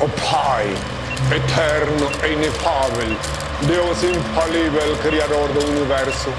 O 0.00 0.08
Pai, 0.30 0.66
eterno 1.34 2.08
e 2.24 2.32
inefável, 2.32 3.16
Deus 3.62 4.02
infalível, 4.04 4.96
Criador 5.02 5.48
do 5.48 5.66
Universo, 5.66 6.30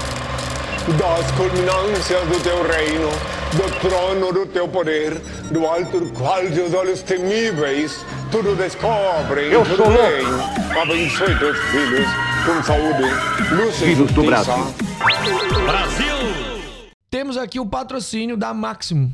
das 0.96 1.30
culminâncias 1.32 2.26
do 2.26 2.42
teu 2.42 2.62
reino, 2.66 3.10
do 3.52 3.80
trono 3.80 4.32
do 4.32 4.46
teu 4.46 4.66
poder, 4.66 5.14
do 5.50 5.66
alto 5.66 6.00
do 6.00 6.10
qual 6.12 6.40
teus 6.46 6.72
olhos 6.72 7.02
temíveis 7.02 8.02
tudo 8.30 8.56
descobrem, 8.56 9.52
Eu 9.52 9.62
tudo 9.64 9.76
sou 9.76 9.88
bem. 9.88 10.80
Abençoe 10.80 11.38
teus 11.38 11.58
filhos 11.58 12.06
com 12.46 12.62
saúde, 12.62 13.02
luz 13.52 13.74
e 13.82 13.84
Filhos 13.84 14.10
do 14.12 14.24
justiça. 14.24 14.56
Brasil. 15.64 16.14
Temos 17.10 17.36
aqui 17.36 17.60
o 17.60 17.66
patrocínio 17.66 18.36
da 18.36 18.54
Maximum. 18.54 19.12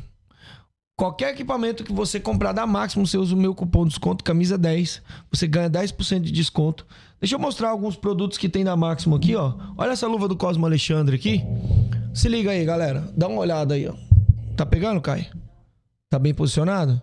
Qualquer 0.99 1.29
equipamento 1.29 1.83
que 1.83 1.93
você 1.93 2.19
comprar 2.19 2.53
da 2.53 2.65
Maximum, 2.65 3.05
você 3.05 3.19
usa 3.19 3.35
o 3.35 3.37
meu 3.37 3.53
cupom 3.53 3.83
de 3.83 3.89
desconto 3.89 4.23
camisa 4.23 4.57
10, 4.57 5.03
você 5.31 5.47
ganha 5.47 5.69
10% 5.69 6.21
de 6.21 6.31
desconto. 6.31 6.87
Deixa 7.21 7.35
eu 7.35 7.39
mostrar 7.39 7.69
alguns 7.69 7.95
produtos 7.95 8.35
que 8.35 8.49
tem 8.49 8.63
da 8.63 8.75
Maximum 8.75 9.15
aqui, 9.15 9.35
ó. 9.35 9.53
Olha 9.77 9.91
essa 9.91 10.07
luva 10.07 10.27
do 10.27 10.35
Cosmo 10.35 10.65
Alexandre 10.65 11.15
aqui. 11.15 11.43
Se 12.15 12.27
liga 12.27 12.49
aí, 12.49 12.65
galera. 12.65 13.13
Dá 13.15 13.27
uma 13.27 13.41
olhada 13.41 13.75
aí, 13.75 13.87
ó. 13.87 13.93
Tá 14.55 14.65
pegando, 14.65 14.99
Kai? 14.99 15.29
Tá 16.09 16.17
bem 16.17 16.33
posicionado? 16.33 16.99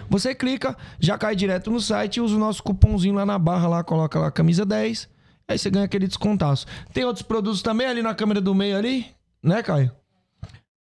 Você 0.10 0.34
clica, 0.34 0.76
já 1.00 1.18
cai 1.18 1.36
direto 1.36 1.70
no 1.70 1.82
site 1.82 2.16
e 2.18 2.22
usa 2.22 2.36
o 2.36 2.40
nosso 2.40 2.64
cupomzinho 2.64 3.16
lá 3.16 3.26
na 3.26 3.38
barra, 3.38 3.68
lá 3.68 3.84
coloca 3.84 4.18
lá 4.18 4.32
camisa 4.32 4.66
10. 4.66 5.10
Aí 5.50 5.58
você 5.58 5.70
ganha 5.70 5.86
aquele 5.86 6.08
descontaço. 6.08 6.66
Tem 6.94 7.04
outros 7.04 7.24
produtos 7.24 7.62
também 7.62 7.88
ali 7.88 8.02
na 8.02 8.16
câmera 8.16 8.40
do 8.42 8.56
meio 8.56 8.78
ali, 8.78 9.06
né, 9.44 9.62
Caio? 9.64 9.92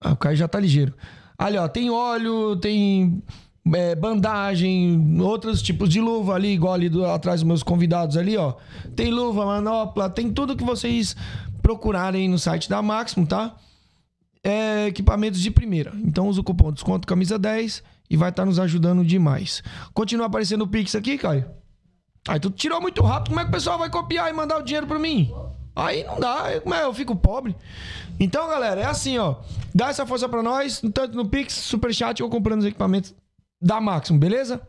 Ah, 0.00 0.12
o 0.12 0.16
Caio 0.16 0.36
já 0.36 0.46
tá 0.46 0.60
ligeiro. 0.60 0.94
Ali, 1.38 1.56
ó, 1.58 1.66
tem 1.68 1.90
óleo, 1.90 2.56
tem 2.56 3.22
é, 3.72 3.94
bandagem, 3.94 5.18
outros 5.20 5.62
tipos 5.62 5.88
de 5.88 6.00
luva 6.00 6.34
ali, 6.34 6.48
igual 6.48 6.74
ali 6.74 6.88
do- 6.88 7.04
atrás 7.06 7.40
dos 7.40 7.46
meus 7.46 7.62
convidados 7.62 8.16
ali, 8.16 8.36
ó. 8.36 8.54
Tem 8.94 9.10
luva, 9.10 9.46
manopla, 9.46 10.10
tem 10.10 10.30
tudo 10.32 10.56
que 10.56 10.64
vocês 10.64 11.16
procurarem 11.62 12.28
no 12.28 12.38
site 12.38 12.68
da 12.68 12.82
Maximo, 12.82 13.26
tá? 13.26 13.56
É, 14.42 14.86
equipamentos 14.88 15.40
de 15.40 15.50
primeira. 15.50 15.92
Então 16.04 16.28
usa 16.28 16.40
o 16.40 16.44
cupom 16.44 16.70
desconto 16.70 17.06
camisa 17.06 17.38
10 17.38 17.82
e 18.10 18.16
vai 18.16 18.28
estar 18.28 18.44
nos 18.44 18.58
ajudando 18.58 19.02
demais. 19.04 19.62
Continua 19.94 20.26
aparecendo 20.26 20.62
o 20.62 20.68
Pix 20.68 20.94
aqui, 20.94 21.16
Caio? 21.16 21.46
Aí 22.28 22.38
tu 22.38 22.50
tirou 22.50 22.80
muito 22.80 23.02
rápido, 23.02 23.28
como 23.30 23.40
é 23.40 23.44
que 23.44 23.48
o 23.50 23.52
pessoal 23.52 23.78
vai 23.78 23.88
copiar 23.90 24.28
e 24.30 24.34
mandar 24.34 24.58
o 24.58 24.62
dinheiro 24.62 24.86
pra 24.86 24.98
mim? 24.98 25.32
Aí 25.74 26.04
não 26.04 26.20
dá, 26.20 26.52
eu-? 26.52 26.74
Eu 26.74 26.92
fico 26.94 27.16
pobre. 27.16 27.56
Então, 28.20 28.46
galera, 28.48 28.80
é 28.82 28.84
assim, 28.86 29.16
ó. 29.18 29.36
Dá 29.74 29.88
essa 29.88 30.04
força 30.06 30.28
pra 30.28 30.42
nós, 30.42 30.80
tanto 30.92 31.16
no 31.16 31.26
Pix, 31.26 31.54
Superchat 31.54 32.22
ou 32.22 32.28
comprando 32.28 32.60
os 32.60 32.66
equipamentos 32.66 33.14
da 33.64 33.80
Maximum, 33.80 34.18
beleza? 34.18 34.60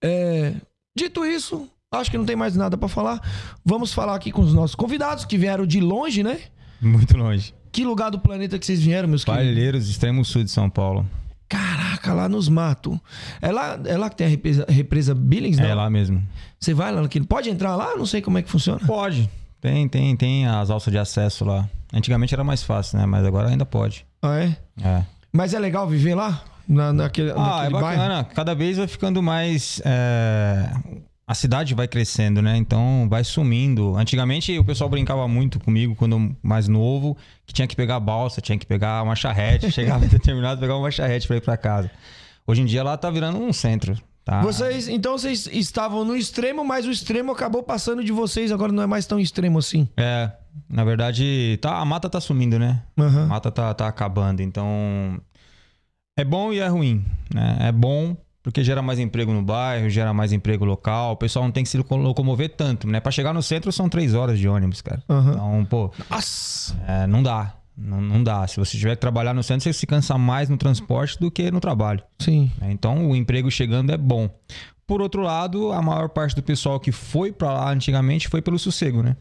É, 0.00 0.54
dito 0.96 1.26
isso, 1.26 1.68
acho 1.90 2.10
que 2.10 2.16
não 2.16 2.24
tem 2.24 2.36
mais 2.36 2.54
nada 2.54 2.76
pra 2.76 2.88
falar. 2.88 3.20
Vamos 3.64 3.92
falar 3.92 4.14
aqui 4.14 4.30
com 4.30 4.42
os 4.42 4.54
nossos 4.54 4.76
convidados 4.76 5.24
que 5.24 5.36
vieram 5.36 5.66
de 5.66 5.80
longe, 5.80 6.22
né? 6.22 6.38
Muito 6.80 7.16
longe. 7.16 7.52
Que 7.72 7.84
lugar 7.84 8.10
do 8.10 8.20
planeta 8.20 8.58
que 8.58 8.64
vocês 8.64 8.80
vieram, 8.80 9.08
meus 9.08 9.24
queridos? 9.24 9.46
Palheiros, 9.46 9.88
extremo 9.88 10.24
sul 10.24 10.44
de 10.44 10.50
São 10.50 10.70
Paulo. 10.70 11.04
Caraca, 11.48 12.12
lá 12.14 12.28
nos 12.28 12.48
matos. 12.48 12.96
É 13.42 13.50
lá, 13.50 13.78
é 13.84 13.96
lá 13.96 14.08
que 14.08 14.16
tem 14.16 14.26
a 14.26 14.30
represa, 14.30 14.66
represa 14.68 15.14
Billings, 15.14 15.58
né? 15.58 15.70
É 15.70 15.74
lá 15.74 15.90
mesmo. 15.90 16.22
Você 16.60 16.72
vai 16.72 16.92
lá 16.92 17.02
naquele. 17.02 17.26
Pode 17.26 17.50
entrar 17.50 17.74
lá? 17.74 17.96
Não 17.96 18.06
sei 18.06 18.22
como 18.22 18.38
é 18.38 18.42
que 18.42 18.50
funciona. 18.50 18.80
Pode. 18.86 19.28
Tem, 19.60 19.88
tem, 19.88 20.16
tem 20.16 20.46
as 20.46 20.70
alças 20.70 20.92
de 20.92 20.98
acesso 20.98 21.44
lá. 21.44 21.68
Antigamente 21.92 22.34
era 22.34 22.44
mais 22.44 22.62
fácil, 22.62 22.98
né? 22.98 23.06
Mas 23.06 23.24
agora 23.24 23.48
ainda 23.48 23.64
pode. 23.66 24.06
Ah, 24.22 24.38
é? 24.38 24.56
É. 24.82 25.02
Mas 25.32 25.54
é 25.54 25.58
legal 25.58 25.88
viver 25.88 26.14
lá? 26.14 26.42
Na, 26.68 26.92
naquele, 26.92 27.30
Ah, 27.32 27.34
naquele 27.34 27.66
é 27.66 27.70
bacana. 27.80 28.08
bairro? 28.08 28.28
Cada 28.34 28.54
vez 28.54 28.76
vai 28.78 28.86
ficando 28.86 29.22
mais. 29.22 29.80
é, 29.84 30.70
A 31.26 31.34
cidade 31.34 31.74
vai 31.74 31.88
crescendo, 31.88 32.42
né? 32.42 32.56
Então 32.56 33.06
vai 33.08 33.24
sumindo. 33.24 33.96
Antigamente 33.96 34.58
o 34.58 34.64
pessoal 34.64 34.90
brincava 34.90 35.26
muito 35.26 35.58
comigo 35.58 35.94
quando 35.94 36.36
mais 36.42 36.68
novo, 36.68 37.16
que 37.46 37.52
tinha 37.54 37.66
que 37.66 37.74
pegar 37.76 37.98
balsa, 38.00 38.40
tinha 38.40 38.58
que 38.58 38.66
pegar 38.66 39.02
uma 39.02 39.14
charrete. 39.16 39.70
Chegava 39.72 40.06
determinado, 40.06 40.60
pegar 40.60 40.76
uma 40.76 40.90
charrete 40.90 41.26
pra 41.26 41.36
ir 41.36 41.40
pra 41.40 41.56
casa. 41.56 41.90
Hoje 42.46 42.60
em 42.60 42.66
dia 42.66 42.82
lá 42.82 42.96
tá 42.96 43.10
virando 43.10 43.38
um 43.38 43.52
centro. 43.52 43.96
Tá? 44.22 44.40
Vocês, 44.40 44.88
então 44.88 45.18
vocês 45.18 45.46
estavam 45.52 46.02
no 46.02 46.16
extremo, 46.16 46.64
mas 46.64 46.86
o 46.86 46.90
extremo 46.90 47.30
acabou 47.32 47.62
passando 47.62 48.02
de 48.02 48.10
vocês, 48.10 48.50
agora 48.50 48.72
não 48.72 48.82
é 48.82 48.86
mais 48.86 49.04
tão 49.04 49.18
extremo 49.20 49.58
assim. 49.58 49.86
É, 49.98 50.30
na 50.66 50.82
verdade, 50.82 51.58
tá, 51.60 51.76
a 51.78 51.84
mata 51.84 52.08
tá 52.08 52.18
sumindo, 52.22 52.58
né? 52.58 52.82
Aham. 52.98 53.24
A 53.24 53.26
mata 53.26 53.50
tá, 53.50 53.74
tá 53.74 53.86
acabando. 53.86 54.40
Então, 54.40 55.20
é 56.16 56.24
bom 56.24 56.52
e 56.52 56.58
é 56.60 56.68
ruim, 56.68 57.04
né? 57.34 57.56
É 57.60 57.72
bom 57.72 58.16
porque 58.42 58.62
gera 58.62 58.82
mais 58.82 58.98
emprego 58.98 59.32
no 59.32 59.42
bairro, 59.42 59.88
gera 59.88 60.12
mais 60.12 60.30
emprego 60.32 60.64
local. 60.66 61.12
O 61.12 61.16
pessoal 61.16 61.44
não 61.46 61.50
tem 61.52 61.62
que 61.64 61.68
se 61.70 61.78
loco- 61.78 61.96
locomover 61.96 62.50
tanto, 62.50 62.86
né? 62.86 63.00
Pra 63.00 63.10
chegar 63.10 63.32
no 63.32 63.42
centro 63.42 63.72
são 63.72 63.88
três 63.88 64.12
horas 64.14 64.38
de 64.38 64.46
ônibus, 64.46 64.82
cara. 64.82 65.02
Aham. 65.08 65.32
Então, 65.32 65.64
pô, 65.64 65.90
Nossa! 66.10 66.76
é, 66.86 67.06
não 67.06 67.22
dá. 67.22 67.54
Não, 67.76 68.00
não 68.00 68.22
dá. 68.22 68.46
Se 68.46 68.56
você 68.58 68.76
tiver 68.76 68.94
que 68.94 69.00
trabalhar 69.00 69.32
no 69.34 69.42
centro, 69.42 69.64
você 69.64 69.72
se 69.72 69.86
cansa 69.86 70.16
mais 70.18 70.48
no 70.50 70.56
transporte 70.58 71.18
do 71.18 71.30
que 71.30 71.50
no 71.50 71.58
trabalho. 71.58 72.02
Sim. 72.20 72.52
né? 72.60 72.70
Então, 72.70 73.08
o 73.10 73.16
emprego 73.16 73.50
chegando 73.50 73.90
é 73.90 73.96
bom. 73.96 74.28
Por 74.86 75.00
outro 75.00 75.22
lado, 75.22 75.72
a 75.72 75.80
maior 75.80 76.10
parte 76.10 76.36
do 76.36 76.42
pessoal 76.42 76.78
que 76.78 76.92
foi 76.92 77.32
pra 77.32 77.50
lá 77.52 77.70
antigamente 77.72 78.28
foi 78.28 78.42
pelo 78.42 78.58
sossego, 78.58 79.02
né? 79.02 79.16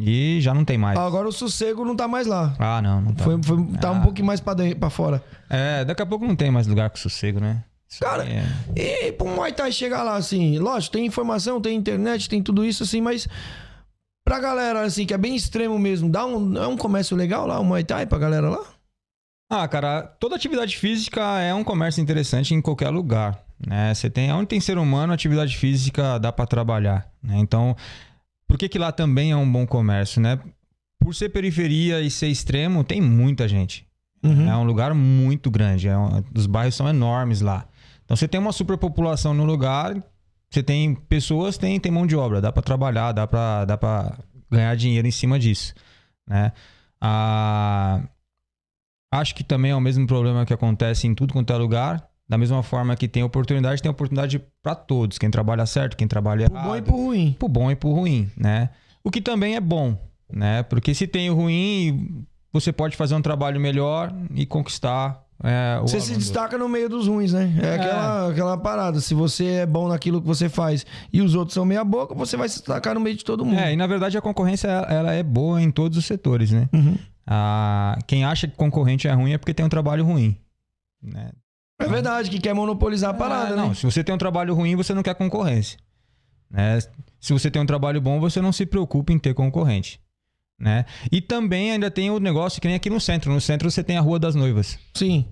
E 0.00 0.38
já 0.40 0.52
não 0.54 0.64
tem 0.64 0.76
mais. 0.78 0.98
Agora 0.98 1.28
o 1.28 1.32
sossego 1.32 1.84
não 1.84 1.94
tá 1.96 2.08
mais 2.08 2.26
lá. 2.26 2.54
Ah, 2.58 2.80
não, 2.82 3.00
não 3.00 3.14
tá. 3.14 3.24
Foi, 3.24 3.40
foi- 3.42 3.64
tá 3.80 3.90
um 3.92 3.98
Ah. 3.98 4.00
pouquinho 4.00 4.26
mais 4.26 4.40
pra, 4.40 4.54
dentro, 4.54 4.78
pra 4.78 4.90
fora. 4.90 5.22
É, 5.48 5.84
daqui 5.84 6.02
a 6.02 6.06
pouco 6.06 6.26
não 6.26 6.34
tem 6.36 6.50
mais 6.50 6.66
lugar 6.66 6.90
com 6.90 6.96
sossego, 6.96 7.40
né? 7.40 7.62
Isso 7.88 8.00
Cara, 8.00 8.24
é- 8.24 8.44
E 8.74 9.12
pro 9.12 9.28
Muay 9.28 9.52
Thai 9.52 9.70
chegar 9.70 10.02
lá, 10.02 10.16
assim, 10.16 10.58
lógico, 10.58 10.94
tem 10.94 11.06
informação, 11.06 11.60
tem 11.60 11.76
internet, 11.76 12.28
tem 12.28 12.42
tudo 12.42 12.64
isso, 12.64 12.82
assim, 12.82 13.00
mas 13.00 13.28
pra 14.26 14.40
galera, 14.40 14.80
assim, 14.82 15.06
que 15.06 15.14
é 15.14 15.18
bem 15.18 15.36
extremo 15.36 15.78
mesmo, 15.78 16.08
dá 16.10 16.26
um, 16.26 16.56
é 16.56 16.66
um 16.66 16.76
comércio 16.76 17.16
legal 17.16 17.46
lá, 17.46 17.60
o 17.60 17.64
Muay 17.64 17.84
Thai 17.84 18.06
pra 18.06 18.18
galera 18.18 18.48
lá? 18.50 18.60
Ah, 19.50 19.68
cara, 19.68 20.02
toda 20.18 20.34
atividade 20.34 20.76
física 20.76 21.20
é 21.40 21.54
um 21.54 21.62
comércio 21.62 22.00
interessante 22.02 22.52
em 22.54 22.60
qualquer 22.60 22.88
lugar, 22.88 23.38
né? 23.64 23.94
Você 23.94 24.10
tem, 24.10 24.32
onde 24.32 24.46
tem 24.46 24.58
ser 24.58 24.78
humano, 24.78 25.12
atividade 25.12 25.56
física 25.56 26.18
dá 26.18 26.32
pra 26.32 26.46
trabalhar, 26.46 27.06
né? 27.22 27.36
Então, 27.38 27.76
por 28.46 28.58
que 28.58 28.68
que 28.68 28.78
lá 28.78 28.92
também 28.92 29.30
é 29.32 29.36
um 29.36 29.50
bom 29.50 29.66
comércio, 29.66 30.20
né? 30.20 30.38
Por 31.00 31.14
ser 31.14 31.28
periferia 31.30 32.00
e 32.00 32.10
ser 32.10 32.28
extremo, 32.28 32.82
tem 32.84 33.00
muita 33.00 33.46
gente. 33.48 33.86
Uhum. 34.22 34.48
É 34.48 34.56
um 34.56 34.64
lugar 34.64 34.94
muito 34.94 35.50
grande, 35.50 35.88
é 35.88 35.96
um- 35.98 36.22
os 36.34 36.46
bairros 36.46 36.74
são 36.74 36.88
enormes 36.88 37.40
lá. 37.40 37.66
Então 38.04 38.16
você 38.16 38.26
tem 38.28 38.40
uma 38.40 38.52
superpopulação 38.52 39.34
no 39.34 39.44
lugar, 39.44 39.94
você 40.50 40.62
tem 40.62 40.94
pessoas, 40.94 41.58
tem, 41.58 41.78
tem 41.80 41.92
mão 41.92 42.06
de 42.06 42.16
obra, 42.16 42.40
dá 42.40 42.50
pra 42.52 42.62
trabalhar, 42.62 43.12
dá 43.12 43.26
pra 43.26 43.64
dá 43.64 43.76
para 43.76 44.18
ganhar 44.50 44.74
dinheiro 44.76 45.06
em 45.06 45.10
cima 45.10 45.38
disso, 45.38 45.74
né? 46.26 46.52
Ah, 47.00 48.02
acho 49.12 49.34
que 49.34 49.44
também 49.44 49.70
é 49.72 49.76
o 49.76 49.80
mesmo 49.80 50.06
problema 50.06 50.46
que 50.46 50.54
acontece 50.54 51.06
em 51.06 51.14
tudo 51.14 51.32
quanto 51.34 51.52
é 51.52 51.56
lugar. 51.56 52.08
Da 52.28 52.38
mesma 52.38 52.62
forma 52.62 52.96
que 52.96 53.06
tem 53.06 53.22
oportunidade, 53.22 53.82
tem 53.82 53.90
oportunidade 53.90 54.42
pra 54.62 54.74
todos. 54.74 55.18
Quem 55.18 55.30
trabalha 55.30 55.66
certo, 55.66 55.96
quem 55.96 56.08
trabalha 56.08 56.48
Pro 56.48 56.56
errado 56.58 56.68
bom 56.68 56.76
e 56.76 56.82
pro 56.82 56.96
ruim. 56.96 57.36
pro 57.38 57.48
bom 57.48 57.70
e 57.70 57.76
pro 57.76 57.92
ruim, 57.92 58.30
né? 58.36 58.70
O 59.02 59.10
que 59.10 59.20
também 59.20 59.56
é 59.56 59.60
bom, 59.60 59.98
né? 60.32 60.62
Porque 60.62 60.94
se 60.94 61.06
tem 61.06 61.28
o 61.28 61.34
ruim, 61.34 62.24
você 62.52 62.72
pode 62.72 62.96
fazer 62.96 63.14
um 63.14 63.20
trabalho 63.22 63.60
melhor 63.60 64.10
e 64.34 64.46
conquistar 64.46 65.22
é, 65.42 65.78
Você 65.82 66.00
se 66.00 66.14
destaca 66.14 66.56
no 66.56 66.68
meio 66.68 66.88
dos 66.88 67.06
ruins, 67.08 67.32
né? 67.32 67.52
É, 67.60 67.74
Aquela, 67.74 68.30
aquela 68.30 68.56
parada. 68.56 69.00
Se 69.00 69.12
você 69.12 69.46
é 69.46 69.66
bom 69.66 69.88
naquilo 69.88 70.20
que 70.20 70.26
você 70.26 70.48
faz 70.48 70.86
e 71.12 71.20
os 71.20 71.34
outros 71.34 71.52
são 71.54 71.64
meia 71.64 71.84
boca, 71.84 72.14
você 72.14 72.36
vai 72.36 72.48
se 72.48 72.58
destacar 72.58 72.94
no 72.94 73.00
meio 73.00 73.16
de 73.16 73.24
todo 73.24 73.44
mundo. 73.44 73.58
É, 73.58 73.72
e 73.72 73.76
na 73.76 73.86
verdade 73.86 74.16
a 74.16 74.22
concorrência 74.22 74.68
ela 74.68 75.12
é 75.12 75.22
boa 75.22 75.60
em 75.60 75.70
todos 75.70 75.98
os 75.98 76.06
setores, 76.06 76.50
né? 76.52 76.68
Uhum. 76.72 76.96
Ah, 77.26 77.98
quem 78.06 78.24
acha 78.24 78.46
que 78.48 78.56
concorrente 78.56 79.08
é 79.08 79.12
ruim 79.12 79.32
é 79.32 79.38
porque 79.38 79.52
tem 79.52 79.66
um 79.66 79.68
trabalho 79.68 80.04
ruim. 80.04 80.36
Né? 81.02 81.30
É 81.78 81.86
verdade, 81.88 82.30
que 82.30 82.38
quer 82.38 82.54
monopolizar 82.54 83.10
a 83.10 83.14
parada, 83.14 83.54
Ah, 83.54 83.56
não, 83.56 83.68
né? 83.68 83.74
se 83.74 83.84
você 83.84 84.02
tem 84.04 84.14
um 84.14 84.18
trabalho 84.18 84.54
ruim, 84.54 84.76
você 84.76 84.94
não 84.94 85.02
quer 85.02 85.14
concorrência. 85.14 85.78
Né? 86.50 86.78
Se 87.20 87.32
você 87.32 87.50
tem 87.50 87.60
um 87.60 87.66
trabalho 87.66 88.00
bom, 88.00 88.20
você 88.20 88.40
não 88.40 88.52
se 88.52 88.64
preocupa 88.64 89.12
em 89.12 89.18
ter 89.18 89.34
concorrente. 89.34 90.00
Né? 90.58 90.84
E 91.10 91.20
também 91.20 91.72
ainda 91.72 91.90
tem 91.90 92.10
o 92.10 92.20
negócio 92.20 92.60
que 92.62 92.68
nem 92.68 92.76
aqui 92.76 92.88
no 92.88 93.00
centro. 93.00 93.32
No 93.32 93.40
centro 93.40 93.68
você 93.70 93.82
tem 93.82 93.96
a 93.96 94.00
Rua 94.00 94.20
das 94.20 94.34
Noivas. 94.36 94.78
Sim. 94.94 95.26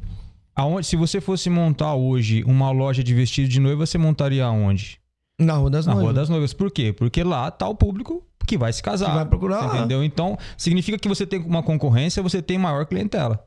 Aonde, 0.55 0.87
se 0.87 0.97
você 0.97 1.21
fosse 1.21 1.49
montar 1.49 1.95
hoje 1.95 2.43
uma 2.45 2.71
loja 2.73 3.03
de 3.05 3.15
vestido 3.15 3.49
de 3.49 3.61
noiva, 3.61 3.87
você 3.87 3.97
montaria 3.97 4.45
aonde? 4.45 4.99
Na 5.39 5.55
Rua 5.55 5.71
das 5.71 5.87
Na 5.87 5.93
Noivas. 5.95 6.11
Rua 6.11 6.21
das 6.21 6.29
Noivas. 6.29 6.53
Por 6.53 6.71
quê? 6.73 6.93
Porque 6.93 7.23
lá 7.23 7.51
tá 7.51 7.69
o 7.69 7.75
público 7.75 8.23
que 8.47 8.59
vai 8.59 8.73
se 8.73 8.83
casar. 8.83 9.11
Que 9.11 9.15
vai 9.15 9.25
procurar. 9.25 9.77
Entendeu? 9.77 10.03
Então, 10.03 10.37
significa 10.57 10.99
que 10.99 11.09
você 11.09 11.25
tem 11.25 11.41
uma 11.41 11.63
concorrência, 11.63 12.23
você 12.23 12.43
tem 12.43 12.59
maior 12.59 12.85
clientela. 12.85 13.43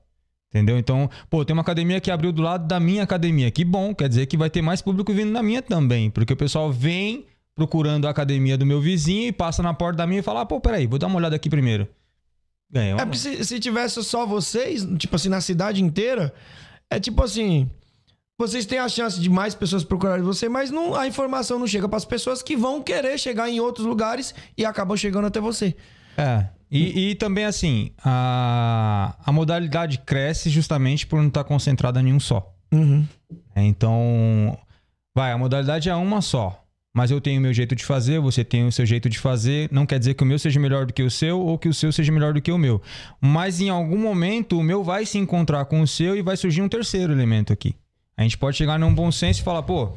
Entendeu? 0.56 0.78
Então, 0.78 1.10
pô, 1.30 1.44
tem 1.44 1.54
uma 1.54 1.62
academia 1.62 2.00
que 2.00 2.10
abriu 2.10 2.32
do 2.32 2.42
lado 2.42 2.66
da 2.66 2.80
minha 2.80 3.04
academia. 3.04 3.52
Que 3.52 3.66
bom, 3.66 3.94
quer 3.94 4.08
dizer 4.08 4.26
que 4.26 4.38
vai 4.38 4.50
ter 4.50 4.62
mais 4.62 4.82
público 4.82 5.14
vindo 5.14 5.30
na 5.30 5.44
minha 5.44 5.62
também. 5.62 6.10
Porque 6.10 6.32
o 6.32 6.38
pessoal 6.38 6.72
vem 6.72 7.26
procurando 7.54 8.08
a 8.08 8.10
academia 8.10 8.58
do 8.58 8.66
meu 8.66 8.80
vizinho 8.80 9.28
e 9.28 9.32
passa 9.34 9.62
na 9.62 9.74
porta 9.74 9.98
da 9.98 10.08
minha 10.08 10.22
e 10.22 10.24
fala: 10.24 10.42
ah, 10.42 10.46
pô, 10.46 10.62
peraí, 10.62 10.88
vou 10.88 10.98
dar 10.98 11.08
uma 11.08 11.18
olhada 11.18 11.36
aqui 11.36 11.50
primeiro. 11.50 11.86
Ganhou. 12.72 12.98
É 12.98 13.04
porque 13.04 13.18
se, 13.18 13.44
se 13.44 13.60
tivesse 13.60 14.02
só 14.02 14.26
vocês, 14.26 14.88
tipo 14.98 15.18
assim, 15.18 15.28
na 15.28 15.42
cidade 15.42 15.84
inteira, 15.84 16.34
é 16.90 17.02
tipo 17.02 17.22
assim. 17.22 17.70
Vocês 18.40 18.66
têm 18.66 18.80
a 18.80 18.88
chance 18.88 19.20
de 19.20 19.30
mais 19.30 19.54
pessoas 19.56 19.84
procurarem 19.84 20.24
você, 20.24 20.48
mas 20.48 20.72
não, 20.72 20.96
a 20.96 21.06
informação 21.06 21.60
não 21.60 21.68
chega 21.68 21.88
para 21.90 21.98
as 21.98 22.06
pessoas 22.06 22.42
que 22.42 22.56
vão 22.56 22.82
querer 22.82 23.18
chegar 23.18 23.50
em 23.50 23.60
outros 23.60 23.86
lugares 23.86 24.34
e 24.58 24.66
acabam 24.66 24.96
chegando 24.96 25.28
até 25.28 25.42
você. 25.42 25.76
É. 26.18 26.48
E, 26.72 27.12
e 27.12 27.16
também, 27.16 27.46
assim, 27.46 27.92
a, 28.04 29.16
a 29.24 29.32
modalidade 29.32 30.00
cresce 30.00 30.50
justamente 30.50 31.06
por 31.06 31.20
não 31.20 31.28
estar 31.28 31.44
concentrada 31.44 32.02
em 32.02 32.12
um 32.12 32.20
só. 32.20 32.54
Uhum. 32.72 33.06
É, 33.56 33.64
Então, 33.64 34.58
vai, 35.16 35.32
a 35.32 35.38
modalidade 35.38 35.90
é 35.90 35.96
uma 35.96 36.22
só. 36.22 36.62
Mas 36.96 37.12
eu 37.12 37.20
tenho 37.20 37.40
o 37.40 37.42
meu 37.42 37.54
jeito 37.54 37.76
de 37.76 37.84
fazer, 37.84 38.22
você 38.22 38.42
tem 38.42 38.66
o 38.66 38.72
seu 38.72 38.86
jeito 38.86 39.10
de 39.10 39.20
fazer. 39.20 39.68
Não 39.70 39.86
quer 39.86 40.00
dizer 40.00 40.14
que 40.14 40.24
o 40.24 40.26
meu 40.26 40.40
seja 40.40 40.58
melhor 40.62 40.86
do 40.86 40.94
que 40.94 41.04
o 41.04 41.12
seu 41.12 41.42
ou 41.42 41.58
que 41.58 41.68
o 41.68 41.74
seu 41.74 41.92
seja 41.92 42.10
melhor 42.10 42.34
do 42.34 42.42
que 42.42 42.52
o 42.52 42.58
meu. 42.58 42.82
Mas 43.20 43.60
em 43.60 43.70
algum 43.70 43.98
momento 43.98 44.58
o 44.58 44.64
meu 44.64 44.82
vai 44.82 45.06
se 45.06 45.18
encontrar 45.18 45.66
com 45.66 45.82
o 45.82 45.88
seu 45.88 46.16
e 46.16 46.22
vai 46.22 46.38
surgir 46.38 46.62
um 46.62 46.70
terceiro 46.70 47.12
elemento 47.12 47.52
aqui. 47.52 47.76
A 48.16 48.24
gente 48.24 48.38
pode 48.38 48.56
chegar 48.56 48.80
num 48.80 48.96
bom 48.96 49.12
senso 49.12 49.42
e 49.42 49.44
falar, 49.44 49.64
pô, 49.64 49.92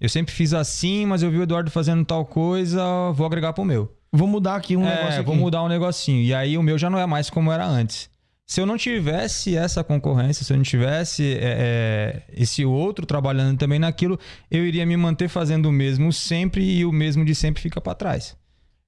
eu 0.00 0.08
sempre 0.08 0.32
fiz 0.32 0.54
assim, 0.54 1.04
mas 1.04 1.20
eu 1.20 1.32
vi 1.32 1.38
o 1.38 1.42
Eduardo 1.42 1.68
fazendo 1.68 2.04
tal 2.04 2.24
coisa, 2.24 3.10
vou 3.10 3.26
agregar 3.26 3.52
pro 3.52 3.64
meu. 3.64 3.92
Vou 4.12 4.28
mudar 4.28 4.56
aqui 4.56 4.76
um 4.76 4.86
é, 4.86 4.96
negócio 4.96 5.20
aqui. 5.20 5.26
vou 5.26 5.36
mudar 5.36 5.62
um 5.62 5.68
negocinho. 5.68 6.22
E 6.22 6.34
aí 6.34 6.56
o 6.56 6.62
meu 6.62 6.78
já 6.78 6.88
não 6.88 6.98
é 6.98 7.06
mais 7.06 7.28
como 7.28 7.52
era 7.52 7.66
antes. 7.66 8.08
Se 8.46 8.60
eu 8.60 8.66
não 8.66 8.76
tivesse 8.76 9.56
essa 9.56 9.82
concorrência, 9.82 10.44
se 10.44 10.52
eu 10.52 10.56
não 10.56 10.62
tivesse 10.62 11.34
é, 11.34 11.38
é, 11.42 12.22
esse 12.32 12.64
outro 12.64 13.04
trabalhando 13.04 13.58
também 13.58 13.80
naquilo, 13.80 14.18
eu 14.48 14.64
iria 14.64 14.86
me 14.86 14.96
manter 14.96 15.28
fazendo 15.28 15.66
o 15.66 15.72
mesmo 15.72 16.12
sempre 16.12 16.62
e 16.62 16.84
o 16.84 16.92
mesmo 16.92 17.24
de 17.24 17.34
sempre 17.34 17.60
fica 17.60 17.80
pra 17.80 17.94
trás. 17.94 18.36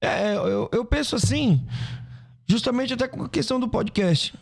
É, 0.01 0.35
eu, 0.35 0.69
eu 0.71 0.85
penso 0.85 1.17
assim, 1.17 1.61
justamente 2.47 2.93
até 2.93 3.05
com 3.05 3.23
a 3.23 3.29
questão 3.29 3.59
do 3.59 3.67
podcast. 3.67 4.33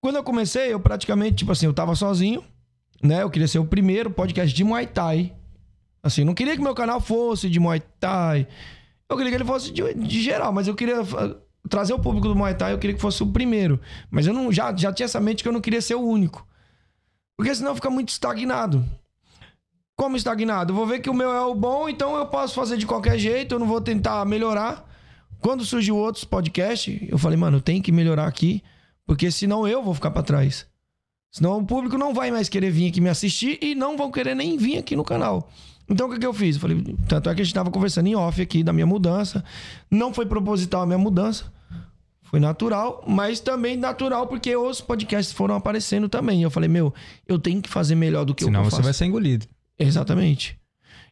Quando 0.00 0.16
eu 0.16 0.24
comecei, 0.24 0.72
eu 0.72 0.80
praticamente, 0.80 1.36
tipo 1.36 1.52
assim, 1.52 1.66
eu 1.66 1.72
tava 1.72 1.94
sozinho, 1.94 2.42
né? 3.00 3.22
Eu 3.22 3.30
queria 3.30 3.46
ser 3.46 3.60
o 3.60 3.64
primeiro 3.64 4.10
podcast 4.10 4.54
de 4.54 4.64
Muay 4.64 4.88
Thai. 4.88 5.32
Assim, 6.02 6.24
não 6.24 6.34
queria 6.34 6.56
que 6.56 6.62
meu 6.62 6.74
canal 6.74 7.00
fosse 7.00 7.48
de 7.48 7.60
Muay 7.60 7.80
Thai. 8.00 8.48
Eu 9.10 9.16
queria 9.16 9.30
que 9.30 9.36
ele 9.36 9.44
fosse 9.44 9.72
de, 9.72 9.94
de 9.94 10.22
geral, 10.22 10.52
mas 10.52 10.68
eu 10.68 10.74
queria 10.74 11.00
ah, 11.00 11.36
trazer 11.68 11.94
o 11.94 11.98
público 11.98 12.28
do 12.28 12.36
Muay 12.36 12.54
Thai, 12.54 12.72
eu 12.72 12.78
queria 12.78 12.94
que 12.94 13.00
fosse 13.00 13.22
o 13.22 13.26
primeiro. 13.26 13.80
Mas 14.10 14.26
eu 14.26 14.34
não, 14.34 14.52
já, 14.52 14.74
já 14.76 14.92
tinha 14.92 15.06
essa 15.06 15.20
mente 15.20 15.42
que 15.42 15.48
eu 15.48 15.52
não 15.52 15.60
queria 15.60 15.80
ser 15.80 15.94
o 15.94 16.02
único. 16.02 16.46
Porque 17.36 17.54
senão 17.54 17.74
fica 17.74 17.88
muito 17.88 18.10
estagnado. 18.10 18.84
Como 19.96 20.16
estagnado? 20.16 20.72
Eu 20.72 20.76
vou 20.76 20.86
ver 20.86 21.00
que 21.00 21.10
o 21.10 21.14
meu 21.14 21.32
é 21.32 21.40
o 21.40 21.54
bom, 21.54 21.88
então 21.88 22.16
eu 22.16 22.26
posso 22.26 22.54
fazer 22.54 22.76
de 22.76 22.86
qualquer 22.86 23.18
jeito, 23.18 23.54
eu 23.54 23.58
não 23.58 23.66
vou 23.66 23.80
tentar 23.80 24.24
melhorar. 24.24 24.86
Quando 25.40 25.64
surgiu 25.64 25.96
outros 25.96 26.24
podcasts, 26.24 27.00
eu 27.08 27.18
falei, 27.18 27.36
mano, 27.36 27.58
eu 27.58 27.60
tenho 27.60 27.82
que 27.82 27.92
melhorar 27.92 28.26
aqui, 28.26 28.62
porque 29.06 29.30
senão 29.30 29.66
eu 29.66 29.82
vou 29.82 29.94
ficar 29.94 30.10
pra 30.10 30.22
trás. 30.22 30.66
Senão 31.30 31.58
o 31.58 31.64
público 31.64 31.98
não 31.98 32.14
vai 32.14 32.30
mais 32.30 32.48
querer 32.48 32.70
vir 32.70 32.88
aqui 32.88 33.00
me 33.00 33.08
assistir 33.08 33.58
e 33.62 33.74
não 33.74 33.96
vão 33.96 34.10
querer 34.10 34.34
nem 34.34 34.56
vir 34.56 34.78
aqui 34.78 34.96
no 34.96 35.04
canal. 35.04 35.50
Então 35.88 36.06
o 36.06 36.12
que, 36.12 36.18
que 36.18 36.26
eu 36.26 36.34
fiz? 36.34 36.56
Eu 36.56 36.60
falei, 36.60 36.96
tanto 37.06 37.30
é 37.30 37.34
que 37.34 37.40
a 37.40 37.44
gente 37.44 37.54
tava 37.54 37.70
conversando 37.70 38.06
em 38.08 38.14
off 38.14 38.40
aqui 38.40 38.62
da 38.62 38.72
minha 38.72 38.86
mudança. 38.86 39.42
Não 39.90 40.12
foi 40.12 40.26
proposital 40.26 40.82
a 40.82 40.86
minha 40.86 40.98
mudança. 40.98 41.50
Foi 42.22 42.38
natural, 42.38 43.02
mas 43.06 43.40
também 43.40 43.74
natural 43.76 44.26
porque 44.26 44.54
os 44.54 44.82
podcasts 44.82 45.32
foram 45.32 45.54
aparecendo 45.54 46.10
também. 46.10 46.42
Eu 46.42 46.50
falei, 46.50 46.68
meu, 46.68 46.92
eu 47.26 47.38
tenho 47.38 47.62
que 47.62 47.70
fazer 47.70 47.94
melhor 47.94 48.26
do 48.26 48.34
que 48.34 48.44
Senão 48.44 48.60
o 48.60 48.62
que 48.64 48.66
eu 48.66 48.70
você 48.70 48.76
faço. 48.76 48.84
vai 48.84 48.92
ser 48.92 49.06
engolido. 49.06 49.46
Exatamente. 49.78 50.58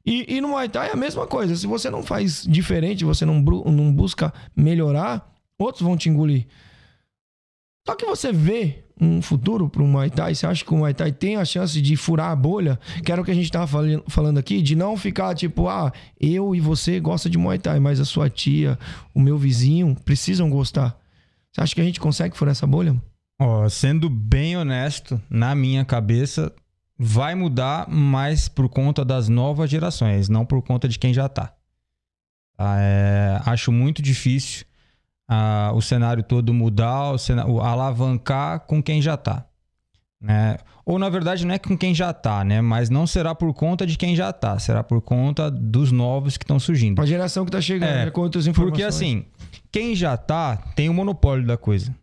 E, 0.05 0.37
e 0.37 0.41
no 0.43 0.49
Muay 0.49 0.69
Thai 0.69 0.91
é 0.91 0.93
a 0.93 0.97
mesma 0.97 1.27
coisa. 1.27 1.57
Se 1.57 1.67
você 1.67 1.89
não 1.89 2.03
faz 2.03 2.43
diferente, 2.47 3.03
você 3.05 3.25
não, 3.25 3.41
não 3.41 3.93
busca 3.93 4.33
melhorar, 4.55 5.27
outros 5.59 5.83
vão 5.83 5.97
te 5.97 6.11
engolir. 6.11 6.47
Só 7.89 7.95
que 7.95 8.05
você 8.05 8.31
vê 8.31 8.85
um 9.01 9.21
futuro 9.21 9.69
para 9.69 9.83
o 9.83 9.87
Muay 9.87 10.09
Thai, 10.11 10.35
você 10.35 10.47
acha 10.47 10.65
que 10.65 10.73
o 10.73 10.77
Muay 10.79 10.95
Thai 10.95 11.13
tem 11.13 11.37
a 11.37 11.45
chance 11.45 11.81
de 11.83 11.97
furar 11.97 12.31
a 12.31 12.37
bolha? 12.37 12.79
Que 13.05 13.13
era 13.13 13.21
o 13.21 13.25
que 13.25 13.31
a 13.31 13.35
gente 13.35 13.51
tava 13.53 13.67
fali- 13.67 14.03
falando 14.09 14.39
aqui, 14.39 14.63
de 14.63 14.75
não 14.75 14.97
ficar 14.97 15.35
tipo, 15.35 15.69
ah, 15.69 15.93
eu 16.19 16.55
e 16.55 16.61
você 16.61 16.99
gosta 16.99 17.29
de 17.29 17.37
Muay 17.37 17.59
Thai, 17.59 17.79
mas 17.79 18.01
a 18.01 18.05
sua 18.05 18.31
tia, 18.31 18.79
o 19.15 19.21
meu 19.21 19.37
vizinho 19.37 19.95
precisam 20.05 20.49
gostar. 20.49 20.99
Você 21.53 21.61
acha 21.61 21.75
que 21.75 21.81
a 21.81 21.85
gente 21.85 22.01
consegue 22.01 22.37
furar 22.37 22.53
essa 22.53 22.67
bolha? 22.67 22.97
Ó, 23.39 23.69
sendo 23.69 24.09
bem 24.09 24.57
honesto, 24.57 25.21
na 25.29 25.55
minha 25.55 25.85
cabeça, 25.85 26.51
vai 26.99 27.35
mudar 27.35 27.87
mais 27.89 28.49
por 28.49 28.67
conta 28.69 29.05
das 29.05 29.29
novas 29.29 29.69
gerações, 29.69 30.29
não 30.31 30.47
por 30.47 30.63
conta 30.63 30.89
de 30.89 30.99
quem 30.99 31.13
já 31.13 31.29
tá. 31.29 31.53
Tá, 32.57 32.77
é, 32.79 33.39
acho 33.45 33.71
muito 33.71 34.01
difícil 34.01 34.65
ah, 35.29 35.73
o 35.75 35.81
cenário 35.83 36.23
todo 36.23 36.53
mudar, 36.55 37.13
o 37.13 37.19
cena- 37.19 37.47
o 37.47 37.61
alavancar 37.61 38.61
com 38.61 38.83
quem 38.83 39.01
já 39.03 39.17
tá. 39.17 39.45
Né? 40.21 40.57
Ou 40.85 40.99
na 40.99 41.09
verdade 41.09 41.45
não 41.45 41.55
é 41.55 41.59
com 41.59 41.77
quem 41.77 41.95
já 41.95 42.13
tá, 42.13 42.43
né? 42.45 42.61
Mas 42.61 42.89
não 42.89 43.07
será 43.07 43.35
por 43.35 43.53
conta 43.53 43.87
de 43.87 43.99
quem 43.99 44.17
já 44.17 44.33
tá, 44.33 44.59
será 44.59 44.83
por 44.83 45.01
conta 45.03 45.51
dos 45.51 45.93
novos 45.93 46.37
que 46.37 46.45
estão 46.45 46.59
surgindo. 46.59 47.03
A 47.03 47.07
geração 47.07 47.45
que 47.45 47.51
tá 47.51 47.61
chegando, 47.61 47.91
É, 47.91 48.05
né, 48.07 48.11
com 48.11 48.21
outras 48.23 48.47
informações. 48.47 48.71
Porque 48.73 48.83
assim, 48.83 49.27
quem 49.71 49.95
já 49.95 50.17
tá 50.17 50.57
tem 50.75 50.89
o 50.89 50.95
monopólio 50.95 51.47
da 51.47 51.57
coisa. 51.57 51.95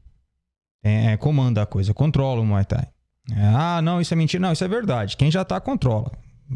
É, 0.83 1.15
comanda 1.17 1.61
a 1.61 1.65
coisa, 1.65 1.93
controla 1.93 2.41
o 2.41 2.45
Muay 2.45 2.65
Thai. 2.65 2.87
É, 3.31 3.45
ah, 3.55 3.81
não, 3.81 4.01
isso 4.01 4.13
é 4.13 4.17
mentira. 4.17 4.41
Não, 4.41 4.51
isso 4.51 4.63
é 4.65 4.67
verdade. 4.67 5.15
Quem 5.15 5.31
já 5.31 5.45
tá, 5.45 5.59
controla. 5.61 6.11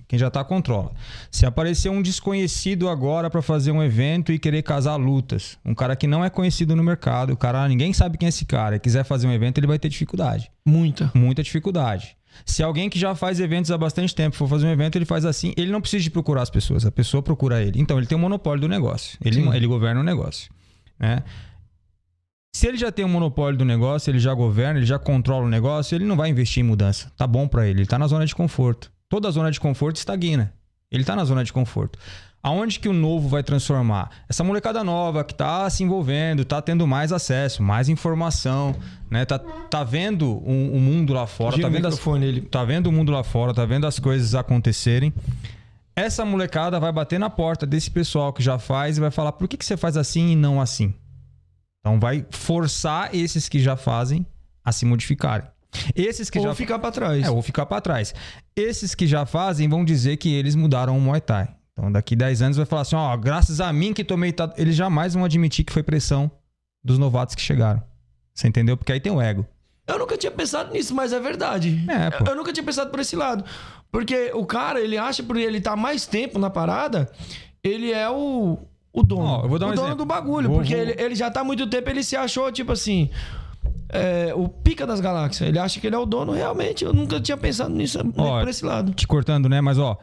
Quem 0.08 0.18
já 0.18 0.30
tá, 0.30 0.44
controla. 0.44 0.92
Se 1.32 1.46
aparecer 1.46 1.90
um 1.90 2.02
desconhecido 2.02 2.90
agora 2.90 3.30
pra 3.30 3.42
fazer 3.42 3.72
um 3.72 3.84
evento 3.84 4.32
e 4.32 4.40
querer 4.40 4.62
casar 4.64 4.96
lutas, 4.96 5.58
um 5.66 5.74
cara 5.74 5.96
que 5.96 6.08
não 6.08 6.24
é 6.24 6.30
conhecido 6.30 6.76
no 6.76 6.84
mercado, 6.84 7.34
o 7.34 7.38
cara, 7.38 7.68
ninguém 7.68 7.94
sabe 7.94 8.18
quem 8.18 8.26
é 8.26 8.30
esse 8.30 8.46
cara, 8.46 8.76
e 8.76 8.80
quiser 8.80 9.04
fazer 9.04 9.28
um 9.28 9.32
evento, 9.32 9.58
ele 9.58 9.68
vai 9.68 9.80
ter 9.80 9.90
dificuldade. 9.90 10.52
Muita. 10.66 11.12
Muita 11.16 11.42
dificuldade. 11.44 12.16
Se 12.46 12.62
alguém 12.62 12.90
que 12.90 13.00
já 13.00 13.16
faz 13.16 13.40
eventos 13.40 13.72
há 13.72 13.78
bastante 13.78 14.14
tempo 14.14 14.36
for 14.36 14.48
fazer 14.48 14.68
um 14.68 14.72
evento, 14.72 14.96
ele 14.96 15.06
faz 15.06 15.26
assim, 15.26 15.54
ele 15.58 15.72
não 15.72 15.82
precisa 15.82 16.04
de 16.04 16.12
procurar 16.12 16.44
as 16.44 16.50
pessoas, 16.50 16.86
a 16.86 16.92
pessoa 16.92 17.24
procura 17.24 17.62
ele. 17.62 17.80
Então, 17.80 17.98
ele 17.98 18.06
tem 18.06 18.18
o 18.18 18.22
monopólio 18.22 18.62
do 18.62 18.68
negócio. 18.68 19.18
Ele, 19.24 19.42
Sim. 19.42 19.54
ele 19.54 19.68
governa 19.68 20.02
o 20.02 20.04
negócio. 20.04 20.52
Né? 21.00 21.24
Se 22.58 22.68
ele 22.68 22.78
já 22.78 22.92
tem 22.92 23.06
o 23.06 23.10
monopólio 23.10 23.58
do 23.58 23.66
negócio, 23.66 24.10
ele 24.10 24.20
já 24.20 24.34
governa, 24.34 24.80
ele 24.80 24.86
já 24.86 24.98
controla 24.98 25.46
o 25.46 25.50
negócio, 25.50 25.96
ele 25.96 26.06
não 26.06 26.16
vai 26.16 26.30
investir 26.30 26.64
em 26.64 26.66
mudança. 26.66 27.12
Tá 27.16 27.28
bom 27.28 27.48
pra 27.48 27.68
ele, 27.68 27.82
ele 27.82 27.88
tá 27.88 28.00
na 28.00 28.08
zona 28.08 28.26
de 28.26 28.34
conforto. 28.34 28.92
Toda 29.10 29.32
zona 29.32 29.52
de 29.52 29.60
conforto 29.60 29.96
estagna. 29.98 30.54
Ele 30.92 31.04
tá 31.04 31.16
na 31.16 31.26
zona 31.26 31.44
de 31.44 31.52
conforto. 31.54 31.98
Aonde 32.42 32.80
que 32.80 32.88
o 32.88 32.94
novo 32.94 33.28
vai 33.28 33.44
transformar? 33.44 34.10
Essa 34.30 34.44
molecada 34.44 34.84
nova 34.84 35.24
que 35.24 35.34
tá 35.34 35.70
se 35.70 35.84
envolvendo, 35.84 36.46
tá 36.46 36.62
tendo 36.62 36.86
mais 36.88 37.12
acesso, 37.12 37.62
mais 37.64 37.90
informação, 37.90 38.76
né? 39.10 39.26
Tá, 39.26 39.38
tá 39.40 39.84
vendo 39.84 40.28
o, 40.30 40.76
o 40.76 40.80
mundo 40.80 41.14
lá 41.14 41.26
fora, 41.28 41.56
Gira 41.56 41.68
tá 41.68 41.74
vendo, 41.74 41.88
as, 41.88 42.08
ele- 42.24 42.42
tá 42.42 42.64
vendo 42.64 42.88
o 42.88 42.92
mundo 42.92 43.12
lá 43.12 43.24
fora, 43.24 43.54
tá 43.54 43.66
vendo 43.66 43.86
as 43.88 44.00
coisas 44.00 44.34
acontecerem. 44.36 45.14
Essa 45.96 46.24
molecada 46.24 46.80
vai 46.80 46.92
bater 46.92 47.20
na 47.20 47.30
porta 47.30 47.66
desse 47.66 47.90
pessoal 47.90 48.32
que 48.32 48.42
já 48.44 48.60
faz 48.60 48.98
e 48.98 49.02
vai 49.02 49.12
falar: 49.12 49.32
por 49.34 49.48
que, 49.48 49.58
que 49.58 49.66
você 49.66 49.76
faz 49.76 49.98
assim 49.98 50.30
e 50.32 50.36
não 50.36 50.62
assim? 50.62 50.94
Então 51.82 52.00
vai 52.00 52.26
forçar 52.30 53.14
esses 53.16 53.50
que 53.50 53.60
já 53.60 53.76
fazem 53.76 54.26
a 54.64 54.72
se 54.72 54.86
modificarem. 54.86 55.48
Esses 55.96 56.30
que 56.30 56.40
Ou 56.40 56.46
já 56.46 56.56
ficar 56.56 56.80
pra 56.80 56.92
trás. 56.92 57.26
é, 57.26 57.30
ou 57.30 57.42
ficar 57.42 57.66
pra 57.66 57.82
trás. 57.82 58.14
Esses 58.56 58.96
que 58.96 59.06
já 59.08 59.26
fazem 59.26 59.68
vão 59.68 59.84
dizer 59.86 60.18
que 60.18 60.34
eles 60.34 60.56
mudaram 60.56 60.98
o 60.98 61.02
Muay 61.02 61.22
Thai. 61.22 61.50
Então, 61.74 61.92
daqui 61.92 62.16
10 62.16 62.42
anos 62.42 62.58
vai 62.58 62.66
falar 62.66 62.82
assim: 62.84 62.96
ó, 62.96 63.16
graças 63.18 63.60
a 63.62 63.72
mim 63.72 63.94
que 63.94 64.04
tomei. 64.04 64.32
ta-" 64.32 64.54
Eles 64.58 64.76
jamais 64.76 65.14
vão 65.14 65.24
admitir 65.24 65.64
que 65.66 65.72
foi 65.74 65.84
pressão 65.84 66.32
dos 66.84 66.98
novatos 66.98 67.36
que 67.36 67.42
chegaram. 67.42 67.82
Você 68.34 68.48
entendeu? 68.48 68.78
Porque 68.78 68.92
aí 68.92 69.00
tem 69.00 69.12
o 69.12 69.22
ego. 69.22 69.46
Eu 69.88 70.00
nunca 70.00 70.18
tinha 70.18 70.32
pensado 70.32 70.74
nisso, 70.74 70.94
mas 70.96 71.14
é 71.14 71.20
verdade. 71.20 71.84
É, 71.88 72.10
pô. 72.12 72.24
eu, 72.26 72.32
eu 72.32 72.36
nunca 72.36 72.52
tinha 72.52 72.64
pensado 72.64 72.90
por 72.92 73.00
esse 73.00 73.16
lado. 73.16 73.44
Porque 73.92 74.32
o 74.34 74.46
cara, 74.46 74.82
ele 74.82 74.98
acha 74.98 75.24
por 75.24 75.38
ele 75.38 75.60
estar 75.60 75.76
mais 75.76 76.06
tempo 76.06 76.38
na 76.40 76.50
parada, 76.50 77.10
ele 77.64 77.92
é 77.94 78.10
o, 78.10 78.58
o 78.92 79.04
dono. 79.04 79.24
Ó, 79.24 79.44
eu 79.44 79.50
vou 79.50 79.58
dar 79.60 79.68
um 79.68 79.70
o 79.70 79.74
dono 79.76 79.88
exemplo. 79.88 80.04
do 80.04 80.06
bagulho. 80.06 80.50
Vou- 80.50 80.58
porque 80.60 80.76
vou- 80.76 80.84
Ele, 80.84 80.96
ele 81.02 81.16
já 81.16 81.32
tá 81.32 81.40
há 81.42 81.44
muito 81.44 81.68
tempo, 81.68 81.90
ele 81.90 82.04
se 82.04 82.16
achou, 82.16 82.52
tipo 82.52 82.72
assim. 82.74 83.10
É, 83.90 84.34
o 84.36 84.48
pica 84.48 84.86
das 84.86 85.00
galáxias. 85.00 85.48
Ele 85.48 85.60
acha 85.60 85.80
que 85.80 85.88
ele 85.88 85.96
é 85.96 86.00
o 86.00 86.06
dono, 86.06 86.34
realmente. 86.34 86.84
Eu 86.84 86.94
nunca 86.94 87.20
tinha 87.20 87.38
pensado 87.38 87.74
nisso 87.74 88.00
Ó, 88.18 88.40
por 88.40 88.50
esse 88.50 88.66
lado. 88.66 88.94
Te 88.94 89.08
cortando, 89.08 89.48
né? 89.48 89.62
Mas, 89.62 89.78
ó. 89.78 89.98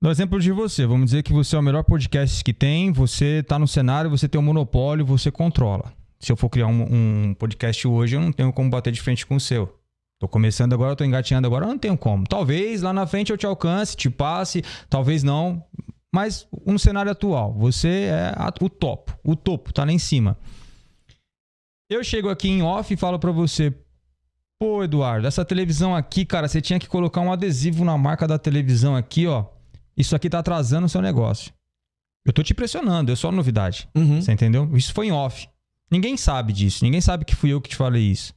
No 0.00 0.10
exemplo 0.10 0.40
de 0.40 0.50
você, 0.50 0.84
vamos 0.84 1.06
dizer 1.06 1.22
que 1.22 1.32
você 1.32 1.54
é 1.54 1.58
o 1.58 1.62
melhor 1.62 1.84
podcast 1.84 2.42
que 2.42 2.52
tem, 2.52 2.90
você 2.90 3.40
tá 3.42 3.56
no 3.56 3.68
cenário, 3.68 4.10
você 4.10 4.28
tem 4.28 4.40
um 4.40 4.44
monopólio, 4.44 5.06
você 5.06 5.30
controla. 5.30 5.92
Se 6.18 6.32
eu 6.32 6.36
for 6.36 6.48
criar 6.48 6.66
um, 6.66 6.82
um 7.30 7.34
podcast 7.34 7.86
hoje, 7.86 8.16
eu 8.16 8.20
não 8.20 8.32
tenho 8.32 8.52
como 8.52 8.68
bater 8.68 8.92
de 8.92 9.00
frente 9.00 9.24
com 9.24 9.36
o 9.36 9.40
seu. 9.40 9.78
Tô 10.18 10.26
começando 10.26 10.72
agora, 10.72 10.96
tô 10.96 11.04
engatinhando 11.04 11.46
agora, 11.46 11.64
eu 11.64 11.68
não 11.68 11.78
tenho 11.78 11.96
como. 11.96 12.24
Talvez 12.26 12.82
lá 12.82 12.92
na 12.92 13.06
frente 13.06 13.30
eu 13.30 13.38
te 13.38 13.46
alcance, 13.46 13.96
te 13.96 14.10
passe, 14.10 14.62
talvez 14.88 15.22
não. 15.22 15.64
Mas 16.14 16.46
no 16.66 16.78
cenário 16.78 17.10
atual, 17.10 17.52
você 17.54 18.08
é 18.10 18.34
o 18.60 18.68
topo, 18.68 19.18
o 19.24 19.34
topo, 19.34 19.72
tá 19.72 19.84
lá 19.84 19.92
em 19.92 19.98
cima. 19.98 20.36
Eu 21.92 22.02
chego 22.02 22.30
aqui 22.30 22.48
em 22.48 22.62
off 22.62 22.92
e 22.92 22.96
falo 22.96 23.18
pra 23.18 23.30
você, 23.30 23.70
pô, 24.58 24.82
Eduardo, 24.82 25.26
essa 25.26 25.44
televisão 25.44 25.94
aqui, 25.94 26.24
cara, 26.24 26.48
você 26.48 26.58
tinha 26.58 26.78
que 26.78 26.88
colocar 26.88 27.20
um 27.20 27.30
adesivo 27.30 27.84
na 27.84 27.98
marca 27.98 28.26
da 28.26 28.38
televisão 28.38 28.96
aqui, 28.96 29.26
ó. 29.26 29.44
Isso 29.94 30.16
aqui 30.16 30.30
tá 30.30 30.38
atrasando 30.38 30.86
o 30.86 30.88
seu 30.88 31.02
negócio. 31.02 31.52
Eu 32.24 32.32
tô 32.32 32.42
te 32.42 32.54
pressionando, 32.54 33.12
é 33.12 33.16
só 33.16 33.30
novidade. 33.30 33.86
Uhum. 33.94 34.22
Você 34.22 34.32
entendeu? 34.32 34.70
Isso 34.74 34.94
foi 34.94 35.08
em 35.08 35.12
off. 35.12 35.46
Ninguém 35.90 36.16
sabe 36.16 36.54
disso. 36.54 36.82
Ninguém 36.82 37.02
sabe 37.02 37.26
que 37.26 37.36
fui 37.36 37.50
eu 37.50 37.60
que 37.60 37.68
te 37.68 37.76
falei 37.76 38.04
isso. 38.04 38.32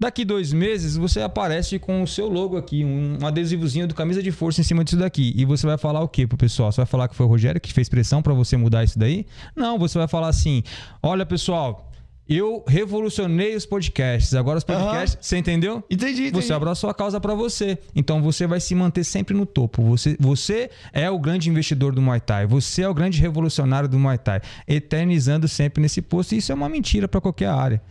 Daqui 0.00 0.24
dois 0.24 0.50
meses, 0.50 0.96
você 0.96 1.20
aparece 1.20 1.78
com 1.78 2.02
o 2.02 2.06
seu 2.06 2.26
logo 2.26 2.56
aqui, 2.56 2.82
um 2.82 3.18
adesivozinho 3.24 3.86
do 3.86 3.94
camisa 3.94 4.22
de 4.22 4.32
força 4.32 4.62
em 4.62 4.64
cima 4.64 4.82
disso 4.82 4.96
daqui. 4.96 5.34
E 5.36 5.44
você 5.44 5.66
vai 5.66 5.76
falar 5.76 6.00
o 6.00 6.08
quê 6.08 6.26
pro 6.26 6.38
pessoal? 6.38 6.72
Você 6.72 6.78
vai 6.78 6.86
falar 6.86 7.06
que 7.06 7.14
foi 7.14 7.26
o 7.26 7.28
Rogério 7.28 7.60
que 7.60 7.70
fez 7.70 7.86
pressão 7.88 8.22
pra 8.22 8.32
você 8.32 8.56
mudar 8.56 8.82
isso 8.82 8.98
daí? 8.98 9.26
Não, 9.54 9.78
você 9.78 9.98
vai 9.98 10.08
falar 10.08 10.28
assim: 10.28 10.62
olha, 11.02 11.26
pessoal, 11.26 11.91
eu 12.36 12.64
revolucionei 12.66 13.54
os 13.54 13.66
podcasts. 13.66 14.34
Agora 14.34 14.58
os 14.58 14.64
podcasts. 14.64 15.18
Você 15.20 15.36
entendeu? 15.36 15.82
Entendi, 15.90 16.28
entendi. 16.28 16.30
Você 16.30 16.52
abraçou 16.52 16.88
a 16.88 16.94
causa 16.94 17.20
pra 17.20 17.34
você. 17.34 17.78
Então 17.94 18.22
você 18.22 18.46
vai 18.46 18.60
se 18.60 18.74
manter 18.74 19.04
sempre 19.04 19.34
no 19.34 19.44
topo. 19.44 19.82
Você, 19.82 20.16
você 20.18 20.70
é 20.92 21.10
o 21.10 21.18
grande 21.18 21.50
investidor 21.50 21.94
do 21.94 22.00
Muay 22.00 22.20
Thai. 22.20 22.46
Você 22.46 22.82
é 22.82 22.88
o 22.88 22.94
grande 22.94 23.20
revolucionário 23.20 23.88
do 23.88 23.98
Muay 23.98 24.18
Thai. 24.18 24.40
Eternizando 24.66 25.48
sempre 25.48 25.82
nesse 25.82 26.00
posto. 26.00 26.34
E 26.34 26.38
isso 26.38 26.52
é 26.52 26.54
uma 26.54 26.68
mentira 26.68 27.08
pra 27.08 27.20
qualquer 27.20 27.48
área. 27.48 27.82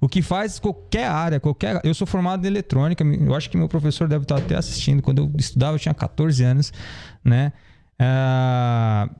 O 0.00 0.08
que 0.08 0.22
faz 0.22 0.58
qualquer 0.58 1.06
área, 1.06 1.38
qualquer. 1.38 1.80
Eu 1.84 1.92
sou 1.92 2.06
formado 2.06 2.44
em 2.44 2.48
eletrônica. 2.48 3.04
Eu 3.04 3.34
acho 3.34 3.50
que 3.50 3.56
meu 3.56 3.68
professor 3.68 4.08
deve 4.08 4.24
estar 4.24 4.38
até 4.38 4.56
assistindo. 4.56 5.02
Quando 5.02 5.18
eu 5.18 5.32
estudava, 5.36 5.74
eu 5.74 5.78
tinha 5.78 5.92
14 5.92 6.42
anos, 6.42 6.72
né? 7.22 7.52
Ah, 7.98 9.10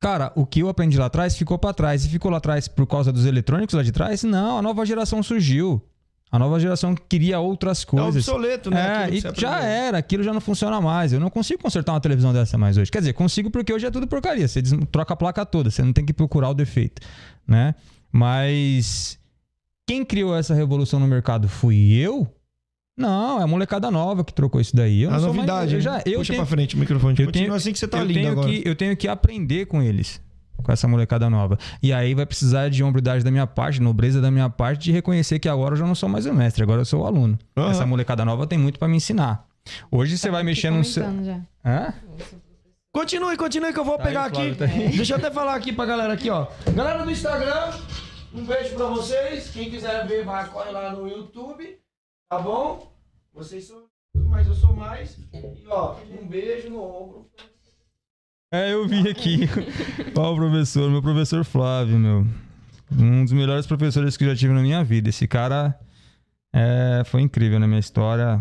Cara, 0.00 0.32
o 0.34 0.46
que 0.46 0.60
eu 0.60 0.68
aprendi 0.68 0.96
lá 0.98 1.06
atrás 1.06 1.36
ficou 1.36 1.58
pra 1.58 1.74
trás. 1.74 2.04
E 2.04 2.08
ficou 2.08 2.30
lá 2.30 2.38
atrás 2.38 2.66
por 2.66 2.86
causa 2.86 3.12
dos 3.12 3.26
eletrônicos 3.26 3.74
lá 3.74 3.82
de 3.82 3.92
trás? 3.92 4.22
Não, 4.24 4.56
a 4.58 4.62
nova 4.62 4.84
geração 4.86 5.22
surgiu. 5.22 5.80
A 6.32 6.38
nova 6.38 6.58
geração 6.60 6.94
queria 6.94 7.40
outras 7.40 7.82
É 7.82 7.86
coisas. 7.86 8.26
obsoleto, 8.28 8.70
né? 8.70 9.08
É, 9.10 9.14
e 9.14 9.20
já 9.38 9.60
era, 9.60 9.98
aquilo 9.98 10.22
já 10.22 10.32
não 10.32 10.40
funciona 10.40 10.80
mais. 10.80 11.12
Eu 11.12 11.18
não 11.20 11.28
consigo 11.28 11.60
consertar 11.60 11.92
uma 11.92 12.00
televisão 12.00 12.32
dessa 12.32 12.56
mais 12.56 12.78
hoje. 12.78 12.90
Quer 12.90 13.00
dizer, 13.00 13.12
consigo 13.12 13.50
porque 13.50 13.72
hoje 13.72 13.84
é 13.86 13.90
tudo 13.90 14.06
porcaria. 14.06 14.46
Você 14.46 14.62
troca 14.92 15.12
a 15.12 15.16
placa 15.16 15.44
toda, 15.44 15.70
você 15.70 15.82
não 15.82 15.92
tem 15.92 16.06
que 16.06 16.12
procurar 16.12 16.48
o 16.50 16.54
defeito, 16.54 17.02
né? 17.46 17.74
Mas 18.12 19.18
quem 19.86 20.04
criou 20.04 20.34
essa 20.36 20.54
revolução 20.54 21.00
no 21.00 21.06
mercado 21.06 21.48
fui 21.48 21.92
eu? 21.94 22.26
Não, 23.00 23.40
é 23.40 23.42
a 23.42 23.46
molecada 23.46 23.90
nova 23.90 24.22
que 24.24 24.32
trocou 24.32 24.60
isso 24.60 24.74
daí. 24.76 25.02
Eu 25.02 25.10
A 25.10 25.12
não 25.14 25.20
sou 25.20 25.28
novidade. 25.34 25.58
mais, 25.58 25.72
eu 25.72 25.78
né? 25.78 25.82
já, 25.82 26.02
eu 26.10 26.18
Puxa 26.20 26.32
tenho, 26.32 26.42
pra 26.44 26.46
frente 26.50 26.76
o 26.76 26.78
microfone. 26.78 27.14
eu 27.18 27.26
Continua 27.26 27.32
tenho- 27.46 27.54
assim 27.54 27.72
que 27.72 27.78
você 27.78 27.88
tá 27.88 27.98
eu 27.98 28.04
lindo 28.04 28.20
tenho 28.20 28.32
agora. 28.32 28.48
que 28.48 28.62
eu 28.68 28.76
tenho 28.76 28.96
que 28.96 29.08
aprender 29.08 29.66
com 29.66 29.82
eles, 29.82 30.20
com 30.62 30.70
essa 30.70 30.86
molecada 30.86 31.28
nova. 31.30 31.58
E 31.82 31.92
aí 31.92 32.14
vai 32.14 32.26
precisar 32.26 32.68
de 32.68 32.82
hombridade 32.84 33.24
da 33.24 33.30
minha 33.30 33.46
parte, 33.46 33.80
nobreza 33.80 34.20
da 34.20 34.30
minha 34.30 34.50
parte, 34.50 34.84
de 34.84 34.92
reconhecer 34.92 35.38
que 35.38 35.48
agora 35.48 35.72
eu 35.74 35.78
já 35.78 35.86
não 35.86 35.94
sou 35.94 36.08
mais 36.08 36.26
o 36.26 36.34
mestre, 36.34 36.62
agora 36.62 36.82
eu 36.82 36.84
sou 36.84 37.02
o 37.02 37.06
aluno. 37.06 37.38
Aham. 37.56 37.70
Essa 37.70 37.86
molecada 37.86 38.24
nova 38.24 38.46
tem 38.46 38.58
muito 38.58 38.78
pra 38.78 38.86
me 38.86 38.96
ensinar. 38.96 39.46
Hoje 39.90 40.16
você 40.18 40.30
vai 40.30 40.40
Tá 40.40 40.44
mexer 40.44 40.70
no 40.70 40.84
seu. 40.84 41.04
já. 41.24 41.40
Hã? 41.64 41.92
Continue, 42.92 43.36
continue 43.36 43.72
que 43.72 43.78
eu 43.78 43.84
vou 43.84 43.96
Tá 43.98 44.04
pegar 44.04 44.22
aí, 44.24 44.28
aqui. 44.50 44.54
Tá. 44.56 44.66
Deixa 44.66 45.12
eu 45.14 45.18
até 45.18 45.30
falar 45.30 45.54
aqui 45.54 45.72
pra 45.72 45.86
galera 45.86 46.12
aqui, 46.12 46.28
ó. 46.28 46.46
Galera 46.74 47.04
do 47.04 47.10
Instagram, 47.10 47.70
um 48.34 48.44
beijo 48.44 48.74
pra 48.74 48.86
vocês. 48.86 49.48
Quem 49.50 49.70
quiser 49.70 50.06
ver, 50.08 50.24
vai 50.24 50.48
corre 50.48 50.70
lá 50.72 50.92
no 50.92 51.06
YouTube. 51.06 51.76
Tá 52.30 52.38
bom? 52.38 52.92
Vocês 53.34 53.64
são 53.64 53.90
mas 54.28 54.46
eu 54.46 54.54
sou 54.54 54.74
mais. 54.74 55.18
E 55.32 55.66
ó, 55.66 55.96
um 56.20 56.26
beijo 56.26 56.70
no 56.70 56.80
ombro. 56.80 57.28
É, 58.52 58.72
eu 58.72 58.86
vi 58.86 59.08
aqui. 59.08 59.40
Ó, 60.16 60.32
o 60.32 60.36
professor, 60.36 60.90
meu 60.90 61.02
professor 61.02 61.44
Flávio, 61.44 61.98
meu. 61.98 62.26
Um 62.92 63.22
dos 63.24 63.32
melhores 63.32 63.66
professores 63.66 64.16
que 64.16 64.24
eu 64.24 64.28
já 64.30 64.36
tive 64.36 64.52
na 64.52 64.62
minha 64.62 64.82
vida. 64.82 65.08
Esse 65.08 65.26
cara 65.28 65.78
é, 66.52 67.02
foi 67.04 67.22
incrível 67.22 67.58
na 67.60 67.66
minha 67.66 67.78
história. 67.80 68.40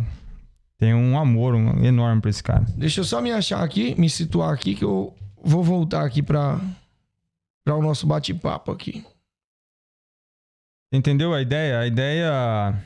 Tenho 0.77 0.97
um 0.97 1.17
amor 1.17 1.53
um- 1.55 1.83
enorme 1.83 2.21
pra 2.21 2.29
esse 2.29 2.43
cara. 2.43 2.65
Deixa 2.75 3.01
eu 3.01 3.05
só 3.05 3.21
me 3.21 3.31
achar 3.31 3.63
aqui, 3.63 3.93
me 3.99 4.09
situar 4.09 4.53
aqui 4.53 4.73
que 4.75 4.83
eu 4.83 5.15
vou 5.43 5.63
voltar 5.63 6.03
aqui 6.05 6.21
pra, 6.23 6.59
pra 7.63 7.75
o 7.75 7.81
nosso 7.81 8.05
bate-papo 8.07 8.71
aqui. 8.71 9.05
Entendeu 10.91 11.33
a 11.33 11.41
ideia? 11.41 11.79
A 11.79 11.85
ideia 11.87 12.83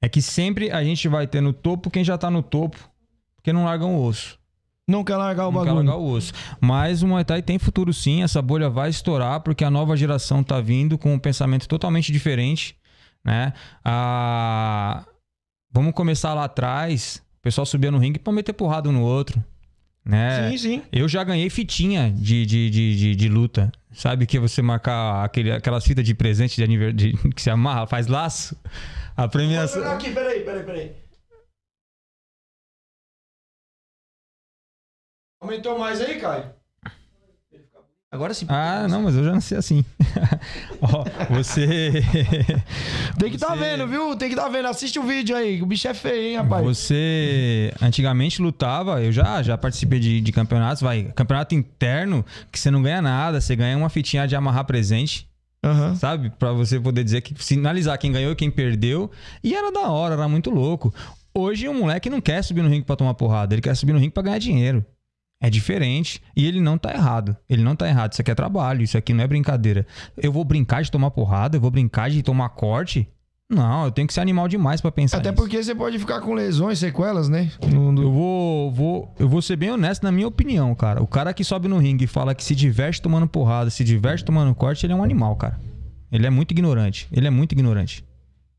é 0.00 0.08
que 0.08 0.22
sempre 0.22 0.70
a 0.70 0.82
gente 0.84 1.08
vai 1.08 1.26
ter 1.26 1.40
no 1.40 1.52
topo 1.52 1.90
quem 1.90 2.04
já 2.04 2.16
tá 2.18 2.30
no 2.30 2.42
topo, 2.42 2.78
porque 3.36 3.52
não 3.52 3.64
largam 3.64 3.94
o 3.96 4.02
osso. 4.04 4.38
Não 4.86 5.04
quer 5.04 5.16
largar 5.16 5.48
o 5.48 5.52
Não 5.52 5.60
quer 5.60 5.66
bagulho. 5.66 5.86
largar 5.86 6.00
o 6.00 6.10
osso. 6.12 6.32
Mas 6.60 7.02
o 7.02 7.06
Muay 7.08 7.22
Thai 7.24 7.42
tem 7.42 7.58
futuro 7.58 7.92
sim, 7.92 8.22
essa 8.22 8.40
bolha 8.40 8.70
vai 8.70 8.88
estourar, 8.88 9.40
porque 9.40 9.62
a 9.64 9.70
nova 9.70 9.94
geração 9.96 10.42
tá 10.42 10.60
vindo 10.60 10.96
com 10.96 11.12
um 11.12 11.18
pensamento 11.18 11.68
totalmente 11.68 12.10
diferente, 12.10 12.74
né? 13.24 13.52
Ah, 13.84 15.04
Vamos 15.70 15.92
começar 15.92 16.32
lá 16.32 16.44
atrás, 16.44 17.22
o 17.38 17.42
pessoal 17.42 17.66
subia 17.66 17.90
no 17.90 17.98
ringue 17.98 18.18
pra 18.18 18.32
meter 18.32 18.54
porrada 18.54 18.88
um 18.88 18.92
no 18.92 19.02
outro, 19.02 19.44
né? 20.02 20.50
Sim, 20.50 20.56
sim. 20.56 20.82
Eu 20.90 21.06
já 21.06 21.22
ganhei 21.22 21.50
fitinha 21.50 22.10
de, 22.10 22.46
de, 22.46 22.70
de, 22.70 22.96
de, 22.96 23.14
de 23.14 23.28
luta. 23.28 23.70
Sabe 23.92 24.24
que 24.26 24.38
você 24.38 24.62
marcar 24.62 25.22
aquele, 25.22 25.52
aquelas 25.52 25.84
fitas 25.84 26.04
de 26.06 26.14
presente 26.14 26.56
de 26.56 26.64
aniversário 26.64 27.18
que 27.34 27.42
se 27.42 27.50
amarra, 27.50 27.86
faz 27.86 28.06
laço? 28.06 28.56
A 29.18 29.26
premiação. 29.26 29.82
aqui, 29.90 30.12
peraí, 30.12 30.44
peraí, 30.44 30.62
peraí. 30.64 30.96
Aumentou 35.40 35.76
mais 35.78 36.00
aí, 36.00 36.20
Caio? 36.20 36.52
Agora 38.10 38.32
sim. 38.32 38.46
Ah, 38.48 38.86
não, 38.88 39.02
mas 39.02 39.16
eu 39.16 39.22
já 39.24 39.32
nasci 39.32 39.54
assim. 39.54 39.84
Ó, 40.80 41.04
você. 41.34 41.92
Tem 43.18 43.30
que 43.30 43.36
tá 43.36 43.48
você- 43.48 43.56
vendo, 43.58 43.86
viu? 43.86 44.16
Tem 44.16 44.30
que 44.30 44.36
tá 44.36 44.48
vendo. 44.48 44.66
Assiste 44.66 44.98
o 44.98 45.02
vídeo 45.02 45.36
aí. 45.36 45.60
O 45.60 45.66
bicho 45.66 45.86
é 45.88 45.92
feio, 45.92 46.28
hein, 46.30 46.36
rapaz? 46.36 46.64
Você 46.64 47.70
antigamente 47.82 48.40
lutava, 48.40 49.02
eu 49.02 49.12
já, 49.12 49.42
já 49.42 49.58
participei 49.58 50.00
de, 50.00 50.20
de 50.22 50.32
campeonatos, 50.32 50.80
vai, 50.80 51.12
campeonato 51.14 51.54
interno, 51.54 52.24
que 52.50 52.58
você 52.58 52.70
não 52.70 52.82
ganha 52.82 53.02
nada, 53.02 53.40
você 53.42 53.54
ganha 53.54 53.76
uma 53.76 53.90
fitinha 53.90 54.26
de 54.26 54.34
amarrar 54.34 54.64
presente, 54.64 55.27
Aham. 55.64 55.94
sabe? 55.96 56.30
Pra 56.30 56.52
você 56.52 56.78
poder 56.78 57.02
dizer 57.02 57.20
que 57.20 57.34
sinalizar 57.42 57.98
quem 57.98 58.12
ganhou 58.12 58.32
e 58.32 58.36
quem 58.36 58.50
perdeu. 58.50 59.10
E 59.42 59.54
era 59.54 59.72
da 59.72 59.90
hora, 59.90 60.14
era 60.14 60.28
muito 60.28 60.50
louco. 60.50 60.94
Hoje 61.34 61.68
o 61.68 61.74
moleque 61.74 62.08
não 62.08 62.20
quer 62.20 62.42
subir 62.42 62.62
no 62.62 62.68
ringue 62.68 62.84
pra 62.84 62.96
tomar 62.96 63.14
porrada, 63.14 63.54
ele 63.54 63.62
quer 63.62 63.74
subir 63.74 63.92
no 63.92 63.98
ringue 63.98 64.12
pra 64.12 64.22
ganhar 64.22 64.38
dinheiro. 64.38 64.84
É 65.40 65.48
diferente 65.48 66.20
e 66.36 66.46
ele 66.46 66.60
não 66.60 66.76
tá 66.76 66.92
errado. 66.92 67.36
Ele 67.48 67.62
não 67.62 67.76
tá 67.76 67.88
errado. 67.88 68.12
Isso 68.12 68.20
aqui 68.20 68.30
é 68.30 68.34
trabalho, 68.34 68.82
isso 68.82 68.98
aqui 68.98 69.12
não 69.12 69.22
é 69.22 69.26
brincadeira. 69.26 69.86
Eu 70.16 70.32
vou 70.32 70.44
brincar 70.44 70.82
de 70.82 70.90
tomar 70.90 71.10
porrada, 71.12 71.56
eu 71.56 71.60
vou 71.60 71.70
brincar 71.70 72.10
de 72.10 72.22
tomar 72.22 72.48
corte? 72.50 73.08
Não, 73.50 73.86
eu 73.86 73.90
tenho 73.90 74.06
que 74.06 74.12
ser 74.12 74.20
animal 74.20 74.46
demais 74.46 74.80
pra 74.82 74.92
pensar 74.92 75.16
Até 75.18 75.30
nisso. 75.30 75.42
porque 75.42 75.62
você 75.62 75.74
pode 75.74 75.98
ficar 75.98 76.20
com 76.20 76.34
lesões, 76.34 76.78
sequelas, 76.78 77.30
né? 77.30 77.50
Eu 77.62 78.12
vou, 78.12 78.70
vou, 78.70 79.14
eu 79.18 79.26
vou 79.26 79.40
ser 79.40 79.56
bem 79.56 79.70
honesto 79.70 80.02
na 80.02 80.12
minha 80.12 80.28
opinião, 80.28 80.74
cara. 80.74 81.02
O 81.02 81.06
cara 81.06 81.32
que 81.32 81.42
sobe 81.42 81.66
no 81.66 81.78
ringue 81.78 82.04
e 82.04 82.06
fala 82.06 82.34
que 82.34 82.44
se 82.44 82.54
diverte 82.54 83.00
tomando 83.00 83.26
porrada, 83.26 83.70
se 83.70 83.82
diverte 83.82 84.22
tomando 84.22 84.54
corte, 84.54 84.84
ele 84.84 84.92
é 84.92 84.96
um 84.96 85.02
animal, 85.02 85.34
cara. 85.36 85.58
Ele 86.12 86.26
é 86.26 86.30
muito 86.30 86.50
ignorante. 86.52 87.08
Ele 87.10 87.26
é 87.26 87.30
muito 87.30 87.52
ignorante. 87.52 88.04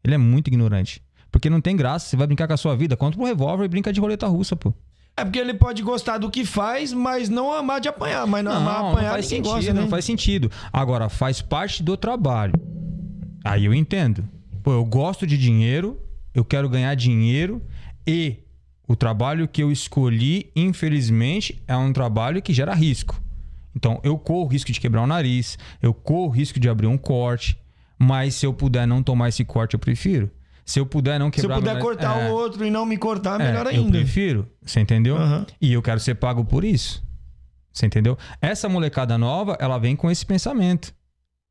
Ele 0.04 0.16
é 0.16 0.18
muito 0.18 0.48
ignorante. 0.48 1.04
Porque 1.32 1.52
não 1.52 1.62
tem 1.62 1.76
graça. 1.76 2.08
Você 2.08 2.18
vai 2.18 2.26
brincar 2.26 2.48
com 2.48 2.54
a 2.54 2.58
sua 2.58 2.76
vida, 2.76 2.98
contra 2.98 3.22
um 3.22 3.26
revólver 3.26 3.66
e 3.66 3.68
brinca 3.68 3.94
de 3.94 4.00
roleta 4.00 4.26
russa, 4.26 4.56
pô. 4.56 4.74
É 5.16 5.24
porque 5.24 5.38
ele 5.38 5.54
pode 5.54 5.84
gostar 5.84 6.18
do 6.18 6.32
que 6.32 6.44
faz, 6.44 6.94
mas 6.94 7.30
não 7.30 7.54
amar 7.54 7.80
de 7.80 7.88
apanhar. 7.88 8.26
Mas 8.26 8.44
não, 8.44 8.54
Não, 8.54 8.62
amar 8.62 8.80
não 8.82 8.92
apanhar 8.92 9.12
faz 9.12 9.26
ninguém 9.26 9.38
sentido, 9.44 9.54
gosta, 9.56 9.74
né? 9.74 9.82
não 9.82 9.88
faz 9.88 10.06
sentido. 10.06 10.52
Agora, 10.74 11.10
faz 11.10 11.42
parte 11.44 11.84
do 11.84 11.96
trabalho. 11.96 12.54
Aí 13.44 13.66
eu 13.66 13.74
entendo. 13.74 14.24
Pô, 14.64 14.72
eu 14.74 14.86
gosto 14.86 15.26
de 15.26 15.38
dinheiro, 15.38 16.00
eu 16.34 16.44
quero 16.46 16.70
ganhar 16.70 16.94
dinheiro 16.96 17.62
e 18.06 18.38
o 18.88 18.96
trabalho 18.96 19.48
que 19.48 19.62
eu 19.64 19.72
escolhi, 19.72 20.52
infelizmente, 20.56 21.62
é 21.68 21.76
um 21.76 21.94
trabalho 21.94 22.42
que 22.42 22.54
gera 22.54 22.74
risco. 22.74 23.22
Então, 23.76 24.00
eu 24.04 24.18
corro 24.18 24.46
o 24.46 24.48
risco 24.48 24.72
de 24.72 24.80
quebrar 24.80 25.04
o 25.04 25.08
nariz, 25.08 25.58
eu 25.82 25.94
corro 25.94 26.28
o 26.28 26.30
risco 26.32 26.60
de 26.60 26.68
abrir 26.68 26.88
um 26.88 26.98
corte, 26.98 27.58
mas 27.98 28.34
se 28.36 28.46
eu 28.46 28.54
puder 28.54 28.88
não 28.88 29.04
tomar 29.04 29.30
esse 29.30 29.46
corte, 29.46 29.76
eu 29.76 29.80
prefiro. 29.80 30.30
Se 30.66 30.80
eu 30.80 30.86
puder 30.86 31.20
não 31.20 31.28
Se 31.28 31.40
eu 31.40 31.42
quebrar 31.44 31.56
puder 31.58 31.74
nariz- 31.74 31.84
cortar 31.84 32.20
É. 32.22 32.30
o 32.30 32.34
outro 32.34 32.66
e 32.66 32.70
não 32.72 32.86
me 32.86 32.98
cortar, 32.98 33.40
É, 33.40 33.46
melhor 33.46 33.66
Eu 33.68 33.72
ainda. 33.72 33.92
prefiro, 33.98 34.48
você 34.62 34.80
entendeu? 34.80 35.18
Aham. 35.18 35.46
E 35.62 35.72
eu 35.74 35.82
quero 35.82 36.00
ser 36.00 36.16
pago 36.16 36.44
por 36.46 36.64
isso. 36.64 37.04
Você 37.72 37.86
entendeu? 37.86 38.18
Essa 38.42 38.68
molecada 38.68 39.18
nova, 39.18 39.56
ela 39.60 39.78
vem 39.78 39.96
com 39.96 40.10
esse 40.12 40.26
pensamento. 40.26 40.94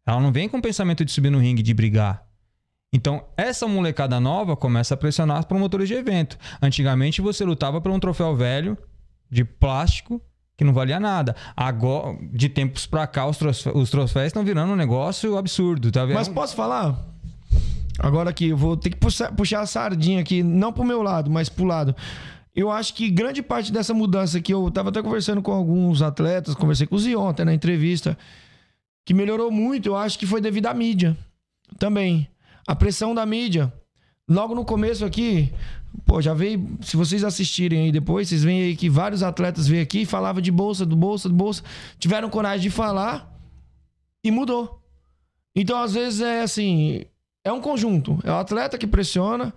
Ela 0.07 0.21
não 0.21 0.33
vem 0.33 0.49
com 0.49 0.59
o 0.59 0.63
pensamento 0.63 1.05
de 1.05 1.13
subir 1.13 1.31
no 1.31 1.39
ringue, 1.39 1.63
de 1.63 1.73
brigar. 1.75 2.23
Então, 2.93 3.25
essa 3.37 3.67
molecada 3.69 4.19
nova 4.19 4.57
começa 4.57 4.95
a 4.95 4.97
pressionar 4.97 5.41
os 5.41 5.45
promotores 5.45 5.89
de 5.89 5.95
evento. 5.95 6.39
Antigamente, 6.61 7.21
você 7.21 7.45
lutava 7.45 7.81
por 7.81 7.93
um 7.93 8.01
troféu 8.01 8.35
velho, 8.35 8.79
de 9.31 9.45
plástico, 9.45 10.21
que 10.57 10.65
não 10.65 10.73
valia 10.73 10.99
nada. 10.99 11.37
Agora, 11.55 12.19
de 12.33 12.49
tempos 12.49 12.87
pra 12.87 13.07
cá, 13.07 13.27
os 13.27 13.37
troféus, 13.37 13.77
os 13.77 13.91
troféus 13.91 14.27
estão 14.29 14.43
virando 14.43 14.73
um 14.73 14.77
negócio 14.77 15.37
absurdo, 15.37 15.93
tá 15.93 16.05
vendo? 16.05 16.17
Mas 16.17 16.29
posso 16.29 16.57
falar? 16.57 16.99
Agora 17.99 18.31
aqui, 18.31 18.49
eu 18.49 18.57
vou 18.57 18.77
ter 18.77 18.91
que 18.91 18.97
puxar, 18.97 19.33
puxar 19.33 19.61
a 19.61 19.67
sardinha 19.67 20.21
aqui, 20.21 20.43
não 20.43 20.73
pro 20.73 20.85
meu 20.85 21.03
lado, 21.03 21.31
mas 21.31 21.49
pro 21.49 21.65
lado. 21.65 21.95
Eu 22.57 22.71
acho 22.71 22.95
que 22.95 23.11
grande 23.11 23.43
parte 23.43 23.71
dessa 23.71 23.93
mudança 23.93 24.41
que 24.41 24.53
eu 24.53 24.71
tava 24.71 24.89
até 24.89 25.03
conversando 25.03 25.43
com 25.43 25.53
alguns 25.53 26.01
atletas, 26.01 26.55
conversei 26.55 26.87
com 26.87 26.97
o 26.97 26.99
Zion 26.99 27.29
até 27.29 27.45
na 27.45 27.53
entrevista, 27.53 28.17
que 29.05 29.13
melhorou 29.13 29.51
muito, 29.51 29.91
eu 29.91 29.97
acho 29.97 30.19
que 30.19 30.27
foi 30.27 30.41
devido 30.41 30.67
à 30.67 30.75
mídia 30.75 31.17
também. 31.79 32.29
A 32.69 32.75
pressão 32.77 33.15
da 33.15 33.25
mídia. 33.25 33.73
Logo 34.29 34.55
no 34.55 34.63
começo 34.63 35.05
aqui, 35.07 35.51
pô, 36.05 36.21
já 36.21 36.35
veio. 36.35 36.77
Se 36.83 36.99
vocês 36.99 37.25
assistirem 37.25 37.85
aí 37.85 37.91
depois, 37.93 38.29
vocês 38.29 38.45
veem 38.45 38.61
aí 38.63 38.77
que 38.77 38.91
vários 38.91 39.23
atletas 39.23 39.67
veio 39.67 39.83
aqui 39.83 40.03
e 40.03 40.07
falavam 40.07 40.43
de 40.43 40.53
bolsa, 40.53 40.85
do 40.85 40.95
bolsa, 40.95 41.31
do 41.31 41.35
bolsa. 41.35 41.63
Tiveram 41.99 42.29
coragem 42.29 42.61
de 42.65 42.71
falar 42.71 43.35
e 44.23 44.31
mudou. 44.31 44.83
Então, 45.57 45.81
às 45.81 45.95
vezes, 45.95 46.21
é 46.21 46.43
assim. 46.43 47.07
É 47.43 47.51
um 47.51 47.61
conjunto. 47.63 48.19
É 48.23 48.31
o 48.31 48.35
atleta 48.35 48.77
que 48.77 48.87
pressiona. 48.87 49.55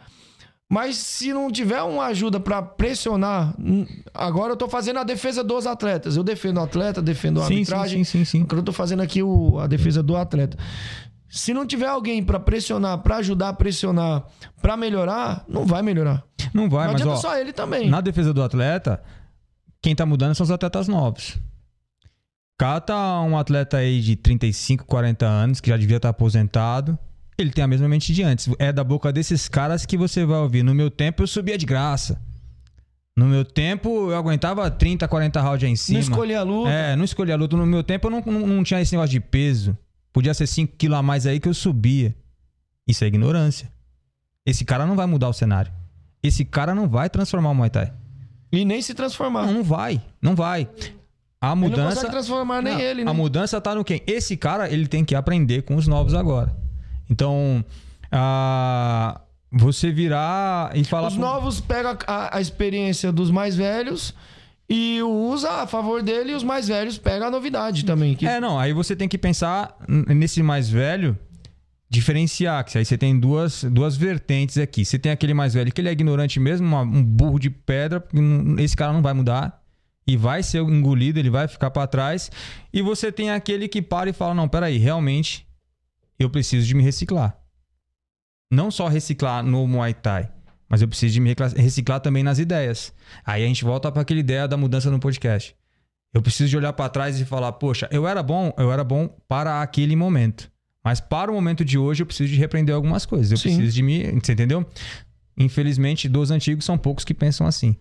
Mas 0.70 0.96
se 0.96 1.34
não 1.34 1.52
tiver 1.52 1.82
uma 1.82 2.06
ajuda 2.06 2.40
pra 2.40 2.62
pressionar, 2.62 3.54
hum, 3.60 3.86
agora 4.14 4.54
eu 4.54 4.58
tô 4.58 4.70
fazendo 4.70 5.00
a 5.00 5.04
defesa 5.04 5.44
dos 5.44 5.68
atletas. 5.68 6.16
Eu 6.16 6.24
defendo 6.24 6.60
o 6.60 6.62
atleta, 6.62 7.02
defendo 7.02 7.42
a 7.42 7.46
Sim, 7.46 7.56
arbitragem. 7.56 8.04
sim, 8.06 8.20
sim, 8.20 8.24
sim, 8.26 8.38
sim. 8.38 8.42
Agora 8.44 8.62
eu 8.62 8.64
tô 8.64 8.72
fazendo 8.72 9.02
aqui 9.02 9.22
o- 9.22 9.60
a 9.60 9.68
defesa 9.68 10.02
do 10.02 10.16
atleta. 10.16 10.58
Se 11.32 11.54
não 11.54 11.66
tiver 11.66 11.88
alguém 11.88 12.22
pra 12.22 12.38
pressionar, 12.38 12.98
pra 12.98 13.18
ajudar 13.18 13.50
a 13.50 13.54
pressionar, 13.54 14.26
pra 14.62 14.76
melhorar, 14.76 15.46
não 15.48 15.66
vai 15.66 15.82
melhorar. 15.82 16.24
Não 16.54 16.70
vai, 16.70 16.88
não 16.88 16.94
mas 16.94 17.06
ó, 17.06 17.16
só 17.16 17.38
ele 17.38 17.54
também. 17.54 17.90
na 17.90 18.02
defesa 18.02 18.34
do 18.34 18.44
atleta, 18.44 19.02
quem 19.82 19.96
tá 19.96 20.06
mudando 20.06 20.36
são 20.36 20.44
os 20.44 20.52
atletas 20.52 20.90
novos. 20.90 21.40
Cata 22.60 22.94
um 23.22 23.38
atleta 23.38 23.78
aí 23.78 24.02
de 24.02 24.18
35, 24.18 24.86
40 24.86 25.26
anos, 25.26 25.62
que 25.62 25.70
já 25.70 25.78
devia 25.78 25.98
estar 25.98 26.10
aposentado. 26.10 27.00
Ele 27.38 27.50
tem 27.50 27.64
a 27.64 27.68
mesma 27.68 27.88
mente 27.88 28.14
de 28.14 28.24
antes. 28.24 28.50
É 28.60 28.74
da 28.74 28.84
boca 28.84 29.12
desses 29.12 29.48
caras 29.48 29.86
que 29.86 29.98
você 29.98 30.26
vai 30.26 30.40
ouvir. 30.40 30.64
No 30.64 30.76
meu 30.76 30.92
tempo 30.92 31.24
eu 31.24 31.28
subia 31.28 31.58
de 31.58 31.66
graça. 31.66 32.22
No 33.16 33.26
meu 33.26 33.46
tempo 33.46 34.12
eu 34.12 34.18
aguentava 34.18 34.70
30, 34.70 35.08
40 35.08 35.42
rounds 35.42 35.64
aí 35.64 35.72
em 35.72 35.76
cima. 35.78 36.00
não 36.00 36.10
escolher 36.10 36.36
a 36.36 36.44
luta. 36.44 36.70
É, 36.70 36.96
não 36.96 37.06
escolhi 37.06 37.32
a 37.32 37.36
luta. 37.38 37.56
No 37.56 37.66
meu 37.66 37.84
tempo 37.84 38.08
eu 38.08 38.12
não, 38.12 38.22
não, 38.22 38.48
não 38.48 38.64
tinha 38.64 38.82
esse 38.82 38.94
negócio 38.94 39.12
de 39.12 39.20
peso. 39.22 39.78
Podia 40.14 40.34
ser 40.34 40.48
5 40.48 40.76
quilos 40.78 40.98
a 40.98 41.02
mais 41.02 41.26
aí 41.26 41.40
que 41.40 41.48
eu 41.48 41.54
subia. 41.54 42.16
Isso 42.88 43.04
é 43.04 43.08
ignorância. 43.08 43.72
Esse 44.46 44.66
cara 44.66 44.86
não 44.86 44.96
vai 44.96 45.06
mudar 45.06 45.30
o 45.30 45.34
cenário. 45.34 45.72
Esse 46.22 46.44
cara 46.46 46.76
não 46.76 46.88
vai 46.88 47.10
transformar 47.10 47.50
o 47.52 47.56
Muay 47.56 47.70
Thai. 47.70 47.94
E 48.52 48.66
nem 48.66 48.82
se 48.82 48.94
transformar. 48.94 49.46
Não, 49.46 49.54
não 49.56 49.64
vai. 49.64 50.02
Não 50.22 50.36
vai. 50.36 50.68
A 51.40 51.48
Ele 51.52 51.56
não 51.56 51.56
mudança. 51.56 51.96
consegue 51.96 52.12
transformar 52.12 52.62
nem 52.62 52.74
Não, 52.74 52.80
ele, 52.82 53.04
né? 53.06 53.10
A 53.10 53.14
mudança 53.14 53.60
tá 53.62 53.74
no 53.74 53.84
quem? 53.84 54.02
Esse 54.06 54.36
cara, 54.36 54.70
ele 54.70 54.88
tem 54.88 55.04
que 55.06 55.16
aprender 55.16 55.62
com 55.64 55.76
os 55.76 55.88
novos 55.88 56.14
agora. 56.14 56.56
Então, 57.10 57.64
ah, 58.12 59.22
você 59.52 59.92
virar 59.92 60.76
e 60.76 60.84
falar. 60.84 61.08
Os 61.08 61.14
pro- 61.14 61.22
novos 61.24 61.60
pegam 61.62 61.98
a, 62.06 62.38
a 62.38 62.42
experiência 62.42 63.12
dos 63.12 63.32
mais 63.32 63.56
velhos 63.56 64.14
e 64.74 65.02
usa 65.04 65.50
a 65.64 65.68
favor 65.68 66.02
dele 66.02 66.32
e 66.32 66.36
os 66.36 66.44
mais 66.44 66.68
velhos 66.70 66.98
pegam 66.98 67.28
a 67.28 67.32
novidade 67.32 67.84
também. 67.84 68.16
Que 68.16 68.26
É, 68.26 68.40
não. 68.40 68.58
Aí 68.58 68.72
você 68.72 68.96
tem 68.96 69.10
que 69.10 69.18
pensar 69.18 69.76
nesse 69.88 70.42
mais 70.42 70.70
velho, 70.70 71.18
diferenciar. 71.90 72.64
Que 72.64 72.78
aí 72.78 72.86
você 72.86 72.98
tem 72.98 73.20
duas, 73.20 73.64
duas 73.66 73.98
vertentes 73.98 74.58
aqui. 74.58 74.86
Você 74.86 74.98
tem 74.98 75.12
aquele 75.12 75.34
mais 75.34 75.54
velho 75.54 75.72
que 75.74 75.82
ele 75.82 75.90
é 75.90 75.92
ignorante 75.92 76.40
mesmo, 76.40 76.66
uma- 76.68 76.82
um 76.84 77.04
burro 77.04 77.38
de 77.40 77.50
pedra, 77.50 78.04
esse 78.60 78.76
cara 78.78 78.94
não 78.94 79.02
vai 79.02 79.14
mudar. 79.14 79.60
E 80.08 80.18
vai 80.18 80.42
ser 80.42 80.62
engolido, 80.64 81.20
ele 81.20 81.30
vai 81.30 81.48
ficar 81.48 81.70
pra 81.70 81.86
trás. 81.86 82.32
E 82.74 82.82
você 82.82 83.12
tem 83.12 83.30
aquele 83.30 83.68
que 83.68 83.82
para 83.82 84.10
e 84.10 84.14
fala: 84.14 84.34
Não, 84.34 84.48
peraí, 84.48 84.78
realmente 84.78 85.46
eu 86.18 86.30
preciso 86.30 86.66
de 86.66 86.74
me 86.74 86.82
reciclar. 86.82 87.38
Não 88.52 88.72
só 88.72 88.88
reciclar 88.88 89.44
no 89.44 89.66
Muay 89.68 89.94
Thai, 89.94 90.30
mas 90.72 90.82
eu 90.82 90.88
preciso 90.88 91.14
de 91.16 91.20
me 91.20 91.36
reciclar 91.58 92.00
também 92.00 92.24
nas 92.24 92.40
ideias. 92.40 92.94
Aí 93.26 93.44
a 93.44 93.48
gente 93.48 93.66
volta 93.66 93.92
para 93.92 94.04
aquela 94.04 94.22
ideia 94.22 94.48
da 94.48 94.56
mudança 94.56 94.90
no 94.90 95.02
podcast. 95.02 95.54
Eu 96.14 96.22
preciso 96.22 96.50
de 96.50 96.56
olhar 96.56 96.72
para 96.72 96.88
trás 96.88 97.20
e 97.20 97.26
falar, 97.26 97.52
poxa, 97.52 97.90
eu 97.92 98.08
era 98.08 98.24
bom, 98.24 98.54
eu 98.58 98.72
era 98.72 98.82
bom 98.82 99.10
para 99.28 99.62
aquele 99.62 99.98
momento. 99.98 100.50
Mas 100.82 101.02
para 101.02 101.30
o 101.30 101.34
momento 101.34 101.66
de 101.66 101.78
hoje 101.78 102.04
eu 102.04 102.06
preciso 102.08 102.32
de 102.32 102.40
repreender 102.40 102.74
algumas 102.74 103.06
coisas. 103.06 103.30
Eu 103.34 103.38
Sim. 103.38 103.50
preciso 103.50 103.76
de 103.76 103.84
me, 103.84 104.12
você 104.22 104.32
entendeu? 104.32 104.66
Infelizmente, 105.38 106.08
dos 106.08 106.32
antigos 106.32 106.64
são 106.64 106.78
poucos 106.78 107.04
que 107.04 107.14
pensam 107.14 107.46
assim. 107.46 107.76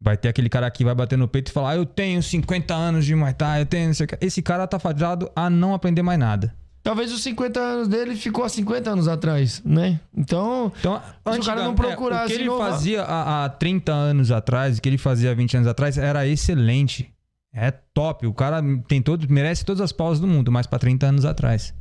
Vai 0.00 0.16
ter 0.16 0.28
aquele 0.28 0.48
cara 0.48 0.70
que 0.70 0.84
vai 0.84 0.94
bater 0.94 1.18
no 1.18 1.26
peito 1.26 1.48
e 1.48 1.52
falar: 1.52 1.70
ah, 1.70 1.76
"Eu 1.76 1.84
tenho 1.86 2.22
50 2.22 2.72
anos 2.72 3.04
de 3.04 3.16
Muay 3.16 3.34
Thai, 3.34 3.62
eu 3.62 3.66
tenho 3.66 3.88
não 3.88 3.94
sei 3.94 4.04
o 4.04 4.08
quê." 4.08 4.18
Esse 4.20 4.42
cara 4.42 4.64
tá 4.66 4.78
fadado 4.78 5.28
a 5.34 5.50
não 5.50 5.74
aprender 5.74 6.02
mais 6.02 6.20
nada. 6.20 6.54
Talvez 6.86 7.12
os 7.12 7.20
50 7.24 7.58
anos 7.58 7.88
dele 7.88 8.14
ficou 8.14 8.44
há 8.44 8.48
50 8.48 8.90
anos 8.90 9.08
atrás, 9.08 9.60
né? 9.64 9.98
Então, 10.16 10.72
Então, 10.78 10.94
Se 11.32 11.40
o 11.40 11.42
cara 11.42 11.62
não 11.64 11.70
antigamente, 11.72 11.74
procurasse 11.74 12.24
o 12.24 12.28
que 12.28 12.32
ele 12.34 12.44
inovar- 12.44 12.70
fazia 12.70 13.02
há, 13.02 13.44
há 13.44 13.48
30 13.48 13.92
anos 13.92 14.30
atrás, 14.30 14.78
o 14.78 14.80
que 14.80 14.88
ele 14.88 14.96
fazia 14.96 15.32
há 15.32 15.34
20 15.34 15.56
anos 15.56 15.66
atrás, 15.68 15.98
era 15.98 16.24
excelente. 16.28 17.10
É 17.52 17.72
top. 17.72 18.24
O 18.28 18.32
cara 18.32 18.62
tem 18.86 19.02
todo, 19.02 19.26
merece 19.28 19.64
todas 19.64 19.80
as 19.80 19.90
pausas 19.90 20.20
do 20.20 20.28
mundo, 20.28 20.52
mas 20.52 20.64
para 20.68 20.78
30 20.78 21.06
anos 21.06 21.24
atrás. 21.24 21.74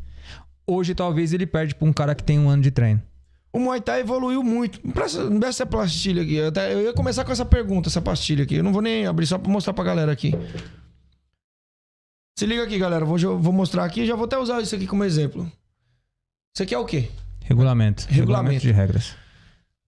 Hoje, 0.66 0.96
talvez, 0.96 1.34
ele 1.34 1.46
perde 1.46 1.76
pra 1.76 1.88
um 1.88 1.94
cara 1.94 2.16
que 2.16 2.24
tem 2.24 2.40
um 2.40 2.50
ano 2.50 2.64
de 2.64 2.72
treino. 2.72 3.00
o 3.54 3.60
Muay 3.60 3.80
Thai 3.82 4.00
evoluiu 4.02 4.42
muito. 4.44 4.80
Me 4.84 5.40
dá 5.40 5.48
essa 5.50 5.66
pastilha 5.68 6.24
aqui. 6.24 6.34
Eu, 6.36 6.82
ia 6.82 6.94
começar 6.94 7.24
com 7.24 7.32
essa 7.32 7.46
pergunta, 7.46 7.90
essa 7.90 8.02
pastilha 8.02 8.44
aqui. 8.44 8.56
Eu 8.56 8.64
não 8.64 8.74
vou 8.74 8.82
nem 8.82 9.06
abrir, 9.06 9.28
só 9.28 9.38
pra 9.38 9.52
mostrar 9.52 9.72
pra 9.74 9.84
galera 9.84 10.12
aqui. 10.12 10.34
Se 12.38 12.46
liga 12.46 12.64
aqui, 12.64 12.78
galera. 12.78 13.06
Vou, 13.06 13.18
vou 13.40 13.54
mostrar 13.54 13.86
aqui. 13.86 14.06
Já 14.06 14.16
vou 14.16 14.26
até 14.26 14.38
usar 14.38 14.62
isso 14.62 14.76
aqui 14.76 14.86
como 14.88 15.04
exemplo. 15.04 15.50
Isso 16.54 16.64
aqui 16.64 16.74
é 16.76 16.78
o 16.78 16.86
quê? 16.86 17.10
Regulamento. 17.42 18.06
Regulamento. 18.10 18.62
de 18.62 18.72
regras. 18.72 19.16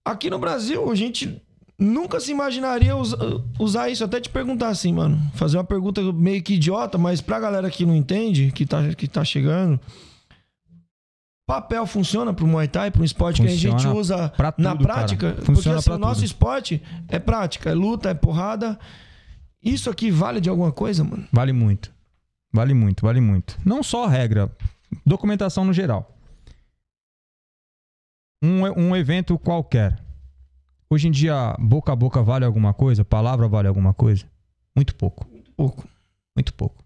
Aqui 0.04 0.30
no 0.30 0.38
Brasil, 0.38 0.90
a 0.90 0.94
gente 0.94 1.42
nunca 1.78 2.18
se 2.20 2.30
imaginaria 2.30 2.96
usa- 2.96 3.18
usar 3.58 3.90
isso. 3.90 4.02
Até 4.02 4.20
te 4.20 4.30
perguntar 4.30 4.68
assim, 4.68 4.92
mano. 4.92 5.18
Fazer 5.34 5.58
uma 5.58 5.64
pergunta 5.64 6.00
meio 6.12 6.42
que 6.42 6.54
idiota, 6.54 6.96
mas 6.96 7.20
pra 7.20 7.38
galera 7.38 7.70
que 7.70 7.84
não 7.84 7.94
entende, 7.94 8.50
que 8.52 8.64
tá, 8.64 8.94
que 8.94 9.06
tá 9.06 9.24
chegando. 9.24 9.78
Papel 11.46 11.86
funciona 11.86 12.32
pro 12.32 12.46
Muay 12.46 12.68
Thai, 12.68 12.92
um 12.98 13.04
esporte 13.04 13.40
que 13.40 13.48
a 13.48 13.50
gente 13.50 13.70
Funciona 13.72 13.94
usa 13.94 14.28
pra 14.30 14.52
na 14.58 14.72
tudo, 14.72 14.86
cara. 14.86 14.98
prática? 14.98 15.30
Porque 15.32 15.46
Funciona 15.46 15.78
assim, 15.78 15.90
o 15.90 15.98
nosso 15.98 16.16
tudo. 16.16 16.24
esporte 16.26 16.82
é 17.08 17.18
prática, 17.18 17.70
é 17.70 17.74
luta, 17.74 18.10
é 18.10 18.14
porrada. 18.14 18.78
Isso 19.62 19.88
aqui 19.90 20.10
vale 20.10 20.40
de 20.42 20.48
alguma 20.50 20.70
coisa, 20.72 21.02
mano? 21.02 21.26
Vale 21.32 21.52
muito. 21.54 21.90
Vale 22.58 22.74
muito, 22.74 23.06
vale 23.06 23.20
muito. 23.20 23.56
Não 23.64 23.84
só 23.84 24.08
regra, 24.08 24.50
documentação 25.06 25.64
no 25.64 25.72
geral. 25.72 26.12
Um, 28.42 28.62
um 28.76 28.96
evento 28.96 29.38
qualquer. 29.38 29.96
Hoje 30.90 31.06
em 31.06 31.12
dia, 31.12 31.54
boca 31.60 31.92
a 31.92 31.96
boca 31.96 32.20
vale 32.20 32.44
alguma 32.44 32.74
coisa? 32.74 33.04
Palavra 33.04 33.46
vale 33.46 33.68
alguma 33.68 33.94
coisa? 33.94 34.24
Muito 34.74 34.92
pouco. 34.96 35.24
Pouco. 35.56 35.86
Muito 36.34 36.52
pouco. 36.52 36.84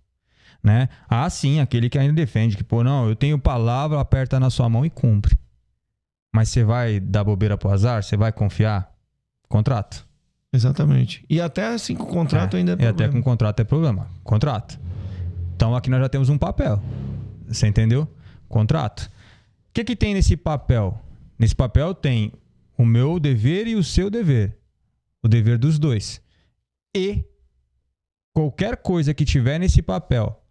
Né? 0.62 0.90
Ah, 1.08 1.30
sim, 1.30 1.58
aquele 1.58 1.88
que 1.88 1.98
ainda 1.98 2.12
defende 2.12 2.54
que, 2.54 2.62
pô, 2.62 2.84
não, 2.84 3.08
eu 3.08 3.16
tenho 3.16 3.38
palavra, 3.38 3.98
aperta 3.98 4.38
na 4.38 4.50
sua 4.50 4.68
mão 4.68 4.84
e 4.84 4.90
cumpre. 4.90 5.38
Mas 6.34 6.50
você 6.50 6.62
vai 6.62 7.00
dar 7.00 7.24
bobeira 7.24 7.56
pro 7.56 7.70
azar? 7.70 8.02
Você 8.02 8.14
vai 8.14 8.30
confiar? 8.30 8.92
Contrato. 9.48 10.06
Exatamente. 10.52 11.24
E 11.30 11.40
até 11.40 11.68
assim 11.68 11.94
com 11.94 12.02
o 12.04 12.08
contrato 12.08 12.56
É, 12.56 12.58
ainda 12.58 12.72
é 12.72 12.74
E 12.74 12.86
até 12.86 13.04
problema. 13.04 13.12
com 13.14 13.22
contrato 13.22 13.60
é 13.60 13.64
problema. 13.64 14.06
Contrato. 14.22 14.78
Então 15.62 15.76
aqui 15.76 15.88
nós 15.88 16.00
já 16.00 16.08
temos 16.08 16.28
um 16.28 16.36
papel. 16.36 16.82
Você 17.46 17.68
entendeu? 17.68 18.12
Contrato. 18.48 19.02
O 19.02 19.72
que, 19.72 19.84
que 19.84 19.94
tem 19.94 20.12
nesse 20.12 20.36
papel? 20.36 21.00
Nesse 21.38 21.54
papel 21.54 21.94
tem 21.94 22.32
o 22.76 22.84
meu 22.84 23.20
dever 23.20 23.68
e 23.68 23.76
o 23.76 23.84
seu 23.84 24.10
dever. 24.10 24.58
O 25.22 25.28
dever 25.28 25.58
dos 25.58 25.78
dois. 25.78 26.20
E 26.92 27.24
qualquer 28.34 28.78
coisa 28.78 29.14
que 29.14 29.24
tiver 29.24 29.60
nesse 29.60 29.80
papel, 29.82 30.44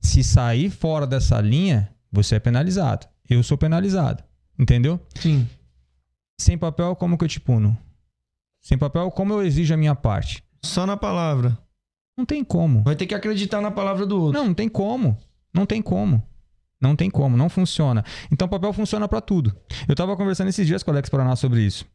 se 0.00 0.22
sair 0.22 0.70
fora 0.70 1.04
dessa 1.04 1.40
linha, 1.40 1.92
você 2.12 2.36
é 2.36 2.38
penalizado. 2.38 3.08
Eu 3.28 3.42
sou 3.42 3.58
penalizado. 3.58 4.22
Entendeu? 4.56 5.04
Sim. 5.16 5.48
Sem 6.40 6.56
papel, 6.56 6.94
como 6.94 7.18
que 7.18 7.24
eu 7.24 7.28
te 7.28 7.40
puno? 7.40 7.76
Sem 8.62 8.78
papel, 8.78 9.10
como 9.10 9.32
eu 9.32 9.42
exijo 9.42 9.74
a 9.74 9.76
minha 9.76 9.96
parte? 9.96 10.44
Só 10.62 10.86
na 10.86 10.96
palavra. 10.96 11.58
Não 12.16 12.24
tem 12.24 12.44
como. 12.44 12.82
Vai 12.82 12.96
ter 12.96 13.06
que 13.06 13.14
acreditar 13.14 13.60
na 13.60 13.70
palavra 13.70 14.06
do 14.06 14.20
outro. 14.20 14.38
Não, 14.38 14.48
não 14.48 14.54
tem 14.54 14.68
como. 14.68 15.18
Não 15.52 15.66
tem 15.66 15.82
como. 15.82 16.22
Não 16.80 16.94
tem 16.94 17.08
como, 17.08 17.36
não 17.36 17.48
funciona. 17.48 18.04
Então 18.30 18.46
o 18.46 18.50
papel 18.50 18.72
funciona 18.72 19.08
pra 19.08 19.20
tudo. 19.20 19.56
Eu 19.88 19.94
tava 19.94 20.14
conversando 20.16 20.48
esses 20.48 20.66
dias 20.66 20.82
com 20.82 20.90
o 20.90 20.94
Alex 20.94 21.08
Paraná 21.08 21.34
sobre 21.34 21.62
isso. 21.62 21.86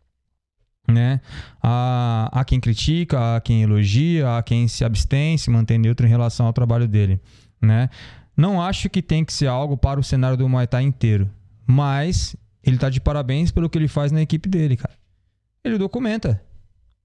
Né? 0.87 1.21
Há, 1.61 2.27
há 2.31 2.43
quem 2.43 2.59
critica, 2.59 3.35
há 3.35 3.41
quem 3.41 3.61
elogia, 3.61 4.37
há 4.37 4.41
quem 4.41 4.67
se 4.67 4.83
abstém, 4.83 5.37
se 5.37 5.51
mantém 5.51 5.77
neutro 5.77 6.07
em 6.07 6.09
relação 6.09 6.47
ao 6.47 6.53
trabalho 6.53 6.87
dele. 6.87 7.21
Né? 7.61 7.87
Não 8.35 8.59
acho 8.59 8.89
que 8.89 9.01
tem 9.01 9.23
que 9.23 9.31
ser 9.31 9.45
algo 9.45 9.77
para 9.77 9.99
o 9.99 10.03
cenário 10.03 10.35
do 10.35 10.49
Muay 10.49 10.65
Thai 10.65 10.83
inteiro. 10.83 11.29
Mas 11.67 12.35
ele 12.63 12.77
tá 12.77 12.89
de 12.89 12.99
parabéns 12.99 13.51
pelo 13.51 13.69
que 13.69 13.77
ele 13.77 13.87
faz 13.87 14.11
na 14.11 14.21
equipe 14.21 14.49
dele, 14.49 14.75
cara. 14.75 14.95
Ele 15.63 15.77
documenta. 15.77 16.41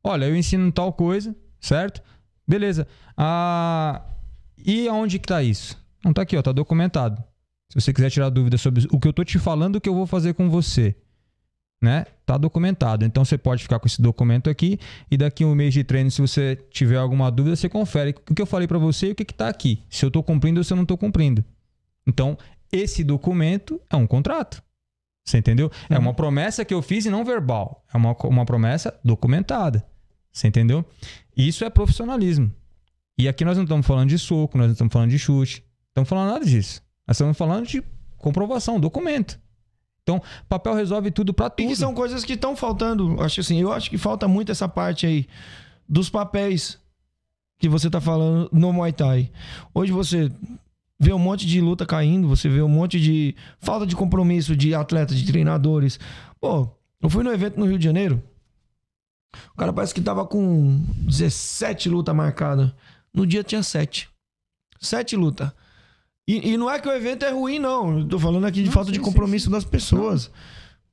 Olha, 0.03 0.24
eu 0.24 0.35
ensino 0.35 0.72
tal 0.72 0.90
coisa, 0.92 1.37
certo? 1.61 2.03
Beleza. 2.47 2.87
Ah, 3.17 4.03
e 4.59 4.87
aonde 4.89 5.19
que 5.19 5.27
tá 5.29 5.43
isso? 5.43 5.83
Não 6.05 6.13
tá 6.13 6.23
aqui, 6.23 6.37
ó, 6.37 6.43
tá 6.43 6.53
documentado. 6.53 7.23
Se 7.71 7.81
você 7.81 7.93
quiser 7.93 8.11
tirar 8.11 8.29
dúvidas 8.31 8.61
sobre 8.61 8.87
o 8.91 9.01
que 9.01 9.09
eu 9.09 9.13
tô 9.13 9.25
te 9.25 9.39
falando, 9.39 9.77
o 9.77 9.81
que 9.81 9.89
eu 9.89 9.95
vou 9.95 10.07
fazer 10.07 10.35
com 10.35 10.49
você. 10.51 10.95
né? 11.83 12.07
Tá 12.25 12.39
documentado. 12.39 13.05
Então 13.05 13.25
você 13.25 13.37
pode 13.37 13.63
ficar 13.63 13.79
com 13.79 13.87
esse 13.87 14.01
documento 14.01 14.49
aqui 14.49 14.79
e 15.11 15.17
daqui 15.19 15.45
a 15.45 15.47
um 15.47 15.55
mês 15.55 15.75
de 15.75 15.85
treino, 15.85 16.11
se 16.11 16.21
você 16.21 16.57
tiver 16.71 16.97
alguma 16.97 17.31
dúvida, 17.31 17.57
você 17.57 17.69
confere 17.69 18.15
o 18.31 18.35
que 18.35 18.41
eu 18.41 18.47
falei 18.47 18.67
para 18.67 18.79
você 18.79 19.09
e 19.09 19.13
o 19.13 19.15
que 19.15 19.25
que 19.25 19.35
tá 19.35 19.49
aqui. 19.49 19.83
Se 19.91 20.05
eu 20.05 20.11
tô 20.11 20.23
cumprindo 20.23 20.61
ou 20.61 20.65
se 20.65 20.73
eu 20.73 20.77
não 20.77 20.87
tô 20.87 20.97
cumprindo. 20.97 21.45
Então, 22.07 22.39
esse 22.73 23.05
documento 23.05 23.79
é 23.91 23.97
um 23.97 24.07
contrato. 24.07 24.63
Você 25.27 25.39
entendeu? 25.39 25.71
É 25.91 25.99
uma 25.99 26.15
promessa 26.15 26.65
que 26.65 26.73
eu 26.73 26.81
fiz 26.83 27.05
e 27.07 27.11
não 27.11 27.25
verbal. 27.25 27.85
É 27.93 27.97
uma, 27.97 28.13
uma 28.25 28.45
promessa 28.47 28.99
documentada. 29.05 29.85
Você 30.35 30.49
entendeu? 30.49 30.85
Isso 31.37 31.64
é 31.64 31.70
profissionalismo. 31.70 32.53
E 33.16 33.29
aqui 33.29 33.44
nós 33.44 33.57
não 33.57 33.62
estamos 33.62 33.87
falando 33.87 34.09
de 34.09 34.18
soco, 34.18 34.59
nós 34.59 34.66
não 34.66 34.73
estamos 34.73 34.92
falando 34.92 35.11
de 35.11 35.18
chute. 35.18 35.61
Não 35.62 36.03
estamos 36.03 36.09
falando 36.09 36.33
nada 36.33 36.44
disso. 36.44 36.83
Nós 37.07 37.16
estamos 37.16 37.38
falando 37.38 37.66
de 37.66 37.83
comprovação, 38.18 38.81
documento. 38.81 39.38
Então, 40.03 40.20
papel 40.49 40.75
resolve 40.75 41.11
tudo 41.12 41.33
para 41.33 41.47
E 41.47 41.51
tudo. 41.51 41.68
que 41.68 41.77
são 41.77 41.94
coisas 41.94 42.25
que 42.25 42.33
estão 42.33 42.57
faltando. 42.57 43.23
Acho 43.23 43.40
assim, 43.40 43.61
eu 43.61 43.73
acho 43.73 43.88
que 43.88 43.97
falta 43.97 44.27
muito 44.27 44.51
essa 44.51 44.68
parte 44.68 45.07
aí 45.07 45.27
dos 45.88 46.11
papéis 46.11 46.79
que 47.59 47.68
você 47.68 47.88
tá 47.88 48.01
falando 48.01 48.49
no 48.53 48.73
Muay 48.73 48.92
Thai. 48.92 49.31
Hoje 49.73 49.92
você 49.92 50.31
vê 50.99 51.12
um 51.12 51.18
monte 51.18 51.47
de 51.47 51.61
luta 51.61 51.87
caindo, 51.87 52.27
você 52.27 52.49
vê 52.49 52.61
um 52.61 52.68
monte 52.68 53.01
de 53.01 53.37
falta 53.61 53.87
de 53.87 53.94
compromisso 53.94 54.57
de 54.57 54.75
atletas, 54.75 55.16
de 55.16 55.25
treinadores. 55.25 55.99
Pô, 56.40 56.68
eu 57.01 57.09
fui 57.09 57.23
no 57.23 57.33
evento 57.33 57.59
no 57.59 57.66
Rio 57.66 57.79
de 57.79 57.85
Janeiro. 57.85 58.20
O 59.53 59.57
cara 59.57 59.73
parece 59.73 59.94
que 59.94 60.01
tava 60.01 60.27
com 60.27 60.79
17 61.07 61.88
lutas 61.88 62.14
marcadas. 62.14 62.73
No 63.12 63.27
dia 63.27 63.42
tinha 63.44 63.62
7. 63.62 64.09
7 64.81 65.16
lutas. 65.16 65.51
E, 66.27 66.53
e 66.53 66.57
não 66.57 66.70
é 66.70 66.79
que 66.81 66.88
o 66.88 66.92
evento 66.92 67.25
é 67.25 67.31
ruim, 67.31 67.59
não. 67.59 67.99
Eu 68.01 68.09
tô 68.09 68.18
falando 68.18 68.47
aqui 68.47 68.62
de 68.62 68.70
falta 68.70 68.90
de 68.90 68.99
compromisso 68.99 69.51
das 69.51 69.64
pessoas. 69.64 70.31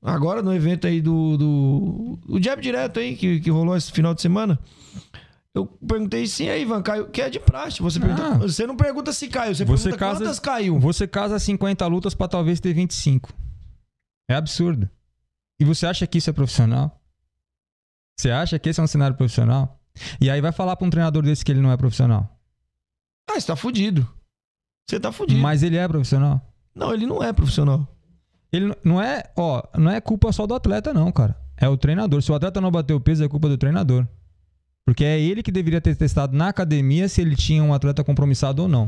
Agora, 0.04 0.42
no 0.42 0.54
evento 0.54 0.88
aí 0.88 1.02
do. 1.02 1.38
do 1.38 2.20
o 2.28 2.42
Jab 2.42 2.62
Direto 2.62 3.00
aí, 3.00 3.16
que, 3.16 3.40
que 3.40 3.50
rolou 3.50 3.76
esse 3.78 3.92
final 3.92 4.14
de 4.14 4.22
semana. 4.22 4.60
Eu 5.54 5.66
perguntei 5.66 6.26
sim 6.28 6.48
aí, 6.48 6.62
Ivan, 6.62 6.82
caiu, 6.82 7.08
que 7.10 7.22
é 7.22 7.30
de 7.30 7.40
praxe. 7.40 7.82
Você, 7.82 8.00
Ah. 8.04 8.38
você 8.38 8.66
não 8.66 8.76
pergunta 8.76 9.12
se 9.12 9.28
caiu, 9.28 9.54
você, 9.54 9.66
Você 9.66 9.84
pergunta 9.90 9.98
casa- 9.98 10.20
quantas 10.20 10.40
caiu. 10.40 10.80
Você 10.80 11.06
casa 11.08 11.38
50 11.38 11.86
lutas 11.88 12.14
para 12.16 12.28
talvez 12.30 12.60
ter 12.62 12.74
25. 12.74 13.34
É 14.30 14.36
absurdo. 14.36 14.90
E 15.60 15.66
você 15.66 15.86
acha 15.86 16.08
que 16.08 16.18
isso 16.20 16.30
é 16.30 16.34
profissional? 16.34 17.01
Você 18.22 18.30
acha 18.30 18.60
que 18.60 18.70
esse 18.70 18.80
é 18.80 18.84
um 18.84 18.88
cenário 18.88 19.18
profissional? 19.18 19.80
E 20.20 20.30
aí 20.30 20.40
vai 20.40 20.52
falar 20.52 20.76
para 20.76 20.86
um 20.86 20.92
treinador 20.92 21.24
desse 21.24 21.44
que 21.44 21.52
ele 21.52 21.60
não 21.60 21.72
é 21.72 21.78
profissional. 21.78 22.30
Ah, 23.28 23.40
você 23.40 23.48
tá 23.48 23.56
fudido. 23.56 24.08
Você 24.88 25.00
tá 25.00 25.12
fudido. 25.12 25.42
Mas 25.42 25.64
ele 25.64 25.76
é 25.76 25.88
profissional. 25.88 26.40
Não, 26.76 26.94
ele 26.94 27.08
não 27.08 27.24
é 27.24 27.34
profissional. 27.34 27.88
Ele 28.54 28.76
não 28.84 29.02
é, 29.02 29.24
ó, 29.36 29.64
não 29.76 29.90
é 29.90 30.00
culpa 30.00 30.32
só 30.32 30.46
do 30.46 30.54
atleta 30.54 30.94
não, 30.94 31.12
cara. 31.12 31.36
É 31.58 31.68
o 31.68 31.76
treinador. 31.76 32.22
Se 32.22 32.32
o 32.32 32.36
atleta 32.36 32.62
não 32.62 32.70
bateu 32.70 32.98
o 32.98 33.02
peso, 33.02 33.24
é 33.24 33.28
culpa 33.28 33.50
do 33.50 33.58
treinador. 33.58 34.06
Porque 34.86 35.04
é 35.04 35.20
ele 35.20 35.42
que 35.42 35.52
deveria 35.52 35.82
ter 35.82 35.96
testado 35.96 36.38
na 36.38 36.50
academia 36.50 37.10
se 37.10 37.22
ele 37.22 37.36
tinha 37.36 37.64
um 37.64 37.74
atleta 37.74 38.04
compromissado 38.04 38.62
ou 38.62 38.68
não. 38.68 38.88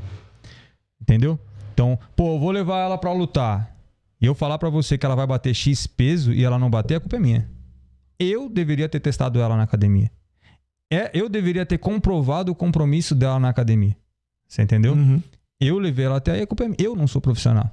Entendeu? 1.02 1.40
Então, 1.74 1.98
pô, 2.16 2.36
eu 2.36 2.40
vou 2.40 2.52
levar 2.52 2.82
ela 2.82 3.00
pra 3.00 3.12
lutar. 3.12 3.76
E 4.22 4.28
eu 4.28 4.36
falar 4.36 4.60
pra 4.60 4.70
você 4.70 4.96
que 4.96 5.08
ela 5.08 5.16
vai 5.16 5.26
bater 5.26 5.56
X 5.56 5.88
peso 5.88 6.32
e 6.32 6.44
ela 6.44 6.60
não 6.60 6.70
bater, 6.70 6.96
a 6.96 7.00
culpa 7.00 7.16
é 7.16 7.20
minha. 7.20 7.53
Eu 8.24 8.50
deveria 8.50 8.88
ter 8.88 9.00
testado 9.00 9.40
ela 9.40 9.58
na 9.58 9.64
academia. 9.64 10.12
É, 10.92 11.12
eu 11.14 11.28
deveria 11.28 11.66
ter 11.66 11.78
comprovado 11.78 12.52
o 12.52 12.56
compromisso 12.56 13.16
dela 13.16 13.40
na 13.40 13.50
academia. 13.50 13.98
Você 14.48 14.62
entendeu? 14.62 14.94
Uhum. 14.94 15.22
Eu 15.60 15.80
levei 15.80 16.06
ela 16.06 16.18
até 16.18 16.34
aí, 16.34 16.42
a 16.42 16.48
culpa 16.48 16.66
é 16.66 16.68
minha. 16.68 16.78
Eu 16.80 16.96
não 16.96 17.08
sou 17.08 17.22
profissional. 17.22 17.72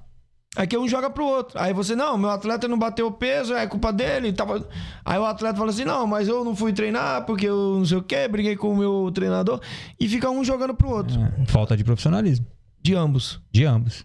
É 0.57 0.67
que 0.67 0.77
um 0.77 0.89
joga 0.89 1.09
pro 1.09 1.25
outro. 1.25 1.59
Aí 1.61 1.73
você, 1.73 1.95
não, 1.95 2.19
meu 2.19 2.31
atleta 2.31 2.67
não 2.67 2.79
bateu 2.79 3.07
o 3.07 3.13
peso, 3.13 3.55
é 3.55 3.67
culpa 3.67 3.93
dele. 3.93 4.33
Tava... 4.33 4.67
Aí 5.05 5.19
o 5.19 5.25
atleta 5.25 5.57
fala 5.57 5.71
assim, 5.71 5.85
não, 5.85 6.07
mas 6.07 6.27
eu 6.27 6.45
não 6.45 6.57
fui 6.57 6.73
treinar 6.73 7.25
porque 7.25 7.47
eu 7.47 7.77
não 7.79 7.85
sei 7.85 7.99
o 7.99 8.03
quê, 8.03 8.27
briguei 8.27 8.57
com 8.57 8.73
o 8.73 8.77
meu 8.77 9.13
treinador. 9.15 9.61
E 9.99 10.09
fica 10.09 10.29
um 10.29 10.43
jogando 10.43 10.75
pro 10.75 10.89
outro. 10.89 11.21
É, 11.21 11.47
falta 11.47 11.77
de 11.77 11.85
profissionalismo. 11.85 12.47
De 12.83 12.95
ambos. 12.95 13.41
De 13.53 13.65
ambos. 13.65 14.05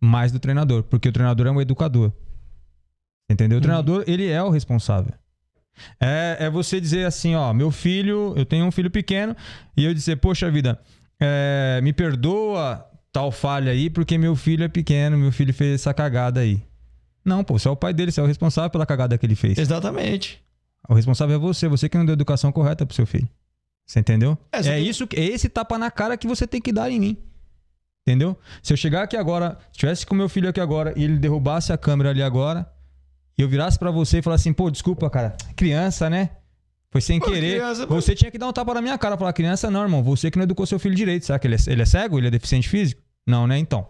Mais 0.00 0.32
do 0.32 0.40
treinador, 0.40 0.82
porque 0.82 1.08
o 1.08 1.12
treinador 1.12 1.46
é 1.46 1.50
um 1.50 1.60
educador. 1.60 2.12
Entendeu? 3.28 3.58
O 3.58 3.60
treinador, 3.60 4.02
ele 4.08 4.26
é 4.26 4.42
o 4.42 4.50
responsável. 4.50 5.12
É, 6.00 6.36
é 6.40 6.50
você 6.50 6.80
dizer 6.80 7.06
assim, 7.06 7.34
ó, 7.34 7.52
meu 7.52 7.70
filho, 7.70 8.34
eu 8.36 8.44
tenho 8.44 8.64
um 8.66 8.70
filho 8.70 8.90
pequeno, 8.90 9.36
e 9.76 9.84
eu 9.84 9.92
dizer, 9.94 10.16
poxa 10.16 10.50
vida, 10.50 10.78
é, 11.20 11.80
me 11.82 11.92
perdoa 11.92 12.86
tal 13.12 13.30
falha 13.32 13.72
aí, 13.72 13.90
porque 13.90 14.16
meu 14.16 14.36
filho 14.36 14.64
é 14.64 14.68
pequeno, 14.68 15.16
meu 15.18 15.32
filho 15.32 15.52
fez 15.52 15.80
essa 15.80 15.92
cagada 15.92 16.40
aí. 16.40 16.62
Não, 17.24 17.42
pô, 17.44 17.58
você 17.58 17.68
é 17.68 17.70
o 17.70 17.76
pai 17.76 17.92
dele, 17.92 18.10
você 18.12 18.20
é 18.20 18.22
o 18.22 18.26
responsável 18.26 18.70
pela 18.70 18.86
cagada 18.86 19.18
que 19.18 19.26
ele 19.26 19.34
fez. 19.34 19.58
Exatamente. 19.58 20.42
O 20.88 20.94
responsável 20.94 21.36
é 21.36 21.38
você, 21.38 21.68
você 21.68 21.88
que 21.88 21.98
não 21.98 22.04
deu 22.06 22.12
a 22.12 22.14
educação 22.14 22.50
correta 22.50 22.86
pro 22.86 22.94
seu 22.94 23.06
filho. 23.06 23.28
Você 23.86 24.00
entendeu? 24.00 24.38
É, 24.52 24.58
É, 24.58 24.62
você 24.62 24.70
tem- 24.70 24.88
isso, 24.88 25.06
que- 25.06 25.16
é 25.16 25.24
esse 25.24 25.48
tapa 25.48 25.76
na 25.76 25.90
cara 25.90 26.16
que 26.16 26.26
você 26.26 26.46
tem 26.46 26.60
que 26.60 26.72
dar 26.72 26.90
em 26.90 26.98
mim. 27.00 27.16
Entendeu? 28.06 28.36
Se 28.62 28.72
eu 28.72 28.76
chegar 28.76 29.02
aqui 29.02 29.16
agora, 29.16 29.58
se 29.72 29.78
tivesse 29.80 30.06
com 30.06 30.14
meu 30.14 30.28
filho 30.28 30.48
aqui 30.48 30.60
agora 30.60 30.94
e 30.96 31.04
ele 31.04 31.18
derrubasse 31.18 31.72
a 31.72 31.76
câmera 31.78 32.10
ali 32.10 32.22
agora, 32.22 32.66
e 33.40 33.42
eu 33.42 33.48
virasse 33.48 33.78
pra 33.78 33.90
você 33.90 34.18
e 34.18 34.22
falasse 34.22 34.42
assim, 34.42 34.52
pô, 34.52 34.70
desculpa, 34.70 35.08
cara, 35.08 35.34
criança, 35.56 36.10
né? 36.10 36.30
Foi 36.90 37.00
sem 37.00 37.18
Pô, 37.20 37.26
querer. 37.26 37.54
criança. 37.58 37.86
Você 37.86 38.14
tinha 38.14 38.30
que 38.30 38.36
dar 38.36 38.48
um 38.48 38.52
tapa 38.52 38.74
na 38.74 38.82
minha 38.82 38.98
cara. 38.98 39.16
Falar, 39.16 39.32
criança, 39.32 39.70
não, 39.70 39.80
irmão. 39.82 40.02
Você 40.02 40.28
que 40.30 40.36
não 40.36 40.42
educou 40.42 40.66
seu 40.66 40.76
filho 40.78 40.94
direito. 40.94 41.24
Será 41.24 41.38
que 41.38 41.46
ele 41.46 41.54
é, 41.54 41.58
ele 41.68 41.82
é 41.82 41.86
cego? 41.86 42.18
Ele 42.18 42.26
é 42.26 42.30
deficiente 42.32 42.68
físico? 42.68 43.00
Não, 43.26 43.46
né? 43.46 43.56
Então. 43.58 43.86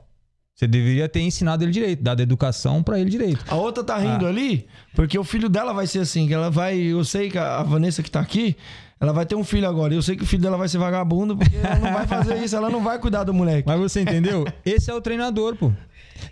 Você 0.55 0.67
deveria 0.67 1.09
ter 1.09 1.21
ensinado 1.21 1.65
ele 1.65 1.73
direito, 1.73 2.03
dado 2.03 2.21
educação 2.21 2.83
pra 2.83 3.01
ele 3.01 3.09
direito. 3.09 3.43
A 3.49 3.55
outra 3.55 3.83
tá 3.83 3.97
rindo 3.97 4.27
Ah. 4.27 4.29
ali, 4.29 4.67
porque 4.95 5.19
o 5.19 5.25
filho 5.25 5.49
dela 5.49 5.73
vai 5.73 5.87
ser 5.87 6.01
assim, 6.01 6.27
que 6.29 6.35
ela 6.35 6.51
vai. 6.51 6.77
Eu 6.79 7.03
sei 7.03 7.31
que 7.31 7.39
a 7.39 7.61
a 7.61 7.63
Vanessa 7.63 8.03
que 8.03 8.11
tá 8.11 8.21
aqui, 8.21 8.55
ela 9.01 9.15
vai 9.15 9.25
ter 9.25 9.35
um 9.35 9.43
filho 9.45 9.67
agora. 9.67 9.95
Eu 9.95 10.03
sei 10.03 10.15
que 10.15 10.23
o 10.23 10.27
filho 10.27 10.43
dela 10.43 10.59
vai 10.59 10.69
ser 10.69 10.77
vagabundo, 10.77 11.35
porque 11.39 11.57
ela 11.57 11.77
não 11.79 11.93
vai 11.95 12.07
fazer 12.07 12.37
isso, 12.45 12.55
ela 12.55 12.69
não 12.69 12.85
vai 12.85 12.99
cuidar 12.99 13.25
do 13.25 13.33
moleque. 13.33 13.67
Mas 13.67 13.81
você 13.81 14.03
entendeu? 14.03 14.45
Esse 14.63 14.91
é 14.91 14.95
o 14.95 15.01
treinador, 15.01 15.57
pô. 15.57 15.73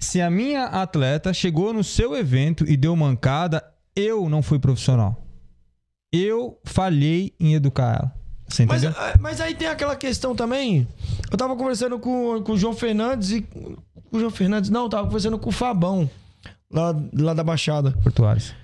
Se 0.00 0.20
a 0.20 0.30
minha 0.30 0.64
atleta 0.64 1.32
chegou 1.32 1.72
no 1.72 1.84
seu 1.84 2.16
evento 2.16 2.64
e 2.68 2.76
deu 2.76 2.94
mancada, 2.96 3.62
eu 3.94 4.28
não 4.28 4.42
fui 4.42 4.58
profissional. 4.58 5.24
Eu 6.12 6.58
falhei 6.64 7.34
em 7.38 7.54
educar 7.54 7.96
ela. 7.96 8.18
Você 8.48 8.64
Mas, 8.64 8.82
entendeu? 8.82 9.00
ah, 9.00 9.14
mas 9.20 9.40
aí 9.40 9.54
tem 9.54 9.68
aquela 9.68 9.94
questão 9.94 10.34
também. 10.34 10.88
Eu 11.30 11.36
tava 11.36 11.54
conversando 11.54 11.98
com, 11.98 12.42
com 12.42 12.52
o 12.52 12.58
João 12.58 12.74
Fernandes 12.74 13.30
e. 13.30 13.42
Com 13.42 14.16
o 14.16 14.18
João 14.18 14.30
Fernandes? 14.30 14.70
Não, 14.70 14.84
eu 14.84 14.88
tava 14.88 15.04
conversando 15.04 15.38
com 15.38 15.50
o 15.50 15.52
Fabão, 15.52 16.08
lá, 16.70 16.96
lá 17.12 17.34
da 17.34 17.44
Baixada. 17.44 17.92
Portuários. 18.02 18.54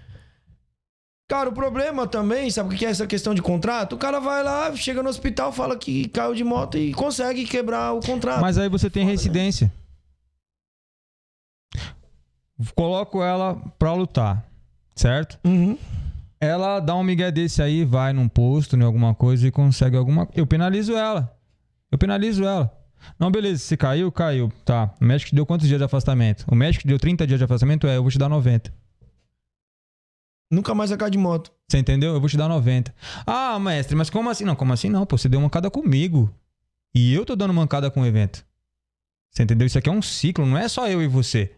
Cara, 1.29 1.49
o 1.49 1.53
problema 1.53 2.07
também, 2.07 2.51
sabe 2.51 2.75
o 2.75 2.79
que 2.79 2.85
é 2.85 2.91
essa 2.91 3.07
questão 3.07 3.35
de 3.35 3.41
contrato? 3.41 3.95
O 3.95 3.99
cara 3.99 4.21
vai 4.21 4.43
lá, 4.43 4.75
chega 4.77 5.03
no 5.03 5.09
hospital, 5.09 5.53
fala 5.53 5.77
que 5.77 6.09
caiu 6.09 6.35
de 6.35 6.45
moto 6.45 6.77
e 6.77 6.93
consegue 6.93 7.45
quebrar 7.45 7.93
o 7.93 8.01
contrato. 8.01 8.41
Mas 8.41 8.59
aí 8.59 8.69
você 8.69 8.91
tem 8.91 9.05
Foda, 9.05 9.13
né? 9.67 9.73
Coloco 12.75 13.23
ela 13.23 13.57
pra 13.79 13.93
lutar, 13.93 14.45
certo? 14.95 15.39
Uhum. 15.45 15.77
Ela 16.41 16.79
dá 16.79 16.95
um 16.95 17.03
migué 17.03 17.31
desse 17.31 17.63
aí, 17.63 17.85
vai 17.85 18.13
num 18.13 18.29
posto, 18.29 18.77
em 18.77 18.83
alguma 18.83 19.15
coisa 19.15 19.47
e 19.47 19.51
consegue 19.51 19.97
alguma 19.97 20.29
Eu 20.35 20.47
penalizo 20.47 20.93
ela. 20.93 21.35
Eu 21.91 21.99
penalizo 21.99 22.45
ela. 22.45 22.73
Não, 23.19 23.31
beleza, 23.31 23.63
se 23.63 23.77
caiu, 23.77 24.11
caiu. 24.11 24.53
Tá. 24.65 24.95
O 25.01 25.05
médico 25.05 25.31
te 25.31 25.35
deu 25.35 25.47
quantos 25.47 25.67
dias 25.67 25.79
de 25.79 25.85
afastamento? 25.85 26.45
O 26.49 26.55
médico 26.55 26.83
te 26.83 26.89
deu 26.89 26.99
30 26.99 27.27
dias 27.27 27.39
de 27.39 27.45
afastamento? 27.45 27.87
É, 27.87 27.97
eu 27.97 28.03
vou 28.03 28.11
te 28.11 28.19
dar 28.19 28.29
90. 28.29 28.73
Nunca 30.51 30.75
mais 30.75 30.95
cair 30.95 31.11
de 31.11 31.19
moto. 31.19 31.51
Você 31.69 31.79
entendeu? 31.79 32.15
Eu 32.15 32.21
vou 32.21 32.29
te 32.29 32.37
dar 32.37 32.49
90. 32.49 32.95
Ah, 33.27 33.59
mestre, 33.59 33.97
mas 33.97 34.11
como 34.11 34.31
assim? 34.31 34.45
Não, 34.45 34.55
como 34.55 34.73
assim 34.73 34.89
não? 34.89 35.05
Pô, 35.05 35.19
você 35.19 35.29
deu 35.29 35.41
mancada 35.41 35.71
comigo. 35.71 36.33
E 36.95 37.13
eu 37.13 37.25
tô 37.25 37.35
dando 37.35 37.53
mancada 37.53 37.91
com 37.91 38.03
o 38.03 38.07
evento. 38.07 38.45
Você 39.31 39.43
entendeu? 39.43 39.67
Isso 39.67 39.79
aqui 39.79 39.89
é 39.89 39.93
um 39.93 40.03
ciclo, 40.03 40.47
não 40.47 40.57
é 40.57 40.69
só 40.69 40.89
eu 40.89 41.03
e 41.03 41.09
você. 41.09 41.57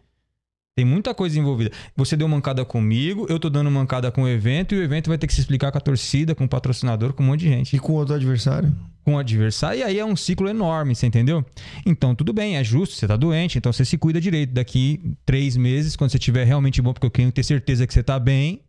Tem 0.77 0.85
muita 0.85 1.11
coisa 1.11 1.39
envolvida. 1.39 1.71
Você 1.95 2.15
deu 2.15 2.27
mancada 2.27 2.63
comigo, 2.63 3.25
eu 3.29 3.39
tô 3.39 3.49
dando 3.49 3.71
mancada 3.71 4.11
com 4.11 4.21
o 4.21 4.27
evento 4.27 4.75
e 4.75 4.77
o 4.77 4.83
evento 4.83 5.07
vai 5.07 5.17
ter 5.17 5.25
que 5.25 5.33
se 5.33 5.39
explicar 5.39 5.71
com 5.71 5.79
a 5.79 5.81
torcida, 5.81 6.35
com 6.35 6.43
o 6.43 6.47
patrocinador, 6.47 7.13
com 7.13 7.23
um 7.23 7.25
monte 7.25 7.39
de 7.39 7.47
gente. 7.47 7.75
E 7.75 7.79
com 7.79 7.93
outro 7.93 8.13
adversário? 8.13 8.75
Com 9.03 9.15
o 9.15 9.17
adversário. 9.17 9.79
E 9.79 9.81
aí 9.83 9.97
é 9.97 10.05
um 10.05 10.15
ciclo 10.15 10.47
enorme, 10.47 10.93
você 10.93 11.07
entendeu? 11.07 11.43
Então, 11.83 12.13
tudo 12.13 12.31
bem, 12.31 12.57
é 12.57 12.63
justo, 12.63 12.93
você 12.93 13.07
tá 13.07 13.15
doente, 13.15 13.57
então 13.57 13.73
você 13.73 13.83
se 13.83 13.97
cuida 13.97 14.21
direito. 14.21 14.53
Daqui 14.53 15.15
três 15.25 15.57
meses, 15.57 15.95
quando 15.95 16.11
você 16.11 16.17
estiver 16.17 16.45
realmente 16.45 16.79
bom, 16.79 16.93
porque 16.93 17.07
eu 17.07 17.11
quero 17.11 17.31
ter 17.31 17.41
certeza 17.41 17.87
que 17.87 17.91
você 17.91 18.03
tá 18.03 18.19
bem, 18.19 18.61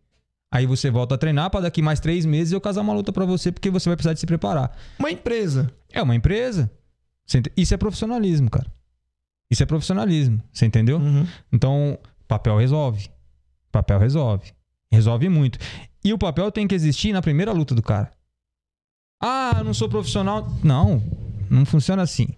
aí 0.50 0.64
você 0.64 0.90
volta 0.90 1.14
a 1.14 1.18
treinar 1.18 1.50
para 1.50 1.60
daqui 1.60 1.82
mais 1.82 2.00
três 2.00 2.24
meses 2.24 2.54
eu 2.54 2.60
casar 2.62 2.80
uma 2.80 2.94
luta 2.94 3.12
para 3.12 3.26
você, 3.26 3.52
porque 3.52 3.68
você 3.68 3.86
vai 3.86 3.96
precisar 3.96 4.14
de 4.14 4.20
se 4.20 4.26
preparar. 4.26 4.74
Uma 4.98 5.10
empresa. 5.10 5.70
É 5.92 6.02
uma 6.02 6.16
empresa. 6.16 6.70
Isso 7.54 7.74
é 7.74 7.76
profissionalismo, 7.76 8.48
cara. 8.50 8.77
Isso 9.50 9.62
é 9.62 9.66
profissionalismo, 9.66 10.42
você 10.52 10.66
entendeu? 10.66 10.98
Uhum. 10.98 11.26
Então, 11.52 11.98
papel 12.26 12.56
resolve. 12.56 13.08
Papel 13.72 13.98
resolve. 13.98 14.52
Resolve 14.92 15.28
muito. 15.28 15.58
E 16.04 16.12
o 16.12 16.18
papel 16.18 16.50
tem 16.52 16.66
que 16.66 16.74
existir 16.74 17.12
na 17.12 17.22
primeira 17.22 17.52
luta 17.52 17.74
do 17.74 17.82
cara. 17.82 18.10
Ah, 19.20 19.56
eu 19.58 19.64
não 19.64 19.74
sou 19.74 19.88
profissional. 19.88 20.46
Não, 20.62 21.02
não 21.50 21.64
funciona 21.64 22.02
assim. 22.02 22.28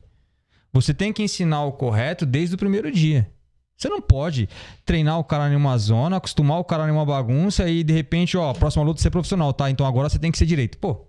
Você 0.73 0.95
tem 0.95 1.13
que 1.13 1.23
ensinar 1.23 1.65
o 1.65 1.73
correto 1.73 2.25
desde 2.25 2.55
o 2.55 2.59
primeiro 2.59 2.91
dia. 2.91 3.31
Você 3.77 3.89
não 3.89 4.01
pode 4.01 4.49
treinar 4.85 5.19
o 5.19 5.25
cara 5.25 5.51
em 5.51 5.57
uma 5.57 5.77
zona, 5.79 6.17
acostumar 6.17 6.59
o 6.59 6.65
cara 6.65 6.87
em 6.87 6.93
uma 6.93 7.05
bagunça 7.05 7.69
e 7.69 7.83
de 7.83 7.93
repente, 7.93 8.37
ó, 8.37 8.53
próxima 8.53 8.85
luta 8.85 9.01
ser 9.01 9.11
profissional, 9.11 9.53
tá? 9.55 9.71
Então 9.71 9.87
agora 9.87 10.09
você 10.09 10.19
tem 10.19 10.31
que 10.31 10.37
ser 10.37 10.47
direito. 10.47 10.77
Pô, 10.79 11.07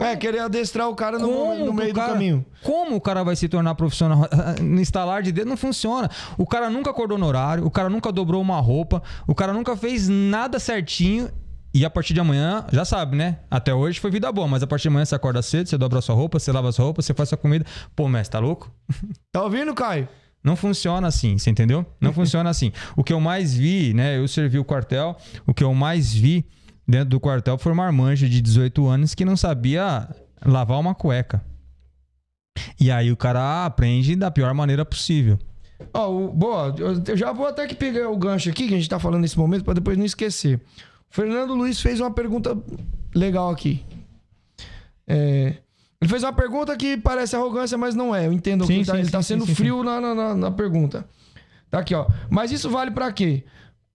É, 0.00 0.16
querer 0.16 0.40
adestrar 0.40 0.88
o 0.88 0.94
cara 0.94 1.18
no, 1.18 1.64
no 1.64 1.72
meio 1.72 1.94
cara- 1.94 2.08
do 2.08 2.12
caminho. 2.14 2.44
Como 2.62 2.96
o 2.96 3.00
cara 3.00 3.22
vai 3.22 3.36
se 3.36 3.48
tornar 3.48 3.74
profissional? 3.74 4.28
No 4.60 4.80
instalar 4.80 5.22
de 5.22 5.30
dedo 5.32 5.48
não 5.48 5.56
funciona. 5.56 6.10
O 6.38 6.46
cara 6.46 6.68
nunca 6.70 6.90
acordou 6.90 7.18
no 7.18 7.26
horário, 7.26 7.64
o 7.66 7.70
cara 7.70 7.88
nunca 7.88 8.10
dobrou 8.10 8.40
uma 8.40 8.58
roupa, 8.60 9.02
o 9.26 9.34
cara 9.34 9.52
nunca 9.52 9.76
fez 9.76 10.08
nada 10.08 10.58
certinho. 10.58 11.28
E 11.72 11.84
a 11.84 11.90
partir 11.90 12.12
de 12.14 12.18
amanhã, 12.20 12.64
já 12.72 12.84
sabe, 12.84 13.16
né? 13.16 13.38
Até 13.48 13.72
hoje 13.72 14.00
foi 14.00 14.10
vida 14.10 14.30
boa, 14.32 14.48
mas 14.48 14.60
a 14.62 14.66
partir 14.66 14.82
de 14.82 14.88
amanhã 14.88 15.04
você 15.04 15.14
acorda 15.14 15.40
cedo, 15.40 15.68
você 15.68 15.78
dobra 15.78 16.00
a 16.00 16.02
sua 16.02 16.16
roupa, 16.16 16.38
você 16.40 16.50
lava 16.50 16.68
a 16.68 16.72
sua 16.72 16.84
roupa, 16.84 17.00
você 17.00 17.14
faz 17.14 17.28
sua 17.28 17.38
comida. 17.38 17.64
Pô, 17.94 18.08
mestre, 18.08 18.32
tá 18.32 18.38
louco? 18.40 18.72
Tá 19.32 19.44
ouvindo, 19.44 19.72
Caio? 19.72 20.08
Não 20.42 20.56
funciona 20.56 21.06
assim, 21.06 21.36
você 21.38 21.50
entendeu? 21.50 21.84
Não 22.00 22.12
funciona 22.14 22.48
assim. 22.48 22.72
O 22.96 23.04
que 23.04 23.12
eu 23.12 23.20
mais 23.20 23.54
vi, 23.54 23.92
né? 23.94 24.16
Eu 24.18 24.26
servi 24.26 24.58
o 24.58 24.64
quartel, 24.64 25.14
o 25.46 25.52
que 25.52 25.62
eu 25.62 25.72
mais 25.74 26.12
vi 26.12 26.46
dentro 26.90 27.10
do 27.10 27.20
quartel 27.20 27.56
foi 27.56 27.72
uma 27.72 27.84
marmanja 27.84 28.28
de 28.28 28.40
18 28.42 28.86
anos 28.86 29.14
que 29.14 29.24
não 29.24 29.36
sabia 29.36 30.08
lavar 30.44 30.78
uma 30.78 30.94
cueca. 30.94 31.42
E 32.78 32.90
aí 32.90 33.10
o 33.12 33.16
cara 33.16 33.64
aprende 33.64 34.16
da 34.16 34.30
pior 34.30 34.52
maneira 34.54 34.84
possível. 34.84 35.38
Ó, 35.94 36.10
o- 36.10 36.28
boa, 36.32 36.74
eu 37.06 37.16
já 37.16 37.32
vou 37.32 37.46
até 37.46 37.66
que 37.66 37.74
pegar 37.74 38.08
o 38.10 38.16
gancho 38.16 38.50
aqui 38.50 38.68
que 38.68 38.74
a 38.74 38.76
gente 38.76 38.88
tá 38.88 38.98
falando 38.98 39.22
nesse 39.22 39.38
momento 39.38 39.64
pra 39.64 39.72
depois 39.74 39.96
não 39.96 40.04
esquecer. 40.04 40.60
O 41.10 41.14
Fernando 41.14 41.54
Luiz 41.54 41.80
fez 41.80 42.00
uma 42.00 42.10
pergunta 42.10 42.56
legal 43.14 43.50
aqui. 43.50 43.84
É, 45.06 45.54
ele 46.00 46.08
fez 46.10 46.22
uma 46.22 46.32
pergunta 46.32 46.76
que 46.76 46.96
parece 46.96 47.34
arrogância, 47.34 47.76
mas 47.78 47.94
não 47.94 48.14
é. 48.14 48.26
Eu 48.26 48.32
entendo 48.32 48.62
que 48.62 48.68
Sim, 48.68 48.74
ele 48.76 48.84
tá, 48.84 48.92
sim, 48.94 48.98
ele 49.00 49.10
tá 49.10 49.22
sim, 49.22 49.28
sendo 49.34 49.40
sim, 49.46 49.48
sim, 49.48 49.54
frio 49.54 49.82
na, 49.82 50.00
na, 50.00 50.14
na- 50.14 50.34
na 50.34 50.50
pergunta. 50.50 51.04
Tá 51.70 51.78
aqui, 51.80 51.94
ó. 51.94 52.06
Mas 52.28 52.50
isso 52.52 52.68
vale 52.70 52.90
pra 52.90 53.12
quê? 53.12 53.44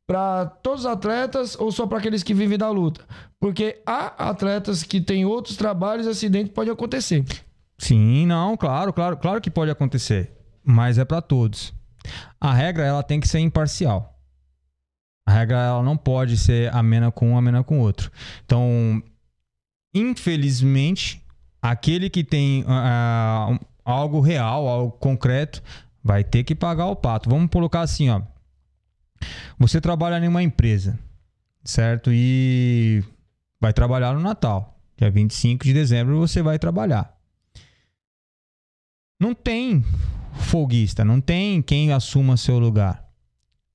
Pra 0.08 0.46
todos 0.46 0.82
os 0.82 0.86
atletas 0.86 1.56
ou 1.60 1.72
só 1.72 1.88
pra 1.88 1.98
aqueles 1.98 2.22
que 2.22 2.34
vivem 2.34 2.58
da 2.58 2.70
luta? 2.70 3.04
Porque 3.40 3.82
há 3.86 4.30
atletas 4.30 4.84
que 4.84 5.02
têm 5.02 5.26
outros 5.26 5.58
trabalhos 5.58 6.06
e 6.06 6.10
acidente 6.10 6.52
pode 6.52 6.70
acontecer. 6.70 7.26
Sim, 7.78 8.26
não, 8.28 8.56
claro, 8.56 8.94
claro, 8.94 9.18
claro 9.18 9.42
que 9.42 9.50
pode 9.50 9.72
acontecer, 9.72 10.32
mas 10.64 10.98
é 10.98 11.06
pra 11.06 11.22
todos. 11.22 11.74
A 12.40 12.54
regra 12.54 12.84
ela 12.86 13.02
tem 13.04 13.20
que 13.20 13.28
ser 13.28 13.40
imparcial. 13.40 14.14
A 15.28 15.32
regra 15.32 15.58
ela 15.58 15.82
não 15.82 15.98
pode 15.98 16.38
ser 16.38 16.72
amena 16.74 17.12
com 17.12 17.32
um, 17.32 17.38
amena 17.38 17.64
com 17.64 17.80
outro. 17.80 18.12
Então, 18.46 19.02
infelizmente, 19.94 21.22
aquele 21.62 22.10
que 22.12 22.24
tem 22.24 22.64
um- 22.68 23.58
algo 23.84 24.20
real, 24.20 24.68
algo 24.68 24.92
concreto, 24.98 25.64
vai 26.04 26.24
ter 26.24 26.44
que 26.44 26.54
pagar 26.54 26.86
o 26.86 26.96
pato. 26.96 27.30
Vamos 27.30 27.50
colocar 27.52 27.82
assim, 27.82 28.10
ó. 28.10 28.22
Você 29.58 29.80
trabalha 29.82 30.24
em 30.24 30.28
uma 30.28 30.44
empresa, 30.44 31.00
certo? 31.64 32.10
E 32.14 33.04
vai 33.60 33.74
trabalhar 33.74 34.14
no 34.14 34.20
Natal. 34.22 34.78
Dia 34.98 35.10
25 35.12 35.64
de 35.64 35.74
dezembro 35.74 36.18
você 36.20 36.42
vai 36.42 36.58
trabalhar. 36.60 37.16
Não 39.20 39.34
tem 39.34 39.84
folguista, 40.34 41.06
não 41.06 41.22
tem 41.22 41.62
quem 41.62 41.92
assuma 41.92 42.38
seu 42.38 42.60
lugar. 42.60 43.04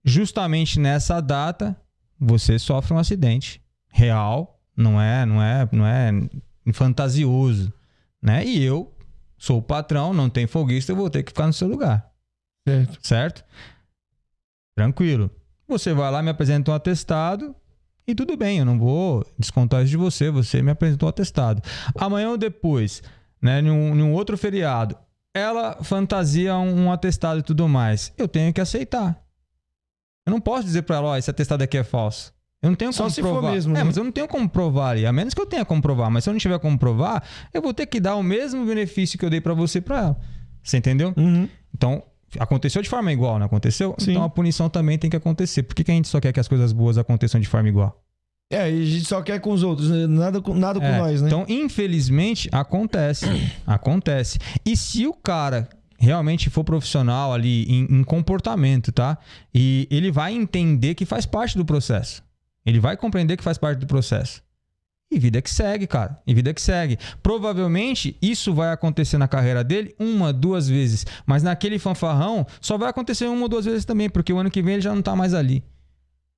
Justamente 0.05 0.79
nessa 0.79 1.21
data, 1.21 1.77
você 2.19 2.59
sofre 2.59 2.95
um 2.95 2.99
acidente 2.99 3.63
real, 3.89 4.61
não 4.77 5.01
é, 5.01 5.27
não 5.27 5.43
é, 5.43 5.69
não 5.73 5.87
é 5.87 6.11
fantasioso, 6.73 7.73
né? 8.23 8.45
E 8.45 8.63
eu 8.63 8.95
sou 9.37 9.59
o 9.59 9.63
patrão, 9.63 10.13
não 10.13 10.29
tem 10.31 10.47
folguista, 10.47 10.93
eu 10.93 10.97
vou 10.97 11.11
ter 11.11 11.23
que 11.23 11.31
ficar 11.31 11.47
no 11.47 11.53
seu 11.53 11.69
lugar, 11.69 12.11
Certo. 12.67 12.99
certo? 13.03 13.45
Tranquilo. 14.81 15.31
Você 15.69 15.93
vai 15.93 16.11
lá, 16.11 16.23
me 16.23 16.31
apresenta 16.31 16.71
um 16.71 16.75
atestado 16.75 17.55
e 18.07 18.15
tudo 18.15 18.37
bem, 18.37 18.59
eu 18.59 18.65
não 18.65 18.79
vou 18.79 19.25
descontar 19.39 19.83
isso 19.83 19.91
de 19.91 19.97
você, 19.97 20.31
você 20.31 20.63
me 20.63 20.71
apresentou 20.71 21.07
um 21.07 21.11
atestado. 21.11 21.63
Amanhã 21.95 22.31
ou 22.31 22.37
depois, 22.39 23.03
né, 23.41 23.61
num, 23.61 23.95
num 23.95 24.13
outro 24.13 24.37
feriado, 24.39 24.97
ela 25.35 25.79
fantasia 25.83 26.57
um, 26.57 26.87
um 26.87 26.93
atestado 26.93 27.41
e 27.41 27.43
tudo 27.43 27.69
mais. 27.69 28.13
Eu 28.19 28.27
tenho 28.27 28.53
que 28.53 28.61
aceitar. 28.61 29.23
Eu 30.27 30.31
não 30.33 30.41
posso 30.41 30.65
dizer 30.65 30.83
pra 30.83 30.97
ela, 30.97 31.09
ó, 31.09 31.17
esse 31.17 31.31
atestado 31.31 31.63
aqui 31.63 31.77
é 31.79 31.85
falso. 31.85 32.33
Eu 32.63 32.71
não 32.71 32.77
tenho 32.77 32.93
Só 32.93 33.05
como 33.05 33.11
se 33.11 33.23
for 33.23 33.33
provar. 33.33 33.53
mesmo, 33.53 33.75
É, 33.75 33.79
né? 33.79 33.85
mas 33.85 33.97
eu 33.97 34.05
não 34.05 34.13
tenho 34.13 34.27
como 34.29 34.49
provar 34.49 34.91
ali. 34.91 35.07
A 35.07 35.13
menos 35.13 35.33
que 35.33 35.41
eu 35.41 35.47
tenha 35.47 35.65
como 35.65 35.81
provar. 35.81 36.11
Mas 36.11 36.25
se 36.25 36.31
eu 36.31 36.33
não 36.35 36.39
tiver 36.41 36.59
como 36.59 36.79
provar, 36.79 37.23
eu 37.55 37.63
vou 37.63 37.73
ter 37.73 37.87
que 37.87 38.01
dar 38.01 38.17
o 38.17 38.23
mesmo 38.23 38.67
benefício 38.67 39.19
que 39.19 39.25
eu 39.25 39.31
dei 39.31 39.41
pra 39.41 39.55
você 39.55 39.81
pra 39.81 39.99
ela. 39.99 40.21
Você 40.63 40.77
entendeu? 40.77 41.15
Uhum. 41.17 41.49
Então, 41.75 42.03
aconteceu 42.39 42.83
de 42.83 42.89
forma 42.89 43.13
igual, 43.13 43.39
não 43.39 43.47
aconteceu? 43.47 43.95
Sim. 43.99 44.13
Então 44.13 44.25
a 44.25 44.29
punição 44.29 44.69
também 44.69 44.99
tem 44.99 45.11
que 45.11 45.17
acontecer. 45.17 45.63
Por 45.63 45.75
que, 45.75 45.85
que 45.85 45.91
a 45.91 45.95
gente 45.95 46.09
só 46.09 46.21
quer 46.21 46.33
que 46.33 46.41
as 46.41 46.49
coisas 46.49 46.73
boas 46.73 46.99
aconteçam 46.99 47.41
de 47.41 47.49
forma 47.49 47.69
igual? 47.69 48.03
É, 48.53 48.71
e 48.71 48.83
a 48.83 48.85
gente 48.85 49.05
só 49.05 49.23
quer 49.23 49.41
com 49.41 49.53
os 49.53 49.63
outros, 49.63 49.89
né? 49.89 50.09
nada 50.09 50.41
com, 50.41 50.55
nada 50.55 50.81
com 50.81 50.87
É, 50.87 50.99
nós, 50.99 51.23
né? 51.23 51.29
Então, 51.29 51.45
infelizmente, 51.49 52.49
acontece. 52.51 53.27
acontece. 53.65 54.39
E 54.67 54.77
se 54.77 55.07
o 55.07 55.15
cara 55.15 55.69
realmente 56.01 56.51
for 56.51 56.65
profissional 56.65 57.33
ali 57.33 57.65
em, 57.65 57.87
em 57.91 58.03
comportamento, 58.03 58.91
tá? 58.91 59.19
E 59.55 59.87
ele 59.91 60.11
vai 60.11 60.33
entender 60.35 60.95
que 60.95 61.05
faz 61.05 61.27
parte 61.27 61.57
do 61.57 61.65
processo. 61.65 62.23
Ele 62.65 62.81
vai 62.81 62.97
compreender 62.97 63.37
que 63.37 63.45
faz 63.45 63.59
parte 63.59 63.79
do 63.79 63.87
processo. 63.87 64.43
E 65.11 65.19
vida 65.19 65.43
que 65.43 65.51
segue, 65.51 65.89
cara. 65.89 66.21
E 66.25 66.33
vida 66.33 66.55
que 66.55 66.63
segue. 66.63 66.97
Provavelmente 67.21 68.17
isso 68.23 68.55
vai 68.55 68.73
acontecer 68.73 69.19
na 69.19 69.27
carreira 69.27 69.65
dele 69.65 69.95
uma, 69.99 70.33
duas 70.33 70.69
vezes. 70.69 71.05
Mas 71.27 71.43
naquele 71.43 71.79
fanfarrão 71.81 72.47
só 72.61 72.79
vai 72.79 72.91
acontecer 72.91 73.27
uma 73.27 73.43
ou 73.43 73.49
duas 73.49 73.65
vezes 73.65 73.85
também, 73.85 74.09
porque 74.09 74.33
o 74.33 74.39
ano 74.39 74.51
que 74.51 74.63
vem 74.63 74.75
ele 74.75 74.83
já 74.83 74.95
não 74.95 75.03
tá 75.03 75.17
mais 75.17 75.35
ali. 75.35 75.65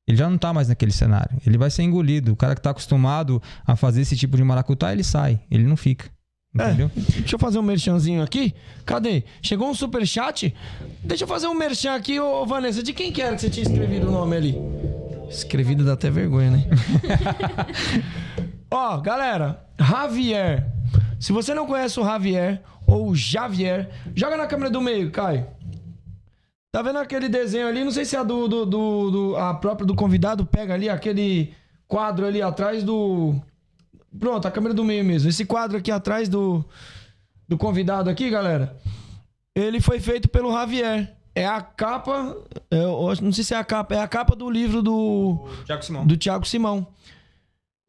Ele 0.08 0.16
já 0.16 0.28
não 0.28 0.38
tá 0.38 0.52
mais 0.52 0.68
naquele 0.68 0.90
cenário. 0.90 1.38
Ele 1.46 1.58
vai 1.58 1.70
ser 1.70 1.82
engolido. 1.82 2.32
O 2.32 2.36
cara 2.36 2.54
que 2.54 2.62
tá 2.62 2.70
acostumado 2.70 3.42
a 3.64 3.76
fazer 3.76 4.00
esse 4.00 4.16
tipo 4.16 4.36
de 4.36 4.42
maracutá, 4.42 4.90
ele 4.92 5.04
sai. 5.04 5.40
Ele 5.50 5.64
não 5.64 5.76
fica. 5.76 6.10
Entendeu? 6.54 6.90
Deixa 6.94 7.34
eu 7.34 7.38
fazer 7.38 7.58
um 7.58 7.62
merchanzinho 7.62 8.22
aqui. 8.22 8.54
Cadê? 8.84 9.24
Chegou 9.40 9.70
um 9.70 9.74
superchat? 9.74 10.54
Deixa 11.02 11.24
eu 11.24 11.28
fazer 11.28 11.46
um 11.46 11.54
merchan 11.54 11.94
aqui, 11.94 12.20
ô 12.20 12.44
Vanessa. 12.44 12.82
De 12.82 12.92
quem 12.92 13.12
que 13.12 13.22
era 13.22 13.34
que 13.34 13.40
você 13.40 13.48
tinha 13.48 13.64
escrevido 13.64 14.08
o 14.08 14.10
nome 14.10 14.36
ali? 14.36 14.56
Escrevido 15.30 15.82
dá 15.82 15.94
até 15.94 16.10
vergonha, 16.10 16.50
né? 16.50 16.66
Ó, 18.72 18.96
galera, 18.98 19.64
Javier. 19.78 20.66
Se 21.20 21.32
você 21.32 21.54
não 21.54 21.66
conhece 21.66 22.00
o 22.00 22.04
Javier 22.04 22.62
ou 22.86 23.14
Javier, 23.14 23.90
joga 24.14 24.36
na 24.36 24.46
câmera 24.46 24.70
do 24.70 24.80
meio, 24.80 25.10
Caio. 25.10 25.46
Tá 26.72 26.80
vendo 26.82 26.98
aquele 26.98 27.28
desenho 27.28 27.68
ali? 27.68 27.84
Não 27.84 27.90
sei 27.90 28.04
se 28.04 28.16
é 28.16 28.18
a 28.18 28.22
do, 28.22 28.48
do, 28.48 28.64
do, 28.66 29.10
do- 29.10 29.36
a 29.36 29.52
própria 29.54 29.86
do 29.86 29.94
convidado 29.94 30.46
pega 30.46 30.72
ali 30.74 30.88
aquele 30.88 31.52
quadro 31.86 32.26
ali 32.26 32.40
atrás 32.40 32.82
do. 32.82 33.34
Pronto, 34.18 34.48
a 34.48 34.50
câmera 34.50 34.72
do 34.74 34.84
meio 34.84 35.04
mesmo. 35.04 35.28
Esse 35.28 35.44
quadro 35.44 35.76
aqui 35.76 35.90
atrás 35.90 36.28
do, 36.28 36.64
do 37.46 37.58
convidado 37.58 38.08
aqui, 38.08 38.30
galera. 38.30 38.76
Ele 39.54 39.80
foi 39.82 40.00
feito 40.00 40.28
pelo 40.30 40.50
Javier. 40.52 41.14
É 41.34 41.46
a 41.46 41.60
capa. 41.60 42.36
é, 42.70 42.82
eu 42.84 43.14
não 43.20 43.32
sei 43.32 43.44
se 43.44 43.52
é 43.54 43.58
a 43.58 43.64
capa. 43.64 43.94
É 43.94 44.00
a 44.00 44.08
capa 44.08 44.34
do 44.34 44.48
livro 44.50 44.82
do, 44.82 45.46
Tiago 45.66 45.82
Simão. 45.84 46.06
do 46.06 46.16
Thiago 46.16 46.46
Simão. 46.46 46.86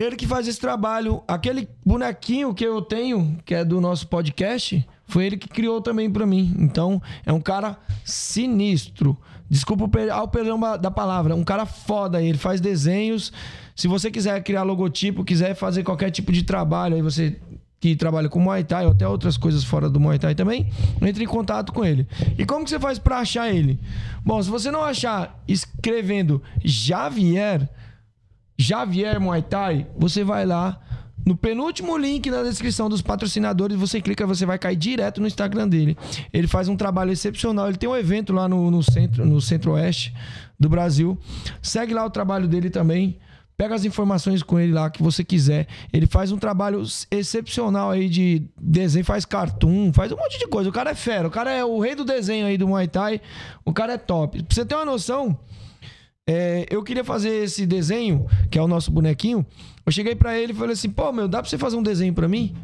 Ele 0.03 0.15
que 0.15 0.27
faz 0.27 0.47
esse 0.47 0.59
trabalho. 0.59 1.23
Aquele 1.27 1.67
bonequinho 1.85 2.53
que 2.53 2.65
eu 2.65 2.81
tenho, 2.81 3.37
que 3.45 3.55
é 3.55 3.63
do 3.63 3.79
nosso 3.79 4.07
podcast, 4.07 4.85
foi 5.07 5.25
ele 5.25 5.37
que 5.37 5.47
criou 5.47 5.81
também 5.81 6.09
pra 6.09 6.25
mim. 6.25 6.55
Então, 6.59 7.01
é 7.25 7.31
um 7.31 7.39
cara 7.39 7.77
sinistro. 8.03 9.17
Desculpa 9.49 9.85
o 9.85 10.27
perdão 10.27 10.59
da 10.79 10.91
palavra. 10.91 11.35
Um 11.35 11.43
cara 11.43 11.65
foda. 11.65 12.21
Ele 12.21 12.37
faz 12.37 12.59
desenhos. 12.59 13.31
Se 13.75 13.87
você 13.87 14.11
quiser 14.11 14.41
criar 14.43 14.63
logotipo, 14.63 15.23
quiser 15.23 15.55
fazer 15.55 15.83
qualquer 15.83 16.11
tipo 16.11 16.31
de 16.31 16.43
trabalho, 16.43 16.95
aí 16.95 17.01
você 17.01 17.39
que 17.79 17.97
trabalha 17.97 18.29
com 18.29 18.39
Muay 18.39 18.63
Thai 18.63 18.85
ou 18.85 18.93
até 18.93 19.05
outras 19.05 19.35
coisas 19.35 19.61
fora 19.61 19.89
do 19.89 19.99
Muay 19.99 20.17
Thai 20.17 20.33
também, 20.33 20.69
entre 21.01 21.25
em 21.25 21.27
contato 21.27 21.73
com 21.73 21.83
ele. 21.83 22.07
E 22.37 22.45
como 22.45 22.63
que 22.63 22.69
você 22.69 22.79
faz 22.79 22.97
pra 22.97 23.17
achar 23.17 23.53
ele? 23.53 23.77
Bom, 24.23 24.41
se 24.41 24.49
você 24.49 24.71
não 24.71 24.81
achar 24.81 25.43
escrevendo 25.49 26.41
Javier, 26.63 27.67
Javier 28.57 29.19
Muay 29.19 29.41
Thai, 29.41 29.87
você 29.97 30.23
vai 30.23 30.45
lá 30.45 30.79
no 31.25 31.37
penúltimo 31.37 31.97
link 31.97 32.29
na 32.29 32.43
descrição 32.43 32.89
dos 32.89 33.01
patrocinadores, 33.01 33.77
você 33.77 34.01
clica, 34.01 34.27
você 34.27 34.45
vai 34.45 34.59
cair 34.59 34.75
direto 34.75 35.21
no 35.21 35.27
Instagram 35.27 35.67
dele. 35.67 35.97
Ele 36.33 36.47
faz 36.47 36.67
um 36.67 36.75
trabalho 36.75 37.11
excepcional. 37.11 37.69
Ele 37.69 37.77
tem 37.77 37.89
um 37.89 37.95
evento 37.95 38.33
lá 38.33 38.47
no, 38.47 38.69
no 38.69 38.83
centro, 38.83 39.25
no 39.25 39.39
centro-oeste 39.39 40.13
do 40.59 40.67
Brasil. 40.67 41.17
Segue 41.61 41.93
lá 41.93 42.05
o 42.05 42.09
trabalho 42.09 42.47
dele 42.47 42.69
também. 42.69 43.17
Pega 43.55 43.75
as 43.75 43.85
informações 43.85 44.43
com 44.43 44.59
ele 44.59 44.73
lá 44.73 44.89
que 44.89 45.01
você 45.01 45.23
quiser. 45.23 45.67
Ele 45.93 46.07
faz 46.07 46.31
um 46.31 46.37
trabalho 46.37 46.83
excepcional 47.09 47.91
aí 47.91 48.09
de 48.09 48.43
desenho, 48.59 49.05
faz 49.05 49.23
cartoon, 49.25 49.93
faz 49.93 50.11
um 50.11 50.17
monte 50.17 50.39
de 50.39 50.47
coisa. 50.47 50.69
O 50.69 50.73
cara 50.73 50.89
é 50.89 50.95
fera, 50.95 51.27
o 51.27 51.31
cara 51.31 51.51
é 51.51 51.63
o 51.63 51.79
rei 51.79 51.95
do 51.95 52.03
desenho 52.03 52.47
aí 52.47 52.57
do 52.57 52.67
Muay 52.67 52.87
Thai. 52.87 53.21
O 53.63 53.71
cara 53.71 53.93
é 53.93 53.97
top. 53.97 54.43
Pra 54.43 54.53
você 54.53 54.65
ter 54.65 54.75
uma 54.75 54.83
noção, 54.85 55.37
é, 56.27 56.65
eu 56.69 56.83
queria 56.83 57.03
fazer 57.03 57.29
esse 57.43 57.65
desenho, 57.65 58.25
que 58.49 58.57
é 58.57 58.61
o 58.61 58.67
nosso 58.67 58.91
bonequinho. 58.91 59.45
Eu 59.85 59.91
cheguei 59.91 60.15
pra 60.15 60.37
ele 60.37 60.53
e 60.53 60.55
falei 60.55 60.73
assim: 60.73 60.89
pô, 60.89 61.11
meu, 61.11 61.27
dá 61.27 61.41
pra 61.41 61.49
você 61.49 61.57
fazer 61.57 61.75
um 61.75 61.83
desenho 61.83 62.13
pra 62.13 62.27
mim? 62.27 62.55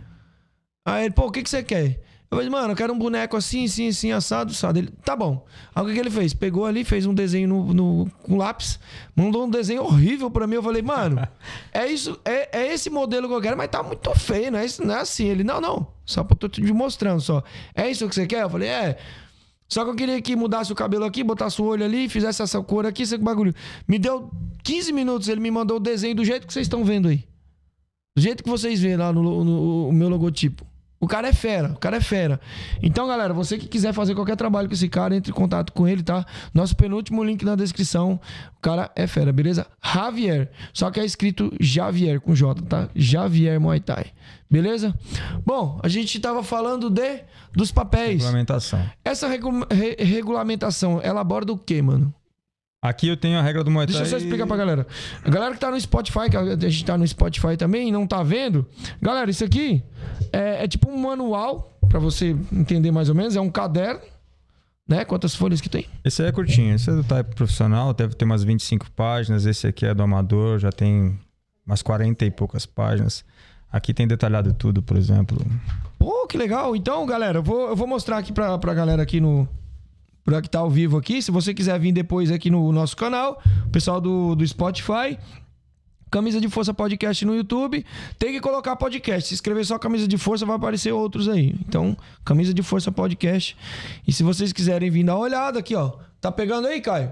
Aí 0.86 1.06
ele, 1.06 1.14
pô, 1.14 1.26
o 1.28 1.32
que, 1.32 1.44
que 1.44 1.50
você 1.50 1.62
quer? 1.62 2.00
Eu 2.32 2.38
falei, 2.38 2.50
mano, 2.50 2.74
eu 2.74 2.76
quero 2.76 2.94
um 2.94 2.98
boneco 2.98 3.36
assim, 3.36 3.66
assim, 3.66 3.88
assim, 3.88 4.12
assado, 4.12 4.52
assado. 4.52 4.78
Ele, 4.78 4.90
tá 5.04 5.16
bom. 5.16 5.44
Aí 5.74 5.84
o 5.84 5.88
que, 5.88 5.94
que 5.94 6.00
ele 6.00 6.12
fez? 6.12 6.32
Pegou 6.32 6.64
ali, 6.66 6.84
fez 6.84 7.08
um 7.08 7.14
desenho 7.14 7.48
no, 7.50 7.74
no- 7.74 8.12
com 8.22 8.38
lápis, 8.38 8.80
mandou 9.16 9.46
um 9.46 9.50
desenho 9.50 9.82
horrível 9.84 10.30
pra 10.30 10.46
mim. 10.46 10.54
Eu 10.56 10.62
falei, 10.64 10.84
mano, 10.84 11.28
é 11.74 11.88
isso, 11.88 12.20
é, 12.24 12.60
é 12.60 12.72
esse 12.72 12.88
modelo 12.90 13.28
que 13.28 13.34
eu 13.34 13.42
quero, 13.42 13.58
mas 13.58 13.68
tá 13.70 13.82
muito 13.82 14.14
feio, 14.14 14.52
não 14.52 14.60
é, 14.60 14.66
isso- 14.66 14.86
não 14.86 14.94
é 14.96 15.02
assim. 15.02 15.26
Ele, 15.26 15.44
não, 15.44 15.60
não, 15.60 15.88
só 16.06 16.24
pra 16.24 16.36
eu 16.36 16.38
tô 16.38 16.48
te 16.48 16.62
mostrando 16.72 17.20
só. 17.20 17.44
É 17.74 17.90
isso 17.90 18.08
que 18.08 18.14
você 18.14 18.28
quer? 18.28 18.44
Eu 18.44 18.50
falei, 18.50 18.70
é. 18.70 18.98
Só 19.70 19.84
que 19.84 19.92
eu 19.92 19.96
queria 19.96 20.20
que 20.22 20.36
mudasse 20.36 20.72
o 20.72 20.76
cabelo 20.76 21.06
aqui, 21.06 21.24
botasse 21.24 21.62
o 21.62 21.66
olho 21.66 21.86
ali, 21.86 22.10
fizesse 22.10 22.42
essa 22.42 22.60
cor 22.62 22.86
aqui, 22.88 23.04
esse 23.04 23.18
bagulho. 23.20 23.54
Me 23.88 24.00
deu 24.00 24.32
15 24.64 24.92
minutos, 24.92 25.28
ele 25.30 25.40
me 25.40 25.52
mandou 25.52 25.78
o 25.78 25.80
desenho 25.80 26.16
do 26.16 26.26
jeito 26.26 26.48
que 26.48 26.52
vocês 26.54 26.66
estão 26.66 26.84
vendo 26.84 27.08
aí. 27.08 27.24
Do 28.18 28.22
jeito 28.24 28.44
que 28.44 28.50
vocês 28.50 28.82
veem 28.82 28.98
lá 28.98 29.14
no, 29.14 29.22
no- 29.22 29.44
no- 29.46 29.92
meu 29.92 30.10
logotipo. 30.10 30.66
O 31.02 31.08
cara 31.08 31.30
é 31.30 31.34
fera, 31.34 31.70
o 31.72 31.78
cara 31.80 31.96
é 31.98 32.02
fera. 32.02 32.42
Então, 32.84 33.08
galera, 33.08 33.34
você 33.34 33.58
que 33.58 33.68
quiser 33.68 33.94
fazer 33.94 34.14
qualquer 34.16 34.36
trabalho 34.36 34.68
com 34.68 34.74
esse 34.74 34.90
cara, 34.90 35.16
entre 35.16 35.32
em 35.32 35.34
contato 35.34 35.72
com 35.72 35.88
ele, 35.88 36.04
tá? 36.04 36.26
Nosso 36.54 36.76
penúltimo 36.76 37.24
link 37.24 37.44
na 37.46 37.56
descrição. 37.56 38.20
O 38.58 38.62
cara 38.62 38.92
é 38.96 39.08
fera, 39.08 39.32
beleza? 39.32 39.66
Javier. 39.82 40.52
Só 40.74 40.92
que 40.92 41.00
é 41.00 41.06
escrito 41.06 41.54
Javier 41.60 42.20
com 42.20 42.36
J, 42.36 42.62
tá? 42.64 42.90
Javier 42.94 43.60
Muay 43.62 43.80
Thai. 43.80 44.08
Beleza? 44.52 44.94
Bom, 45.46 45.80
a 45.82 45.88
gente 45.88 46.20
tava 46.20 46.44
falando 46.44 46.90
de 46.90 47.22
dos 47.54 47.72
papéis. 47.72 48.22
Regulamentação. 48.22 48.84
Essa 49.06 49.28
regu- 49.28 49.66
re- 49.72 49.96
regulamentação, 50.04 51.00
ela 51.02 51.22
aborda 51.22 51.54
o 51.54 51.58
quê, 51.58 51.82
mano? 51.82 52.14
Aqui 52.82 53.10
eu 53.10 53.18
tenho 53.18 53.38
a 53.38 53.42
regra 53.42 53.62
do 53.62 53.70
Muay 53.70 53.86
Thai. 53.86 53.96
Deixa 53.98 54.08
eu 54.08 54.20
só 54.20 54.24
explicar 54.24 54.48
pra 54.48 54.56
galera. 54.56 54.88
A 55.24 55.30
galera 55.30 55.54
que 55.54 55.60
tá 55.60 55.70
no 55.70 55.80
Spotify, 55.80 56.30
que 56.30 56.38
a 56.38 56.56
gente 56.70 56.86
tá 56.86 56.98
no 56.98 57.06
Spotify 57.06 57.58
também 57.58 57.90
e 57.90 57.92
não 57.92 58.08
tá 58.08 58.24
vendo. 58.24 58.66
Galera, 59.02 59.30
isso 59.30 59.44
aqui 59.44 59.84
é, 60.32 60.64
é 60.64 60.68
tipo 60.68 60.90
um 60.90 60.98
manual, 60.98 61.78
pra 61.90 62.00
você 62.00 62.36
entender 62.54 62.90
mais 62.92 63.10
ou 63.10 63.16
menos. 63.16 63.36
É 63.36 63.42
um 63.42 63.50
caderno, 63.50 64.00
né? 64.88 65.04
Quantas 65.04 65.36
folhas 65.36 65.60
que 65.60 65.68
tem? 65.68 65.88
Esse 66.06 66.22
aí 66.22 66.30
é 66.30 66.32
curtinho. 66.32 66.74
Esse 66.74 66.90
é 66.90 66.94
do 66.94 67.04
type 67.04 67.36
profissional, 67.36 67.94
deve 67.94 68.16
ter 68.16 68.24
umas 68.24 68.46
25 68.46 68.90
páginas. 68.92 69.46
Esse 69.46 69.68
aqui 69.68 69.86
é 69.86 69.94
do 69.94 70.02
amador, 70.02 70.58
já 70.58 70.72
tem 70.72 71.20
umas 71.66 71.82
40 71.82 72.26
e 72.26 72.32
poucas 72.32 72.66
páginas. 72.66 73.26
Aqui 73.70 73.94
tem 73.94 74.08
detalhado 74.08 74.54
tudo, 74.54 74.82
por 74.82 74.96
exemplo. 74.96 75.46
Pô, 76.00 76.26
que 76.28 76.38
legal. 76.38 76.76
Então, 76.78 77.06
galera, 77.06 77.40
eu 77.40 77.44
vou, 77.44 77.68
eu 77.68 77.76
vou 77.76 77.86
mostrar 77.86 78.18
aqui 78.18 78.32
pra, 78.32 78.58
pra 78.58 78.74
galera 78.74 79.04
aqui 79.04 79.20
no. 79.20 79.48
Pra 80.24 80.42
que 80.42 80.50
tá 80.50 80.60
ao 80.60 80.70
vivo 80.70 80.98
aqui. 80.98 81.22
Se 81.22 81.32
você 81.32 81.54
quiser 81.54 81.80
vir 81.80 81.92
depois 81.92 82.30
aqui 82.32 82.50
no 82.50 82.72
nosso 82.72 82.96
canal, 82.96 83.42
o 83.66 83.70
pessoal 83.70 84.00
do, 84.00 84.36
do 84.36 84.46
Spotify. 84.48 85.18
Camisa 86.12 86.42
de 86.42 86.50
Força 86.50 86.74
Podcast 86.74 87.24
no 87.24 87.36
YouTube. 87.36 87.86
Tem 88.18 88.32
que 88.32 88.40
colocar 88.42 88.76
podcast. 88.76 89.28
Se 89.30 89.36
escrever 89.36 89.64
só 89.64 89.78
Camisa 89.78 90.08
de 90.08 90.18
Força, 90.18 90.44
vai 90.46 90.56
aparecer 90.56 90.92
outros 90.92 91.30
aí. 91.30 91.56
Então, 91.68 91.96
Camisa 92.26 92.52
de 92.52 92.64
Força 92.64 92.92
Podcast. 92.92 93.56
E 94.08 94.12
se 94.12 94.24
vocês 94.24 94.52
quiserem 94.52 94.90
vir 94.90 95.04
dar 95.04 95.16
uma 95.16 95.24
olhada 95.26 95.60
aqui, 95.60 95.76
ó. 95.76 95.92
Tá 96.20 96.32
pegando 96.32 96.68
aí, 96.68 96.82
Caio? 96.82 97.12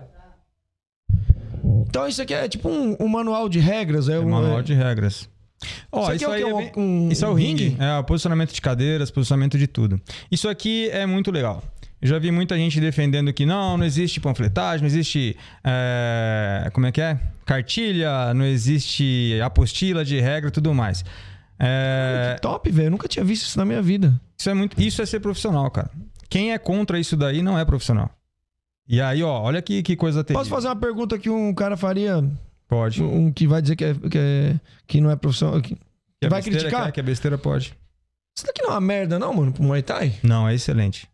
Então, 1.87 2.07
isso 2.07 2.21
aqui 2.21 2.33
é 2.33 2.47
tipo 2.47 2.69
um, 2.69 2.95
um 2.99 3.07
manual 3.07 3.47
de 3.47 3.59
regras. 3.59 4.09
É, 4.09 4.15
É 4.15 4.19
um 4.19 4.29
manual 4.29 4.61
de 4.61 4.73
regras. 4.73 5.29
Ó, 5.91 6.11
Isso 6.13 6.25
aqui 6.29 6.43
é 6.43 6.45
quê? 6.69 6.71
Um- 6.77 7.05
um- 7.07 7.11
isso 7.11 7.25
é 7.25 7.29
o 7.29 7.33
ringue. 7.33 7.69
ringue? 7.69 7.83
É 7.83 7.97
o 7.99 8.03
posicionamento 8.03 8.53
de 8.53 8.61
cadeiras, 8.61 9.09
posicionamento 9.09 9.57
de 9.57 9.65
tudo. 9.67 9.99
Isso 10.31 10.47
aqui 10.47 10.87
é 10.89 11.05
muito 11.05 11.31
legal. 11.31 11.63
Eu 12.01 12.07
já 12.07 12.19
vi 12.19 12.29
muita 12.31 12.55
gente 12.55 12.79
defendendo 12.79 13.33
que 13.33 13.45
não, 13.45 13.77
não 13.77 13.85
existe 13.85 14.19
panfletagem, 14.19 14.81
não 14.81 14.87
existe. 14.87 15.35
é, 15.63 16.69
como 16.73 16.85
é 16.85 16.91
que 16.91 17.01
é? 17.01 17.19
Cartilha, 17.45 18.33
não 18.33 18.45
existe 18.45 19.39
apostila 19.43 20.05
de 20.05 20.19
regra 20.19 20.49
e 20.49 20.51
tudo 20.51 20.73
mais. 20.73 21.03
É, 21.59 22.33
Que 22.35 22.41
top, 22.41 22.69
velho. 22.69 22.87
Eu 22.87 22.91
nunca 22.91 23.07
tinha 23.07 23.25
visto 23.25 23.47
isso 23.47 23.57
na 23.57 23.65
minha 23.65 23.81
vida. 23.81 24.19
isso, 24.37 24.49
é 24.49 24.53
muito, 24.53 24.79
isso 24.81 25.01
é 25.01 25.05
ser 25.05 25.19
profissional, 25.19 25.69
cara. 25.71 25.89
Quem 26.29 26.51
é 26.53 26.57
contra 26.57 26.99
isso 26.99 27.17
daí 27.17 27.41
não 27.41 27.57
é 27.57 27.65
profissional. 27.65 28.11
E 28.87 29.01
aí, 29.01 29.23
ó, 29.23 29.41
olha 29.41 29.61
que, 29.61 29.81
que 29.81 29.95
coisa 29.95 30.23
terrível. 30.23 30.39
Posso 30.41 30.49
fazer 30.49 30.67
uma 30.67 30.75
pergunta 30.75 31.17
que 31.17 31.29
um 31.29 31.53
cara 31.53 31.75
faria? 31.75 32.23
Pode. 32.67 33.01
Um 33.01 33.31
que 33.31 33.47
vai 33.47 33.61
dizer 33.61 33.75
que, 33.75 33.85
é, 33.85 33.93
que, 33.93 34.17
é- 34.17 34.59
que 34.85 35.01
não 35.01 35.09
é 35.09 35.15
profissional. 35.15 35.59
Que... 35.61 35.75
Que 36.19 36.27
vai 36.29 36.39
besteira, 36.41 36.59
criticar? 36.59 36.83
Que 36.83 36.89
é, 36.89 36.91
que 36.93 36.99
é 36.99 37.03
besteira, 37.03 37.37
pode. 37.37 37.73
Isso 38.35 38.45
daqui 38.45 38.61
não 38.61 38.69
é 38.69 38.73
uma 38.73 38.81
merda, 38.81 39.17
não, 39.17 39.33
mano, 39.33 39.51
pro 39.51 39.63
Muay 39.63 39.81
Thai? 39.81 40.13
Não, 40.23 40.47
é 40.47 40.53
excelente. 40.53 41.07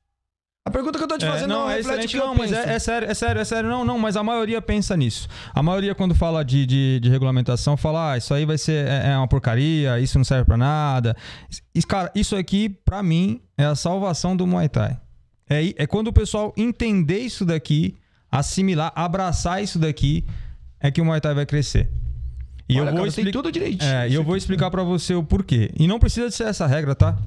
A 0.66 0.72
pergunta 0.72 0.98
que 0.98 1.04
eu 1.04 1.08
tô 1.10 1.18
te 1.18 1.26
É, 1.26 1.30
fazendo 1.30 1.50
não, 1.50 1.70
é 1.70 1.76
reflete 1.76 1.86
o 1.86 1.90
excelente. 2.06 2.12
que 2.12 2.18
eu 2.18 2.26
Não, 2.28 2.36
mas 2.36 2.50
penso. 2.50 2.70
é, 2.70 2.74
é 2.76 2.80
sério, 2.80 3.12
é 3.12 3.14
sério, 3.14 3.42
é 3.42 3.46
sério. 3.46 3.70
Não, 3.70 3.84
não, 3.84 4.00
mas 4.00 4.16
a 4.16 4.24
maioria 4.24 4.62
pensa 4.62 4.96
nisso. 4.96 5.28
A 5.54 5.62
maioria, 5.62 5.94
quando 5.94 6.16
fala 6.16 6.44
de, 6.44 6.66
de, 6.66 7.00
de 7.02 7.10
regulamentação, 7.10 7.76
fala: 7.76 8.14
ah, 8.14 8.18
isso 8.18 8.34
aí 8.34 8.46
vai 8.46 8.58
ser 8.58 8.88
é, 8.88 9.10
é 9.12 9.18
uma 9.18 9.28
porcaria, 9.28 10.00
isso 10.00 10.18
não 10.18 10.24
serve 10.24 10.46
pra 10.46 10.56
nada. 10.56 11.18
Cara, 11.86 12.10
isso 12.16 12.34
aqui, 12.36 12.70
pra 12.70 13.04
mim, 13.04 13.42
é 13.58 13.66
a 13.66 13.76
salvação 13.76 14.38
do 14.38 14.48
Muay 14.48 14.70
Thai. 14.70 14.98
É, 15.50 15.84
é 15.84 15.86
quando 15.86 16.08
o 16.08 16.14
pessoal 16.14 16.54
entender 16.56 17.20
isso 17.20 17.44
daqui, 17.46 17.98
assimilar, 18.32 18.94
abraçar 18.96 19.62
isso 19.62 19.78
daqui, 19.78 20.26
é 20.80 20.90
que 20.90 21.02
o 21.02 21.06
Muay 21.06 21.20
Thai 21.20 21.34
vai 21.34 21.46
crescer. 21.46 21.90
E 22.70 22.76
Olha, 22.80 22.84
eu 22.84 22.86
vou 22.86 22.96
cara, 23.00 23.08
explicar. 23.10 23.32
tudo 23.34 23.52
direitinho. 23.52 23.92
É, 23.92 24.08
e 24.08 24.14
eu 24.14 24.24
vou 24.24 24.38
explicar 24.38 24.72
pra 24.72 24.82
você 24.84 25.14
o 25.14 25.22
porquê. 25.24 25.70
E 25.78 25.86
não 25.88 26.00
precisa 26.00 26.30
de 26.30 26.36
ser 26.36 26.46
essa 26.46 26.66
regra, 26.66 26.96
tá? 26.96 27.18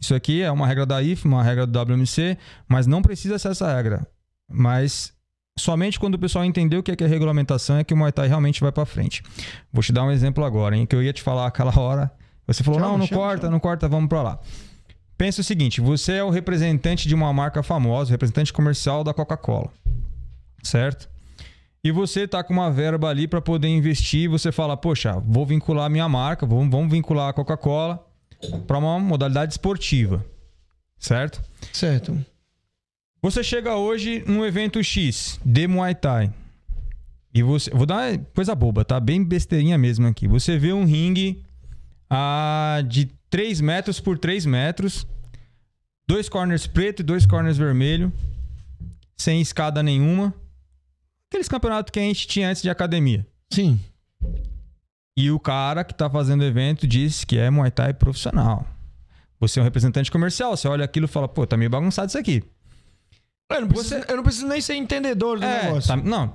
Isso 0.00 0.14
aqui 0.14 0.40
é 0.40 0.50
uma 0.50 0.66
regra 0.66 0.86
da 0.86 1.02
IF, 1.02 1.26
uma 1.26 1.42
regra 1.42 1.66
do 1.66 1.78
WMC, 1.78 2.38
mas 2.66 2.86
não 2.86 3.02
precisa 3.02 3.38
ser 3.38 3.48
essa 3.48 3.72
regra. 3.74 4.06
Mas 4.50 5.12
somente 5.58 6.00
quando 6.00 6.14
o 6.14 6.18
pessoal 6.18 6.44
entender 6.44 6.78
o 6.78 6.82
que 6.82 6.90
é, 6.90 6.96
que 6.96 7.04
é 7.04 7.06
regulamentação 7.06 7.76
é 7.76 7.84
que 7.84 7.92
o 7.92 7.96
Muay 7.96 8.10
Thai 8.10 8.26
realmente 8.26 8.60
vai 8.60 8.72
pra 8.72 8.86
frente. 8.86 9.22
Vou 9.72 9.82
te 9.82 9.92
dar 9.92 10.04
um 10.04 10.10
exemplo 10.10 10.44
agora, 10.44 10.76
hein, 10.76 10.86
que 10.86 10.96
eu 10.96 11.02
ia 11.02 11.12
te 11.12 11.22
falar 11.22 11.46
aquela 11.46 11.78
hora. 11.78 12.10
Você 12.46 12.64
falou: 12.64 12.80
Chama, 12.80 12.92
"Não, 12.92 12.98
não 12.98 13.06
chama, 13.06 13.20
corta, 13.20 13.42
chama. 13.42 13.52
não 13.52 13.60
corta, 13.60 13.88
vamos 13.88 14.08
pra 14.08 14.22
lá". 14.22 14.40
Pensa 15.18 15.42
o 15.42 15.44
seguinte, 15.44 15.82
você 15.82 16.14
é 16.14 16.24
o 16.24 16.30
representante 16.30 17.06
de 17.06 17.14
uma 17.14 17.30
marca 17.30 17.62
famosa, 17.62 18.08
o 18.08 18.12
representante 18.12 18.52
comercial 18.54 19.04
da 19.04 19.12
Coca-Cola. 19.12 19.70
Certo? 20.62 21.10
E 21.84 21.92
você 21.92 22.26
tá 22.26 22.42
com 22.42 22.54
uma 22.54 22.70
verba 22.70 23.08
ali 23.08 23.28
para 23.28 23.40
poder 23.40 23.68
investir, 23.68 24.28
você 24.28 24.50
fala, 24.50 24.76
poxa, 24.76 25.22
vou 25.26 25.44
vincular 25.44 25.86
a 25.86 25.88
minha 25.90 26.08
marca, 26.08 26.46
vamos, 26.46 26.70
vamos 26.70 26.90
vincular 26.90 27.28
a 27.28 27.32
Coca-Cola 27.32 28.02
para 28.66 28.78
uma 28.78 28.98
modalidade 28.98 29.52
esportiva. 29.52 30.24
Certo? 30.98 31.42
Certo. 31.72 32.24
Você 33.22 33.42
chega 33.42 33.76
hoje 33.76 34.24
num 34.26 34.44
evento 34.44 34.82
X 34.82 35.38
de 35.44 35.66
Muay 35.66 35.94
Thai. 35.94 36.32
E 37.32 37.42
você. 37.42 37.70
Vou 37.70 37.86
dar 37.86 38.12
uma 38.12 38.18
coisa 38.34 38.54
boba, 38.54 38.84
tá? 38.84 38.98
Bem 38.98 39.22
besteirinha 39.22 39.78
mesmo 39.78 40.06
aqui. 40.06 40.26
Você 40.26 40.58
vê 40.58 40.72
um 40.72 40.84
ringue 40.84 41.44
ah, 42.08 42.82
de 42.88 43.06
3 43.28 43.60
metros 43.60 44.00
por 44.00 44.18
3 44.18 44.46
metros. 44.46 45.06
Dois 46.08 46.28
corners 46.28 46.66
preto 46.66 47.00
e 47.00 47.02
dois 47.04 47.24
corners 47.24 47.56
vermelho. 47.56 48.12
Sem 49.16 49.40
escada 49.40 49.82
nenhuma. 49.82 50.34
Aqueles 51.30 51.46
campeonatos 51.46 51.92
que 51.92 52.00
a 52.00 52.02
gente 52.02 52.26
tinha 52.26 52.50
antes 52.50 52.62
de 52.62 52.68
academia. 52.68 53.24
Sim. 53.52 53.78
E 55.16 55.30
o 55.30 55.38
cara 55.38 55.84
que 55.84 55.94
tá 55.94 56.08
fazendo 56.08 56.40
o 56.40 56.44
evento 56.44 56.86
disse 56.86 57.26
que 57.26 57.36
é 57.38 57.50
Muay 57.50 57.70
Thai 57.70 57.92
profissional. 57.94 58.66
Você 59.38 59.58
é 59.58 59.62
um 59.62 59.64
representante 59.64 60.10
comercial, 60.10 60.56
você 60.56 60.68
olha 60.68 60.84
aquilo 60.84 61.06
e 61.06 61.08
fala, 61.08 61.26
pô, 61.28 61.46
tá 61.46 61.56
meio 61.56 61.70
bagunçado 61.70 62.08
isso 62.08 62.18
aqui. 62.18 62.42
Eu 63.50 63.62
não 63.62 63.68
preciso, 63.68 64.04
eu 64.08 64.16
não 64.16 64.22
preciso 64.22 64.46
nem 64.46 64.60
ser 64.60 64.74
entendedor 64.76 65.40
do 65.40 65.44
É, 65.44 65.64
negócio. 65.64 65.88
tá- 65.88 65.96
não, 65.96 66.32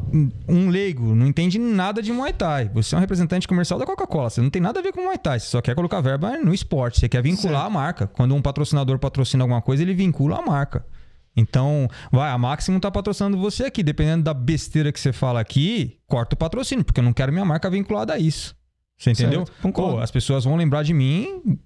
um 0.49 0.67
leigo 0.69 1.15
não 1.15 1.25
entende 1.25 1.57
nada 1.57 2.01
de 2.01 2.11
Muay 2.11 2.33
Thai. 2.33 2.69
Você 2.73 2.93
é 2.93 2.97
um 2.97 3.01
representante 3.01 3.47
comercial 3.47 3.79
da 3.79 3.85
Coca-Cola. 3.85 4.29
Você 4.29 4.41
não 4.41 4.49
tem 4.49 4.61
nada 4.61 4.79
a 4.81 4.83
ver 4.83 4.91
com 4.91 5.01
Muay 5.01 5.17
Thai. 5.17 5.39
Você 5.39 5.47
só 5.47 5.61
quer 5.61 5.75
colocar 5.75 6.01
verba 6.01 6.35
no 6.38 6.53
esporte. 6.53 6.99
Você 6.99 7.07
quer 7.07 7.23
vincular 7.23 7.53
Certo. 7.61 7.67
a 7.67 7.69
marca. 7.69 8.07
Quando 8.07 8.35
um 8.35 8.41
patrocinador 8.41 8.99
patrocina 8.99 9.45
alguma 9.45 9.61
coisa, 9.61 9.81
ele 9.81 9.93
vincula 9.93 10.39
a 10.39 10.41
marca. 10.41 10.85
Então, 11.38 11.88
vai, 12.11 12.29
a 12.31 12.38
Máximo 12.38 12.79
tá 12.81 12.91
patrocinando 12.91 13.38
você 13.38 13.63
aqui. 13.65 13.81
Dependendo 13.81 14.23
da 14.23 14.33
besteira 14.33 14.91
que 14.91 14.99
você 14.99 15.13
fala 15.13 15.39
aqui, 15.39 15.97
corta 16.07 16.33
o 16.35 16.38
patrocínio, 16.38 16.83
porque 16.83 16.99
eu 16.99 17.03
não 17.03 17.13
quero 17.13 17.31
minha 17.31 17.45
marca 17.45 17.69
vinculada 17.69 18.13
a 18.13 18.19
isso. 18.19 18.53
Você 18.97 19.12
entendeu? 19.12 19.45
Certo. 19.45 19.71
Pô, 19.71 19.99
as 19.99 20.12
pessoas 20.12 20.45
vão 20.45 20.55
lembrar 20.55 20.84
de 20.84 20.93
mim 20.93 21.60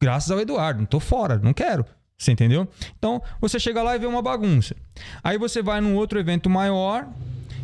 graças 0.00 0.30
ao 0.30 0.40
Eduardo. 0.40 0.80
Não 0.80 0.86
tô 0.86 1.00
fora, 1.00 1.38
não 1.38 1.52
quero. 1.52 1.84
Você 2.18 2.32
entendeu? 2.32 2.66
Então, 2.98 3.20
você 3.40 3.60
chega 3.60 3.82
lá 3.82 3.94
e 3.94 3.98
vê 3.98 4.06
uma 4.06 4.22
bagunça. 4.22 4.74
Aí 5.22 5.36
você 5.36 5.60
vai 5.60 5.80
num 5.80 5.94
outro 5.94 6.18
evento 6.18 6.48
maior 6.48 7.06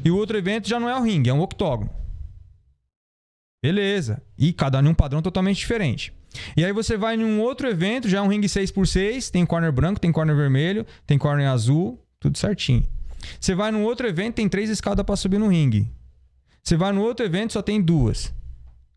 e 0.05 0.11
o 0.11 0.17
outro 0.17 0.37
evento 0.37 0.69
já 0.69 0.79
não 0.79 0.89
é 0.89 0.97
o 0.99 1.03
ringue, 1.03 1.31
é 1.31 1.35
um 1.35 1.41
octógono. 1.41 1.91
Beleza. 3.63 4.21
E 4.37 4.53
cada 4.53 4.81
um 4.81 4.89
um 4.89 4.95
padrão 4.95 5.23
totalmente 5.23 5.59
diferente. 5.59 6.13
E 6.57 6.65
aí 6.65 6.73
você 6.73 6.97
vai 6.97 7.17
num 7.17 7.41
outro 7.41 7.69
evento, 7.69 8.09
já 8.09 8.19
é 8.19 8.21
um 8.21 8.29
ringue 8.29 8.49
6x6, 8.49 9.31
tem 9.31 9.47
corner 9.47 9.71
branco, 9.71 10.01
tem 10.01 10.11
corner 10.11 10.35
vermelho, 10.35 10.87
tem 11.07 11.17
corner 11.17 11.49
azul, 11.49 12.03
tudo 12.19 12.37
certinho. 12.37 12.85
Você 13.41 13.55
vai 13.55 13.71
num 13.71 13.85
outro 13.85 14.07
evento, 14.07 14.35
tem 14.35 14.49
três 14.49 14.69
escadas 14.69 15.05
para 15.05 15.17
subir 15.17 15.39
no 15.39 15.49
ringue. 15.49 15.89
Você 16.63 16.77
vai 16.77 16.93
no 16.93 17.03
outro 17.03 17.25
evento, 17.25 17.53
só 17.53 17.63
tem 17.63 17.81
duas. 17.81 18.33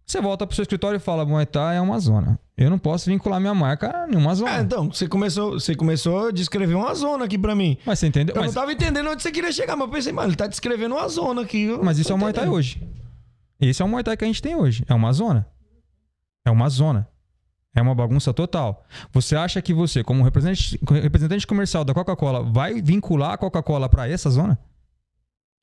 Você 0.05 0.21
volta 0.21 0.45
pro 0.45 0.55
seu 0.55 0.61
escritório 0.61 0.97
e 0.97 0.99
fala, 0.99 1.25
Muay 1.25 1.45
Thai 1.45 1.77
é 1.77 1.81
uma 1.81 1.99
zona. 1.99 2.39
Eu 2.55 2.69
não 2.69 2.77
posso 2.77 3.09
vincular 3.09 3.39
minha 3.39 3.55
marca 3.55 4.03
a 4.03 4.07
nenhuma 4.07 4.35
zona. 4.35 4.51
Ah, 4.51 4.61
então, 4.61 4.91
você 4.91 5.07
começou, 5.07 5.53
você 5.53 5.73
começou 5.75 6.27
a 6.27 6.31
descrever 6.31 6.75
uma 6.75 6.93
zona 6.93 7.25
aqui 7.25 7.37
pra 7.37 7.55
mim. 7.55 7.77
Mas 7.85 7.99
você 7.99 8.07
entendeu? 8.07 8.35
Eu 8.35 8.41
Mas, 8.41 8.53
não 8.53 8.61
tava 8.61 8.71
entendendo 8.71 9.09
onde 9.09 9.23
você 9.23 9.31
queria 9.31 9.51
chegar, 9.51 9.75
mas 9.75 9.87
eu 9.87 9.93
pensei, 9.93 10.13
mano, 10.13 10.29
ele 10.29 10.35
tá 10.35 10.45
descrevendo 10.47 10.95
uma 10.95 11.07
zona 11.09 11.41
aqui. 11.41 11.67
mas 11.81 11.97
isso 11.97 12.11
é 12.11 12.15
o 12.15 12.17
Muay 12.17 12.33
Thai 12.33 12.47
hoje. 12.47 12.81
Esse 13.59 13.81
é 13.81 13.85
o 13.85 13.87
Muay 13.87 14.03
Thai 14.03 14.15
que 14.15 14.23
a 14.23 14.27
gente 14.27 14.41
tem 14.41 14.55
hoje. 14.55 14.85
É 14.87 14.93
uma 14.93 15.11
zona. 15.11 15.47
É 16.45 16.51
uma 16.51 16.69
zona. 16.69 17.07
É 17.73 17.81
uma 17.81 17.95
bagunça 17.95 18.33
total. 18.33 18.85
Você 19.11 19.35
acha 19.35 19.61
que 19.61 19.73
você, 19.73 20.03
como 20.03 20.23
representante, 20.23 20.79
representante 21.01 21.45
comercial 21.45 21.83
da 21.83 21.93
Coca-Cola, 21.93 22.41
vai 22.43 22.81
vincular 22.81 23.33
a 23.33 23.37
Coca-Cola 23.37 23.89
para 23.89 24.07
essa 24.07 24.29
zona? 24.29 24.57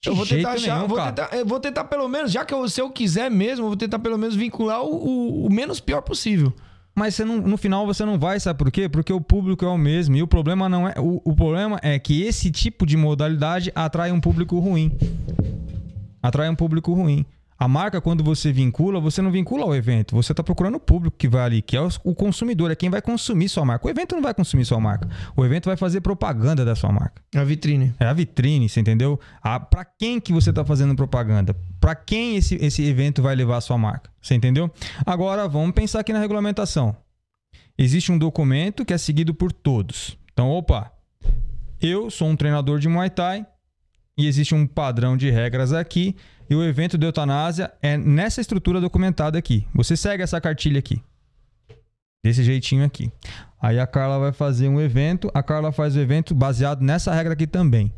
Eu 0.05 0.15
vou 0.17 0.27
tentar 0.27 0.53
achar, 0.53 0.77
nenhum, 0.77 0.89
vou 0.89 0.99
tentar, 1.07 1.37
eu 1.37 1.47
vou 1.47 1.61
tentar 1.61 1.85
pelo 1.85 2.09
menos, 2.09 2.33
já 2.33 2.45
que 2.45 2.53
eu, 2.53 2.69
se 2.69 2.81
eu 2.81 2.91
quiser 2.91 3.31
mesmo, 3.31 3.65
eu 3.65 3.69
vou 3.69 3.77
tentar 3.77 3.99
pelo 4.01 4.19
menos 4.19 4.35
vincular 4.35 4.83
o, 4.83 4.95
o- 4.95 5.47
o 5.47 5.53
menos 5.53 5.79
pior 5.81 6.01
possível. 6.03 6.53
Mas 6.95 7.15
você 7.15 7.25
não- 7.25 7.37
no 7.41 7.57
final 7.57 7.87
você 7.87 8.05
não 8.05 8.19
vai, 8.19 8.39
sabe 8.41 8.59
por 8.59 8.71
quê? 8.71 8.89
Porque 8.89 9.13
o 9.13 9.21
público 9.21 9.65
é 9.65 9.69
o 9.69 9.79
mesmo. 9.79 10.15
E 10.17 10.23
o 10.23 10.27
problema 10.27 10.69
não 10.69 10.87
é. 10.89 10.95
O, 10.99 11.23
o 11.25 11.35
problema 11.35 11.79
é 11.83 11.99
que 11.99 12.23
esse 12.23 12.51
tipo 12.51 12.85
de 12.85 12.97
modalidade 12.97 13.71
atrai 13.75 14.13
um 14.13 14.21
público 14.21 14.59
ruim. 14.59 14.93
Atrai 16.23 16.49
um 16.51 16.55
público 16.55 16.93
ruim. 16.93 17.25
A 17.63 17.69
marca, 17.69 18.01
quando 18.01 18.25
você 18.25 18.53
vincula, 18.53 18.99
você 18.99 19.23
não 19.23 19.31
vincula 19.31 19.63
ao 19.63 19.73
evento. 19.73 20.17
Você 20.17 20.33
está 20.33 20.43
procurando 20.43 20.75
o 20.75 20.81
público 20.81 21.17
que 21.17 21.29
vai 21.29 21.45
ali, 21.45 21.63
que 21.63 21.77
é 21.77 21.81
o 22.03 22.13
consumidor, 22.13 22.73
é 22.73 22.75
quem 22.75 22.91
vai 22.91 23.01
consumir 23.01 23.49
sua 23.49 23.65
marca. 23.65 23.87
O 23.87 23.89
evento 23.89 24.17
não 24.17 24.23
vai 24.23 24.35
consumir 24.35 24.65
sua 24.65 24.81
marca. 24.81 25.09
O 25.37 25.45
evento 25.45 25.67
vai 25.67 25.77
fazer 25.77 26.01
propaganda 26.01 26.65
da 26.65 26.75
sua 26.75 26.91
marca. 26.91 27.23
A 27.33 27.45
vitrine. 27.45 27.95
É 28.01 28.07
a 28.07 28.13
vitrine, 28.13 28.69
você 28.69 28.81
entendeu? 28.81 29.21
A, 29.41 29.61
pra 29.61 29.85
quem 29.85 30.19
que 30.19 30.33
você 30.33 30.53
tá 30.53 30.65
fazendo 30.65 30.97
propaganda? 30.97 31.55
Pra 31.81 31.95
quem 31.95 32.35
esse, 32.35 32.57
esse 32.57 32.83
evento 32.83 33.23
vai 33.23 33.37
levar 33.37 33.59
a 33.59 33.61
sua 33.61 33.79
marca? 33.79 34.11
Você 34.21 34.35
entendeu? 34.35 34.69
Agora, 35.07 35.47
vamos 35.47 35.71
pensar 35.71 36.01
aqui 36.01 36.13
na 36.13 36.19
regulamentação. 36.19 36.97
Existe 37.79 38.11
um 38.11 38.19
documento 38.19 38.85
que 38.85 38.93
é 38.93 38.99
seguido 38.99 39.33
por 39.33 39.53
todos. 39.53 40.19
Então, 40.33 40.51
opa, 40.51 40.91
eu 41.81 42.11
sou 42.11 42.27
um 42.27 42.35
treinador 42.35 42.81
de 42.81 42.89
Muay 42.89 43.09
Thai 43.09 43.47
e 44.19 44.27
existe 44.27 44.53
um 44.53 44.67
padrão 44.67 45.17
de 45.17 45.31
regras 45.31 45.73
aqui 45.73 46.17
e 46.53 46.55
o 46.55 46.63
evento 46.63 46.99
de 46.99 47.07
eutanásia 47.07 47.73
é 47.81 47.97
nessa 47.97 48.43
estrutura 48.43 48.79
documentada 48.79 49.39
aqui. 49.39 49.67
Você 49.75 49.97
segue 49.97 50.23
essa 50.23 50.39
cartilha 50.39 50.79
aqui. 50.79 51.03
Desse 52.23 52.45
jeitinho 52.45 52.85
aqui. 52.85 53.11
Aí 53.59 53.81
a 53.81 53.87
Carla 53.87 54.19
vai 54.19 54.33
fazer 54.33 54.69
um 54.69 54.79
evento, 54.79 55.31
a 55.33 55.43
Carla 55.43 55.73
faz 55.73 55.97
o 55.97 55.99
evento 55.99 56.35
baseado 56.35 56.83
nessa 56.83 57.15
regra 57.15 57.33
aqui 57.33 57.47
também. 57.47 57.91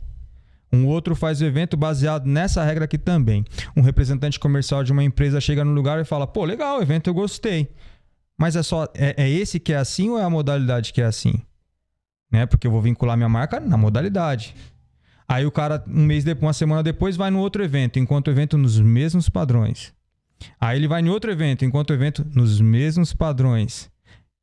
Um 0.72 0.86
outro 0.86 1.16
faz 1.16 1.40
o 1.40 1.44
evento 1.44 1.76
baseado 1.76 2.26
nessa 2.26 2.62
regra 2.62 2.84
aqui 2.84 2.96
também. 2.96 3.44
Um 3.76 3.80
representante 3.80 4.38
comercial 4.38 4.84
de 4.84 4.92
uma 4.92 5.02
empresa 5.02 5.40
chega 5.40 5.64
no 5.64 5.72
lugar 5.72 6.00
e 6.00 6.05
fala: 6.05 6.24
pô, 6.24 6.44
legal, 6.44 6.78
o 6.78 6.82
evento 6.82 7.11
eu 7.11 7.14
gostei. 7.14 7.68
Mas 8.38 8.55
é 8.55 8.62
só 8.62 8.84
é, 8.94 9.16
é 9.24 9.28
esse 9.28 9.59
que 9.59 9.72
é 9.72 9.76
assim 9.76 10.11
ou 10.11 10.18
é 10.18 10.22
a 10.22 10.30
modalidade 10.30 10.92
que 10.92 11.02
é 11.02 11.07
assim? 11.07 11.42
Né? 12.30 12.46
Porque 12.46 12.68
eu 12.68 12.70
vou 12.70 12.80
vincular 12.80 13.16
minha 13.16 13.28
marca 13.28 13.59
na 13.59 13.76
modalidade. 13.76 14.55
Aí 15.27 15.47
o 15.47 15.51
cara, 15.51 15.83
um 15.89 16.05
mês 16.05 16.22
depois, 16.22 16.43
uma 16.47 16.53
semana 16.53 16.83
depois, 16.83 17.16
vai 17.16 17.31
no 17.31 17.41
outro 17.41 17.62
evento, 17.64 17.99
enquanto 17.99 18.29
o 18.29 18.31
evento 18.31 18.59
nos 18.59 18.79
mesmos 18.79 19.29
padrões. 19.29 19.93
Aí 20.61 20.79
ele 20.79 20.89
vai 20.89 21.01
em 21.01 21.09
outro 21.09 21.31
evento, 21.31 21.64
enquanto 21.64 21.91
o 21.91 21.95
evento 21.95 22.27
nos 22.35 22.61
mesmos 22.61 23.12
padrões. 23.12 23.91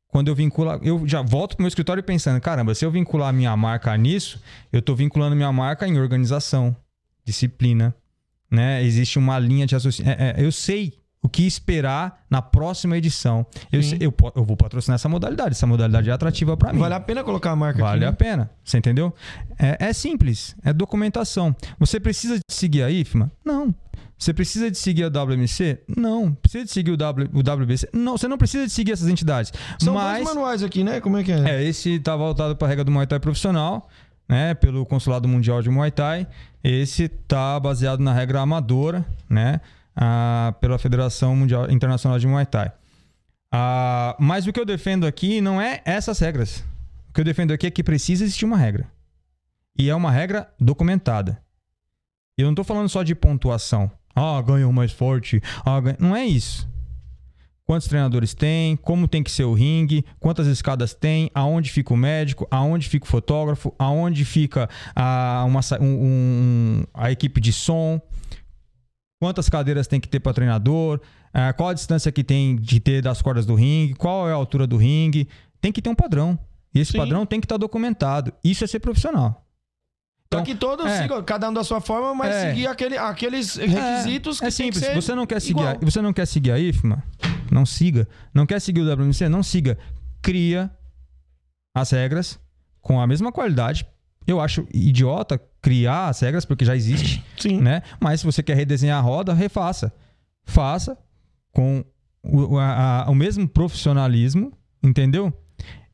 Quando 0.08 0.28
eu 0.28 0.34
vinculo, 0.34 0.72
eu 0.82 1.06
já 1.08 1.22
volto 1.22 1.56
pro 1.56 1.62
meu 1.62 1.68
escritório 1.68 2.02
pensando, 2.02 2.40
caramba, 2.40 2.74
se 2.74 2.84
eu 2.84 2.90
vincular 2.90 3.32
minha 3.32 3.56
marca 3.56 3.96
nisso, 3.96 4.40
eu 4.72 4.80
estou 4.80 4.94
vinculando 4.94 5.34
minha 5.34 5.52
marca 5.52 5.88
em 5.88 5.98
organização, 5.98 6.76
disciplina, 7.24 7.94
né? 8.50 8.82
Existe 8.84 9.18
uma 9.18 9.38
linha 9.38 9.66
de 9.66 9.74
raciocínio. 9.74 10.12
É, 10.12 10.34
é, 10.36 10.44
eu 10.44 10.52
sei 10.52 10.92
o 11.22 11.28
que 11.28 11.46
esperar 11.46 12.24
na 12.28 12.42
próxima 12.42 12.96
edição. 12.98 13.46
Eu, 13.70 13.80
eu, 14.00 14.14
eu 14.34 14.44
vou 14.44 14.56
patrocinar 14.56 14.96
essa 14.96 15.08
modalidade. 15.08 15.52
Essa 15.52 15.66
modalidade 15.66 16.10
é 16.10 16.12
atrativa 16.12 16.56
para 16.56 16.72
mim. 16.72 16.80
Vale 16.80 16.94
a 16.94 17.00
pena 17.00 17.22
colocar 17.22 17.52
a 17.52 17.56
marca 17.56 17.80
Vale 17.80 18.04
a 18.04 18.08
aqui. 18.08 18.24
né? 18.24 18.30
pena, 18.30 18.50
você 18.64 18.78
entendeu? 18.78 19.14
É, 19.58 19.88
é 19.88 19.92
simples, 19.92 20.56
é 20.64 20.72
documentação. 20.72 21.54
Você 21.78 22.00
precisa 22.00 22.36
de 22.36 22.42
seguir 22.48 22.82
a 22.82 22.90
IFMA? 22.90 23.30
Não. 23.44 23.72
Você 24.18 24.32
precisa 24.32 24.70
de 24.70 24.78
seguir 24.78 25.04
a 25.04 25.08
WMC? 25.08 25.80
Não. 25.96 26.32
Precisa 26.34 26.64
de 26.64 26.70
seguir 26.70 26.92
o, 26.92 26.96
w, 26.96 27.28
o 27.32 27.40
WBC? 27.40 27.88
Não, 27.92 28.16
você 28.16 28.28
não 28.28 28.38
precisa 28.38 28.66
de 28.66 28.72
seguir 28.72 28.92
essas 28.92 29.08
entidades. 29.08 29.52
São 29.80 29.94
Mas, 29.94 30.22
dois 30.22 30.34
manuais 30.34 30.62
aqui, 30.62 30.84
né? 30.84 31.00
Como 31.00 31.16
é 31.16 31.24
que 31.24 31.32
é? 31.32 31.56
é, 31.56 31.64
esse 31.64 31.98
tá 31.98 32.14
voltado 32.16 32.54
para 32.54 32.68
a 32.68 32.68
regra 32.68 32.84
do 32.84 32.90
Muay 32.92 33.06
Thai 33.06 33.18
profissional, 33.18 33.88
né, 34.28 34.54
pelo 34.54 34.86
Consulado 34.86 35.26
Mundial 35.26 35.60
de 35.60 35.68
Muay 35.70 35.90
Thai. 35.90 36.28
Esse 36.62 37.08
tá 37.08 37.58
baseado 37.58 37.98
na 38.00 38.12
regra 38.12 38.40
amadora, 38.40 39.04
né, 39.28 39.60
pela 40.60 40.78
Federação 40.78 41.34
Mundial 41.36 41.70
Internacional 41.70 42.18
de 42.18 42.26
Muay 42.26 42.46
Thai. 42.46 42.72
Mas 44.18 44.46
o 44.46 44.52
que 44.52 44.60
eu 44.60 44.64
defendo 44.64 45.06
aqui 45.06 45.40
não 45.40 45.60
é 45.60 45.80
essas 45.84 46.18
regras. 46.18 46.64
O 47.10 47.12
que 47.12 47.20
eu 47.20 47.24
defendo 47.24 47.52
aqui 47.52 47.66
é 47.66 47.70
que 47.70 47.82
precisa 47.84 48.24
existir 48.24 48.44
uma 48.44 48.56
regra. 48.56 48.86
E 49.78 49.88
é 49.90 49.94
uma 49.94 50.10
regra 50.10 50.48
documentada. 50.58 51.42
Eu 52.36 52.46
não 52.46 52.54
tô 52.54 52.64
falando 52.64 52.88
só 52.88 53.02
de 53.02 53.14
pontuação. 53.14 53.90
Ah, 54.14 54.40
ganha 54.42 54.68
o 54.68 54.72
mais 54.72 54.92
forte. 54.92 55.40
Ah, 55.64 55.80
ganha... 55.80 55.96
Não 56.00 56.14
é 56.16 56.24
isso 56.24 56.70
quantos 57.64 57.88
treinadores 57.88 58.34
tem, 58.34 58.76
como 58.76 59.08
tem 59.08 59.22
que 59.22 59.30
ser 59.30 59.44
o 59.44 59.54
ringue, 59.54 60.04
quantas 60.20 60.46
escadas 60.46 60.92
tem, 60.92 61.30
aonde 61.34 61.70
fica 61.70 61.94
o 61.94 61.96
médico, 61.96 62.46
aonde 62.50 62.86
fica 62.86 63.06
o 63.06 63.08
fotógrafo, 63.08 63.74
aonde 63.78 64.26
fica 64.26 64.68
a, 64.94 65.42
uma, 65.46 65.60
um- 65.80 65.84
um- 65.86 66.84
a 66.92 67.10
equipe 67.10 67.40
de 67.40 67.50
som, 67.50 67.98
quantas 69.22 69.48
cadeiras 69.48 69.86
tem 69.86 70.00
que 70.00 70.08
ter 70.08 70.18
para 70.18 70.32
treinador, 70.34 71.00
ah, 71.32 71.52
qual 71.52 71.68
a 71.68 71.74
distância 71.74 72.10
que 72.10 72.24
tem 72.24 72.56
de 72.56 72.80
ter 72.80 73.00
das 73.00 73.22
cordas 73.22 73.46
do 73.46 73.54
ringue, 73.54 73.94
qual 73.94 74.28
é 74.28 74.32
a 74.32 74.34
altura 74.34 74.66
do 74.66 74.76
ringue. 74.76 75.28
Tem 75.60 75.70
que 75.70 75.80
ter 75.80 75.88
um 75.88 75.94
padrão. 75.94 76.36
E 76.74 76.80
esse 76.80 76.90
Sim. 76.90 76.98
padrão 76.98 77.24
tem 77.24 77.38
que 77.38 77.44
estar 77.44 77.56
documentado. 77.56 78.32
Isso 78.42 78.64
é 78.64 78.66
ser 78.66 78.80
profissional. 78.80 79.46
Então, 80.26 80.40
Então, 80.40 80.44
que 80.44 80.56
todos 80.58 80.86
é. 80.86 81.02
sigam, 81.02 81.22
cada 81.22 81.48
um 81.48 81.52
da 81.52 81.62
sua 81.62 81.80
forma, 81.80 82.12
mas 82.12 82.34
É. 82.34 82.48
seguir 82.48 82.66
aquele, 82.66 82.98
aqueles 82.98 83.54
requisitos 83.54 84.42
É, 84.42 84.46
é 84.46 84.48
que 84.48 84.56
que 84.56 84.56
simples. 84.64 84.84
ser 84.84 84.94
Você 84.96 85.14
não 85.14 85.24
quer 85.24 85.40
seguir, 85.40 85.60
igual. 85.60 85.68
a, 85.68 85.84
você 85.84 86.02
não 86.02 86.12
quer 86.12 86.26
seguir 86.26 86.50
a 86.50 86.58
IFMA? 86.58 87.00
Não 87.48 87.64
siga. 87.64 88.08
Não 88.34 88.44
quer 88.44 88.60
seguir 88.60 88.80
o 88.80 88.90
WMC? 88.92 89.28
Não 89.28 89.44
siga. 89.44 89.78
Cria 90.20 90.68
as 91.76 91.92
regras 91.92 92.40
com 92.80 93.00
a 93.00 93.06
mesma 93.06 93.30
qualidade. 93.30 93.86
Eu 94.26 94.40
acho 94.40 94.66
idiota 94.72 95.40
criar 95.60 96.08
as 96.08 96.20
regras 96.20 96.44
porque 96.44 96.64
já 96.64 96.74
existe, 96.76 97.24
Sim. 97.38 97.60
né? 97.60 97.82
Mas 98.00 98.20
se 98.20 98.26
você 98.26 98.42
quer 98.42 98.56
redesenhar 98.56 98.98
a 98.98 99.00
roda, 99.02 99.32
refaça. 99.34 99.92
Faça 100.44 100.96
com 101.52 101.84
o, 102.22 102.58
a- 102.58 103.04
a- 103.06 103.10
o 103.10 103.14
mesmo 103.14 103.46
profissionalismo, 103.48 104.52
entendeu? 104.82 105.32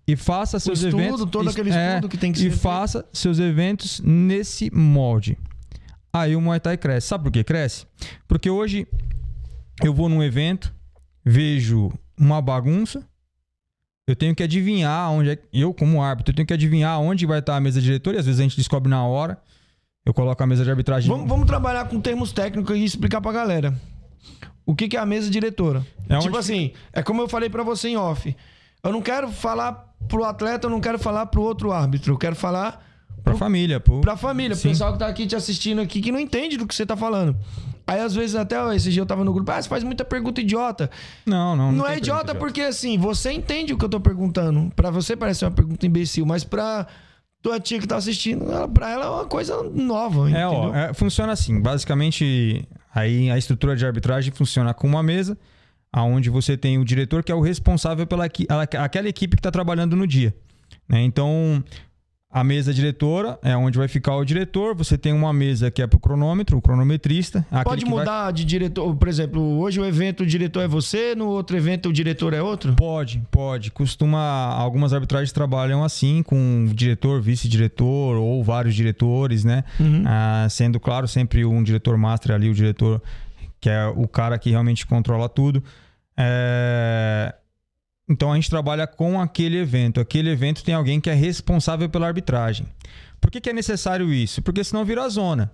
E 0.07 0.17
faça 0.17 0.59
seus 0.59 0.81
estudo, 0.83 1.03
eventos 1.03 1.31
todo 1.31 1.51
aquele 1.51 1.71
é, 1.71 1.95
estudo 1.97 2.09
que 2.09 2.17
tem 2.17 2.33
que 2.33 2.39
e 2.39 2.43
ser 2.45 2.49
feito. 2.51 2.63
faça 2.63 3.05
seus 3.13 3.39
eventos 3.39 4.01
nesse 4.01 4.71
molde. 4.75 5.37
Aí 6.13 6.35
o 6.35 6.41
Muay 6.41 6.59
Thai 6.61 6.79
cresce. 6.79 7.09
Sabe 7.09 7.25
por 7.25 7.31
que 7.33 7.45
cresce? 7.45 7.87
Porque 8.27 8.49
hoje 8.49 8.87
eu 9.85 9.93
vou 9.93 10.09
num 10.09 10.23
evento, 10.23 10.75
vejo 11.25 11.93
uma 12.19 12.41
bagunça, 12.41 13.07
eu 14.11 14.17
tenho 14.17 14.35
que 14.35 14.43
adivinhar 14.43 15.11
onde 15.11 15.31
é. 15.31 15.39
Eu, 15.53 15.73
como 15.75 16.03
árbitro, 16.03 16.33
eu 16.33 16.37
tenho 16.37 16.47
que 16.47 16.55
adivinhar 16.55 16.99
onde 17.01 17.25
vai 17.27 17.39
estar 17.41 17.57
a 17.57 17.61
mesa 17.61 17.81
diretora 17.81 18.17
e 18.17 18.21
às 18.21 18.27
vezes 18.27 18.41
a 18.41 18.43
gente 18.43 18.57
descobre 18.57 18.89
na 18.91 19.05
hora. 19.05 19.39
Eu 20.05 20.15
coloco 20.15 20.43
a 20.43 20.47
mesa 20.47 20.65
de 20.65 20.71
arbitragem. 20.71 21.09
Vamos, 21.11 21.29
vamos 21.29 21.47
trabalhar 21.47 21.85
com 21.87 22.01
termos 22.01 22.33
técnicos 22.33 22.77
e 22.77 22.83
explicar 22.85 23.21
pra 23.21 23.31
galera. 23.33 23.75
O 24.65 24.75
que, 24.75 24.89
que 24.89 24.97
é 24.97 25.01
a 25.01 25.07
mesa 25.07 25.31
diretora? 25.31 25.87
É 26.09 26.19
tipo 26.19 26.37
assim, 26.37 26.73
é 26.93 27.03
como 27.03 27.21
eu 27.23 27.29
falei 27.29 27.49
pra 27.51 27.63
você 27.63 27.89
em 27.89 27.97
off. 27.97 28.35
Eu 28.83 28.93
não 28.93 29.03
quero 29.03 29.29
falar 29.31 29.73
pro 30.09 30.25
atleta, 30.25 30.67
eu 30.67 30.71
não 30.71 30.81
quero 30.81 30.99
falar 30.99 31.27
pro 31.27 31.43
outro 31.43 31.73
árbitro. 31.73 32.15
Eu 32.15 32.19
quero 32.19 32.37
falar 32.37 32.85
Pra 33.23 33.35
família, 33.37 33.79
pô. 33.81 34.01
pra 34.01 34.17
família, 34.17 34.57
pro 34.57 34.63
Sim. 34.63 34.69
pessoal 34.71 34.93
que 34.95 34.99
tá 35.01 35.07
aqui 35.09 35.27
te 35.27 35.37
assistindo 35.37 35.81
aqui, 35.83 36.01
que 36.01 36.11
não 36.13 36.19
entende 36.21 36.57
do 36.57 36.67
que 36.67 36.75
você 36.75 36.87
tá 36.87 36.97
falando. 36.97 37.37
Aí, 37.89 38.01
às 38.01 38.15
vezes, 38.15 38.37
até 38.37 38.63
ó, 38.63 38.71
esse 38.71 38.91
dia 38.91 39.01
eu 39.01 39.07
tava 39.07 39.25
no 39.25 39.33
grupo, 39.33 39.51
ah, 39.51 39.63
você 39.63 39.67
faz 39.67 39.83
muita 39.83 40.05
pergunta 40.05 40.43
idiota. 40.43 40.91
Não, 41.25 41.57
não. 41.57 41.73
Não, 41.73 41.85
tem 41.87 41.95
é 41.95 41.97
idiota 41.97 42.27
pergunta 42.27 42.39
porque, 42.39 42.61
assim, 42.61 42.99
você 42.99 43.33
entende 43.33 43.73
o 43.73 43.79
que 43.79 43.85
eu 43.87 43.89
tô 43.89 43.99
perguntando. 43.99 44.71
Pra 44.77 44.91
você 44.91 45.17
parece 45.17 45.43
uma 45.43 45.51
pergunta 45.51 45.87
imbecil, 45.87 46.27
mas 46.27 46.45
pra 46.45 46.87
tua 47.41 47.59
tia 47.59 47.79
que 47.79 47.87
tá 47.87 47.97
assistindo, 47.97 48.45
ela, 48.53 48.69
pra 48.69 48.91
ela 48.91 49.07
é 49.07 49.09
uma 49.09 49.25
coisa 49.25 49.63
nova, 49.73 50.31
É, 50.31 50.47
ó, 50.47 50.75
é, 50.75 50.93
funciona 50.93 51.33
assim. 51.33 51.61
Basicamente, 51.63 52.69
aí 52.95 53.31
a 53.31 53.39
estrutura 53.39 53.75
de 53.75 53.87
arbitragem 53.87 54.33
funciona 54.35 54.75
com 54.75 54.87
uma 54.87 55.03
mesa, 55.03 55.39
aonde 55.91 56.29
você 56.29 56.59
tem 56.59 56.77
o 56.77 56.85
diretor 56.85 57.25
que 57.25 57.33
é 57.33 57.35
o 57.35 57.41
responsável 57.41 58.07
pela 58.07 58.27
aquela 58.27 59.09
equipe 59.09 59.35
que 59.35 59.41
está 59.41 59.51
trabalhando 59.51 59.97
no 59.97 60.07
dia. 60.07 60.35
né? 60.87 61.01
Então, 61.03 61.65
a 62.31 62.45
mesa 62.45 62.75
diretora 62.75 63.39
é 63.43 63.57
onde 63.57 63.79
vai 63.79 63.89
ficar 63.89 64.15
o 64.17 64.25
diretor. 64.25 64.75
Você 64.77 64.99
tem 64.99 65.13
uma 65.15 65.33
mesa 65.33 65.71
que 65.71 65.81
é 65.81 65.87
para 65.87 65.97
o 65.97 66.01
cronômetro, 66.01 66.59
o 66.59 66.63
cronometrista. 66.63 67.39
aquele 67.51 67.65
Pode 67.65 67.85
que 67.87 67.91
vai- 67.91 68.01
mudar 68.01 68.31
de 68.33 68.45
diretor, 68.45 68.95
por 68.95 69.09
exemplo, 69.09 69.41
hoje 69.59 69.81
o 69.81 69.85
evento 69.87 70.23
o 70.23 70.27
diretor 70.27 70.61
é 70.61 70.69
você, 70.69 71.15
no 71.15 71.27
outro 71.29 71.57
evento 71.57 71.89
o 71.89 71.93
diretor 71.93 72.35
é 72.35 72.43
outro? 72.43 72.75
Pode, 72.75 73.23
pode. 73.31 73.71
Costuma. 73.71 74.19
Algumas 74.55 74.93
arbitragens 74.93 75.33
trabalham 75.33 75.83
assim, 75.83 76.23
com 76.23 76.67
diretor, 76.75 77.21
vice-diretor 77.23 78.17
ou 78.17 78.45
vários 78.45 78.75
diretores, 78.75 79.43
né? 79.43 79.65
Uhum. 79.81 80.03
Ah, 80.07 80.47
sendo, 80.51 80.79
claro, 80.79 81.09
sempre 81.09 81.45
um 81.47 81.63
diretor 81.63 81.97
master 81.97 82.35
ali, 82.35 82.51
o 82.51 82.55
diretor 82.55 83.03
que 83.61 83.71
é 83.71 83.87
o 83.87 84.07
cara 84.07 84.39
que 84.39 84.51
realmente 84.51 84.87
controla 84.87 85.29
tudo. 85.29 85.65
É, 86.17 87.35
Então 88.09 88.33
a 88.33 88.35
gente 88.37 88.49
trabalha 88.49 88.87
com 88.87 89.21
aquele 89.21 89.59
evento. 89.59 90.01
Aquele 90.01 90.31
evento 90.31 90.65
tem 90.65 90.75
alguém 90.75 91.01
que 91.01 91.11
é 91.11 91.15
responsável 91.15 91.89
pela 91.89 92.07
arbitragem. 92.07 92.67
Por 93.21 93.31
que, 93.31 93.41
que 93.41 93.51
é 93.51 93.53
necessário 93.53 94.13
isso? 94.13 94.41
Porque 94.41 94.65
senão 94.65 94.85
vira 94.85 95.09
zona. 95.09 95.53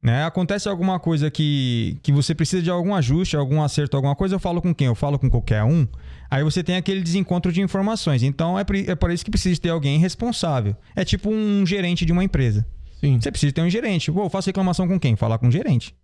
Né? 0.00 0.24
Acontece 0.24 0.68
alguma 0.68 1.00
coisa 1.00 1.28
que, 1.28 1.98
que 2.02 2.12
você 2.12 2.32
precisa 2.34 2.62
de 2.62 2.70
algum 2.70 2.94
ajuste, 2.94 3.36
algum 3.36 3.60
acerto, 3.60 3.96
alguma 3.96 4.14
coisa, 4.14 4.36
eu 4.36 4.38
falo 4.38 4.62
com 4.62 4.72
quem? 4.72 4.86
Eu 4.86 4.94
falo 4.94 5.18
com 5.18 5.28
qualquer 5.28 5.64
um. 5.64 5.88
Aí 6.30 6.44
você 6.44 6.62
tem 6.62 6.76
aquele 6.76 7.00
desencontro 7.00 7.52
de 7.52 7.60
informações. 7.60 8.22
Então 8.22 8.56
é, 8.56 8.64
é 8.86 8.94
por 8.94 9.10
isso 9.10 9.24
que 9.24 9.30
precisa 9.30 9.60
ter 9.60 9.70
alguém 9.70 9.98
responsável. 9.98 10.76
É 10.94 11.04
tipo 11.04 11.28
um 11.30 11.66
gerente 11.66 12.06
de 12.06 12.12
uma 12.12 12.22
empresa. 12.22 12.64
Sim. 13.00 13.20
Você 13.20 13.30
precisa 13.30 13.52
ter 13.52 13.62
um 13.62 13.70
gerente. 13.70 14.12
Pô, 14.12 14.24
eu 14.24 14.30
faço 14.30 14.48
reclamação 14.48 14.86
com 14.86 15.00
quem? 15.00 15.16
Falar 15.16 15.38
com 15.38 15.48
o 15.48 15.50
gerente. 15.50 15.94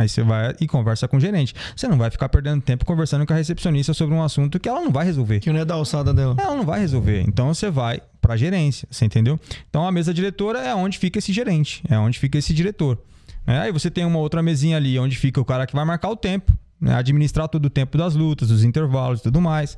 Aí 0.00 0.08
você 0.08 0.22
vai 0.22 0.54
e 0.58 0.66
conversa 0.66 1.06
com 1.06 1.18
o 1.18 1.20
gerente. 1.20 1.54
Você 1.76 1.86
não 1.86 1.98
vai 1.98 2.10
ficar 2.10 2.26
perdendo 2.30 2.62
tempo 2.62 2.86
conversando 2.86 3.26
com 3.26 3.34
a 3.34 3.36
recepcionista 3.36 3.92
sobre 3.92 4.14
um 4.14 4.22
assunto 4.22 4.58
que 4.58 4.66
ela 4.66 4.80
não 4.80 4.90
vai 4.90 5.04
resolver. 5.04 5.40
Que 5.40 5.52
não 5.52 5.60
é 5.60 5.64
da 5.64 5.74
alçada 5.74 6.14
dela. 6.14 6.34
Ela 6.38 6.56
não 6.56 6.64
vai 6.64 6.80
resolver. 6.80 7.22
Então 7.28 7.52
você 7.52 7.68
vai 7.68 8.00
para 8.18 8.34
gerência, 8.34 8.88
você 8.90 9.04
entendeu? 9.04 9.38
Então 9.68 9.86
a 9.86 9.92
mesa 9.92 10.14
diretora 10.14 10.60
é 10.60 10.74
onde 10.74 10.96
fica 10.98 11.18
esse 11.18 11.34
gerente, 11.34 11.82
é 11.86 11.98
onde 11.98 12.18
fica 12.18 12.38
esse 12.38 12.54
diretor. 12.54 12.98
né? 13.46 13.60
Aí 13.60 13.72
você 13.72 13.90
tem 13.90 14.06
uma 14.06 14.18
outra 14.18 14.42
mesinha 14.42 14.78
ali 14.78 14.98
onde 14.98 15.18
fica 15.18 15.38
o 15.38 15.44
cara 15.44 15.66
que 15.66 15.74
vai 15.74 15.84
marcar 15.84 16.08
o 16.08 16.16
tempo, 16.16 16.50
né? 16.80 16.94
administrar 16.94 17.46
todo 17.46 17.66
o 17.66 17.70
tempo 17.70 17.98
das 17.98 18.14
lutas, 18.14 18.50
os 18.50 18.64
intervalos 18.64 19.20
e 19.20 19.24
tudo 19.24 19.38
mais. 19.38 19.76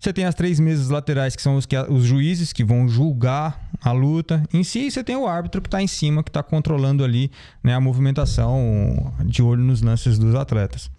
Você 0.00 0.14
tem 0.14 0.24
as 0.24 0.34
três 0.34 0.58
mesas 0.58 0.88
laterais, 0.88 1.36
que 1.36 1.42
são 1.42 1.56
os, 1.56 1.66
que, 1.66 1.76
os 1.76 2.04
juízes 2.04 2.54
que 2.54 2.64
vão 2.64 2.88
julgar 2.88 3.70
a 3.82 3.92
luta. 3.92 4.42
Em 4.52 4.64
si, 4.64 4.90
você 4.90 5.04
tem 5.04 5.14
o 5.14 5.26
árbitro 5.26 5.60
que 5.60 5.68
está 5.68 5.82
em 5.82 5.86
cima, 5.86 6.22
que 6.22 6.30
está 6.30 6.42
controlando 6.42 7.04
ali 7.04 7.30
né, 7.62 7.74
a 7.74 7.80
movimentação 7.80 9.12
de 9.26 9.42
olho 9.42 9.62
nos 9.62 9.82
lances 9.82 10.18
dos 10.18 10.34
atletas. 10.34 10.90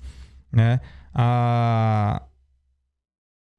Né? 0.51 0.79
A... 1.15 2.21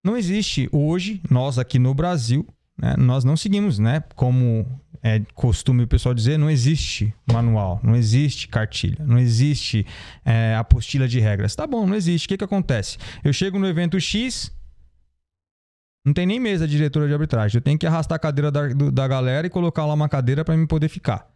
Não 0.05 0.16
existe 0.16 0.68
hoje, 0.70 1.20
nós 1.28 1.59
aqui 1.59 1.76
no 1.76 1.93
Brasil, 1.93 2.47
né, 2.78 2.95
nós 2.97 3.24
não 3.24 3.36
seguimos, 3.36 3.80
né? 3.80 4.03
Como 4.14 4.64
é 5.03 5.20
costume 5.34 5.82
o 5.82 5.88
pessoal 5.88 6.14
dizer, 6.14 6.38
não 6.38 6.49
existe 6.49 7.12
manual, 7.30 7.80
não 7.82 7.97
existe 7.97 8.47
cartilha, 8.47 9.05
não 9.05 9.18
existe 9.18 9.84
é, 10.24 10.55
apostila 10.55 11.09
de 11.09 11.18
regras. 11.18 11.57
Tá 11.57 11.66
bom, 11.66 11.84
não 11.84 11.97
existe. 11.97 12.26
O 12.26 12.28
que, 12.28 12.38
que 12.38 12.45
acontece? 12.45 12.99
Eu 13.24 13.32
chego 13.32 13.59
no 13.59 13.66
evento 13.66 14.01
X, 14.01 14.53
não 16.05 16.12
tem 16.12 16.26
nem 16.26 16.40
mesa 16.40 16.66
de 16.66 16.72
diretora 16.76 17.07
de 17.07 17.12
arbitragem. 17.12 17.59
Eu 17.59 17.62
tenho 17.62 17.78
que 17.78 17.86
arrastar 17.86 18.16
a 18.16 18.18
cadeira 18.18 18.50
da, 18.50 18.68
do- 18.68 18.90
da 18.90 19.07
galera 19.07 19.46
e 19.46 19.50
colocar 19.50 19.86
lá 19.86 19.94
uma 19.94 20.09
cadeira 20.09 20.44
para 20.44 20.57
mim 20.57 20.66
poder 20.66 20.88
ficar. 20.88 21.30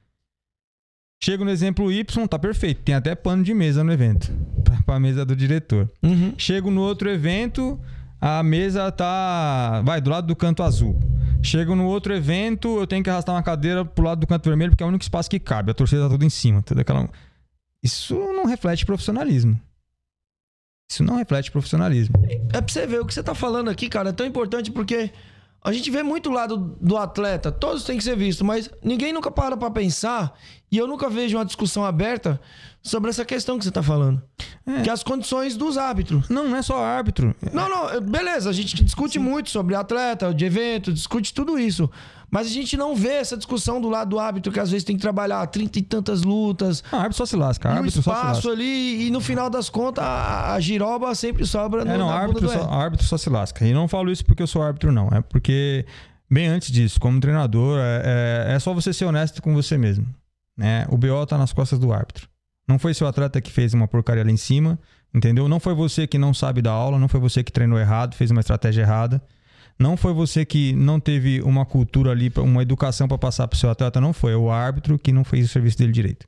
Chego 1.23 1.45
no 1.45 1.51
exemplo 1.51 1.91
Y, 1.91 2.27
tá 2.29 2.39
perfeito. 2.39 2.83
Tem 2.83 2.95
até 2.95 3.15
pano 3.15 3.43
de 3.43 3.55
mesa 3.55 3.83
no 3.83 3.93
evento. 3.93 4.31
Pra, 4.67 4.83
pra 4.83 5.01
mesa 5.01 5.25
do 5.25 5.35
diretor. 5.37 5.89
Uhum. 6.03 6.35
Chego 6.37 6.71
no 6.73 6.81
outro 6.81 7.09
evento, 7.09 7.81
a 8.21 8.43
mesa 8.43 8.91
tá. 8.91 9.81
Vai, 9.85 10.01
do 10.01 10.11
lado 10.11 10.27
do 10.27 10.35
canto 10.35 10.63
azul. 10.65 10.99
Chego 11.41 11.77
no 11.77 11.85
outro 11.87 12.13
evento, 12.13 12.79
eu 12.81 12.87
tenho 12.87 13.03
que 13.05 13.09
arrastar 13.09 13.33
uma 13.35 13.43
cadeira 13.45 13.85
pro 13.85 14.05
lado 14.05 14.19
do 14.21 14.27
canto 14.27 14.49
vermelho, 14.49 14.73
porque 14.73 14.83
é 14.83 14.87
o 14.87 14.89
único 14.89 15.03
espaço 15.03 15.31
que 15.31 15.39
cabe. 15.39 15.71
A 15.71 15.75
torcida 15.75 16.03
tá 16.03 16.09
tudo 16.11 16.25
em 16.25 16.31
cima. 16.31 16.63
Toda 16.63 16.81
aquela... 16.81 17.09
Isso 17.83 18.15
não 18.17 18.45
reflete 18.47 18.85
profissionalismo. 18.85 19.59
Isso 20.89 21.03
não 21.03 21.17
reflete 21.17 21.51
profissionalismo. 21.51 22.15
É 22.53 22.61
pra 22.61 22.73
você 22.73 22.87
ver 22.87 23.01
o 23.01 23.07
que 23.07 23.13
você 23.13 23.23
tá 23.23 23.35
falando 23.35 23.69
aqui, 23.69 23.89
cara. 23.89 24.11
É 24.11 24.13
tão 24.13 24.25
importante 24.27 24.71
porque 24.71 25.11
a 25.63 25.73
gente 25.73 25.91
vê 25.91 26.03
muito 26.03 26.31
o 26.31 26.33
lado 26.33 26.77
do 26.81 26.97
atleta. 26.97 27.51
Todos 27.51 27.85
têm 27.85 27.99
que 27.99 28.05
ser 28.05 28.17
vistos, 28.17 28.47
mas 28.47 28.71
ninguém 28.83 29.13
nunca 29.13 29.31
para 29.31 29.57
pra 29.57 29.71
pensar. 29.71 30.39
E 30.71 30.79
eu 30.79 30.87
nunca 30.87 31.11
vejo 31.11 31.37
uma 31.37 31.45
discussão 31.45 31.85
aberta 31.85 32.41
sobre 32.89 33.11
essa 33.11 33.25
questão 33.25 33.59
que 33.59 33.65
você 33.65 33.71
tá 33.71 33.83
falando. 33.83 34.23
Que 34.83 34.89
é 34.89 34.93
as 34.93 35.03
condições 35.03 35.57
dos 35.57 35.77
árbitros. 35.79 36.29
Não, 36.29 36.49
não 36.49 36.57
é 36.57 36.63
só 36.63 36.83
árbitro. 36.85 37.35
Não, 37.53 37.69
não, 37.69 37.91
é- 37.91 38.01
beleza, 38.01 38.51
a 38.51 38.53
gente 38.53 38.83
discute 38.85 39.19
muito 39.19 39.51
sobre 39.51 39.75
atleta, 39.75 40.33
de 40.35 40.45
evento, 40.45 40.93
discute 40.93 41.33
tudo 41.33 41.59
isso. 41.59 41.89
Mas 42.29 42.49
a 42.49 42.51
gente 42.51 42.77
não 42.77 42.97
vê 42.97 43.13
essa 43.13 43.37
discussão 43.37 43.81
do 43.81 43.89
lado 43.89 44.11
do 44.11 44.19
árbitro, 44.19 44.51
que 44.51 44.59
às 44.59 44.69
vezes 44.71 44.85
tem 44.85 44.97
que 44.97 45.03
trabalhar 45.03 45.47
trinta 45.47 45.79
e 45.79 45.83
tantas 45.83 46.23
lutas, 46.25 46.83
Ah, 46.91 46.97
árbitro 46.97 47.19
só 47.19 47.27
se 47.27 47.37
lasca. 47.37 47.81
e 47.87 47.91
se 47.91 48.01
espaço 48.01 48.51
ali, 48.51 49.07
e 49.07 49.11
no 49.13 49.21
final 49.21 49.49
das 49.49 49.71
contas, 49.71 50.03
a, 50.05 50.55
a 50.55 50.61
giroba 50.61 51.15
sempre 51.15 51.47
sobra 51.47 51.85
no, 51.85 51.93
É, 51.93 51.97
não, 51.97 52.11
árbitro 52.11 52.49
só, 52.49 52.69
árbitro 52.69 53.07
só 53.07 53.17
se 53.17 53.31
lasca. 53.31 53.65
E 53.65 53.73
não 53.73 53.87
falo 53.87 54.11
isso 54.11 54.25
porque 54.25 54.43
eu 54.43 54.47
sou 54.49 54.61
árbitro, 54.61 54.91
não. 54.91 55.09
É 55.13 55.21
porque, 55.21 55.87
bem 56.29 56.49
antes 56.49 56.73
disso, 56.73 56.99
como 56.99 57.21
treinador, 57.21 57.79
é, 57.79 58.47
é, 58.49 58.55
é 58.55 58.59
só 58.59 58.75
você 58.75 58.93
ser 58.93 59.05
honesto 59.05 59.41
com 59.41 59.55
você 59.55 59.79
mesmo. 59.79 60.05
Né? 60.59 60.85
O 60.91 60.97
BO 60.97 61.25
tá 61.27 61.39
nas 61.39 61.53
costas 61.53 61.79
do 61.79 61.93
árbitro. 61.93 62.27
Não 62.67 62.79
foi 62.79 62.95
seu 62.95 63.07
atleta 63.07 63.41
que 63.41 63.51
fez 63.51 63.75
uma 63.75 63.87
porcaria 63.87 64.25
lá 64.25 64.31
em 64.31 64.37
cima, 64.37 64.79
entendeu? 65.15 65.49
Não 65.49 65.61
foi 65.61 65.75
você 65.75 66.07
que 66.07 66.19
não 66.19 66.35
sabe 66.35 66.61
dar 66.61 66.73
aula, 66.73 66.99
não 66.99 67.09
foi 67.09 67.21
você 67.21 67.43
que 67.43 67.53
treinou 67.53 67.79
errado, 67.79 68.15
fez 68.15 68.31
uma 68.31 68.41
estratégia 68.41 68.83
errada. 68.83 69.23
Não 69.79 69.97
foi 69.97 70.13
você 70.13 70.45
que 70.45 70.73
não 70.73 70.99
teve 70.99 71.43
uma 71.43 71.67
cultura 71.67 72.11
ali, 72.11 72.33
uma 72.39 72.63
educação 72.63 73.07
para 73.07 73.19
passar 73.19 73.47
pro 73.47 73.59
seu 73.59 73.71
atleta, 73.71 74.01
não 74.01 74.13
foi. 74.13 74.33
É 74.33 74.37
o 74.37 74.51
árbitro 74.51 74.99
que 74.99 75.13
não 75.13 75.23
fez 75.23 75.47
o 75.47 75.49
serviço 75.49 75.79
dele 75.79 75.93
direito. 75.93 76.27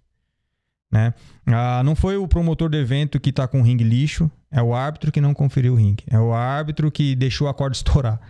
Né? 0.91 1.13
Ah, 1.47 1.83
não 1.85 1.95
foi 1.95 2.17
o 2.17 2.29
promotor 2.29 2.69
do 2.69 2.77
evento 2.77 3.19
que 3.19 3.33
tá 3.33 3.47
com 3.49 3.61
o 3.61 3.63
ringue 3.63 3.85
lixo, 3.85 4.31
é 4.51 4.63
o 4.63 4.75
árbitro 4.75 5.13
que 5.13 5.21
não 5.21 5.35
conferiu 5.35 5.75
o 5.75 5.77
ringue. 5.77 6.05
É 6.07 6.19
o 6.19 6.33
árbitro 6.33 6.91
que 6.91 7.15
deixou 7.15 7.49
a 7.49 7.55
corda 7.55 7.75
estourar. 7.77 8.21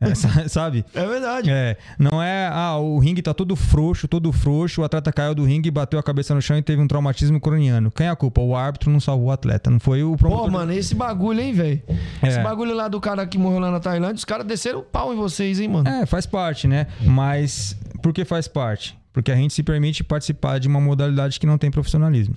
É, 0.00 0.14
sa- 0.14 0.46
sabe? 0.48 0.84
É 0.94 1.04
verdade. 1.06 1.50
É, 1.50 1.76
não 1.98 2.22
é, 2.22 2.48
ah, 2.52 2.76
o 2.76 2.98
ringue 2.98 3.20
tá 3.20 3.34
todo 3.34 3.56
frouxo, 3.56 4.06
todo 4.06 4.32
frouxo, 4.32 4.80
o 4.80 4.84
atleta 4.84 5.12
caiu 5.12 5.34
do 5.34 5.44
ringue, 5.44 5.70
bateu 5.70 5.98
a 5.98 6.02
cabeça 6.02 6.34
no 6.34 6.40
chão 6.40 6.56
e 6.56 6.62
teve 6.62 6.80
um 6.80 6.86
traumatismo 6.86 7.40
craniano. 7.40 7.90
Quem 7.90 8.06
é 8.06 8.10
a 8.10 8.16
culpa? 8.16 8.40
O 8.40 8.54
árbitro 8.54 8.90
não 8.90 9.00
salvou 9.00 9.28
o 9.28 9.30
atleta, 9.32 9.70
não 9.70 9.80
foi 9.80 10.02
o 10.04 10.16
promotor. 10.16 10.44
Pô, 10.46 10.50
mano, 10.52 10.72
esse 10.72 10.94
bagulho, 10.94 11.40
hein, 11.40 11.52
velho? 11.52 11.82
É. 12.22 12.28
Esse 12.28 12.40
bagulho 12.42 12.74
lá 12.74 12.86
do 12.88 13.00
cara 13.00 13.26
que 13.26 13.36
morreu 13.38 13.58
lá 13.58 13.70
na 13.70 13.80
Tailândia, 13.80 14.16
os 14.16 14.24
caras 14.24 14.46
desceram 14.46 14.80
o 14.80 14.82
pau 14.84 15.12
em 15.12 15.16
vocês, 15.16 15.58
hein, 15.58 15.68
mano? 15.68 15.88
É, 15.88 16.06
faz 16.06 16.26
parte, 16.26 16.68
né? 16.68 16.86
Mas 17.00 17.76
por 18.02 18.12
que 18.12 18.24
faz 18.24 18.46
parte? 18.46 18.96
Porque 19.12 19.32
a 19.32 19.36
gente 19.36 19.52
se 19.52 19.64
permite 19.64 20.04
participar 20.04 20.58
de 20.60 20.68
uma 20.68 20.80
modalidade 20.80 21.40
que 21.40 21.46
não 21.46 21.58
tem 21.58 21.70
profissionalismo. 21.72 22.36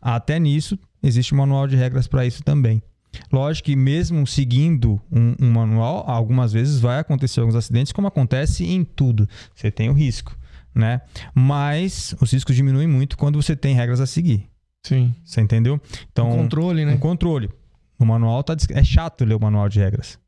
Até 0.00 0.38
nisso, 0.38 0.78
existe 1.02 1.34
um 1.34 1.38
manual 1.38 1.66
de 1.66 1.74
regras 1.76 2.06
para 2.06 2.24
isso 2.26 2.42
também. 2.44 2.82
Lógico 3.32 3.66
que 3.66 3.76
mesmo 3.76 4.26
seguindo 4.26 5.00
um, 5.10 5.34
um 5.40 5.50
manual, 5.50 6.04
algumas 6.08 6.52
vezes 6.52 6.78
vai 6.80 6.98
acontecer 6.98 7.40
alguns 7.40 7.54
acidentes, 7.54 7.92
como 7.92 8.06
acontece 8.08 8.64
em 8.64 8.84
tudo. 8.84 9.28
Você 9.54 9.70
tem 9.70 9.88
o 9.88 9.92
risco, 9.92 10.36
né? 10.74 11.00
Mas 11.34 12.14
os 12.20 12.32
riscos 12.32 12.54
diminuem 12.56 12.86
muito 12.86 13.16
quando 13.16 13.40
você 13.40 13.54
tem 13.56 13.74
regras 13.74 14.00
a 14.00 14.06
seguir. 14.06 14.48
Sim. 14.82 15.14
Você 15.24 15.40
entendeu? 15.40 15.80
Então, 16.12 16.30
O 16.30 16.36
controle, 16.36 16.84
né? 16.84 16.92
um 16.94 16.98
controle. 16.98 17.48
O 17.98 18.04
manual 18.04 18.42
tá. 18.42 18.56
É 18.70 18.84
chato 18.84 19.24
ler 19.24 19.34
o 19.34 19.40
manual 19.40 19.68
de 19.68 19.78
regras. 19.78 20.18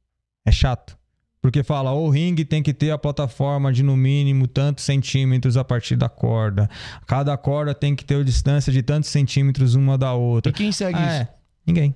É 0.46 0.52
chato. 0.52 0.96
Porque 1.42 1.62
fala, 1.62 1.92
o 1.92 2.08
ringue 2.08 2.44
tem 2.44 2.60
que 2.62 2.74
ter 2.74 2.90
a 2.90 2.98
plataforma 2.98 3.72
de 3.72 3.82
no 3.82 3.96
mínimo 3.96 4.48
tantos 4.48 4.84
centímetros 4.84 5.56
a 5.56 5.62
partir 5.62 5.94
da 5.94 6.08
corda. 6.08 6.68
Cada 7.06 7.36
corda 7.36 7.72
tem 7.74 7.94
que 7.94 8.04
ter 8.04 8.16
a 8.20 8.24
distância 8.24 8.72
de 8.72 8.82
tantos 8.82 9.10
centímetros 9.10 9.74
uma 9.76 9.96
da 9.96 10.12
outra. 10.12 10.50
E 10.50 10.52
quem 10.52 10.72
segue 10.72 10.98
Ah, 10.98 11.02
isso? 11.06 11.22
é. 11.22 11.28
Ninguém. 11.66 11.94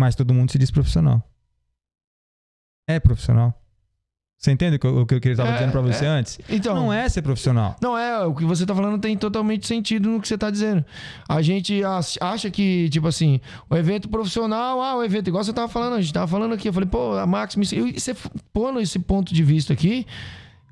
Mas 0.00 0.14
todo 0.14 0.32
mundo 0.32 0.50
se 0.50 0.56
diz 0.58 0.70
profissional. 0.70 1.22
É 2.88 2.98
profissional. 2.98 3.54
Você 4.38 4.50
entende 4.50 4.76
o 4.76 4.78
que 4.78 4.86
eu, 4.86 5.00
o 5.02 5.06
que 5.06 5.14
eu 5.28 5.32
estava 5.32 5.50
É, 5.50 5.52
dizendo 5.52 5.72
pra 5.72 5.82
você 5.82 6.06
é. 6.06 6.08
antes? 6.08 6.38
Então, 6.48 6.74
Não 6.74 6.90
é 6.90 7.06
ser 7.10 7.20
profissional. 7.20 7.76
Não, 7.82 7.96
é, 7.98 8.24
o 8.24 8.34
que 8.34 8.42
você 8.46 8.64
tá 8.64 8.74
falando 8.74 8.98
tem 8.98 9.14
totalmente 9.14 9.66
sentido 9.66 10.08
no 10.08 10.18
que 10.18 10.26
você 10.26 10.38
tá 10.38 10.50
dizendo. 10.50 10.82
A 11.28 11.42
gente 11.42 11.84
ach- 11.84 12.16
acha 12.18 12.50
que, 12.50 12.88
tipo 12.88 13.06
assim, 13.06 13.38
o 13.68 13.76
evento 13.76 14.08
profissional, 14.08 14.80
ah, 14.80 14.96
o 14.96 15.04
evento, 15.04 15.28
igual 15.28 15.44
você 15.44 15.52
tava 15.52 15.68
falando, 15.68 15.96
a 15.96 16.00
gente 16.00 16.14
tava 16.14 16.26
falando 16.26 16.54
aqui, 16.54 16.66
eu 16.68 16.72
falei, 16.72 16.88
pô, 16.88 17.18
a 17.18 17.26
Max 17.26 17.54
me. 17.56 17.66
E 17.70 18.00
você 18.00 18.16
pondo 18.50 18.80
esse 18.80 18.98
ponto 18.98 19.34
de 19.34 19.42
vista 19.44 19.74
aqui, 19.74 20.06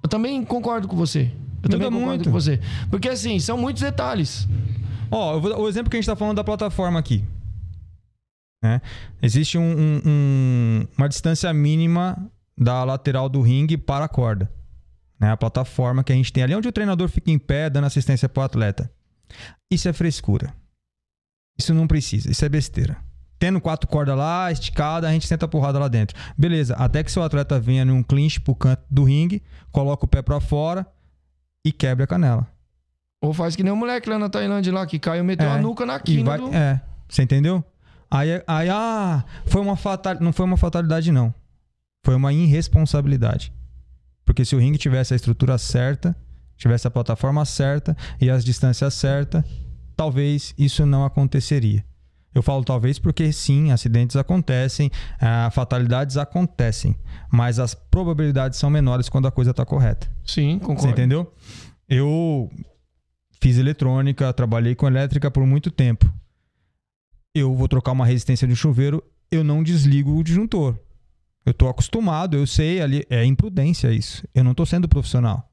eu 0.02 0.08
também 0.08 0.42
concordo 0.42 0.88
com 0.88 0.96
você. 0.96 1.30
Eu 1.62 1.68
também 1.68 1.90
Muda 1.90 2.00
concordo 2.00 2.06
muito. 2.06 2.24
com 2.24 2.32
você. 2.32 2.58
Porque, 2.90 3.10
assim, 3.10 3.38
são 3.38 3.58
muitos 3.58 3.82
detalhes. 3.82 4.48
Ó, 5.10 5.34
eu 5.34 5.40
vou- 5.42 5.60
o 5.60 5.68
exemplo 5.68 5.90
que 5.90 5.96
a 5.96 5.98
gente 5.98 6.04
está 6.08 6.16
falando 6.16 6.36
da 6.36 6.44
plataforma 6.44 6.98
aqui. 6.98 7.22
Né? 8.62 8.80
Existe 9.22 9.56
um- 9.58 9.62
um- 9.78 10.02
um- 10.06 10.86
uma 10.96 11.08
distância 11.08 11.52
mínima 11.52 12.30
da 12.56 12.82
lateral 12.84 13.28
do 13.28 13.40
ringue 13.40 13.76
para 13.76 14.04
a 14.04 14.08
corda. 14.08 14.50
Né? 15.20 15.30
A 15.30 15.36
plataforma 15.36 16.02
que 16.04 16.12
a 16.12 16.16
gente 16.16 16.32
tem 16.32 16.42
ali, 16.42 16.54
onde 16.54 16.68
o 16.68 16.72
treinador 16.72 17.08
fica 17.08 17.30
em 17.30 17.38
pé 17.38 17.68
dando 17.70 17.84
assistência 17.86 18.28
para 18.28 18.40
o 18.40 18.44
atleta. 18.44 18.90
Isso 19.70 19.88
é 19.88 19.92
frescura. 19.92 20.52
Isso 21.58 21.74
não 21.74 21.86
precisa, 21.86 22.30
isso 22.30 22.44
é 22.44 22.48
besteira. 22.48 22.96
Tendo 23.38 23.60
quatro 23.60 23.88
cordas 23.88 24.16
lá, 24.16 24.50
esticada, 24.50 25.08
a 25.08 25.12
gente 25.12 25.26
senta 25.26 25.44
a 25.44 25.48
porrada 25.48 25.78
lá 25.78 25.86
dentro. 25.88 26.16
Beleza, 26.36 26.74
até 26.74 27.04
que 27.04 27.10
seu 27.12 27.22
atleta 27.22 27.58
venha 27.60 27.84
num 27.84 28.02
clinch 28.02 28.40
pro 28.40 28.54
canto 28.54 28.82
do 28.90 29.04
ringue, 29.04 29.42
coloca 29.70 30.04
o 30.04 30.08
pé 30.08 30.22
para 30.22 30.40
fora 30.40 30.84
e 31.64 31.70
quebra 31.70 32.04
a 32.04 32.06
canela. 32.06 32.46
Ou 33.20 33.32
faz 33.32 33.54
que 33.54 33.62
nem 33.62 33.72
o 33.72 33.76
moleque 33.76 34.08
lá 34.08 34.18
na 34.18 34.28
Tailândia 34.28 34.72
lá, 34.72 34.86
que 34.86 34.98
caiu 34.98 35.22
e 35.22 35.26
meteu 35.26 35.48
É, 35.48 35.52
a 35.52 35.58
nuca 35.58 35.84
na 35.86 35.98
quina 36.00 36.24
vai, 36.30 36.38
do... 36.38 36.52
É, 36.54 36.80
você 37.08 37.22
entendeu? 37.22 37.64
Aí, 38.10 38.42
aí 38.46 38.68
ah, 38.70 39.24
foi 39.46 39.60
uma 39.60 39.76
fatal, 39.76 40.16
não 40.20 40.32
foi 40.32 40.46
uma 40.46 40.56
fatalidade, 40.56 41.12
não. 41.12 41.34
Foi 42.04 42.14
uma 42.14 42.32
irresponsabilidade. 42.32 43.52
Porque 44.24 44.44
se 44.44 44.54
o 44.56 44.58
ringue 44.58 44.78
tivesse 44.78 45.12
a 45.12 45.16
estrutura 45.16 45.58
certa, 45.58 46.16
tivesse 46.56 46.86
a 46.86 46.90
plataforma 46.90 47.44
certa 47.44 47.96
e 48.20 48.30
as 48.30 48.44
distâncias 48.44 48.94
certas, 48.94 49.44
talvez 49.96 50.54
isso 50.58 50.84
não 50.86 51.04
aconteceria. 51.04 51.84
Eu 52.34 52.42
falo 52.42 52.62
talvez 52.62 52.98
porque 52.98 53.32
sim, 53.32 53.72
acidentes 53.72 54.14
acontecem, 54.16 54.90
ah, 55.20 55.50
fatalidades 55.50 56.16
acontecem, 56.16 56.94
mas 57.32 57.58
as 57.58 57.74
probabilidades 57.74 58.58
são 58.58 58.70
menores 58.70 59.08
quando 59.08 59.26
a 59.26 59.30
coisa 59.30 59.50
está 59.50 59.64
correta. 59.64 60.06
Sim, 60.24 60.58
Você 60.58 60.64
concordo. 60.66 60.90
entendeu? 60.90 61.32
Eu 61.88 62.50
fiz 63.40 63.56
eletrônica, 63.56 64.30
trabalhei 64.32 64.74
com 64.74 64.86
elétrica 64.86 65.30
por 65.30 65.44
muito 65.46 65.70
tempo. 65.70 66.12
Eu 67.34 67.54
vou 67.54 67.68
trocar 67.68 67.92
uma 67.92 68.06
resistência 68.06 68.46
de 68.46 68.52
um 68.52 68.56
chuveiro, 68.56 69.02
eu 69.30 69.44
não 69.44 69.62
desligo 69.62 70.16
o 70.16 70.22
disjuntor. 70.24 70.78
Eu 71.44 71.54
tô 71.54 71.68
acostumado, 71.68 72.36
eu 72.36 72.46
sei 72.46 72.80
ali, 72.80 73.06
é 73.08 73.24
imprudência 73.24 73.92
isso. 73.92 74.26
Eu 74.34 74.44
não 74.44 74.54
tô 74.54 74.66
sendo 74.66 74.88
profissional. 74.88 75.50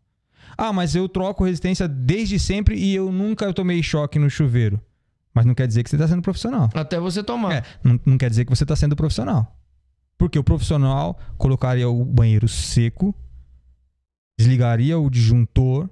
Ah, 0.58 0.72
mas 0.74 0.96
eu 0.96 1.08
troco 1.08 1.44
resistência 1.44 1.88
desde 1.88 2.40
sempre 2.40 2.78
e 2.78 2.96
eu 2.96 3.12
nunca 3.12 3.54
tomei 3.54 3.82
choque 3.84 4.18
no 4.20 4.30
chuveiro. 4.30 4.82
Mas 5.34 5.46
não 5.46 5.54
quer 5.54 5.68
dizer 5.68 5.84
que 5.84 5.90
você 5.90 5.98
está 5.98 6.08
sendo 6.08 6.22
profissional. 6.22 6.70
Até 6.74 7.00
você 7.00 7.22
tomar. 7.22 7.54
É, 7.54 7.64
não, 7.84 8.00
não 8.06 8.18
quer 8.18 8.30
dizer 8.30 8.46
que 8.46 8.56
você 8.56 8.64
está 8.64 8.76
sendo 8.76 8.96
profissional. 8.96 9.58
Porque 10.18 10.40
o 10.40 10.44
profissional 10.44 11.20
colocaria 11.38 11.90
o 11.90 12.06
banheiro 12.06 12.48
seco, 12.48 13.14
desligaria 14.40 14.98
o 14.98 15.10
disjuntor, 15.10 15.90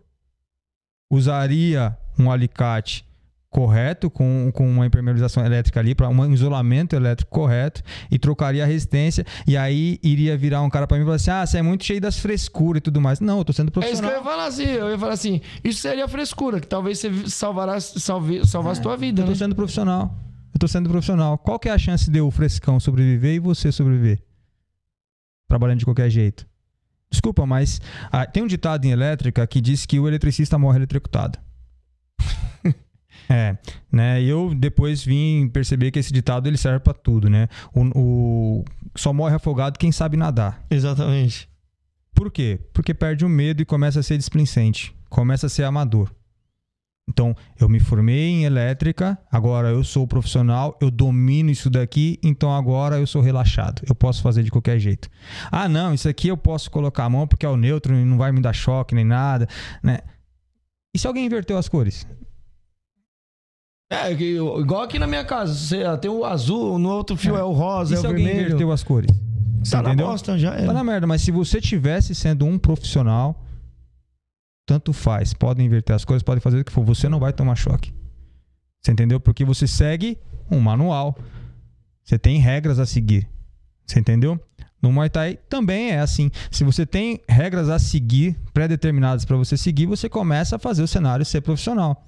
usaria 1.11 1.97
um 2.17 2.31
alicate 2.31 3.05
correto, 3.53 4.09
com, 4.09 4.51
com 4.53 4.69
uma 4.69 4.85
impermeabilização 4.85 5.45
elétrica 5.45 5.79
ali, 5.79 5.95
para 5.95 6.09
um 6.09 6.33
isolamento 6.33 6.95
elétrico 6.95 7.31
correto, 7.31 7.81
e 8.11 8.19
trocaria 8.19 8.63
a 8.63 8.67
resistência, 8.67 9.25
e 9.47 9.55
aí 9.55 9.99
iria 10.03 10.35
virar 10.37 10.61
um 10.61 10.69
cara 10.69 10.85
para 10.87 10.97
mim 10.97 11.03
e 11.03 11.05
falar 11.05 11.15
assim: 11.15 11.31
ah, 11.31 11.45
você 11.45 11.57
é 11.59 11.61
muito 11.61 11.85
cheio 11.85 12.01
das 12.01 12.17
frescuras 12.19 12.79
e 12.79 12.81
tudo 12.81 12.99
mais. 12.99 13.19
Não, 13.19 13.37
eu 13.37 13.45
tô 13.45 13.53
sendo 13.53 13.71
É 13.81 13.91
isso 13.91 14.01
que 14.01 14.07
eu 14.07 14.09
profissional. 14.09 14.17
ia 14.17 14.23
falar 14.23 14.45
assim. 14.47 14.63
Eu 14.65 14.89
ia 14.89 14.97
falar 14.99 15.13
assim: 15.13 15.39
isso 15.63 15.79
seria 15.79 16.07
frescura, 16.07 16.59
que 16.59 16.67
talvez 16.67 16.99
você 16.99 17.11
salvará, 17.29 17.79
salve, 17.79 18.45
salvasse 18.45 18.81
tua 18.81 18.97
vida. 18.97 19.21
Eu 19.21 19.25
tô 19.25 19.31
Né? 19.31 19.37
sendo 19.37 19.55
profissional. 19.55 20.13
Eu 20.53 20.59
tô 20.59 20.67
sendo 20.67 20.89
profissional. 20.89 21.37
Qual 21.37 21.57
que 21.59 21.69
é 21.69 21.71
a 21.71 21.77
chance 21.77 22.09
de 22.11 22.19
eu, 22.19 22.29
frescão, 22.31 22.79
sobreviver 22.79 23.35
e 23.35 23.39
você 23.39 23.71
sobreviver? 23.71 24.21
Trabalhando 25.47 25.79
de 25.79 25.85
qualquer 25.85 26.09
jeito. 26.09 26.45
Desculpa, 27.11 27.45
mas 27.45 27.79
ah, 28.11 28.25
tem 28.25 28.41
um 28.43 28.47
ditado 28.47 28.85
em 28.85 28.91
elétrica 28.91 29.45
que 29.45 29.61
diz 29.61 29.85
que 29.85 29.99
o 29.99 30.07
eletricista 30.07 30.57
morre 30.57 30.79
eletrocutado. 30.79 31.37
é, 33.33 33.57
né? 33.91 34.21
E 34.21 34.29
eu 34.29 34.53
depois 34.55 35.03
vim 35.03 35.47
perceber 35.49 35.91
que 35.91 35.99
esse 35.99 36.13
ditado 36.13 36.47
ele 36.47 36.57
serve 36.57 36.79
pra 36.79 36.93
tudo, 36.93 37.29
né? 37.29 37.47
O, 37.73 37.81
o- 37.99 38.65
só 38.95 39.11
morre 39.13 39.35
afogado 39.35 39.77
quem 39.79 39.91
sabe 39.91 40.15
nadar. 40.17 40.63
Exatamente. 40.69 41.49
Por 42.13 42.31
quê? 42.31 42.59
Porque 42.73 42.93
perde 42.93 43.25
o 43.25 43.29
medo 43.29 43.61
e 43.61 43.65
começa 43.65 43.99
a 43.99 44.03
ser 44.03 44.17
displicente, 44.17 44.95
começa 45.09 45.47
a 45.47 45.49
ser 45.49 45.63
amador. 45.63 46.11
Então, 47.09 47.35
eu 47.59 47.67
me 47.67 47.81
formei 47.81 48.29
em 48.29 48.45
elétrica, 48.45 49.17
agora 49.29 49.67
eu 49.69 49.83
sou 49.83 50.07
profissional, 50.07 50.77
eu 50.79 50.89
domino 50.89 51.49
isso 51.51 51.69
daqui, 51.69 52.17
então 52.23 52.55
agora 52.55 52.97
eu 52.97 53.05
sou 53.05 53.21
relaxado. 53.21 53.81
Eu 53.85 53.93
posso 53.93 54.21
fazer 54.21 54.41
de 54.41 54.49
qualquer 54.49 54.79
jeito. 54.79 55.09
Ah, 55.51 55.67
não, 55.67 55.93
isso 55.93 56.07
aqui 56.07 56.29
eu 56.29 56.37
posso 56.37 56.71
colocar 56.71 57.03
a 57.03 57.09
mão 57.09 57.27
porque 57.27 57.45
é 57.45 57.49
o 57.49 57.57
neutro 57.57 57.93
e 57.93 58.05
não 58.05 58.17
vai 58.17 58.31
me 58.31 58.39
dar 58.39 58.53
choque 58.53 58.95
nem 58.95 59.03
nada, 59.03 59.49
né? 59.81 59.99
E 60.95 60.99
se 60.99 61.05
alguém 61.05 61.25
inverteu 61.25 61.57
as 61.57 61.67
cores? 61.67 62.07
É, 63.89 64.11
igual 64.11 64.81
aqui 64.83 64.97
na 64.97 65.05
minha 65.07 65.23
casa. 65.23 65.53
Você, 65.53 65.83
tem 65.97 66.09
o 66.09 66.25
azul, 66.25 66.79
no 66.79 66.89
outro 66.89 67.15
fio 67.15 67.35
é, 67.35 67.43
o 67.43 67.51
rosa, 67.51 67.93
E 67.93 67.97
é 67.97 67.99
se 67.99 68.05
o 68.05 68.09
alguém 68.09 68.25
vermelho. 68.25 68.45
inverteu 68.47 68.71
as 68.71 68.83
cores? 68.83 69.09
Você 69.63 69.71
tá 69.71 69.81
na 69.83 69.89
entendeu? 69.89 70.07
bosta, 70.07 70.37
já 70.37 70.53
é. 70.55 70.65
Tá 70.65 70.73
na 70.73 70.83
merda, 70.83 71.05
mas 71.07 71.21
se 71.21 71.31
você 71.31 71.61
tivesse 71.61 72.13
sendo 72.15 72.45
um 72.45 72.57
profissional, 72.57 73.39
tanto 74.65 74.91
faz. 74.93 75.33
Podem 75.33 75.65
inverter 75.65 75.95
as 75.95 76.03
coisas, 76.03 76.23
podem 76.23 76.41
fazer 76.41 76.59
o 76.59 76.65
que 76.65 76.71
for. 76.71 76.83
Você 76.83 77.07
não 77.07 77.19
vai 77.19 77.31
tomar 77.31 77.55
choque. 77.55 77.93
Você 78.81 78.91
entendeu? 78.91 79.19
Porque 79.19 79.45
você 79.45 79.67
segue 79.67 80.17
um 80.51 80.59
manual. 80.59 81.15
Você 82.03 82.17
tem 82.17 82.39
regras 82.39 82.79
a 82.79 82.85
seguir. 82.85 83.29
Você 83.85 83.99
entendeu? 83.99 84.39
No 84.81 84.91
Muay 84.91 85.09
Thai 85.09 85.37
também 85.47 85.91
é 85.91 85.99
assim. 85.99 86.29
Se 86.51 86.65
você 86.65 86.85
tem 86.85 87.21
regras 87.29 87.69
a 87.69 87.79
seguir, 87.79 88.37
pré-determinadas 88.53 89.23
para 89.23 89.37
você 89.37 89.55
seguir, 89.55 89.85
você 89.85 90.09
começa 90.09 90.57
a 90.57 90.59
fazer 90.59 90.83
o 90.83 90.87
cenário 90.87 91.23
ser 91.25 91.39
profissional. 91.39 92.05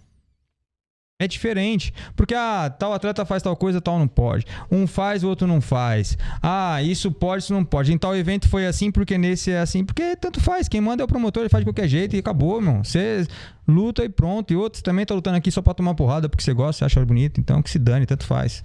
É 1.18 1.30
diferente, 1.30 1.94
porque 2.14 2.36
ah, 2.36 2.70
tal 2.70 2.92
atleta 2.92 3.24
faz 3.24 3.42
tal 3.42 3.56
coisa, 3.56 3.80
tal 3.80 3.98
não 3.98 4.06
pode. 4.08 4.46
Um 4.70 4.86
faz, 4.86 5.24
o 5.24 5.30
outro 5.30 5.48
não 5.48 5.62
faz. 5.62 6.18
Ah, 6.44 6.84
isso 6.84 7.10
pode, 7.10 7.44
isso 7.44 7.54
não 7.54 7.64
pode. 7.64 7.94
Em 7.94 7.98
tal 7.98 8.14
evento 8.14 8.50
foi 8.50 8.68
assim, 8.68 8.92
porque 8.92 9.18
nesse 9.18 9.50
é 9.50 9.60
assim. 9.62 9.86
Porque 9.86 10.18
tanto 10.18 10.42
faz. 10.42 10.68
Quem 10.68 10.82
manda 10.82 11.02
é 11.02 11.06
o 11.06 11.08
promotor, 11.08 11.44
ele 11.44 11.50
faz 11.50 11.62
de 11.64 11.68
qualquer 11.72 11.88
jeito 11.88 12.18
e 12.18 12.20
acabou, 12.20 12.60
meu. 12.60 12.84
Você 12.84 13.26
luta 13.66 14.04
e 14.04 14.10
pronto. 14.10 14.52
E 14.52 14.58
outros 14.58 14.82
também 14.82 15.06
tá 15.06 15.16
lutando 15.16 15.38
aqui 15.38 15.50
só 15.52 15.62
pra 15.62 15.74
tomar 15.74 15.96
porrada 15.96 16.28
porque 16.28 16.44
você 16.44 16.54
gosta, 16.54 16.80
você 16.80 16.86
acha 16.86 17.06
bonito. 17.06 17.40
Então 17.40 17.62
que 17.62 17.70
se 17.70 17.80
dane, 17.80 18.06
tanto 18.06 18.26
faz. 18.26 18.62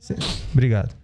Cê- 0.00 0.16
Obrigado. 0.54 0.96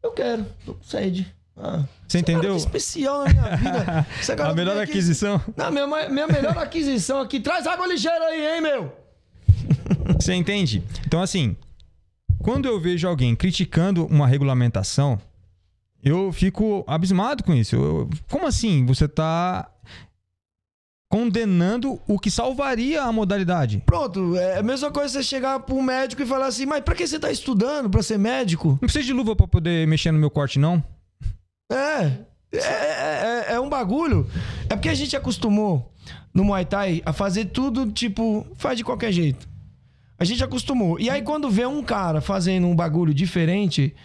Eu 0.00 0.12
quero, 0.12 0.46
tô 0.64 0.74
com 0.74 0.82
sede. 0.84 1.26
Ah, 1.56 1.82
Você 2.06 2.22
cara 2.22 2.32
entendeu? 2.32 2.52
que 2.54 2.60
especial 2.60 3.24
na 3.24 3.30
minha 3.30 3.56
vida. 3.56 4.06
Cara 4.36 4.50
A 4.50 4.54
melhor 4.54 4.76
aqui- 4.78 4.92
aquisição. 4.92 5.42
Não, 5.56 5.72
minha, 5.72 5.86
minha 6.08 6.26
melhor 6.28 6.56
aquisição 6.56 7.20
aqui. 7.20 7.40
Traz 7.40 7.66
água 7.66 7.86
ligeira 7.88 8.24
aí, 8.26 8.54
hein, 8.54 8.60
meu? 8.62 8.92
Você 10.20 10.34
entende? 10.34 10.82
Então, 11.06 11.20
assim, 11.22 11.56
quando 12.38 12.66
eu 12.66 12.80
vejo 12.80 13.06
alguém 13.08 13.34
criticando 13.36 14.06
uma 14.06 14.26
regulamentação, 14.26 15.20
eu 16.02 16.32
fico 16.32 16.84
abismado 16.86 17.42
com 17.44 17.54
isso. 17.54 17.76
Eu- 17.76 18.10
como 18.30 18.46
assim? 18.46 18.84
Você 18.86 19.06
tá 19.08 19.70
condenando 21.10 22.00
o 22.06 22.18
que 22.18 22.30
salvaria 22.30 23.02
a 23.02 23.10
modalidade? 23.12 23.82
Pronto, 23.84 24.36
é 24.36 24.58
a 24.58 24.62
mesma 24.62 24.90
coisa 24.92 25.14
você 25.14 25.22
chegar 25.22 25.58
pro 25.60 25.82
médico 25.82 26.22
e 26.22 26.26
falar 26.26 26.46
assim, 26.46 26.66
mas 26.66 26.82
pra 26.84 26.94
que 26.94 27.06
você 27.06 27.18
tá 27.18 27.30
estudando 27.32 27.90
pra 27.90 28.02
ser 28.02 28.18
médico? 28.18 28.68
Não 28.70 28.78
precisa 28.78 29.04
de 29.04 29.12
luva 29.12 29.34
pra 29.34 29.48
poder 29.48 29.86
mexer 29.88 30.12
no 30.12 30.18
meu 30.20 30.30
corte, 30.30 30.58
não? 30.58 30.82
É, 31.70 31.76
é, 32.52 32.58
é, 32.58 33.44
é- 33.48 33.52
é 33.54 33.60
um 33.60 33.68
bagulho. 33.68 34.26
É 34.68 34.76
porque 34.76 34.88
a 34.88 34.94
gente 34.94 35.16
acostumou 35.16 35.92
no 36.32 36.44
Muay 36.44 36.64
Thai 36.64 37.02
a 37.04 37.12
fazer 37.12 37.46
tudo, 37.46 37.90
tipo, 37.90 38.46
faz 38.56 38.76
de 38.78 38.84
qualquer 38.84 39.10
jeito. 39.10 39.48
A 40.20 40.24
gente 40.24 40.44
acostumou. 40.44 41.00
E 41.00 41.08
aí, 41.08 41.22
quando 41.22 41.48
vê 41.48 41.64
um 41.64 41.82
cara 41.82 42.20
fazendo 42.20 42.66
um 42.66 42.76
bagulho 42.76 43.14
diferente, 43.14 43.96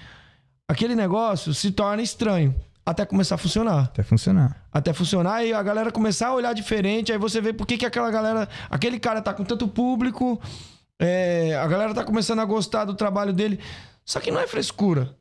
aquele 0.66 0.96
negócio 0.96 1.54
se 1.54 1.72
torna 1.72 2.02
estranho. 2.02 2.56
Até 2.86 3.06
começar 3.06 3.36
a 3.36 3.38
funcionar. 3.38 3.84
Até 3.84 4.02
funcionar. 4.02 4.66
Até 4.72 4.94
funcionar 4.94 5.44
e 5.44 5.52
a 5.52 5.62
galera 5.62 5.92
começar 5.92 6.28
a 6.28 6.34
olhar 6.34 6.54
diferente. 6.54 7.12
Aí 7.12 7.18
você 7.18 7.42
vê 7.42 7.52
por 7.52 7.68
que, 7.68 7.78
que 7.78 7.86
aquela 7.86 8.10
galera. 8.10 8.48
Aquele 8.70 8.98
cara 8.98 9.22
tá 9.22 9.34
com 9.34 9.44
tanto 9.44 9.68
público. 9.68 10.40
é, 10.98 11.58
a 11.58 11.68
galera 11.68 11.94
tá 11.94 12.06
começando 12.06 12.40
a 12.40 12.46
gostar 12.46 12.86
do 12.86 12.94
trabalho 12.94 13.34
dele. 13.34 13.60
Só 14.06 14.22
que 14.22 14.32
não 14.32 14.40
é 14.40 14.48
frescura. 14.48 15.18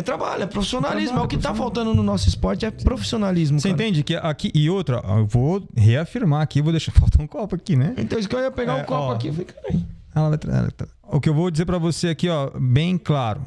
É 0.00 0.02
trabalho, 0.02 0.42
é 0.42 0.46
profissionalismo. 0.46 1.08
Trabalho, 1.08 1.22
é 1.22 1.26
o 1.26 1.28
que 1.28 1.36
tá 1.36 1.50
profissionalismo. 1.50 1.62
faltando 1.84 1.94
no 1.94 2.02
nosso 2.02 2.26
esporte, 2.28 2.64
é 2.64 2.70
profissionalismo. 2.70 3.60
Você 3.60 3.68
cara. 3.70 3.82
entende 3.82 4.02
que 4.02 4.16
aqui. 4.16 4.50
E 4.54 4.70
outra, 4.70 5.02
eu 5.06 5.26
vou 5.26 5.62
reafirmar 5.76 6.40
aqui, 6.40 6.62
vou 6.62 6.72
deixar 6.72 6.92
faltar 6.98 7.20
um 7.20 7.26
copo 7.26 7.54
aqui, 7.54 7.76
né? 7.76 7.94
Então, 7.98 8.18
isso 8.18 8.28
que 8.28 8.34
eu 8.34 8.40
ia 8.40 8.50
pegar 8.50 8.78
É, 8.78 8.82
um 8.82 8.84
copo 8.86 9.02
ó. 9.02 9.12
aqui. 9.12 9.28
Eu 9.28 9.32
falei, 9.34 9.46
caralho. 9.46 9.86
Ela 10.14 10.40
ela 10.42 10.68
O 11.04 11.20
que 11.20 11.28
eu 11.28 11.34
vou 11.34 11.50
dizer 11.50 11.66
pra 11.66 11.78
você 11.78 12.08
aqui, 12.08 12.28
ó, 12.28 12.50
bem 12.58 12.96
claro. 12.98 13.42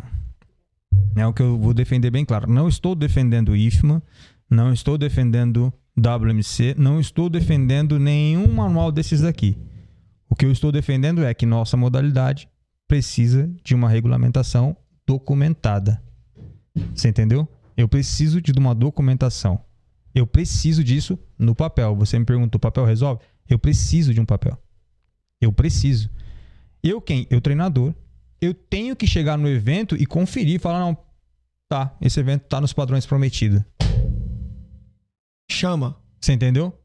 É 1.16 1.26
o 1.26 1.34
que 1.34 1.42
eu 1.42 1.58
vou 1.58 1.74
defender 1.74 2.12
bem 2.12 2.24
claro. 2.24 2.50
Não 2.50 2.68
estou 2.68 2.96
defendendo 2.96 3.50
o 3.50 3.56
IFMA, 3.56 4.02
não 4.50 4.72
estou 4.72 4.98
defendendo 4.98 5.74
WMC, 5.98 6.76
não 6.78 7.00
estou 7.00 7.30
defendendo 7.30 8.00
nenhum 8.00 8.48
manual 8.48 8.92
desses 8.92 9.22
daqui. 9.22 9.58
O 10.30 10.36
que 10.36 10.46
eu 10.46 10.52
estou 10.52 10.72
defendendo 10.72 11.24
é 11.24 11.34
que 11.34 11.46
nossa 11.46 11.76
modalidade 11.78 12.48
precisa 12.88 13.50
de 13.64 13.76
uma 13.76 13.90
regulamentação 13.90 14.76
documentada. 15.06 16.02
Você 16.94 17.10
entendeu? 17.10 17.48
Eu 17.76 17.88
preciso 17.88 18.42
de 18.42 18.52
uma 18.52 18.74
documentação. 18.74 19.64
Eu 20.14 20.28
preciso 20.28 20.84
disso 20.84 21.18
no 21.38 21.56
papel. 21.56 21.96
Você 21.96 22.18
me 22.20 22.26
perguntou, 22.26 22.60
papel 22.60 22.86
resolve? 22.86 23.22
Eu 23.50 23.58
preciso 23.58 24.14
de 24.14 24.22
um 24.22 24.26
papel. 24.26 24.58
Eu 25.42 25.52
preciso. 25.52 26.10
Eu 26.84 27.02
quem? 27.02 27.28
Eu 27.30 27.42
treinador. 27.42 27.94
Eu 28.40 28.54
tenho 28.54 28.96
que 28.96 29.08
chegar 29.08 29.38
no 29.38 29.48
evento 29.48 29.96
e 29.96 30.06
conferir, 30.06 30.60
falar 30.60 30.80
não, 30.80 30.98
tá, 31.70 31.96
esse 32.02 32.20
evento 32.20 32.44
tá 32.44 32.60
nos 32.60 32.74
padrões 32.74 33.06
prometidos. 33.06 33.64
Chama. 35.50 35.98
Você 36.20 36.34
entendeu? 36.34 36.78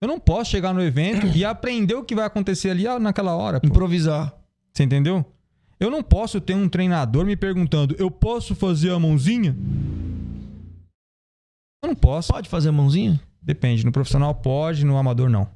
Eu 0.00 0.08
não 0.08 0.20
posso 0.20 0.50
chegar 0.50 0.74
no 0.74 0.82
evento 0.82 1.26
e 1.34 1.44
aprender 1.44 1.94
o 1.94 2.04
que 2.04 2.14
vai 2.14 2.26
acontecer 2.26 2.70
ali 2.70 2.86
ah, 2.86 2.98
naquela 2.98 3.34
hora. 3.34 3.60
pô. 3.60 3.66
Improvisar. 3.66 4.34
Você 4.72 4.82
entendeu? 4.82 5.24
Eu 5.80 5.90
não 5.90 6.02
posso 6.02 6.40
ter 6.40 6.54
um 6.54 6.68
treinador 6.68 7.24
me 7.24 7.36
perguntando, 7.36 7.94
eu 7.98 8.10
posso 8.10 8.54
fazer 8.54 8.90
a 8.92 8.98
mãozinha? 8.98 9.56
Eu 11.82 11.88
não 11.88 11.94
posso. 11.94 12.32
Pode 12.32 12.48
fazer 12.48 12.68
a 12.70 12.72
mãozinha? 12.72 13.20
Depende. 13.42 13.84
No 13.84 13.92
profissional 13.92 14.34
pode, 14.34 14.84
no 14.86 14.96
amador 14.96 15.28
não. 15.28 15.48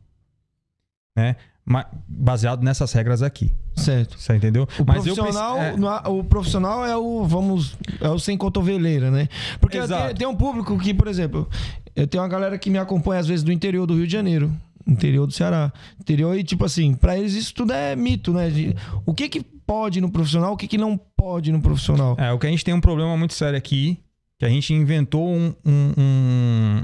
Né? 1.17 1.37
Mas 1.65 1.87
baseado 2.07 2.63
nessas 2.63 2.93
regras 2.93 3.23
aqui. 3.23 3.53
Certo. 3.77 4.19
Você 4.19 4.35
entendeu? 4.37 4.65
O 4.79 4.85
Mas 4.87 5.07
eu 5.07 5.15
profissional, 5.15 5.57
preci- 5.57 5.83
é. 5.85 6.09
o 6.09 6.25
profissional 6.25 6.85
é 6.87 6.97
o, 6.97 7.25
vamos, 7.25 7.77
é 8.01 8.09
o 8.09 8.19
sem 8.19 8.37
cotoveleira, 8.37 9.11
né? 9.11 9.29
Porque 9.61 9.79
tem, 9.87 10.15
tem 10.15 10.27
um 10.27 10.35
público 10.35 10.79
que, 10.79 10.93
por 10.93 11.07
exemplo, 11.09 11.49
eu 11.95 12.07
tenho 12.07 12.23
uma 12.23 12.29
galera 12.29 12.59
que 12.59 12.71
me 12.71 12.79
acompanha 12.79 13.21
às 13.21 13.27
vezes 13.27 13.43
do 13.45 13.53
interior 13.53 13.87
do 13.87 13.95
Rio 13.95 14.07
de 14.07 14.13
Janeiro, 14.13 14.51
interior 14.87 15.27
do 15.27 15.33
Ceará, 15.33 15.73
interior 16.01 16.37
e 16.37 16.43
tipo 16.43 16.65
assim, 16.65 16.95
pra 16.95 17.17
eles 17.19 17.35
isso 17.35 17.55
tudo 17.55 17.73
é 17.73 17.95
mito, 17.95 18.33
né? 18.33 18.49
De- 18.51 18.75
o 19.07 19.13
que 19.15 19.29
que 19.29 19.45
pode 19.69 20.01
no 20.01 20.11
profissional, 20.11 20.55
o 20.55 20.57
que 20.57 20.67
que 20.67 20.79
não 20.79 20.97
pode 20.97 21.53
no 21.53 21.61
profissional? 21.61 22.17
É, 22.19 22.33
o 22.33 22.39
que 22.39 22.47
a 22.47 22.51
gente 22.51 22.65
tem 22.65 22.73
um 22.73 22.81
problema 22.81 23.15
muito 23.19 23.35
sério 23.35 23.59
aqui, 23.59 24.03
que 24.39 24.47
a 24.47 24.49
gente 24.49 24.73
inventou 24.73 25.29
um, 25.29 25.55
um, 25.63 25.93
um, 25.99 26.83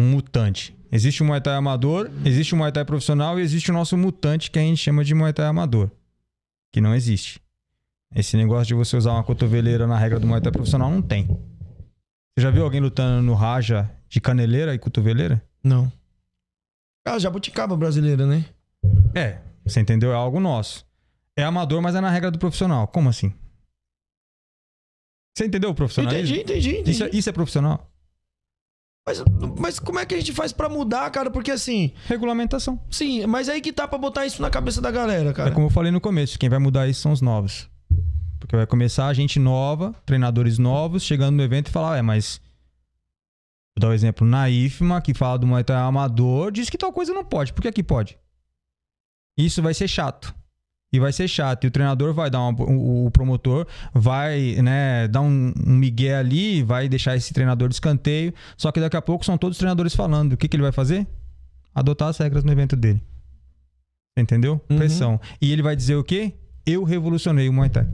um 0.00 0.10
mutante. 0.10 0.74
Existe 0.90 1.22
o 1.22 1.26
Muay 1.26 1.42
Thai 1.42 1.56
amador, 1.56 2.10
existe 2.24 2.54
o 2.54 2.56
Muay 2.56 2.72
Thai 2.72 2.86
profissional 2.86 3.38
e 3.38 3.42
existe 3.42 3.70
o 3.70 3.74
nosso 3.74 3.98
mutante 3.98 4.50
que 4.50 4.58
a 4.58 4.62
gente 4.62 4.78
chama 4.78 5.04
de 5.04 5.12
Muay 5.12 5.34
Thai 5.34 5.44
amador. 5.44 5.90
Que 6.72 6.80
não 6.80 6.94
existe. 6.94 7.38
Esse 8.16 8.38
negócio 8.38 8.68
de 8.68 8.74
você 8.74 8.96
usar 8.96 9.12
uma 9.12 9.24
cotoveleira 9.24 9.86
na 9.86 9.98
regra 9.98 10.18
do 10.18 10.26
Muay 10.26 10.40
Thai 10.40 10.52
profissional 10.52 10.90
não 10.90 11.02
tem. 11.02 11.26
Você 11.26 12.42
já 12.42 12.50
viu 12.50 12.64
alguém 12.64 12.80
lutando 12.80 13.22
no 13.22 13.34
Raja 13.34 13.90
de 14.08 14.22
caneleira 14.22 14.74
e 14.74 14.78
cotoveleira? 14.78 15.42
Não. 15.62 15.92
Ah, 17.04 17.18
jabuticaba 17.18 17.76
brasileira, 17.76 18.26
né? 18.26 18.46
É, 19.14 19.38
você 19.66 19.80
entendeu? 19.80 20.10
É 20.10 20.14
algo 20.14 20.40
nosso. 20.40 20.86
É 21.36 21.42
amador, 21.44 21.82
mas 21.82 21.94
é 21.94 22.00
na 22.00 22.10
regra 22.10 22.30
do 22.30 22.38
profissional. 22.38 22.86
Como 22.88 23.08
assim? 23.08 23.32
Você 25.36 25.46
entendeu 25.46 25.70
o 25.70 25.74
profissionalismo? 25.74 26.36
Entendi, 26.36 26.40
entendi, 26.52 26.70
entendi. 26.76 26.90
Isso, 26.92 27.04
é- 27.04 27.10
isso 27.12 27.28
é 27.28 27.32
profissional? 27.32 27.90
Mas, 29.06 29.22
mas 29.58 29.78
como 29.78 29.98
é 29.98 30.06
que 30.06 30.14
a 30.14 30.18
gente 30.18 30.32
faz 30.32 30.52
pra 30.52 30.68
mudar, 30.68 31.10
cara? 31.10 31.30
Porque 31.30 31.50
assim, 31.50 31.92
Regulamentação. 32.06 32.80
sim, 32.90 33.26
mas 33.26 33.48
aí 33.50 33.60
que 33.60 33.72
tá 33.72 33.86
pra 33.86 33.98
botar 33.98 34.24
isso 34.24 34.40
na 34.40 34.48
cabeça 34.48 34.80
da 34.80 34.90
galera, 34.90 35.32
cara. 35.34 35.50
É 35.50 35.52
como 35.52 35.66
eu 35.66 35.70
falei 35.70 35.90
no 35.92 36.00
começo, 36.00 36.38
quem 36.38 36.48
vai 36.48 36.58
mudar 36.58 36.88
isso 36.88 37.02
são 37.02 37.12
os 37.12 37.20
novos. 37.20 37.68
Porque 38.40 38.56
vai 38.56 38.66
começar 38.66 39.06
a 39.08 39.12
gente 39.12 39.38
nova, 39.38 39.92
treinadores 40.06 40.56
novos, 40.58 41.02
chegando 41.02 41.36
no 41.36 41.42
evento 41.42 41.68
e 41.68 41.70
falar, 41.70 41.98
é, 41.98 42.02
mas. 42.02 42.40
Vou 43.76 43.80
dar 43.80 43.88
um 43.88 43.92
exemplo. 43.92 44.26
Na 44.26 44.48
IFMA, 44.48 45.02
que 45.02 45.12
fala 45.12 45.38
do 45.38 45.46
Muay 45.46 45.64
Thai 45.64 45.76
amador, 45.76 46.50
diz 46.52 46.70
que 46.70 46.78
tal 46.78 46.92
coisa 46.92 47.12
não 47.12 47.24
pode. 47.24 47.52
Por 47.52 47.60
que 47.62 47.68
aqui 47.68 47.82
pode? 47.82 48.18
Isso 49.36 49.60
vai 49.60 49.74
ser 49.74 49.88
chato. 49.88 50.34
E 50.94 51.00
vai 51.00 51.12
ser 51.12 51.26
chato. 51.26 51.64
E 51.64 51.66
o 51.66 51.70
treinador 51.72 52.14
vai 52.14 52.30
dar 52.30 52.40
uma, 52.40 52.62
o, 52.62 53.06
o 53.06 53.10
promotor 53.10 53.66
vai, 53.92 54.52
né, 54.62 55.08
dar 55.08 55.22
um, 55.22 55.52
um 55.66 55.74
migué 55.74 56.14
ali, 56.16 56.62
vai 56.62 56.88
deixar 56.88 57.16
esse 57.16 57.34
treinador 57.34 57.68
de 57.68 57.74
escanteio. 57.74 58.32
Só 58.56 58.70
que 58.70 58.78
daqui 58.78 58.96
a 58.96 59.02
pouco 59.02 59.24
são 59.24 59.36
todos 59.36 59.56
os 59.56 59.58
treinadores 59.58 59.92
falando. 59.92 60.34
O 60.34 60.36
que, 60.36 60.46
que 60.46 60.54
ele 60.54 60.62
vai 60.62 60.70
fazer? 60.70 61.04
Adotar 61.74 62.08
as 62.10 62.18
regras 62.18 62.44
no 62.44 62.52
evento 62.52 62.76
dele. 62.76 63.02
Entendeu? 64.16 64.60
Uhum. 64.70 64.76
Pressão. 64.76 65.20
E 65.42 65.50
ele 65.52 65.62
vai 65.62 65.74
dizer 65.74 65.96
o 65.96 66.04
quê? 66.04 66.34
Eu 66.64 66.84
revolucionei 66.84 67.48
o 67.48 67.52
Muay 67.52 67.68
Thai. 67.70 67.88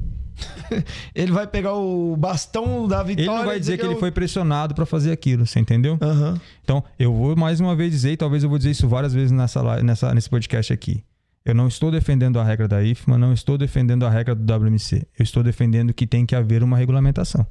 Ele 1.14 1.32
vai 1.32 1.46
pegar 1.46 1.74
o 1.74 2.16
bastão 2.16 2.86
da 2.86 3.00
Ele 3.00 3.14
vitória. 3.16 3.38
não 3.40 3.46
vai 3.46 3.58
dizer 3.58 3.78
que 3.78 3.84
ele 3.84 3.94
eu- 3.94 3.98
foi 3.98 4.10
pressionado 4.10 4.74
pra 4.74 4.86
fazer 4.86 5.10
aquilo, 5.12 5.44
você 5.46 5.58
entendeu? 5.58 5.98
Aham. 6.00 6.40
Então, 6.62 6.84
eu 6.98 7.12
vou 7.14 7.34
mais 7.36 7.60
uma 7.60 7.74
vez 7.74 7.90
dizer, 7.90 8.12
e 8.12 8.16
talvez 8.16 8.42
eu 8.42 8.48
vou 8.48 8.56
dizer 8.58 8.70
isso 8.70 8.86
várias 8.88 9.12
vezes 9.12 9.32
nessa, 9.32 9.82
nessa, 9.82 10.14
nesse 10.14 10.30
podcast 10.30 10.72
aqui. 10.72 11.02
Eu 11.44 11.54
não 11.54 11.68
estou 11.68 11.90
defendendo 11.90 12.38
a 12.38 12.44
regra 12.44 12.68
da 12.68 12.82
IFMA, 12.82 13.16
não 13.16 13.32
estou 13.32 13.56
defendendo 13.56 14.04
a 14.06 14.10
regra 14.10 14.34
do 14.34 14.52
WMC. 14.54 15.06
Eu 15.18 15.22
estou 15.22 15.42
defendendo 15.42 15.92
que 15.94 16.06
tem 16.06 16.26
que 16.26 16.34
haver 16.36 16.62
uma 16.62 16.76
regulamentação. 16.76 17.46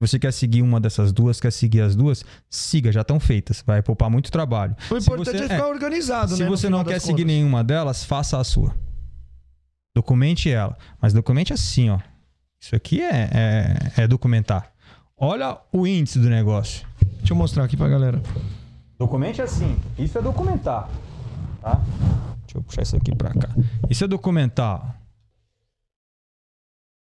Você 0.00 0.18
quer 0.18 0.32
seguir 0.32 0.60
uma 0.62 0.78
dessas 0.78 1.10
duas, 1.12 1.40
quer 1.40 1.50
seguir 1.52 1.80
as 1.80 1.96
duas? 1.96 2.22
Siga, 2.50 2.92
já 2.92 3.00
estão 3.00 3.18
feitas. 3.18 3.62
Vai 3.66 3.80
poupar 3.82 4.10
muito 4.10 4.30
trabalho. 4.30 4.76
O 4.90 5.00
Se 5.00 5.06
importante 5.10 5.38
você- 5.38 5.44
é 5.44 5.48
ficar 5.48 5.68
organizado, 5.68 6.34
Se 6.34 6.42
né? 6.42 6.50
no 6.50 6.56
você 6.56 6.68
não 6.68 6.84
quer 6.84 7.00
seguir 7.00 7.22
contas. 7.22 7.26
nenhuma 7.26 7.64
delas, 7.64 8.04
faça 8.04 8.38
a 8.38 8.44
sua. 8.44 8.74
Documente 9.94 10.50
ela. 10.50 10.76
Mas 11.00 11.12
documente 11.12 11.52
assim, 11.52 11.88
ó. 11.88 11.98
Isso 12.60 12.74
aqui 12.76 13.00
é, 13.00 13.30
é, 13.96 14.02
é 14.02 14.08
documentar. 14.08 14.70
Olha 15.16 15.56
o 15.72 15.86
índice 15.86 16.18
do 16.18 16.28
negócio. 16.28 16.86
Deixa 17.18 17.32
eu 17.32 17.36
mostrar 17.36 17.64
aqui 17.64 17.76
pra 17.76 17.88
galera. 17.88 18.20
Documente 18.98 19.40
assim. 19.40 19.78
Isso 19.98 20.18
é 20.18 20.22
documentar. 20.22 20.90
Tá? 21.62 21.80
Deixa 22.56 22.58
eu 22.58 22.62
puxar 22.62 22.82
isso 22.82 22.96
aqui 22.96 23.14
pra 23.14 23.30
cá. 23.30 23.48
Isso 23.90 24.04
é 24.04 24.08
documentar. 24.08 25.00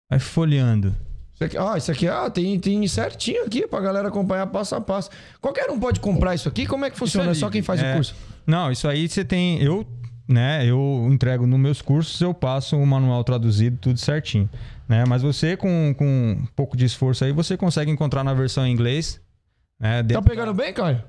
Vai 0.10 0.20
folheando. 0.20 0.96
Isso 1.34 1.44
aqui, 1.44 1.58
ah, 1.58 1.78
isso 1.78 1.92
aqui 1.92 2.08
ah, 2.08 2.30
tem, 2.30 2.60
tem 2.60 2.88
certinho 2.88 3.44
aqui 3.46 3.68
pra 3.68 3.82
galera 3.82 4.08
acompanhar 4.08 4.48
passo 4.48 4.76
a 4.76 4.82
passo. 4.82 5.10
Qualquer 5.42 5.70
um 5.70 5.80
pode 5.80 6.00
comprar 6.00 6.34
isso 6.36 6.48
aqui? 6.48 6.66
Como 6.66 6.86
é 6.86 6.90
que 6.90 6.98
funciona? 6.98 7.30
É, 7.30 7.32
Isso 7.32 7.42
só 7.42 7.50
quem 7.50 7.62
faz 7.62 7.82
é- 7.82 7.92
o 7.92 7.96
curso? 7.96 8.16
Não, 8.48 8.72
isso 8.72 8.88
aí 8.88 9.08
você 9.10 9.26
tem. 9.26 9.62
Eu, 9.62 9.86
né, 10.30 10.66
eu 10.66 11.08
entrego 11.12 11.46
nos 11.46 11.60
meus 11.60 11.82
cursos, 11.82 12.22
eu 12.22 12.34
passo 12.34 12.78
o 12.78 12.86
manual 12.86 13.24
traduzido, 13.24 13.78
tudo 13.78 14.00
certinho. 14.00 14.50
Né? 14.88 15.04
Mas 15.06 15.24
você, 15.24 15.58
com, 15.58 15.94
com 15.98 16.38
um 16.40 16.46
pouco 16.56 16.78
de 16.78 16.86
esforço 16.86 17.26
aí, 17.26 17.32
você 17.34 17.58
consegue 17.58 17.92
encontrar 17.92 18.24
na 18.24 18.34
versão 18.34 18.66
em 18.66 18.72
inglês. 18.72 19.20
Né, 19.80 20.04
Tá 20.04 20.22
pegando 20.22 20.54
bem, 20.54 20.74
Caio? 20.74 21.04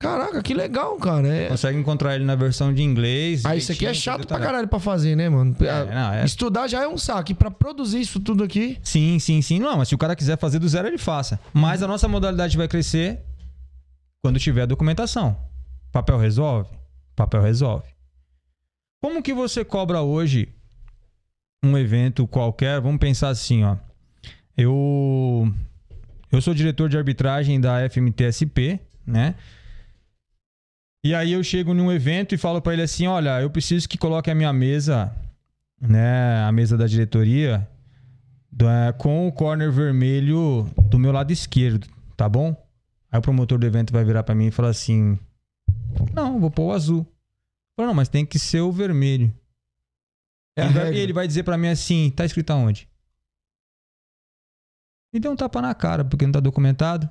Caraca, 0.00 0.40
que 0.42 0.54
legal, 0.54 0.96
cara. 0.98 1.26
É... 1.26 1.48
Consegue 1.48 1.76
encontrar 1.76 2.14
ele 2.14 2.24
na 2.24 2.36
versão 2.36 2.72
de 2.72 2.82
inglês. 2.82 3.44
Ah, 3.44 3.56
isso 3.56 3.72
aqui 3.72 3.84
é 3.84 3.92
chato 3.92 4.18
pra 4.18 4.22
detalhado. 4.36 4.46
caralho 4.46 4.68
pra 4.68 4.78
fazer, 4.78 5.16
né, 5.16 5.28
mano? 5.28 5.56
É, 5.60 5.84
não, 5.92 6.12
é- 6.12 6.24
Estudar 6.24 6.68
já 6.68 6.82
é 6.84 6.88
um 6.88 6.96
saco. 6.96 7.32
E 7.32 7.34
pra 7.34 7.50
produzir 7.50 8.00
isso 8.00 8.20
tudo 8.20 8.44
aqui. 8.44 8.78
Sim, 8.82 9.18
sim, 9.18 9.42
sim. 9.42 9.58
Não, 9.58 9.76
mas 9.76 9.88
se 9.88 9.94
o 9.96 9.98
cara 9.98 10.14
quiser 10.14 10.38
fazer 10.38 10.60
do 10.60 10.68
zero, 10.68 10.86
ele 10.86 10.98
faça. 10.98 11.40
Mas 11.52 11.82
a 11.82 11.88
nossa 11.88 12.06
modalidade 12.06 12.56
vai 12.56 12.68
crescer 12.68 13.20
quando 14.22 14.38
tiver 14.38 14.62
a 14.62 14.66
documentação. 14.66 15.36
Papel 15.90 16.16
resolve? 16.18 16.70
Papel 17.16 17.42
resolve. 17.42 17.86
Como 19.02 19.20
que 19.22 19.34
você 19.34 19.64
cobra 19.64 20.00
hoje 20.02 20.48
um 21.64 21.76
evento 21.76 22.24
qualquer? 22.26 22.80
Vamos 22.80 23.00
pensar 23.00 23.30
assim, 23.30 23.64
ó. 23.64 23.76
Eu 24.56 25.52
eu 26.30 26.40
sou 26.40 26.54
diretor 26.54 26.88
de 26.88 26.96
arbitragem 26.96 27.60
da 27.60 27.80
FMTSP, 27.88 28.78
né? 29.04 29.34
E 31.08 31.14
aí 31.14 31.32
eu 31.32 31.42
chego 31.42 31.72
num 31.72 31.90
evento 31.90 32.34
e 32.34 32.36
falo 32.36 32.60
pra 32.60 32.74
ele 32.74 32.82
assim, 32.82 33.06
olha, 33.06 33.40
eu 33.40 33.48
preciso 33.48 33.88
que 33.88 33.96
coloque 33.96 34.30
a 34.30 34.34
minha 34.34 34.52
mesa, 34.52 35.10
né, 35.80 36.44
a 36.44 36.52
mesa 36.52 36.76
da 36.76 36.86
diretoria 36.86 37.66
é, 38.60 38.92
com 38.92 39.26
o 39.26 39.32
corner 39.32 39.72
vermelho 39.72 40.70
do 40.90 40.98
meu 40.98 41.10
lado 41.10 41.32
esquerdo, 41.32 41.88
tá 42.14 42.28
bom? 42.28 42.54
Aí 43.10 43.18
o 43.18 43.22
promotor 43.22 43.58
do 43.58 43.66
evento 43.66 43.90
vai 43.90 44.04
virar 44.04 44.22
pra 44.22 44.34
mim 44.34 44.48
e 44.48 44.50
falar 44.50 44.68
assim: 44.68 45.18
Não, 46.12 46.38
vou 46.38 46.50
pôr 46.50 46.64
o 46.64 46.72
azul. 46.72 47.06
Falo, 47.74 47.88
não, 47.88 47.94
mas 47.94 48.10
tem 48.10 48.26
que 48.26 48.38
ser 48.38 48.60
o 48.60 48.70
vermelho. 48.70 49.32
É 50.58 50.66
ele, 50.66 50.72
vai, 50.74 50.94
ele 50.94 51.12
vai 51.14 51.26
dizer 51.26 51.42
pra 51.42 51.56
mim 51.56 51.68
assim: 51.68 52.10
Tá 52.10 52.26
escrito 52.26 52.50
aonde? 52.50 52.86
Me 55.10 55.18
deu 55.18 55.32
um 55.32 55.36
tapa 55.36 55.62
na 55.62 55.74
cara, 55.74 56.04
porque 56.04 56.26
não 56.26 56.32
tá 56.32 56.40
documentado. 56.40 57.08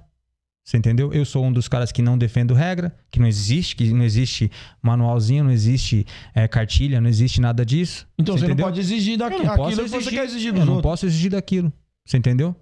Você 0.67 0.75
entendeu? 0.75 1.13
Eu 1.13 1.23
sou 1.23 1.45
um 1.45 1.53
dos 1.53 1.69
caras 1.69 1.93
que 1.93 2.01
não 2.01 2.17
defendo 2.17 2.53
regra, 2.53 2.93
que 3.09 3.21
não 3.21 3.27
existe, 3.27 3.73
que 3.73 3.89
não 3.93 4.03
existe 4.03 4.51
manualzinho, 4.81 5.45
não 5.45 5.51
existe 5.51 6.05
é, 6.35 6.45
cartilha, 6.45 6.99
não 6.99 7.07
existe 7.07 7.39
nada 7.39 7.65
disso. 7.65 8.05
Então 8.19 8.37
você, 8.37 8.43
entendeu? 8.43 8.65
não 8.65 8.71
pode 8.73 8.81
exigir 8.81 9.17
daqui, 9.17 9.37
Eu 9.37 9.45
não 9.45 9.55
posso 9.55 9.69
aquilo 9.69 9.83
que 9.83 9.89
você 9.89 9.95
exigir. 9.95 10.19
quer 10.19 10.25
exigir 10.25 10.47
Eu 10.49 10.53
dos 10.55 10.65
não 10.65 10.73
outros. 10.73 10.91
posso 10.91 11.05
exigir 11.05 11.31
daquilo. 11.31 11.71
Você 12.05 12.17
entendeu? 12.17 12.53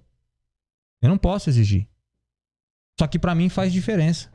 Eu 1.02 1.10
não 1.10 1.18
posso 1.18 1.50
exigir. 1.50 1.88
Só 3.00 3.08
que 3.08 3.18
pra 3.18 3.34
mim 3.34 3.50
faz 3.50 3.74
diferença. 3.74 4.32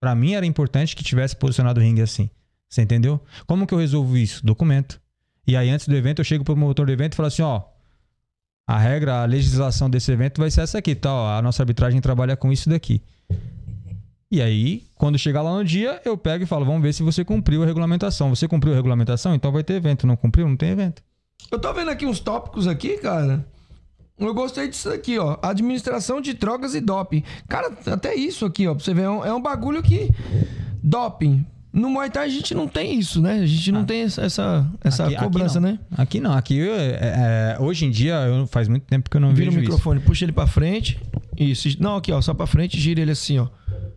Pra 0.00 0.16
mim 0.16 0.32
era 0.32 0.44
importante 0.44 0.96
que 0.96 1.04
tivesse 1.04 1.36
posicionado 1.36 1.78
o 1.78 1.82
ringue 1.84 2.02
assim. 2.02 2.28
Você 2.68 2.82
entendeu? 2.82 3.20
Como 3.46 3.64
que 3.64 3.74
eu 3.74 3.78
resolvo 3.78 4.16
isso? 4.16 4.44
Documento. 4.44 5.00
E 5.46 5.56
aí 5.56 5.70
antes 5.70 5.86
do 5.86 5.94
evento 5.94 6.18
eu 6.18 6.24
chego 6.24 6.42
pro 6.42 6.56
promotor 6.56 6.84
do 6.86 6.90
evento 6.90 7.12
e 7.12 7.16
falo 7.16 7.28
assim, 7.28 7.42
ó, 7.42 7.62
a 8.66 8.78
regra, 8.78 9.22
a 9.22 9.24
legislação 9.24 9.88
desse 9.88 10.10
evento 10.10 10.40
vai 10.40 10.50
ser 10.50 10.62
essa 10.62 10.78
aqui, 10.78 10.94
tá? 10.94 11.12
Ó, 11.12 11.38
a 11.38 11.40
nossa 11.40 11.62
arbitragem 11.62 12.00
trabalha 12.00 12.36
com 12.36 12.52
isso 12.52 12.68
daqui. 12.68 13.00
E 14.28 14.42
aí, 14.42 14.82
quando 14.96 15.18
chegar 15.18 15.40
lá 15.42 15.52
no 15.56 15.64
dia, 15.64 16.00
eu 16.04 16.18
pego 16.18 16.42
e 16.42 16.46
falo, 16.46 16.64
vamos 16.64 16.82
ver 16.82 16.92
se 16.92 17.02
você 17.02 17.24
cumpriu 17.24 17.62
a 17.62 17.66
regulamentação. 17.66 18.34
Você 18.34 18.48
cumpriu 18.48 18.72
a 18.72 18.76
regulamentação? 18.76 19.34
Então 19.34 19.52
vai 19.52 19.62
ter 19.62 19.74
evento. 19.74 20.06
Não 20.06 20.16
cumpriu? 20.16 20.48
Não 20.48 20.56
tem 20.56 20.70
evento. 20.70 21.00
Eu 21.50 21.60
tô 21.60 21.72
vendo 21.72 21.90
aqui 21.90 22.06
uns 22.06 22.18
tópicos 22.18 22.66
aqui, 22.66 22.98
cara. 22.98 23.46
Eu 24.18 24.34
gostei 24.34 24.66
disso 24.66 24.90
aqui, 24.90 25.16
ó. 25.16 25.38
Administração 25.42 26.20
de 26.20 26.32
drogas 26.32 26.74
e 26.74 26.80
doping. 26.80 27.22
Cara, 27.48 27.70
até 27.86 28.16
isso 28.16 28.44
aqui, 28.44 28.66
ó. 28.66 28.74
Pra 28.74 28.82
você 28.82 28.92
ver, 28.92 29.02
é 29.02 29.10
um, 29.10 29.24
é 29.24 29.32
um 29.32 29.40
bagulho 29.40 29.80
que. 29.80 30.10
Doping. 30.82 31.46
No 31.76 31.90
Muay 31.90 32.08
Thai 32.10 32.24
a 32.24 32.28
gente 32.28 32.54
não 32.54 32.66
tem 32.66 32.98
isso, 32.98 33.20
né? 33.20 33.34
A 33.40 33.46
gente 33.46 33.70
não 33.70 33.84
tem 33.84 34.00
essa, 34.02 34.22
essa, 34.22 34.42
Ah. 34.82 34.88
Aqui- 34.88 35.14
aqui 35.14 35.24
cobrança, 35.24 35.60
não. 35.60 35.72
né? 35.72 35.78
Aqui 35.96 36.20
não, 36.20 36.32
aqui 36.32 36.58
é, 36.60 37.54
é, 37.54 37.56
hoje 37.60 37.84
em 37.84 37.90
dia 37.90 38.14
eu, 38.14 38.46
faz 38.46 38.66
muito 38.66 38.84
tempo 38.84 39.10
que 39.10 39.16
eu 39.16 39.20
não 39.20 39.34
Vira 39.34 39.50
o 39.50 39.52
vejo 39.52 39.62
isso. 39.62 39.70
microfone, 39.72 40.00
puxa 40.00 40.24
ele 40.24 40.32
pra 40.32 40.46
frente. 40.46 40.98
Isso. 41.36 41.68
Não, 41.80 41.96
aqui, 41.96 42.10
ó. 42.12 42.20
Só 42.22 42.32
pra 42.32 42.46
frente, 42.46 42.80
gira 42.80 43.00
ele 43.02 43.10
assim, 43.10 43.38
ó. 43.38 43.46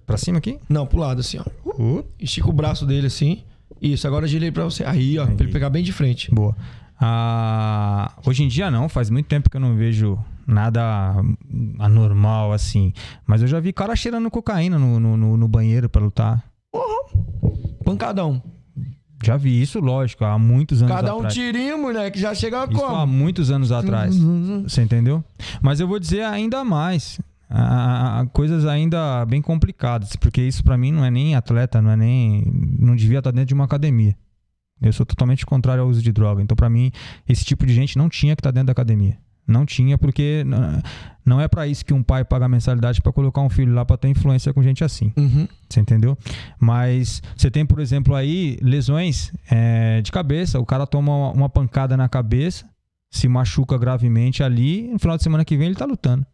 Pra 0.06 0.18
cima 0.18 0.40
aqui? 0.40 0.60
Não, 0.68 0.86
pro 0.86 1.00
lado, 1.00 1.22
assim, 1.22 1.40
ó. 1.40 1.46
Uh, 1.82 2.04
Estica 2.20 2.50
o 2.50 2.52
braço 2.54 2.86
dele 2.86 3.08
assim. 3.08 3.44
Isso, 3.82 4.06
agora 4.06 4.28
gira 4.28 4.44
ele 4.44 4.52
pra 4.52 4.66
você. 4.66 4.84
Aí, 4.84 5.18
ó. 5.18 5.26
Pra 5.26 5.46
ele 5.46 5.54
pegar 5.54 5.70
bem 5.70 5.82
de 5.84 5.94
frente. 5.94 6.30
boa. 6.36 6.54
Ah, 7.02 8.12
hoje 8.26 8.44
em 8.44 8.50
dia 8.50 8.70
não, 8.70 8.90
faz 8.90 9.10
muito 9.10 9.28
tempo 9.28 9.50
que 9.50 9.56
eu 9.56 9.62
não 9.62 9.74
vejo 9.78 10.20
nada 10.46 11.16
anormal 11.80 12.52
assim. 12.52 12.92
Mas 13.26 13.42
eu 13.42 13.48
já 13.48 13.58
vi 13.62 13.72
cara 13.72 13.96
cheirando 13.96 14.30
cocaína 14.30 14.78
no, 14.78 15.00
no, 15.00 15.38
no- 15.38 15.48
banheiro 15.48 15.88
pra 15.88 16.02
lutar. 16.02 16.44
Pancadão. 17.92 18.42
Já 19.24 19.36
vi 19.36 19.62
isso, 19.62 19.80
lógico, 19.82 20.24
há 20.24 20.40
muitos 20.40 20.82
anos 20.82 20.96
Cada 20.96 21.14
um 21.14 21.18
atrás. 21.18 21.34
tirinho, 21.34 21.78
moleque. 21.78 22.18
Já 22.20 22.34
chega 22.34 22.64
Isso 22.72 22.84
há 22.86 22.90
como? 22.90 23.08
muitos 23.08 23.52
anos 23.52 23.70
atrás. 23.72 24.16
Você 24.64 24.82
entendeu? 24.82 25.22
Mas 25.62 25.80
eu 25.82 25.88
vou 25.88 26.00
dizer 26.00 26.24
ainda 26.24 26.64
mais. 26.64 27.20
Coisas 28.32 28.66
ainda 28.66 29.26
bem 29.26 29.42
complicadas, 29.42 30.16
porque 30.16 30.42
isso 30.42 30.64
pra 30.64 30.78
mim 30.78 30.92
não 30.94 31.04
é 31.04 31.12
nem 31.12 31.36
atleta, 31.36 31.82
não 31.82 31.92
é 31.92 31.98
nem. 31.98 32.44
Não 32.80 32.96
devia 32.96 33.18
estar 33.20 33.32
dentro 33.32 33.48
de 33.48 33.54
uma 33.54 33.66
academia. 33.66 34.16
Eu 34.82 34.94
sou 34.94 35.06
totalmente 35.06 35.46
contrário 35.46 35.84
ao 35.84 35.90
uso 35.90 36.02
de 36.02 36.14
droga. 36.14 36.42
Então, 36.42 36.56
pra 36.56 36.70
mim, 36.70 36.90
esse 37.28 37.44
tipo 37.44 37.66
de 37.66 37.74
gente 37.74 37.98
não 37.98 38.08
tinha 38.08 38.34
que 38.36 38.40
estar 38.40 38.52
dentro 38.52 38.68
da 38.68 38.72
academia. 38.72 39.18
Não 39.50 39.66
tinha, 39.66 39.98
porque 39.98 40.46
não 41.26 41.42
é 41.42 41.48
pra 41.48 41.68
isso 41.68 41.84
que 41.84 41.94
um 41.94 42.04
pai 42.04 42.24
paga 42.24 42.48
mensalidade 42.48 43.02
pra 43.02 43.12
colocar 43.12 43.42
um 43.42 43.50
filho 43.50 43.74
lá 43.74 43.84
pra 43.84 43.98
ter 43.98 44.08
influência 44.08 44.54
com 44.54 44.62
gente 44.62 44.84
assim. 44.84 45.12
Uhum. 45.18 45.48
Você 45.68 45.80
entendeu? 45.80 46.18
Mas 46.60 47.22
você 47.36 47.50
tem, 47.50 47.66
por 47.66 47.80
exemplo, 47.80 48.16
aí 48.16 48.58
lesões 48.62 49.32
é, 49.50 50.02
de 50.02 50.12
cabeça. 50.12 50.60
O 50.60 50.66
cara 50.66 50.86
toma 50.86 51.16
uma, 51.16 51.32
uma 51.32 51.50
pancada 51.50 51.98
na 51.98 52.08
cabeça, 52.08 52.66
se 53.12 53.28
machuca 53.28 53.78
gravemente 53.78 54.44
ali, 54.44 54.88
no 54.88 55.00
final 55.00 55.18
de 55.18 55.24
semana 55.24 55.44
que 55.44 55.58
vem 55.58 55.68
ele 55.68 55.76
tá 55.76 55.86
lutando. 55.86 56.26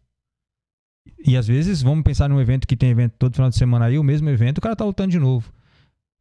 E 1.24 1.36
às 1.36 1.46
vezes, 1.46 1.82
vamos 1.82 2.04
pensar 2.04 2.28
num 2.28 2.40
evento 2.40 2.66
que 2.66 2.76
tem 2.76 2.90
evento 2.90 3.14
todo 3.18 3.34
final 3.34 3.50
de 3.50 3.56
semana 3.56 3.86
aí, 3.86 3.98
o 3.98 4.04
mesmo 4.04 4.28
evento, 4.28 4.58
o 4.58 4.60
cara 4.60 4.76
tá 4.76 4.84
lutando 4.84 5.10
de 5.10 5.18
novo. 5.18 5.50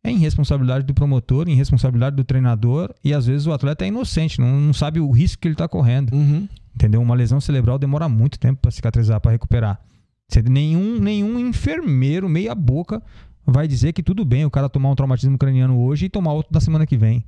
É 0.04 0.12
irresponsabilidade 0.12 0.86
do 0.86 0.94
promotor, 0.94 1.50
irresponsabilidade 1.50 2.16
do 2.16 2.24
treinador, 2.24 2.94
e 3.04 3.14
às 3.14 3.26
vezes 3.26 3.48
o 3.48 3.54
atleta 3.54 3.86
é 3.86 3.88
inocente, 3.88 4.40
não, 4.40 4.60
não 4.60 4.74
sabe 4.74 5.00
o 5.00 5.10
risco 5.12 5.42
que 5.42 5.48
ele 5.48 5.56
tá 5.56 5.68
correndo. 5.68 6.14
Uhum. 6.14 6.48
Entendeu? 6.76 7.02
Uma 7.02 7.16
lesão 7.16 7.40
cerebral 7.40 7.80
demora 7.80 8.08
muito 8.10 8.38
tempo 8.38 8.62
para 8.62 8.72
cicatrizar, 8.72 9.20
para 9.22 9.32
recuperar. 9.32 9.80
Você- 10.28 10.42
nenhum, 10.42 11.00
nenhum 11.00 11.40
enfermeiro, 11.40 12.28
meia 12.28 12.54
boca, 12.54 13.02
vai 13.46 13.68
dizer 13.68 13.94
que 13.94 14.04
tudo 14.04 14.26
bem 14.26 14.44
o 14.46 14.52
cara 14.52 14.68
tomar 14.68 14.90
um 14.90 14.96
traumatismo 14.96 15.38
craniano 15.38 15.80
hoje 15.80 16.06
e 16.06 16.10
tomar 16.10 16.34
outro 16.34 16.54
na 16.54 16.60
semana 16.60 16.86
que 16.86 16.98
vem. 16.98 17.24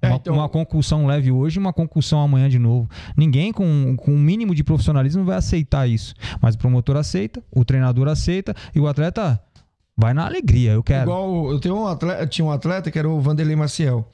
É, 0.00 0.08
Uma, 0.08 0.16
então- 0.16 0.34
uma 0.34 0.48
concussão 0.48 1.06
leve 1.06 1.30
hoje 1.30 1.58
e 1.58 1.60
uma 1.60 1.72
concussão 1.72 2.20
amanhã 2.20 2.48
de 2.48 2.58
novo. 2.58 2.88
Ninguém 3.16 3.52
com, 3.52 3.94
com 3.96 4.10
um 4.12 4.18
mínimo 4.18 4.52
de 4.52 4.64
profissionalismo 4.64 5.24
vai 5.24 5.36
aceitar 5.36 5.86
isso. 5.88 6.12
Mas 6.40 6.56
o 6.56 6.58
promotor 6.58 6.96
aceita, 6.96 7.40
o 7.52 7.64
treinador 7.64 8.08
aceita 8.08 8.52
e 8.74 8.80
o 8.80 8.88
atleta 8.88 9.40
vai 9.96 10.12
na 10.12 10.26
alegria. 10.26 10.72
Eu 10.72 10.82
quero. 10.82 11.02
Igual 11.02 11.52
eu 11.52 11.60
tenho 11.60 11.76
um 11.76 11.86
atleta, 11.86 12.26
tinha 12.26 12.44
um 12.44 12.50
atleta 12.50 12.90
que 12.90 12.98
era 12.98 13.08
o 13.08 13.20
Vanderlei 13.20 13.54
Maciel. 13.54 14.10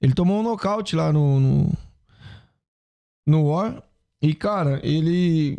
Ele 0.00 0.12
tomou 0.12 0.38
um 0.38 0.42
nocaute 0.44 0.94
lá 0.94 1.12
no, 1.12 1.40
no, 1.40 1.72
no 3.26 3.48
War. 3.48 3.82
E, 4.22 4.34
cara, 4.34 4.80
ele. 4.82 5.58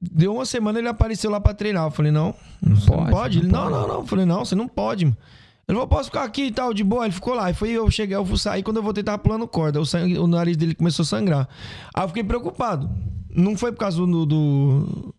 Deu 0.00 0.34
uma 0.34 0.44
semana 0.44 0.78
ele 0.78 0.88
apareceu 0.88 1.30
lá 1.30 1.40
pra 1.40 1.54
treinar. 1.54 1.84
Eu 1.86 1.90
falei, 1.90 2.12
não, 2.12 2.34
Não 2.62 2.76
você 2.76 2.90
não 2.90 2.96
pode, 2.98 3.10
pode. 3.10 3.38
não 3.38 3.44
Ele, 3.44 3.52
não, 3.52 3.60
pode. 3.62 3.72
não, 3.74 3.88
não. 3.88 3.94
Eu 4.00 4.06
falei, 4.06 4.24
não, 4.26 4.44
você 4.44 4.54
não 4.54 4.68
pode. 4.68 5.04
mano. 5.06 5.16
Ele 5.68 5.74
falou, 5.76 5.88
posso 5.88 6.04
ficar 6.10 6.22
aqui 6.22 6.44
e 6.44 6.50
tal, 6.52 6.72
de 6.72 6.84
boa. 6.84 7.04
Ele 7.06 7.12
ficou 7.14 7.34
lá. 7.34 7.50
E 7.50 7.54
foi 7.54 7.70
eu 7.70 7.90
cheguei, 7.90 8.16
eu 8.16 8.24
fui 8.24 8.38
sair. 8.38 8.62
Quando 8.62 8.76
eu 8.76 8.82
voltei, 8.82 9.02
tava 9.02 9.18
pulando 9.18 9.48
corda. 9.48 9.80
O, 9.80 9.86
sangue, 9.86 10.18
o 10.18 10.26
nariz 10.26 10.56
dele 10.56 10.74
começou 10.74 11.02
a 11.02 11.06
sangrar. 11.06 11.48
Aí 11.94 12.04
eu 12.04 12.08
fiquei 12.08 12.22
preocupado. 12.22 12.88
Não 13.34 13.56
foi 13.56 13.72
por 13.72 13.78
causa 13.78 13.96
do, 13.98 14.24
do, 14.26 15.14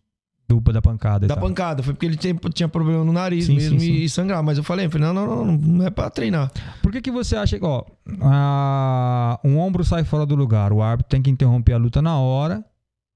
Dupla 0.50 0.72
da 0.74 0.82
pancada. 0.82 1.28
da 1.28 1.36
pancada, 1.36 1.84
foi 1.84 1.93
porque 1.93 2.06
ele 2.06 2.16
tinha, 2.16 2.34
tinha 2.54 2.70
problema 2.70 3.04
no 3.04 3.12
nariz 3.12 3.45
Sim, 3.48 3.56
mesmo 3.56 3.80
sim, 3.82 3.86
sim. 3.86 3.93
E, 4.04 4.10
sangrar. 4.10 4.41
Mas 4.41 4.58
eu 4.58 4.64
falei, 4.64 4.86
eu 4.86 4.89
falei, 4.91 5.06
não, 5.08 5.14
não, 5.14 5.45
não, 5.45 5.58
não 5.58 5.86
é 5.86 5.89
pra 5.89 6.10
treinar. 6.10 6.50
Por 6.82 6.91
que, 6.91 7.02
que 7.02 7.12
você 7.12 7.36
acha 7.36 7.60
que, 7.60 7.66
ó, 7.66 7.84
a- 8.22 9.39
um 9.43 9.58
ombro 9.58 9.84
sai 9.84 10.04
fora 10.04 10.26
do 10.26 10.36
lugar, 10.36 10.72
o 10.72 10.82
árbitro 10.82 11.10
tem 11.10 11.22
que 11.22 11.30
interromper 11.30 11.74
a 11.74 11.78
luta 11.78 12.02
na 12.02 12.18
hora 12.18 12.64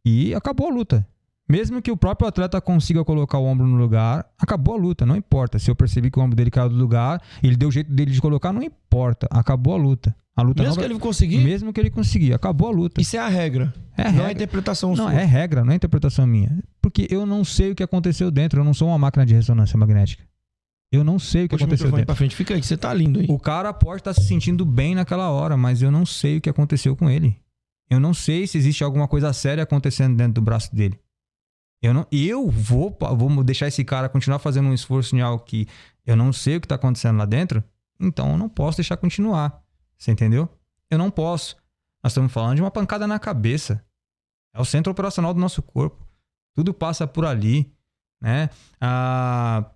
e 0.05 0.33
acabou 0.35 0.67
a 0.67 0.73
luta. 0.73 1.07
Mesmo 1.49 1.81
que 1.81 1.91
o 1.91 1.97
próprio 1.97 2.27
atleta 2.29 2.61
consiga 2.61 3.03
colocar 3.03 3.37
o 3.37 3.45
ombro 3.45 3.67
no 3.67 3.75
lugar, 3.75 4.25
acabou 4.39 4.75
a 4.75 4.77
luta, 4.77 5.05
não 5.05 5.17
importa. 5.17 5.59
Se 5.59 5.69
eu 5.69 5.75
percebi 5.75 6.09
que 6.09 6.17
o 6.17 6.21
ombro 6.21 6.35
dele 6.35 6.49
caiu 6.49 6.69
do 6.69 6.75
lugar, 6.75 7.21
ele 7.43 7.57
deu 7.57 7.67
o 7.67 7.71
jeito 7.71 7.91
dele 7.91 8.11
de 8.11 8.21
colocar, 8.21 8.53
não 8.53 8.63
importa. 8.63 9.27
Acabou 9.29 9.73
a 9.73 9.77
luta. 9.77 10.15
A 10.35 10.41
luta 10.41 10.63
Mesmo 10.63 10.75
não 10.75 10.81
que 10.87 10.91
ele 10.93 10.99
conseguir, 10.99 11.37
Mesmo 11.39 11.73
que 11.73 11.79
ele 11.79 11.89
conseguir, 11.89 12.33
acabou 12.33 12.69
a 12.69 12.71
luta. 12.71 13.01
isso 13.01 13.15
é 13.17 13.19
a 13.19 13.27
regra. 13.27 13.73
É 13.97 14.03
não 14.03 14.09
é 14.09 14.11
regra. 14.27 14.31
interpretação 14.31 14.89
Não, 14.95 15.09
sua. 15.09 15.13
é 15.13 15.25
regra, 15.25 15.63
não 15.65 15.73
é 15.73 15.75
interpretação 15.75 16.25
minha. 16.25 16.57
Porque 16.81 17.05
eu 17.09 17.25
não 17.25 17.43
sei 17.43 17.71
o 17.71 17.75
que 17.75 17.83
aconteceu 17.83 18.31
dentro. 18.31 18.61
Eu 18.61 18.63
não 18.63 18.73
sou 18.73 18.87
uma 18.87 18.97
máquina 18.97 19.25
de 19.25 19.33
ressonância 19.33 19.77
magnética. 19.77 20.23
Eu 20.91 21.03
não 21.03 21.19
sei 21.19 21.45
o 21.45 21.49
que 21.49 21.55
Puxa 21.55 21.65
aconteceu 21.65 21.91
dentro. 21.91 22.05
pra 22.05 22.15
frente. 22.15 22.35
Fica 22.35 22.53
aí, 22.53 22.59
que 22.61 22.65
você 22.67 22.77
tá 22.77 22.93
lindo 22.93 23.19
aí. 23.19 23.25
O 23.29 23.37
cara 23.39 23.71
pode 23.73 24.01
estar 24.01 24.13
se 24.13 24.23
sentindo 24.23 24.65
bem 24.65 24.95
naquela 24.95 25.29
hora, 25.29 25.55
mas 25.57 25.81
eu 25.81 25.91
não 25.91 26.05
sei 26.05 26.37
o 26.37 26.41
que 26.41 26.49
aconteceu 26.49 26.95
com 26.95 27.09
ele. 27.09 27.37
Eu 27.89 27.99
não 27.99 28.13
sei 28.13 28.47
se 28.47 28.57
existe 28.57 28.83
alguma 28.83 29.07
coisa 29.07 29.31
séria 29.33 29.63
acontecendo 29.63 30.15
dentro 30.15 30.33
do 30.33 30.41
braço 30.41 30.73
dele. 30.73 30.97
Eu 31.83 31.93
não, 31.93 32.05
eu 32.11 32.49
vou, 32.49 32.95
vou 33.17 33.43
deixar 33.43 33.67
esse 33.67 33.83
cara 33.83 34.07
continuar 34.07 34.39
fazendo 34.39 34.67
um 34.69 34.73
esforço 34.73 35.15
em 35.15 35.21
algo 35.21 35.43
que 35.43 35.67
eu 36.05 36.15
não 36.15 36.31
sei 36.31 36.57
o 36.57 36.61
que 36.61 36.65
está 36.65 36.75
acontecendo 36.75 37.17
lá 37.17 37.25
dentro. 37.25 37.63
Então 37.99 38.31
eu 38.31 38.37
não 38.37 38.47
posso 38.49 38.77
deixar 38.77 38.97
continuar. 38.97 39.60
Você 40.01 40.09
entendeu? 40.11 40.49
Eu 40.89 40.97
não 40.97 41.11
posso. 41.11 41.55
Nós 42.03 42.11
estamos 42.11 42.31
falando 42.33 42.55
de 42.55 42.61
uma 42.63 42.71
pancada 42.71 43.05
na 43.05 43.19
cabeça. 43.19 43.85
É 44.51 44.59
o 44.59 44.65
centro 44.65 44.91
operacional 44.91 45.31
do 45.31 45.39
nosso 45.39 45.61
corpo. 45.61 46.03
Tudo 46.55 46.73
passa 46.73 47.05
por 47.05 47.23
ali, 47.23 47.71
né? 48.19 48.49
Ah, 48.81 49.69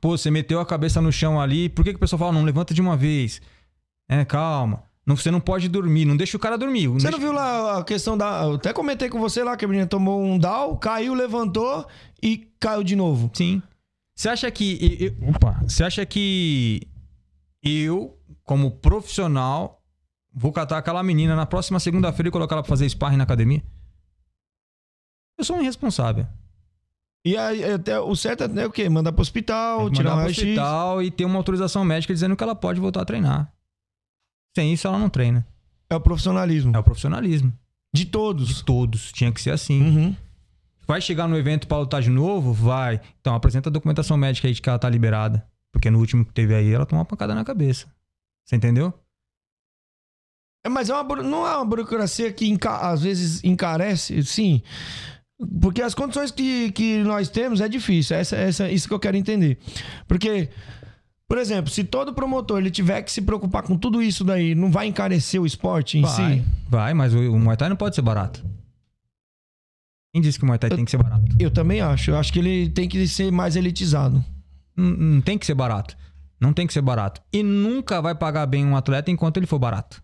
pô, 0.00 0.18
você 0.18 0.32
meteu 0.32 0.58
a 0.58 0.66
cabeça 0.66 1.00
no 1.00 1.12
chão 1.12 1.40
ali. 1.40 1.68
Por 1.68 1.84
que, 1.84 1.90
que 1.92 1.96
o 1.96 2.00
pessoal 2.00 2.18
fala, 2.18 2.32
não 2.32 2.42
levanta 2.42 2.74
de 2.74 2.80
uma 2.80 2.96
vez? 2.96 3.40
É, 4.10 4.24
calma. 4.24 4.82
Não, 5.06 5.16
você 5.16 5.30
não 5.30 5.40
pode 5.40 5.68
dormir. 5.68 6.04
Não 6.06 6.16
deixa 6.16 6.36
o 6.36 6.40
cara 6.40 6.58
dormir. 6.58 6.88
Você 6.88 7.04
deixa- 7.04 7.12
não 7.12 7.20
viu 7.20 7.32
lá 7.32 7.78
a 7.78 7.84
questão 7.84 8.18
da. 8.18 8.42
Eu 8.42 8.54
até 8.54 8.72
comentei 8.72 9.08
com 9.08 9.20
você 9.20 9.44
lá 9.44 9.56
que 9.56 9.64
a 9.64 9.68
menina 9.68 9.86
tomou 9.86 10.20
um 10.20 10.38
down, 10.38 10.76
caiu, 10.76 11.14
levantou 11.14 11.86
e 12.20 12.48
caiu 12.58 12.82
de 12.82 12.96
novo. 12.96 13.30
Sim. 13.32 13.62
Você 14.16 14.28
acha 14.28 14.50
que. 14.50 14.64
e- 14.80 15.04
e- 15.06 15.30
opa. 15.30 15.60
Você 15.66 15.84
acha 15.84 16.04
que 16.04 16.82
eu, 17.62 18.18
como 18.44 18.70
profissional, 18.70 19.82
vou 20.32 20.52
catar 20.52 20.78
aquela 20.78 21.02
menina 21.02 21.36
na 21.36 21.46
próxima 21.46 21.78
segunda-feira 21.80 22.28
e 22.28 22.32
colocar 22.32 22.54
ela 22.54 22.62
pra 22.62 22.68
fazer 22.68 22.88
sparring 22.88 23.16
na 23.16 23.24
academia? 23.24 23.62
Eu 25.38 25.44
sou 25.44 25.56
um 25.56 25.62
irresponsável. 25.62 26.26
E 27.24 27.36
aí, 27.36 27.62
até, 27.64 28.00
o 28.00 28.16
certo 28.16 28.42
é 28.44 28.66
o 28.66 28.70
quê? 28.70 28.88
Mandar 28.88 29.12
pro 29.12 29.22
hospital, 29.22 29.90
tirar 29.90 30.16
pro 30.16 30.30
hospital 30.30 31.02
e 31.02 31.10
ter 31.10 31.24
uma 31.24 31.36
autorização 31.36 31.84
médica 31.84 32.12
dizendo 32.12 32.36
que 32.36 32.42
ela 32.42 32.54
pode 32.54 32.80
voltar 32.80 33.02
a 33.02 33.04
treinar. 33.04 33.52
Sem 34.56 34.72
isso, 34.72 34.88
ela 34.88 34.98
não 34.98 35.08
treina. 35.08 35.46
É 35.88 35.94
o 35.94 36.00
profissionalismo. 36.00 36.74
É 36.74 36.78
o 36.78 36.82
profissionalismo. 36.82 37.52
De 37.94 38.06
todos. 38.06 38.48
De 38.48 38.64
todos. 38.64 39.12
Tinha 39.12 39.30
que 39.30 39.40
ser 39.40 39.50
assim. 39.50 39.82
Uhum. 39.82 40.16
Vai 40.86 41.00
chegar 41.00 41.28
no 41.28 41.36
evento 41.36 41.68
pra 41.68 41.78
lutar 41.78 42.02
de 42.02 42.10
novo? 42.10 42.52
Vai. 42.52 43.00
Então 43.20 43.34
apresenta 43.34 43.68
a 43.68 43.72
documentação 43.72 44.16
médica 44.16 44.48
aí 44.48 44.54
de 44.54 44.60
que 44.60 44.68
ela 44.68 44.78
tá 44.78 44.88
liberada. 44.88 45.46
Porque 45.70 45.90
no 45.90 45.98
último 45.98 46.24
que 46.24 46.32
teve 46.32 46.54
aí, 46.54 46.72
ela 46.72 46.84
tomou 46.84 47.00
uma 47.00 47.06
pancada 47.06 47.34
na 47.34 47.44
cabeça. 47.44 47.86
Você 48.44 48.56
entendeu? 48.56 48.92
É, 50.64 50.68
Mas 50.68 50.90
é 50.90 50.94
uma, 50.94 51.16
não 51.22 51.46
é 51.46 51.56
uma 51.56 51.64
burocracia 51.64 52.32
que 52.32 52.56
às 52.66 53.02
vezes 53.02 53.42
encarece, 53.42 54.22
sim. 54.22 54.62
Porque 55.60 55.82
as 55.82 55.94
condições 55.94 56.30
que, 56.30 56.70
que 56.72 56.98
nós 57.02 57.28
temos 57.28 57.60
é 57.60 57.68
difícil. 57.68 58.16
Essa, 58.16 58.36
essa, 58.36 58.70
isso 58.70 58.86
que 58.86 58.94
eu 58.94 59.00
quero 59.00 59.16
entender. 59.16 59.58
Porque, 60.06 60.48
por 61.26 61.36
exemplo, 61.38 61.70
se 61.70 61.82
todo 61.82 62.14
promotor 62.14 62.58
ele 62.58 62.70
tiver 62.70 63.02
que 63.02 63.10
se 63.10 63.20
preocupar 63.22 63.64
com 63.64 63.76
tudo 63.76 64.00
isso 64.00 64.22
daí, 64.22 64.54
não 64.54 64.70
vai 64.70 64.86
encarecer 64.86 65.40
o 65.40 65.46
esporte 65.46 65.98
em 65.98 66.02
Vai. 66.02 66.38
si? 66.38 66.44
Vai, 66.68 66.94
mas 66.94 67.12
o, 67.12 67.18
o 67.18 67.38
Muay 67.40 67.56
Thai 67.56 67.68
não 67.68 67.76
pode 67.76 67.96
ser 67.96 68.02
barato. 68.02 68.44
Quem 70.14 70.22
disse 70.22 70.38
que 70.38 70.44
o 70.44 70.46
Muay 70.46 70.58
Thai 70.58 70.70
tem 70.70 70.84
que 70.84 70.90
ser 70.90 71.02
barato? 71.02 71.24
Eu 71.40 71.50
também 71.50 71.80
acho. 71.80 72.10
Eu 72.10 72.18
acho 72.18 72.32
que 72.32 72.38
ele 72.38 72.68
tem 72.70 72.88
que 72.88 73.08
ser 73.08 73.32
mais 73.32 73.56
elitizado. 73.56 74.24
Não, 74.76 74.90
não 74.90 75.20
tem 75.20 75.36
que 75.38 75.46
ser 75.46 75.54
barato. 75.54 75.96
Não 76.42 76.52
tem 76.52 76.66
que 76.66 76.72
ser 76.72 76.82
barato. 76.82 77.22
E 77.32 77.40
nunca 77.40 78.02
vai 78.02 78.16
pagar 78.16 78.46
bem 78.46 78.66
um 78.66 78.76
atleta 78.76 79.12
enquanto 79.12 79.36
ele 79.36 79.46
for 79.46 79.60
barato. 79.60 80.02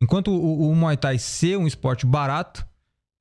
Enquanto 0.00 0.28
o, 0.30 0.70
o 0.70 0.74
Muay 0.74 0.96
Thai 0.96 1.18
ser 1.18 1.58
um 1.58 1.66
esporte 1.66 2.06
barato, 2.06 2.66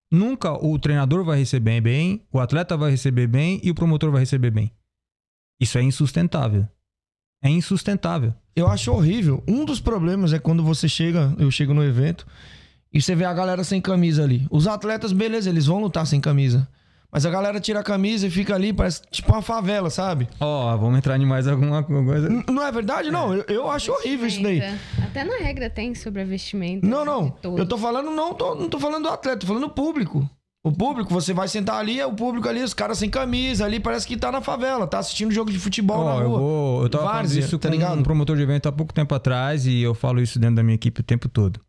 nunca 0.09 0.53
o 0.53 0.79
treinador 0.79 1.25
vai 1.25 1.37
receber 1.37 1.81
bem, 1.81 2.25
o 2.31 2.39
atleta 2.39 2.77
vai 2.77 2.89
receber 2.89 3.27
bem 3.27 3.59
e 3.61 3.69
o 3.69 3.75
promotor 3.75 4.11
vai 4.11 4.21
receber 4.21 4.49
bem. 4.49 4.71
Isso 5.59 5.77
é 5.77 5.81
insustentável. 5.81 6.65
É 7.43 7.49
insustentável. 7.49 8.33
Eu 8.55 8.69
acho 8.69 8.93
horrível. 8.93 9.43
Um 9.45 9.65
dos 9.65 9.81
problemas 9.81 10.31
é 10.31 10.39
quando 10.39 10.63
você 10.63 10.87
chega, 10.87 11.35
eu 11.37 11.51
chego 11.51 11.73
no 11.73 11.83
evento 11.83 12.25
e 12.93 13.01
você 13.01 13.13
vê 13.13 13.25
a 13.25 13.33
galera 13.33 13.61
sem 13.65 13.81
camisa 13.81 14.23
ali. 14.23 14.47
Os 14.49 14.67
atletas, 14.67 15.11
beleza, 15.11 15.49
eles 15.49 15.65
vão 15.65 15.81
lutar 15.81 16.07
sem 16.07 16.21
camisa. 16.21 16.65
Mas 17.15 17.25
a 17.25 17.29
galera 17.29 17.61
tira 17.61 17.79
a 17.79 17.83
camisa 17.83 18.27
e 18.27 18.29
fica 18.29 18.53
ali, 18.53 18.73
parece 18.73 19.01
tipo 19.09 19.31
uma 19.31 19.41
favela, 19.41 19.89
sabe? 19.89 20.27
Ó, 20.37 20.75
vamos 20.75 20.97
entrar 20.97 21.17
em 21.17 21.25
mais 21.25 21.47
alguma 21.47 21.81
coisa. 21.81 22.27
N- 22.29 22.43
Não 22.51 22.61
é 22.61 22.69
verdade? 22.73 23.09
Não, 23.09 23.33
eu, 23.33 23.45
eu 23.47 23.69
acho 23.71 23.89
horrível 23.93 24.27
isso 24.27 24.43
daí. 24.43 24.61
Até 25.01 25.23
na 25.23 25.37
regra 25.37 25.69
tem 25.69 25.95
sobre 25.95 26.21
a 26.21 26.25
vestimenta. 26.25 26.85
Não, 26.85 27.05
não. 27.05 27.29
de 27.29 27.31
todos. 27.41 27.57
Eu 27.59 27.65
tô 27.65 27.77
falando, 27.77 28.11
não 28.11 28.33
tô, 28.33 28.53
não 28.55 28.67
tô 28.67 28.77
falando 28.77 29.03
do 29.03 29.09
atleta, 29.09 29.39
tô 29.39 29.47
falando 29.47 29.63
do 29.63 29.69
público. 29.69 30.29
O 30.61 30.73
público, 30.73 31.09
você 31.13 31.31
vai 31.33 31.47
sentar 31.47 31.77
ali, 31.79 32.01
é 32.01 32.05
o 32.05 32.11
público 32.13 32.49
ali, 32.49 32.61
os 32.61 32.73
caras 32.73 32.97
sem 32.97 33.09
camisa 33.09 33.63
ali, 33.63 33.79
parece 33.79 34.05
que 34.05 34.17
tá 34.17 34.29
na 34.29 34.41
favela, 34.41 34.85
tá 34.85 34.99
assistindo 34.99 35.31
jogo 35.31 35.49
de 35.49 35.57
futebol 35.57 35.99
Ó, 35.99 36.15
na 36.17 36.21
eu, 36.21 36.27
rua. 36.29 36.39
vou, 36.39 36.83
eu 36.83 36.89
tava 36.89 37.03
falando 37.05 37.17
Várzea, 37.19 37.39
isso 37.39 37.57
tá 37.57 37.69
com 37.69 37.75
ligado? 37.75 37.97
um 37.97 38.03
promotor 38.03 38.35
de 38.35 38.41
evento 38.43 38.67
há 38.67 38.73
pouco 38.73 38.93
tempo 38.93 39.15
atrás 39.15 39.65
e 39.65 39.79
eu 39.81 39.93
falo 39.95 40.19
isso 40.21 40.37
dentro 40.37 40.57
da 40.57 40.63
minha 40.63 40.75
equipe 40.75 40.99
o 40.99 41.03
tempo 41.03 41.29
todo. 41.29 41.61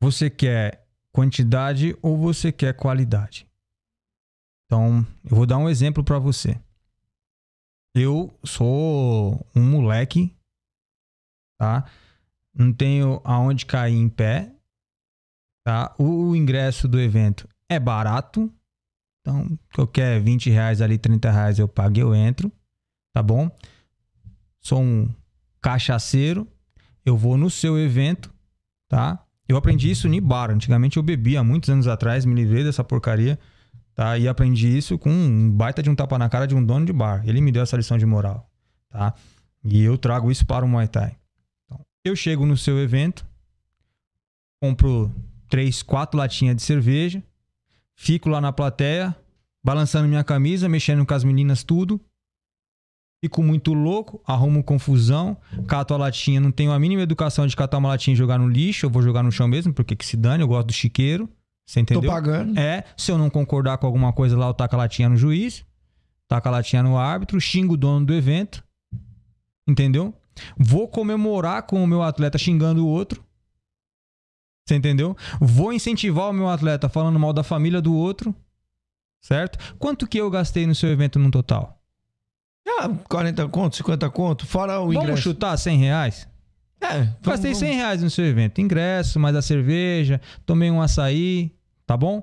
Você 0.00 0.30
quer 0.30 0.83
quantidade 1.14 1.96
ou 2.02 2.18
você 2.18 2.50
quer 2.50 2.74
qualidade? 2.74 3.48
Então, 4.66 5.06
eu 5.22 5.36
vou 5.36 5.46
dar 5.46 5.58
um 5.58 5.68
exemplo 5.68 6.02
pra 6.02 6.18
você. 6.18 6.60
Eu 7.94 8.36
sou 8.44 9.46
um 9.54 9.62
moleque, 9.62 10.36
tá? 11.56 11.88
Não 12.52 12.72
tenho 12.72 13.20
aonde 13.22 13.64
cair 13.64 13.94
em 13.94 14.08
pé, 14.08 14.52
tá? 15.64 15.94
O 15.96 16.34
ingresso 16.34 16.88
do 16.88 17.00
evento 17.00 17.48
é 17.68 17.78
barato, 17.78 18.52
então, 19.20 19.56
qualquer 19.72 20.20
20 20.20 20.50
reais 20.50 20.80
ali, 20.82 20.98
30 20.98 21.30
reais 21.30 21.60
eu 21.60 21.68
pago 21.68 21.96
e 21.96 22.00
eu 22.00 22.12
entro, 22.12 22.50
tá 23.14 23.22
bom? 23.22 23.48
Sou 24.60 24.82
um 24.82 25.14
cachaceiro, 25.62 26.50
eu 27.06 27.16
vou 27.16 27.38
no 27.38 27.48
seu 27.48 27.78
evento, 27.78 28.34
tá? 28.88 29.23
Eu 29.48 29.56
aprendi 29.56 29.90
isso 29.90 30.08
em 30.08 30.22
bar. 30.22 30.50
Antigamente 30.50 30.96
eu 30.96 31.02
bebia, 31.02 31.40
há 31.40 31.44
muitos 31.44 31.68
anos 31.70 31.86
atrás, 31.86 32.24
me 32.24 32.34
livrei 32.34 32.64
dessa 32.64 32.82
porcaria, 32.82 33.38
tá? 33.94 34.18
E 34.18 34.26
aprendi 34.26 34.76
isso 34.76 34.98
com 34.98 35.10
um 35.10 35.50
baita 35.50 35.82
de 35.82 35.90
um 35.90 35.94
tapa 35.94 36.18
na 36.18 36.28
cara 36.28 36.46
de 36.46 36.54
um 36.54 36.64
dono 36.64 36.86
de 36.86 36.92
bar. 36.92 37.22
Ele 37.26 37.40
me 37.40 37.52
deu 37.52 37.62
essa 37.62 37.76
lição 37.76 37.98
de 37.98 38.06
moral, 38.06 38.50
tá? 38.88 39.14
E 39.64 39.82
eu 39.82 39.96
trago 39.96 40.30
isso 40.30 40.46
para 40.46 40.64
o 40.64 40.68
Muay 40.68 40.88
Thai. 40.88 41.16
Então, 41.64 41.84
eu 42.04 42.14
chego 42.16 42.46
no 42.46 42.56
seu 42.56 42.78
evento, 42.78 43.26
compro 44.60 45.12
três, 45.48 45.82
quatro 45.82 46.18
latinhas 46.18 46.56
de 46.56 46.62
cerveja, 46.62 47.22
fico 47.94 48.28
lá 48.28 48.40
na 48.40 48.52
plateia, 48.52 49.14
balançando 49.62 50.08
minha 50.08 50.24
camisa, 50.24 50.68
mexendo 50.68 51.04
com 51.06 51.14
as 51.14 51.24
meninas, 51.24 51.62
tudo. 51.62 52.00
Fico 53.24 53.42
muito 53.42 53.72
louco, 53.72 54.20
arrumo 54.26 54.62
confusão, 54.62 55.34
cato 55.66 55.94
a 55.94 55.96
latinha, 55.96 56.38
não 56.38 56.52
tenho 56.52 56.70
a 56.72 56.78
mínima 56.78 57.00
educação 57.00 57.46
de 57.46 57.56
catar 57.56 57.78
uma 57.78 57.88
latinha 57.88 58.12
e 58.12 58.16
jogar 58.18 58.38
no 58.38 58.46
lixo, 58.46 58.84
eu 58.84 58.90
vou 58.90 59.00
jogar 59.00 59.22
no 59.22 59.32
chão 59.32 59.48
mesmo, 59.48 59.72
porque 59.72 59.96
que 59.96 60.04
se 60.04 60.14
dane, 60.14 60.42
eu 60.42 60.46
gosto 60.46 60.66
do 60.66 60.74
chiqueiro. 60.74 61.26
Você 61.66 61.80
entendeu? 61.80 62.02
Tô 62.02 62.08
pagando. 62.08 62.58
É, 62.58 62.84
se 62.98 63.10
eu 63.10 63.16
não 63.16 63.30
concordar 63.30 63.78
com 63.78 63.86
alguma 63.86 64.12
coisa 64.12 64.36
lá, 64.36 64.48
eu 64.48 64.52
taco 64.52 64.74
a 64.74 64.78
latinha 64.80 65.08
no 65.08 65.16
juiz, 65.16 65.64
taco 66.28 66.48
a 66.48 66.50
latinha 66.50 66.82
no 66.82 66.98
árbitro, 66.98 67.40
xingo 67.40 67.72
o 67.72 67.76
dono 67.78 68.04
do 68.04 68.12
evento. 68.12 68.62
Entendeu? 69.66 70.12
Vou 70.54 70.86
comemorar 70.86 71.62
com 71.62 71.82
o 71.82 71.86
meu 71.86 72.02
atleta 72.02 72.36
xingando 72.36 72.84
o 72.84 72.88
outro. 72.90 73.24
Você 74.68 74.74
entendeu? 74.74 75.16
Vou 75.40 75.72
incentivar 75.72 76.28
o 76.28 76.32
meu 76.34 76.50
atleta 76.50 76.90
falando 76.90 77.18
mal 77.18 77.32
da 77.32 77.42
família 77.42 77.80
do 77.80 77.94
outro. 77.94 78.34
Certo? 79.22 79.58
Quanto 79.78 80.06
que 80.06 80.18
eu 80.18 80.28
gastei 80.28 80.66
no 80.66 80.74
seu 80.74 80.90
evento 80.90 81.18
no 81.18 81.30
total? 81.30 81.80
Ah, 82.66 82.88
40 83.08 83.48
conto, 83.48 83.76
50 83.76 84.10
conto, 84.10 84.46
fora 84.46 84.80
o 84.80 84.86
Vamos 84.86 84.96
ingresso. 85.02 85.22
chutar 85.22 85.56
100 85.56 85.78
reais? 85.78 86.28
É, 86.80 86.86
vamos- 86.98 87.16
Gastei 87.22 87.52
vamos- 87.52 87.58
100 87.58 87.74
reais 87.76 88.02
no 88.02 88.10
seu 88.10 88.24
evento. 88.24 88.60
Ingresso, 88.60 89.18
mais 89.20 89.36
a 89.36 89.42
cerveja, 89.42 90.20
tomei 90.44 90.70
um 90.70 90.80
açaí, 90.82 91.54
tá 91.86 91.96
bom? 91.96 92.22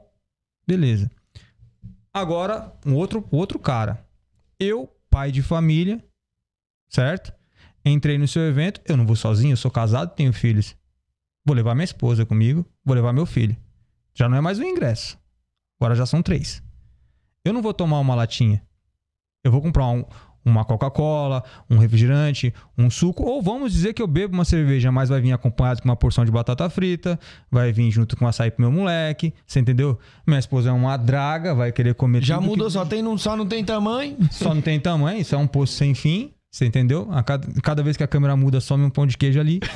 Beleza. 0.67 1.09
Agora, 2.13 2.73
um 2.85 2.93
outro, 2.95 3.25
outro 3.31 3.57
cara. 3.59 4.05
Eu, 4.59 4.89
pai 5.09 5.31
de 5.31 5.41
família, 5.41 6.03
certo? 6.89 7.33
Entrei 7.83 8.17
no 8.17 8.27
seu 8.27 8.43
evento. 8.43 8.81
Eu 8.85 8.97
não 8.97 9.05
vou 9.05 9.15
sozinho, 9.15 9.53
eu 9.53 9.57
sou 9.57 9.71
casado, 9.71 10.13
tenho 10.15 10.33
filhos. 10.33 10.75
Vou 11.45 11.55
levar 11.55 11.73
minha 11.73 11.85
esposa 11.85 12.25
comigo, 12.25 12.65
vou 12.85 12.95
levar 12.95 13.13
meu 13.13 13.25
filho. 13.25 13.55
Já 14.13 14.27
não 14.29 14.37
é 14.37 14.41
mais 14.41 14.59
um 14.59 14.63
ingresso. 14.63 15.17
Agora 15.79 15.95
já 15.95 16.05
são 16.05 16.21
três. 16.21 16.61
Eu 17.43 17.53
não 17.53 17.61
vou 17.61 17.73
tomar 17.73 17.99
uma 17.99 18.13
latinha. 18.13 18.61
Eu 19.43 19.51
vou 19.51 19.61
comprar 19.61 19.87
um- 19.87 20.05
uma 20.45 20.65
Coca-Cola, 20.65 21.43
um 21.69 21.77
refrigerante, 21.77 22.53
um 22.77 22.89
suco, 22.89 23.23
ou 23.23 23.41
vamos 23.41 23.71
dizer 23.73 23.93
que 23.93 24.01
eu 24.01 24.07
bebo 24.07 24.33
uma 24.33 24.45
cerveja, 24.45 24.91
mas 24.91 25.09
vai 25.09 25.21
vir 25.21 25.31
acompanhado 25.31 25.81
com 25.81 25.89
uma 25.89 25.95
porção 25.95 26.25
de 26.25 26.31
batata 26.31 26.69
frita, 26.69 27.19
vai 27.51 27.71
vir 27.71 27.91
junto 27.91 28.17
com 28.17 28.27
açaí 28.27 28.49
pro 28.51 28.61
meu 28.61 28.71
moleque, 28.71 29.33
você 29.45 29.59
entendeu? 29.59 29.99
Minha 30.25 30.39
esposa 30.39 30.69
é 30.69 30.71
uma 30.71 30.97
draga, 30.97 31.53
vai 31.53 31.71
querer 31.71 31.93
comer 31.95 32.23
Já 32.23 32.39
mudou, 32.41 32.67
que- 32.67 32.73
só, 32.73 32.85
tem, 32.85 33.01
não, 33.01 33.17
só 33.19 33.35
não 33.37 33.45
tem 33.45 33.63
tamanho. 33.63 34.17
só 34.31 34.53
não 34.53 34.61
tem 34.61 34.79
tamanho, 34.79 35.21
isso 35.21 35.35
é 35.35 35.37
um 35.37 35.47
poço 35.47 35.73
sem 35.73 35.93
fim, 35.93 36.31
você 36.51 36.65
entendeu? 36.65 37.07
A 37.11 37.21
cada, 37.23 37.47
cada 37.61 37.83
vez 37.83 37.95
que 37.95 38.03
a 38.03 38.07
câmera 38.07 38.35
muda, 38.35 38.59
some 38.59 38.83
um 38.83 38.89
pão 38.89 39.05
de 39.07 39.17
queijo 39.17 39.39
ali. 39.39 39.59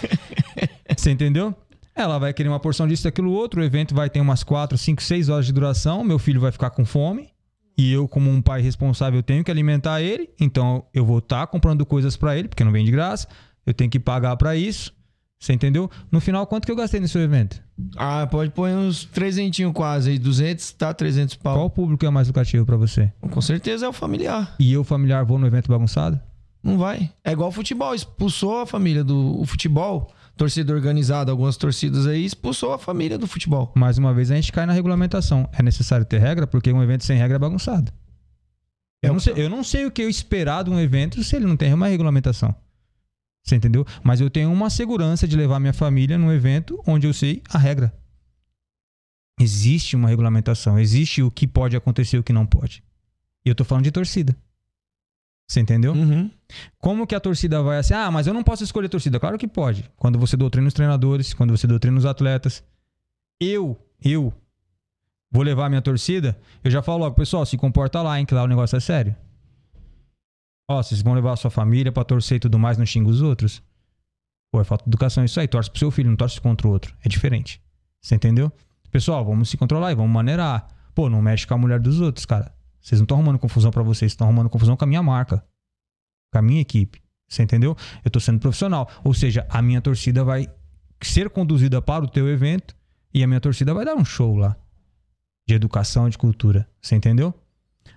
Você 0.98 1.12
entendeu? 1.12 1.54
Ela 1.96 2.18
vai 2.18 2.34
querer 2.34 2.50
uma 2.50 2.60
porção 2.60 2.88
disso, 2.88 3.04
daquilo, 3.04 3.32
outro. 3.32 3.62
O 3.62 3.64
evento 3.64 3.94
vai 3.96 4.10
ter 4.10 4.20
umas 4.20 4.44
4, 4.44 4.78
5, 4.78 5.02
6 5.02 5.30
horas 5.30 5.46
de 5.46 5.54
duração. 5.54 6.04
Meu 6.04 6.20
filho 6.20 6.40
vai 6.42 6.52
ficar 6.52 6.70
com 6.70 6.86
fome. 6.86 7.30
E 7.78 7.92
eu, 7.92 8.08
como 8.08 8.30
um 8.30 8.42
pai 8.42 8.62
responsável, 8.62 9.22
tenho 9.22 9.44
que 9.44 9.52
alimentar 9.52 10.02
ele. 10.02 10.30
Então, 10.40 10.86
eu 10.94 11.06
vou 11.06 11.20
estar 11.20 11.46
comprando 11.48 11.86
coisas 11.86 12.16
pra 12.16 12.38
ele, 12.38 12.48
porque 12.48 12.64
não 12.64 12.72
vem 12.72 12.86
de 12.86 12.92
graça. 12.92 13.28
Eu 13.66 13.74
tenho 13.74 13.90
que 13.90 14.00
pagar 14.00 14.38
pra 14.38 14.56
isso. 14.56 14.94
Você 15.40 15.54
entendeu? 15.54 15.92
No 16.12 16.22
final, 16.22 16.48
quanto 16.48 16.66
que 16.66 16.72
eu 16.72 16.76
gastei 16.76 17.06
seu 17.08 17.22
evento? 17.22 17.62
Ah, 17.98 18.26
pode 18.26 18.52
pôr 18.52 18.70
uns 18.70 19.04
300 19.06 19.72
quase 19.74 20.12
aí. 20.12 20.18
200, 20.18 20.72
tá? 20.72 20.94
300 20.94 21.36
pau. 21.36 21.56
Qual 21.56 21.70
público 21.70 22.06
é 22.06 22.10
mais 22.10 22.28
lucrativo 22.28 22.66
pra 22.66 22.78
você? 22.78 23.12
Com 23.20 23.42
certeza 23.42 23.86
é 23.86 23.90
o 23.90 23.94
familiar. 23.94 24.56
E 24.58 24.72
eu, 24.72 24.84
familiar, 24.84 25.26
vou 25.26 25.38
no 25.38 25.46
evento 25.46 25.70
bagunçado? 25.70 26.20
Não 26.64 26.78
vai. 26.78 27.12
É 27.24 27.32
igual 27.32 27.52
futebol. 27.52 27.94
Expulsou 27.94 28.62
a 28.62 28.66
família 28.66 29.04
do 29.04 29.44
futebol. 29.46 30.12
Torcida 30.38 30.74
organizada, 30.74 31.32
algumas 31.32 31.56
torcidas 31.56 32.06
aí, 32.08 32.26
expulsou 32.26 32.74
a 32.74 32.78
família 32.78 33.18
do 33.18 33.26
futebol. 33.26 33.72
Mais 33.76 33.98
uma 33.98 34.14
vez, 34.14 34.30
a 34.32 34.36
gente 34.36 34.52
cai 34.52 34.66
na 34.66 34.74
regulamentação. 34.74 35.50
É 35.54 35.64
necessário 35.64 36.06
ter 36.06 36.20
regra, 36.20 36.46
porque 36.46 36.72
um 36.74 36.84
evento 36.84 37.06
sem 37.06 37.18
regra 37.18 37.38
é 37.38 37.40
bagunçado. 37.40 37.92
É 39.02 39.08
Eu 39.08 39.12
o 39.12 39.14
não, 39.14 39.20
sei, 39.20 39.34
eu 39.38 39.50
não 39.50 39.64
sei 39.64 39.86
o 39.86 39.92
que 39.92 40.02
eu 40.02 40.10
esperar 40.10 40.64
de 40.64 40.70
um 40.70 40.80
evento 40.80 41.24
se 41.24 41.36
ele 41.36 41.46
não 41.46 41.56
tem 41.56 41.74
uma 41.74 41.88
regulamentação. 41.88 42.54
Você 43.44 43.56
entendeu? 43.56 43.86
Mas 44.04 44.20
eu 44.20 44.30
tenho 44.30 44.52
uma 44.52 44.70
segurança 44.70 45.28
de 45.28 45.38
levar 45.38 45.60
minha 45.60 45.74
família 45.74 46.18
num 46.18 46.32
evento 46.32 46.82
onde 46.86 47.08
eu 47.08 47.14
sei 47.14 47.42
a 47.50 47.58
regra. 47.58 47.94
Existe 49.40 49.96
uma 49.96 50.10
regulamentação, 50.10 50.80
existe 50.80 51.22
o 51.22 51.30
que 51.30 51.48
pode 51.48 51.76
acontecer 51.76 52.18
e 52.18 52.20
o 52.20 52.24
que 52.24 52.34
não 52.34 52.46
pode. 52.46 52.84
E 53.46 53.50
eu 53.50 53.56
tô 53.56 53.64
falando 53.64 53.84
de 53.84 53.92
torcida. 53.92 54.36
Você 55.48 55.60
entendeu? 55.60 55.94
Uhum. 55.94 56.30
Como 56.80 57.06
que 57.06 57.14
a 57.14 57.20
torcida 57.20 57.62
vai 57.62 57.78
assim? 57.78 57.94
Ah, 57.94 58.10
mas 58.10 58.26
eu 58.26 58.34
não 58.34 58.44
posso 58.44 58.64
escolher 58.64 58.90
torcida. 58.90 59.20
Claro 59.20 59.38
que 59.38 59.48
pode. 59.48 59.90
Quando 59.96 60.18
você 60.18 60.36
doutrina 60.36 60.68
os 60.68 60.74
treinadores, 60.74 61.34
quando 61.34 61.56
você 61.56 61.68
doutrina 61.68 61.98
os 61.98 62.06
atletas. 62.06 62.64
Eu, 63.40 63.78
eu 64.04 64.34
vou 65.32 65.44
levar 65.44 65.66
a 65.66 65.70
minha 65.70 65.82
torcida, 65.82 66.38
eu 66.64 66.72
já 66.72 66.82
falo 66.82 67.00
logo, 67.00 67.16
pessoal, 67.16 67.46
se 67.46 67.58
comporta 67.58 68.02
lá, 68.02 68.20
hein, 68.20 68.26
que 68.26 68.34
lá 68.34 68.44
o 68.44 68.48
negócio 68.48 68.78
é 68.78 68.80
sério. 68.80 69.16
Ó, 70.70 70.82
vocês 70.82 71.02
vão 71.02 71.14
levar 71.14 71.34
a 71.34 71.36
sua 71.36 71.52
família 71.52 71.92
pra 71.92 72.04
torcer 72.04 72.38
e 72.38 72.40
tudo 72.40 72.58
mais, 72.58 72.78
não 72.78 72.86
xinga 72.86 73.10
os 73.10 73.22
outros. 73.22 73.62
Pô, 74.52 74.62
é 74.62 74.64
falta 74.64 74.86
de 74.86 74.90
educação 74.90 75.24
isso 75.24 75.40
aí. 75.40 75.48
Torce 75.48 75.70
pro 75.70 75.80
seu 75.80 75.92
filho, 75.92 76.10
não 76.10 76.16
torce 76.16 76.40
contra 76.40 76.68
o 76.68 76.72
outro. 76.72 76.96
É 77.04 77.10
diferente. 77.10 77.62
Você 78.02 78.16
entendeu? 78.16 78.52
Pessoal, 78.90 79.24
vamos 79.26 79.50
se 79.50 79.58
controlar 79.58 79.92
e 79.92 79.96
vamos 79.96 80.12
maneirar. 80.12 80.68
Pô, 80.96 81.10
não 81.10 81.22
mexe 81.22 81.46
com 81.46 81.54
a 81.54 81.58
mulher 81.58 81.80
dos 81.80 82.00
outros, 82.00 82.26
cara. 82.26 82.54
Vocês 82.86 83.02
não 83.02 83.06
estão 83.06 83.18
arrumando 83.18 83.40
confusão 83.40 83.72
pra 83.72 83.82
vocês, 83.82 84.12
estão 84.12 84.28
arrumando 84.28 84.48
confusão 84.48 84.78
com 84.78 84.84
a 84.84 84.88
minha 84.88 85.02
marca. 85.02 85.44
Com 86.32 86.38
a 86.38 86.42
minha 86.42 86.62
equipe. 86.62 87.02
Você 87.28 87.42
entendeu? 87.42 87.76
Eu 88.04 88.12
tô 88.12 88.20
sendo 88.20 88.40
profissional. 88.40 88.88
Ou 89.04 89.12
seja, 89.12 89.44
a 89.50 89.60
minha 89.60 89.82
torcida 89.82 90.24
vai 90.24 90.48
ser 91.02 91.32
conduzida 91.32 91.82
para 91.82 92.06
o 92.06 92.08
teu 92.08 92.30
evento 92.30 92.76
e 93.12 93.24
a 93.24 93.28
minha 93.28 93.42
torcida 93.42 93.74
vai 93.74 93.86
dar 93.86 93.96
um 93.96 94.06
show 94.06 94.38
lá. 94.38 94.56
De 95.48 95.56
educação, 95.56 96.08
de 96.08 96.16
cultura. 96.16 96.70
Você 96.80 96.96
entendeu? 96.96 97.34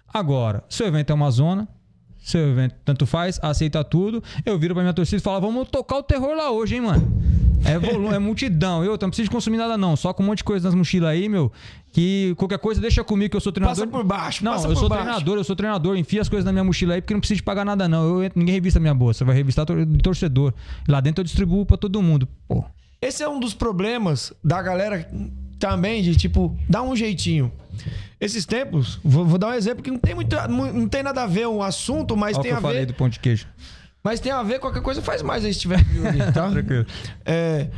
Agora, 0.07 0.65
seu 0.71 0.87
evento 0.87 1.11
é 1.11 1.15
uma 1.15 1.31
zona, 1.31 1.69
seu 2.17 2.49
evento 2.49 2.75
tanto 2.83 3.05
faz, 3.05 3.39
aceita 3.43 3.85
tudo. 3.85 4.25
Eu 4.43 4.59
viro 4.59 4.73
pra 4.73 4.83
minha 4.83 4.95
torcida 4.95 5.19
e 5.19 5.21
falo: 5.21 5.39
vamos 5.43 5.69
tocar 5.69 5.99
o 5.99 6.03
terror 6.03 6.35
lá 6.35 6.51
hoje, 6.51 6.77
hein, 6.77 6.81
mano? 6.81 7.48
É 7.65 7.79
volume, 7.79 8.15
é 8.15 8.19
multidão. 8.19 8.83
Eu 8.85 8.93
não 9.01 9.09
preciso 9.09 9.25
de 9.25 9.31
consumir 9.31 9.57
nada, 9.59 9.77
não. 9.77 9.97
Só 9.97 10.13
com 10.13 10.23
um 10.23 10.27
monte 10.27 10.39
de 10.39 10.45
coisa 10.45 10.67
nas 10.69 10.75
mochilas 10.75 11.11
aí, 11.11 11.29
meu. 11.29 11.53
Que 11.93 12.35
qualquer 12.37 12.59
coisa 12.59 12.81
deixa 12.81 13.03
comigo, 13.03 13.31
que 13.31 13.37
eu 13.37 13.41
sou 13.41 13.53
treinador. 13.53 13.77
Passa 13.87 13.91
por 13.91 14.05
baixo, 14.05 14.45
Não, 14.45 14.53
passa 14.53 14.67
eu 14.67 14.73
por 14.73 14.79
sou 14.81 14.89
baixo. 14.89 15.05
treinador, 15.05 15.37
eu 15.39 15.45
sou 15.45 15.57
treinador. 15.57 15.97
Enfia 15.97 16.21
as 16.21 16.29
coisas 16.29 16.45
na 16.45 16.53
minha 16.53 16.65
mochila 16.65 16.95
aí, 16.95 17.01
porque 17.01 17.15
não 17.15 17.21
precisa 17.21 17.37
de 17.37 17.43
pagar 17.43 17.65
nada, 17.65 17.89
não. 17.89 18.05
Eu 18.07 18.23
entro, 18.25 18.39
ninguém 18.39 18.55
revista 18.55 18.79
minha 18.79 18.95
bolsa. 18.95 19.25
Vai 19.25 19.35
revistar 19.35 19.65
tor- 19.67 19.87
torcedor. 20.03 20.53
Lá 20.89 21.01
dentro 21.01 21.21
eu 21.21 21.25
distribuo 21.25 21.65
pra 21.67 21.77
todo 21.77 22.01
mundo. 22.03 22.29
Pô. 22.47 22.65
Esse 23.01 23.23
é 23.23 23.29
um 23.29 23.39
dos 23.41 23.55
problemas 23.55 24.33
da 24.43 24.61
galera 24.63 25.09
também, 25.59 26.03
de 26.03 26.15
tipo, 26.17 26.57
dar 26.69 26.83
um 26.83 26.95
jeitinho. 26.95 27.51
Esses 28.21 28.45
tempos, 28.45 28.99
vou, 29.05 29.25
vou 29.25 29.39
dar 29.39 29.49
um 29.49 29.55
exemplo 29.55 29.83
que 29.83 29.91
não 29.91 29.99
tem, 29.99 30.15
muito, 30.15 30.35
não 30.49 30.89
tem 30.89 31.03
nada 31.03 31.23
a 31.23 31.27
ver 31.27 31.47
um 31.47 31.63
assunto, 31.63 32.17
mas 32.17 32.37
Olha 32.37 32.43
tem 32.43 32.51
que 32.51 32.55
a 32.57 32.59
eu 32.59 32.63
falei 32.63 32.81
ver. 32.81 32.87
do 32.87 32.95
pão 32.95 33.09
de 33.09 33.21
queijo. 33.21 33.47
Mas 34.03 34.21
tem 34.21 34.33
a 34.33 34.43
ver, 34.43 34.59
qualquer 34.61 34.83
coisa 34.83 35.03
faz 35.03 35.23
mais 35.23 35.45
aí 35.45 35.53
se 35.53 35.61
tiver 35.61 35.85
tá? 36.33 36.51
Tranquilo. 36.53 36.87
É, 37.25 37.69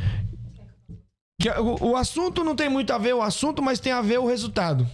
que 1.39 1.49
o, 1.49 1.91
o 1.91 1.95
assunto 1.95 2.43
não 2.43 2.55
tem 2.55 2.69
muito 2.69 2.93
a 2.93 2.97
ver 2.97 3.15
o 3.15 3.21
assunto, 3.21 3.61
mas 3.61 3.79
tem 3.79 3.91
a 3.91 4.01
ver 4.01 4.19
o 4.19 4.27
resultado. 4.27 4.87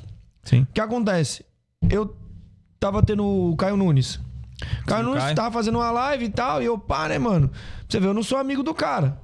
Sim. 0.44 0.62
O 0.62 0.68
que 0.74 0.80
acontece? 0.80 1.46
Eu 1.90 2.16
tava 2.80 3.04
tendo 3.04 3.26
o 3.26 3.56
Caio 3.58 3.76
Nunes. 3.76 4.20
Caio 4.86 5.04
Sim, 5.04 5.10
Nunes 5.10 5.24
Caio. 5.24 5.36
tava 5.36 5.52
fazendo 5.52 5.78
uma 5.78 5.92
live 5.92 6.26
e 6.26 6.30
tal, 6.30 6.62
e 6.62 6.66
eu, 6.66 6.78
pá, 6.78 7.10
né, 7.10 7.20
mano? 7.20 7.52
Você 7.88 8.00
vê, 8.00 8.08
eu 8.08 8.14
não 8.14 8.24
sou 8.24 8.38
amigo 8.38 8.64
do 8.64 8.74
cara. 8.74 9.20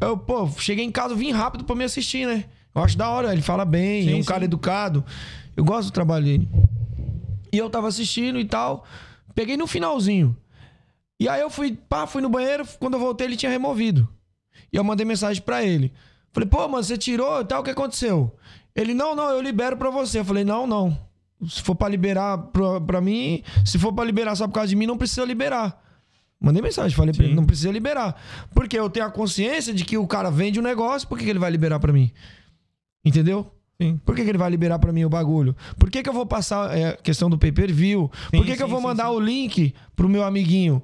Eu, 0.00 0.18
pô, 0.18 0.46
cheguei 0.58 0.84
em 0.84 0.92
casa, 0.92 1.14
vim 1.14 1.32
rápido 1.32 1.64
pra 1.64 1.74
me 1.74 1.84
assistir, 1.84 2.26
né? 2.26 2.44
Eu 2.74 2.82
acho 2.82 2.96
da 2.98 3.08
hora, 3.08 3.32
ele 3.32 3.40
fala 3.40 3.64
bem, 3.64 4.02
Sim, 4.04 4.12
é 4.12 4.16
um 4.16 4.22
sim. 4.22 4.28
cara 4.28 4.44
educado. 4.44 5.02
Eu 5.56 5.64
gosto 5.64 5.88
do 5.88 5.92
trabalho 5.92 6.26
dele. 6.26 6.48
E 7.50 7.56
eu 7.56 7.70
tava 7.70 7.88
assistindo 7.88 8.38
e 8.38 8.44
tal. 8.44 8.84
Peguei 9.34 9.56
no 9.56 9.66
finalzinho. 9.66 10.36
E 11.18 11.28
aí 11.28 11.40
eu 11.40 11.48
fui, 11.48 11.78
pá, 11.88 12.06
fui 12.06 12.20
no 12.20 12.28
banheiro, 12.28 12.66
quando 12.78 12.94
eu 12.94 13.00
voltei 13.00 13.26
ele 13.26 13.36
tinha 13.36 13.50
removido. 13.50 14.08
E 14.72 14.76
eu 14.76 14.84
mandei 14.84 15.06
mensagem 15.06 15.42
pra 15.42 15.64
ele. 15.64 15.92
Falei, 16.32 16.48
pô, 16.48 16.68
mano, 16.68 16.84
você 16.84 16.98
tirou 16.98 17.40
e 17.40 17.44
tal, 17.44 17.60
o 17.60 17.64
que 17.64 17.70
aconteceu? 17.70 18.36
Ele, 18.74 18.92
não, 18.92 19.14
não, 19.14 19.30
eu 19.30 19.40
libero 19.40 19.76
pra 19.76 19.88
você. 19.88 20.18
Eu 20.18 20.24
falei, 20.24 20.44
não, 20.44 20.66
não. 20.66 20.96
Se 21.48 21.62
for 21.62 21.74
pra 21.74 21.88
liberar 21.88 22.38
pra, 22.38 22.80
pra 22.80 23.00
mim, 23.00 23.42
se 23.64 23.78
for 23.78 23.92
pra 23.92 24.04
liberar 24.04 24.36
só 24.36 24.46
por 24.46 24.54
causa 24.54 24.68
de 24.68 24.76
mim, 24.76 24.86
não 24.86 24.98
precisa 24.98 25.24
liberar. 25.24 25.82
Mandei 26.38 26.62
mensagem, 26.62 26.94
falei 26.94 27.14
pra 27.14 27.24
ele, 27.24 27.34
não 27.34 27.46
precisa 27.46 27.72
liberar. 27.72 28.20
Porque 28.54 28.78
eu 28.78 28.90
tenho 28.90 29.06
a 29.06 29.10
consciência 29.10 29.72
de 29.72 29.84
que 29.84 29.96
o 29.96 30.06
cara 30.06 30.30
vende 30.30 30.60
o 30.60 30.62
negócio, 30.62 31.08
por 31.08 31.16
que, 31.16 31.24
que 31.24 31.30
ele 31.30 31.38
vai 31.38 31.50
liberar 31.50 31.80
pra 31.80 31.92
mim? 31.92 32.12
Entendeu? 33.02 33.50
Sim. 33.80 33.98
Por 34.04 34.14
que, 34.14 34.22
que 34.22 34.28
ele 34.28 34.38
vai 34.38 34.50
liberar 34.50 34.78
pra 34.78 34.92
mim 34.92 35.04
o 35.04 35.08
bagulho? 35.08 35.56
Por 35.78 35.90
que, 35.90 36.02
que 36.02 36.08
eu 36.08 36.12
vou 36.12 36.26
passar 36.26 36.76
é, 36.76 36.88
a 36.88 36.96
questão 36.96 37.30
do 37.30 37.38
pay-per-view? 37.38 38.10
Por 38.30 38.44
que, 38.44 38.56
que 38.56 38.62
eu 38.62 38.66
sim, 38.66 38.70
vou 38.70 38.80
sim, 38.80 38.86
mandar 38.86 39.08
sim. 39.08 39.14
o 39.14 39.20
link 39.20 39.74
pro 39.94 40.08
meu 40.08 40.24
amiguinho? 40.24 40.82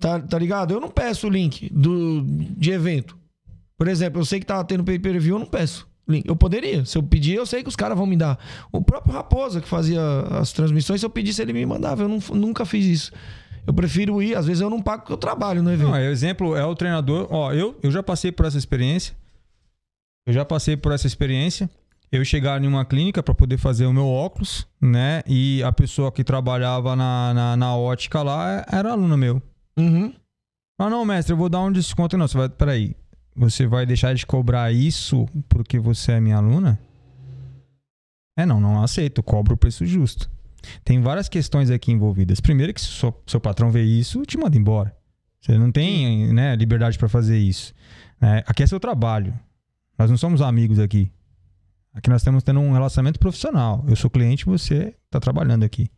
Tá, 0.00 0.18
tá 0.18 0.38
ligado? 0.38 0.72
Eu 0.72 0.80
não 0.80 0.88
peço 0.88 1.26
o 1.26 1.30
link 1.30 1.68
do, 1.72 2.22
de 2.26 2.70
evento. 2.70 3.16
Por 3.76 3.86
exemplo, 3.86 4.20
eu 4.20 4.24
sei 4.24 4.40
que 4.40 4.46
tá 4.46 4.62
tendo 4.64 4.82
pay-per-view, 4.82 5.36
eu 5.36 5.38
não 5.40 5.46
peço. 5.46 5.86
link. 6.08 6.26
Eu 6.26 6.34
poderia. 6.34 6.84
Se 6.84 6.98
eu 6.98 7.02
pedir, 7.02 7.34
eu 7.34 7.46
sei 7.46 7.62
que 7.62 7.68
os 7.68 7.76
caras 7.76 7.96
vão 7.96 8.06
me 8.06 8.16
dar. 8.16 8.38
O 8.72 8.82
próprio 8.82 9.12
Raposa, 9.14 9.60
que 9.60 9.68
fazia 9.68 10.00
as 10.40 10.52
transmissões, 10.52 11.00
se 11.00 11.06
eu 11.06 11.10
pedisse, 11.10 11.40
ele 11.42 11.52
me 11.52 11.64
mandava. 11.66 12.02
Eu 12.02 12.08
não- 12.08 12.18
nunca 12.34 12.64
fiz 12.64 12.84
isso. 12.86 13.12
Eu 13.66 13.74
prefiro 13.74 14.20
ir. 14.22 14.34
Às 14.34 14.46
vezes 14.46 14.60
eu 14.62 14.70
não 14.70 14.80
pago 14.82 15.02
porque 15.02 15.12
eu 15.12 15.16
trabalho 15.18 15.62
no 15.62 15.70
evento. 15.70 15.88
Não, 15.88 15.96
é 15.96 16.10
exemplo, 16.10 16.56
é 16.56 16.64
o 16.64 16.74
treinador. 16.74 17.28
Ó, 17.30 17.52
eu, 17.52 17.78
eu 17.82 17.90
já 17.90 18.02
passei 18.02 18.32
por 18.32 18.46
essa 18.46 18.58
experiência. 18.58 19.14
Eu 20.26 20.32
já 20.32 20.44
passei 20.44 20.76
por 20.76 20.92
essa 20.92 21.06
experiência. 21.06 21.68
Eu 22.10 22.24
chegar 22.24 22.60
em 22.62 22.66
uma 22.66 22.84
clínica 22.84 23.22
para 23.22 23.34
poder 23.34 23.56
fazer 23.58 23.86
o 23.86 23.92
meu 23.92 24.06
óculos, 24.08 24.66
né? 24.80 25.22
E 25.28 25.62
a 25.62 25.70
pessoa 25.72 26.10
que 26.10 26.24
trabalhava 26.24 26.96
na, 26.96 27.32
na, 27.34 27.56
na 27.56 27.76
ótica 27.76 28.20
lá 28.22 28.64
era 28.70 28.90
aluno 28.92 29.16
meu. 29.16 29.40
Uhum. 29.80 30.14
Ah, 30.78 30.90
não, 30.90 31.04
mestre, 31.04 31.32
eu 31.32 31.36
vou 31.36 31.48
dar 31.48 31.60
um 31.60 31.72
desconto. 31.72 32.16
Não, 32.16 32.26
você 32.26 32.36
vai. 32.36 32.48
Peraí. 32.48 32.96
Você 33.36 33.66
vai 33.66 33.86
deixar 33.86 34.14
de 34.14 34.26
cobrar 34.26 34.72
isso 34.72 35.26
porque 35.48 35.78
você 35.78 36.12
é 36.12 36.20
minha 36.20 36.36
aluna? 36.36 36.78
É, 38.36 38.44
não, 38.44 38.60
não 38.60 38.82
aceito. 38.82 39.22
Cobro 39.22 39.54
o 39.54 39.56
preço 39.56 39.86
justo. 39.86 40.30
Tem 40.84 41.00
várias 41.00 41.28
questões 41.28 41.70
aqui 41.70 41.92
envolvidas. 41.92 42.40
Primeiro, 42.40 42.74
que 42.74 42.80
se 42.80 42.88
seu, 42.88 43.14
seu 43.26 43.40
patrão 43.40 43.70
vê 43.70 43.82
isso, 43.82 44.22
te 44.22 44.36
manda 44.36 44.56
embora. 44.56 44.94
Você 45.40 45.56
não 45.56 45.72
tem 45.72 46.32
né, 46.32 46.54
liberdade 46.54 46.98
para 46.98 47.08
fazer 47.08 47.38
isso. 47.38 47.72
né? 48.20 48.42
aqui 48.46 48.62
é 48.62 48.66
seu 48.66 48.78
trabalho. 48.78 49.38
Nós 49.98 50.10
não 50.10 50.16
somos 50.16 50.42
amigos 50.42 50.78
aqui. 50.78 51.10
Aqui 51.94 52.08
nós 52.08 52.20
estamos 52.20 52.42
tendo 52.42 52.60
um 52.60 52.72
relacionamento 52.72 53.18
profissional. 53.18 53.84
Eu 53.88 53.96
sou 53.96 54.10
cliente, 54.10 54.44
você 54.44 54.94
está 55.06 55.18
trabalhando 55.18 55.64
aqui. 55.64 55.90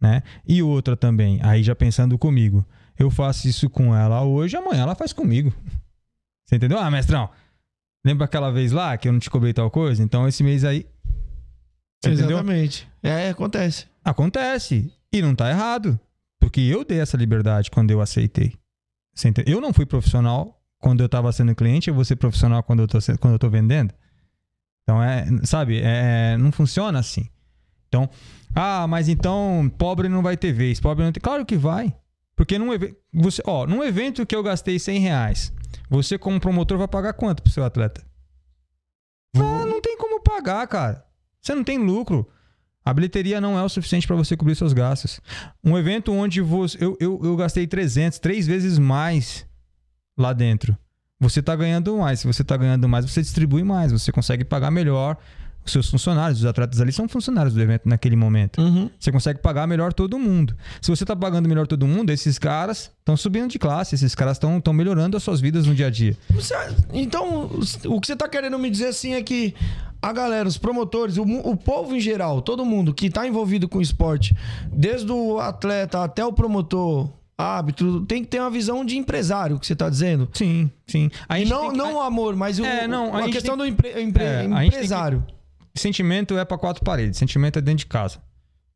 Né? 0.00 0.22
E 0.46 0.62
outra 0.62 0.96
também, 0.96 1.38
aí 1.42 1.62
já 1.62 1.74
pensando 1.74 2.18
comigo. 2.18 2.66
Eu 3.02 3.10
faço 3.10 3.48
isso 3.48 3.68
com 3.68 3.94
ela 3.94 4.22
hoje, 4.22 4.56
amanhã 4.56 4.82
ela 4.82 4.94
faz 4.94 5.12
comigo. 5.12 5.52
Você 6.46 6.56
entendeu? 6.56 6.78
Ah, 6.78 6.90
mestrão, 6.90 7.28
lembra 8.04 8.26
aquela 8.26 8.50
vez 8.50 8.70
lá 8.70 8.96
que 8.96 9.08
eu 9.08 9.12
não 9.12 9.18
te 9.18 9.28
cobrei 9.28 9.52
tal 9.52 9.70
coisa? 9.70 10.02
Então 10.02 10.28
esse 10.28 10.44
mês 10.44 10.64
aí. 10.64 10.86
Você 12.00 12.12
entendeu? 12.12 12.36
Exatamente. 12.38 12.88
É, 13.02 13.30
acontece. 13.30 13.86
Acontece. 14.04 14.92
E 15.12 15.20
não 15.20 15.34
tá 15.34 15.50
errado. 15.50 15.98
Porque 16.40 16.60
eu 16.60 16.84
dei 16.84 17.00
essa 17.00 17.16
liberdade 17.16 17.70
quando 17.70 17.90
eu 17.90 18.00
aceitei. 18.00 18.54
Eu 19.46 19.60
não 19.60 19.72
fui 19.72 19.84
profissional 19.84 20.60
quando 20.78 21.02
eu 21.02 21.08
tava 21.08 21.30
sendo 21.32 21.54
cliente, 21.54 21.88
eu 21.88 21.94
vou 21.94 22.04
ser 22.04 22.16
profissional 22.16 22.62
quando 22.62 22.80
eu 22.80 22.88
tô, 22.88 22.98
quando 23.20 23.34
eu 23.34 23.38
tô 23.38 23.48
vendendo. 23.48 23.92
Então, 24.82 25.02
é, 25.02 25.26
sabe, 25.44 25.80
é, 25.80 26.36
não 26.36 26.50
funciona 26.50 26.98
assim. 26.98 27.28
Então, 27.88 28.08
ah, 28.54 28.86
mas 28.86 29.08
então 29.08 29.70
pobre 29.78 30.08
não 30.08 30.22
vai 30.22 30.36
ter 30.36 30.52
vez, 30.52 30.80
pobre 30.80 31.04
não 31.04 31.12
tem. 31.12 31.20
Claro 31.20 31.46
que 31.46 31.56
vai. 31.56 31.94
Porque 32.34 32.58
num, 32.58 32.68
você, 33.12 33.42
ó, 33.46 33.66
num 33.66 33.84
evento 33.84 34.26
que 34.26 34.34
eu 34.34 34.42
gastei 34.42 34.78
100 34.78 34.98
reais, 34.98 35.52
você 35.88 36.18
como 36.18 36.40
promotor 36.40 36.78
vai 36.78 36.88
pagar 36.88 37.12
quanto 37.12 37.42
pro 37.42 37.52
seu 37.52 37.64
atleta? 37.64 38.02
Ah, 39.36 39.66
não 39.66 39.80
tem 39.80 39.96
como 39.96 40.22
pagar, 40.22 40.66
cara. 40.66 41.04
Você 41.40 41.54
não 41.54 41.64
tem 41.64 41.78
lucro. 41.78 42.28
A 42.84 42.92
bilheteria 42.92 43.40
não 43.40 43.58
é 43.58 43.62
o 43.62 43.68
suficiente 43.68 44.06
para 44.06 44.16
você 44.16 44.36
cobrir 44.36 44.56
seus 44.56 44.72
gastos. 44.72 45.20
Um 45.62 45.78
evento 45.78 46.12
onde 46.12 46.40
você, 46.40 46.76
eu, 46.82 46.96
eu, 46.98 47.20
eu 47.22 47.36
gastei 47.36 47.66
300, 47.66 48.18
três 48.18 48.46
vezes 48.46 48.78
mais 48.78 49.46
lá 50.16 50.32
dentro. 50.32 50.76
Você 51.20 51.38
está 51.38 51.54
ganhando 51.54 51.96
mais. 51.98 52.20
Se 52.20 52.26
você 52.26 52.42
está 52.42 52.56
ganhando 52.56 52.88
mais, 52.88 53.08
você 53.08 53.22
distribui 53.22 53.62
mais. 53.62 53.92
Você 53.92 54.10
consegue 54.10 54.44
pagar 54.44 54.70
melhor 54.72 55.16
os 55.64 55.72
seus 55.72 55.88
funcionários. 55.90 56.40
Os 56.40 56.46
atletas 56.46 56.80
ali 56.80 56.92
são 56.92 57.08
funcionários 57.08 57.54
do 57.54 57.60
evento 57.60 57.88
naquele 57.88 58.16
momento. 58.16 58.60
Uhum. 58.60 58.90
Você 58.98 59.10
consegue 59.12 59.40
pagar 59.40 59.66
melhor 59.66 59.92
todo 59.92 60.18
mundo. 60.18 60.56
Se 60.80 60.90
você 60.90 61.04
está 61.04 61.14
pagando 61.16 61.48
melhor 61.48 61.66
todo 61.66 61.86
mundo, 61.86 62.10
esses 62.10 62.38
caras 62.38 62.90
estão 62.98 63.16
subindo 63.16 63.48
de 63.50 63.58
classe. 63.58 63.94
Esses 63.94 64.14
caras 64.14 64.36
estão 64.36 64.72
melhorando 64.72 65.16
as 65.16 65.22
suas 65.22 65.40
vidas 65.40 65.66
no 65.66 65.74
dia 65.74 65.86
a 65.86 65.90
dia. 65.90 66.16
Então, 66.92 67.50
o 67.86 68.00
que 68.00 68.06
você 68.06 68.16
tá 68.16 68.28
querendo 68.28 68.58
me 68.58 68.70
dizer 68.70 68.86
assim 68.88 69.14
é 69.14 69.22
que 69.22 69.54
a 70.00 70.12
galera, 70.12 70.48
os 70.48 70.58
promotores, 70.58 71.16
o, 71.16 71.22
o 71.22 71.56
povo 71.56 71.94
em 71.94 72.00
geral, 72.00 72.42
todo 72.42 72.64
mundo 72.64 72.92
que 72.92 73.08
tá 73.08 73.26
envolvido 73.26 73.68
com 73.68 73.80
esporte, 73.80 74.34
desde 74.72 75.10
o 75.12 75.38
atleta 75.38 76.02
até 76.02 76.24
o 76.24 76.32
promotor, 76.32 77.08
árbitro, 77.38 78.00
tem 78.04 78.22
que 78.22 78.28
ter 78.28 78.40
uma 78.40 78.50
visão 78.50 78.84
de 78.84 78.96
empresário, 78.96 79.56
o 79.56 79.58
que 79.60 79.66
você 79.66 79.74
tá 79.76 79.88
dizendo. 79.88 80.28
Sim, 80.32 80.70
sim. 80.86 81.10
A 81.28 81.38
E 81.38 81.44
não, 81.44 81.70
que- 81.70 81.76
não 81.76 81.94
o 81.96 82.00
amor, 82.00 82.36
mas 82.36 82.58
o, 82.58 82.64
É, 82.64 82.86
não, 82.86 83.14
a 83.14 83.24
a, 83.26 83.30
questão 83.30 83.56
tem- 83.56 83.64
do 83.66 83.72
empre, 83.72 84.02
empre- 84.02 84.24
É, 84.24 84.48
a 84.52 84.64
Sentimento 85.74 86.36
é 86.38 86.44
para 86.44 86.58
quatro 86.58 86.84
paredes. 86.84 87.18
Sentimento 87.18 87.58
é 87.58 87.62
dentro 87.62 87.78
de 87.78 87.86
casa. 87.86 88.20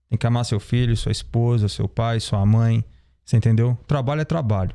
Tem 0.09 0.18
que 0.18 0.26
amar 0.26 0.44
seu 0.44 0.61
filho, 0.61 0.97
sua 0.97 1.12
esposa, 1.12 1.68
seu 1.68 1.88
pai, 1.88 2.20
sua 2.20 2.44
mãe. 2.47 2.84
Você 3.24 3.36
entendeu? 3.36 3.76
Trabalho 3.86 4.20
é 4.20 4.24
trabalho. 4.24 4.74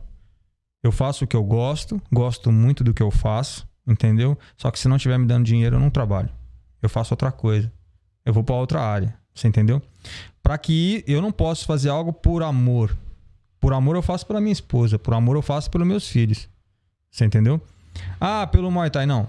Eu 0.84 0.92
faço 0.92 1.26
o 1.26 1.28
que 1.28 1.36
eu 1.36 1.44
gosto, 1.44 2.02
gosto 2.12 2.52
muito 2.52 2.84
do 2.84 2.94
que 2.94 3.04
eu 3.04 3.12
faço, 3.12 3.68
entendeu? 3.88 4.38
Só 4.58 4.72
que 4.72 4.80
se 4.80 4.88
não 4.88 4.96
estiver 4.98 5.18
me 5.18 5.26
dando 5.26 5.46
dinheiro, 5.46 5.76
eu 5.76 5.80
não 5.80 5.90
trabalho. 5.90 6.30
Eu 6.82 6.90
faço 6.90 7.14
outra 7.14 7.32
coisa. 7.32 7.72
Eu 8.26 8.34
vou 8.34 8.44
para 8.44 8.56
outra 8.56 8.82
área. 8.82 9.16
Você 9.34 9.48
entendeu? 9.48 9.82
Para 10.44 10.58
que 10.58 11.04
eu 11.08 11.22
não 11.22 11.32
posso 11.32 11.66
fazer 11.66 11.90
algo 11.90 12.12
por 12.12 12.44
amor. 12.44 12.96
Por 13.60 13.74
amor 13.74 13.96
eu 13.96 14.02
faço 14.02 14.26
pela 14.26 14.42
minha 14.42 14.52
esposa, 14.52 14.98
por 14.98 15.14
amor 15.14 15.36
eu 15.36 15.42
faço 15.42 15.70
pelos 15.70 15.88
meus 15.88 16.08
filhos. 16.08 16.50
Você 17.12 17.26
entendeu? 17.26 17.62
Ah, 18.20 18.48
pelo 18.48 18.72
Muay 18.72 18.90
Thai 18.90 19.06
não. 19.06 19.28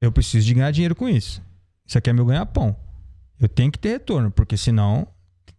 Eu 0.00 0.10
preciso 0.10 0.44
de 0.46 0.54
ganhar 0.54 0.70
dinheiro 0.72 0.94
com 0.94 1.08
isso. 1.08 1.40
Isso 1.86 1.96
aqui 1.98 2.10
é 2.10 2.12
meu 2.12 2.24
ganha-pão. 2.26 2.76
Eu 3.40 3.48
tenho 3.48 3.70
que 3.70 3.78
ter 3.78 3.90
retorno, 3.90 4.30
porque 4.30 4.56
senão 4.56 5.06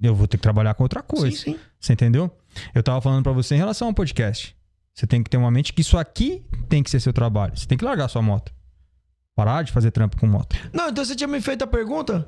eu 0.02 0.16
vou 0.16 0.28
ter 0.28 0.38
que 0.38 0.44
trabalhar 0.44 0.74
com 0.74 0.84
outra 0.84 1.02
coisa. 1.02 1.36
Sim, 1.36 1.54
sim. 1.54 1.60
Você 1.80 1.94
entendeu? 1.94 2.32
Eu 2.74 2.82
tava 2.84 3.00
falando 3.02 3.24
pra 3.24 3.32
você 3.32 3.56
em 3.56 3.58
relação 3.60 3.88
ao 3.88 3.94
podcast. 3.94 4.56
Você 4.94 5.06
tem 5.06 5.22
que 5.22 5.30
ter 5.30 5.38
uma 5.38 5.52
mente 5.52 5.74
que 5.74 5.82
isso 5.82 5.98
aqui 5.98 6.44
tem 6.68 6.82
que 6.82 6.90
ser 6.90 7.00
seu 7.00 7.14
trabalho. 7.14 7.56
Você 7.56 7.68
tem 7.68 7.78
que 7.78 7.86
largar 7.86 8.08
sua 8.08 8.22
moto. 8.22 8.52
Parar 9.36 9.62
de 9.64 9.72
fazer 9.72 9.92
trampo 9.92 10.18
com 10.18 10.26
moto. 10.26 10.56
Não, 10.74 10.90
então 10.90 11.06
você 11.06 11.16
tinha 11.16 11.28
me 11.28 11.40
feito 11.40 11.62
a 11.64 11.68
pergunta. 11.68 12.28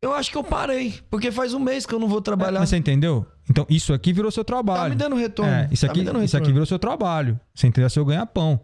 Eu 0.00 0.12
acho 0.14 0.30
que 0.30 0.36
eu 0.36 0.42
parei, 0.42 0.98
porque 1.10 1.30
faz 1.30 1.54
um 1.54 1.60
mês 1.60 1.86
que 1.86 1.94
eu 1.94 1.98
não 2.00 2.08
vou 2.08 2.20
trabalhar. 2.20 2.58
Mas 2.58 2.70
você 2.70 2.76
entendeu? 2.76 3.24
Então, 3.48 3.64
isso 3.68 3.92
aqui 3.92 4.12
virou 4.12 4.30
seu 4.32 4.44
trabalho. 4.44 4.82
Tá 4.84 4.88
me 4.88 4.94
dando 4.96 5.14
retorno. 5.14 5.52
É, 5.52 5.68
isso 5.70 5.86
Tá 5.86 5.92
aqui, 5.92 6.02
dando 6.02 6.22
isso 6.24 6.36
aqui 6.36 6.44
retorno. 6.46 6.54
virou 6.54 6.66
seu 6.66 6.78
trabalho. 6.78 7.38
Você 7.54 7.66
entendeu? 7.68 7.88
Seu 7.90 8.04
ganha-pão. 8.04 8.58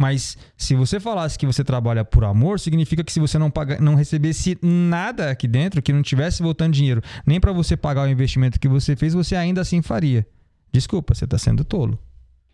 Mas 0.00 0.36
se 0.56 0.74
você 0.74 0.98
falasse 0.98 1.38
que 1.38 1.46
você 1.46 1.62
trabalha 1.62 2.04
por 2.04 2.24
amor, 2.24 2.58
significa 2.58 3.04
que 3.04 3.12
se 3.12 3.20
você 3.20 3.38
não, 3.38 3.50
paga, 3.50 3.78
não 3.80 3.94
recebesse 3.94 4.58
nada 4.62 5.30
aqui 5.30 5.46
dentro, 5.46 5.80
que 5.82 5.92
não 5.92 6.02
tivesse 6.02 6.42
voltando 6.42 6.72
dinheiro, 6.72 7.02
nem 7.26 7.38
pra 7.38 7.52
você 7.52 7.76
pagar 7.76 8.02
o 8.02 8.08
investimento 8.10 8.58
que 8.58 8.68
você 8.68 8.96
fez, 8.96 9.14
você 9.14 9.36
ainda 9.36 9.60
assim 9.60 9.80
faria. 9.82 10.26
Desculpa, 10.72 11.14
você 11.14 11.26
tá 11.26 11.38
sendo 11.38 11.64
tolo. 11.64 11.98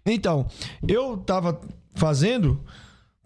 Então, 0.05 0.47
eu 0.87 1.17
tava 1.19 1.61
fazendo 1.95 2.61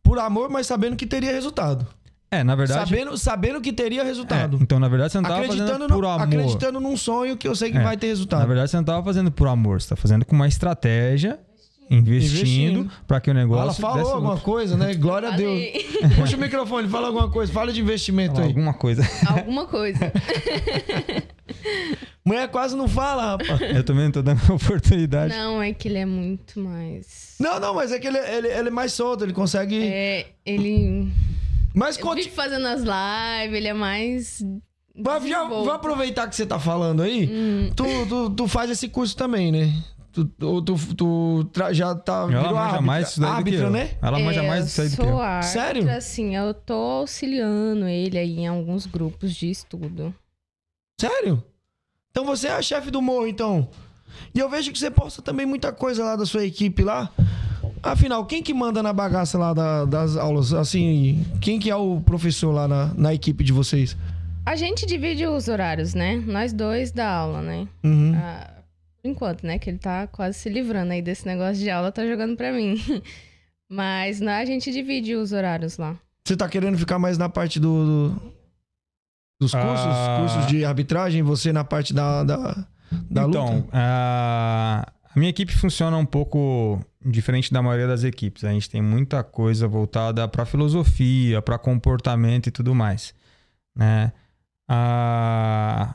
por 0.02 0.18
amor, 0.18 0.50
mas 0.50 0.66
sabendo 0.66 0.96
que 0.96 1.06
teria 1.06 1.32
resultado. 1.32 1.86
É, 2.30 2.42
na 2.42 2.54
verdade. 2.54 2.88
Sabendo, 2.88 3.18
sabendo 3.18 3.60
que 3.60 3.72
teria 3.72 4.02
resultado. 4.04 4.56
É, 4.56 4.62
então, 4.62 4.78
na 4.80 4.88
verdade, 4.88 5.12
você 5.12 5.18
não 5.20 5.28
tava 5.28 5.40
acreditando, 5.42 5.70
fazendo 5.72 5.88
por 5.88 6.02
no- 6.02 6.08
amor. 6.08 6.22
acreditando 6.24 6.80
num 6.80 6.96
sonho 6.96 7.36
que 7.36 7.46
eu 7.46 7.54
sei 7.54 7.70
que 7.70 7.78
É, 7.78 7.82
vai 7.82 7.96
ter 7.96 8.06
resultado. 8.08 8.40
Na 8.40 8.46
verdade, 8.46 8.70
você 8.70 8.76
não 8.76 8.84
tava 8.84 9.02
fazendo 9.04 9.30
por 9.30 9.48
amor, 9.48 9.80
você 9.80 9.88
tá 9.90 9.96
fazendo 9.96 10.24
com 10.24 10.34
uma 10.34 10.48
estratégia, 10.48 11.38
investindo, 11.92 12.80
Investindo. 12.80 12.90
pra 13.06 13.20
que 13.20 13.30
o 13.30 13.34
negócio. 13.34 13.62
Ela 13.64 13.74
falou 13.74 14.12
alguma 14.14 14.30
lucro. 14.34 14.44
coisa, 14.44 14.76
né? 14.76 14.94
Glória 14.94 15.28
a 15.28 15.36
Deus. 15.36 15.60
Puxa 16.16 16.36
o 16.36 16.40
microfone, 16.40 16.88
fala 16.88 17.08
alguma 17.08 17.30
coisa. 17.30 17.52
Fala 17.52 17.72
de 17.72 17.80
investimento 17.80 18.34
Fala 18.34 18.46
aí. 18.46 18.50
Alguma 18.50 18.74
coisa. 18.74 19.02
Alguma 19.26 19.66
coisa. 19.66 20.12
Mulher 22.24 22.48
quase 22.48 22.76
não 22.76 22.86
fala, 22.86 23.32
rapaz. 23.32 23.60
Eu 23.60 23.84
também 23.84 24.04
não 24.04 24.12
tô 24.12 24.22
dando 24.22 24.40
oportunidade. 24.54 25.34
Não, 25.34 25.60
é 25.60 25.72
que 25.72 25.88
ele 25.88 25.98
é 25.98 26.06
muito 26.06 26.60
mais. 26.60 27.34
Não, 27.38 27.58
não, 27.58 27.74
mas 27.74 27.90
é 27.92 27.98
que 27.98 28.06
ele, 28.06 28.18
ele, 28.18 28.48
ele 28.48 28.68
é 28.68 28.70
mais 28.70 28.92
solto, 28.92 29.24
ele 29.24 29.32
consegue. 29.32 29.82
É, 29.82 30.26
ele. 30.46 31.10
Mas 31.74 31.96
vive 31.96 32.30
fazendo 32.30 32.66
as 32.66 32.80
lives, 32.82 33.56
ele 33.56 33.68
é 33.68 33.74
mais. 33.74 34.42
Vai, 34.94 35.20
já, 35.26 35.38
desenvolto. 35.38 35.64
vai 35.64 35.74
aproveitar 35.74 36.28
que 36.28 36.36
você 36.36 36.46
tá 36.46 36.58
falando 36.58 37.02
aí. 37.02 37.26
Hum. 37.26 37.70
Tu, 37.74 37.84
tu, 38.08 38.30
tu 38.30 38.46
faz 38.46 38.70
esse 38.70 38.88
curso 38.88 39.16
também, 39.16 39.50
né? 39.50 39.72
Tu, 40.12 40.24
tu, 40.26 40.62
tu, 40.62 40.76
tu 40.94 41.44
tra- 41.52 41.72
já 41.72 41.94
tá. 41.94 42.12
Ela 42.22 42.26
virou 42.26 42.42
manja 42.42 42.58
árbitra- 42.60 42.82
mais 42.82 43.08
isso 43.08 43.20
daí 43.20 43.30
do 43.30 43.32
que 43.32 43.38
árbitra, 43.38 43.64
eu. 43.66 43.70
né? 43.70 43.90
Ela 44.02 44.18
manja 44.18 44.42
É, 44.42 44.48
mais 44.48 44.64
disso 44.66 44.82
aí 44.82 44.88
do 44.90 44.96
que 44.96 45.02
eu 45.02 45.18
árbitra, 45.18 45.48
Sério? 45.50 45.90
assim, 45.90 46.36
eu 46.36 46.52
tô 46.52 46.74
auxiliando 46.74 47.86
ele 47.88 48.18
aí 48.18 48.38
em 48.40 48.46
alguns 48.46 48.84
grupos 48.86 49.34
de 49.34 49.50
estudo. 49.50 50.14
Sério? 51.00 51.42
Então 52.10 52.24
você 52.26 52.48
é 52.48 52.52
a 52.52 52.62
chefe 52.62 52.90
do 52.90 53.00
morro, 53.00 53.26
então. 53.26 53.68
E 54.34 54.38
eu 54.38 54.48
vejo 54.50 54.70
que 54.70 54.78
você 54.78 54.90
posta 54.90 55.22
também 55.22 55.46
muita 55.46 55.72
coisa 55.72 56.04
lá 56.04 56.14
da 56.16 56.26
sua 56.26 56.44
equipe 56.44 56.82
lá. 56.82 57.10
Afinal, 57.82 58.24
quem 58.26 58.42
que 58.42 58.52
manda 58.54 58.82
na 58.82 58.92
bagaça 58.92 59.38
lá 59.38 59.52
da- 59.54 59.84
das 59.86 60.16
aulas? 60.16 60.52
Assim, 60.52 61.24
quem 61.40 61.58
que 61.58 61.70
é 61.70 61.74
o 61.76 62.00
professor 62.02 62.52
lá 62.52 62.68
na, 62.68 62.92
na 62.94 63.14
equipe 63.14 63.42
de 63.42 63.52
vocês? 63.52 63.96
A 64.44 64.54
gente 64.56 64.84
divide 64.86 65.26
os 65.26 65.48
horários, 65.48 65.94
né? 65.94 66.16
Nós 66.26 66.52
dois 66.52 66.92
da 66.92 67.08
aula, 67.08 67.40
né? 67.40 67.66
Uhum. 67.82 68.12
Ah, 68.14 68.50
por 69.02 69.08
enquanto, 69.08 69.44
né? 69.44 69.58
Que 69.58 69.70
ele 69.70 69.78
tá 69.78 70.06
quase 70.06 70.38
se 70.38 70.48
livrando 70.48 70.92
aí 70.92 71.02
desse 71.02 71.26
negócio 71.26 71.56
de 71.62 71.68
aula, 71.68 71.90
tá 71.92 72.06
jogando 72.06 72.36
pra 72.36 72.52
mim. 72.52 72.76
Mas 73.68 74.20
né, 74.20 74.36
a 74.38 74.44
gente 74.44 74.70
divide 74.70 75.14
os 75.16 75.32
horários 75.32 75.76
lá. 75.78 75.96
Você 76.24 76.36
tá 76.36 76.48
querendo 76.48 76.78
ficar 76.78 76.98
mais 76.98 77.18
na 77.18 77.28
parte 77.28 77.58
do, 77.58 77.84
do- 78.12 78.32
dos 79.40 79.52
cursos? 79.52 79.86
Ah. 79.86 80.18
Cursos 80.20 80.46
de 80.46 80.64
arbitragem? 80.64 81.22
Você 81.22 81.52
na 81.52 81.64
parte 81.64 81.92
da, 81.92 82.22
da, 82.22 82.66
da 83.10 83.22
então, 83.24 83.56
luta? 83.56 83.68
a 83.72 84.92
a 85.14 85.18
minha 85.18 85.28
equipe 85.28 85.52
funciona 85.52 85.94
um 85.98 86.06
pouco 86.06 86.80
diferente 87.04 87.52
da 87.52 87.60
maioria 87.60 87.86
das 87.86 88.02
equipes. 88.02 88.44
A 88.44 88.50
gente 88.52 88.70
tem 88.70 88.80
muita 88.80 89.22
coisa 89.22 89.68
voltada 89.68 90.26
para 90.28 90.46
filosofia, 90.46 91.42
para 91.42 91.58
comportamento 91.58 92.46
e 92.46 92.50
tudo 92.50 92.74
mais, 92.74 93.12
né? 93.76 94.10
A- 94.68 95.94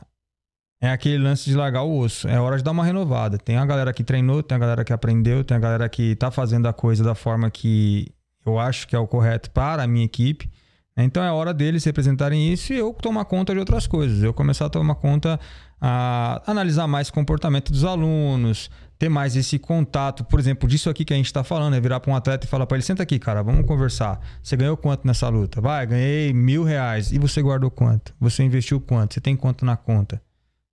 É 0.80 0.90
aquele 0.90 1.18
lance 1.18 1.50
de 1.50 1.56
largar 1.56 1.82
o 1.82 1.98
osso. 1.98 2.28
É 2.28 2.40
hora 2.40 2.56
de 2.56 2.62
dar 2.62 2.70
uma 2.70 2.84
renovada. 2.84 3.36
Tem 3.36 3.56
a 3.56 3.66
galera 3.66 3.92
que 3.92 4.04
treinou, 4.04 4.42
tem 4.42 4.56
a 4.56 4.58
galera 4.58 4.84
que 4.84 4.92
aprendeu, 4.92 5.42
tem 5.42 5.56
a 5.56 5.60
galera 5.60 5.88
que 5.88 6.14
tá 6.14 6.30
fazendo 6.30 6.68
a 6.68 6.72
coisa 6.72 7.02
da 7.02 7.14
forma 7.14 7.50
que 7.50 8.06
eu 8.46 8.58
acho 8.58 8.86
que 8.86 8.94
é 8.94 8.98
o 8.98 9.06
correto 9.06 9.50
para 9.50 9.82
a 9.82 9.86
minha 9.86 10.04
equipe. 10.04 10.48
Então 10.96 11.22
é 11.22 11.30
hora 11.30 11.54
deles 11.54 11.84
representarem 11.84 12.52
isso 12.52 12.72
e 12.72 12.78
eu 12.78 12.92
tomar 12.92 13.24
conta 13.24 13.52
de 13.52 13.58
outras 13.60 13.86
coisas. 13.86 14.22
Eu 14.22 14.34
começar 14.34 14.66
a 14.66 14.70
tomar 14.70 14.96
conta, 14.96 15.38
a 15.80 16.42
analisar 16.46 16.88
mais 16.88 17.08
o 17.08 17.12
comportamento 17.12 17.70
dos 17.70 17.84
alunos, 17.84 18.68
ter 18.98 19.08
mais 19.08 19.36
esse 19.36 19.60
contato, 19.60 20.24
por 20.24 20.40
exemplo, 20.40 20.68
disso 20.68 20.90
aqui 20.90 21.04
que 21.04 21.12
a 21.12 21.16
gente 21.16 21.26
está 21.26 21.44
falando, 21.44 21.74
é 21.74 21.80
virar 21.80 22.00
para 22.00 22.10
um 22.10 22.16
atleta 22.16 22.46
e 22.46 22.48
falar 22.48 22.66
para 22.66 22.76
ele: 22.76 22.84
senta 22.84 23.04
aqui, 23.04 23.18
cara, 23.18 23.42
vamos 23.42 23.64
conversar. 23.64 24.20
Você 24.42 24.56
ganhou 24.56 24.76
quanto 24.76 25.06
nessa 25.06 25.28
luta? 25.28 25.60
Vai, 25.60 25.86
ganhei 25.86 26.32
mil 26.32 26.64
reais. 26.64 27.12
E 27.12 27.18
você 27.18 27.40
guardou 27.40 27.70
quanto? 27.70 28.12
Você 28.20 28.42
investiu 28.42 28.80
quanto? 28.80 29.14
Você 29.14 29.20
tem 29.20 29.36
quanto 29.36 29.64
na 29.64 29.76
conta? 29.76 30.20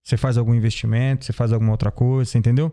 Você 0.05 0.17
faz 0.17 0.37
algum 0.37 0.53
investimento? 0.53 1.25
Você 1.25 1.33
faz 1.33 1.51
alguma 1.51 1.71
outra 1.71 1.91
coisa? 1.91 2.37
Entendeu? 2.37 2.71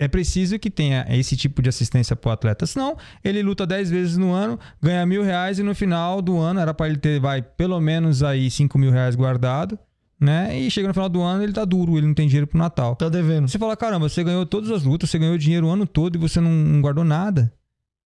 É 0.00 0.08
preciso 0.08 0.58
que 0.58 0.68
tenha 0.68 1.06
esse 1.08 1.36
tipo 1.36 1.62
de 1.62 1.68
assistência 1.68 2.16
para 2.16 2.30
o 2.30 2.32
atleta. 2.32 2.66
Senão, 2.66 2.96
ele 3.22 3.40
luta 3.44 3.64
10 3.64 3.90
vezes 3.90 4.16
no 4.16 4.32
ano, 4.32 4.58
ganha 4.82 5.06
mil 5.06 5.22
reais 5.22 5.60
e 5.60 5.62
no 5.62 5.72
final 5.72 6.20
do 6.20 6.36
ano 6.36 6.58
era 6.58 6.74
para 6.74 6.88
ele 6.88 6.98
ter, 6.98 7.20
vai, 7.20 7.40
pelo 7.40 7.80
menos 7.80 8.24
aí 8.24 8.50
5 8.50 8.76
mil 8.76 8.90
reais 8.90 9.14
guardado 9.14 9.78
né? 10.20 10.58
E 10.58 10.70
chega 10.70 10.88
no 10.88 10.94
final 10.94 11.08
do 11.08 11.22
ano, 11.22 11.42
ele 11.42 11.52
tá 11.52 11.64
duro, 11.64 11.96
ele 11.96 12.06
não 12.06 12.14
tem 12.14 12.26
dinheiro 12.26 12.46
pro 12.46 12.58
Natal. 12.58 12.96
Tá 12.96 13.08
devendo. 13.08 13.46
Você 13.46 13.58
fala, 13.58 13.76
caramba, 13.76 14.08
você 14.08 14.24
ganhou 14.24 14.44
todas 14.44 14.70
as 14.70 14.82
lutas, 14.82 15.08
você 15.10 15.18
ganhou 15.18 15.38
dinheiro 15.38 15.66
o 15.66 15.70
ano 15.70 15.86
todo 15.86 16.16
e 16.16 16.18
você 16.18 16.40
não 16.40 16.80
guardou 16.80 17.04
nada. 17.04 17.52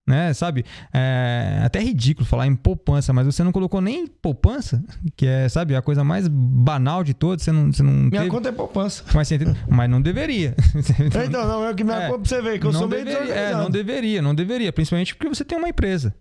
Né, 0.04 0.34
sabe? 0.34 0.64
É 0.92 1.60
até 1.64 1.78
ridículo 1.78 2.26
falar 2.26 2.48
em 2.48 2.56
poupança, 2.56 3.12
mas 3.12 3.24
você 3.24 3.44
não 3.44 3.52
colocou 3.52 3.80
nem 3.80 4.04
poupança, 4.04 4.82
que 5.14 5.24
é, 5.24 5.48
sabe, 5.48 5.76
a 5.76 5.82
coisa 5.82 6.02
mais 6.02 6.26
banal 6.26 7.04
de 7.04 7.14
todas. 7.14 7.44
Você 7.44 7.52
não, 7.52 7.72
você 7.72 7.84
não 7.84 7.92
Minha 7.92 8.10
teve... 8.22 8.28
conta 8.28 8.48
é 8.48 8.52
poupança. 8.52 9.04
Mas, 9.14 9.28
você... 9.28 9.38
mas 9.68 9.88
não 9.88 10.02
deveria. 10.02 10.56
então, 11.24 11.46
não, 11.46 11.64
é 11.64 11.72
que 11.72 11.84
minha 11.84 11.96
é, 11.96 12.06
conta 12.08 12.18
pra 12.18 12.28
você 12.28 12.42
ver, 12.42 12.58
que 12.58 12.66
eu 12.66 12.72
sou 12.72 12.88
meio 12.88 13.04
deveria, 13.04 13.32
é, 13.32 13.52
não 13.52 13.70
deveria, 13.70 14.20
não 14.22 14.34
deveria. 14.34 14.72
Principalmente 14.72 15.14
porque 15.14 15.28
você 15.28 15.44
tem 15.44 15.56
uma 15.56 15.68
empresa. 15.68 16.12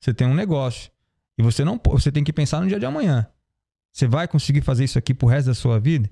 Você 0.00 0.12
tem 0.12 0.26
um 0.26 0.34
negócio. 0.34 0.90
E 1.38 1.42
você 1.42 1.64
não 1.64 1.80
você 1.82 2.12
tem 2.12 2.22
que 2.22 2.32
pensar 2.32 2.60
no 2.60 2.68
dia 2.68 2.78
de 2.78 2.84
amanhã. 2.84 3.26
Você 3.90 4.06
vai 4.06 4.28
conseguir 4.28 4.60
fazer 4.60 4.84
isso 4.84 4.98
aqui 4.98 5.14
pro 5.14 5.26
resto 5.26 5.46
da 5.46 5.54
sua 5.54 5.80
vida? 5.80 6.10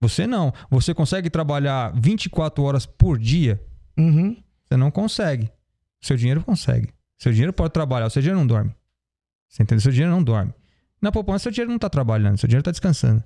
Você 0.00 0.26
não. 0.26 0.52
Você 0.70 0.92
consegue 0.92 1.30
trabalhar 1.30 1.92
24 1.94 2.64
horas 2.64 2.84
por 2.84 3.18
dia? 3.18 3.62
Uhum. 3.98 4.36
Você 4.64 4.76
não 4.76 4.90
consegue. 4.90 5.50
Seu 6.00 6.16
dinheiro 6.16 6.42
consegue. 6.42 6.88
Seu 7.18 7.32
dinheiro 7.32 7.52
pode 7.52 7.72
trabalhar, 7.72 8.06
o 8.06 8.10
seu 8.10 8.22
dinheiro 8.22 8.38
não 8.38 8.46
dorme. 8.46 8.74
Você 9.48 9.62
entendeu? 9.62 9.82
Seu 9.82 9.92
dinheiro 9.92 10.12
não 10.12 10.22
dorme. 10.22 10.54
Na 11.02 11.10
poupança, 11.10 11.44
seu 11.44 11.52
dinheiro 11.52 11.70
não 11.70 11.76
está 11.76 11.88
trabalhando, 11.88 12.38
seu 12.38 12.48
dinheiro 12.48 12.60
está 12.60 12.70
descansando. 12.70 13.22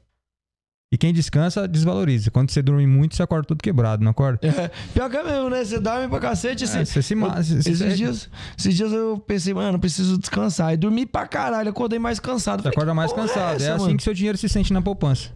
E 0.93 0.97
quem 0.97 1.13
descansa, 1.13 1.67
desvaloriza. 1.67 2.31
Quando 2.31 2.51
você 2.51 2.63
dorme 2.63 2.87
muito, 2.87 3.17
você 3.17 3.23
acorda 3.23 3.49
tudo 3.49 3.61
quebrado, 3.61 4.05
não 4.05 4.13
acorda? 4.13 4.39
É, 4.47 4.69
pior 4.93 5.11
que 5.11 5.17
é 5.17 5.25
mesmo, 5.25 5.51
né? 5.51 5.65
Você 5.65 5.81
dorme 5.81 6.09
pra 6.09 6.21
cacete. 6.21 6.67
Você, 6.69 6.79
é, 6.79 6.85
você 6.85 7.03
se 7.03 7.15
mata. 7.17 7.41
Esses, 7.41 7.81
é 7.81 7.89
dias, 7.89 8.31
esses 8.57 8.77
dias 8.77 8.93
eu 8.93 9.19
pensei, 9.19 9.53
mano, 9.53 9.79
preciso 9.79 10.17
descansar. 10.17 10.73
E 10.73 10.77
dormi 10.77 11.05
pra 11.05 11.27
caralho, 11.27 11.69
acordei 11.69 11.99
mais 11.99 12.21
cansado. 12.21 12.63
Você 12.63 12.69
acorda 12.69 12.95
mais 12.95 13.13
cansado. 13.13 13.55
É, 13.55 13.57
essa, 13.57 13.65
é 13.71 13.73
assim 13.73 13.97
que 13.97 14.05
seu 14.05 14.15
dinheiro 14.15 14.39
se 14.39 14.49
sente 14.49 14.73
na 14.73 14.81
poupança. 14.81 15.31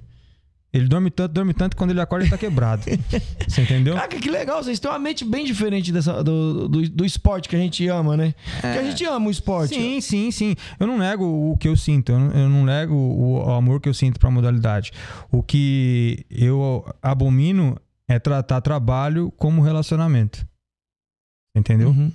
Ele 0.71 0.87
dorme 0.87 1.11
tanto, 1.11 1.33
dorme 1.33 1.55
tanto, 1.55 1.77
quando 1.77 1.93
ele 1.93 2.01
acorda 2.01 2.25
ele 2.25 2.31
tá 2.31 2.37
quebrado. 2.37 2.83
Você 3.49 3.63
entendeu? 3.63 3.95
Cara, 3.95 4.09
que 4.09 4.31
legal, 4.31 4.63
vocês 4.63 4.79
têm 4.79 4.91
uma 4.91 4.99
mente 4.99 5.25
bem 5.25 5.45
diferente 5.45 5.91
dessa, 5.91 6.23
do, 6.23 6.69
do, 6.69 6.89
do 6.91 7.05
esporte 7.07 7.49
que 7.49 7.57
a 7.57 7.59
gente 7.59 7.87
ama, 7.89 8.17
né? 8.17 8.35
É... 8.59 8.61
Porque 8.61 8.79
a 8.79 8.91
gente 8.91 9.05
ama 9.07 9.29
o 9.29 9.31
esporte. 9.31 9.75
Sim, 9.75 10.01
sim, 10.03 10.31
sim. 10.31 10.55
Eu 10.79 10.87
não 10.87 10.99
nego 10.99 11.25
o 11.25 11.57
que 11.57 11.67
eu 11.67 11.77
sinto, 11.77 12.13
eu 12.13 12.19
não, 12.19 12.31
eu 12.33 12.49
não 12.51 12.65
nego 12.65 12.95
o, 12.95 13.47
o, 13.47 13.51
amor 13.53 13.81
que 13.81 13.89
eu 13.89 13.95
sinto 13.95 14.21
pra 14.21 14.31
modalidade. 14.31 14.93
O 15.31 15.43
que 15.43 16.27
eu 16.31 16.85
abomino 17.03 17.79
é 18.07 18.19
tratar 18.19 18.61
trabalho 18.61 19.33
como 19.39 19.63
relacionamento. 19.63 20.47
Entendeu? 21.55 21.89
Uhum. 21.89 22.13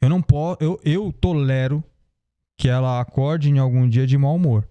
Eu 0.00 0.08
não 0.08 0.22
posso, 0.22 0.56
eu, 0.62 0.80
eu 0.84 1.12
tolero 1.12 1.84
que 2.56 2.68
ela 2.68 3.00
acorde 3.00 3.50
em 3.50 3.58
algum 3.58 3.88
dia 3.88 4.06
de 4.06 4.16
mau 4.16 4.36
humor. 4.36 4.68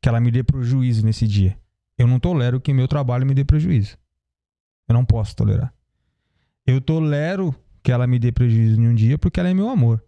Que 0.00 0.08
ela 0.08 0.20
me 0.20 0.30
dê 0.30 0.42
pro 0.42 0.62
juízo 0.62 1.04
nesse 1.04 1.26
dia. 1.26 1.57
Eu 1.98 2.06
não 2.06 2.20
tolero 2.20 2.60
que 2.60 2.72
meu 2.72 2.86
trabalho 2.86 3.26
me 3.26 3.34
dê 3.34 3.44
prejuízo. 3.44 3.98
Eu 4.88 4.94
não 4.94 5.04
posso 5.04 5.34
tolerar. 5.34 5.74
Eu 6.64 6.80
tolero 6.80 7.54
que 7.82 7.90
ela 7.90 8.06
me 8.06 8.18
dê 8.18 8.30
prejuízo 8.30 8.80
em 8.80 8.88
um 8.88 8.94
dia 8.94 9.18
porque 9.18 9.40
ela 9.40 9.48
é 9.48 9.54
meu 9.54 9.68
amor. 9.68 10.02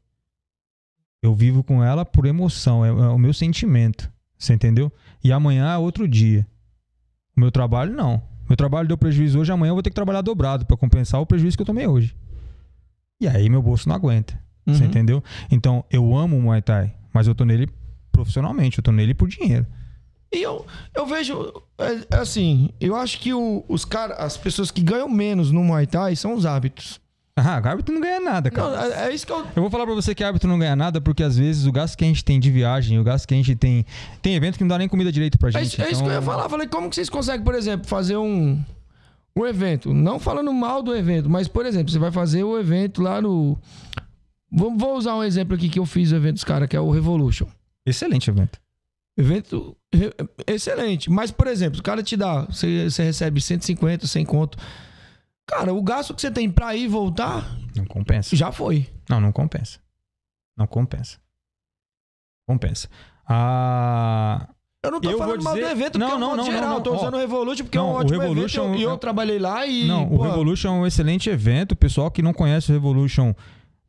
Eu 1.23 1.35
vivo 1.35 1.63
com 1.63 1.83
ela 1.83 2.05
por 2.05 2.25
emoção, 2.25 2.85
é, 2.85 2.89
é 2.89 2.93
o 2.93 3.19
meu 3.19 3.33
sentimento. 3.33 4.11
Você 4.39 4.55
entendeu? 4.55 4.91
E 5.23 5.33
amanhã 5.33 5.73
é 5.73 5.77
outro 5.77 6.09
dia. 6.09 6.47
O 7.37 7.41
meu 7.41 7.51
trabalho, 7.51 7.95
não. 7.95 8.23
Meu 8.49 8.57
trabalho 8.57 8.89
deu 8.89 8.97
prejuízo 8.97 9.39
hoje, 9.39 9.53
amanhã 9.53 9.71
eu 9.71 9.75
vou 9.75 9.83
ter 9.83 9.91
que 9.91 9.95
trabalhar 9.95 10.23
dobrado 10.23 10.65
para 10.65 10.77
compensar 10.77 11.21
o 11.21 11.27
prejuízo 11.27 11.57
que 11.57 11.63
eu 11.63 11.67
tomei 11.67 11.87
hoje. 11.87 12.17
E 13.21 13.29
aí 13.29 13.49
meu 13.51 13.63
bolso 13.63 13.89
não 13.89 13.95
aguenta. 13.95 14.41
Uhum. 14.67 14.75
Você 14.75 14.85
entendeu? 14.85 15.23
Então, 15.51 15.85
eu 15.91 16.17
amo 16.17 16.39
o 16.39 16.43
Muay 16.43 16.63
Thai, 16.63 16.95
mas 17.13 17.27
eu 17.27 17.35
tô 17.35 17.45
nele 17.45 17.69
profissionalmente, 18.11 18.79
eu 18.79 18.83
tô 18.83 18.93
nele 18.93 19.15
por 19.15 19.29
dinheiro. 19.29 19.67
E 20.33 20.43
eu, 20.43 20.65
eu 20.95 21.07
vejo, 21.07 21.53
é, 21.77 22.17
é, 22.17 22.21
assim, 22.21 22.71
eu 22.81 22.95
acho 22.95 23.19
que 23.19 23.35
o, 23.35 23.65
os 23.69 23.85
caras, 23.85 24.17
as 24.19 24.37
pessoas 24.37 24.71
que 24.71 24.81
ganham 24.81 25.09
menos 25.09 25.51
no 25.51 25.65
Muay 25.65 25.87
Thai 25.87 26.15
são 26.15 26.35
os 26.35 26.47
hábitos. 26.47 27.01
Ah, 27.37 27.57
árbitro 27.57 27.95
não 27.95 28.01
ganha 28.01 28.21
nada, 28.21 28.51
cara. 28.51 28.71
Não, 28.71 28.95
é, 28.95 29.09
é, 29.09 29.15
isso 29.15 29.27
que 29.27 29.33
eu... 29.33 29.39
eu 29.39 29.63
vou 29.63 29.71
falar 29.71 29.87
pra 29.87 29.95
você 29.95 30.15
que 30.15 30.23
árbitro 30.23 30.49
não 30.49 30.59
ganha 30.59 30.77
nada 30.77 31.01
porque 31.01 31.23
às 31.23 31.39
vezes 31.39 31.67
o 31.67 31.73
gasto 31.73 31.97
que 31.97 32.05
a 32.05 32.07
gente 32.07 32.25
tem 32.25 32.39
de 32.39 32.51
viagem, 32.51 32.99
o 32.99 33.05
gasto 33.05 33.27
que 33.27 33.35
a 33.35 33.37
gente 33.37 33.55
tem. 33.55 33.85
Tem 34.21 34.35
evento 34.35 34.59
que 34.59 34.65
não 34.65 34.69
dá 34.69 34.79
nem 34.79 34.89
comida 34.89 35.11
direito 35.11 35.39
pra 35.39 35.51
gente. 35.51 35.61
É, 35.61 35.65
isso, 35.65 35.75
então... 35.77 35.87
é 35.87 35.91
isso 35.91 36.03
que 36.03 36.09
eu 36.09 36.13
ia 36.13 36.19
então 36.19 36.33
falar. 36.33 36.49
Falei, 36.49 36.67
como 36.67 36.89
que 36.89 36.97
vocês 36.97 37.09
conseguem, 37.09 37.45
por 37.45 37.55
exemplo, 37.55 37.89
fazer 37.89 38.17
um, 38.17 38.63
um 39.35 39.47
evento? 39.47 39.95
Não 39.95 40.19
falando 40.19 40.53
mal 40.53 40.83
do 40.83 40.95
evento, 40.95 41.31
mas, 41.31 41.49
por 41.49 41.65
exemplo, 41.65 41.91
você 41.91 41.99
vai 41.99 42.13
fazer 42.13 42.45
o 42.45 42.59
evento 42.59 43.03
lá 43.03 43.23
no. 43.23 43.59
Vou, 44.51 44.77
vou 44.77 44.97
usar 44.97 45.15
um 45.15 45.25
exemplo 45.25 45.55
aqui 45.55 45.69
que 45.69 45.79
eu 45.79 45.87
fiz 45.87 46.13
o 46.13 46.17
evento 46.17 46.35
dos 46.35 46.45
caras, 46.45 46.69
que 46.69 46.77
é 46.77 46.81
o 46.81 46.91
Revolution. 46.91 47.47
Excelente 47.87 48.29
evento. 48.29 48.61
Evento 49.17 49.77
excelente. 50.47 51.11
Mas, 51.11 51.31
por 51.31 51.47
exemplo, 51.47 51.81
o 51.81 51.83
cara 51.83 52.03
te 52.03 52.17
dá, 52.17 52.43
você, 52.43 52.89
você 52.89 53.03
recebe 53.03 53.41
150, 53.41 54.07
100 54.07 54.25
conto. 54.25 54.59
Cara, 55.47 55.75
o 55.75 55.83
gasto 55.83 56.15
que 56.15 56.21
você 56.21 56.31
tem 56.31 56.49
pra 56.49 56.75
ir 56.77 56.85
e 56.85 56.89
voltar. 56.89 57.59
Não 57.75 57.85
compensa. 57.85 58.37
Já 58.37 58.53
foi. 58.53 58.89
Não, 59.09 59.21
não 59.21 59.33
compensa. 59.33 59.81
Não 60.57 60.67
compensa. 60.67 61.19
Compensa. 62.49 62.89
Ah. 63.27 64.49
Eu 64.83 64.93
não 64.93 65.01
tô 65.01 65.11
eu 65.11 65.19
falando 65.19 65.39
dizer... 65.39 65.51
mal 65.51 65.55
do 65.55 65.67
evento, 65.67 65.99
não, 65.99 66.19
não, 66.19 66.37
não, 66.37 66.45
geral. 66.45 66.61
não, 66.61 66.69
não. 66.69 66.77
Eu 66.77 66.83
tô 66.83 66.95
usando 66.95 67.15
o 67.15 67.19
Revolution 67.19 67.65
porque 67.65 67.77
não, 67.77 67.89
é 67.89 67.91
um 67.91 67.95
ótimo 67.95 68.21
Revolution, 68.21 68.65
evento. 68.65 68.79
E 68.79 68.83
eu, 68.83 68.91
eu, 68.91 68.97
trabalhei 68.97 69.39
lá 69.39 69.67
e. 69.67 69.87
Não, 69.87 70.09
pô, 70.09 70.15
o 70.15 70.23
Revolution 70.23 70.69
é 70.69 70.73
um 70.73 70.87
excelente 70.87 71.29
evento. 71.29 71.73
O 71.73 71.77
pessoal 71.77 72.11
que 72.11 72.23
não 72.23 72.33
conhece 72.33 72.71
o 72.71 72.75
Revolution 72.75 73.35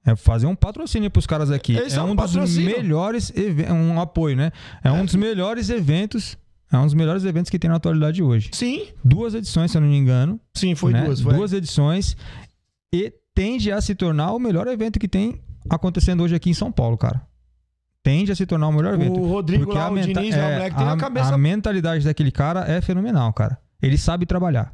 é 0.05 0.15
fazer 0.15 0.47
um 0.47 0.55
patrocínio 0.55 1.09
para 1.09 1.19
os 1.19 1.27
caras 1.27 1.51
aqui. 1.51 1.75
Esse 1.75 1.97
é, 1.97 2.01
um, 2.01 2.11
um 2.11 2.15
dos 2.15 2.57
melhores 2.57 3.31
um 3.69 3.99
apoio, 3.99 4.35
né? 4.35 4.51
É, 4.83 4.89
é 4.89 4.91
um 4.91 5.05
dos 5.05 5.15
melhores 5.15 5.69
eventos. 5.69 6.37
É 6.71 6.77
um 6.77 6.85
dos 6.85 6.93
melhores 6.93 7.25
eventos 7.25 7.49
que 7.49 7.59
tem 7.59 7.69
na 7.69 7.75
atualidade 7.75 8.23
hoje. 8.23 8.49
Sim. 8.53 8.87
Duas 9.03 9.33
edições, 9.33 9.71
se 9.71 9.77
eu 9.77 9.81
não 9.81 9.89
me 9.89 9.97
engano. 9.97 10.39
Sim, 10.53 10.73
foi 10.73 10.93
né? 10.93 11.03
duas. 11.03 11.19
Foi. 11.19 11.33
Duas 11.33 11.51
edições. 11.51 12.15
E 12.93 13.13
tende 13.35 13.71
a 13.71 13.81
se 13.81 13.93
tornar 13.93 14.31
o 14.31 14.39
melhor 14.39 14.67
evento 14.67 14.97
que 14.97 15.07
tem 15.07 15.41
acontecendo 15.69 16.23
hoje 16.23 16.33
aqui 16.33 16.49
em 16.49 16.53
São 16.53 16.71
Paulo, 16.71 16.97
cara. 16.97 17.21
Tende 18.01 18.31
a 18.31 18.35
se 18.35 18.45
tornar 18.45 18.69
o 18.69 18.71
melhor 18.71 18.93
evento. 18.93 19.19
O 19.19 19.27
Rodrigo 19.27 19.71
lá, 19.71 19.91
o 19.91 19.99
Diniz, 19.99 20.33
é, 20.33 20.39
o 20.39 20.53
moleque 20.53 20.75
tem 20.75 20.87
a, 20.87 20.97
cabeça... 20.97 21.35
A 21.35 21.37
mentalidade 21.37 22.05
daquele 22.05 22.31
cara 22.31 22.61
é 22.61 22.81
fenomenal, 22.81 23.31
cara. 23.33 23.59
Ele 23.81 23.97
sabe 23.97 24.25
trabalhar. 24.25 24.73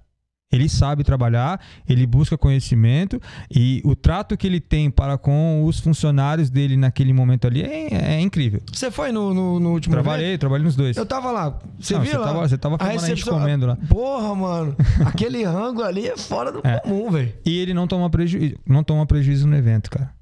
Ele 0.49 0.69
sabe 0.69 1.03
trabalhar, 1.03 1.59
ele 1.87 2.07
busca 2.07 2.37
conhecimento 2.37 3.21
e 3.53 3.81
o 3.83 3.95
trato 3.97 4.37
que 4.37 4.47
ele 4.47 4.61
tem 4.61 4.89
para 4.89 5.17
com 5.17 5.65
os 5.65 5.79
funcionários 5.79 6.49
dele 6.49 6.77
naquele 6.77 7.11
momento 7.11 7.45
ali 7.45 7.63
é, 7.63 8.13
é 8.13 8.21
incrível. 8.21 8.61
Você 8.71 8.89
foi 8.89 9.11
no, 9.11 9.33
no, 9.33 9.59
no 9.59 9.71
último 9.73 9.93
Trabalhei, 9.93 10.27
evento? 10.29 10.39
trabalhei 10.39 10.65
nos 10.65 10.75
dois. 10.77 10.95
Eu 10.95 11.05
tava 11.05 11.31
lá. 11.31 11.59
Você 11.77 11.95
Não, 11.95 12.01
viu 12.01 12.11
você 12.11 12.17
lá? 12.17 12.27
Tava, 12.27 12.47
você 12.47 12.57
tava 12.57 12.77
filmando 12.77 12.99
a, 12.99 13.03
a 13.03 13.07
gente 13.09 13.25
comendo 13.25 13.65
lá. 13.65 13.75
Porra, 13.89 14.35
mano. 14.35 14.75
aquele 15.05 15.43
rango 15.43 15.83
ali 15.83 16.07
é 16.07 16.15
fora 16.15 16.49
do 16.49 16.61
é. 16.63 16.79
comum, 16.79 17.11
velho. 17.11 17.33
E 17.45 17.57
ele 17.57 17.73
não 17.73 17.85
toma, 17.85 18.09
preju... 18.09 18.39
não 18.65 18.85
toma 18.85 19.05
prejuízo 19.05 19.45
no 19.47 19.55
evento, 19.55 19.89
cara. 19.89 20.15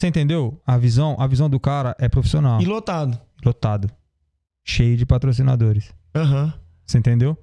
Você 0.00 0.06
entendeu? 0.06 0.58
A 0.66 0.78
visão, 0.78 1.14
a 1.18 1.26
visão 1.26 1.50
do 1.50 1.60
cara 1.60 1.94
é 1.98 2.08
profissional. 2.08 2.58
E 2.62 2.64
lotado. 2.64 3.20
Lotado. 3.44 3.90
Cheio 4.64 4.96
de 4.96 5.04
patrocinadores. 5.04 5.92
Aham. 6.14 6.44
Uhum. 6.44 6.52
Você 6.86 6.98
entendeu? 6.98 7.36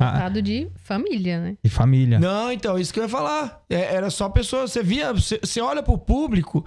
Lotado 0.00 0.38
ah, 0.38 0.42
de 0.42 0.68
família, 0.76 1.40
né? 1.40 1.56
De 1.62 1.70
família. 1.70 2.20
Não, 2.20 2.52
então, 2.52 2.78
isso 2.78 2.92
que 2.92 3.00
eu 3.00 3.04
ia 3.04 3.08
falar. 3.08 3.62
É, 3.68 3.96
era 3.96 4.10
só 4.10 4.28
pessoa. 4.28 4.66
Você 4.66 4.82
via, 4.82 5.12
você, 5.12 5.40
você 5.42 5.60
olha 5.60 5.82
pro 5.82 5.98
público, 5.98 6.64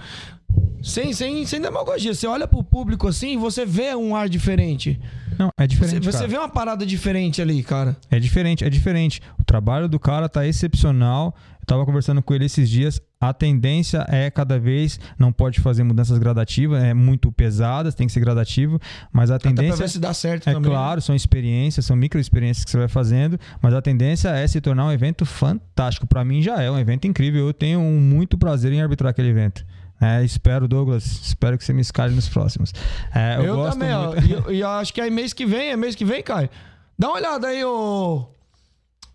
sem, 0.81 1.13
sem, 1.13 1.45
sem 1.45 1.61
demagogia, 1.61 2.13
você 2.13 2.27
olha 2.27 2.47
pro 2.47 2.63
público 2.63 3.07
assim 3.07 3.37
você 3.37 3.65
vê 3.65 3.95
um 3.95 4.15
ar 4.15 4.27
diferente. 4.27 4.99
Não, 5.37 5.49
é 5.57 5.65
diferente. 5.65 6.03
Você, 6.03 6.17
você 6.17 6.27
vê 6.27 6.37
uma 6.37 6.49
parada 6.49 6.85
diferente 6.85 7.41
ali, 7.41 7.63
cara. 7.63 7.95
É 8.09 8.19
diferente, 8.19 8.63
é 8.63 8.69
diferente. 8.69 9.21
O 9.39 9.43
trabalho 9.43 9.87
do 9.87 9.99
cara 9.99 10.27
tá 10.27 10.45
excepcional. 10.45 11.35
Eu 11.61 11.65
tava 11.65 11.85
conversando 11.85 12.21
com 12.21 12.33
ele 12.33 12.45
esses 12.45 12.69
dias. 12.69 12.99
A 13.19 13.31
tendência 13.33 14.03
é 14.09 14.31
cada 14.31 14.59
vez 14.59 14.99
não 15.17 15.31
pode 15.31 15.59
fazer 15.61 15.83
mudanças 15.83 16.17
gradativas, 16.17 16.83
é 16.83 16.91
muito 16.93 17.31
pesadas, 17.31 17.93
tem 17.93 18.07
que 18.07 18.13
ser 18.13 18.19
gradativo, 18.19 18.79
mas 19.13 19.29
a 19.29 19.37
tendência 19.37 19.75
Até 19.75 19.83
ver 19.83 19.89
se 19.89 19.99
dá 19.99 20.11
certo 20.13 20.49
é 20.49 20.53
também. 20.53 20.71
Né? 20.71 20.75
claro, 20.75 21.01
são 21.01 21.15
experiências, 21.15 21.85
são 21.85 21.95
micro 21.95 22.19
experiências 22.19 22.65
que 22.65 22.71
você 22.71 22.77
vai 22.79 22.87
fazendo, 22.87 23.39
mas 23.61 23.73
a 23.75 23.81
tendência 23.81 24.29
é 24.29 24.47
se 24.47 24.59
tornar 24.59 24.85
um 24.87 24.91
evento 24.91 25.23
fantástico. 25.25 26.07
Para 26.07 26.25
mim 26.25 26.41
já 26.41 26.61
é 26.61 26.71
um 26.71 26.79
evento 26.79 27.05
incrível. 27.07 27.45
Eu 27.45 27.53
tenho 27.53 27.79
muito 27.81 28.37
prazer 28.39 28.73
em 28.73 28.81
arbitrar 28.81 29.11
aquele 29.11 29.29
evento. 29.29 29.63
É, 30.01 30.23
espero, 30.23 30.67
Douglas, 30.67 31.03
espero 31.23 31.59
que 31.59 31.63
você 31.63 31.73
me 31.73 31.81
escale 31.81 32.15
nos 32.15 32.27
próximos. 32.27 32.73
É, 33.13 33.37
eu 33.37 33.43
Eu, 33.43 33.69
também, 33.69 33.93
ó. 33.93 34.07
muito- 34.13 34.25
E 34.27 34.31
eu, 34.31 34.51
e 34.51 34.59
eu 34.61 34.67
acho 34.69 34.91
que 34.91 34.99
é 34.99 35.07
mês 35.11 35.31
que 35.31 35.45
vem, 35.45 35.69
é 35.69 35.77
mês 35.77 35.93
que 35.93 36.03
vem, 36.03 36.23
Caio. 36.23 36.49
Dá 36.97 37.07
uma 37.09 37.17
olhada 37.17 37.47
aí, 37.49 37.63
ô. 37.63 38.27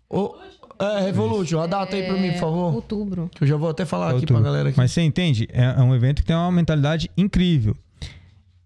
ô 0.09 0.35
é, 0.79 1.01
Revolution, 1.01 1.59
a 1.59 1.67
data 1.67 1.95
aí 1.95 2.03
pra 2.03 2.15
mim, 2.17 2.31
por 2.33 2.39
favor. 2.39 2.73
Outubro. 2.75 3.29
Que 3.33 3.43
eu 3.43 3.47
já 3.47 3.55
vou 3.57 3.69
até 3.69 3.85
falar 3.85 4.07
aqui 4.07 4.15
Outubro. 4.15 4.35
pra 4.35 4.43
galera 4.43 4.69
aqui. 4.69 4.77
Mas 4.77 4.91
você 4.91 5.01
entende? 5.01 5.47
É, 5.51 5.75
é 5.77 5.81
um 5.81 5.93
evento 5.95 6.21
que 6.21 6.27
tem 6.27 6.35
uma 6.35 6.51
mentalidade 6.51 7.09
incrível. 7.17 7.75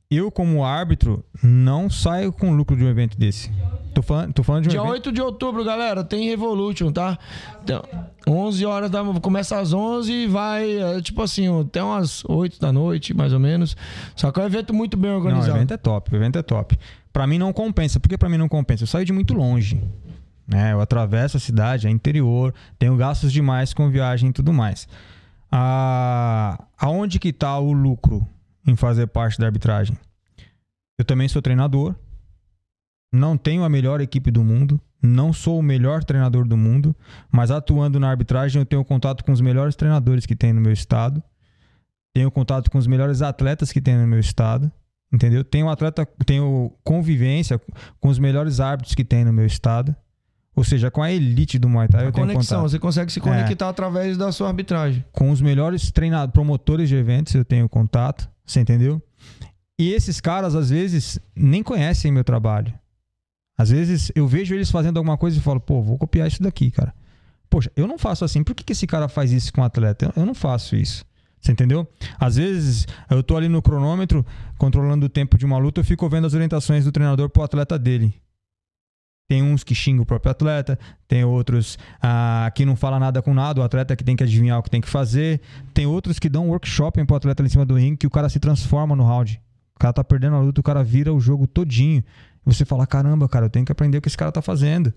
Eu, 0.09 0.29
como 0.29 0.65
árbitro, 0.65 1.23
não 1.41 1.89
saio 1.89 2.33
com 2.33 2.51
lucro 2.51 2.75
de 2.75 2.83
um 2.83 2.89
evento 2.89 3.17
desse. 3.17 3.49
Tô 3.93 4.01
falando, 4.01 4.33
tô 4.33 4.43
falando 4.43 4.63
de 4.63 4.67
um 4.69 4.71
Dia 4.71 4.79
evento. 4.81 4.91
8 4.91 5.11
de 5.13 5.21
outubro, 5.21 5.63
galera, 5.63 6.03
tem 6.03 6.27
Revolution, 6.27 6.91
tá? 6.91 7.17
Então, 7.63 7.81
11 8.27 8.65
horas 8.65 8.89
da 8.89 9.01
começa 9.21 9.57
às 9.57 9.71
11 9.71 10.11
e 10.11 10.27
vai, 10.27 10.69
é, 10.79 11.01
tipo 11.01 11.21
assim, 11.21 11.47
até 11.61 11.81
umas 11.81 12.25
8 12.25 12.59
da 12.59 12.73
noite, 12.73 13.13
mais 13.13 13.31
ou 13.31 13.39
menos. 13.39 13.75
Só 14.13 14.31
que 14.33 14.39
é 14.41 14.43
um 14.43 14.45
evento 14.45 14.73
muito 14.73 14.97
bem 14.97 15.11
Não, 15.11 15.17
o 15.17 15.21
organizado. 15.21 15.57
evento 15.57 15.73
é 15.73 15.77
top, 15.77 16.13
o 16.13 16.15
evento 16.17 16.37
é 16.37 16.41
top. 16.41 16.77
Pra 17.13 17.25
mim 17.25 17.37
não 17.37 17.53
compensa. 17.53 17.97
Por 17.99 18.09
que 18.09 18.17
pra 18.17 18.27
mim 18.27 18.37
não 18.37 18.49
compensa? 18.49 18.83
Eu 18.83 18.87
saio 18.87 19.05
de 19.05 19.13
muito 19.13 19.33
longe. 19.33 19.79
Né? 20.47 20.73
Eu 20.73 20.81
atravesso 20.81 21.37
a 21.37 21.39
cidade, 21.39 21.87
é 21.87 21.89
interior, 21.89 22.53
tenho 22.77 22.95
gastos 22.97 23.31
demais 23.31 23.73
com 23.73 23.89
viagem 23.89 24.29
e 24.29 24.33
tudo 24.33 24.51
mais. 24.51 24.87
Ah, 25.51 26.63
aonde 26.77 27.19
que 27.19 27.33
tá 27.33 27.57
o 27.59 27.71
lucro 27.71 28.25
em 28.65 28.75
fazer 28.75 29.07
parte 29.07 29.39
da 29.39 29.45
arbitragem? 29.45 29.97
Eu 30.97 31.05
também 31.05 31.27
sou 31.27 31.41
treinador, 31.41 31.95
não 33.11 33.35
tenho 33.35 33.63
a 33.63 33.69
melhor 33.69 33.99
equipe 33.99 34.31
do 34.31 34.43
mundo, 34.43 34.79
não 35.01 35.33
sou 35.33 35.59
o 35.59 35.63
melhor 35.63 36.03
treinador 36.03 36.47
do 36.47 36.55
mundo, 36.55 36.95
mas 37.31 37.51
atuando 37.51 37.99
na 37.99 38.09
arbitragem 38.09 38.61
eu 38.61 38.65
tenho 38.65 38.85
contato 38.85 39.25
com 39.25 39.31
os 39.31 39.41
melhores 39.41 39.75
treinadores 39.75 40.25
que 40.25 40.35
tem 40.35 40.53
no 40.53 40.61
meu 40.61 40.71
estado, 40.71 41.21
tenho 42.13 42.29
contato 42.29 42.69
com 42.69 42.77
os 42.77 42.87
melhores 42.87 43.21
atletas 43.21 43.71
que 43.71 43.81
tem 43.81 43.97
no 43.97 44.07
meu 44.07 44.19
estado, 44.19 44.71
entendeu? 45.11 45.43
Tenho 45.43 45.69
atleta, 45.69 46.05
tenho 46.25 46.71
convivência 46.83 47.59
com 47.99 48.09
os 48.09 48.19
melhores 48.19 48.59
árbitros 48.59 48.95
que 48.95 49.03
tem 49.03 49.25
no 49.25 49.33
meu 49.33 49.45
estado, 49.45 49.95
ou 50.55 50.63
seja, 50.63 50.91
com 50.91 51.01
a 51.01 51.11
elite 51.11 51.57
do 51.57 51.69
Muay 51.69 51.87
Thai 51.87 52.03
eu 52.03 52.09
A 52.09 52.11
tenho 52.11 52.27
conexão, 52.27 52.57
contato. 52.59 52.71
você 52.71 52.79
consegue 52.79 53.11
se 53.11 53.19
conectar 53.19 53.69
através 53.69 54.17
da 54.17 54.31
sua 54.31 54.47
arbitragem. 54.49 55.03
Com 55.11 55.31
os 55.31 55.41
melhores 55.41 55.91
treinadores, 55.91 56.33
promotores 56.33 56.89
de 56.89 56.95
eventos 56.95 57.33
eu 57.35 57.45
tenho 57.45 57.67
contato, 57.69 58.29
você 58.45 58.59
entendeu? 58.59 59.01
E 59.79 59.93
esses 59.93 60.19
caras 60.19 60.53
às 60.55 60.69
vezes 60.69 61.19
nem 61.35 61.63
conhecem 61.63 62.11
meu 62.11 62.23
trabalho. 62.23 62.73
Às 63.57 63.69
vezes 63.69 64.11
eu 64.15 64.27
vejo 64.27 64.53
eles 64.53 64.69
fazendo 64.69 64.97
alguma 64.97 65.17
coisa 65.17 65.37
e 65.37 65.41
falo, 65.41 65.59
pô, 65.59 65.81
vou 65.81 65.97
copiar 65.97 66.27
isso 66.27 66.41
daqui, 66.41 66.69
cara. 66.69 66.93
Poxa, 67.49 67.71
eu 67.75 67.87
não 67.87 67.97
faço 67.97 68.23
assim. 68.23 68.43
Por 68.43 68.55
que, 68.55 68.63
que 68.63 68.73
esse 68.73 68.87
cara 68.87 69.07
faz 69.07 69.31
isso 69.31 69.51
com 69.51 69.61
o 69.61 69.63
atleta? 69.63 70.05
Eu, 70.05 70.21
eu 70.21 70.25
não 70.25 70.33
faço 70.33 70.75
isso. 70.75 71.05
Você 71.39 71.51
entendeu? 71.51 71.87
Às 72.19 72.35
vezes 72.35 72.87
eu 73.09 73.23
tô 73.23 73.35
ali 73.35 73.47
no 73.47 73.61
cronômetro, 73.61 74.25
controlando 74.57 75.05
o 75.07 75.09
tempo 75.09 75.37
de 75.37 75.45
uma 75.45 75.57
luta, 75.57 75.81
eu 75.81 75.85
fico 75.85 76.07
vendo 76.07 76.27
as 76.27 76.33
orientações 76.33 76.85
do 76.85 76.91
treinador 76.91 77.29
pro 77.29 77.41
atleta 77.43 77.79
dele. 77.79 78.13
Tem 79.31 79.41
uns 79.41 79.63
que 79.63 79.73
xingam 79.73 80.03
o 80.03 80.05
próprio 80.05 80.29
atleta, 80.29 80.77
tem 81.07 81.23
outros 81.23 81.79
ah, 82.01 82.51
que 82.53 82.65
não 82.65 82.75
fala 82.75 82.99
nada 82.99 83.21
com 83.21 83.33
nada, 83.33 83.61
o 83.61 83.63
atleta 83.63 83.95
que 83.95 84.03
tem 84.03 84.13
que 84.13 84.23
adivinhar 84.25 84.59
o 84.59 84.61
que 84.61 84.69
tem 84.69 84.81
que 84.81 84.89
fazer. 84.89 85.39
Tem 85.73 85.85
outros 85.85 86.19
que 86.19 86.27
dão 86.27 86.49
workshop 86.49 87.01
pro 87.05 87.15
atleta 87.15 87.41
ali 87.41 87.47
em 87.47 87.49
cima 87.49 87.65
do 87.65 87.75
ringue 87.75 87.95
que 87.95 88.05
o 88.05 88.09
cara 88.09 88.27
se 88.27 88.41
transforma 88.41 88.93
no 88.93 89.05
round. 89.05 89.41
O 89.73 89.79
cara 89.79 89.93
tá 89.93 90.03
perdendo 90.03 90.35
a 90.35 90.41
luta, 90.41 90.59
o 90.59 90.63
cara 90.63 90.83
vira 90.83 91.13
o 91.13 91.19
jogo 91.21 91.47
todinho. 91.47 92.03
Você 92.45 92.65
fala: 92.65 92.85
caramba, 92.85 93.29
cara, 93.29 93.45
eu 93.45 93.49
tenho 93.49 93.65
que 93.65 93.71
aprender 93.71 93.99
o 93.99 94.01
que 94.01 94.09
esse 94.09 94.17
cara 94.17 94.33
tá 94.33 94.41
fazendo. 94.41 94.93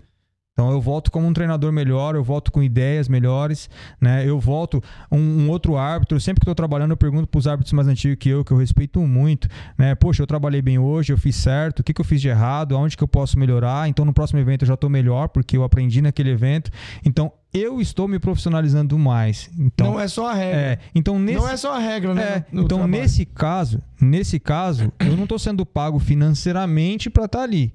Então 0.57 0.71
eu 0.71 0.79
volto 0.79 1.11
como 1.11 1.27
um 1.27 1.33
treinador 1.33 1.69
melhor, 1.73 2.15
eu 2.15 2.23
volto 2.23 2.49
com 2.49 2.63
ideias 2.63 3.09
melhores, 3.09 3.69
né? 3.99 4.25
Eu 4.25 4.39
volto 4.39 4.81
um, 5.11 5.17
um 5.19 5.49
outro 5.49 5.75
árbitro. 5.75 6.17
Sempre 6.17 6.39
que 6.39 6.43
estou 6.45 6.55
trabalhando, 6.55 6.91
eu 6.91 6.97
pergunto 6.97 7.27
para 7.27 7.37
os 7.39 7.45
árbitros 7.45 7.73
mais 7.73 7.89
antigos 7.89 8.17
que 8.17 8.29
eu, 8.29 8.41
que 8.45 8.53
eu 8.53 8.57
respeito 8.57 9.01
muito, 9.01 9.49
né? 9.77 9.93
Poxa, 9.95 10.23
eu 10.23 10.27
trabalhei 10.27 10.61
bem 10.61 10.79
hoje, 10.79 11.11
eu 11.11 11.17
fiz 11.17 11.35
certo, 11.35 11.81
o 11.81 11.83
que, 11.83 11.93
que 11.93 11.99
eu 11.99 12.05
fiz 12.05 12.21
de 12.21 12.29
errado, 12.29 12.73
aonde 12.73 12.95
que 12.95 13.03
eu 13.03 13.07
posso 13.07 13.37
melhorar? 13.37 13.89
Então 13.89 14.05
no 14.05 14.13
próximo 14.13 14.39
evento 14.39 14.61
eu 14.63 14.67
já 14.69 14.75
estou 14.75 14.89
melhor 14.89 15.27
porque 15.27 15.57
eu 15.57 15.63
aprendi 15.65 16.01
naquele 16.01 16.29
evento. 16.29 16.71
Então 17.03 17.33
eu 17.53 17.81
estou 17.81 18.07
me 18.07 18.17
profissionalizando 18.17 18.97
mais. 18.97 19.49
Então 19.59 19.87
não 19.91 19.99
é 19.99 20.07
só 20.07 20.29
a 20.29 20.33
regra. 20.35 20.57
é, 20.57 20.79
então 20.95 21.19
nesse 21.19 21.37
Não 21.37 21.49
é 21.49 21.57
só 21.57 21.73
a 21.75 21.79
regra, 21.79 22.13
né? 22.13 22.21
é, 22.23 22.45
no- 22.49 22.61
no 22.61 22.65
então 22.65 22.77
trabalho. 22.77 23.01
nesse 23.01 23.25
caso, 23.25 23.81
nesse 23.99 24.39
caso, 24.39 24.89
eu 25.01 25.17
não 25.17 25.27
tô 25.27 25.37
sendo 25.37 25.65
pago 25.65 25.99
financeiramente 25.99 27.09
para 27.09 27.25
estar 27.25 27.41
ali, 27.41 27.73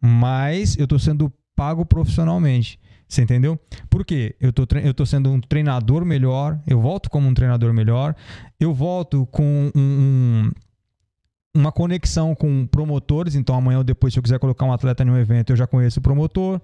mas 0.00 0.76
eu 0.78 0.86
tô 0.86 0.96
sendo 0.96 1.32
pago 1.60 1.84
profissionalmente. 1.84 2.80
Você 3.06 3.20
entendeu? 3.20 3.58
Por 3.90 4.02
quê? 4.02 4.34
Eu 4.40 4.50
tô, 4.50 4.66
eu 4.82 4.94
tô 4.94 5.04
sendo 5.04 5.30
um 5.30 5.38
treinador 5.42 6.06
melhor, 6.06 6.58
eu 6.66 6.80
volto 6.80 7.10
como 7.10 7.28
um 7.28 7.34
treinador 7.34 7.70
melhor, 7.74 8.14
eu 8.58 8.72
volto 8.72 9.26
com 9.26 9.70
um- 9.74 9.80
um- 10.46 10.50
uma 11.54 11.70
conexão 11.70 12.34
com 12.34 12.66
promotores, 12.66 13.34
então 13.34 13.54
amanhã 13.54 13.76
ou 13.78 13.84
depois, 13.84 14.14
se 14.14 14.18
eu 14.18 14.22
quiser 14.22 14.38
colocar 14.38 14.64
um 14.64 14.72
atleta 14.72 15.02
em 15.04 15.10
um 15.10 15.18
evento, 15.18 15.50
eu 15.52 15.56
já 15.56 15.66
conheço 15.66 15.98
o 16.00 16.02
promotor. 16.02 16.58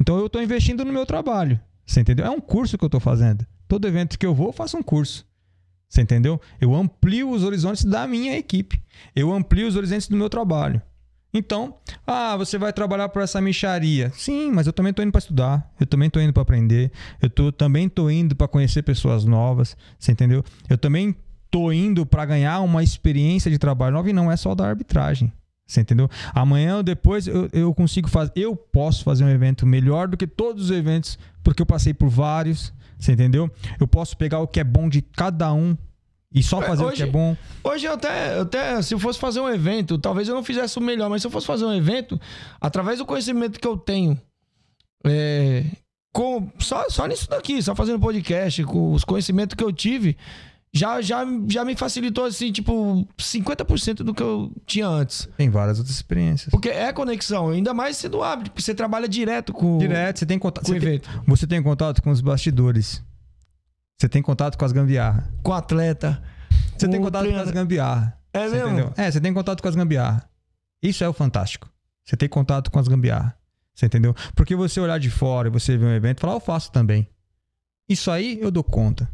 Então 0.00 0.16
eu 0.18 0.28
tô 0.30 0.40
investindo 0.40 0.84
no 0.84 0.92
meu 0.92 1.04
trabalho. 1.04 1.58
Você 1.84 2.00
entendeu? 2.02 2.24
É 2.26 2.30
um 2.30 2.40
curso 2.40 2.78
que 2.78 2.84
eu 2.84 2.90
tô 2.90 3.00
fazendo. 3.00 3.44
Todo 3.66 3.88
evento 3.88 4.16
que 4.18 4.24
eu 4.26 4.34
vou, 4.34 4.48
eu 4.48 4.52
faço 4.52 4.76
um 4.76 4.82
curso. 4.84 5.26
Você 5.88 6.00
entendeu? 6.02 6.40
Eu 6.60 6.76
amplio 6.76 7.28
os 7.30 7.42
horizontes 7.42 7.84
da 7.84 8.06
minha 8.06 8.36
equipe. 8.36 8.80
Eu 9.16 9.32
amplio 9.32 9.66
os 9.66 9.74
horizontes 9.74 10.06
do 10.06 10.16
meu 10.16 10.28
trabalho. 10.28 10.80
Então, 11.32 11.76
ah, 12.06 12.36
você 12.36 12.56
vai 12.56 12.72
trabalhar 12.72 13.08
por 13.10 13.22
essa 13.22 13.40
micharia. 13.40 14.10
Sim, 14.14 14.50
mas 14.50 14.66
eu 14.66 14.72
também 14.72 14.92
tô 14.92 15.02
indo 15.02 15.12
para 15.12 15.18
estudar. 15.18 15.70
Eu 15.78 15.86
também 15.86 16.08
tô 16.08 16.20
indo 16.20 16.32
para 16.32 16.42
aprender. 16.42 16.90
Eu 17.20 17.28
tô, 17.28 17.52
também 17.52 17.88
tô 17.88 18.08
indo 18.08 18.34
para 18.34 18.48
conhecer 18.48 18.82
pessoas 18.82 19.24
novas. 19.24 19.76
Você 19.98 20.12
entendeu? 20.12 20.42
Eu 20.68 20.78
também 20.78 21.14
tô 21.50 21.70
indo 21.70 22.06
para 22.06 22.24
ganhar 22.24 22.60
uma 22.60 22.82
experiência 22.82 23.50
de 23.50 23.58
trabalho 23.58 23.94
nova 23.94 24.08
e 24.08 24.12
não 24.12 24.32
é 24.32 24.36
só 24.36 24.54
da 24.54 24.66
arbitragem. 24.66 25.32
Você 25.66 25.82
entendeu? 25.82 26.08
Amanhã 26.34 26.78
ou 26.78 26.82
depois 26.82 27.26
eu, 27.26 27.48
eu 27.52 27.74
consigo 27.74 28.08
fazer. 28.08 28.32
Eu 28.34 28.56
posso 28.56 29.04
fazer 29.04 29.24
um 29.24 29.28
evento 29.28 29.66
melhor 29.66 30.08
do 30.08 30.16
que 30.16 30.26
todos 30.26 30.64
os 30.64 30.70
eventos, 30.70 31.18
porque 31.42 31.60
eu 31.60 31.66
passei 31.66 31.92
por 31.92 32.08
vários. 32.08 32.72
Você 32.98 33.12
entendeu? 33.12 33.50
Eu 33.78 33.86
posso 33.86 34.16
pegar 34.16 34.40
o 34.40 34.48
que 34.48 34.58
é 34.58 34.64
bom 34.64 34.88
de 34.88 35.02
cada 35.02 35.52
um 35.52 35.76
e 36.34 36.42
só 36.42 36.60
fazer 36.60 36.82
o 36.82 36.86
hoje- 36.86 36.96
que 36.96 37.02
é 37.02 37.06
bom. 37.06 37.36
Hoje 37.64 37.86
eu 37.86 37.92
até, 37.94 38.36
eu 38.38 38.42
até, 38.42 38.82
se 38.82 38.94
eu 38.94 38.98
fosse 38.98 39.18
fazer 39.18 39.40
um 39.40 39.48
evento, 39.48 39.98
talvez 39.98 40.28
eu 40.28 40.34
não 40.34 40.44
fizesse 40.44 40.78
o 40.78 40.80
melhor, 40.82 41.08
mas 41.08 41.22
se 41.22 41.26
eu 41.26 41.30
fosse 41.30 41.46
fazer 41.46 41.64
um 41.64 41.74
evento, 41.74 42.20
através 42.60 42.98
do 42.98 43.06
conhecimento 43.06 43.58
que 43.58 43.66
eu 43.66 43.76
tenho, 43.76 44.20
é, 45.06 45.64
com, 46.12 46.50
só, 46.58 46.84
só 46.88 47.06
nisso 47.06 47.28
daqui, 47.28 47.62
só 47.62 47.74
fazendo 47.74 48.00
podcast, 48.00 48.62
com 48.64 48.92
os 48.92 49.04
conhecimentos 49.04 49.54
que 49.54 49.62
eu 49.64 49.72
tive, 49.72 50.16
já, 50.72 51.00
já, 51.00 51.24
já 51.48 51.64
me 51.64 51.74
facilitou, 51.74 52.26
assim, 52.26 52.52
tipo, 52.52 53.06
50% 53.18 53.96
do 54.02 54.12
que 54.12 54.22
eu 54.22 54.52
tinha 54.66 54.86
antes. 54.86 55.26
Tem 55.36 55.48
várias 55.48 55.78
outras 55.78 55.96
experiências. 55.96 56.50
Porque 56.50 56.68
é 56.68 56.92
conexão, 56.92 57.48
ainda 57.50 57.72
mais 57.72 57.96
sendo 57.96 58.22
hábito, 58.22 58.50
porque 58.50 58.62
você 58.62 58.74
trabalha 58.74 59.08
direto 59.08 59.52
com, 59.52 59.78
Direto, 59.78 60.18
você 60.18 60.26
tem 60.26 60.38
contato. 60.38 60.64
com 60.66 60.72
o 60.72 60.74
Você 60.74 60.80
tem, 60.80 60.88
evento, 60.90 61.22
você 61.26 61.46
tem 61.46 61.62
contato 61.62 62.02
com 62.02 62.10
os 62.10 62.20
bastidores. 62.20 63.02
Você 64.00 64.08
tem 64.08 64.22
contato 64.22 64.56
com 64.56 64.64
as 64.64 64.70
gambiarras. 64.72 65.24
com 65.42 65.50
o 65.50 65.54
atleta. 65.54 66.22
Você 66.76 66.86
tem 66.88 67.00
com 67.00 67.02
o 67.02 67.04
contato 67.06 67.28
com 67.30 67.36
as 67.36 67.50
gambiarras. 67.50 68.12
É 68.32 68.48
Você 68.48 68.54
mesmo? 68.54 68.68
entendeu? 68.68 68.92
É, 68.96 69.10
você 69.10 69.20
tem 69.20 69.34
contato 69.34 69.60
com 69.60 69.68
as 69.68 69.74
gambiarras. 69.74 70.22
Isso 70.80 71.02
é 71.02 71.08
o 71.08 71.12
fantástico. 71.12 71.68
Você 72.04 72.16
tem 72.16 72.28
contato 72.28 72.70
com 72.70 72.78
as 72.78 72.86
gambiarras. 72.86 73.32
Você 73.74 73.86
entendeu? 73.86 74.14
Porque 74.36 74.54
você 74.54 74.80
olhar 74.80 74.98
de 74.98 75.10
fora 75.10 75.48
e 75.48 75.50
você 75.50 75.76
ver 75.76 75.86
um 75.86 75.92
evento 75.92 76.18
e 76.18 76.20
falar, 76.20 76.34
"Ah, 76.34 76.36
eu 76.36 76.40
faço 76.40 76.70
também. 76.70 77.08
Isso 77.88 78.10
aí 78.10 78.38
eu 78.40 78.50
dou 78.50 78.62
conta. 78.62 79.10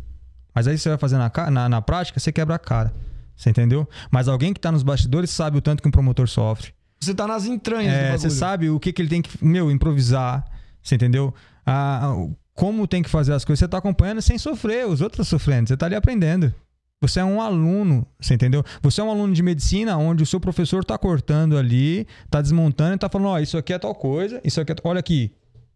Mas 0.55 0.69
aí 0.69 0.77
você 0.77 0.89
vai 0.91 0.99
fazer 0.99 1.17
na, 1.17 1.31
na, 1.51 1.69
na 1.69 1.83
prática, 1.83 2.21
você 2.21 2.31
quebra 2.31 2.57
a 2.57 2.59
cara. 2.59 2.93
Você 3.35 3.51
entendeu? 3.51 3.89
Mas 4.11 4.29
alguém 4.29 4.53
que 4.53 4.61
tá 4.61 4.71
nos 4.71 4.83
bastidores 4.83 5.31
sabe 5.31 5.57
o 5.59 5.63
tanto 5.63 5.83
que 5.83 5.89
um 5.89 5.93
promotor 5.93 6.29
sofre. 6.29 6.73
Você 7.01 7.15
tá 7.15 7.27
nas 7.27 7.47
entranhas 7.47 7.93
É, 7.93 8.17
você 8.17 8.31
sabe 8.31 8.71
o 8.71 8.79
que, 8.79 8.93
que 8.93 9.01
ele 9.03 9.09
tem 9.09 9.23
que, 9.23 9.45
meu, 9.45 9.71
improvisar. 9.71 10.45
Você 10.83 10.95
entendeu? 10.95 11.35
Ah, 11.67 12.15
como 12.55 12.87
tem 12.87 13.03
que 13.03 13.11
fazer 13.11 13.33
as 13.33 13.45
coisas. 13.45 13.61
Você 13.61 13.69
tá 13.69 13.79
acompanhando 13.79 14.23
sem 14.23 14.39
sofrer, 14.39 14.87
os 14.87 15.01
outros 15.01 15.27
estão 15.27 15.39
sofrendo. 15.39 15.69
Você 15.69 15.77
tá 15.77 15.87
ali 15.87 15.95
aprendendo. 15.95 16.55
Você 17.01 17.21
é 17.21 17.25
um 17.25 17.41
aluno, 17.41 18.07
você 18.19 18.35
entendeu? 18.35 18.65
Você 18.81 19.01
é 19.01 19.05
um 19.05 19.11
aluno 19.11 19.35
de 19.35 19.43
medicina 19.43 19.97
onde 19.99 20.23
o 20.23 20.27
seu 20.27 20.41
professor 20.41 20.83
tá 20.85 20.97
cortando 20.97 21.59
ali, 21.59 22.07
tá 22.31 22.41
desmontando 22.41 22.95
e 22.95 22.99
tá 22.99 23.11
falando, 23.11 23.29
ó, 23.29 23.39
isso 23.39 23.59
aqui 23.59 23.75
é 23.75 23.79
tal 23.79 23.95
coisa, 23.95 24.41
isso 24.43 24.59
aqui 24.59 24.73
é... 24.73 24.77
Olha 24.85 25.01
aqui. 25.01 25.31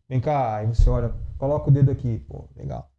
Vem 0.08 0.20
cá, 0.20 0.56
aí 0.56 0.66
você 0.66 0.88
olha, 0.88 1.12
coloca 1.36 1.68
o 1.68 1.72
dedo 1.72 1.90
aqui. 1.90 2.22
Pô, 2.26 2.48
legal. 2.56 2.90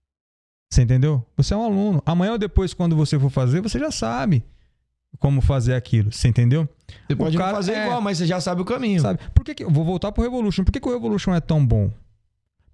Você 0.71 0.83
entendeu? 0.83 1.25
Você 1.35 1.55
é 1.55 1.57
um 1.57 1.63
aluno. 1.63 2.03
Amanhã 2.05 2.33
ou 2.33 2.37
depois, 2.37 2.71
quando 2.71 2.95
você 2.95 3.17
for 3.17 3.31
fazer, 3.31 3.61
você 3.61 3.79
já 3.79 3.89
sabe 3.89 4.43
como 5.17 5.41
fazer 5.41 5.73
aquilo. 5.73 6.11
Você 6.11 6.27
entendeu? 6.27 6.69
Você 7.07 7.15
pode 7.15 7.35
fazer 7.35 7.73
é. 7.73 7.85
igual, 7.85 7.99
mas 7.99 8.19
você 8.19 8.27
já 8.27 8.39
sabe 8.39 8.61
o 8.61 8.65
caminho. 8.65 9.01
Sabe? 9.01 9.19
Por 9.33 9.43
que, 9.43 9.55
que 9.55 9.63
eu 9.63 9.71
vou 9.71 9.83
voltar 9.83 10.11
pro 10.11 10.23
Revolution? 10.23 10.63
Por 10.63 10.71
que, 10.71 10.79
que 10.79 10.87
o 10.87 10.91
Revolution 10.91 11.33
é 11.33 11.41
tão 11.41 11.65
bom? 11.65 11.89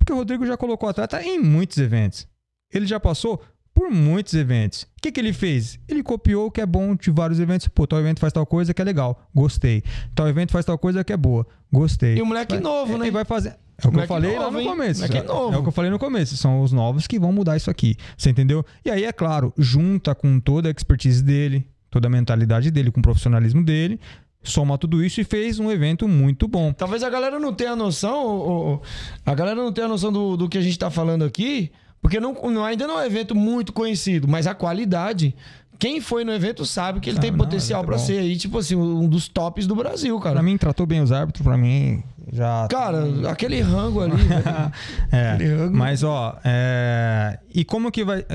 Porque 0.06 0.14
o 0.14 0.18
Rodrigo 0.18 0.46
já 0.46 0.56
colocou 0.56 0.88
atleta 0.88 1.20
em 1.24 1.40
muitos 1.40 1.80
eventos. 1.80 2.28
Ele 2.72 2.86
já 2.86 3.00
passou 3.00 3.42
por 3.74 3.90
muitos 3.90 4.36
eventos. 4.36 4.84
O 4.84 5.02
que, 5.02 5.12
que 5.12 5.20
ele 5.20 5.34
fez? 5.34 5.80
Ele 5.88 6.04
copiou 6.04 6.46
o 6.46 6.52
que 6.52 6.62
é 6.62 6.66
bom 6.66 6.96
de 6.96 7.10
vários 7.10 7.40
eventos. 7.40 7.68
Pô, 7.68 7.88
tal 7.88 8.00
evento 8.00 8.20
faz 8.20 8.32
tal 8.32 8.46
coisa 8.46 8.72
que 8.72 8.80
é 8.80 8.86
legal, 8.86 9.28
gostei. 9.34 9.82
Tal 10.14 10.28
evento 10.30 10.52
faz 10.52 10.64
tal 10.64 10.78
coisa 10.78 11.04
que 11.04 11.12
é 11.12 11.18
boa, 11.18 11.44
gostei. 11.74 12.18
E 12.18 12.22
o 12.22 12.26
moleque 12.26 12.54
Vai- 12.54 12.62
novo, 12.62 13.00
né? 13.00 13.08
E 13.08 13.12
vai 13.12 13.26
fazer. 13.26 13.56
É 13.84 13.88
o 13.88 13.92
que 13.92 13.98
eu 13.98 14.08
falei 14.08 14.34
lá 14.38 14.44
novo, 14.46 14.52
no 14.52 14.60
hein? 14.62 14.68
começo. 14.68 15.04
É- 15.04 15.24
novo. 15.24 15.56
É 15.56 15.58
o 15.58 15.64
que 15.64 15.68
eu 15.70 15.72
falei 15.74 15.90
no 15.90 15.98
começo. 15.98 16.38
São 16.38 16.62
os 16.62 16.72
novos 16.72 17.08
que 17.08 17.18
vão 17.20 17.34
mudar 17.34 17.58
isso 17.58 17.72
aqui. 17.72 17.98
Você 18.16 18.30
entendeu? 18.30 18.64
E 18.86 18.92
aí, 18.92 19.04
é 19.06 19.12
claro, 19.12 19.52
junta 19.58 20.14
com 20.14 20.40
toda 20.40 20.70
a 20.70 20.72
expertise 20.72 21.24
dele, 21.24 21.68
toda 21.90 22.08
a 22.08 22.12
mentalidade 22.12 22.70
dele, 22.70 22.92
com 22.92 23.00
o 23.00 23.04
profissionalismo 23.04 23.64
dele, 23.64 24.00
soma 24.46 24.78
tudo 24.78 25.04
isso 25.04 25.20
e 25.22 25.24
fez 25.24 25.60
um 25.60 25.72
evento 25.72 26.08
muito 26.08 26.48
bom. 26.48 26.72
Talvez 26.74 27.04
a 27.04 27.10
galera 27.10 27.40
não 27.40 27.54
tenha 27.54 27.76
noção, 27.76 28.26
ô, 28.26 28.74
ô, 28.76 28.82
a 29.26 29.34
galera 29.36 29.56
não 29.62 29.72
tenha 29.72 29.88
noção 29.88 30.12
do, 30.12 30.38
do 30.38 30.48
que 30.50 30.58
a 30.58 30.62
gente 30.62 30.78
tá 30.80 30.90
falando 30.90 31.24
aqui, 31.26 31.72
porque 32.02 32.20
não, 32.20 32.34
não- 32.52 32.64
ainda 32.64 32.86
não 32.88 33.00
é 33.00 33.04
um 33.04 33.06
evento 33.06 33.34
muito 33.36 33.74
conhecido, 33.74 34.28
mas 34.28 34.48
a 34.48 34.54
qualidade. 34.56 35.36
Quem 35.78 36.00
foi 36.00 36.24
no 36.24 36.32
evento 36.32 36.66
sabe 36.66 37.02
que 37.02 37.10
ele 37.10 37.18
Ah, 37.18 37.22
tem 37.22 37.32
não, 37.32 37.38
potencial 37.38 37.84
pra 37.84 37.98
bom. 37.98 38.02
ser 38.04 38.20
aí, 38.20 38.38
tipo 38.38 38.58
assim, 38.58 38.76
um 38.76 39.10
dos 39.10 39.28
tops 39.28 39.68
do 39.68 39.76
Brasil, 39.76 40.18
cara. 40.22 40.36
Pra 40.36 40.44
mim, 40.44 40.56
tratou 40.58 40.86
bem 40.86 41.02
os 41.02 41.12
árbitros, 41.12 41.44
pra 41.44 41.58
mim 41.58 42.02
já. 42.32 42.68
Cara, 42.70 43.04
aquele 43.30 43.62
rango 43.62 44.02
ali. 44.02 44.14
É, 45.12 45.32
Aquele 45.32 45.56
rango. 45.56 45.78
mas 45.78 46.04
ó, 46.04 46.38
é, 46.44 47.40
e 47.54 47.64
como 47.64 47.92
que 47.92 48.04
vai, 48.04 48.26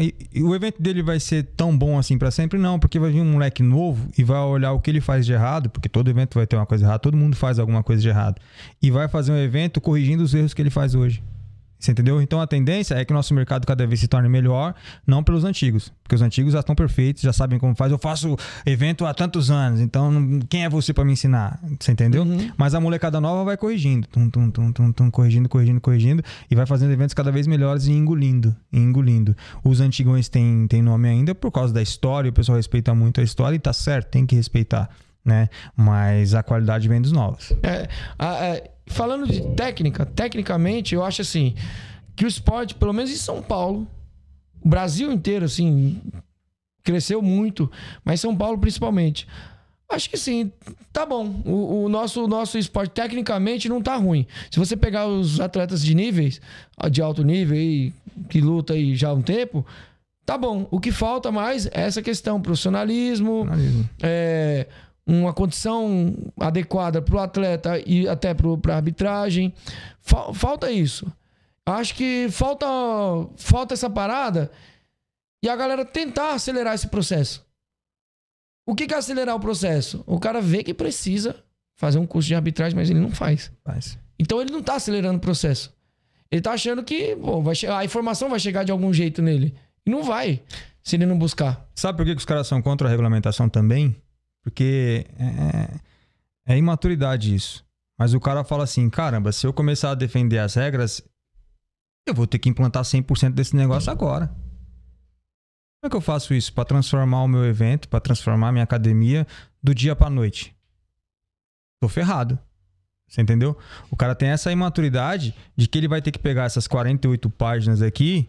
o 0.42 0.54
evento 0.54 0.80
dele 0.80 1.02
vai 1.02 1.18
ser 1.20 1.42
tão 1.56 1.76
bom 1.76 1.98
assim 1.98 2.16
pra 2.16 2.30
sempre? 2.30 2.58
Não, 2.58 2.78
porque 2.78 2.98
vai 2.98 3.10
vir 3.10 3.20
um 3.20 3.32
moleque 3.32 3.62
novo 3.62 4.08
e 4.16 4.24
vai 4.24 4.38
olhar 4.40 4.72
o 4.72 4.80
que 4.80 4.90
ele 4.90 5.00
faz 5.00 5.26
de 5.26 5.32
errado, 5.32 5.68
porque 5.68 5.88
todo 5.88 6.08
evento 6.08 6.34
vai 6.36 6.46
ter 6.46 6.56
uma 6.56 6.66
coisa 6.66 6.84
errada, 6.84 6.98
todo 6.98 7.16
mundo 7.16 7.36
faz 7.36 7.58
alguma 7.58 7.82
coisa 7.82 8.00
de 8.00 8.08
errado, 8.08 8.36
e 8.80 8.90
vai 8.90 9.08
fazer 9.08 9.32
um 9.32 9.36
evento 9.38 9.80
corrigindo 9.80 10.22
os 10.22 10.32
erros 10.34 10.54
que 10.54 10.62
ele 10.62 10.70
faz 10.70 10.94
hoje. 10.94 11.22
Você 11.80 11.92
entendeu? 11.92 12.20
Então 12.20 12.40
a 12.42 12.46
tendência 12.46 12.94
é 12.94 13.04
que 13.04 13.12
o 13.12 13.16
nosso 13.16 13.32
mercado 13.32 13.66
cada 13.66 13.86
vez 13.86 13.98
se 14.00 14.06
torne 14.06 14.28
melhor, 14.28 14.74
não 15.06 15.24
pelos 15.24 15.44
antigos, 15.44 15.90
porque 16.02 16.14
os 16.14 16.20
antigos 16.20 16.52
já 16.52 16.60
estão 16.60 16.74
perfeitos, 16.74 17.22
já 17.22 17.32
sabem 17.32 17.58
como 17.58 17.74
faz. 17.74 17.90
Eu 17.90 17.98
faço 17.98 18.36
evento 18.66 19.06
há 19.06 19.14
tantos 19.14 19.50
anos, 19.50 19.80
então 19.80 20.40
quem 20.50 20.64
é 20.64 20.68
você 20.68 20.92
pra 20.92 21.04
me 21.04 21.12
ensinar? 21.12 21.58
Você 21.80 21.92
entendeu? 21.92 22.24
Mas 22.56 22.74
a 22.74 22.80
molecada 22.80 23.18
nova 23.20 23.44
vai 23.44 23.56
corrigindo, 23.56 24.06
tum, 24.08 24.28
tum, 24.28 24.50
tum, 24.50 24.72
tum, 24.72 24.92
tum, 24.92 25.10
corrigindo, 25.10 25.48
corrigindo, 25.48 25.80
corrigindo, 25.80 26.22
e 26.50 26.54
vai 26.54 26.66
fazendo 26.66 26.92
eventos 26.92 27.14
cada 27.14 27.32
vez 27.32 27.46
melhores 27.46 27.86
e 27.86 27.92
engolindo, 27.92 28.54
e 28.70 28.78
engolindo. 28.78 29.34
Os 29.64 29.80
antigões 29.80 30.28
têm, 30.28 30.66
têm 30.68 30.82
nome 30.82 31.08
ainda 31.08 31.34
por 31.34 31.50
causa 31.50 31.72
da 31.72 31.80
história, 31.80 32.28
o 32.28 32.32
pessoal 32.32 32.56
respeita 32.56 32.94
muito 32.94 33.20
a 33.20 33.24
história 33.24 33.56
e 33.56 33.58
tá 33.58 33.72
certo, 33.72 34.10
tem 34.10 34.26
que 34.26 34.36
respeitar, 34.36 34.90
né? 35.24 35.48
Mas 35.74 36.34
a 36.34 36.42
qualidade 36.42 36.86
vem 36.88 37.00
dos 37.00 37.12
novos. 37.12 37.52
É, 37.62 37.88
a- 38.18 38.44
é, 38.44 38.70
falando 38.90 39.26
de 39.26 39.40
técnica, 39.54 40.04
tecnicamente, 40.04 40.94
eu 40.94 41.02
acho 41.04 41.22
assim 41.22 41.54
que 42.14 42.24
o 42.24 42.28
esporte, 42.28 42.74
pelo 42.74 42.92
menos 42.92 43.10
em 43.10 43.16
São 43.16 43.40
Paulo, 43.40 43.86
o 44.62 44.68
Brasil 44.68 45.10
inteiro, 45.10 45.46
assim, 45.46 45.98
cresceu 46.82 47.22
muito, 47.22 47.70
mas 48.04 48.20
São 48.20 48.36
Paulo 48.36 48.58
principalmente. 48.58 49.26
Acho 49.88 50.08
que 50.08 50.16
sim, 50.16 50.52
tá 50.92 51.04
bom. 51.04 51.42
O, 51.44 51.84
o 51.84 51.88
nosso, 51.88 52.24
o 52.24 52.28
nosso 52.28 52.58
esporte 52.58 52.92
tecnicamente 52.92 53.68
não 53.68 53.82
tá 53.82 53.96
ruim. 53.96 54.26
Se 54.50 54.58
você 54.58 54.76
pegar 54.76 55.06
os 55.06 55.40
atletas 55.40 55.82
de 55.82 55.94
níveis, 55.94 56.40
de 56.90 57.02
alto 57.02 57.24
nível 57.24 57.56
aí, 57.56 57.92
que 58.28 58.40
luta 58.40 58.74
aí 58.74 58.94
já 58.94 59.08
há 59.08 59.14
um 59.14 59.22
tempo, 59.22 59.66
tá 60.24 60.38
bom. 60.38 60.68
O 60.70 60.78
que 60.78 60.92
falta 60.92 61.32
mais 61.32 61.66
é 61.66 61.80
essa 61.80 62.02
questão, 62.02 62.40
profissionalismo, 62.40 63.48
é, 64.00 64.66
uma 65.12 65.32
condição 65.32 66.14
adequada 66.38 67.00
para 67.02 67.14
o 67.16 67.18
atleta 67.18 67.82
e 67.86 68.08
até 68.08 68.32
para 68.34 68.72
a 68.74 68.76
arbitragem. 68.76 69.52
Fal- 70.00 70.32
falta 70.34 70.70
isso. 70.70 71.10
Acho 71.66 71.94
que 71.94 72.28
falta, 72.30 72.66
falta 73.36 73.74
essa 73.74 73.88
parada 73.88 74.50
e 75.42 75.48
a 75.48 75.56
galera 75.56 75.84
tentar 75.84 76.34
acelerar 76.34 76.74
esse 76.74 76.88
processo. 76.88 77.44
O 78.66 78.74
que 78.74 78.86
que 78.86 78.94
é 78.94 78.96
acelerar 78.96 79.34
o 79.36 79.40
processo? 79.40 80.02
O 80.06 80.18
cara 80.18 80.40
vê 80.40 80.62
que 80.62 80.72
precisa 80.74 81.36
fazer 81.76 81.98
um 81.98 82.06
curso 82.06 82.28
de 82.28 82.34
arbitragem, 82.34 82.76
mas 82.76 82.90
ele 82.90 83.00
não 83.00 83.10
faz. 83.10 83.50
Faz. 83.64 83.98
Então 84.18 84.40
ele 84.40 84.52
não 84.52 84.62
tá 84.62 84.74
acelerando 84.74 85.16
o 85.18 85.20
processo. 85.20 85.72
Ele 86.30 86.40
tá 86.40 86.52
achando 86.52 86.82
que 86.84 87.16
pô, 87.16 87.42
vai 87.42 87.54
a 87.76 87.84
informação 87.84 88.28
vai 88.28 88.38
chegar 88.38 88.64
de 88.64 88.70
algum 88.70 88.92
jeito 88.92 89.20
nele. 89.22 89.54
E 89.84 89.90
não 89.90 90.02
vai, 90.02 90.40
se 90.82 90.94
ele 90.96 91.06
não 91.06 91.18
buscar. 91.18 91.66
Sabe 91.74 91.96
por 91.96 92.04
que, 92.04 92.12
que 92.12 92.18
os 92.18 92.24
caras 92.24 92.46
são 92.46 92.60
contra 92.62 92.86
a 92.86 92.90
regulamentação 92.90 93.48
também? 93.48 93.96
Porque 94.42 95.06
é, 95.18 95.80
é 96.54 96.56
imaturidade 96.56 97.34
isso. 97.34 97.64
Mas 97.98 98.14
o 98.14 98.20
cara 98.20 98.42
fala 98.44 98.64
assim: 98.64 98.88
caramba, 98.88 99.32
se 99.32 99.46
eu 99.46 99.52
começar 99.52 99.90
a 99.90 99.94
defender 99.94 100.38
as 100.38 100.54
regras, 100.54 101.02
eu 102.06 102.14
vou 102.14 102.26
ter 102.26 102.38
que 102.38 102.48
implantar 102.48 102.82
100% 102.82 103.32
desse 103.32 103.54
negócio 103.54 103.92
agora. 103.92 104.26
Como 104.26 105.88
é 105.88 105.90
que 105.90 105.96
eu 105.96 106.00
faço 106.00 106.34
isso 106.34 106.52
para 106.52 106.64
transformar 106.64 107.22
o 107.22 107.28
meu 107.28 107.44
evento, 107.44 107.88
para 107.88 108.00
transformar 108.00 108.48
a 108.48 108.52
minha 108.52 108.64
academia 108.64 109.26
do 109.62 109.74
dia 109.74 109.96
para 109.96 110.10
noite? 110.10 110.54
Tô 111.80 111.88
ferrado. 111.88 112.38
Você 113.08 113.22
entendeu? 113.22 113.58
O 113.90 113.96
cara 113.96 114.14
tem 114.14 114.28
essa 114.28 114.52
imaturidade 114.52 115.34
de 115.56 115.66
que 115.66 115.78
ele 115.78 115.88
vai 115.88 116.00
ter 116.00 116.12
que 116.12 116.18
pegar 116.18 116.44
essas 116.44 116.68
48 116.68 117.28
páginas 117.30 117.82
aqui 117.82 118.28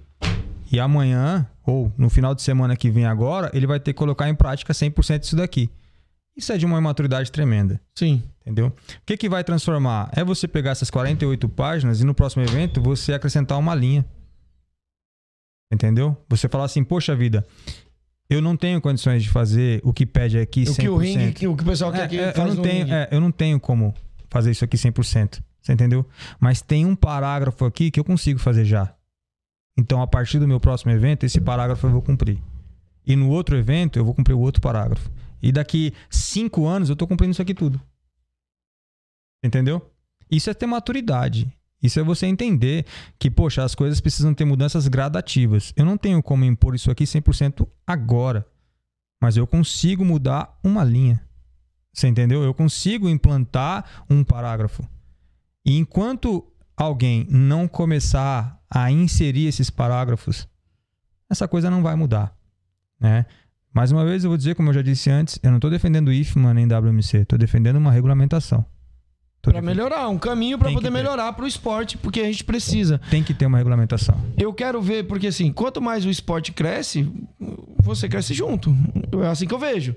e 0.71 0.79
amanhã, 0.79 1.45
ou 1.65 1.91
no 1.97 2.09
final 2.09 2.33
de 2.33 2.41
semana 2.41 2.75
que 2.75 2.89
vem 2.89 3.05
agora, 3.05 3.51
ele 3.53 3.67
vai 3.67 3.79
ter 3.79 3.93
que 3.93 3.97
colocar 3.99 4.29
em 4.29 4.33
prática 4.33 4.73
100% 4.73 5.19
disso 5.19 5.35
daqui. 5.35 5.69
Isso 6.41 6.51
é 6.51 6.57
de 6.57 6.65
uma 6.65 6.79
imaturidade 6.79 7.31
tremenda, 7.31 7.79
Sim. 7.93 8.23
entendeu? 8.41 8.69
O 8.69 8.73
que, 9.05 9.15
que 9.15 9.29
vai 9.29 9.43
transformar? 9.43 10.09
É 10.11 10.23
você 10.23 10.47
pegar 10.47 10.71
essas 10.71 10.89
48 10.89 11.47
páginas 11.47 12.01
e 12.01 12.03
no 12.03 12.15
próximo 12.15 12.41
evento 12.41 12.81
você 12.81 13.13
acrescentar 13.13 13.59
uma 13.59 13.75
linha. 13.75 14.03
Entendeu? 15.71 16.17
Você 16.27 16.49
falar 16.49 16.65
assim, 16.65 16.83
poxa 16.83 17.15
vida, 17.15 17.45
eu 18.27 18.41
não 18.41 18.57
tenho 18.57 18.81
condições 18.81 19.21
de 19.21 19.29
fazer 19.29 19.81
o 19.83 19.93
que 19.93 20.03
pede 20.03 20.39
aqui 20.39 20.63
100%. 20.63 20.71
O 20.71 20.75
que 20.77 20.89
o 20.89 20.97
ringue, 20.97 21.47
o 21.47 21.55
que 21.55 21.61
o 21.61 21.65
pessoal 21.67 21.91
quer 21.91 22.05
É, 22.05 22.07
que 22.07 22.19
é, 22.19 22.33
eu, 22.35 22.47
não 22.47 22.61
tenho, 22.63 22.91
é, 22.91 23.07
eu 23.11 23.21
não 23.21 23.31
tenho 23.31 23.59
como 23.59 23.93
fazer 24.27 24.49
isso 24.49 24.65
aqui 24.65 24.77
100%. 24.77 25.43
Você 25.61 25.73
entendeu? 25.73 26.03
Mas 26.39 26.59
tem 26.59 26.87
um 26.87 26.95
parágrafo 26.95 27.65
aqui 27.65 27.91
que 27.91 27.99
eu 27.99 28.03
consigo 28.03 28.39
fazer 28.39 28.65
já. 28.65 28.91
Então, 29.77 30.01
a 30.01 30.07
partir 30.07 30.39
do 30.39 30.47
meu 30.47 30.59
próximo 30.59 30.91
evento, 30.91 31.23
esse 31.23 31.39
parágrafo 31.39 31.85
eu 31.85 31.91
vou 31.91 32.01
cumprir. 32.01 32.39
E 33.05 33.15
no 33.15 33.29
outro 33.29 33.55
evento, 33.55 33.99
eu 33.99 34.03
vou 34.03 34.15
cumprir 34.15 34.33
o 34.33 34.39
outro 34.39 34.59
parágrafo. 34.59 35.07
E 35.41 35.51
daqui 35.51 35.93
cinco 36.09 36.67
anos, 36.67 36.89
eu 36.89 36.95
tô 36.95 37.07
cumprindo 37.07 37.31
isso 37.31 37.41
aqui 37.41 37.53
tudo. 37.53 37.81
Entendeu? 39.43 39.91
Isso 40.29 40.49
é 40.49 40.53
ter 40.53 40.67
maturidade. 40.67 41.51
Isso 41.81 41.99
é 41.99 42.03
você 42.03 42.27
entender 42.27 42.85
que, 43.17 43.31
poxa, 43.31 43.63
as 43.63 43.73
coisas 43.73 43.99
precisam 43.99 44.33
ter 44.33 44.45
mudanças 44.45 44.87
gradativas. 44.87 45.73
Eu 45.75 45.83
não 45.83 45.97
tenho 45.97 46.21
como 46.21 46.45
impor 46.45 46.75
isso 46.75 46.91
aqui 46.91 47.05
100% 47.05 47.67
agora. 47.85 48.45
Mas 49.19 49.35
eu 49.35 49.47
consigo 49.47 50.05
mudar 50.05 50.59
uma 50.63 50.83
linha. 50.83 51.21
Você 51.93 52.07
entendeu? 52.07 52.43
Eu 52.43 52.53
consigo 52.53 53.09
implantar 53.09 54.05
um 54.09 54.23
parágrafo. 54.23 54.87
E 55.65 55.77
enquanto 55.77 56.47
alguém 56.77 57.27
não 57.29 57.67
começar 57.67 58.59
a 58.69 58.91
inserir 58.91 59.47
esses 59.47 59.69
parágrafos, 59.69 60.47
essa 61.29 61.47
coisa 61.47 61.69
não 61.69 61.83
vai 61.83 61.95
mudar, 61.95 62.35
né? 62.99 63.25
Mais 63.73 63.91
uma 63.91 64.03
vez 64.05 64.23
eu 64.23 64.29
vou 64.29 64.37
dizer, 64.37 64.55
como 64.55 64.69
eu 64.69 64.73
já 64.73 64.81
disse 64.81 65.09
antes, 65.09 65.39
eu 65.41 65.49
não 65.49 65.57
estou 65.57 65.69
defendendo 65.71 66.09
o 66.09 66.13
IFMA 66.13 66.53
nem 66.53 66.67
WMC, 66.67 67.19
estou 67.19 67.39
defendendo 67.39 67.77
uma 67.77 67.91
regulamentação. 67.91 68.65
Defendendo- 69.43 69.65
melhorar, 69.65 70.07
um 70.09 70.19
caminho 70.19 70.57
pra 70.57 70.67
Tem 70.67 70.75
poder 70.75 70.91
melhorar 70.91 71.33
pro 71.33 71.47
esporte, 71.47 71.97
porque 71.97 72.19
a 72.19 72.25
gente 72.25 72.43
precisa. 72.43 72.99
Tem 73.09 73.23
que 73.23 73.33
ter 73.33 73.45
uma 73.47 73.57
regulamentação. 73.57 74.15
Eu 74.37 74.53
quero 74.53 74.79
ver, 74.81 75.07
porque 75.07 75.27
assim, 75.27 75.51
quanto 75.51 75.81
mais 75.81 76.05
o 76.05 76.09
esporte 76.11 76.51
cresce, 76.51 77.11
você 77.81 78.07
cresce 78.07 78.33
junto. 78.35 78.75
É 79.23 79.27
assim 79.27 79.47
que 79.47 79.53
eu 79.53 79.57
vejo. 79.59 79.95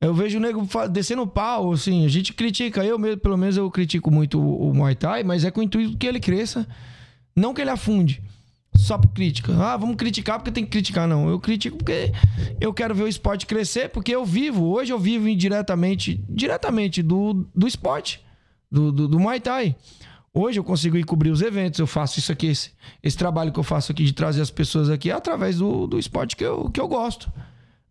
Eu 0.00 0.14
vejo 0.14 0.38
o 0.38 0.40
nego 0.40 0.66
descendo 0.90 1.22
o 1.22 1.26
pau, 1.26 1.72
assim, 1.72 2.04
a 2.04 2.08
gente 2.08 2.32
critica, 2.32 2.84
eu 2.84 2.98
mesmo, 2.98 3.20
pelo 3.20 3.36
menos 3.36 3.56
eu 3.56 3.70
critico 3.70 4.10
muito 4.10 4.38
o, 4.40 4.70
o 4.70 4.74
Muay 4.74 4.94
Thai, 4.94 5.22
mas 5.22 5.44
é 5.44 5.50
com 5.50 5.60
o 5.60 5.62
intuito 5.62 5.96
que 5.96 6.06
ele 6.06 6.20
cresça, 6.20 6.66
não 7.34 7.52
que 7.52 7.60
ele 7.60 7.70
afunde. 7.70 8.22
Só 8.78 8.98
por 8.98 9.08
crítica. 9.08 9.52
Ah, 9.56 9.76
vamos 9.76 9.96
criticar 9.96 10.38
porque 10.38 10.52
tem 10.52 10.64
que 10.64 10.70
criticar. 10.70 11.08
Não, 11.08 11.28
eu 11.28 11.40
critico 11.40 11.76
porque 11.76 12.12
eu 12.60 12.72
quero 12.72 12.94
ver 12.94 13.04
o 13.04 13.08
esporte 13.08 13.46
crescer, 13.46 13.88
porque 13.88 14.14
eu 14.14 14.24
vivo, 14.24 14.64
hoje 14.66 14.92
eu 14.92 14.98
vivo 14.98 15.28
indiretamente, 15.28 16.22
diretamente 16.28 17.02
do, 17.02 17.46
do 17.54 17.66
esporte, 17.66 18.20
do, 18.70 18.92
do, 18.92 19.08
do 19.08 19.18
Muay 19.18 19.40
Thai. 19.40 19.74
Hoje 20.32 20.60
eu 20.60 20.64
consigo 20.64 20.98
ir 20.98 21.04
cobrir 21.04 21.30
os 21.30 21.40
eventos, 21.40 21.80
eu 21.80 21.86
faço 21.86 22.18
isso 22.18 22.30
aqui, 22.30 22.48
esse, 22.48 22.70
esse 23.02 23.16
trabalho 23.16 23.50
que 23.50 23.58
eu 23.58 23.64
faço 23.64 23.90
aqui 23.90 24.04
de 24.04 24.12
trazer 24.12 24.42
as 24.42 24.50
pessoas 24.50 24.90
aqui 24.90 25.10
através 25.10 25.56
do, 25.56 25.86
do 25.86 25.98
esporte 25.98 26.36
que 26.36 26.44
eu, 26.44 26.68
que 26.70 26.78
eu 26.78 26.86
gosto. 26.86 27.32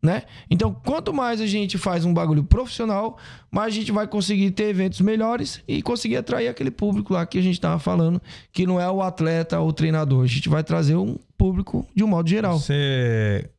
Né? 0.04 0.24
Então, 0.52 0.72
quanto 0.72 1.12
mais 1.12 1.42
a 1.42 1.48
gente 1.48 1.80
faz 1.80 2.06
um 2.06 2.14
bagulho 2.14 2.44
profissional, 2.44 3.18
mais 3.50 3.74
a 3.74 3.76
gente 3.76 3.92
vai 3.92 4.08
conseguir 4.08 4.52
ter 4.52 4.66
eventos 4.66 5.02
melhores 5.02 5.64
e 5.68 5.82
conseguir 5.82 6.18
atrair 6.18 6.48
aquele 6.48 6.70
público 6.70 7.14
lá 7.14 7.26
que 7.26 7.40
a 7.40 7.42
gente 7.42 7.60
tava 7.60 7.80
falando, 7.80 8.22
que 8.52 8.68
não 8.68 8.80
é 8.80 8.90
o 8.90 9.02
atleta 9.02 9.60
ou 9.60 9.70
o 9.70 9.74
treinador. 9.74 10.24
A 10.24 10.28
gente 10.28 10.48
vai 10.48 10.64
trazer 10.64 10.96
um 10.96 11.18
público 11.36 11.88
de 11.96 12.04
um 12.04 12.08
modo 12.08 12.30
geral. 12.30 12.60
Você... 12.60 13.50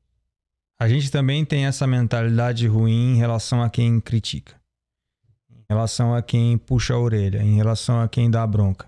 A 0.79 0.89
gente 0.89 1.11
também 1.11 1.45
tem 1.45 1.67
essa 1.67 1.87
mentalidade 1.87 2.67
ruim 2.69 3.15
em 3.15 3.17
relação 3.17 3.63
a 3.63 3.69
quem 3.69 3.99
critica. 3.99 4.55
Em 5.51 5.65
relação 5.69 6.15
a 6.15 6.23
quem 6.23 6.57
puxa 6.59 6.95
a 6.95 6.99
orelha, 6.99 7.43
em 7.43 7.57
relação 7.57 8.01
a 8.01 8.09
quem 8.09 8.31
dá 8.31 8.47
bronca. 8.47 8.87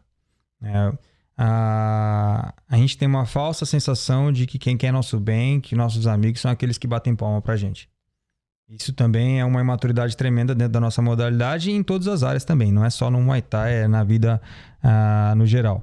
É, 0.62 0.92
a, 1.40 2.52
a 2.68 2.76
gente 2.76 2.98
tem 2.98 3.06
uma 3.06 3.24
falsa 3.24 3.64
sensação 3.64 4.32
de 4.32 4.44
que 4.44 4.58
quem 4.58 4.76
quer 4.76 4.92
nosso 4.92 5.20
bem, 5.20 5.60
que 5.60 5.76
nossos 5.76 6.08
amigos 6.08 6.40
são 6.40 6.50
aqueles 6.50 6.76
que 6.76 6.86
batem 6.88 7.14
palma 7.14 7.40
pra 7.40 7.56
gente. 7.56 7.88
Isso 8.68 8.92
também 8.92 9.40
é 9.40 9.44
uma 9.44 9.60
imaturidade 9.60 10.16
tremenda 10.16 10.54
dentro 10.54 10.72
da 10.72 10.80
nossa 10.80 11.00
modalidade 11.00 11.70
e 11.70 11.74
em 11.74 11.82
todas 11.82 12.08
as 12.08 12.24
áreas 12.24 12.44
também. 12.44 12.72
Não 12.72 12.84
é 12.84 12.90
só 12.90 13.08
no 13.08 13.20
Muay 13.20 13.40
Thai, 13.40 13.84
é 13.84 13.88
na 13.88 14.02
vida 14.02 14.42
ah, 14.82 15.32
no 15.36 15.46
geral. 15.46 15.82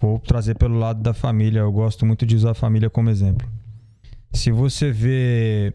Vou 0.00 0.18
trazer 0.20 0.54
pelo 0.54 0.78
lado 0.78 1.02
da 1.02 1.14
família. 1.14 1.60
Eu 1.60 1.72
gosto 1.72 2.04
muito 2.04 2.26
de 2.26 2.36
usar 2.36 2.50
a 2.50 2.54
família 2.54 2.90
como 2.90 3.08
exemplo. 3.08 3.48
Se 4.32 4.52
você 4.52 4.92
vê 4.92 5.74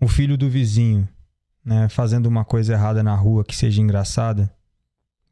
o 0.00 0.08
filho 0.08 0.38
do 0.38 0.48
vizinho 0.48 1.06
né, 1.64 1.88
fazendo 1.88 2.26
uma 2.26 2.44
coisa 2.44 2.72
errada 2.72 3.02
na 3.02 3.14
rua 3.14 3.44
que 3.44 3.54
seja 3.54 3.80
engraçada, 3.80 4.50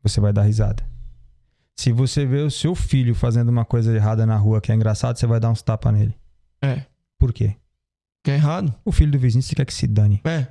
você 0.03 0.21
vai 0.21 0.33
dar 0.33 0.43
risada. 0.43 0.92
Se 1.77 1.91
você 1.93 2.25
vê 2.27 2.39
o 2.41 2.51
seu 2.51 2.75
filho 2.75 3.15
fazendo 3.15 3.49
uma 3.49 3.65
coisa 3.65 3.95
errada 3.95 4.25
na 4.27 4.37
rua 4.37 4.61
que 4.61 4.71
é 4.71 4.75
engraçada, 4.75 5.19
você 5.19 5.27
vai 5.27 5.41
dar 5.41 5.51
uns 5.51 5.63
tapas 5.63 5.93
nele. 5.93 6.15
É. 6.61 6.85
Por 7.19 7.33
quê? 7.33 7.57
Que 8.25 8.31
é 8.31 8.35
errado. 8.35 8.73
O 8.85 8.93
filho 8.93 9.11
do 9.11 9.19
vizinho 9.19 9.43
você 9.43 9.55
quer 9.55 9.65
que 9.65 9.75
se 9.75 9.87
dane. 9.87 10.21
É. 10.25 10.47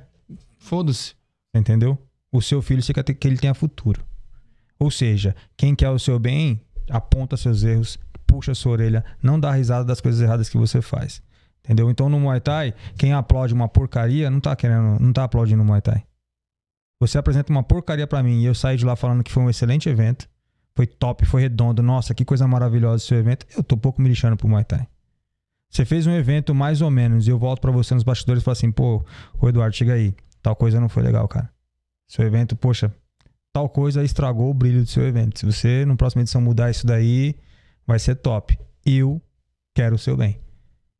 Foda-se. 0.58 1.14
Entendeu? 1.54 1.96
O 2.30 2.42
seu 2.42 2.60
filho 2.60 2.82
você 2.82 2.92
quer 2.92 3.02
ter- 3.02 3.14
que 3.14 3.26
ele 3.26 3.38
tenha 3.38 3.54
futuro. 3.54 4.04
Ou 4.78 4.90
seja, 4.90 5.34
quem 5.56 5.74
quer 5.74 5.90
o 5.90 5.98
seu 5.98 6.18
bem, 6.18 6.60
aponta 6.90 7.36
seus 7.36 7.62
erros, 7.62 7.98
puxa 8.26 8.54
sua 8.54 8.72
orelha, 8.72 9.04
não 9.22 9.38
dá 9.38 9.52
risada 9.52 9.84
das 9.84 10.00
coisas 10.00 10.20
erradas 10.20 10.48
que 10.48 10.58
você 10.58 10.82
faz. 10.82 11.22
Entendeu? 11.64 11.88
Então 11.90 12.08
no 12.08 12.18
Muay 12.18 12.40
Thai, 12.40 12.74
quem 12.98 13.12
aplaude 13.12 13.54
uma 13.54 13.68
porcaria 13.68 14.28
não 14.28 14.40
tá 14.40 14.56
querendo, 14.56 14.98
não 15.00 15.12
tá 15.12 15.24
aplaudindo 15.24 15.62
o 15.62 15.64
Muay 15.64 15.80
Thai. 15.80 16.02
Você 17.00 17.16
apresenta 17.18 17.50
uma 17.52 17.62
porcaria 17.62 18.06
pra 18.06 18.22
mim 18.22 18.40
e 18.42 18.44
eu 18.44 18.54
saio 18.54 18.76
de 18.78 18.84
lá 18.84 18.96
falando 18.96 19.22
que 19.22 19.30
foi 19.30 19.42
um 19.42 19.50
excelente 19.50 19.88
evento, 19.88 20.28
foi 20.74 20.86
top, 20.86 21.24
foi 21.26 21.42
redondo, 21.42 21.82
nossa, 21.82 22.14
que 22.14 22.24
coisa 22.24 22.46
maravilhosa 22.46 23.04
seu 23.04 23.18
evento. 23.18 23.46
Eu 23.56 23.62
tô 23.62 23.76
pouco 23.76 24.00
me 24.00 24.08
lixando 24.08 24.36
pro 24.36 24.48
Muay 24.48 24.64
Thai. 24.64 24.86
Você 25.70 25.84
fez 25.84 26.06
um 26.06 26.12
evento 26.12 26.54
mais 26.54 26.80
ou 26.82 26.90
menos 26.90 27.26
e 27.26 27.30
eu 27.30 27.38
volto 27.38 27.60
pra 27.60 27.70
você 27.70 27.94
nos 27.94 28.02
bastidores 28.04 28.42
e 28.42 28.44
falo 28.44 28.52
assim, 28.52 28.70
pô, 28.70 29.04
ô 29.40 29.48
Eduardo, 29.48 29.74
chega 29.74 29.94
aí. 29.94 30.14
Tal 30.42 30.54
coisa 30.54 30.80
não 30.80 30.88
foi 30.88 31.02
legal, 31.02 31.26
cara. 31.28 31.50
Seu 32.06 32.26
evento, 32.26 32.54
poxa, 32.54 32.94
tal 33.52 33.68
coisa 33.68 34.04
estragou 34.04 34.50
o 34.50 34.54
brilho 34.54 34.82
do 34.82 34.86
seu 34.88 35.06
evento. 35.06 35.38
Se 35.38 35.46
você, 35.46 35.84
no 35.86 35.96
próximo 35.96 36.20
edição, 36.20 36.40
mudar 36.40 36.70
isso 36.70 36.86
daí, 36.86 37.34
vai 37.86 37.98
ser 37.98 38.16
top. 38.16 38.58
Eu 38.84 39.20
quero 39.74 39.94
o 39.94 39.98
seu 39.98 40.16
bem. 40.16 40.38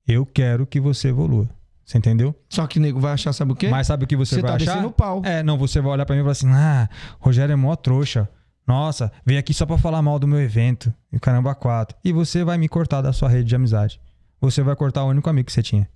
Eu 0.07 0.25
quero 0.25 0.67
que 0.67 0.81
você 0.81 1.09
evolua. 1.09 1.49
Você 1.85 1.99
entendeu? 1.99 2.35
Só 2.49 2.67
que 2.67 2.79
o 2.79 2.83
nego 2.83 2.99
vai 3.01 3.13
achar, 3.13 3.33
sabe 3.33 3.53
o 3.53 3.57
quê? 3.57 3.69
Mas 3.69 3.89
sabe 3.89 4.05
o 4.05 4.07
que 4.07 4.17
você, 4.17 4.37
Você 4.37 4.41
vai 4.41 4.53
tá 4.53 4.57
achar? 4.57 4.65
descendo 4.67 4.89
o 4.89 4.93
pau. 4.93 5.21
É, 5.25 5.43
não, 5.43 5.59
você 5.59 5.81
vai 5.81 5.93
olhar 5.93 6.07
pra 6.07 6.15
mim 6.15 6.21
e 6.21 6.23
falar 6.23 6.33
assim: 6.33 6.49
ah, 6.49 6.89
Rogério 7.19 7.53
é 7.53 7.57
mó 7.57 7.75
trouxa. 7.77 8.29
Nossa, 8.67 9.11
veio 9.25 9.41
aqui 9.41 9.53
só 9.53 9.67
pra 9.67 9.77
falar 9.77 10.01
mal 10.03 10.19
do 10.19 10.27
meu 10.29 10.41
evento. 10.41 10.93
E 11.13 11.19
caramba, 11.19 11.55
quatro. 11.55 11.97
E 12.05 12.13
você 12.13 12.45
vai 12.45 12.57
me 12.57 12.69
cortar 12.69 13.03
da 13.03 13.13
sua 13.13 13.29
rede 13.29 13.49
de 13.49 13.57
amizade. 13.57 14.01
Você 14.41 14.63
vai 14.63 14.77
cortar 14.77 15.05
o 15.05 15.09
único 15.09 15.29
amigo 15.29 15.47
que 15.47 15.53
você 15.53 15.63
tinha. 15.63 15.89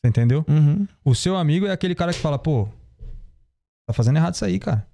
Você 0.00 0.08
entendeu? 0.08 0.44
Uhum. 0.48 0.86
O 1.04 1.14
seu 1.14 1.36
amigo 1.36 1.66
é 1.66 1.72
aquele 1.72 1.94
cara 1.94 2.12
que 2.12 2.20
fala, 2.20 2.38
pô, 2.38 2.68
tá 3.86 3.92
fazendo 3.92 4.16
errado 4.16 4.34
isso 4.34 4.44
aí, 4.44 4.58
cara. 4.58 4.86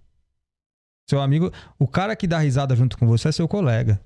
Seu 1.08 1.20
amigo, 1.20 1.52
o 1.78 1.86
cara 1.86 2.16
que 2.16 2.26
dá 2.26 2.38
risada 2.38 2.74
junto 2.74 2.96
com 2.96 3.06
você 3.06 3.28
é 3.28 3.32
seu 3.32 3.46
colega. 3.46 4.00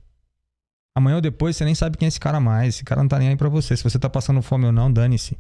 Amanhã 0.96 1.16
ou 1.16 1.20
depois 1.20 1.56
você 1.56 1.64
nem 1.64 1.74
sabe 1.74 1.96
quem 1.96 2.06
é 2.06 2.08
esse 2.08 2.18
cara 2.18 2.40
mais. 2.40 2.74
Esse 2.74 2.84
cara 2.84 3.00
não 3.02 3.08
tá 3.08 3.18
nem 3.18 3.28
aí 3.28 3.36
pra 3.36 3.48
você. 3.48 3.76
Se 3.76 3.84
você 3.84 3.98
tá 3.98 4.10
passando 4.10 4.42
fome 4.42 4.66
ou 4.66 4.72
não, 4.72 4.92
dane-se. 4.92 5.38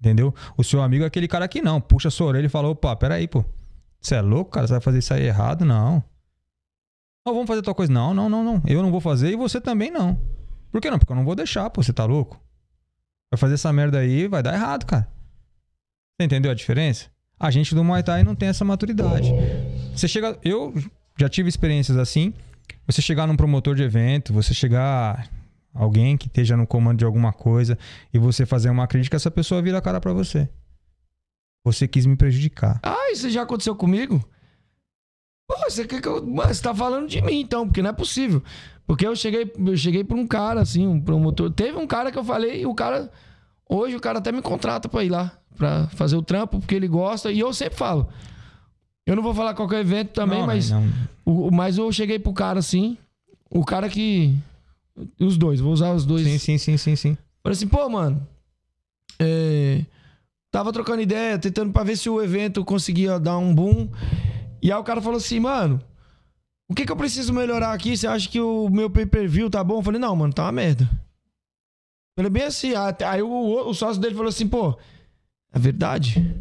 Entendeu? 0.00 0.34
O 0.56 0.64
seu 0.64 0.80
amigo 0.80 1.04
é 1.04 1.06
aquele 1.06 1.28
cara 1.28 1.46
que 1.46 1.60
não. 1.60 1.80
Puxa 1.80 2.08
a 2.08 2.10
sua 2.10 2.28
orelha 2.28 2.46
e 2.46 2.48
fala, 2.48 2.68
opa, 2.68 2.96
peraí, 2.96 3.28
pô. 3.28 3.44
Você 4.00 4.14
é 4.14 4.22
louco, 4.22 4.52
cara? 4.52 4.66
Você 4.66 4.72
vai 4.72 4.80
fazer 4.80 4.98
isso 5.00 5.12
aí 5.12 5.24
errado? 5.24 5.64
Não. 5.64 6.02
Não, 7.28 7.34
vamos 7.34 7.46
fazer 7.46 7.60
tal 7.60 7.74
coisa. 7.74 7.92
Não, 7.92 8.14
não, 8.14 8.28
não, 8.28 8.42
não. 8.42 8.62
Eu 8.66 8.82
não 8.82 8.90
vou 8.90 9.02
fazer 9.02 9.30
e 9.30 9.36
você 9.36 9.60
também 9.60 9.90
não. 9.90 10.18
Por 10.72 10.80
que 10.80 10.90
não? 10.90 10.98
Porque 10.98 11.12
eu 11.12 11.16
não 11.16 11.24
vou 11.24 11.34
deixar, 11.34 11.68
pô. 11.68 11.82
Você 11.82 11.92
tá 11.92 12.06
louco? 12.06 12.40
Vai 13.30 13.38
fazer 13.38 13.54
essa 13.54 13.70
merda 13.70 13.98
aí, 13.98 14.26
vai 14.26 14.42
dar 14.42 14.54
errado, 14.54 14.86
cara. 14.86 15.06
Você 16.16 16.24
entendeu 16.24 16.50
a 16.50 16.54
diferença? 16.54 17.10
A 17.38 17.50
gente 17.50 17.74
do 17.74 17.84
Muay 17.84 18.02
Thai 18.02 18.22
não 18.22 18.34
tem 18.34 18.48
essa 18.48 18.64
maturidade. 18.64 19.30
Você 19.94 20.08
chega. 20.08 20.38
Eu 20.42 20.72
já 21.18 21.28
tive 21.28 21.50
experiências 21.50 21.98
assim. 21.98 22.32
Você 22.86 23.02
chegar 23.02 23.26
num 23.26 23.36
promotor 23.36 23.74
de 23.74 23.82
evento, 23.82 24.32
você 24.32 24.54
chegar. 24.54 25.28
Alguém 25.74 26.16
que 26.16 26.28
esteja 26.28 26.56
no 26.56 26.66
comando 26.66 26.98
de 26.98 27.04
alguma 27.04 27.30
coisa 27.32 27.78
e 28.12 28.18
você 28.18 28.46
fazer 28.46 28.70
uma 28.70 28.86
crítica, 28.86 29.16
essa 29.16 29.30
pessoa 29.30 29.60
vira 29.60 29.76
a 29.76 29.82
cara 29.82 30.00
pra 30.00 30.14
você. 30.14 30.48
Você 31.62 31.86
quis 31.86 32.06
me 32.06 32.16
prejudicar. 32.16 32.80
Ah, 32.82 33.12
isso 33.12 33.28
já 33.28 33.42
aconteceu 33.42 33.76
comigo? 33.76 34.26
Pô, 35.48 35.56
você 35.68 35.84
quer 35.86 36.00
que 36.02 36.06
eu. 36.06 36.24
Você 36.24 36.62
tá 36.62 36.74
falando 36.74 37.08
de 37.08 37.20
mim, 37.22 37.40
então, 37.40 37.66
porque 37.66 37.80
não 37.82 37.90
é 37.90 37.92
possível. 37.92 38.42
Porque 38.86 39.06
eu 39.06 39.16
cheguei, 39.16 39.50
eu 39.58 39.76
cheguei 39.76 40.04
pra 40.04 40.16
um 40.16 40.26
cara, 40.26 40.60
assim, 40.60 40.86
um 40.86 41.00
promotor. 41.00 41.50
Teve 41.50 41.76
um 41.78 41.86
cara 41.86 42.12
que 42.12 42.18
eu 42.18 42.24
falei, 42.24 42.60
e 42.62 42.66
o 42.66 42.74
cara. 42.74 43.10
Hoje 43.68 43.96
o 43.96 44.00
cara 44.00 44.18
até 44.18 44.30
me 44.30 44.40
contrata 44.42 44.88
pra 44.88 45.02
ir 45.04 45.08
lá, 45.10 45.32
pra 45.56 45.88
fazer 45.88 46.16
o 46.16 46.22
trampo, 46.22 46.58
porque 46.60 46.74
ele 46.74 46.86
gosta. 46.88 47.32
E 47.32 47.40
eu 47.40 47.52
sempre 47.52 47.76
falo. 47.78 48.08
Eu 49.06 49.16
não 49.16 49.22
vou 49.22 49.34
falar 49.34 49.54
qualquer 49.54 49.80
evento 49.80 50.10
também, 50.12 50.40
Não, 50.40 50.46
mas. 50.46 50.70
não- 50.70 50.86
O, 51.24 51.48
o- 51.48 51.52
mas 51.52 51.78
eu 51.78 51.90
cheguei 51.90 52.18
pro 52.18 52.32
cara 52.34 52.58
assim. 52.58 52.96
O 53.50 53.64
cara 53.64 53.88
que. 53.88 54.34
Os 55.18 55.38
dois, 55.38 55.60
vou 55.60 55.72
usar 55.72 55.92
os 55.94 56.04
dois. 56.04 56.26
Sim, 56.26 56.38
sim, 56.38 56.58
sim, 56.58 56.76
sim, 56.76 56.96
sim. 56.96 57.18
Falei 57.42 57.56
assim, 57.56 57.68
pô, 57.68 57.88
mano. 57.88 58.26
é, 59.18 59.84
tava 60.50 60.72
trocando 60.72 61.00
ideia, 61.02 61.38
tentando 61.38 61.72
pra 61.72 61.82
ver 61.84 61.96
se 61.96 62.08
o 62.10 62.22
evento 62.22 62.64
conseguia 62.64 63.18
dar 63.18 63.38
um 63.38 63.54
boom. 63.54 63.88
E 64.62 64.72
aí 64.72 64.78
o 64.78 64.84
cara 64.84 65.00
falou 65.00 65.18
assim, 65.18 65.40
mano. 65.40 65.80
O 66.68 66.74
que 66.74 66.84
que 66.84 66.92
eu 66.92 66.96
preciso 66.96 67.32
melhorar 67.32 67.72
aqui? 67.72 67.96
Você 67.96 68.06
acha 68.06 68.28
que 68.28 68.40
o 68.40 68.68
meu 68.68 68.90
pay-per-view 68.90 69.48
tá 69.48 69.64
bom? 69.64 69.78
Eu 69.78 69.82
falei, 69.82 70.00
não, 70.00 70.14
mano, 70.14 70.32
tá 70.32 70.44
uma 70.44 70.52
merda. 70.52 70.88
Falei 72.14 72.30
bem 72.30 72.42
assim. 72.42 72.72
Aí 73.06 73.22
o, 73.22 73.68
o 73.68 73.72
sócio 73.72 74.00
dele 74.02 74.14
falou 74.14 74.28
assim, 74.28 74.46
pô, 74.46 74.76
é 75.52 75.58
verdade. 75.58 76.34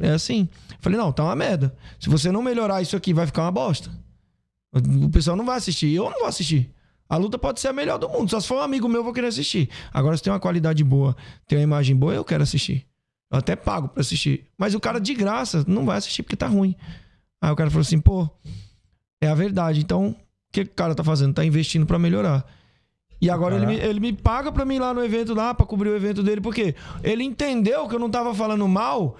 É 0.00 0.10
assim. 0.10 0.48
Eu 0.70 0.76
falei, 0.80 0.98
não, 0.98 1.12
tá 1.12 1.24
uma 1.24 1.36
merda. 1.36 1.76
Se 2.00 2.08
você 2.08 2.32
não 2.32 2.42
melhorar 2.42 2.80
isso 2.80 2.96
aqui, 2.96 3.12
vai 3.12 3.26
ficar 3.26 3.42
uma 3.42 3.50
bosta. 3.50 3.90
O 4.72 5.10
pessoal 5.10 5.36
não 5.36 5.44
vai 5.44 5.58
assistir. 5.58 5.92
Eu 5.92 6.04
não 6.04 6.20
vou 6.20 6.26
assistir. 6.26 6.72
A 7.08 7.16
luta 7.16 7.38
pode 7.38 7.60
ser 7.60 7.68
a 7.68 7.72
melhor 7.72 7.98
do 7.98 8.08
mundo. 8.08 8.30
Só 8.30 8.40
se 8.40 8.48
for 8.48 8.56
um 8.56 8.62
amigo 8.62 8.88
meu, 8.88 9.00
eu 9.00 9.04
vou 9.04 9.12
querer 9.12 9.28
assistir. 9.28 9.68
Agora, 9.92 10.16
se 10.16 10.22
tem 10.22 10.32
uma 10.32 10.40
qualidade 10.40 10.82
boa, 10.82 11.16
tem 11.46 11.58
uma 11.58 11.64
imagem 11.64 11.94
boa, 11.94 12.14
eu 12.14 12.24
quero 12.24 12.42
assistir. 12.42 12.86
Eu 13.30 13.38
até 13.38 13.54
pago 13.54 13.88
pra 13.88 14.00
assistir. 14.00 14.46
Mas 14.56 14.74
o 14.74 14.80
cara 14.80 15.00
de 15.00 15.14
graça 15.14 15.64
não 15.68 15.84
vai 15.84 15.98
assistir 15.98 16.22
porque 16.22 16.36
tá 16.36 16.46
ruim. 16.46 16.74
Aí 17.42 17.50
o 17.50 17.56
cara 17.56 17.70
falou 17.70 17.82
assim, 17.82 18.00
pô, 18.00 18.28
é 19.22 19.28
a 19.28 19.34
verdade. 19.34 19.80
Então, 19.80 20.08
o 20.08 20.16
que 20.52 20.62
o 20.62 20.68
cara 20.68 20.94
tá 20.94 21.04
fazendo? 21.04 21.34
Tá 21.34 21.44
investindo 21.44 21.86
pra 21.86 21.98
melhorar. 21.98 22.44
E 23.20 23.30
agora 23.30 23.56
ele 23.56 23.66
me, 23.66 23.74
ele 23.76 24.00
me 24.00 24.12
paga 24.12 24.52
pra 24.52 24.64
mim 24.64 24.76
ir 24.76 24.80
lá 24.80 24.92
no 24.92 25.02
evento 25.02 25.34
lá, 25.34 25.54
pra 25.54 25.64
cobrir 25.64 25.88
o 25.88 25.96
evento 25.96 26.22
dele, 26.22 26.40
porque 26.40 26.74
ele 27.02 27.24
entendeu 27.24 27.88
que 27.88 27.94
eu 27.94 27.98
não 27.98 28.10
tava 28.10 28.34
falando 28.34 28.68
mal 28.68 29.16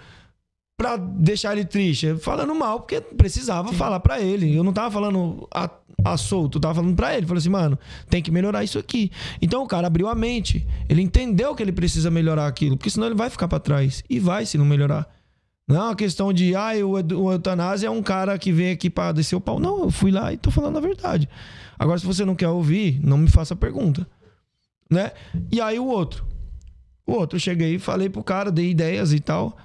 pra 0.77 0.97
deixar 0.97 1.53
ele 1.53 1.65
triste. 1.65 2.15
Falando 2.17 2.55
mal, 2.55 2.81
porque 2.81 3.01
precisava 3.01 3.73
falar 3.73 4.01
pra 4.01 4.21
ele. 4.21 4.55
Eu 4.55 4.63
não 4.63 4.73
tava 4.73 4.91
falando 4.91 5.49
a, 5.53 5.71
a 6.05 6.17
solto, 6.17 6.59
eu 6.59 6.61
tava 6.61 6.75
falando 6.75 6.95
pra 6.95 7.17
ele. 7.17 7.27
Falei 7.27 7.39
assim, 7.39 7.49
mano, 7.49 7.79
tem 8.11 8.23
que 8.23 8.31
melhorar 8.31 8.63
isso 8.63 8.79
aqui. 8.79 9.11
Então 9.41 9.63
o 9.63 9.67
cara 9.67 9.87
abriu 9.87 10.09
a 10.09 10.15
mente. 10.15 10.67
Ele 10.89 11.01
entendeu 11.01 11.55
que 11.55 11.63
ele 11.63 11.73
precisa 11.73 12.11
melhorar 12.11 12.47
aquilo, 12.47 12.77
porque 12.77 12.91
senão 12.91 13.07
ele 13.07 13.17
vai 13.17 13.31
ficar 13.31 13.49
pra 13.49 13.59
trás. 13.59 14.05
E 14.11 14.21
vai 14.21 14.45
se 14.45 14.59
não 14.59 14.67
melhorar. 14.67 15.09
Não 15.69 15.77
é 15.77 15.83
uma 15.85 15.97
questão 15.97 16.33
de, 16.33 16.55
ah, 16.55 16.71
o, 16.85 16.93
o 16.93 17.33
eutanásia 17.33 17.89
é 17.89 17.91
um 17.91 18.03
cara 18.03 18.39
que 18.39 18.53
vem 18.53 18.71
aqui 18.71 18.89
pra 18.89 19.11
descer 19.13 19.35
o 19.35 19.41
pau. 19.41 19.59
Não, 19.59 19.81
eu 19.85 19.91
fui 19.91 20.11
lá 20.13 20.33
e 20.33 20.37
tô 20.37 20.51
falando 20.51 20.79
a 20.79 20.81
verdade. 20.81 21.29
Agora, 21.79 21.99
se 21.99 22.07
você 22.07 22.25
não 22.25 22.37
quer 22.37 22.49
ouvir, 22.49 23.01
não 23.03 23.19
me 23.19 23.29
faça 23.29 23.57
pergunta. 23.57 24.07
Né? 24.91 25.11
E 25.51 25.61
aí 25.61 25.79
o 25.81 25.87
outro. 25.87 26.25
O 27.05 27.13
outro, 27.13 27.39
cheguei 27.41 27.75
e 27.75 27.79
falei 27.79 28.09
pro 28.09 28.23
cara, 28.23 28.51
dei 28.53 28.71
ideias 28.71 29.13
e 29.13 29.19
tal. 29.21 29.57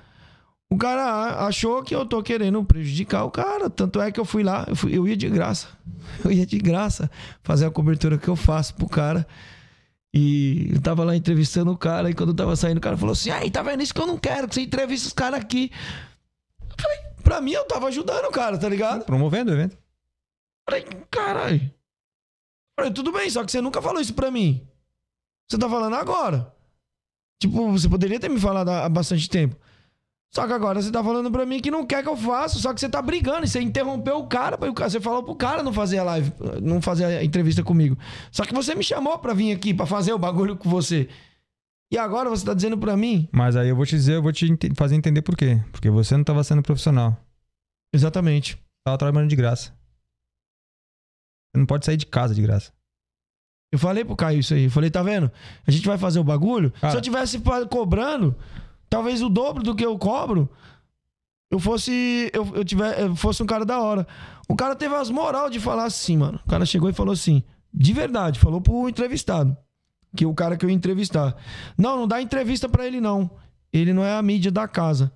O 0.69 0.78
cara 0.78 1.45
achou 1.45 1.84
que 1.84 1.94
eu 1.94 2.06
tô 2.06 2.23
querendo 2.23 2.64
prejudicar 2.64 3.23
o 3.26 3.30
cara. 3.32 3.69
Tanto 3.69 4.02
é 4.02 4.11
que 4.11 4.19
eu 4.19 4.26
fui 4.26 4.41
lá, 4.41 4.65
eu, 4.68 4.76
fui- 4.76 4.98
eu 4.98 5.07
ia 5.07 5.15
de 5.18 5.30
graça. 5.30 5.68
Eu 6.26 6.32
ia 6.32 6.45
de 6.45 6.57
graça 6.57 7.10
fazer 7.44 7.65
a 7.65 7.72
cobertura 7.72 8.18
que 8.18 8.28
eu 8.28 8.36
faço 8.36 8.73
pro 8.76 8.88
cara. 8.88 9.26
E 10.13 10.71
eu 10.73 10.81
tava 10.81 11.03
lá 11.03 11.15
entrevistando 11.15 11.71
o 11.71 11.77
cara, 11.77 12.09
e 12.09 12.13
quando 12.13 12.29
eu 12.29 12.35
tava 12.35 12.55
saindo, 12.55 12.79
o 12.79 12.81
cara 12.81 12.97
falou 12.97 13.13
assim: 13.13 13.29
aí, 13.29 13.49
tá 13.49 13.63
vendo 13.63 13.81
isso 13.81 13.93
que 13.93 14.01
eu 14.01 14.07
não 14.07 14.17
quero, 14.17 14.47
que 14.47 14.55
você 14.55 14.61
entrevista 14.61 15.07
os 15.07 15.13
caras 15.13 15.39
aqui. 15.39 15.71
Eu 16.69 16.75
falei, 16.77 16.97
pra 17.23 17.39
mim, 17.41 17.51
eu 17.51 17.65
tava 17.65 17.88
ajudando 17.88 18.25
o 18.25 18.31
cara, 18.31 18.57
tá 18.57 18.67
ligado? 18.67 19.05
Promovendo 19.05 19.51
o 19.51 19.53
evento. 19.53 19.77
Falei, 20.69 20.85
caralho. 21.09 21.71
Falei, 22.77 22.93
tudo 22.93 23.11
bem, 23.11 23.29
só 23.29 23.43
que 23.43 23.51
você 23.51 23.61
nunca 23.61 23.81
falou 23.81 24.01
isso 24.01 24.13
pra 24.13 24.29
mim. 24.29 24.67
Você 25.49 25.57
tá 25.57 25.69
falando 25.69 25.95
agora. 25.95 26.53
Tipo, 27.41 27.71
você 27.71 27.88
poderia 27.89 28.19
ter 28.19 28.29
me 28.29 28.39
falado 28.39 28.69
há 28.69 28.85
há 28.85 28.89
bastante 28.89 29.29
tempo. 29.29 29.55
Só 30.33 30.47
que 30.47 30.53
agora 30.53 30.81
você 30.81 30.89
tá 30.89 31.03
falando 31.03 31.29
pra 31.29 31.45
mim 31.45 31.59
que 31.59 31.69
não 31.69 31.85
quer 31.85 32.01
que 32.01 32.07
eu 32.07 32.15
faça, 32.15 32.57
só 32.57 32.73
que 32.73 32.79
você 32.79 32.87
tá 32.87 33.01
brigando 33.01 33.43
e 33.43 33.49
você 33.49 33.59
interrompeu 33.59 34.17
o 34.17 34.27
cara, 34.27 34.57
você 34.57 34.99
falou 35.01 35.21
pro 35.21 35.35
cara 35.35 35.61
não 35.61 35.73
fazer 35.73 35.97
a 35.97 36.03
live, 36.03 36.31
não 36.61 36.81
fazer 36.81 37.03
a 37.03 37.23
entrevista 37.23 37.61
comigo. 37.63 37.97
Só 38.31 38.45
que 38.45 38.53
você 38.53 38.73
me 38.73 38.83
chamou 38.83 39.19
pra 39.19 39.33
vir 39.33 39.51
aqui, 39.51 39.73
pra 39.73 39.85
fazer 39.85 40.13
o 40.13 40.17
bagulho 40.17 40.55
com 40.55 40.69
você. 40.69 41.09
E 41.91 41.97
agora 41.97 42.29
você 42.29 42.45
tá 42.45 42.53
dizendo 42.53 42.77
pra 42.77 42.95
mim? 42.95 43.27
Mas 43.33 43.57
aí 43.57 43.67
eu 43.67 43.75
vou 43.75 43.85
te 43.85 43.97
dizer, 43.97 44.15
eu 44.15 44.21
vou 44.23 44.31
te 44.31 44.47
fazer 44.77 44.95
entender 44.95 45.21
por 45.21 45.35
quê. 45.35 45.61
Porque 45.73 45.89
você 45.89 46.15
não 46.15 46.23
tava 46.23 46.41
sendo 46.45 46.61
profissional. 46.61 47.17
Exatamente. 47.93 48.57
Tava 48.85 48.97
trabalhando 48.97 49.29
de 49.29 49.35
graça. 49.35 49.73
Você 51.51 51.59
não 51.59 51.65
pode 51.65 51.85
sair 51.85 51.97
de 51.97 52.05
casa 52.05 52.33
de 52.33 52.41
graça. 52.41 52.71
Eu 53.73 53.77
falei 53.77 54.05
pro 54.05 54.15
Caio 54.15 54.39
isso 54.39 54.53
aí. 54.53 54.63
Eu 54.63 54.71
falei, 54.71 54.89
tá 54.89 55.03
vendo? 55.03 55.29
A 55.67 55.71
gente 55.71 55.85
vai 55.85 55.97
fazer 55.97 56.19
o 56.19 56.23
bagulho. 56.23 56.71
Cara. 56.71 56.91
Se 56.91 56.97
eu 56.97 57.01
tivesse 57.01 57.41
cobrando, 57.69 58.33
talvez 58.91 59.23
o 59.23 59.30
dobro 59.30 59.63
do 59.63 59.73
que 59.73 59.85
eu 59.85 59.97
cobro, 59.97 60.49
eu 61.49 61.57
fosse. 61.59 62.30
Eu, 62.34 62.47
eu, 62.55 62.63
tiver, 62.63 62.99
eu 62.99 63.15
fosse 63.15 63.41
um 63.41 63.45
cara 63.45 63.65
da 63.65 63.80
hora. 63.80 64.05
O 64.47 64.55
cara 64.55 64.76
teve 64.76 64.93
as 64.93 65.09
moral 65.09 65.49
de 65.49 65.59
falar 65.59 65.85
assim, 65.85 66.18
mano. 66.18 66.39
O 66.45 66.49
cara 66.49 66.65
chegou 66.65 66.89
e 66.89 66.93
falou 66.93 67.13
assim, 67.13 67.41
de 67.73 67.93
verdade, 67.93 68.38
falou 68.38 68.61
pro 68.61 68.89
entrevistado. 68.89 69.57
Que 70.15 70.26
o 70.26 70.34
cara 70.34 70.57
que 70.57 70.65
eu 70.65 70.69
ia 70.69 70.76
entrevistar. 70.76 71.35
Não, 71.77 71.95
não 71.97 72.07
dá 72.07 72.22
entrevista 72.22 72.68
pra 72.68 72.85
ele, 72.85 72.99
não. 72.99 73.31
Ele 73.72 73.93
não 73.93 74.03
é 74.03 74.13
a 74.13 74.22
mídia 74.22 74.51
da 74.51 74.68
casa. 74.68 75.09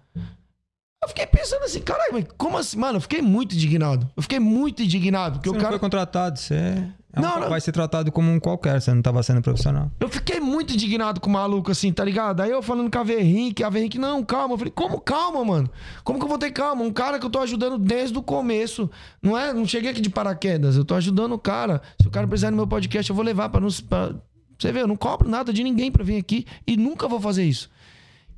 Eu 1.03 1.09
fiquei 1.09 1.27
pensando 1.27 1.63
assim, 1.63 1.81
caralho, 1.81 2.25
como 2.37 2.57
assim? 2.57 2.77
Mano, 2.77 2.97
eu 2.97 3.01
fiquei 3.01 3.21
muito 3.21 3.53
indignado. 3.53 4.09
Eu 4.15 4.23
fiquei 4.23 4.39
muito 4.39 4.81
indignado. 4.81 5.39
Porque 5.39 5.49
Você 5.49 5.57
o 5.57 5.59
cara. 5.59 5.73
foi 5.73 5.79
contratado, 5.79 6.39
você 6.39 6.55
é 6.55 6.89
um- 7.17 7.21
Não, 7.21 7.39
não. 7.39 7.49
vai 7.49 7.61
ser 7.61 7.71
tratado 7.71 8.11
como 8.11 8.31
um 8.31 8.39
qualquer, 8.39 8.81
você 8.81 8.93
não 8.93 9.01
tava 9.01 9.21
sendo 9.23 9.41
profissional. 9.41 9.91
Eu 9.99 10.09
fiquei 10.09 10.39
muito 10.39 10.73
indignado 10.73 11.19
com 11.19 11.29
o 11.29 11.33
maluco, 11.33 11.71
assim, 11.71 11.91
tá 11.91 12.03
ligado? 12.03 12.41
Aí 12.41 12.51
eu 12.51 12.61
falando 12.61 12.91
com 12.91 12.99
a 12.99 13.03
Verrink, 13.03 13.63
a 13.63 13.69
Verrink, 13.69 13.97
não, 13.97 14.23
calma. 14.23 14.53
Eu 14.53 14.57
falei, 14.57 14.73
como 14.75 14.99
calma, 14.99 15.43
mano? 15.45 15.69
Como 16.03 16.19
que 16.19 16.25
eu 16.25 16.29
vou 16.29 16.37
ter 16.37 16.51
calma? 16.51 16.83
Um 16.83 16.91
cara 16.91 17.17
que 17.19 17.25
eu 17.25 17.29
tô 17.29 17.39
ajudando 17.39 17.77
desde 17.77 18.17
o 18.17 18.21
começo. 18.23 18.89
Não 19.21 19.37
é? 19.37 19.53
Não 19.53 19.65
cheguei 19.65 19.91
aqui 19.91 20.01
de 20.01 20.09
paraquedas. 20.09 20.75
Eu 20.75 20.83
tô 20.85 20.95
ajudando 20.95 21.33
o 21.33 21.39
cara. 21.39 21.81
Se 22.01 22.07
o 22.07 22.11
cara 22.11 22.27
precisar 22.27 22.51
no 22.51 22.57
meu 22.57 22.67
podcast, 22.67 23.09
eu 23.09 23.15
vou 23.15 23.23
levar 23.25 23.49
pra 23.49 23.59
não. 23.61 23.69
Pra... 23.89 24.13
Você 24.57 24.71
vê, 24.71 24.81
eu 24.81 24.87
não 24.87 24.95
cobro 24.95 25.29
nada 25.29 25.51
de 25.51 25.63
ninguém 25.63 25.91
pra 25.91 26.03
vir 26.03 26.17
aqui 26.17 26.45
e 26.65 26.77
nunca 26.77 27.07
vou 27.07 27.19
fazer 27.19 27.43
isso. 27.43 27.69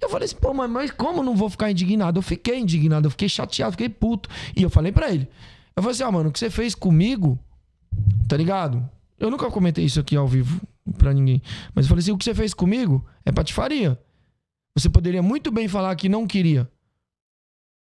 Eu 0.02 0.10
falei 0.10 0.26
assim, 0.26 0.36
pô, 0.36 0.54
mas, 0.54 0.70
mas 0.70 0.92
como 0.92 1.20
eu 1.20 1.24
não 1.24 1.36
vou 1.36 1.50
ficar 1.50 1.72
indignado? 1.72 2.20
Eu 2.20 2.22
fiquei 2.22 2.60
indignado, 2.60 3.08
eu 3.08 3.12
fiquei 3.12 3.28
chateado, 3.28 3.72
fiquei 3.72 3.90
puto. 3.90 4.30
E 4.56 4.62
eu 4.64 4.70
falei 4.70 4.92
pra 4.92 5.10
ele. 5.12 5.28
Eu 5.76 5.82
falei 5.84 5.94
assim, 5.96 6.04
ó, 6.04 6.12
mano, 6.12 6.30
o 6.30 6.32
que 6.32 6.40
você 6.40 6.50
fez 6.50 6.74
comigo, 6.76 7.38
tá 8.28 8.38
ligado? 8.38 8.88
Eu 9.20 9.32
nunca 9.32 9.50
comentei 9.50 9.86
isso 9.86 10.00
aqui 10.00 10.16
ao 10.16 10.28
vivo 10.28 10.62
pra 10.98 11.14
ninguém. 11.14 11.42
Mas 11.74 11.86
eu 11.86 11.90
falei 11.90 12.02
assim, 12.02 12.12
o 12.12 12.18
que 12.18 12.24
você 12.24 12.36
fez 12.36 12.54
comigo 12.54 13.06
é 13.26 13.32
patifaria. 13.32 14.00
Você 14.76 14.90
poderia 14.90 15.22
muito 15.22 15.52
bem 15.52 15.68
falar 15.68 15.96
que 15.96 16.08
não 16.08 16.28
queria. 16.28 16.70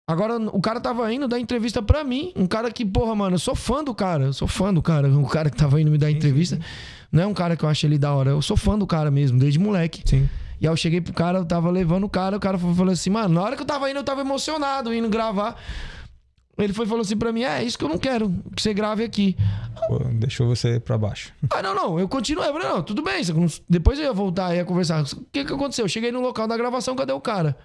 Agora, 0.08 0.38
o 0.38 0.60
cara 0.60 0.80
tava 0.80 1.12
indo 1.12 1.26
dar 1.26 1.40
entrevista 1.40 1.82
pra 1.82 2.04
mim. 2.04 2.32
Um 2.36 2.46
cara 2.46 2.70
que, 2.70 2.86
porra, 2.86 3.14
mano, 3.14 3.34
eu 3.34 3.40
sou 3.40 3.54
fã 3.56 3.82
do 3.82 3.94
cara. 3.94 4.26
Eu 4.26 4.32
sou 4.32 4.46
fã 4.46 4.72
do 4.72 4.80
cara. 4.80 5.08
O 5.08 5.26
cara 5.26 5.50
que 5.50 5.56
tava 5.56 5.80
indo 5.80 5.90
me 5.90 5.98
dar 5.98 6.10
entrevista. 6.10 6.58
Não 7.10 7.22
é 7.24 7.26
um 7.26 7.34
cara 7.34 7.56
que 7.56 7.64
eu 7.64 7.68
acho 7.68 7.84
ele 7.86 7.98
da 7.98 8.14
hora. 8.14 8.30
Eu 8.30 8.40
sou 8.40 8.56
fã 8.56 8.78
do 8.78 8.86
cara 8.86 9.10
mesmo, 9.10 9.38
desde 9.38 9.58
moleque. 9.58 10.02
Sim. 10.04 10.28
E 10.60 10.66
aí 10.66 10.72
eu 10.72 10.76
cheguei 10.76 11.00
pro 11.00 11.12
cara, 11.12 11.38
eu 11.38 11.44
tava 11.44 11.70
levando 11.70 12.04
o 12.04 12.08
cara, 12.08 12.36
o 12.36 12.40
cara 12.40 12.56
falou 12.56 12.90
assim, 12.90 13.10
mano, 13.10 13.34
na 13.34 13.42
hora 13.42 13.56
que 13.56 13.62
eu 13.62 13.66
tava 13.66 13.90
indo, 13.90 13.98
eu 13.98 14.04
tava 14.04 14.22
emocionado, 14.22 14.94
indo 14.94 15.08
gravar. 15.08 15.60
Ele 16.58 16.72
foi 16.72 16.86
e 16.86 16.88
falou 16.88 17.02
assim 17.02 17.16
pra 17.16 17.32
mim, 17.32 17.42
é, 17.42 17.62
isso 17.62 17.76
que 17.78 17.84
eu 17.84 17.88
não 17.88 17.98
quero, 17.98 18.32
que 18.54 18.62
você 18.62 18.72
grave 18.72 19.04
aqui. 19.04 19.36
Pô, 19.88 19.98
deixou 20.14 20.48
você 20.48 20.80
pra 20.80 20.96
baixo. 20.96 21.32
Ah, 21.50 21.62
não, 21.62 21.74
não, 21.74 22.00
eu 22.00 22.08
continuei. 22.08 22.48
Eu 22.48 22.52
falei, 22.54 22.68
não, 22.68 22.82
tudo 22.82 23.02
bem. 23.02 23.20
Depois 23.68 23.98
eu 23.98 24.06
ia 24.06 24.12
voltar 24.12 24.54
e 24.54 24.56
ia 24.56 24.64
conversar. 24.64 25.02
O 25.02 25.26
que 25.30 25.44
que 25.44 25.52
aconteceu? 25.52 25.84
Eu 25.84 25.88
cheguei 25.88 26.10
no 26.10 26.20
local 26.20 26.48
da 26.48 26.56
gravação, 26.56 26.96
cadê 26.96 27.12
o 27.12 27.20
cara? 27.20 27.56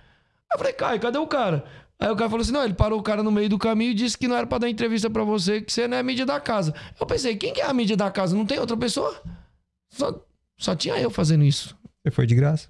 Aí 0.51 0.55
eu 0.55 0.57
falei, 0.57 0.73
Caio, 0.73 0.99
cadê 0.99 1.17
o 1.17 1.27
cara? 1.27 1.63
Aí 2.01 2.09
o 2.09 2.15
cara 2.15 2.29
falou 2.29 2.41
assim: 2.41 2.51
não, 2.51 2.63
ele 2.65 2.73
parou 2.73 2.99
o 2.99 3.03
cara 3.03 3.21
no 3.21 3.31
meio 3.31 3.47
do 3.47 3.59
caminho 3.59 3.91
e 3.91 3.93
disse 3.93 4.17
que 4.17 4.27
não 4.27 4.35
era 4.35 4.47
pra 4.47 4.57
dar 4.57 4.67
entrevista 4.67 5.07
pra 5.09 5.23
você, 5.23 5.61
que 5.61 5.71
você 5.71 5.87
não 5.87 5.97
é 5.97 5.99
a 5.99 6.03
mídia 6.03 6.25
da 6.25 6.39
casa. 6.39 6.73
Eu 6.99 7.05
pensei, 7.05 7.35
quem 7.35 7.53
que 7.53 7.61
é 7.61 7.65
a 7.65 7.73
mídia 7.73 7.95
da 7.95 8.09
casa? 8.09 8.35
Não 8.35 8.45
tem 8.45 8.59
outra 8.59 8.75
pessoa? 8.75 9.21
Só, 9.91 10.19
só 10.57 10.75
tinha 10.75 10.97
eu 10.97 11.11
fazendo 11.11 11.43
isso. 11.43 11.77
Você 12.03 12.11
foi 12.11 12.25
de 12.25 12.33
graça. 12.33 12.69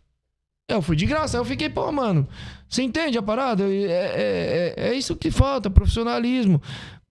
Eu 0.67 0.81
fui 0.81 0.95
de 0.95 1.05
graça, 1.05 1.37
aí 1.37 1.41
eu 1.41 1.45
fiquei, 1.45 1.69
pô, 1.69 1.89
mano, 1.91 2.27
você 2.71 2.81
entende 2.83 3.17
a 3.17 3.21
parada? 3.21 3.63
É, 3.63 3.83
é, 3.85 4.73
é, 4.77 4.89
é 4.89 4.93
isso 4.95 5.15
que 5.15 5.29
falta, 5.29 5.69
profissionalismo. 5.69 6.61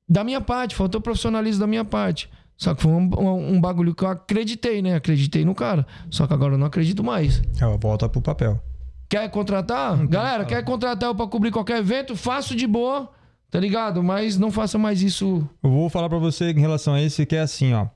Da 0.08 0.24
minha 0.24 0.40
parte, 0.40 0.74
faltou 0.74 1.00
profissionalismo 1.00 1.60
da 1.60 1.66
minha 1.66 1.84
parte. 1.84 2.28
Só 2.56 2.74
que 2.74 2.82
foi 2.82 2.90
um, 2.92 3.08
um- 3.18 3.54
um 3.54 3.60
bagulho 3.60 3.94
que 3.94 4.02
eu 4.04 4.08
acreditei, 4.08 4.82
né? 4.82 4.94
Acreditei 4.94 5.44
no 5.44 5.54
cara. 5.54 5.86
Só 6.10 6.26
que 6.26 6.32
agora 6.34 6.54
eu 6.54 6.58
não 6.58 6.66
acredito 6.66 7.02
mais. 7.04 7.40
É, 7.60 7.78
volta 7.78 8.08
pro 8.08 8.20
papel. 8.20 8.60
Quer 9.08 9.28
contratar? 9.30 9.96
Galera, 10.06 10.44
quer 10.44 10.64
contratar 10.64 11.08
eu 11.08 11.14
pra 11.14 11.26
cobrir 11.26 11.50
qualquer 11.50 11.78
evento? 11.78 12.14
Faço 12.16 12.54
de 12.54 12.66
boa, 12.66 13.10
tá 13.50 13.58
ligado? 13.58 14.02
Mas 14.02 14.38
não 14.38 14.50
faça 14.50 14.78
mais 14.78 15.02
isso. 15.02 15.48
Eu 15.62 15.70
vou 15.70 15.88
falar 15.88 16.08
pra 16.08 16.18
você 16.18 16.50
em 16.52 16.60
relação 16.60 16.94
a 16.94 17.02
isso 17.02 17.24
que 17.26 17.34
é 17.36 17.40
assim, 17.40 17.72
ó. 17.72 17.86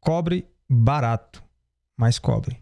Cobre 0.00 0.46
barato, 0.68 1.42
mas 1.98 2.18
cobre. 2.18 2.56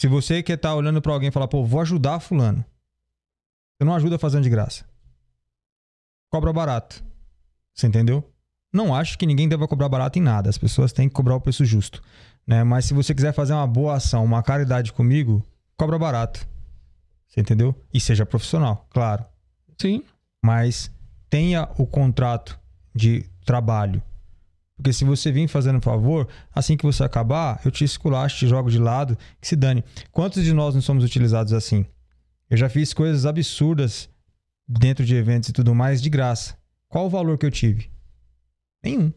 Se 0.00 0.08
você 0.08 0.42
quer 0.42 0.54
estar 0.54 0.74
olhando 0.74 1.00
pra 1.02 1.12
alguém 1.12 1.28
e 1.28 1.32
falar, 1.32 1.48
pô, 1.48 1.64
vou 1.64 1.80
ajudar 1.80 2.18
fulano. 2.20 2.64
Você 3.76 3.84
não 3.84 3.94
ajuda 3.94 4.18
fazendo 4.18 4.44
de 4.44 4.50
graça. 4.50 4.84
Cobra 6.30 6.52
barato. 6.52 7.04
Você 7.74 7.86
entendeu? 7.86 8.24
Não 8.72 8.94
acho 8.94 9.18
que 9.18 9.26
ninguém 9.26 9.48
deva 9.48 9.68
cobrar 9.68 9.88
barato 9.88 10.18
em 10.18 10.22
nada. 10.22 10.48
As 10.48 10.58
pessoas 10.58 10.92
têm 10.92 11.08
que 11.08 11.14
cobrar 11.14 11.36
o 11.36 11.40
preço 11.40 11.64
justo. 11.64 12.02
Né? 12.46 12.64
Mas 12.64 12.86
se 12.86 12.94
você 12.94 13.14
quiser 13.14 13.32
fazer 13.32 13.52
uma 13.52 13.66
boa 13.66 13.94
ação, 13.94 14.24
uma 14.24 14.42
caridade 14.42 14.92
comigo, 14.92 15.42
cobra 15.76 15.98
barato. 15.98 16.46
Você 17.26 17.40
entendeu? 17.40 17.74
E 17.92 18.00
seja 18.00 18.24
profissional, 18.24 18.86
claro 18.88 19.24
Sim. 19.78 20.02
mas 20.42 20.90
tenha 21.28 21.68
o 21.76 21.86
contrato 21.86 22.58
de 22.94 23.28
trabalho. 23.44 24.02
Porque 24.76 24.92
se 24.92 25.04
você 25.04 25.32
vir 25.32 25.48
fazendo 25.48 25.78
um 25.78 25.82
favor, 25.82 26.28
assim 26.54 26.76
que 26.76 26.84
você 26.84 27.02
acabar, 27.02 27.60
eu 27.64 27.70
te 27.70 27.84
esculacho, 27.84 28.38
te 28.38 28.46
jogo 28.46 28.70
de 28.70 28.78
lado, 28.78 29.16
que 29.40 29.48
se 29.48 29.56
dane. 29.56 29.82
Quantos 30.12 30.44
de 30.44 30.52
nós 30.52 30.74
não 30.74 30.82
somos 30.82 31.02
utilizados 31.02 31.52
assim? 31.52 31.84
Eu 32.48 32.56
já 32.56 32.68
fiz 32.68 32.94
coisas 32.94 33.26
absurdas 33.26 34.08
dentro 34.68 35.04
de 35.04 35.14
eventos 35.14 35.48
e 35.48 35.52
tudo 35.52 35.74
mais 35.74 36.00
de 36.00 36.08
graça. 36.08 36.56
Qual 36.88 37.06
o 37.06 37.10
valor 37.10 37.36
que 37.38 37.46
eu 37.46 37.50
tive? 37.50 37.90
Nenhum. 38.82 39.12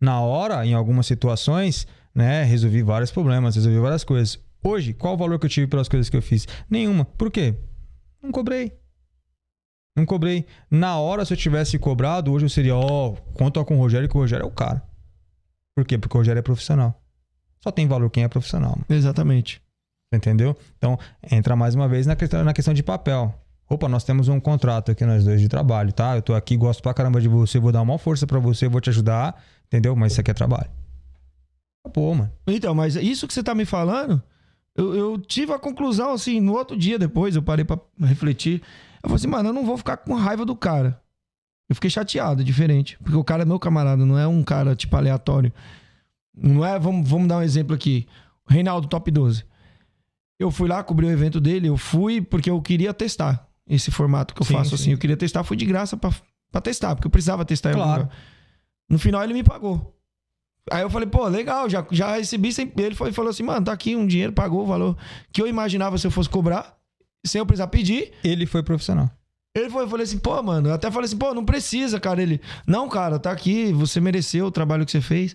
Na 0.00 0.20
hora, 0.20 0.64
em 0.64 0.74
algumas 0.74 1.06
situações, 1.06 1.86
né, 2.14 2.44
resolvi 2.44 2.82
vários 2.82 3.10
problemas, 3.10 3.56
resolvi 3.56 3.78
várias 3.78 4.04
coisas. 4.04 4.38
Hoje, 4.62 4.92
qual 4.94 5.14
o 5.14 5.16
valor 5.16 5.38
que 5.38 5.46
eu 5.46 5.50
tive 5.50 5.66
pelas 5.66 5.88
coisas 5.88 6.08
que 6.08 6.16
eu 6.16 6.22
fiz? 6.22 6.46
Nenhuma. 6.70 7.04
Por 7.04 7.30
quê? 7.30 7.56
Não 8.22 8.30
cobrei. 8.30 8.72
Não 9.96 10.06
cobrei. 10.06 10.46
Na 10.70 10.98
hora, 10.98 11.24
se 11.24 11.32
eu 11.32 11.36
tivesse 11.36 11.78
cobrado, 11.78 12.32
hoje 12.32 12.44
eu 12.44 12.48
seria, 12.48 12.76
ó, 12.76 13.16
conta 13.34 13.64
com 13.64 13.76
o 13.76 13.78
Rogério, 13.80 14.08
que 14.08 14.16
o 14.16 14.20
Rogério 14.20 14.44
é 14.44 14.46
o 14.46 14.52
cara. 14.52 14.82
Por 15.74 15.84
quê? 15.84 15.98
Porque 15.98 16.16
o 16.16 16.20
Rogério 16.20 16.38
é 16.38 16.42
profissional. 16.42 17.02
Só 17.60 17.72
tem 17.72 17.88
valor 17.88 18.08
quem 18.08 18.22
é 18.22 18.28
profissional, 18.28 18.70
mano. 18.70 18.84
Exatamente. 18.88 19.60
Entendeu? 20.12 20.56
Então, 20.76 20.98
entra 21.30 21.54
mais 21.54 21.74
uma 21.74 21.88
vez 21.88 22.06
na 22.06 22.16
questão, 22.16 22.44
na 22.44 22.52
questão 22.52 22.74
de 22.74 22.82
papel. 22.82 23.34
Opa, 23.68 23.88
nós 23.88 24.02
temos 24.02 24.28
um 24.28 24.40
contrato 24.40 24.90
aqui, 24.90 25.04
nós 25.04 25.24
dois, 25.24 25.40
de 25.40 25.48
trabalho, 25.48 25.92
tá? 25.92 26.16
Eu 26.16 26.22
tô 26.22 26.34
aqui, 26.34 26.56
gosto 26.56 26.82
pra 26.82 26.94
caramba 26.94 27.20
de 27.20 27.28
você, 27.28 27.58
vou 27.58 27.70
dar 27.70 27.82
uma 27.82 27.98
força 27.98 28.26
pra 28.26 28.38
você, 28.38 28.66
vou 28.66 28.80
te 28.80 28.88
ajudar, 28.88 29.42
entendeu? 29.66 29.94
Mas 29.94 30.12
isso 30.12 30.20
aqui 30.20 30.30
é 30.30 30.34
trabalho. 30.34 30.70
Acabou, 31.84 32.14
mano. 32.14 32.32
Então, 32.46 32.74
mas 32.74 32.96
isso 32.96 33.26
que 33.26 33.34
você 33.34 33.42
tá 33.42 33.54
me 33.54 33.66
falando, 33.66 34.22
eu, 34.74 34.94
eu 34.94 35.18
tive 35.18 35.52
a 35.52 35.58
conclusão, 35.58 36.12
assim, 36.12 36.40
no 36.40 36.54
outro 36.54 36.76
dia 36.76 36.98
depois, 36.98 37.36
eu 37.36 37.42
parei 37.42 37.64
pra 37.64 37.78
refletir. 38.00 38.62
Eu 39.02 39.10
falei 39.10 39.16
assim, 39.16 39.28
mano, 39.28 39.50
eu 39.50 39.52
não 39.52 39.66
vou 39.66 39.76
ficar 39.76 39.98
com 39.98 40.14
raiva 40.14 40.46
do 40.46 40.56
cara. 40.56 40.98
Eu 41.68 41.74
fiquei 41.74 41.90
chateado, 41.90 42.42
diferente. 42.42 42.96
Porque 43.02 43.16
o 43.16 43.24
cara 43.24 43.42
é 43.42 43.44
meu 43.44 43.58
camarada, 43.58 44.04
não 44.06 44.18
é 44.18 44.26
um 44.26 44.42
cara, 44.42 44.74
tipo, 44.74 44.96
aleatório. 44.96 45.52
Não 46.34 46.64
é, 46.64 46.78
vamos, 46.78 47.08
vamos 47.08 47.28
dar 47.28 47.38
um 47.38 47.42
exemplo 47.42 47.74
aqui. 47.74 48.06
Reinaldo 48.48 48.88
Top 48.88 49.10
12. 49.10 49.44
Eu 50.38 50.50
fui 50.50 50.68
lá 50.68 50.82
cobrir 50.82 51.06
o 51.06 51.10
evento 51.10 51.40
dele, 51.40 51.68
eu 51.68 51.76
fui 51.76 52.20
porque 52.20 52.48
eu 52.48 52.60
queria 52.62 52.94
testar 52.94 53.48
esse 53.68 53.90
formato 53.90 54.34
que 54.34 54.40
eu 54.40 54.46
Sim, 54.46 54.54
faço, 54.54 54.70
sim. 54.70 54.74
assim. 54.82 54.92
Eu 54.92 54.98
queria 54.98 55.16
testar, 55.16 55.42
fui 55.44 55.56
de 55.56 55.66
graça 55.66 55.96
pra, 55.96 56.10
pra 56.50 56.60
testar, 56.60 56.94
porque 56.94 57.06
eu 57.06 57.10
precisava 57.10 57.44
testar 57.44 57.72
Claro. 57.72 58.08
No 58.88 58.98
final 58.98 59.22
ele 59.22 59.34
me 59.34 59.42
pagou. 59.42 59.94
Aí 60.70 60.82
eu 60.82 60.90
falei, 60.90 61.08
pô, 61.08 61.26
legal, 61.28 61.68
já, 61.68 61.84
já 61.90 62.16
recebi 62.16 62.52
sem. 62.52 62.70
Ele 62.76 62.94
foi, 62.94 63.12
falou 63.12 63.30
assim, 63.30 63.42
mano, 63.42 63.64
tá 63.64 63.72
aqui 63.72 63.96
um 63.96 64.06
dinheiro, 64.06 64.32
pagou 64.32 64.62
o 64.62 64.66
valor 64.66 64.96
que 65.32 65.40
eu 65.40 65.46
imaginava 65.46 65.96
se 65.98 66.06
eu 66.06 66.10
fosse 66.10 66.28
cobrar, 66.28 66.76
sem 67.24 67.38
eu 67.38 67.46
precisar 67.46 67.68
pedir. 67.68 68.12
Ele 68.22 68.46
foi 68.46 68.62
profissional. 68.62 69.10
Ele 69.56 69.70
foi, 69.70 69.84
eu 69.84 69.88
falei 69.88 70.04
assim, 70.04 70.18
pô, 70.18 70.40
mano, 70.42 70.68
eu 70.68 70.74
até 70.74 70.90
falei 70.90 71.06
assim, 71.06 71.16
pô, 71.16 71.34
não 71.34 71.44
precisa, 71.44 71.98
cara. 71.98 72.22
Ele, 72.22 72.40
não, 72.66 72.88
cara, 72.88 73.18
tá 73.18 73.30
aqui, 73.32 73.72
você 73.72 74.00
mereceu 74.00 74.46
o 74.46 74.50
trabalho 74.50 74.84
que 74.84 74.92
você 74.92 75.00
fez. 75.00 75.34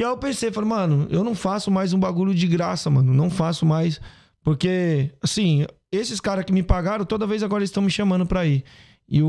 E 0.00 0.02
aí 0.04 0.08
eu 0.08 0.16
pensei, 0.16 0.50
falei, 0.50 0.66
mano, 0.70 1.06
eu 1.10 1.22
não 1.22 1.34
faço 1.34 1.70
mais 1.70 1.92
um 1.92 1.98
bagulho 2.00 2.34
de 2.34 2.46
graça, 2.46 2.88
mano, 2.88 3.12
não 3.12 3.28
faço 3.28 3.66
mais. 3.66 4.00
Porque, 4.42 5.12
assim, 5.22 5.66
esses 5.92 6.18
caras 6.20 6.46
que 6.46 6.54
me 6.54 6.62
pagaram, 6.62 7.04
toda 7.04 7.26
vez 7.26 7.42
agora 7.42 7.60
eles 7.60 7.68
estão 7.68 7.82
me 7.82 7.90
chamando 7.90 8.24
pra 8.24 8.46
ir. 8.46 8.64
E 9.06 9.22
o, 9.22 9.28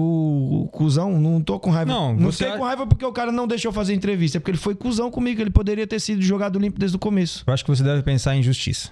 o 0.63 0.69
cuzão, 0.69 1.19
não 1.19 1.41
tô 1.41 1.59
com 1.59 1.71
raiva. 1.71 1.91
Não, 1.91 2.15
Não, 2.15 2.31
você 2.31 2.45
fiquei 2.45 2.53
a- 2.53 2.57
com 2.57 2.63
raiva 2.63 2.87
porque 2.87 3.03
o 3.03 3.11
cara 3.11 3.33
não 3.33 3.45
deixou 3.45 3.73
fazer 3.73 3.93
entrevista. 3.93 4.37
É 4.37 4.39
porque 4.39 4.51
ele 4.51 4.57
foi 4.57 4.73
cuzão 4.73 5.11
comigo. 5.11 5.41
Ele 5.41 5.49
poderia 5.49 5.85
ter 5.85 5.99
sido 5.99 6.21
jogado 6.21 6.57
limpo 6.57 6.79
desde 6.79 6.95
o 6.95 6.99
começo. 6.99 7.43
Eu 7.45 7.53
acho 7.53 7.65
que 7.65 7.69
você 7.69 7.83
deve 7.83 8.01
pensar 8.01 8.33
em 8.37 8.41
justiça. 8.43 8.91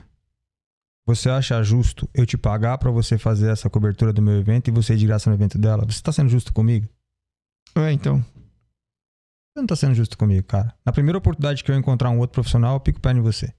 Você 1.08 1.30
acha 1.30 1.64
justo 1.64 2.10
eu 2.14 2.26
te 2.26 2.38
pagar 2.38 2.78
pra 2.78 2.92
você 2.92 3.18
fazer 3.18 3.52
essa 3.52 3.70
cobertura 3.70 4.12
do 4.12 4.22
meu 4.22 4.38
evento 4.38 4.68
e 4.68 4.72
você 4.72 4.96
ir 4.96 4.98
de 4.98 5.08
graça 5.08 5.30
no 5.30 5.36
evento 5.36 5.58
dela? 5.58 5.86
Você 5.86 6.02
tá 6.02 6.12
sendo 6.12 6.30
justo 6.30 6.52
comigo? 6.52 6.88
É, 7.76 7.92
então. 7.94 8.22
Você 9.60 9.62
não 9.62 9.68
tá 9.68 9.76
sendo 9.76 9.94
justo 9.94 10.18
comigo, 10.18 10.48
cara. 10.48 10.74
Na 10.86 10.94
primeira 10.94 11.18
oportunidade 11.18 11.64
que 11.66 11.70
eu 11.70 11.76
encontrar 11.76 12.10
um 12.10 12.18
outro 12.20 12.36
profissional, 12.36 12.76
eu 12.76 12.80
pico 12.80 12.98
o 12.98 13.02
pé 13.02 13.12
em 13.12 13.20
você. 13.20 13.54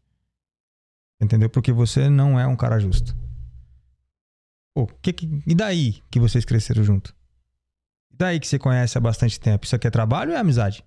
Entendeu? 1.20 1.50
Porque 1.50 1.72
você 1.72 2.08
não 2.08 2.40
é 2.40 2.46
um 2.46 2.56
cara 2.56 2.78
justo. 2.78 3.14
Pô, 4.74 4.86
que, 5.02 5.12
que- 5.12 5.42
e 5.46 5.54
daí 5.54 6.00
que 6.10 6.18
vocês 6.18 6.44
cresceram 6.46 6.82
junto? 6.82 7.14
E 8.10 8.16
daí 8.16 8.40
que 8.40 8.46
você 8.46 8.58
conhece 8.58 8.96
há 8.96 9.00
bastante 9.00 9.38
tempo? 9.38 9.66
Isso 9.66 9.76
aqui 9.76 9.86
é 9.88 9.90
trabalho 9.90 10.30
ou 10.30 10.36
é 10.36 10.40
amizade? 10.40 10.82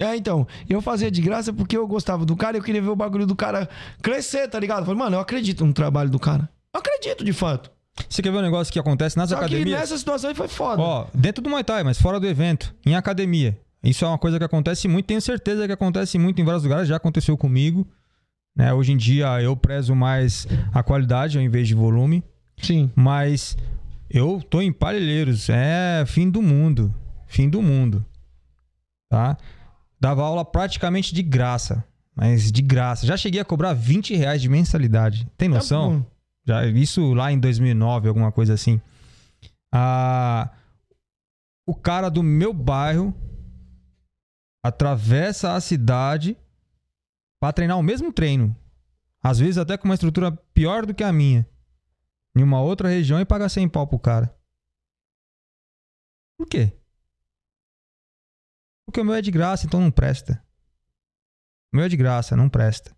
É, 0.00 0.16
então, 0.16 0.48
eu 0.68 0.82
fazia 0.82 1.10
de 1.12 1.22
graça 1.22 1.52
porque 1.52 1.76
eu 1.76 1.86
gostava 1.86 2.24
do 2.26 2.34
cara 2.36 2.56
e 2.56 2.58
eu 2.60 2.64
queria 2.64 2.82
ver 2.82 2.88
o 2.88 2.96
bagulho 2.96 3.24
do 3.26 3.36
cara 3.36 3.68
crescer, 4.02 4.48
tá 4.48 4.58
ligado? 4.58 4.80
Eu 4.80 4.84
falei, 4.86 4.98
mano, 4.98 5.16
eu 5.16 5.20
acredito 5.20 5.64
no 5.64 5.72
trabalho 5.72 6.10
do 6.10 6.18
cara. 6.18 6.50
Eu 6.74 6.80
acredito, 6.80 7.24
de 7.24 7.32
fato. 7.32 7.70
Você 8.10 8.20
quer 8.20 8.32
ver 8.32 8.38
um 8.38 8.42
negócio 8.42 8.72
que 8.72 8.78
acontece 8.80 9.16
nas 9.16 9.30
Só 9.30 9.36
que 9.38 9.44
academias? 9.44 9.78
nessa 9.80 9.96
situação 9.96 10.28
aí 10.28 10.34
foi 10.36 10.48
foda. 10.48 10.82
Ó, 10.82 11.06
dentro 11.14 11.40
do 11.42 11.48
Muay 11.48 11.62
Thai, 11.62 11.84
mas 11.84 12.00
fora 12.00 12.18
do 12.18 12.26
evento, 12.26 12.74
em 12.84 12.94
academia. 12.96 13.58
Isso 13.82 14.04
é 14.04 14.08
uma 14.08 14.18
coisa 14.18 14.38
que 14.38 14.44
acontece 14.44 14.88
muito, 14.88 15.06
tenho 15.06 15.20
certeza 15.20 15.66
que 15.66 15.72
acontece 15.72 16.18
muito 16.18 16.40
em 16.40 16.44
vários 16.44 16.64
lugares, 16.64 16.88
já 16.88 16.96
aconteceu 16.96 17.36
comigo. 17.36 17.86
Né? 18.56 18.72
Hoje 18.72 18.92
em 18.92 18.96
dia 18.96 19.40
eu 19.40 19.56
prezo 19.56 19.94
mais 19.94 20.46
a 20.72 20.82
qualidade 20.82 21.36
ao 21.36 21.44
invés 21.44 21.68
de 21.68 21.74
volume, 21.74 22.24
Sim. 22.60 22.90
mas 22.96 23.56
eu 24.08 24.42
tô 24.48 24.62
em 24.62 24.72
Parelheiros, 24.72 25.48
é 25.50 26.04
fim 26.06 26.30
do 26.30 26.40
mundo, 26.40 26.92
fim 27.26 27.48
do 27.48 27.60
mundo. 27.60 28.04
Tá? 29.10 29.36
Dava 30.00 30.22
aula 30.22 30.44
praticamente 30.44 31.14
de 31.14 31.22
graça, 31.22 31.84
mas 32.14 32.50
de 32.50 32.62
graça. 32.62 33.06
Já 33.06 33.16
cheguei 33.16 33.40
a 33.40 33.44
cobrar 33.44 33.72
20 33.72 34.16
reais 34.16 34.40
de 34.40 34.48
mensalidade. 34.48 35.28
Tem 35.36 35.48
noção? 35.48 36.00
Tá. 36.00 36.62
Já, 36.62 36.66
isso 36.66 37.12
lá 37.12 37.32
em 37.32 37.38
2009, 37.38 38.08
alguma 38.08 38.32
coisa 38.32 38.54
assim. 38.54 38.80
Ah, 39.72 40.50
o 41.66 41.74
cara 41.74 42.08
do 42.08 42.22
meu 42.22 42.52
bairro 42.52 43.14
atravessa 44.66 45.54
a 45.54 45.60
cidade 45.60 46.36
para 47.40 47.52
treinar 47.52 47.78
o 47.78 47.82
mesmo 47.82 48.12
treino. 48.12 48.56
Às 49.22 49.38
vezes 49.38 49.58
até 49.58 49.76
com 49.76 49.86
uma 49.86 49.94
estrutura 49.94 50.32
pior 50.54 50.86
do 50.86 50.94
que 50.94 51.02
a 51.02 51.12
minha. 51.12 51.46
Em 52.36 52.42
uma 52.42 52.60
outra 52.60 52.88
região 52.88 53.20
e 53.20 53.24
paga 53.24 53.48
100 53.48 53.68
pau 53.68 53.86
pro 53.86 53.98
cara. 53.98 54.34
Por 56.38 56.46
quê? 56.46 56.72
Porque 58.86 59.00
o 59.00 59.04
meu 59.04 59.14
é 59.14 59.22
de 59.22 59.30
graça, 59.30 59.66
então 59.66 59.80
não 59.80 59.90
presta. 59.90 60.42
O 61.72 61.76
meu 61.76 61.86
é 61.86 61.88
de 61.88 61.96
graça, 61.96 62.36
não 62.36 62.48
presta. 62.48 62.94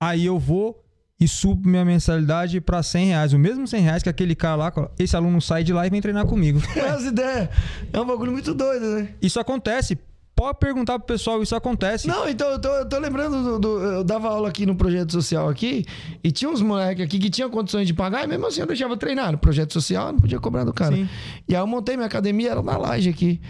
Aí 0.00 0.26
eu 0.26 0.38
vou 0.38 0.84
e 1.18 1.26
subo 1.26 1.66
minha 1.68 1.84
mensalidade 1.84 2.60
para 2.60 2.82
100 2.82 3.06
reais. 3.06 3.32
O 3.32 3.38
mesmo 3.38 3.66
100 3.66 3.80
reais 3.80 4.02
que 4.02 4.08
aquele 4.08 4.34
cara 4.34 4.56
lá, 4.56 4.72
esse 4.98 5.16
aluno 5.16 5.40
sai 5.40 5.64
de 5.64 5.72
lá 5.72 5.86
e 5.86 5.90
vem 5.90 6.02
treinar 6.02 6.26
comigo. 6.26 6.60
É 6.76 6.88
as 6.90 7.04
ideias. 7.04 7.48
É 7.92 8.00
um 8.00 8.06
bagulho 8.06 8.32
muito 8.32 8.52
doido, 8.52 8.96
né? 8.96 9.14
Isso 9.22 9.40
acontece. 9.40 9.98
Pode 10.36 10.58
perguntar 10.58 10.98
pro 10.98 11.06
pessoal, 11.06 11.42
isso 11.42 11.56
acontece. 11.56 12.06
Não, 12.06 12.28
então 12.28 12.46
eu 12.50 12.60
tô, 12.60 12.68
eu 12.68 12.86
tô 12.86 12.98
lembrando 12.98 13.42
do, 13.42 13.58
do- 13.58 13.82
Eu 13.82 14.04
dava 14.04 14.28
aula 14.28 14.48
aqui 14.50 14.66
no 14.66 14.76
projeto 14.76 15.10
social 15.10 15.48
aqui 15.48 15.86
e 16.22 16.30
tinha 16.30 16.50
uns 16.50 16.60
moleques 16.60 17.02
aqui 17.02 17.18
que 17.18 17.30
tinham 17.30 17.48
condições 17.48 17.86
de 17.86 17.94
pagar 17.94 18.22
e 18.22 18.26
mesmo 18.26 18.46
assim 18.46 18.60
eu 18.60 18.66
deixava 18.66 18.96
treinar. 18.98 19.32
No 19.32 19.38
projeto 19.38 19.72
social 19.72 20.08
eu 20.08 20.12
não 20.12 20.20
podia 20.20 20.38
cobrar 20.38 20.64
do 20.64 20.74
cara. 20.74 20.94
Sim. 20.94 21.08
E 21.48 21.56
aí 21.56 21.60
eu 21.62 21.66
montei 21.66 21.96
minha 21.96 22.06
academia, 22.06 22.50
era 22.50 22.62
na 22.62 22.76
laje 22.76 23.08
aqui. 23.08 23.40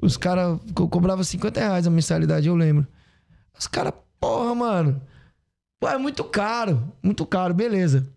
Os 0.00 0.16
caras 0.16 0.58
co 0.74 0.88
cobravam 0.88 1.22
50 1.22 1.60
reais 1.60 1.86
a 1.86 1.90
mensalidade, 1.90 2.48
eu 2.48 2.56
lembro. 2.56 2.86
Os 3.58 3.66
caras, 3.66 3.92
porra, 4.18 4.54
mano. 4.54 5.02
Pô, 5.78 5.88
é 5.88 5.98
muito 5.98 6.24
caro. 6.24 6.82
Muito 7.02 7.26
caro, 7.26 7.52
beleza. 7.52 8.08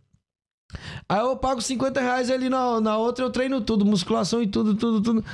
Aí 1.10 1.20
eu 1.20 1.36
pago 1.36 1.62
50 1.62 2.00
reais 2.00 2.30
ali 2.32 2.48
na, 2.50 2.80
na 2.80 2.98
outra, 2.98 3.24
eu 3.26 3.30
treino 3.30 3.60
tudo, 3.60 3.86
musculação 3.86 4.42
e 4.42 4.48
tudo, 4.48 4.76
tudo, 4.76 5.02
tudo. 5.02 5.26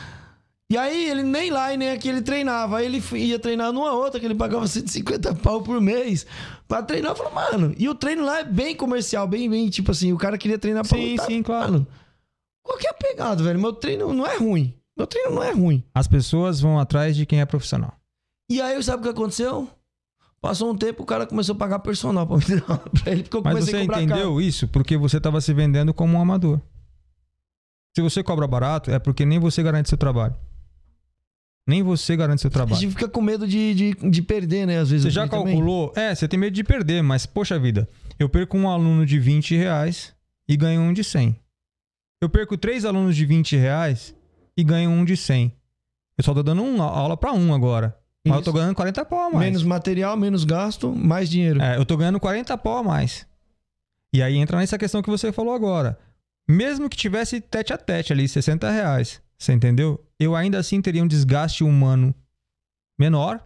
E 0.72 0.78
aí 0.78 1.10
ele 1.10 1.24
nem 1.24 1.52
lá 1.52 1.74
e 1.74 1.78
nem 1.78 1.92
aqui 1.92 2.10
ele 2.10 2.22
treinava. 2.22 2.78
Aí 2.78 2.86
ele 2.86 3.04
ia 3.18 3.38
treinar 3.38 3.72
numa 3.72 3.92
outra, 3.94 4.20
que 4.20 4.26
ele 4.26 4.34
pagava 4.36 4.66
150 4.68 5.36
pau 5.36 5.62
por 5.62 5.80
mês 5.80 6.26
pra 6.68 6.82
treinar. 6.82 7.12
Eu 7.12 7.16
falei, 7.16 7.34
mano, 7.34 7.76
e 7.78 7.88
o 7.88 7.94
treino 7.94 8.26
lá 8.26 8.40
é 8.40 8.44
bem 8.44 8.76
comercial, 8.76 9.28
bem, 9.28 9.50
bem, 9.50 9.70
tipo 9.70 9.92
assim, 9.92 10.12
o 10.14 10.18
cara 10.18 10.38
queria 10.38 10.58
treinar 10.58 10.88
pra 10.88 10.98
Sim, 10.98 11.12
lutar. 11.12 11.26
sim, 11.28 11.44
claro. 11.44 11.72
Mano, 11.74 11.88
qual 12.64 12.78
que 12.78 12.88
é 12.88 12.90
a 12.90 12.94
pegada, 12.94 13.44
velho? 13.44 13.60
Meu 13.60 13.74
treino 13.74 14.14
não 14.14 14.26
é 14.26 14.38
ruim. 14.38 14.74
Meu 14.98 15.06
treino 15.06 15.32
não 15.36 15.44
é 15.44 15.52
ruim. 15.52 15.84
As 15.94 16.08
pessoas 16.08 16.60
vão 16.60 16.80
atrás 16.80 17.16
de 17.16 17.26
quem 17.26 17.42
é 17.42 17.46
profissional. 17.46 17.94
E 18.50 18.62
aí, 18.62 18.82
sabe 18.82 19.02
o 19.02 19.04
que 19.04 19.10
aconteceu? 19.10 19.68
Passou 20.42 20.72
um 20.72 20.76
tempo, 20.76 21.04
o 21.04 21.06
cara 21.06 21.26
começou 21.26 21.56
a 21.56 21.58
pagar 21.58 21.80
personal 21.80 22.28
pra, 22.28 22.38
me 22.38 22.44
dar 22.60 22.66
aula 22.68 22.90
pra 23.02 23.12
ele, 23.12 23.24
porque 23.24 23.38
eu 23.38 23.42
Mas 23.44 23.54
comecei 23.54 23.74
você 23.74 23.78
a 23.78 23.86
cobrar 23.86 24.02
entendeu 24.02 24.42
isso 24.42 24.68
porque 24.68 24.98
você 24.98 25.18
estava 25.18 25.40
se 25.40 25.54
vendendo 25.54 25.94
como 25.94 26.18
um 26.18 26.22
amador. 26.22 26.60
Se 27.96 28.02
você 28.02 28.24
cobra 28.24 28.48
barato, 28.48 28.92
é 28.92 29.00
porque 29.00 29.26
nem 29.26 29.40
você 29.40 29.62
garante 29.64 29.88
seu 29.90 29.98
trabalho. 29.98 30.36
Nem 31.68 31.82
você 31.82 32.16
garante 32.18 32.42
seu 32.42 32.50
trabalho. 32.50 32.80
gente 32.80 32.92
fica 32.92 33.08
com 33.08 33.22
medo 33.22 33.48
de, 33.48 33.74
de, 33.74 34.10
de 34.10 34.22
perder, 34.22 34.68
né? 34.68 34.80
Às 34.80 34.90
vezes. 34.90 35.06
Você 35.06 35.12
já 35.12 35.28
também. 35.28 35.56
calculou? 35.56 35.94
É, 35.96 36.14
você 36.14 36.28
tem 36.28 36.38
medo 36.38 36.54
de 36.54 36.64
perder, 36.64 37.02
mas 37.02 37.26
poxa 37.26 37.58
vida, 37.58 37.88
eu 38.20 38.28
perco 38.28 38.58
um 38.58 38.70
aluno 38.70 39.06
de 39.06 39.18
20 39.18 39.56
reais 39.56 40.14
e 40.48 40.58
ganho 40.58 40.82
um 40.82 40.92
de 40.92 41.04
100. 41.04 41.40
Eu 42.22 42.30
perco 42.30 42.58
três 42.58 42.86
alunos 42.86 43.16
de 43.16 43.26
20 43.26 43.56
reais 43.56 44.14
e 44.58 44.64
ganho 44.64 44.90
um 44.90 45.06
de 45.06 45.16
100. 45.16 45.54
Eu 46.18 46.24
só 46.24 46.34
tô 46.34 46.44
dando 46.44 46.64
uma 46.64 46.86
aula 46.86 47.18
pra 47.18 47.34
um 47.34 47.54
agora. 47.54 47.98
Mas 48.26 48.38
eu 48.38 48.44
tô 48.44 48.54
ganhando 48.54 48.76
40 48.76 49.06
pau 49.06 49.20
a 49.20 49.30
mais. 49.30 49.46
Menos 49.46 49.64
material, 49.64 50.16
menos 50.16 50.46
gasto, 50.46 50.94
mais 50.94 51.30
dinheiro. 51.30 51.62
É, 51.62 51.78
eu 51.78 51.86
tô 51.86 51.98
ganhando 51.98 52.20
40 52.20 52.58
pau 52.58 52.78
a 52.78 52.84
mais. 52.84 53.28
E 54.14 54.22
aí 54.22 54.38
entra 54.38 54.58
nessa 54.58 54.78
questão 54.78 55.02
que 55.02 55.10
você 55.10 55.32
falou 55.32 55.54
agora. 55.54 55.98
Mesmo 56.48 56.90
que 56.90 56.96
tivesse 56.96 57.42
tete 57.42 57.74
a 57.74 57.78
tete 57.78 58.14
ali, 58.14 58.28
60 58.28 58.70
reais, 58.70 59.22
você 59.38 59.54
entendeu? 59.54 60.00
Eu 60.24 60.36
ainda 60.38 60.58
assim 60.58 60.82
teria 60.82 61.04
um 61.04 61.08
desgaste 61.08 61.66
humano 61.66 62.16
menor, 62.98 63.46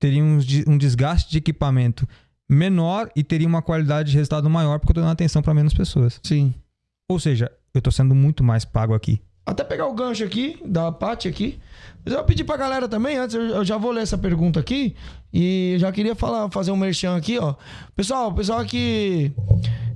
teria 0.00 0.22
um, 0.22 0.40
um 0.66 0.76
desgaste 0.76 1.30
de 1.30 1.38
equipamento 1.38 2.08
menor 2.48 3.08
e 3.14 3.22
teria 3.22 3.46
uma 3.46 3.62
qualidade 3.62 4.10
de 4.10 4.16
resultado 4.16 4.50
maior 4.50 4.80
porque 4.80 4.90
eu 4.90 4.94
tô 4.94 5.00
dando 5.00 5.12
atenção 5.12 5.42
para 5.42 5.54
menos 5.54 5.72
pessoas. 5.72 6.18
Sim. 6.24 6.52
Ou 7.08 7.20
seja, 7.20 7.52
eu 7.72 7.80
tô 7.80 7.92
sendo 7.92 8.16
muito 8.16 8.42
mais 8.42 8.64
pago 8.64 8.94
aqui. 8.94 9.20
Até 9.46 9.62
pegar 9.62 9.86
o 9.86 9.94
gancho 9.94 10.24
aqui, 10.24 10.60
da 10.64 10.90
Paty 10.90 11.28
aqui. 11.28 11.58
Mas 12.04 12.12
eu 12.12 12.18
vou 12.18 12.26
pedir 12.26 12.44
pra 12.44 12.56
galera 12.56 12.88
também, 12.88 13.16
antes 13.16 13.34
eu 13.34 13.64
já 13.64 13.78
vou 13.78 13.92
ler 13.92 14.02
essa 14.02 14.18
pergunta 14.18 14.58
aqui. 14.58 14.96
E 15.32 15.76
já 15.78 15.92
queria 15.92 16.16
falar, 16.16 16.50
fazer 16.50 16.72
um 16.72 16.76
merchan 16.76 17.16
aqui, 17.16 17.38
ó. 17.38 17.54
Pessoal, 17.94 18.34
pessoal 18.34 18.64
que, 18.64 19.32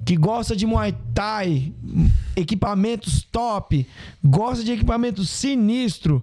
que 0.05 0.16
gosta 0.16 0.55
de 0.57 0.66
Muay 0.66 0.95
Thai, 1.15 1.73
equipamentos 2.37 3.23
top, 3.31 3.87
gosta 4.24 4.65
de 4.65 4.73
equipamento 4.73 5.24
sinistro. 5.24 6.23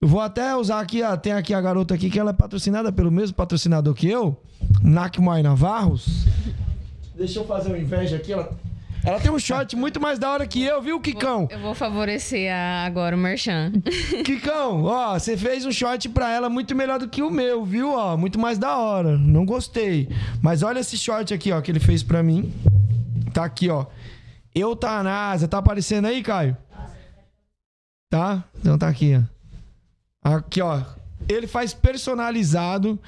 Eu 0.00 0.08
vou 0.08 0.20
até 0.20 0.54
usar 0.54 0.80
aqui, 0.80 1.02
ó, 1.02 1.16
tem 1.16 1.32
aqui 1.32 1.52
a 1.52 1.60
garota 1.60 1.94
aqui 1.94 2.08
que 2.08 2.18
ela 2.18 2.30
é 2.30 2.34
patrocinada 2.34 2.92
pelo 2.92 3.10
mesmo 3.10 3.34
patrocinador 3.34 3.94
que 3.94 4.08
eu, 4.08 4.40
Nak 4.82 5.20
Muay 5.20 5.42
Navarros. 5.42 6.24
Deixa 7.16 7.40
eu 7.40 7.44
fazer 7.44 7.68
uma 7.70 7.78
inveja 7.78 8.14
aqui, 8.14 8.32
ela, 8.32 8.48
ela 9.04 9.18
tem 9.18 9.28
um 9.30 9.38
short 9.40 9.74
muito 9.74 10.00
mais 10.00 10.16
da 10.20 10.30
hora 10.30 10.46
que 10.46 10.62
eu, 10.62 10.80
viu, 10.80 11.00
Kikão? 11.00 11.48
Eu 11.50 11.58
vou 11.58 11.74
favorecer 11.74 12.48
a- 12.54 12.84
agora 12.86 13.16
o 13.16 13.18
Merchan. 13.18 13.72
Kikão, 14.24 14.84
ó, 14.84 15.18
você 15.18 15.36
fez 15.36 15.66
um 15.66 15.72
short 15.72 16.08
pra 16.10 16.30
ela 16.32 16.48
muito 16.48 16.76
melhor 16.76 17.00
do 17.00 17.08
que 17.08 17.20
o 17.20 17.28
meu, 17.30 17.64
viu? 17.64 17.90
Ó, 17.92 18.16
muito 18.16 18.38
mais 18.38 18.56
da 18.56 18.78
hora. 18.78 19.18
Não 19.18 19.44
gostei. 19.44 20.08
Mas 20.40 20.62
olha 20.62 20.78
esse 20.78 20.96
short 20.96 21.34
aqui, 21.34 21.50
ó, 21.50 21.60
que 21.60 21.72
ele 21.72 21.80
fez 21.80 22.04
pra 22.04 22.22
mim. 22.22 22.52
Tá 23.32 23.44
aqui, 23.44 23.68
ó. 23.68 23.86
Eutanásia. 24.54 25.48
Tá 25.48 25.58
aparecendo 25.58 26.06
aí, 26.06 26.22
Caio? 26.22 26.56
Tá? 28.10 28.44
Então 28.58 28.78
tá 28.78 28.88
aqui, 28.88 29.14
ó. 29.14 30.36
Aqui, 30.36 30.60
ó. 30.60 30.82
Ele 31.28 31.46
faz 31.46 31.74
personalizado. 31.74 32.98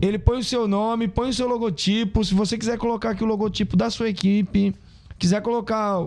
Ele 0.00 0.18
põe 0.18 0.38
o 0.38 0.44
seu 0.44 0.68
nome, 0.68 1.08
põe 1.08 1.30
o 1.30 1.34
seu 1.34 1.48
logotipo. 1.48 2.24
Se 2.24 2.34
você 2.34 2.56
quiser 2.56 2.78
colocar 2.78 3.10
aqui 3.10 3.24
o 3.24 3.26
logotipo 3.26 3.76
da 3.76 3.90
sua 3.90 4.08
equipe, 4.08 4.74
quiser 5.18 5.42
colocar 5.42 6.06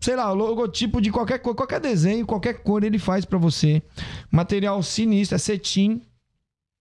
sei 0.00 0.16
lá, 0.16 0.32
o 0.32 0.34
logotipo 0.34 1.00
de 1.00 1.10
qualquer 1.10 1.38
cor, 1.38 1.54
qualquer 1.54 1.78
desenho, 1.78 2.26
qualquer 2.26 2.54
cor 2.62 2.82
ele 2.82 2.98
faz 2.98 3.24
pra 3.24 3.38
você. 3.38 3.82
Material 4.30 4.82
sinistro, 4.82 5.36
é 5.36 5.38
cetim. 5.38 6.00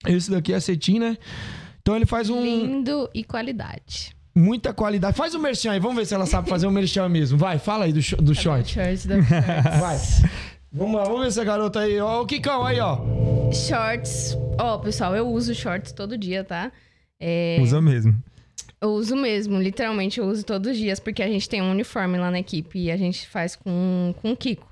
Esse 0.08 0.32
daqui 0.32 0.54
é 0.54 0.60
cetim, 0.60 1.00
né? 1.00 1.18
Então 1.82 1.96
ele 1.96 2.06
faz 2.06 2.30
um 2.30 2.42
Lindo 2.42 3.10
e 3.14 3.24
qualidade. 3.24 4.16
Muita 4.36 4.74
qualidade. 4.74 5.16
Faz 5.18 5.34
o 5.36 5.40
merchan 5.40 5.72
aí, 5.72 5.80
vamos 5.80 5.98
ver 5.98 6.06
se 6.06 6.14
ela 6.14 6.26
sabe 6.26 6.50
fazer 6.50 6.68
o 6.68 6.72
merchan 6.72 7.08
mesmo. 7.10 7.38
Vai, 7.38 7.58
fala 7.60 7.86
aí 7.86 7.94
do, 7.94 8.02
sh- 8.02 8.16
do 8.20 8.34
short. 8.36 8.74
Shorts 8.74 9.06
da 9.06 9.16
Shorts. 9.22 9.80
Vai. 9.80 10.30
Vamos 10.72 10.96
lá, 11.00 11.04
vamos 11.06 11.22
ver 11.22 11.28
essa 11.28 11.44
garota 11.44 11.80
aí. 11.80 12.00
Ó, 12.00 12.22
o 12.22 12.26
Kikão 12.26 12.64
aí, 12.66 12.80
ó. 12.80 13.00
Shorts. 13.52 14.38
Ó, 14.60 14.78
pessoal, 14.78 15.16
eu 15.16 15.28
uso 15.28 15.54
shorts 15.56 15.92
todo 15.92 16.18
dia, 16.18 16.44
tá? 16.44 16.72
É, 17.20 17.58
Usa 17.62 17.82
mesmo. 17.82 18.16
Eu 18.82 18.92
uso 18.92 19.16
mesmo, 19.16 19.60
literalmente 19.60 20.20
eu 20.20 20.26
uso 20.28 20.46
todos 20.46 20.72
os 20.72 20.78
dias, 20.78 21.00
porque 21.02 21.22
a 21.22 21.28
gente 21.28 21.50
tem 21.50 21.62
um 21.62 21.72
uniforme 21.72 22.18
lá 22.18 22.32
na 22.32 22.40
equipe 22.40 22.80
e 22.80 22.90
a 22.92 22.96
gente 22.96 23.28
faz 23.28 23.56
com, 23.56 24.14
com 24.22 24.32
o 24.32 24.38
Kiko. 24.38 24.69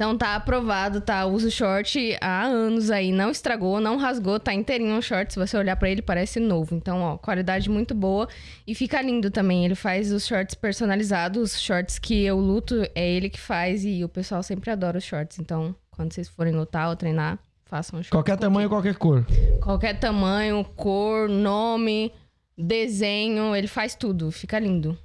Então 0.00 0.16
tá 0.16 0.36
aprovado, 0.36 1.00
tá? 1.00 1.26
Uso 1.26 1.50
short 1.50 2.16
há 2.20 2.44
anos 2.44 2.88
aí, 2.88 3.10
não 3.10 3.32
estragou, 3.32 3.80
não 3.80 3.96
rasgou, 3.96 4.38
tá 4.38 4.54
inteirinho 4.54 4.96
o 4.96 5.02
short. 5.02 5.32
Se 5.32 5.40
você 5.40 5.56
olhar 5.56 5.74
pra 5.74 5.90
ele, 5.90 6.00
parece 6.00 6.38
novo. 6.38 6.72
Então, 6.72 7.00
ó, 7.00 7.18
qualidade 7.18 7.68
muito 7.68 7.96
boa 7.96 8.28
e 8.64 8.76
fica 8.76 9.02
lindo 9.02 9.28
também. 9.28 9.64
Ele 9.64 9.74
faz 9.74 10.12
os 10.12 10.24
shorts 10.24 10.54
personalizados, 10.54 11.54
os 11.54 11.60
shorts 11.60 11.98
que 11.98 12.22
eu 12.24 12.38
luto, 12.38 12.76
é 12.94 13.10
ele 13.10 13.28
que 13.28 13.40
faz 13.40 13.84
e 13.84 14.04
o 14.04 14.08
pessoal 14.08 14.40
sempre 14.40 14.70
adora 14.70 14.98
os 14.98 15.04
shorts. 15.04 15.40
Então, 15.40 15.74
quando 15.90 16.12
vocês 16.12 16.28
forem 16.28 16.54
lutar 16.54 16.90
ou 16.90 16.94
treinar, 16.94 17.36
façam 17.64 17.98
um 17.98 18.02
short. 18.04 18.12
Qualquer 18.12 18.36
tamanho, 18.36 18.68
qualquer 18.68 18.94
cor. 18.94 19.26
Qualquer 19.60 19.98
tamanho, 19.98 20.64
cor, 20.76 21.28
nome, 21.28 22.12
desenho, 22.56 23.52
ele 23.56 23.66
faz 23.66 23.96
tudo, 23.96 24.30
fica 24.30 24.60
lindo. 24.60 24.96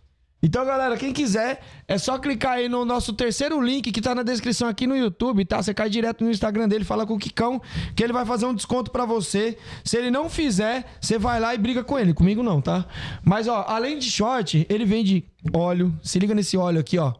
Então, 0.45 0.65
galera, 0.65 0.97
quem 0.97 1.13
quiser, 1.13 1.61
é 1.87 1.97
só 1.97 2.19
clicar 2.19 2.57
aí 2.57 2.67
no 2.67 2.83
nosso 2.83 3.13
terceiro 3.13 3.61
link 3.61 3.93
que 3.93 4.01
tá 4.01 4.13
na 4.13 4.23
descrição 4.23 4.67
aqui 4.67 4.85
no 4.85 4.93
YouTube, 4.93 5.45
tá? 5.45 5.63
Você 5.63 5.73
cai 5.73 5.89
direto 5.89 6.21
no 6.21 6.29
Instagram 6.29 6.67
dele, 6.67 6.83
fala 6.83 7.05
com 7.07 7.13
o 7.13 7.17
Kikão, 7.17 7.61
que 7.95 8.03
ele 8.03 8.11
vai 8.11 8.25
fazer 8.25 8.45
um 8.45 8.53
desconto 8.53 8.91
pra 8.91 9.05
você. 9.05 9.57
Se 9.85 9.95
ele 9.95 10.11
não 10.11 10.29
fizer, 10.29 10.85
você 10.99 11.17
vai 11.17 11.39
lá 11.39 11.55
e 11.55 11.57
briga 11.57 11.81
com 11.81 11.97
ele. 11.97 12.13
Comigo 12.13 12.43
não, 12.43 12.59
tá? 12.59 12.85
Mas, 13.23 13.47
ó, 13.47 13.63
além 13.65 13.97
de 13.97 14.11
short, 14.11 14.67
ele 14.69 14.83
vende 14.83 15.23
óleo. 15.53 15.97
Se 16.03 16.19
liga 16.19 16.35
nesse 16.35 16.57
óleo 16.57 16.81
aqui, 16.81 16.97
ó. 16.97 17.13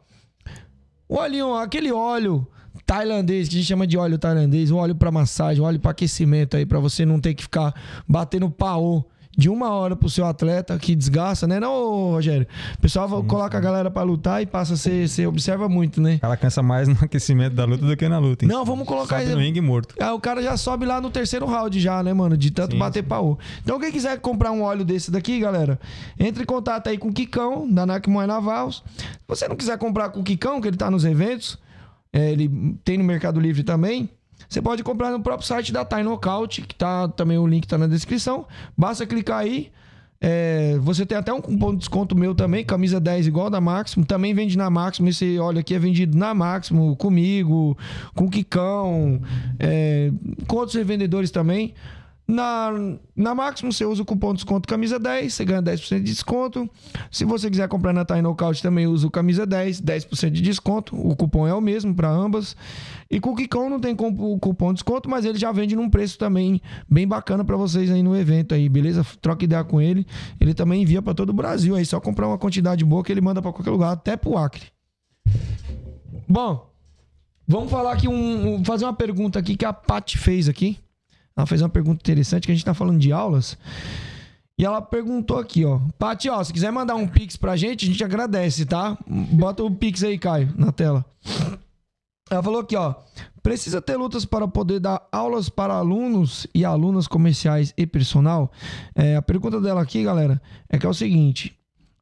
O 1.08 1.16
olhinho, 1.16 1.56
aquele 1.56 1.94
óleo 1.94 2.46
tailandês, 2.86 3.48
que 3.48 3.56
a 3.56 3.58
gente 3.60 3.68
chama 3.68 3.88
de 3.88 3.98
óleo 3.98 4.18
tailandês, 4.18 4.70
o 4.70 4.76
óleo 4.76 4.96
pra 4.96 5.10
massagem, 5.10 5.64
o 5.64 5.66
óleo 5.66 5.80
pra 5.80 5.92
aquecimento 5.92 6.58
aí, 6.58 6.66
pra 6.66 6.80
você 6.82 7.06
não 7.06 7.22
ter 7.22 7.34
que 7.34 7.44
ficar 7.44 7.74
batendo 8.06 8.50
paô 8.50 9.06
de 9.36 9.50
uma 9.50 9.72
hora 9.72 9.96
pro 9.96 10.10
seu 10.10 10.26
atleta 10.26 10.78
que 10.78 10.96
desgasta, 10.96 11.48
né? 11.48 11.60
Não, 11.60 12.12
Rogério. 12.12 12.48
O 12.78 12.82
pessoal 12.82 13.24
coloca 13.24 13.58
a 13.58 13.62
galera 13.62 13.90
pra 13.90 14.04
lutar 14.04 14.42
e 14.42 14.46
passa 14.46 14.76
a 14.76 14.78
ser. 14.78 15.08
Você 15.08 15.26
observa 15.26 15.68
muito, 15.68 16.00
né? 16.02 16.20
Ela 16.22 16.38
cansa 16.38 16.62
mais 16.62 16.88
no 16.88 16.96
aquecimento 17.02 17.56
da 17.56 17.66
luta 17.66 17.86
do 17.86 17.98
que 17.98 18.08
na 18.08 18.20
luta. 18.20 18.46
hein? 18.46 18.52
Não, 18.52 18.64
vamos 18.64 18.88
colocar 18.88 19.20
Sobe 19.20 19.32
no 19.32 19.40
ringue 19.40 19.62
morto. 19.62 19.96
Aí 20.00 20.12
o 20.12 20.20
cara 20.20 20.42
já 20.42 20.56
sobe 20.56 20.86
lá 20.86 21.02
no 21.02 21.10
terceiro 21.10 21.46
round 21.46 21.80
já, 21.80 22.04
né, 22.04 22.14
mano? 22.14 22.38
De 22.38 22.52
tanto 22.52 22.74
Sim, 22.74 22.78
bater 22.80 23.04
pau. 23.04 23.40
Então 23.64 23.80
quem 23.80 23.92
quiser 23.92 24.20
comprar 24.20 24.52
um 24.52 24.62
óleo 24.62 24.86
desse 24.86 25.10
daqui, 25.10 25.40
galera, 25.40 25.80
entre 26.20 26.44
em 26.44 26.46
contato 26.46 26.88
aí 26.88 26.98
com 26.98 27.10
o 27.10 27.14
Kikão, 27.14 27.70
da 27.70 27.86
Nakmoy 27.86 28.28
Navals. 28.28 28.84
Se 28.98 29.06
você 29.28 29.48
não 29.48 29.56
quiser 29.56 29.78
comprar 29.78 30.10
com 30.10 30.20
o 30.20 30.24
Kikão, 30.24 30.62
que 30.62 30.68
ele 30.68 30.78
tá 30.78 30.92
nos 30.92 31.06
eventos, 31.06 31.58
é, 32.12 32.32
ele 32.32 32.78
tem 32.86 32.98
no 32.98 33.04
Mercado 33.04 33.40
Livre 33.40 33.64
também. 33.64 34.10
Você 34.54 34.62
pode 34.62 34.84
comprar 34.84 35.10
no 35.10 35.20
próprio 35.20 35.48
site 35.48 35.74
da 35.74 35.84
Thai 35.84 36.04
Knockout, 36.04 36.62
que 36.62 36.76
tá 36.76 37.08
também 37.08 37.40
o 37.40 37.48
link 37.48 37.68
tá 37.68 37.76
na 37.76 37.88
descrição. 37.88 38.46
Basta 38.78 39.04
clicar 39.04 39.40
aí. 39.40 39.72
É, 40.22 40.78
você 40.80 41.08
tem 41.08 41.18
até 41.18 41.34
um 41.34 41.42
cupom 41.42 41.72
de 41.72 41.80
desconto 41.80 42.16
meu 42.16 42.36
também, 42.36 42.64
camisa 42.64 43.00
10 43.00 43.26
igual 43.26 43.50
da 43.50 43.60
Máximo. 43.60 44.06
Também 44.06 44.32
vende 44.32 44.56
na 44.56 44.70
Máximo. 44.70 45.10
Esse 45.10 45.40
óleo 45.40 45.58
aqui 45.58 45.74
é 45.74 45.80
vendido 45.80 46.16
na 46.16 46.36
Máximo, 46.36 46.96
comigo, 46.98 47.76
com 48.14 48.26
o 48.26 48.30
Kikão, 48.30 49.20
é, 49.60 50.12
com 50.46 50.58
outros 50.58 50.76
revendedores 50.76 51.32
também. 51.32 51.74
Na, 52.34 52.72
na 53.16 53.36
Máximo 53.36 53.72
você 53.72 53.86
usa 53.86 54.02
o 54.02 54.06
cupom 54.06 54.30
de 54.34 54.38
desconto 54.38 54.68
camisa 54.68 54.98
10, 54.98 55.32
você 55.32 55.46
ganha 55.46 55.62
10% 55.62 55.98
de 55.98 56.04
desconto. 56.04 56.68
Se 57.12 57.24
você 57.26 57.48
quiser 57.48 57.68
comprar 57.68 57.94
na 57.94 58.04
Thai 58.04 58.24
Knockout 58.24 58.60
também 58.64 58.88
usa 58.88 59.06
o 59.06 59.12
camisa 59.12 59.46
10, 59.46 59.80
10% 59.80 60.32
de 60.32 60.42
desconto. 60.42 60.96
O 61.00 61.16
cupom 61.16 61.48
é 61.48 61.54
o 61.54 61.62
mesmo 61.62 61.94
para 61.94 62.10
ambas. 62.10 62.58
E 63.08 63.20
com 63.20 63.34
o 63.34 63.36
Kikão 63.36 63.70
não 63.70 63.80
tem 63.80 63.96
cupom 63.96 64.70
de 64.70 64.74
desconto, 64.80 65.08
mas 65.08 65.26
ele 65.26 65.38
já 65.38 65.52
vende 65.52 65.76
num 65.76 65.88
preço 65.88 66.18
também 66.18 66.60
bem 66.90 67.08
bacana 67.08 67.46
para 67.46 67.56
vocês 67.56 67.92
aí 67.92 68.02
no 68.02 68.18
evento 68.18 68.56
aí, 68.56 68.68
beleza? 68.68 69.06
Troca 69.22 69.46
ideia 69.46 69.64
com 69.64 69.80
ele. 69.80 70.08
Ele 70.42 70.56
também 70.56 70.82
envia 70.82 71.04
para 71.04 71.14
todo 71.14 71.30
o 71.30 71.34
Brasil 71.34 71.76
aí, 71.76 71.86
só 71.86 72.00
comprar 72.00 72.28
uma 72.28 72.40
quantidade 72.40 72.84
boa 72.84 73.04
que 73.04 73.12
ele 73.12 73.22
manda 73.22 73.44
para 73.44 73.54
qualquer 73.54 73.70
lugar, 73.70 73.92
até 73.92 74.18
pro 74.18 74.38
Acre. 74.38 74.64
Bom, 76.28 76.68
vamos 77.48 77.70
falar 77.70 77.92
aqui 77.92 78.08
um, 78.08 78.66
fazer 78.66 78.86
uma 78.86 78.94
pergunta 78.94 79.38
aqui 79.38 79.56
que 79.56 79.66
a 79.66 79.72
Paty 79.72 80.18
fez 80.18 80.50
aqui. 80.50 80.80
Ela 81.36 81.46
fez 81.46 81.62
uma 81.62 81.70
pergunta 81.70 82.02
interessante 82.02 82.46
que 82.46 82.52
a 82.52 82.56
gente 82.56 82.66
tá 82.66 82.74
falando 82.74 83.00
de 83.00 83.12
aulas. 83.12 83.58
E 84.58 84.64
ela 84.64 84.82
perguntou 84.82 85.40
aqui, 85.40 85.66
ó. 85.66 85.80
Paty, 85.98 86.30
ó, 86.30 86.44
se 86.44 86.54
quiser 86.54 86.72
mandar 86.72 86.96
um 86.96 87.08
pix 87.08 87.36
pra 87.36 87.56
gente, 87.56 87.86
a 87.86 87.88
gente 87.88 88.04
agradece, 88.04 88.66
tá? 88.66 88.98
Bota 89.08 89.64
o 89.64 89.72
pix 89.72 90.04
aí, 90.04 90.18
Caio, 90.18 90.54
na 90.56 90.72
tela. 90.72 91.04
Ela 92.30 92.44
falou 92.44 92.62
aqui, 92.62 92.76
ó. 92.76 92.96
Precisa 93.42 93.82
ter 93.82 93.98
lutas 93.98 94.24
para 94.24 94.48
poder 94.48 94.80
dar 94.80 95.06
aulas 95.12 95.50
para 95.50 95.74
alunos 95.74 96.48
e 96.54 96.64
alunas 96.64 97.08
comerciais 97.08 97.74
e 97.76 97.86
personal? 97.86 98.52
É, 98.96 99.16
a 99.16 99.22
pergunta 99.22 99.60
dela 99.60 99.82
aqui, 99.82 100.04
galera, 100.04 100.42
é 100.70 100.78
que 100.78 100.86
é 100.86 100.90
o 100.90 100.94
seguinte. 100.94 101.54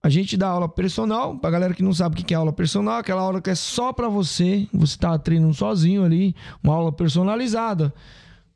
A 0.03 0.09
gente 0.09 0.35
dá 0.35 0.49
aula 0.49 0.67
personal, 0.67 1.37
pra 1.37 1.49
galera 1.49 1.73
que 1.73 1.83
não 1.83 1.93
sabe 1.93 2.19
o 2.19 2.25
que 2.25 2.33
é 2.33 2.37
aula 2.37 2.51
personal, 2.51 2.97
aquela 2.97 3.21
aula 3.21 3.41
que 3.41 3.49
é 3.49 3.55
só 3.55 3.93
pra 3.93 4.07
você, 4.09 4.67
você 4.73 4.97
tá 4.97 5.17
treinando 5.17 5.53
sozinho 5.53 6.03
ali, 6.03 6.35
uma 6.63 6.73
aula 6.73 6.91
personalizada, 6.91 7.93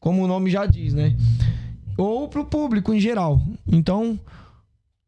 como 0.05 0.23
o 0.23 0.27
nome 0.27 0.51
já 0.51 0.67
diz, 0.67 0.93
né? 0.93 1.17
Ou 1.97 2.29
pro 2.29 2.45
público 2.45 2.93
em 2.93 2.99
geral. 2.99 3.41
Então, 3.65 4.19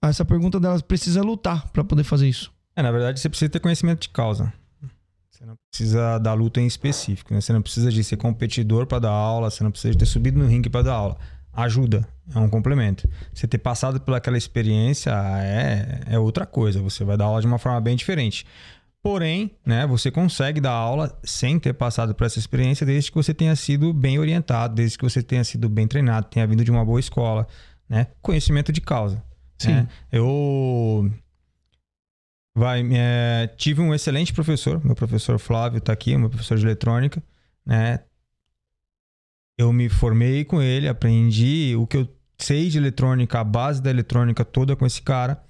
essa 0.02 0.26
pergunta 0.26 0.60
delas 0.60 0.82
precisa 0.82 1.22
lutar 1.22 1.70
pra 1.70 1.84
poder 1.84 2.04
fazer 2.04 2.28
isso. 2.28 2.52
É, 2.76 2.82
na 2.82 2.92
verdade, 2.92 3.20
você 3.20 3.30
precisa 3.30 3.48
ter 3.48 3.60
conhecimento 3.60 4.02
de 4.02 4.10
causa. 4.10 4.52
Você 5.30 5.46
não 5.46 5.56
precisa 5.70 6.18
da 6.18 6.34
luta 6.34 6.60
em 6.60 6.66
específico, 6.66 7.32
né? 7.32 7.40
Você 7.40 7.54
não 7.54 7.62
precisa 7.62 7.92
de 7.92 8.04
ser 8.04 8.18
competidor 8.18 8.88
para 8.88 8.98
dar 8.98 9.12
aula, 9.12 9.52
você 9.52 9.64
não 9.64 9.70
precisa 9.70 9.92
de 9.92 10.00
ter 10.00 10.08
subido 10.08 10.40
no 10.40 10.48
ringue 10.48 10.68
para 10.68 10.82
dar 10.82 10.96
aula. 10.96 11.18
Ajuda, 11.54 12.08
é 12.34 12.40
um 12.40 12.50
complemento. 12.50 13.08
Você 13.32 13.48
ter 13.48 13.60
passado 13.60 14.02
por 14.02 14.16
aquela 14.16 14.38
experiência 14.38 15.12
é, 15.12 16.02
é 16.08 16.18
outra 16.18 16.48
coisa. 16.48 16.82
Você 16.82 17.04
vai 17.04 17.16
dar 17.16 17.26
aula 17.26 17.40
de 17.40 17.46
uma 17.46 17.60
forma 17.60 17.80
bem 17.80 17.96
diferente. 17.96 18.48
Porém, 19.08 19.52
né, 19.66 19.88
você 19.88 20.12
consegue 20.12 20.60
dar 20.60 20.72
aula 20.72 21.18
sem 21.24 21.58
ter 21.58 21.74
passado 21.74 22.14
por 22.14 22.26
essa 22.26 22.38
experiência, 22.38 22.86
desde 22.86 23.10
que 23.10 23.16
você 23.16 23.34
tenha 23.34 23.56
sido 23.56 23.94
bem 23.94 24.20
orientado, 24.20 24.76
desde 24.76 24.98
que 24.98 25.04
você 25.04 25.24
tenha 25.24 25.46
sido 25.46 25.70
bem 25.70 25.88
treinado, 25.88 26.28
tenha 26.28 26.46
vindo 26.46 26.62
de 26.62 26.70
uma 26.70 26.84
boa 26.84 27.00
escola, 27.00 27.48
né? 27.88 28.08
Conhecimento 28.22 28.70
de 28.70 28.82
causa. 28.82 29.24
Sim. 29.58 29.72
né? 29.72 29.88
Eu 30.12 31.10
vai, 32.54 32.84
é, 32.92 33.48
tive 33.56 33.82
um 33.82 33.94
excelente 33.94 34.34
professor, 34.34 34.84
meu 34.84 34.94
professor 34.94 35.40
Flávio 35.40 35.78
está 35.78 35.94
aqui, 35.94 36.18
meu 36.18 36.30
professor 36.30 36.58
de 36.58 36.66
eletrônica, 36.66 37.24
né? 37.66 38.02
Eu 39.58 39.72
me 39.72 39.88
formei 39.88 40.44
com 40.44 40.62
ele, 40.62 40.88
aprendi 40.88 41.76
o 41.78 41.88
que 41.88 41.96
eu 41.96 42.14
sei 42.38 42.68
de 42.68 42.78
eletrônica, 42.78 43.40
a 43.40 43.44
base 43.44 43.82
da 43.82 43.90
eletrônica 43.90 44.44
toda 44.44 44.76
com 44.76 44.86
esse 44.86 45.02
cara, 45.02 45.42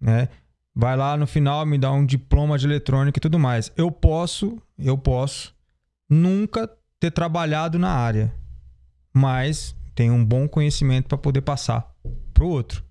né? 0.00 0.30
Vai 0.74 0.96
lá 0.96 1.16
no 1.16 1.26
final 1.26 1.66
me 1.66 1.76
dá 1.76 1.92
um 1.92 2.04
diploma 2.06 2.56
de 2.58 2.66
eletrônica 2.66 3.18
e 3.18 3.20
tudo 3.20 3.38
mais. 3.38 3.70
Eu 3.76 3.90
posso, 3.90 4.56
eu 4.78 4.96
posso 4.96 5.54
nunca 6.08 6.68
ter 6.98 7.10
trabalhado 7.10 7.78
na 7.78 7.90
área, 7.90 8.32
mas 9.12 9.74
tenho 9.94 10.14
um 10.14 10.24
bom 10.24 10.48
conhecimento 10.48 11.08
para 11.08 11.18
poder 11.18 11.42
passar 11.42 11.90
pro 12.32 12.46
outro. 12.48 12.82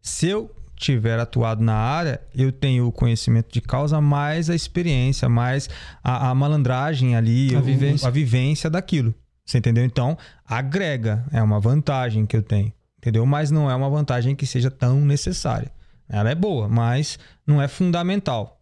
Se 0.00 0.28
eu 0.28 0.54
tiver 0.76 1.18
atuado 1.18 1.62
na 1.64 1.74
área, 1.74 2.20
eu 2.34 2.52
tenho 2.52 2.86
o 2.86 2.92
conhecimento 2.92 3.50
de 3.52 3.60
causa, 3.60 4.00
mais 4.00 4.48
a 4.50 4.54
experiência, 4.54 5.28
mais 5.28 5.68
a, 6.04 6.28
a 6.30 6.34
malandragem 6.34 7.16
ali, 7.16 7.54
A 7.54 7.58
o- 7.58 7.62
vivência. 7.62 8.06
a 8.06 8.10
vivência 8.10 8.70
daquilo. 8.70 9.14
Você 9.44 9.58
entendeu? 9.58 9.84
Então, 9.84 10.16
agrega, 10.44 11.24
é 11.32 11.42
uma 11.42 11.58
vantagem 11.58 12.26
que 12.26 12.36
eu 12.36 12.42
tenho, 12.42 12.72
entendeu? 12.98 13.24
Mas 13.24 13.50
não 13.50 13.70
é 13.70 13.74
uma 13.74 13.88
vantagem 13.88 14.34
que 14.36 14.46
seja 14.46 14.70
tão 14.70 15.00
necessária. 15.00 15.72
Ela 16.08 16.30
é 16.30 16.34
boa, 16.34 16.68
mas 16.68 17.18
não 17.46 17.60
é 17.60 17.68
fundamental. 17.68 18.60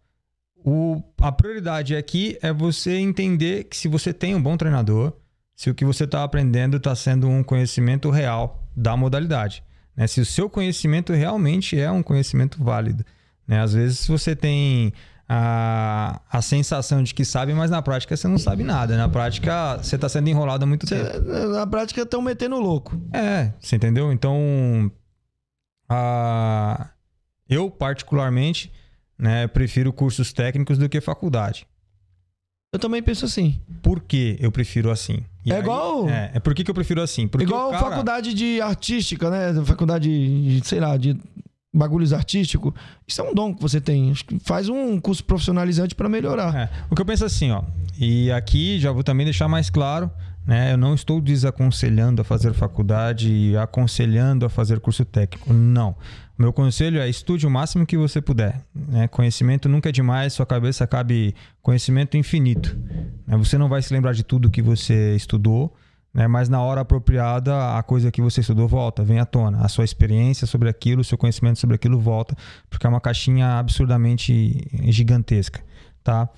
O, 0.57 1.01
a 1.21 1.31
prioridade 1.31 1.95
aqui 1.95 2.37
é 2.41 2.51
você 2.51 2.95
entender 2.97 3.65
que 3.65 3.77
se 3.77 3.87
você 3.87 4.11
tem 4.11 4.33
um 4.33 4.41
bom 4.41 4.57
treinador, 4.57 5.13
se 5.55 5.69
o 5.69 5.75
que 5.75 5.85
você 5.85 6.05
está 6.05 6.23
aprendendo 6.23 6.77
está 6.77 6.95
sendo 6.95 7.29
um 7.29 7.43
conhecimento 7.43 8.09
real 8.09 8.67
da 8.75 8.97
modalidade. 8.97 9.63
né? 9.95 10.07
Se 10.07 10.19
o 10.19 10.25
seu 10.25 10.49
conhecimento 10.49 11.13
realmente 11.13 11.79
é 11.79 11.89
um 11.91 12.01
conhecimento 12.01 12.63
válido. 12.63 13.05
né? 13.47 13.61
Às 13.61 13.73
vezes 13.73 14.07
você 14.07 14.35
tem 14.35 14.91
a, 15.29 16.19
a 16.31 16.41
sensação 16.41 17.01
de 17.03 17.13
que 17.13 17.23
sabe, 17.23 17.53
mas 17.53 17.69
na 17.71 17.81
prática 17.81 18.17
você 18.17 18.27
não 18.27 18.37
sabe 18.37 18.63
nada. 18.63 18.97
Na 18.97 19.07
prática 19.07 19.77
você 19.81 19.95
está 19.95 20.09
sendo 20.09 20.27
enrolado 20.29 20.63
há 20.63 20.67
muito 20.67 20.85
tempo. 20.85 21.19
Na 21.53 21.65
prática, 21.67 22.01
estão 22.01 22.21
metendo 22.21 22.59
louco. 22.59 22.99
É, 23.13 23.53
você 23.59 23.75
entendeu? 23.75 24.11
Então, 24.11 24.91
a... 25.87 26.89
eu 27.49 27.69
particularmente, 27.69 28.71
né, 29.17 29.47
prefiro 29.47 29.91
cursos 29.93 30.31
técnicos 30.33 30.77
do 30.77 30.87
que 30.89 30.99
faculdade. 31.01 31.67
Eu 32.73 32.79
também 32.79 33.01
penso 33.01 33.23
assim. 33.25 33.59
Por 33.81 34.01
que 34.01 34.35
eu 34.39 34.51
prefiro 34.51 34.91
assim? 34.91 35.23
E 35.45 35.53
É 35.53 35.59
igual- 35.59 36.09
É, 36.09 36.31
é 36.35 36.39
por 36.39 36.53
que, 36.53 36.63
que 36.63 36.69
eu 36.69 36.75
prefiro 36.75 37.01
assim? 37.01 37.25
Porque 37.27 37.45
Igual 37.45 37.71
cara- 37.71 37.83
faculdade 37.89 38.33
de 38.33 38.59
artística, 38.59 39.29
né? 39.29 39.63
Faculdade 39.63 40.09
de, 40.59 40.67
sei 40.67 40.79
lá, 40.81 40.97
de 40.97 41.15
bagulhos 41.73 42.11
artísticos. 42.11 42.73
Isso 43.07 43.21
é 43.21 43.23
um 43.23 43.33
dom 43.33 43.53
que 43.53 43.61
você 43.61 43.79
tem. 43.79 44.13
Faz 44.43 44.67
um 44.67 44.99
curso 44.99 45.23
profissionalizante 45.23 45.95
pra 45.95 46.09
melhorar. 46.09 46.53
É, 46.53 46.69
o 46.89 46.95
que 46.95 47.01
eu 47.01 47.05
penso 47.05 47.23
assim, 47.23 47.51
ó. 47.51 47.63
E 47.97 48.29
aqui 48.31 48.77
já 48.79 48.91
vou 48.91 49.03
também 49.03 49.25
deixar 49.25 49.47
mais 49.47 49.69
claro, 49.69 50.11
né? 50.45 50.73
Eu 50.73 50.77
não 50.77 50.93
estou 50.93 51.21
desaconselhando 51.21 52.21
a 52.21 52.25
fazer 52.25 52.53
faculdade 52.53 53.31
e 53.31 53.55
aconselhando 53.55 54.45
a 54.45 54.49
fazer 54.49 54.81
curso 54.81 55.05
técnico. 55.05 55.53
Não. 55.53 55.95
Meu 56.37 56.51
conselho 56.51 56.99
é 56.99 57.07
estude 57.07 57.47
o 57.47 57.49
máximo 57.49 57.85
que 57.85 57.97
você 57.97 58.21
puder. 58.21 58.61
Né? 58.73 59.07
Conhecimento 59.07 59.69
nunca 59.69 59.89
é 59.89 59.91
demais, 59.91 60.33
sua 60.33 60.45
cabeça 60.45 60.85
cabe 60.85 61.33
conhecimento 61.61 62.17
infinito. 62.17 62.77
né? 63.25 63.37
Você 63.37 63.57
não 63.57 63.69
vai 63.69 63.81
se 63.81 63.93
lembrar 63.93 64.13
de 64.13 64.23
tudo 64.23 64.49
que 64.49 64.61
você 64.61 65.15
estudou, 65.15 65.73
né? 66.13 66.27
mas 66.27 66.49
na 66.49 66.61
hora 66.61 66.81
apropriada 66.81 67.77
a 67.77 67.81
coisa 67.83 68.11
que 68.11 68.21
você 68.21 68.41
estudou 68.41 68.67
volta, 68.67 69.01
vem 69.01 69.19
à 69.19 69.25
tona. 69.25 69.59
A 69.61 69.69
sua 69.69 69.85
experiência 69.85 70.45
sobre 70.45 70.67
aquilo, 70.67 71.01
o 71.01 71.05
seu 71.05 71.17
conhecimento 71.17 71.57
sobre 71.57 71.77
aquilo 71.77 71.99
volta, 71.99 72.35
porque 72.69 72.85
é 72.85 72.89
uma 72.89 73.01
caixinha 73.01 73.57
absurdamente 73.57 74.67
gigantesca, 74.91 75.63
tá? 76.03 76.29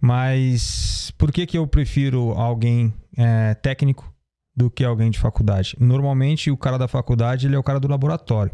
Mas 0.00 1.12
por 1.18 1.32
que, 1.32 1.44
que 1.44 1.58
eu 1.58 1.66
prefiro 1.66 2.30
alguém 2.32 2.94
é, 3.16 3.54
técnico 3.54 4.10
do 4.56 4.70
que 4.70 4.84
alguém 4.84 5.10
de 5.10 5.18
faculdade? 5.18 5.76
Normalmente 5.80 6.52
o 6.52 6.56
cara 6.56 6.78
da 6.78 6.86
faculdade 6.86 7.46
ele 7.46 7.56
é 7.56 7.58
o 7.58 7.62
cara 7.64 7.80
do 7.80 7.88
laboratório. 7.88 8.52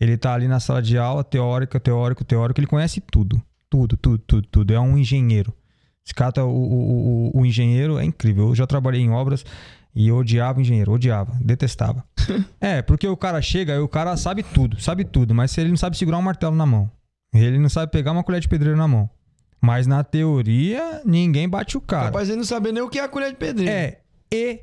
Ele 0.00 0.16
tá 0.16 0.34
ali 0.34 0.48
na 0.48 0.60
sala 0.60 0.82
de 0.82 0.98
aula, 0.98 1.22
teórica, 1.24 1.78
teórico, 1.78 2.24
teórico, 2.24 2.60
ele 2.60 2.66
conhece 2.66 3.00
tudo. 3.00 3.40
tudo, 3.70 3.96
tudo, 3.96 4.18
tudo, 4.18 4.48
tudo. 4.48 4.72
É 4.74 4.80
um 4.80 4.96
engenheiro. 4.98 5.52
Esse 6.04 6.14
cara, 6.14 6.32
tá- 6.32 6.44
o, 6.44 6.50
o, 6.50 7.30
o, 7.36 7.40
o 7.40 7.46
engenheiro 7.46 7.98
é 7.98 8.04
incrível. 8.04 8.48
Eu 8.48 8.54
já 8.54 8.66
trabalhei 8.66 9.00
em 9.00 9.10
obras 9.10 9.44
e 9.94 10.08
eu 10.08 10.16
odiava 10.16 10.58
o 10.58 10.62
engenheiro, 10.62 10.92
odiava, 10.92 11.32
detestava. 11.40 12.04
é, 12.60 12.82
porque 12.82 13.06
o 13.08 13.16
cara 13.16 13.40
chega 13.40 13.74
e 13.74 13.78
o 13.78 13.88
cara 13.88 14.16
sabe 14.16 14.42
tudo, 14.42 14.80
sabe 14.80 15.04
tudo, 15.04 15.34
mas 15.34 15.50
se 15.50 15.60
ele 15.60 15.70
não 15.70 15.76
sabe 15.76 15.96
segurar 15.96 16.18
um 16.18 16.22
martelo 16.22 16.54
na 16.54 16.66
mão, 16.66 16.90
ele 17.32 17.58
não 17.58 17.68
sabe 17.68 17.90
pegar 17.90 18.12
uma 18.12 18.24
colher 18.24 18.40
de 18.40 18.48
pedreiro 18.48 18.76
na 18.76 18.88
mão. 18.88 19.08
Mas 19.60 19.86
na 19.86 20.04
teoria, 20.04 21.00
ninguém 21.06 21.48
bate 21.48 21.76
o 21.76 21.80
cara. 21.80 22.06
Capaz 22.06 22.28
ele 22.28 22.36
não 22.36 22.44
saber 22.44 22.70
nem 22.70 22.82
o 22.82 22.88
que 22.88 22.98
é 22.98 23.02
a 23.04 23.08
colher 23.08 23.30
de 23.30 23.36
pedreiro. 23.36 23.72
É, 23.72 23.98
e, 24.32 24.60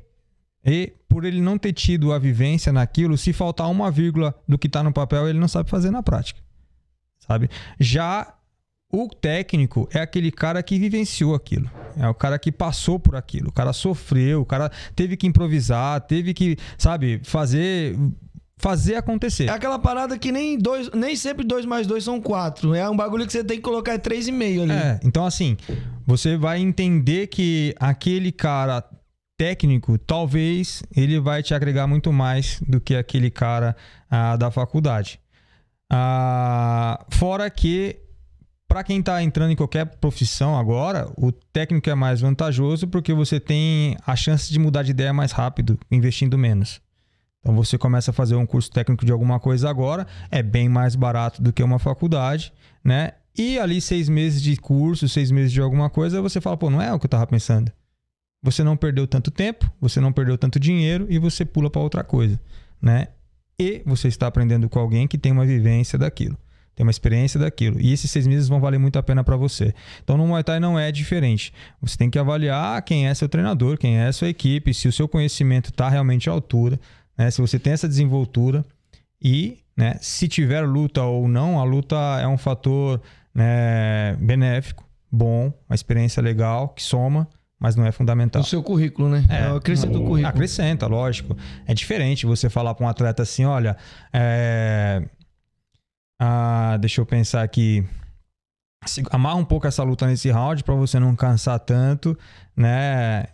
e 0.64 0.92
por 1.08 1.24
ele 1.24 1.40
não 1.40 1.58
ter 1.58 1.72
tido 1.72 2.12
a 2.12 2.18
vivência 2.18 2.72
naquilo, 2.72 3.18
se 3.18 3.32
faltar 3.32 3.70
uma 3.70 3.90
vírgula 3.90 4.34
do 4.48 4.56
que 4.56 4.68
tá 4.68 4.82
no 4.82 4.92
papel, 4.92 5.28
ele 5.28 5.38
não 5.38 5.48
sabe 5.48 5.68
fazer 5.68 5.90
na 5.90 6.02
prática. 6.02 6.40
Sabe? 7.18 7.48
Já 7.78 8.34
o 8.92 9.08
técnico 9.08 9.88
é 9.92 10.00
aquele 10.00 10.30
cara 10.30 10.62
que 10.62 10.78
vivenciou 10.78 11.34
aquilo. 11.34 11.70
É 11.96 12.06
o 12.08 12.14
cara 12.14 12.38
que 12.38 12.52
passou 12.52 12.98
por 12.98 13.16
aquilo. 13.16 13.48
O 13.48 13.52
cara 13.52 13.72
sofreu, 13.72 14.42
o 14.42 14.44
cara 14.44 14.70
teve 14.94 15.16
que 15.16 15.26
improvisar, 15.26 16.00
teve 16.02 16.34
que, 16.34 16.56
sabe, 16.76 17.20
fazer 17.24 17.96
fazer 18.58 18.94
acontecer. 18.94 19.48
É 19.48 19.50
aquela 19.50 19.76
parada 19.76 20.16
que 20.16 20.30
nem 20.30 20.56
dois, 20.56 20.88
nem 20.92 21.16
sempre 21.16 21.44
dois 21.44 21.66
mais 21.66 21.84
dois 21.84 22.04
são 22.04 22.20
quatro. 22.20 22.74
É 22.74 22.88
um 22.88 22.94
bagulho 22.94 23.26
que 23.26 23.32
você 23.32 23.42
tem 23.42 23.56
que 23.56 23.62
colocar 23.62 23.98
três 23.98 24.28
e 24.28 24.32
meio 24.32 24.62
ali. 24.62 24.72
É, 24.72 25.00
então 25.02 25.26
assim, 25.26 25.56
você 26.06 26.36
vai 26.36 26.60
entender 26.60 27.26
que 27.26 27.74
aquele 27.80 28.30
cara 28.30 28.84
técnico, 29.42 29.98
talvez 29.98 30.84
ele 30.94 31.18
vai 31.18 31.42
te 31.42 31.52
agregar 31.52 31.88
muito 31.88 32.12
mais 32.12 32.62
do 32.64 32.80
que 32.80 32.94
aquele 32.94 33.28
cara 33.28 33.74
ah, 34.08 34.36
da 34.36 34.52
faculdade. 34.52 35.18
Ah, 35.90 37.04
fora 37.10 37.50
que 37.50 37.96
para 38.68 38.84
quem 38.84 39.00
está 39.00 39.20
entrando 39.20 39.50
em 39.50 39.56
qualquer 39.56 39.96
profissão 39.96 40.56
agora, 40.56 41.10
o 41.16 41.32
técnico 41.32 41.90
é 41.90 41.94
mais 41.96 42.20
vantajoso 42.20 42.86
porque 42.86 43.12
você 43.12 43.40
tem 43.40 43.96
a 44.06 44.14
chance 44.14 44.48
de 44.52 44.60
mudar 44.60 44.84
de 44.84 44.92
ideia 44.92 45.12
mais 45.12 45.32
rápido, 45.32 45.76
investindo 45.90 46.38
menos. 46.38 46.80
Então 47.40 47.52
você 47.52 47.76
começa 47.76 48.12
a 48.12 48.14
fazer 48.14 48.36
um 48.36 48.46
curso 48.46 48.70
técnico 48.70 49.04
de 49.04 49.10
alguma 49.10 49.40
coisa 49.40 49.68
agora, 49.68 50.06
é 50.30 50.40
bem 50.40 50.68
mais 50.68 50.94
barato 50.94 51.42
do 51.42 51.52
que 51.52 51.64
uma 51.64 51.80
faculdade, 51.80 52.52
né? 52.84 53.14
E 53.36 53.58
ali 53.58 53.80
seis 53.80 54.08
meses 54.08 54.40
de 54.40 54.56
curso, 54.56 55.08
seis 55.08 55.32
meses 55.32 55.50
de 55.50 55.60
alguma 55.60 55.90
coisa, 55.90 56.22
você 56.22 56.40
fala, 56.40 56.56
pô, 56.56 56.70
não 56.70 56.80
é 56.80 56.92
o 56.92 56.98
que 57.00 57.06
eu 57.06 57.10
tava 57.10 57.26
pensando. 57.26 57.72
Você 58.42 58.64
não 58.64 58.76
perdeu 58.76 59.06
tanto 59.06 59.30
tempo, 59.30 59.70
você 59.80 60.00
não 60.00 60.12
perdeu 60.12 60.36
tanto 60.36 60.58
dinheiro 60.58 61.06
e 61.08 61.18
você 61.18 61.44
pula 61.44 61.70
para 61.70 61.80
outra 61.80 62.02
coisa, 62.02 62.40
né? 62.80 63.08
E 63.58 63.82
você 63.86 64.08
está 64.08 64.26
aprendendo 64.26 64.68
com 64.68 64.80
alguém 64.80 65.06
que 65.06 65.16
tem 65.16 65.30
uma 65.30 65.46
vivência 65.46 65.96
daquilo, 65.96 66.36
tem 66.74 66.84
uma 66.84 66.90
experiência 66.90 67.38
daquilo. 67.38 67.80
E 67.80 67.92
esses 67.92 68.10
seis 68.10 68.26
meses 68.26 68.48
vão 68.48 68.60
valer 68.60 68.78
muito 68.78 68.98
a 68.98 69.02
pena 69.02 69.22
para 69.22 69.36
você. 69.36 69.72
Então 70.02 70.16
no 70.16 70.26
Muay 70.26 70.42
Thai 70.42 70.58
não 70.58 70.76
é 70.76 70.90
diferente. 70.90 71.52
Você 71.80 71.96
tem 71.96 72.10
que 72.10 72.18
avaliar 72.18 72.82
quem 72.82 73.06
é 73.06 73.14
seu 73.14 73.28
treinador, 73.28 73.78
quem 73.78 73.98
é 73.98 74.10
sua 74.10 74.28
equipe, 74.28 74.74
se 74.74 74.88
o 74.88 74.92
seu 74.92 75.06
conhecimento 75.06 75.70
está 75.70 75.88
realmente 75.88 76.28
à 76.28 76.32
altura, 76.32 76.80
né? 77.16 77.30
Se 77.30 77.40
você 77.40 77.60
tem 77.60 77.72
essa 77.72 77.86
desenvoltura 77.86 78.64
e, 79.22 79.58
né, 79.76 79.96
se 80.00 80.26
tiver 80.26 80.62
luta 80.62 81.02
ou 81.04 81.28
não, 81.28 81.60
a 81.60 81.64
luta 81.64 81.96
é 82.20 82.26
um 82.26 82.36
fator 82.36 83.00
né, 83.32 84.16
benéfico, 84.20 84.84
bom, 85.10 85.52
uma 85.68 85.74
experiência 85.74 86.20
legal 86.20 86.70
que 86.70 86.82
soma, 86.82 87.28
mas 87.62 87.76
não 87.76 87.86
é 87.86 87.92
fundamental. 87.92 88.42
O 88.42 88.44
seu 88.44 88.60
currículo, 88.60 89.08
né? 89.08 89.24
É, 89.28 89.56
acrescenta 89.56 89.96
o 89.96 90.04
currículo. 90.04 90.26
Acrescenta, 90.26 90.86
lógico. 90.88 91.36
É 91.64 91.72
diferente 91.72 92.26
você 92.26 92.50
falar 92.50 92.74
para 92.74 92.84
um 92.84 92.88
atleta 92.88 93.22
assim, 93.22 93.44
olha, 93.44 93.76
é... 94.12 95.00
ah, 96.20 96.76
deixa 96.80 97.00
eu 97.00 97.06
pensar 97.06 97.44
aqui. 97.44 97.86
Amarra 99.12 99.36
um 99.36 99.44
pouco 99.44 99.64
essa 99.68 99.84
luta 99.84 100.08
nesse 100.08 100.28
round 100.28 100.64
para 100.64 100.74
você 100.74 100.98
não 100.98 101.14
cansar 101.14 101.60
tanto, 101.60 102.18
né? 102.56 103.26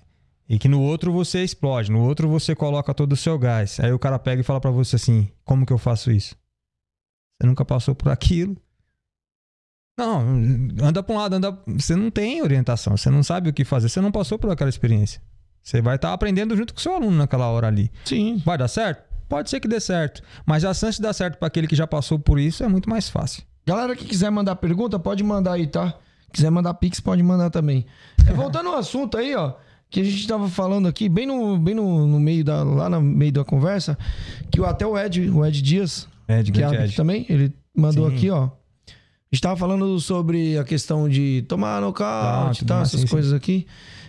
E 0.46 0.58
que 0.58 0.68
no 0.68 0.82
outro 0.82 1.10
você 1.10 1.42
explode, 1.42 1.90
no 1.90 2.02
outro 2.02 2.28
você 2.28 2.54
coloca 2.54 2.92
todo 2.92 3.12
o 3.12 3.16
seu 3.16 3.38
gás. 3.38 3.80
Aí 3.80 3.92
o 3.92 3.98
cara 3.98 4.18
pega 4.18 4.42
e 4.42 4.44
fala 4.44 4.60
para 4.60 4.70
você 4.70 4.96
assim: 4.96 5.26
como 5.42 5.64
que 5.64 5.72
eu 5.72 5.78
faço 5.78 6.10
isso? 6.10 6.36
Você 7.40 7.46
nunca 7.46 7.64
passou 7.64 7.94
por 7.94 8.12
aquilo? 8.12 8.54
Não, 9.98 10.20
anda 10.80 11.02
para 11.02 11.14
um 11.14 11.18
lado, 11.18 11.34
anda. 11.34 11.58
Você 11.66 11.96
não 11.96 12.08
tem 12.08 12.40
orientação, 12.40 12.96
você 12.96 13.10
não 13.10 13.24
sabe 13.24 13.50
o 13.50 13.52
que 13.52 13.64
fazer, 13.64 13.88
você 13.88 14.00
não 14.00 14.12
passou 14.12 14.38
por 14.38 14.48
aquela 14.48 14.70
experiência. 14.70 15.20
Você 15.60 15.82
vai 15.82 15.96
estar 15.96 16.12
aprendendo 16.12 16.56
junto 16.56 16.72
com 16.72 16.78
o 16.78 16.82
seu 16.82 16.94
aluno 16.94 17.16
naquela 17.16 17.48
hora 17.48 17.66
ali. 17.66 17.90
Sim. 18.04 18.40
Vai 18.46 18.56
dar 18.56 18.68
certo? 18.68 19.02
Pode 19.28 19.50
ser 19.50 19.58
que 19.58 19.66
dê 19.66 19.80
certo. 19.80 20.22
Mas 20.46 20.64
a 20.64 20.72
chance 20.72 20.98
de 20.98 21.02
dar 21.02 21.12
certo 21.12 21.36
para 21.36 21.48
aquele 21.48 21.66
que 21.66 21.74
já 21.74 21.86
passou 21.86 22.16
por 22.16 22.38
isso 22.38 22.62
é 22.62 22.68
muito 22.68 22.88
mais 22.88 23.08
fácil. 23.08 23.42
Galera 23.66 23.94
que 23.96 24.04
quiser 24.04 24.30
mandar 24.30 24.56
pergunta, 24.56 24.98
pode 24.98 25.22
mandar 25.22 25.54
aí, 25.54 25.66
tá? 25.66 25.94
Quiser 26.32 26.50
mandar 26.50 26.74
pix, 26.74 27.00
pode 27.00 27.22
mandar 27.22 27.50
também. 27.50 27.84
É, 28.26 28.32
voltando 28.32 28.68
ao 28.68 28.76
assunto 28.76 29.18
aí, 29.18 29.34
ó, 29.34 29.54
que 29.90 30.00
a 30.00 30.04
gente 30.04 30.26
tava 30.26 30.48
falando 30.48 30.86
aqui, 30.86 31.08
bem 31.08 31.26
no, 31.26 31.58
bem 31.58 31.74
no, 31.74 32.06
no 32.06 32.20
meio 32.20 32.44
da, 32.44 32.62
lá 32.62 32.88
no 32.88 33.00
meio 33.00 33.32
da 33.32 33.44
conversa, 33.44 33.98
que 34.50 34.64
até 34.64 34.86
o 34.86 34.96
Ed, 34.96 35.28
o 35.28 35.44
Ed 35.44 35.60
Dias, 35.60 36.08
Ed, 36.28 36.52
que 36.52 36.62
é 36.62 36.84
Ed. 36.84 36.96
também, 36.96 37.26
ele 37.28 37.52
mandou 37.74 38.08
Sim. 38.08 38.16
aqui, 38.16 38.30
ó. 38.30 38.48
A 39.30 39.34
gente 39.34 39.42
tava 39.42 39.56
falando 39.56 40.00
sobre 40.00 40.56
a 40.56 40.64
questão 40.64 41.08
de 41.08 41.44
tomar 41.48 41.80
nocaute 41.82 42.56
e 42.56 42.58
tudo 42.60 42.68
tal, 42.68 42.76
mais, 42.78 42.88
essas 42.88 43.00
sim, 43.00 43.06
sim. 43.06 43.12
coisas 43.12 43.32
aqui. 43.32 43.66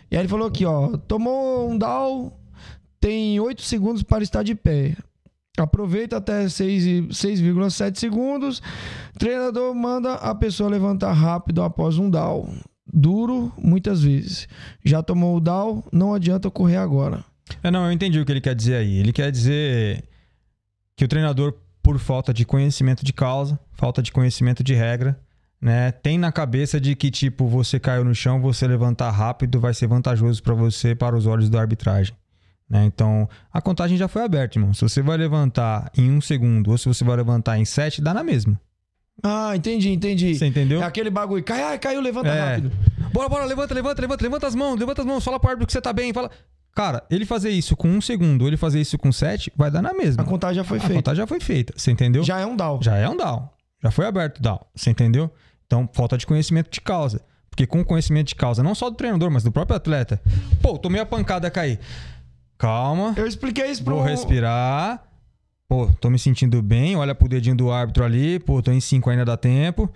E 0.10 0.16
aí 0.16 0.22
ele 0.22 0.30
falou 0.30 0.48
aqui, 0.48 0.66
ó, 0.66 0.96
tomou 0.98 1.70
um 1.70 1.78
down, 1.78 2.32
tem 3.02 3.40
8 3.40 3.62
segundos 3.62 4.02
para 4.02 4.24
estar 4.24 4.44
de 4.44 4.56
pé. 4.56 4.96
Aproveita 5.58 6.18
até 6.18 6.48
6 6.48 6.86
e- 6.86 7.08
6,7 7.12 8.00
segundos. 8.00 8.62
Treinador 9.18 9.76
manda 9.76 10.14
a 10.14 10.34
pessoa 10.34 10.70
levantar 10.70 11.12
rápido 11.12 11.62
após 11.62 11.98
um 11.98 12.10
down. 12.10 12.56
Duro, 12.92 13.52
muitas 13.62 14.02
vezes. 14.02 14.48
Já 14.86 15.04
tomou 15.04 15.36
o 15.36 15.40
down, 15.42 15.84
não 15.92 16.14
adianta 16.14 16.50
correr 16.50 16.78
agora. 16.78 17.24
É, 17.62 17.70
não, 17.70 17.86
eu 17.86 17.92
entendi 17.92 18.20
o 18.20 18.26
que 18.26 18.32
ele 18.32 18.42
quer 18.42 18.56
dizer 18.56 18.76
aí. 18.76 18.98
Ele 19.00 19.12
quer 19.12 19.32
dizer 19.32 20.04
que 20.96 21.04
o 21.04 21.08
treinador, 21.08 21.54
por 21.90 21.98
falta 21.98 22.32
de 22.32 22.46
conhecimento 22.46 23.04
de 23.04 23.12
causa, 23.12 23.60
falta 23.74 24.00
de 24.00 24.12
conhecimento 24.12 24.64
de 24.64 24.76
regra, 24.76 25.20
né, 25.60 25.92
tem 25.92 26.20
na 26.20 26.32
cabeça 26.32 26.80
de 26.80 26.96
que, 26.96 27.10
tipo, 27.10 27.48
você 27.48 27.80
caiu 27.80 28.06
no 28.06 28.14
chão, 28.14 28.40
você 28.40 28.68
levantar 28.68 29.10
rápido 29.10 29.60
vai 29.60 29.74
ser 29.74 29.88
vantajoso 29.88 30.44
para 30.44 30.54
você, 30.54 30.94
para 30.94 31.16
os 31.18 31.26
olhos 31.26 31.50
da 31.50 31.60
arbitragem. 31.60 32.14
Né? 32.70 32.86
Então, 32.86 33.28
a 33.52 33.60
contagem 33.60 33.98
já 33.98 34.08
foi 34.08 34.24
aberta, 34.24 34.60
irmão. 34.60 34.72
Se 34.72 34.82
você 34.82 35.02
vai 35.02 35.18
levantar 35.18 35.92
em 35.98 36.12
um 36.12 36.22
segundo 36.22 36.70
ou 36.70 36.78
se 36.78 36.88
você 36.88 37.04
vai 37.04 37.16
levantar 37.18 37.58
em 37.58 37.66
sete, 37.66 38.04
dá 38.04 38.14
na 38.14 38.24
mesma. 38.24 38.62
Ah, 39.24 39.56
entendi, 39.56 39.90
entendi. 39.90 40.36
Você 40.36 40.46
entendeu? 40.46 40.84
É 40.84 40.86
aquele 40.86 41.10
bagulho. 41.10 41.44
Cai, 41.44 41.64
ai, 41.64 41.80
caiu, 41.80 42.02
levanta 42.02 42.30
É. 42.30 42.52
rápido. 42.52 42.72
Bora, 43.12 43.28
bora, 43.28 43.46
levanta, 43.46 43.74
levanta, 43.74 44.00
levanta, 44.00 44.24
levanta 44.24 44.48
as 44.48 44.54
mãos, 44.54 44.80
levanta 44.80 45.02
as 45.02 45.08
mãos, 45.08 45.24
fala 45.24 45.40
pro 45.40 45.50
árbitro 45.50 45.66
que 45.66 45.74
você 45.74 45.82
tá 45.82 45.92
bem, 45.92 46.14
fala. 46.14 46.30
Cara, 46.76 47.04
ele 47.10 47.26
fazer 47.26 47.50
isso 47.50 47.76
com 47.76 47.90
um 47.90 48.00
segundo 48.00 48.48
ele 48.48 48.56
fazer 48.56 48.80
isso 48.80 48.98
com 48.98 49.12
sete, 49.12 49.52
vai 49.56 49.70
dar 49.70 49.82
na 49.82 49.94
mesma. 49.94 50.24
A 50.24 50.26
contagem 50.26 50.56
já 50.58 50.64
foi 50.64 50.78
A 50.78 50.82
feita. 50.82 50.96
contagem 50.96 51.18
já 51.18 51.28
foi 51.28 51.40
feita, 51.40 51.74
você 51.76 51.92
entendeu? 51.92 52.24
Já 52.24 52.40
é 52.40 52.46
um 52.46 52.56
down. 52.56 52.82
Já 52.82 52.96
é 52.96 53.10
um 53.10 53.18
down. 53.18 53.50
Já 53.84 53.92
foi 53.92 54.06
aberto 54.06 54.38
o 54.40 54.42
down, 54.42 54.60
você 54.76 54.90
entendeu? 54.90 55.30
Então, 55.66 55.90
falta 55.94 56.18
de 56.18 56.26
conhecimento 56.26 56.70
de 56.72 56.80
causa. 56.82 57.22
Porque 57.50 57.66
com 57.68 57.84
conhecimento 57.84 58.28
de 58.30 58.36
causa, 58.36 58.64
não 58.64 58.74
só 58.74 58.90
do 58.90 58.96
treinador, 58.96 59.30
mas 59.30 59.44
do 59.44 59.52
próprio 59.52 59.76
atleta. 59.76 60.22
Pô, 60.62 60.78
tomei 60.78 61.02
a 61.02 61.06
pancada, 61.06 61.50
caí. 61.52 61.78
Calma, 62.58 63.14
Eu 63.18 63.28
expliquei 63.28 63.70
isso 63.72 63.84
pro... 63.84 63.96
vou 63.96 64.04
respirar. 64.04 65.04
Pô, 65.68 65.88
tô 66.00 66.10
me 66.10 66.18
sentindo 66.18 66.62
bem. 66.62 66.96
Olha 66.96 67.14
pro 67.14 67.28
dedinho 67.28 67.56
do 67.56 67.72
árbitro 67.72 68.04
ali. 68.04 68.40
Pô, 68.40 68.62
tô 68.62 68.72
em 68.72 68.80
cinco 68.82 69.10
ainda 69.10 69.24
dá 69.26 69.36
tempo. 69.38 69.90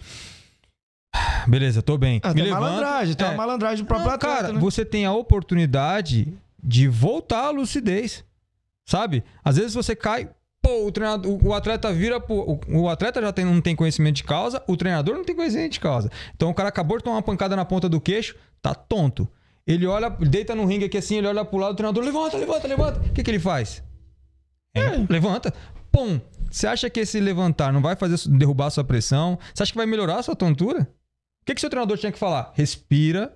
Beleza, 1.48 1.82
tô 1.82 1.98
bem. 1.98 2.20
Ah, 2.24 2.30
me 2.30 2.36
tem 2.36 2.44
levanto. 2.46 2.62
malandragem, 2.62 3.16
tem 3.16 3.28
É. 3.28 3.30
uma 3.30 3.38
malandragem 3.38 3.84
do 3.84 3.88
próprio 3.88 4.08
Não, 4.08 4.16
atleta, 4.16 4.36
cara, 4.36 4.54
né? 4.54 4.60
você 4.60 4.86
tem 4.86 5.06
a 5.06 5.12
oportunidade 5.14 6.34
de 6.64 6.88
voltar 6.88 7.46
à 7.46 7.50
lucidez. 7.50 8.24
Sabe? 8.86 9.24
Às 9.44 9.58
vezes 9.58 9.74
você 9.74 9.96
cai, 9.96 10.30
pô, 10.62 10.86
o 10.88 10.92
treinador, 10.92 11.32
o- 11.32 11.48
o 11.50 11.54
atleta 11.54 11.92
vira, 11.94 12.18
o, 12.30 12.60
o 12.70 12.90
atleta 12.90 13.22
já 13.22 13.32
tem, 13.32 13.46
não 13.46 13.62
tem 13.62 13.76
conhecimento 13.76 14.18
de 14.18 14.24
causa, 14.24 14.62
o 14.68 14.76
treinador 14.78 15.16
não 15.16 15.24
tem 15.24 15.36
conhecimento 15.36 15.74
de 15.74 15.80
causa. 15.80 16.10
Então 16.36 16.50
o 16.50 16.54
cara 16.54 16.70
acabou 16.70 16.98
de 16.98 17.04
tomar 17.04 17.18
uma 17.18 17.22
pancada 17.24 17.56
na 17.56 17.64
ponta 17.66 17.88
do 17.88 18.00
queixo, 18.02 18.36
tá 18.62 18.74
tonto. 18.76 19.28
Ele 19.66 19.86
olha, 19.88 20.10
deita 20.10 20.54
no 20.54 20.66
ringue 20.66 20.86
aqui 20.86 20.98
assim, 20.98 21.18
ele 21.18 21.28
olha 21.28 21.46
pro 21.46 21.58
lado 21.58 21.74
do 21.74 21.78
treinador, 21.78 22.04
levanta, 22.04 22.36
levanta, 22.38 22.68
levanta. 22.68 23.00
O 23.00 23.14
que 23.14 23.24
que 23.24 23.32
ele 23.32 23.40
faz? 23.40 23.82
É, 24.76 24.82
levanta. 25.10 25.54
Pum. 25.92 26.20
Você 26.52 26.68
acha 26.68 26.90
que 26.90 27.00
esse 27.00 27.20
levantar 27.20 27.72
não 27.72 27.82
vai 27.82 27.96
fazer 27.96 28.30
derrubar 28.30 28.68
a 28.68 28.70
sua 28.72 28.84
pressão? 28.84 29.40
Você 29.54 29.64
acha 29.64 29.72
que 29.72 29.78
vai 29.78 29.86
melhorar 29.88 30.18
a 30.20 30.24
sua 30.24 30.36
tontura? 30.36 30.82
O 30.82 31.46
que, 31.46 31.56
que 31.56 31.62
seu 31.62 31.70
treinador 31.70 31.98
tinha 31.98 32.12
que 32.12 32.20
falar? 32.20 32.52
Respira, 32.56 33.34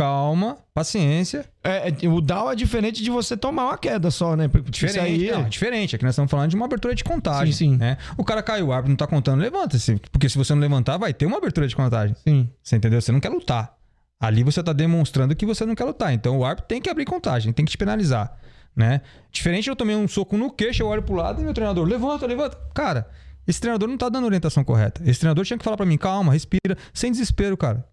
calma, 0.00 0.56
paciência. 0.72 1.44
É, 1.62 1.90
é, 1.90 2.08
o 2.08 2.22
down 2.22 2.50
é 2.50 2.54
diferente 2.54 3.02
de 3.02 3.10
você 3.10 3.36
tomar 3.36 3.66
uma 3.66 3.76
queda 3.76 4.10
só, 4.10 4.34
né? 4.34 4.48
Porque 4.48 4.70
Diferente. 4.70 4.98
Aí, 4.98 5.30
não, 5.30 5.40
é 5.40 5.48
diferente. 5.48 5.94
Aqui 5.94 6.04
nós 6.04 6.14
estamos 6.14 6.30
falando 6.30 6.48
de 6.48 6.56
uma 6.56 6.64
abertura 6.64 6.94
de 6.94 7.04
contagem. 7.04 7.52
Sim, 7.52 7.72
sim. 7.72 7.76
Né? 7.76 7.98
O 8.16 8.24
cara 8.24 8.42
caiu, 8.42 8.68
o 8.68 8.72
árbitro 8.72 8.88
não 8.90 8.96
tá 8.96 9.06
contando, 9.06 9.42
levanta-se. 9.42 10.00
Porque 10.10 10.26
se 10.26 10.38
você 10.38 10.54
não 10.54 10.60
levantar, 10.62 10.96
vai 10.96 11.12
ter 11.12 11.26
uma 11.26 11.36
abertura 11.36 11.68
de 11.68 11.76
contagem. 11.76 12.16
Sim. 12.24 12.48
Você 12.62 12.76
entendeu? 12.76 12.98
Você 12.98 13.12
não 13.12 13.20
quer 13.20 13.28
lutar. 13.28 13.76
Ali 14.18 14.42
você 14.42 14.62
tá 14.62 14.72
demonstrando 14.72 15.36
que 15.36 15.44
você 15.44 15.66
não 15.66 15.74
quer 15.74 15.84
lutar. 15.84 16.14
Então 16.14 16.38
o 16.38 16.46
árbitro 16.46 16.68
tem 16.68 16.80
que 16.80 16.88
abrir 16.88 17.04
contagem, 17.04 17.52
tem 17.52 17.66
que 17.66 17.72
te 17.72 17.78
penalizar. 17.78 18.34
Né? 18.74 19.02
Diferente, 19.30 19.68
eu 19.68 19.76
tomei 19.76 19.96
um 19.96 20.08
soco 20.08 20.34
no 20.38 20.50
queixo, 20.50 20.82
eu 20.82 20.86
olho 20.86 21.02
pro 21.02 21.14
lado 21.14 21.42
e 21.42 21.44
meu 21.44 21.52
treinador, 21.52 21.86
levanta, 21.86 22.26
levanta. 22.26 22.56
Cara, 22.72 23.06
Esse 23.46 23.60
treinador 23.60 23.88
não 23.88 23.98
tá 23.98 24.08
dando 24.08 24.24
orientação 24.24 24.62
correta. 24.62 25.02
Esse 25.04 25.20
treinador 25.20 25.44
tinha 25.44 25.58
que 25.58 25.64
falar 25.64 25.76
pra 25.76 25.84
mim, 25.84 25.98
calma, 25.98 26.32
respira, 26.32 26.76
sem 26.94 27.10
desespero, 27.10 27.56
cara. 27.56 27.84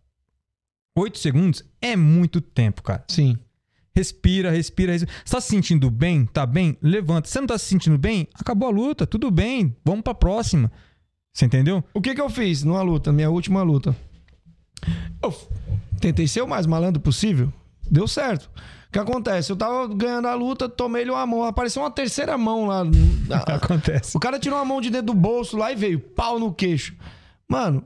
Oito 0.97 1.19
segundos 1.19 1.63
é 1.79 1.95
muito 1.95 2.41
tempo, 2.41 2.81
cara. 2.81 3.03
Sim. 3.07 3.37
Respira, 3.95 4.49
respira, 4.49 4.93
respira. 4.93 5.13
Você 5.23 5.35
tá 5.35 5.39
se 5.39 5.47
sentindo 5.47 5.91
bem? 5.91 6.25
Tá 6.25 6.43
bem? 6.43 6.75
Levanta. 6.81 7.29
Você 7.29 7.39
não 7.39 7.45
tá 7.45 7.55
se 7.55 7.65
sentindo 7.65 7.99
bem? 7.99 8.27
Acabou 8.33 8.67
a 8.67 8.71
luta, 8.71 9.05
tudo 9.05 9.29
bem. 9.29 9.75
Vamos 9.85 10.01
pra 10.01 10.15
próxima. 10.15 10.71
Você 11.31 11.45
entendeu? 11.45 11.83
O 11.93 12.01
que 12.01 12.15
que 12.15 12.21
eu 12.21 12.31
fiz 12.31 12.63
numa 12.63 12.81
luta, 12.81 13.13
minha 13.13 13.29
última 13.29 13.61
luta? 13.61 13.95
Eu 15.21 15.31
tentei 16.01 16.27
ser 16.27 16.41
o 16.41 16.47
mais 16.47 16.65
malandro 16.65 16.99
possível. 16.99 17.53
Deu 17.91 18.07
certo. 18.07 18.49
O 18.87 18.91
que 18.91 18.97
acontece? 18.97 19.51
Eu 19.51 19.55
tava 19.55 19.87
ganhando 19.93 20.27
a 20.27 20.33
luta, 20.33 20.67
tomei-lhe 20.67 21.11
uma 21.11 21.27
mão. 21.27 21.43
Apareceu 21.43 21.83
uma 21.83 21.91
terceira 21.91 22.35
mão 22.39 22.65
lá. 22.65 22.81
Acontece. 23.53 24.17
O 24.17 24.19
cara 24.19 24.39
tirou 24.39 24.57
uma 24.57 24.65
mão 24.65 24.81
de 24.81 24.89
dentro 24.89 25.07
do 25.07 25.13
bolso 25.13 25.57
lá 25.57 25.71
e 25.71 25.75
veio, 25.75 25.99
pau 25.99 26.39
no 26.39 26.51
queixo. 26.51 26.95
Mano, 27.47 27.85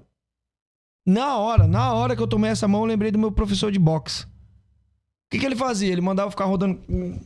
na 1.05 1.37
hora, 1.37 1.67
na 1.67 1.93
hora 1.93 2.15
que 2.15 2.21
eu 2.21 2.27
tomei 2.27 2.51
essa 2.51 2.67
mão, 2.67 2.81
eu 2.81 2.87
lembrei 2.87 3.11
do 3.11 3.19
meu 3.19 3.31
professor 3.31 3.71
de 3.71 3.79
boxe. 3.79 4.23
O 4.23 4.27
que, 5.31 5.39
que 5.39 5.45
ele 5.45 5.55
fazia? 5.55 5.91
Ele 5.91 6.01
mandava 6.01 6.29
ficar 6.29 6.45
rodando 6.45 6.75
com- 6.75 7.19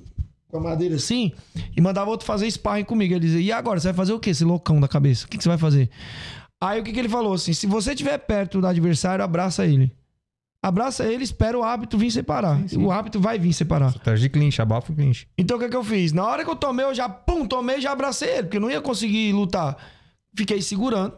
a 0.53 0.60
madeira 0.60 0.95
assim 0.95 1.34
e 1.76 1.81
mandava 1.81 2.10
outro 2.10 2.26
fazer 2.26 2.49
sparring 2.49 2.85
comigo. 2.85 3.14
Ele 3.14 3.19
dizia, 3.19 3.41
e 3.41 3.52
agora? 3.52 3.80
Você 3.80 3.88
vai 3.88 3.95
fazer 3.95 4.14
o 4.14 4.19
quê, 4.19 4.30
esse 4.30 4.45
loucão 4.45 4.80
da 4.80 4.88
cabeça? 4.88 5.26
O 5.26 5.30
que, 5.30 5.38
que 5.38 5.43
você 5.43 5.49
vai 5.49 5.57
fazer? 5.57 5.89
Aí 6.61 6.80
o 6.80 6.84
que, 6.84 6.93
que 6.93 6.99
ele 6.99 7.10
falou 7.10 7.34
assim? 7.34 7.52
Se 7.52 7.68
você 7.68 7.91
estiver 7.91 8.18
perto 8.19 8.61
do 8.61 8.68
adversário, 8.68 9.23
abraça 9.26 9.65
ele. 9.65 9.91
Abraça 10.64 11.03
ele, 11.06 11.23
espera 11.23 11.60
o 11.60 11.64
árbitro 11.64 11.99
vir 11.99 12.10
separar. 12.10 12.57
O 12.77 12.89
árbitro 12.91 13.19
vai 13.22 13.38
vir 13.38 13.53
separar. 13.53 13.88
Estratégia 13.89 14.27
de 14.27 14.30
clinch, 14.30 14.60
abafa 14.61 14.91
o 14.91 14.95
clinch. 14.95 15.27
Então 15.38 15.57
o 15.57 15.60
que, 15.60 15.68
que 15.69 15.76
eu 15.76 15.84
fiz? 15.84 16.11
Na 16.14 16.23
hora 16.26 16.43
que 16.43 16.49
eu 16.49 16.56
tomei, 16.56 16.85
eu 16.85 16.93
já, 16.95 17.07
pum, 17.10 17.45
tomei 17.45 17.77
e 17.77 17.81
já 17.81 17.91
abracei 17.91 18.30
ele, 18.30 18.43
porque 18.43 18.57
eu 18.57 18.61
não 18.61 18.72
ia 18.72 18.81
conseguir 18.81 19.31
lutar. 19.34 19.77
Fiquei 20.35 20.61
segurando, 20.61 21.14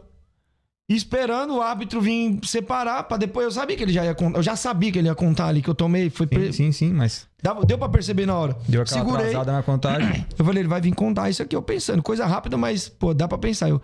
esperando 0.96 1.54
o 1.56 1.60
árbitro 1.62 2.00
vir 2.00 2.38
separar, 2.44 3.02
pra 3.04 3.16
depois 3.16 3.44
eu 3.44 3.50
sabia 3.52 3.76
que 3.76 3.82
ele 3.82 3.92
já 3.92 4.04
ia 4.04 4.14
contar. 4.14 4.38
Eu 4.38 4.42
já 4.42 4.56
sabia 4.56 4.90
que 4.90 4.98
ele 4.98 5.08
ia 5.08 5.14
contar 5.14 5.46
ali 5.48 5.60
que 5.60 5.68
eu 5.68 5.74
tomei. 5.74 6.08
Foi 6.08 6.26
Sim, 6.26 6.34
pre... 6.34 6.52
sim, 6.52 6.72
sim, 6.72 6.92
mas 6.92 7.26
Dava- 7.42 7.64
Deu 7.64 7.76
pra 7.78 7.88
perceber 7.88 8.26
na 8.26 8.34
hora. 8.36 8.56
deu 8.66 8.82
aquela 8.82 9.00
Segurei. 9.04 9.32
na 9.32 9.62
contagem. 9.62 10.26
Eu 10.38 10.44
falei, 10.44 10.62
ele 10.62 10.68
vai 10.68 10.80
vir 10.80 10.92
contar 10.94 11.28
isso 11.30 11.42
aqui, 11.42 11.54
eu 11.54 11.62
pensando, 11.62 12.02
coisa 12.02 12.24
rápida, 12.26 12.56
mas, 12.56 12.88
pô, 12.88 13.12
dá 13.14 13.28
pra 13.28 13.38
pensar. 13.38 13.68
Eu, 13.68 13.80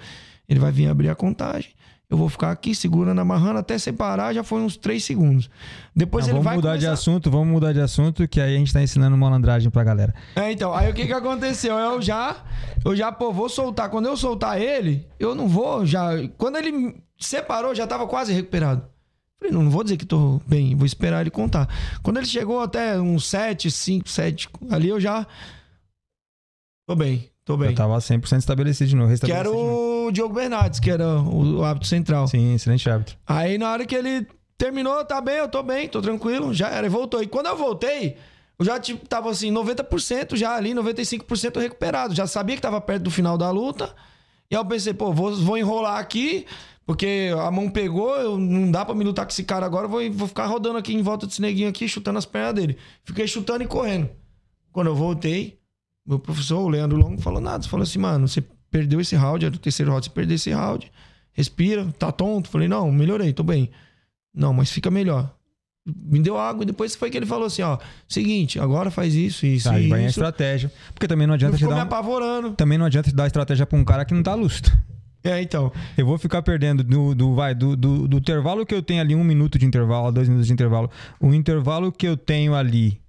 ele 0.49 0.59
vai 0.59 0.73
vir 0.73 0.89
abrir 0.89 1.09
a 1.11 1.15
contagem. 1.15 1.71
Eu 2.11 2.19
vou 2.19 2.29
ficar 2.29 2.51
aqui 2.51 2.75
segurando, 2.75 3.19
amarrando 3.21 3.59
até 3.59 3.77
separar, 3.79 4.33
já 4.35 4.45
foi 4.45 4.61
uns 4.61 4.77
3 4.77 5.03
segundos. 5.03 5.49
Depois 5.97 6.25
Não, 6.27 6.31
ele 6.31 6.35
vamos 6.35 6.45
vai 6.45 6.57
mudar 6.57 6.73
de 6.77 6.85
começar- 6.85 6.93
assunto, 6.93 7.31
vamos 7.31 7.49
mudar 7.49 7.73
de 7.73 7.81
assunto, 7.81 8.29
que 8.29 8.41
aí 8.41 8.55
a 8.55 8.59
gente 8.59 8.73
tá 8.73 8.83
ensinando 8.83 9.17
malandragem 9.17 9.71
pra 9.71 9.83
galera. 9.83 10.15
É, 10.37 10.53
então, 10.53 10.75
aí 10.75 10.91
o 10.91 10.95
que 10.95 11.07
que 11.07 11.13
aconteceu? 11.13 11.77
Eu 11.79 12.01
já, 12.03 12.37
eu 12.85 12.95
já, 12.95 13.11
pô, 13.11 13.33
vou 13.33 13.49
soltar. 13.49 13.89
Quando 13.89 14.07
eu 14.07 14.17
soltar 14.17 14.61
ele, 14.61 15.07
eu 15.19 15.35
não 15.35 15.49
vou 15.49 15.85
já. 15.87 16.11
Quando 16.37 16.57
ele 16.57 16.95
separou, 17.19 17.75
já 17.75 17.87
tava 17.87 18.07
quase 18.07 18.33
recuperado. 18.33 18.87
Falei, 19.39 19.53
não, 19.53 19.63
não 19.65 19.71
vou 19.71 19.83
dizer 19.83 19.97
que 19.97 20.07
tô 20.07 20.41
bem, 20.47 20.77
vou 20.77 20.87
esperar 20.87 21.23
ele 21.23 21.31
contar. 21.31 21.69
Quando 22.03 22.19
ele 22.19 22.27
chegou 22.27 22.61
até 22.61 23.01
uns 23.01 23.27
7, 23.27 23.71
5, 23.71 24.09
7, 24.09 24.49
ali 24.71 24.89
eu 24.89 25.01
já. 25.01 25.27
Tô 26.87 26.95
bem, 26.95 27.29
tô 27.45 27.57
bem. 27.57 27.71
Eu 27.71 27.75
tava 27.75 27.97
100% 27.99 28.39
estabelecido 28.39 28.89
de 28.91 28.97
novo. 28.97 29.09
Restabelecido 29.09 29.49
era 29.49 29.57
de 29.57 29.63
novo. 29.65 29.94
O 30.07 30.13
Diogo 30.13 30.35
Bernardes, 30.35 30.81
que 30.81 30.91
era 30.91 31.07
o, 31.07 31.59
o 31.59 31.65
árbitro 31.65 31.89
central. 31.89 32.27
Sim, 32.29 32.55
excelente 32.55 32.89
árbitro. 32.89 33.17
Aí 33.27 33.59
na 33.59 33.71
hora 33.71 33.87
que 33.87 33.95
ele 33.95 34.27
terminou, 34.57 35.05
tá 35.05 35.21
bem, 35.21 35.37
eu 35.37 35.49
tô 35.49 35.63
bem, 35.63 35.89
tô 35.89 36.01
tranquilo, 36.01 36.55
já 36.55 36.69
era, 36.69 36.87
e 36.87 36.91
voltou. 36.91 37.23
E 37.23 37.27
quando 37.27 37.47
eu 37.47 37.57
voltei, 37.57 38.17
eu 38.59 38.65
já 38.65 38.79
tipo, 38.79 39.07
tava 39.07 39.31
assim, 39.31 39.53
90% 39.53 40.37
já 40.37 40.55
ali, 40.55 40.73
95% 40.73 41.61
recuperado. 41.61 42.15
Já 42.15 42.27
sabia 42.27 42.57
que 42.57 42.63
tava 42.63 42.81
perto 42.81 43.03
do 43.03 43.11
final 43.11 43.37
da 43.37 43.51
luta. 43.51 43.95
E 44.51 44.55
aí 44.55 44.61
eu 44.61 44.65
pensei, 44.65 44.95
pô, 44.95 45.13
vou, 45.13 45.35
vou 45.37 45.59
enrolar 45.59 45.99
aqui, 45.99 46.47
porque 46.87 47.31
a 47.39 47.51
mão 47.51 47.69
pegou, 47.69 48.17
eu, 48.17 48.39
não 48.39 48.71
dá 48.71 48.85
pra 48.85 48.95
me 48.95 49.05
lutar 49.05 49.25
com 49.25 49.33
esse 49.33 49.43
cara 49.43 49.67
agora, 49.67 49.89
vou, 49.89 50.01
vou 50.13 50.29
ficar 50.29 50.47
rodando 50.47 50.79
aqui 50.79 50.95
em 50.95 51.03
volta 51.03 51.27
desse 51.27 51.41
neguinho 51.41 51.69
aqui, 51.69 51.89
chutando 51.89 52.19
as 52.19 52.27
pernas 52.27 52.55
dele. 52.55 52.79
Fiquei 53.05 53.27
chutando 53.27 53.65
e 53.65 53.67
correndo. 53.67 54.11
Quando 54.71 54.89
eu 54.89 54.95
voltei, 54.95 55.59
meu 56.07 56.19
professor, 56.19 56.61
o 56.61 56.69
Leandro 56.69 56.99
Longo, 56.99 57.13
não 57.13 57.19
falou 57.19 57.41
nada. 57.41 57.67
Falou 57.67 57.85
assim, 57.85 57.99
mano, 57.99 58.29
você 58.29 58.43
perdeu 58.75 59.01
esse 59.01 59.15
round, 59.15 59.47
era 59.47 59.55
o 59.55 59.59
terceiro 59.59 59.93
round, 59.93 60.05
você 60.05 60.11
perdeu 60.11 60.35
esse 60.35 60.51
round, 60.51 60.91
respira, 61.33 61.87
tá 61.97 62.11
tonto. 62.11 62.49
Falei, 62.49 62.67
não, 62.67 62.91
melhorei, 62.91 63.33
tô 63.33 63.45
bem. 63.45 63.71
Não, 64.35 64.53
mas 64.53 64.73
fica 64.73 64.91
melhor. 64.91 65.33
Me 65.87 66.19
deu 66.19 66.37
água 66.37 66.65
e 66.65 66.67
depois 66.67 66.97
foi 66.97 67.09
que 67.09 67.17
ele 67.17 67.27
falou 67.27 67.47
assim, 67.47 67.63
ó, 67.63 67.79
seguinte, 68.09 68.59
agora 68.59 68.91
faz 68.91 69.15
isso, 69.15 69.47
isso 69.47 69.71
Aí 69.71 69.87
e 69.87 69.89
vai 69.89 70.01
a 70.01 70.03
isso. 70.03 70.19
estratégia. 70.19 70.73
Porque 70.93 71.07
também 71.07 71.25
não 71.25 71.35
adianta 71.35 71.57
te 71.57 71.61
ficou 71.61 71.73
me 71.73 71.79
dar 71.79 71.85
um... 71.85 71.87
apavorando. 71.87 72.51
Também 72.55 72.77
não 72.77 72.87
adianta 72.87 73.11
te 73.11 73.15
dar 73.15 73.29
estratégia 73.29 73.65
pra 73.65 73.79
um 73.79 73.85
cara 73.85 74.05
que 74.05 74.13
não 74.13 74.25
tá 74.25 74.35
lustro. 74.35 74.77
É, 75.23 75.41
então. 75.41 75.71
Eu 75.97 76.05
vou 76.05 76.19
ficar 76.19 76.43
perdendo 76.43 76.83
do, 76.83 77.15
do, 77.15 77.33
vai, 77.33 77.55
do, 77.55 77.77
do, 77.77 78.09
do 78.09 78.19
intervalo 78.19 78.67
que 78.67 78.75
eu 78.75 78.83
tenho 78.83 79.01
ali, 79.01 79.15
um 79.15 79.23
minuto 79.23 79.57
de 79.57 79.65
intervalo, 79.65 80.11
dois 80.11 80.29
minutos 80.29 80.49
de 80.49 80.53
intervalo. 80.53 80.91
O 81.21 81.33
intervalo 81.33 81.93
que 81.93 82.09
eu 82.09 82.17
tenho 82.17 82.57
ali, 82.57 83.01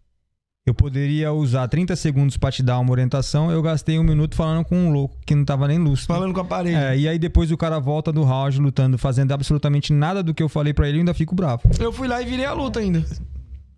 eu 0.66 0.74
poderia 0.74 1.32
usar 1.32 1.68
30 1.68 1.96
segundos 1.96 2.38
pra 2.38 2.52
te 2.52 2.64
dar 2.64 2.80
uma 2.80 2.90
orientação. 2.90 3.52
Eu 3.52 3.62
gastei 3.62 4.00
um 4.00 4.04
minuto 4.04 4.36
falando 4.36 4.66
com 4.66 4.76
um 4.76 4.92
louco 4.92 5.16
que 5.24 5.36
não 5.36 5.46
tava 5.46 5.68
nem 5.68 5.78
lustro. 5.78 6.08
Falando 6.08 6.34
com 6.34 6.40
a 6.40 6.46
parede. 6.46 6.76
É, 6.76 6.98
e 6.98 7.08
aí 7.08 7.20
depois 7.20 7.52
o 7.52 7.58
cara 7.58 7.78
volta 7.78 8.12
do 8.12 8.24
round 8.24 8.60
lutando, 8.60 8.98
fazendo 8.98 9.32
absolutamente 9.32 9.94
nada 9.94 10.24
do 10.24 10.34
que 10.34 10.42
eu 10.42 10.50
falei 10.50 10.74
pra 10.74 10.88
ele, 10.90 10.98
eu 10.98 11.02
ainda 11.02 11.14
fico 11.14 11.36
bravo. 11.36 11.62
Eu 11.80 11.94
fui 11.94 12.08
lá 12.08 12.20
e 12.20 12.26
virei 12.26 12.46
a 12.46 12.54
luta 12.54 12.80
ainda. 12.80 13.06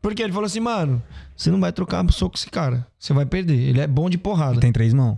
Porque 0.01 0.23
ele 0.23 0.31
falou 0.31 0.45
assim, 0.45 0.61
mano, 0.61 1.03
você 1.35 1.51
não 1.51 1.59
vai 1.59 1.73
trocar 1.73 2.09
soco 2.09 2.31
com 2.31 2.37
esse 2.37 2.49
cara. 2.49 2.87
Você 2.97 3.11
vai 3.11 3.25
perder. 3.25 3.59
Ele 3.59 3.81
é 3.81 3.87
bom 3.87 4.09
de 4.09 4.17
porrada. 4.17 4.61
Tem 4.61 4.71
três 4.71 4.93
mãos. 4.93 5.17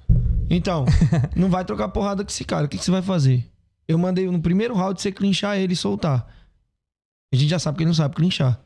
Então, 0.50 0.86
não 1.36 1.50
vai 1.50 1.64
trocar 1.64 1.90
porrada 1.90 2.24
com 2.24 2.32
esse 2.32 2.44
cara. 2.44 2.66
O 2.66 2.68
que, 2.68 2.80
que 2.80 2.84
você 2.84 2.90
vai 2.90 3.04
fazer? 3.04 3.46
Eu 3.88 4.00
mandei 4.00 4.26
no 4.26 4.42
primeiro 4.42 4.74
round 4.74 5.00
você 5.00 5.12
clinchar 5.12 5.58
ele 5.58 5.74
e 5.74 5.76
soltar. 5.76 6.26
A 7.32 7.36
gente 7.36 7.50
já 7.50 7.60
sabe 7.60 7.78
que 7.78 7.84
ele 7.84 7.90
não 7.90 7.94
sabe 7.94 8.16
clinchar. 8.16 8.60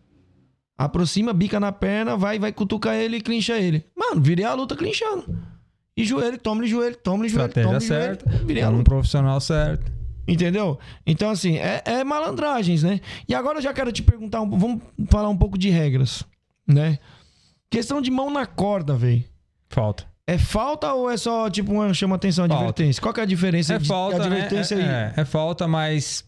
Aproxima, 0.85 1.33
bica 1.33 1.59
na 1.59 1.71
perna, 1.71 2.15
vai, 2.17 2.37
vai 2.39 2.51
cutucar 2.51 2.95
ele 2.95 3.17
e 3.17 3.21
clincha 3.21 3.57
ele. 3.57 3.85
Mano, 3.95 4.21
virei 4.21 4.45
a 4.45 4.53
luta 4.53 4.75
clinchando. 4.75 5.25
E 5.95 6.03
joelho, 6.03 6.37
toma-lhe 6.37 6.67
joelho, 6.67 6.95
toma-lhe 6.95 7.29
joelho, 7.29 7.47
Estratégia 7.47 7.79
certa. 7.79 8.29
Virei 8.45 8.63
a 8.63 8.69
luta. 8.69 8.83
profissional 8.83 9.39
certo. 9.39 9.91
Entendeu? 10.27 10.79
Então, 11.05 11.29
assim, 11.29 11.57
é, 11.57 11.81
é 11.85 12.03
malandragens, 12.03 12.81
né? 12.83 12.99
E 13.27 13.35
agora 13.35 13.57
eu 13.59 13.61
já 13.61 13.73
quero 13.73 13.91
te 13.91 14.01
perguntar, 14.01 14.41
um- 14.41 14.57
vamos 14.57 14.81
falar 15.09 15.29
um 15.29 15.37
pouco 15.37 15.57
de 15.57 15.69
regras, 15.69 16.23
né? 16.67 16.97
Questão 17.69 18.01
de 18.01 18.09
mão 18.09 18.29
na 18.31 18.45
corda, 18.45 18.95
velho. 18.95 19.23
Falta. 19.69 20.05
É 20.25 20.37
falta 20.37 20.93
ou 20.93 21.09
é 21.11 21.17
só, 21.17 21.49
tipo, 21.49 21.73
uma 21.73 21.93
chama 21.93 22.15
atenção, 22.15 22.47
Falta. 22.47 22.55
advertência? 22.63 23.01
Qual 23.01 23.13
que 23.13 23.19
é 23.19 23.23
a 23.23 23.25
diferença 23.25 23.73
É 23.73 23.77
de 23.77 23.87
falta, 23.87 24.19
né? 24.19 24.25
advertência 24.25 24.75
É, 24.75 24.77
aí? 24.77 25.13
é, 25.17 25.21
é 25.21 25.25
falta, 25.25 25.67
mas 25.67 26.23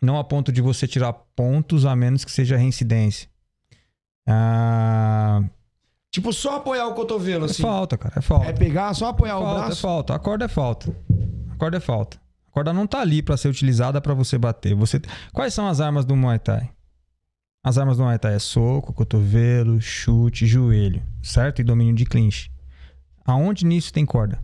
não 0.00 0.16
a 0.18 0.22
ponto 0.24 0.52
de 0.52 0.60
você 0.62 0.86
tirar 0.86 1.12
pontos, 1.34 1.84
a 1.84 1.96
menos 1.96 2.24
que 2.24 2.30
seja 2.30 2.56
reincidência. 2.56 3.28
Ah, 4.28 5.42
Tipo, 6.12 6.32
só 6.32 6.56
apoiar 6.56 6.88
o 6.88 6.94
cotovelo, 6.94 7.44
é 7.46 7.50
assim. 7.50 7.62
falta, 7.62 7.96
cara. 7.96 8.14
É 8.18 8.20
falta. 8.20 8.46
É 8.46 8.52
pegar, 8.52 8.92
só 8.94 9.08
apoiar 9.10 9.38
o 9.38 9.42
falta, 9.42 9.60
é 9.60 9.64
braço. 9.66 9.80
falta. 9.80 10.14
A 10.14 10.18
corda 10.18 10.44
é 10.44 10.48
falta. 10.48 10.96
A 11.52 11.56
corda 11.56 11.76
é 11.76 11.80
falta. 11.80 12.16
A 12.48 12.50
corda 12.50 12.72
não 12.72 12.84
tá 12.86 13.00
ali 13.00 13.22
pra 13.22 13.36
ser 13.36 13.46
utilizada 13.48 14.00
pra 14.00 14.12
você 14.12 14.36
bater. 14.36 14.74
Você... 14.74 15.00
Quais 15.32 15.54
são 15.54 15.68
as 15.68 15.80
armas 15.80 16.04
do 16.04 16.16
Muay 16.16 16.38
Thai? 16.40 16.68
As 17.64 17.78
armas 17.78 17.96
do 17.96 18.02
Muay 18.02 18.18
Thai 18.18 18.34
é 18.34 18.38
soco, 18.40 18.92
cotovelo, 18.92 19.80
chute, 19.80 20.46
joelho, 20.46 21.00
certo? 21.22 21.60
E 21.60 21.64
domínio 21.64 21.94
de 21.94 22.04
clinch. 22.04 22.50
Aonde 23.24 23.64
nisso 23.64 23.92
tem 23.92 24.04
corda? 24.04 24.40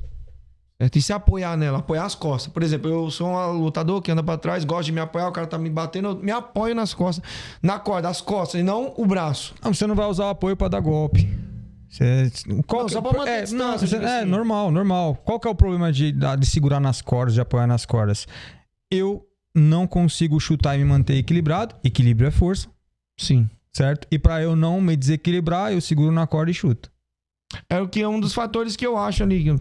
Certo? 0.80 0.96
E 0.96 1.02
se 1.02 1.12
apoiar 1.12 1.56
nela, 1.56 1.78
apoiar 1.78 2.04
as 2.04 2.14
costas. 2.14 2.52
Por 2.52 2.62
exemplo, 2.62 2.90
eu 2.90 3.10
sou 3.10 3.28
um 3.28 3.52
lutador 3.62 4.02
que 4.02 4.10
anda 4.12 4.22
pra 4.22 4.36
trás, 4.36 4.62
gosto 4.64 4.86
de 4.86 4.92
me 4.92 5.00
apoiar, 5.00 5.28
o 5.28 5.32
cara 5.32 5.46
tá 5.46 5.56
me 5.56 5.70
batendo, 5.70 6.08
eu 6.08 6.16
me 6.16 6.30
apoio 6.30 6.74
nas 6.74 6.92
costas. 6.92 7.24
Na 7.62 7.78
corda, 7.78 8.08
as 8.10 8.20
costas, 8.20 8.60
e 8.60 8.62
não 8.62 8.92
o 8.96 9.06
braço. 9.06 9.54
Não, 9.64 9.72
você 9.72 9.86
não 9.86 9.94
vai 9.94 10.06
usar 10.06 10.26
o 10.26 10.28
apoio 10.28 10.54
pra 10.56 10.68
dar 10.68 10.80
golpe. 10.80 11.26
Você, 11.88 12.30
qual 12.66 12.80
Não, 12.82 12.86
que- 12.88 12.92
só 12.92 13.00
pra 13.00 13.12
manter 13.18 13.30
é, 13.30 13.46
não, 13.52 13.78
você- 13.78 13.86
tipo 13.86 14.02
é, 14.04 14.18
assim. 14.20 14.28
normal, 14.28 14.70
normal. 14.70 15.14
Qual 15.24 15.40
que 15.40 15.48
é 15.48 15.50
o 15.50 15.54
problema 15.54 15.90
de, 15.90 16.12
de 16.12 16.46
segurar 16.46 16.78
nas 16.80 17.00
cordas, 17.00 17.32
de 17.32 17.40
apoiar 17.40 17.66
nas 17.66 17.86
cordas? 17.86 18.26
Eu 18.90 19.24
não 19.54 19.86
consigo 19.86 20.38
chutar 20.38 20.74
e 20.74 20.78
me 20.80 20.84
manter 20.84 21.14
equilibrado. 21.14 21.74
Equilíbrio 21.82 22.28
é 22.28 22.30
força, 22.30 22.68
Sim. 23.18 23.48
certo? 23.74 24.06
E 24.10 24.18
pra 24.18 24.42
eu 24.42 24.54
não 24.54 24.78
me 24.78 24.94
desequilibrar, 24.94 25.72
eu 25.72 25.80
seguro 25.80 26.12
na 26.12 26.26
corda 26.26 26.50
e 26.50 26.54
chuto. 26.54 26.90
É 27.70 27.80
o 27.80 27.88
que 27.88 28.00
é 28.02 28.08
um 28.08 28.18
dos 28.18 28.34
fatores 28.34 28.74
que 28.76 28.84
eu 28.86 28.96
acho 28.98 29.22
ali. 29.22 29.54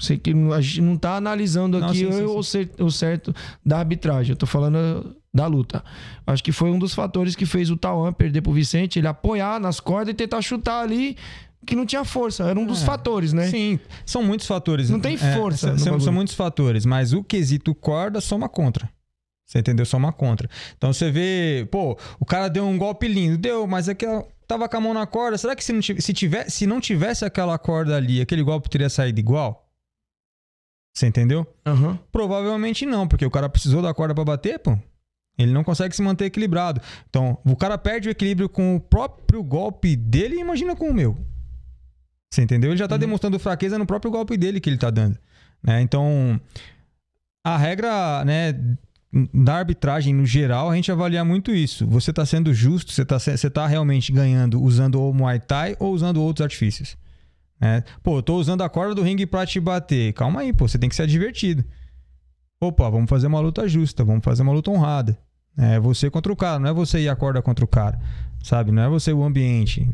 Sei 0.00 0.18
que 0.18 0.32
a 0.54 0.60
gente 0.60 0.80
não 0.80 0.96
tá 0.96 1.16
analisando 1.16 1.78
Não, 1.78 1.88
aqui 1.88 1.98
sim, 1.98 2.12
sim, 2.12 2.22
o, 2.24 2.42
cer- 2.42 2.70
o 2.80 2.90
certo 2.90 3.34
da 3.64 3.78
arbitragem. 3.78 4.32
Eu 4.32 4.36
tô 4.36 4.44
falando 4.46 5.16
da 5.32 5.46
luta. 5.46 5.84
Acho 6.26 6.42
que 6.42 6.50
foi 6.50 6.70
um 6.70 6.78
dos 6.78 6.94
fatores 6.94 7.36
que 7.36 7.46
fez 7.46 7.70
o 7.70 7.76
Tauan 7.76 8.12
perder 8.12 8.42
pro 8.42 8.52
Vicente, 8.52 8.98
ele 8.98 9.06
apoiar 9.06 9.60
nas 9.60 9.78
cordas 9.78 10.12
e 10.12 10.16
tentar 10.16 10.42
chutar 10.42 10.80
ali 10.82 11.16
que 11.64 11.76
não 11.76 11.86
tinha 11.86 12.04
força. 12.04 12.44
Era 12.44 12.58
um 12.58 12.66
dos 12.66 12.82
É. 12.82 12.86
fatores, 12.86 13.32
né? 13.32 13.46
Sim, 13.48 13.78
são 14.04 14.22
muitos 14.22 14.46
fatores. 14.46 14.90
Não 14.90 14.98
tem 15.00 15.16
força 15.16 15.58
são- 15.68 15.72
no 15.72 15.78
são, 15.78 15.84
bagulho. 15.86 16.04
são 16.04 16.12
muitos 16.12 16.34
fatores, 16.34 16.84
mas 16.84 17.12
o 17.12 17.22
quesito 17.22 17.72
corda 17.74 18.20
soma 18.20 18.48
contra. 18.48 18.88
Você 19.46 19.60
entendeu? 19.60 19.86
Soma 19.86 20.12
contra. 20.12 20.48
Então 20.76 20.92
você 20.92 21.10
vê, 21.10 21.66
pô, 21.70 21.96
o 22.18 22.24
cara 22.26 22.48
deu 22.48 22.66
um 22.66 22.76
golpe 22.76 23.06
lindo, 23.08 23.38
deu, 23.38 23.66
mas 23.66 23.88
aquela 23.88 24.24
tava 24.48 24.68
com 24.68 24.76
a 24.78 24.80
mão 24.80 24.94
na 24.94 25.06
corda. 25.06 25.36
Será 25.36 25.54
que 25.54 25.62
se 25.62 25.72
não, 25.72 25.82
se 25.82 26.12
tiver, 26.12 26.50
se 26.50 26.66
não 26.66 26.80
tivesse 26.80 27.24
aquela 27.24 27.58
corda 27.58 27.96
ali, 27.96 28.20
aquele 28.20 28.42
golpe 28.42 28.70
teria 28.70 28.88
saído 28.88 29.20
igual? 29.20 29.70
Você 30.96 31.06
entendeu? 31.06 31.46
Aham. 31.64 31.98
Provavelmente 32.10 32.84
não, 32.86 33.06
porque 33.06 33.24
o 33.24 33.30
cara 33.30 33.48
precisou 33.48 33.82
da 33.82 33.94
corda 33.94 34.14
pra 34.14 34.24
bater, 34.24 34.58
pô. 34.58 34.76
Ele 35.38 35.52
não 35.52 35.62
consegue 35.62 35.94
se 35.94 36.02
manter 36.02 36.24
equilibrado. 36.24 36.80
Então, 37.08 37.38
o 37.44 37.54
cara 37.54 37.78
perde 37.78 38.08
o 38.08 38.10
equilíbrio 38.10 38.48
com 38.48 38.74
o 38.74 38.80
próprio 38.80 39.40
golpe 39.44 39.94
dele, 39.94 40.40
imagina 40.40 40.74
com 40.74 40.90
o 40.90 40.94
meu. 40.94 41.16
Você 42.28 42.42
entendeu? 42.42 42.70
Ele 42.70 42.78
já 42.78 42.88
tá 42.88 42.96
demonstrando 42.96 43.38
fraqueza 43.38 43.78
no 43.78 43.86
próprio 43.86 44.10
golpe 44.10 44.36
dele 44.36 44.60
que 44.60 44.68
ele 44.68 44.76
tá 44.76 44.90
dando. 44.90 45.16
Né? 45.62 45.80
Então, 45.80 46.40
a 47.44 47.56
regra, 47.56 48.24
né, 48.24 48.52
da 49.32 49.56
arbitragem 49.56 50.12
no 50.14 50.26
geral, 50.26 50.68
a 50.70 50.74
gente 50.76 50.92
avalia 50.92 51.24
muito 51.24 51.50
isso. 51.50 51.86
Você 51.86 52.12
tá 52.12 52.26
sendo 52.26 52.52
justo, 52.52 52.92
você 52.92 53.04
tá, 53.04 53.18
se- 53.18 53.36
você 53.36 53.48
tá 53.48 53.66
realmente 53.66 54.12
ganhando 54.12 54.60
usando 54.62 55.00
o 55.02 55.14
Muay 55.14 55.40
Thai 55.40 55.76
ou 55.78 55.92
usando 55.94 56.22
outros 56.22 56.44
artifícios. 56.44 56.96
Né? 57.60 57.82
Pô, 58.02 58.18
eu 58.18 58.22
tô 58.22 58.36
usando 58.36 58.62
a 58.62 58.68
corda 58.68 58.94
do 58.94 59.02
ringue 59.02 59.26
pra 59.26 59.46
te 59.46 59.58
bater. 59.58 60.12
Calma 60.12 60.40
aí, 60.40 60.52
pô, 60.52 60.68
você 60.68 60.78
tem 60.78 60.88
que 60.88 60.94
ser 60.94 61.06
divertido. 61.06 61.64
Opa, 62.60 62.88
vamos 62.90 63.08
fazer 63.08 63.26
uma 63.28 63.40
luta 63.40 63.66
justa, 63.68 64.04
vamos 64.04 64.24
fazer 64.24 64.42
uma 64.42 64.52
luta 64.52 64.70
honrada. 64.70 65.18
É 65.56 65.78
você 65.80 66.10
contra 66.10 66.32
o 66.32 66.36
cara, 66.36 66.58
não 66.58 66.68
é 66.68 66.72
você 66.72 67.00
ir 67.00 67.08
a 67.08 67.16
corda 67.16 67.40
contra 67.42 67.64
o 67.64 67.68
cara, 67.68 67.98
sabe? 68.42 68.70
Não 68.70 68.82
é 68.82 68.88
você 68.88 69.12
o 69.12 69.24
ambiente. 69.24 69.88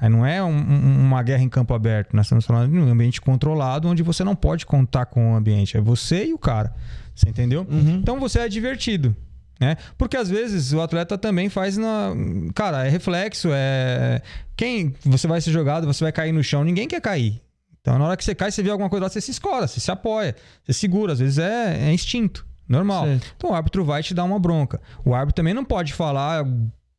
Aí 0.00 0.08
não 0.08 0.24
é 0.24 0.42
um- 0.42 0.48
um- 0.50 1.00
uma 1.06 1.22
guerra 1.22 1.42
em 1.42 1.48
campo 1.48 1.74
aberto, 1.74 2.14
nós 2.14 2.26
estamos 2.26 2.44
falando 2.46 2.70
de 2.72 2.78
um 2.78 2.88
ambiente 2.90 3.20
controlado 3.20 3.88
onde 3.88 4.02
você 4.02 4.24
não 4.24 4.34
pode 4.34 4.64
contar 4.66 5.06
com 5.06 5.32
o 5.32 5.36
ambiente. 5.36 5.76
É 5.76 5.80
você 5.80 6.26
e 6.26 6.32
o 6.32 6.38
cara, 6.38 6.74
você 7.14 7.28
entendeu? 7.28 7.66
Então 7.98 8.18
você 8.18 8.40
é 8.40 8.48
divertido. 8.48 9.14
Né? 9.60 9.76
Porque 9.96 10.16
às 10.16 10.28
vezes 10.28 10.72
o 10.72 10.80
atleta 10.80 11.16
também 11.16 11.48
faz 11.48 11.76
na. 11.76 12.12
Cara, 12.52 12.84
é 12.84 12.88
reflexo, 12.88 13.48
é. 13.52 14.20
Quem 14.56 14.92
você 15.04 15.28
vai 15.28 15.40
ser 15.40 15.52
jogado, 15.52 15.86
você 15.86 16.02
vai 16.02 16.10
cair 16.10 16.32
no 16.32 16.42
chão, 16.42 16.64
ninguém 16.64 16.88
quer 16.88 17.00
cair. 17.00 17.40
Então, 17.80 17.98
na 17.98 18.06
hora 18.06 18.16
que 18.16 18.24
você 18.24 18.34
cai, 18.34 18.50
você 18.50 18.62
vê 18.62 18.70
alguma 18.70 18.90
coisa 18.90 19.04
lá, 19.04 19.08
você 19.08 19.20
se 19.20 19.30
escora, 19.30 19.66
você 19.66 19.78
se 19.78 19.90
apoia, 19.90 20.34
você 20.64 20.72
segura. 20.72 21.12
Às 21.12 21.20
vezes 21.20 21.38
é, 21.38 21.88
é 21.88 21.92
instinto, 21.92 22.44
normal. 22.68 23.06
Certo. 23.06 23.34
Então, 23.36 23.50
o 23.50 23.54
árbitro 23.54 23.84
vai 23.84 24.02
te 24.02 24.14
dar 24.14 24.24
uma 24.24 24.38
bronca. 24.38 24.80
O 25.04 25.14
árbitro 25.14 25.36
também 25.36 25.54
não 25.54 25.64
pode 25.64 25.92
falar 25.92 26.44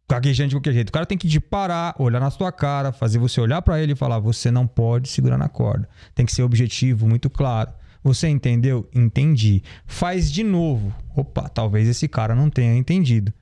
gaguejando 0.10 0.49
de 0.49 0.56
qualquer 0.56 0.73
jeito. 0.73 0.90
O 0.90 0.91
cara 0.91 1.06
tem 1.06 1.18
que 1.18 1.27
te 1.27 1.40
parar, 1.40 1.95
olhar 1.98 2.19
na 2.19 2.30
sua 2.30 2.52
cara, 2.52 2.91
fazer 2.91 3.18
você 3.18 3.41
olhar 3.41 3.61
pra 3.61 3.81
ele 3.81 3.94
e 3.94 3.95
falar: 3.95 4.19
você 4.19 4.52
não 4.52 4.68
pode 4.68 5.10
segurar 5.10 5.38
na 5.38 5.49
corda. 5.49 5.88
Tem 6.15 6.26
que 6.26 6.34
ser 6.34 6.44
objetivo, 6.44 7.07
muito 7.07 7.30
claro. 7.30 7.72
Você 8.03 8.27
entendeu? 8.27 8.89
Entendi. 8.93 9.63
Faz 9.85 10.31
de 10.31 10.43
novo. 10.43 10.93
Opa, 11.15 11.47
talvez 11.47 11.88
esse 11.88 12.07
cara 12.07 12.35
não 12.35 12.49
tenha 12.49 12.75
entendido. 12.75 13.34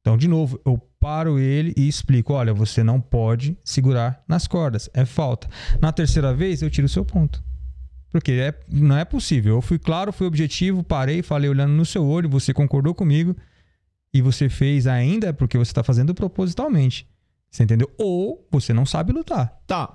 Então, 0.00 0.16
de 0.16 0.26
novo, 0.26 0.60
eu 0.64 0.78
paro 1.00 1.38
ele 1.38 1.74
e 1.76 1.86
explico: 1.86 2.32
olha, 2.32 2.54
você 2.54 2.82
não 2.82 3.00
pode 3.00 3.58
segurar 3.64 4.22
nas 4.26 4.46
cordas, 4.46 4.88
é 4.94 5.04
falta. 5.04 5.48
Na 5.80 5.92
terceira 5.92 6.32
vez, 6.32 6.62
eu 6.62 6.70
tiro 6.70 6.86
o 6.86 6.88
seu 6.88 7.04
ponto. 7.04 7.42
Porque 8.10 8.32
é, 8.32 8.58
não 8.70 8.96
é 8.96 9.04
possível. 9.04 9.56
Eu 9.56 9.60
fui 9.60 9.78
claro, 9.78 10.12
fui 10.12 10.26
objetivo, 10.26 10.82
parei, 10.82 11.22
falei 11.22 11.50
olhando 11.50 11.72
no 11.72 11.84
seu 11.84 12.06
olho, 12.06 12.30
você 12.30 12.54
concordou 12.54 12.94
comigo 12.94 13.36
e 14.14 14.22
você 14.22 14.48
fez 14.48 14.86
ainda 14.86 15.34
porque 15.34 15.58
você 15.58 15.70
está 15.70 15.82
fazendo 15.82 16.14
propositalmente. 16.14 17.06
Você 17.50 17.64
entendeu? 17.64 17.90
Ou 17.98 18.46
você 18.50 18.72
não 18.72 18.86
sabe 18.86 19.12
lutar. 19.12 19.60
Tá. 19.66 19.94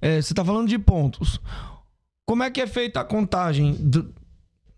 É, 0.00 0.20
você 0.20 0.34
tá 0.34 0.44
falando 0.44 0.68
de 0.68 0.78
pontos. 0.78 1.40
Como 2.26 2.42
é 2.42 2.50
que 2.50 2.60
é 2.60 2.66
feita 2.66 3.00
a 3.00 3.04
contagem? 3.04 3.74
do- 3.78 4.12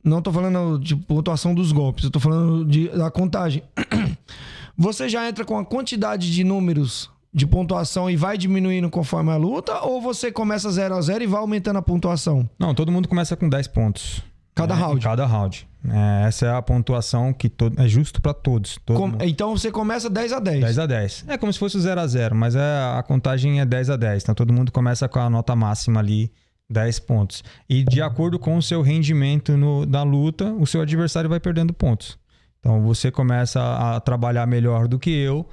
Não 0.03 0.21
tô 0.21 0.33
falando 0.33 0.79
de 0.79 0.95
pontuação 0.97 1.55
dos 1.55 1.73
golpes, 1.73 2.05
eu 2.05 2.11
tô 2.11 2.21
falando 2.21 2.65
de, 2.65 2.89
da 2.89 3.11
contagem. 3.11 3.63
Você 4.77 5.09
já 5.09 5.27
entra 5.29 5.45
com 5.45 5.57
a 5.57 5.65
quantidade 5.65 6.33
de 6.33 6.43
números 6.43 7.11
de 7.33 7.47
pontuação 7.47 8.11
e 8.11 8.17
vai 8.17 8.37
diminuindo 8.37 8.91
conforme 8.91 9.31
a 9.31 9.37
luta? 9.37 9.81
Ou 9.83 10.01
você 10.01 10.31
começa 10.33 10.71
0 10.71 10.95
a 10.97 11.01
0 11.01 11.25
e 11.25 11.27
vai 11.27 11.41
aumentando 11.41 11.79
a 11.79 11.83
pontuação? 11.83 12.49
Não, 12.59 12.75
todo 12.75 12.91
mundo 12.93 13.09
começa 13.09 13.37
com 13.37 13.49
10 13.49 13.69
pontos. 13.69 14.23
Cada 14.55 14.75
né? 14.75 14.81
round. 14.81 15.03
Cada 15.05 15.27
round. 15.27 15.67
É, 15.89 16.27
essa 16.29 16.47
é 16.47 16.55
a 16.55 16.63
pontuação 16.63 17.33
que 17.33 17.49
todo, 17.49 17.81
é 17.81 17.87
justo 17.89 18.21
para 18.23 18.33
todos. 18.35 18.79
Todo 18.85 18.97
Com-. 18.97 19.19
Então 19.23 19.57
você 19.57 19.71
começa 19.71 20.09
10 20.11 20.33
a 20.33 20.41
10. 20.41 20.61
10 20.61 20.79
a 20.79 20.87
10. 20.87 21.25
É 21.29 21.37
como 21.39 21.53
se 21.53 21.59
fosse 21.59 21.77
o 21.77 21.81
0 21.81 22.01
a 22.01 22.07
0, 22.07 22.35
mas 22.35 22.55
é, 22.57 22.61
a 22.61 23.03
contagem 23.03 23.61
é 23.61 23.65
10 23.67 23.91
a 23.91 23.97
10. 23.97 24.23
Então 24.23 24.35
todo 24.35 24.53
mundo 24.53 24.71
começa 24.73 25.09
com 25.09 25.19
a 25.19 25.29
nota 25.31 25.55
máxima 25.57 26.01
ali, 26.01 26.31
10 26.71 26.99
pontos. 27.01 27.43
E 27.69 27.85
de 27.85 28.01
acordo 28.03 28.39
com 28.39 28.57
o 28.57 28.63
seu 28.63 28.83
rendimento 28.83 29.57
no, 29.57 29.85
da 29.87 30.03
luta, 30.03 30.53
o 30.55 30.67
seu 30.67 30.81
adversário 30.81 31.29
vai 31.31 31.39
perdendo 31.41 31.73
pontos. 31.73 32.19
Então 32.61 32.83
você 32.83 33.11
começa 33.11 33.61
a 33.63 34.01
trabalhar 34.01 34.47
melhor 34.47 34.89
do 34.89 34.99
que 34.99 35.11
eu, 35.11 35.47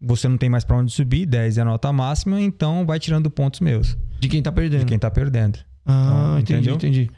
você 0.00 0.26
não 0.28 0.38
tem 0.38 0.48
mais 0.48 0.64
para 0.64 0.76
onde 0.76 0.92
subir, 0.92 1.26
10 1.26 1.58
é 1.58 1.62
a 1.62 1.64
nota 1.64 1.92
máxima, 1.92 2.40
então 2.40 2.84
vai 2.86 2.98
tirando 2.98 3.30
pontos 3.30 3.60
meus, 3.60 3.96
De 4.20 4.28
quem 4.28 4.42
tá 4.42 4.50
perdendo. 4.52 4.80
de 4.80 4.86
quem 4.86 4.98
tá 4.98 5.10
perdendo. 5.10 5.58
Ah, 5.84 6.36
Então, 6.40 6.56
entendi, 6.58 6.70
entendi. 6.70 7.10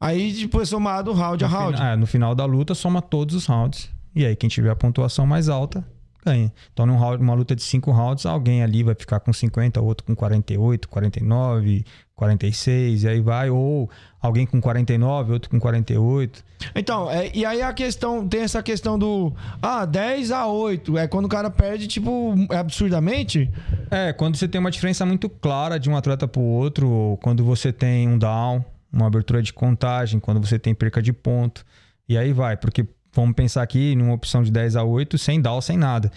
Aí 0.00 0.32
depois 0.32 0.68
somado 0.68 1.12
round 1.12 1.44
a 1.44 1.48
No 1.48 1.54
round. 1.54 1.76
fina- 1.76 1.90
é, 1.92 1.96
no 1.96 2.06
final 2.06 2.34
da 2.34 2.44
luta, 2.44 2.74
soma 2.74 3.00
todos 3.00 3.34
os 3.36 3.46
rounds. 3.46 3.88
E 4.14 4.26
aí, 4.26 4.34
quem 4.36 4.48
tiver 4.48 4.68
a 4.70 4.76
pontuação 4.76 5.24
mais 5.26 5.48
alta, 5.48 5.82
ganha. 6.26 6.52
Então, 6.72 6.84
numa 6.84 7.34
luta 7.34 7.54
de 7.56 7.62
5 7.62 7.90
rounds, 7.92 8.26
alguém 8.26 8.62
ali 8.62 8.82
vai 8.82 8.94
ficar 8.96 9.20
com 9.20 9.32
50, 9.32 9.80
outro 9.80 10.04
com 10.04 10.14
48, 10.14 10.88
49, 10.88 11.84
46, 12.22 13.02
e 13.02 13.08
aí 13.08 13.20
vai. 13.20 13.50
Ou 13.50 13.90
alguém 14.20 14.46
com 14.46 14.60
49, 14.60 15.32
outro 15.32 15.50
com 15.50 15.58
48. 15.58 16.44
Então, 16.74 17.10
é, 17.10 17.30
e 17.34 17.44
aí 17.44 17.60
a 17.60 17.72
questão, 17.72 18.26
tem 18.26 18.42
essa 18.42 18.62
questão 18.62 18.96
do 18.98 19.32
ah, 19.60 19.84
10 19.84 20.30
a 20.30 20.46
8, 20.46 20.98
é 20.98 21.08
quando 21.08 21.24
o 21.24 21.28
cara 21.28 21.50
perde 21.50 21.88
tipo 21.88 22.34
é 22.50 22.56
absurdamente? 22.56 23.50
É, 23.90 24.12
quando 24.12 24.36
você 24.36 24.46
tem 24.46 24.60
uma 24.60 24.70
diferença 24.70 25.04
muito 25.04 25.28
clara 25.28 25.78
de 25.78 25.90
um 25.90 25.96
atleta 25.96 26.28
pro 26.28 26.40
outro, 26.40 26.88
ou 26.88 27.16
quando 27.16 27.44
você 27.44 27.72
tem 27.72 28.08
um 28.08 28.16
down, 28.16 28.64
uma 28.92 29.08
abertura 29.08 29.42
de 29.42 29.52
contagem, 29.52 30.20
quando 30.20 30.40
você 30.40 30.58
tem 30.58 30.74
perca 30.74 31.02
de 31.02 31.12
ponto. 31.12 31.64
E 32.08 32.16
aí 32.16 32.32
vai, 32.32 32.56
porque 32.56 32.86
vamos 33.12 33.34
pensar 33.34 33.62
aqui 33.62 33.96
numa 33.96 34.14
opção 34.14 34.42
de 34.42 34.50
10 34.50 34.76
a 34.76 34.84
8, 34.84 35.18
sem 35.18 35.40
down, 35.40 35.60
sem 35.60 35.76
nada. 35.76 36.10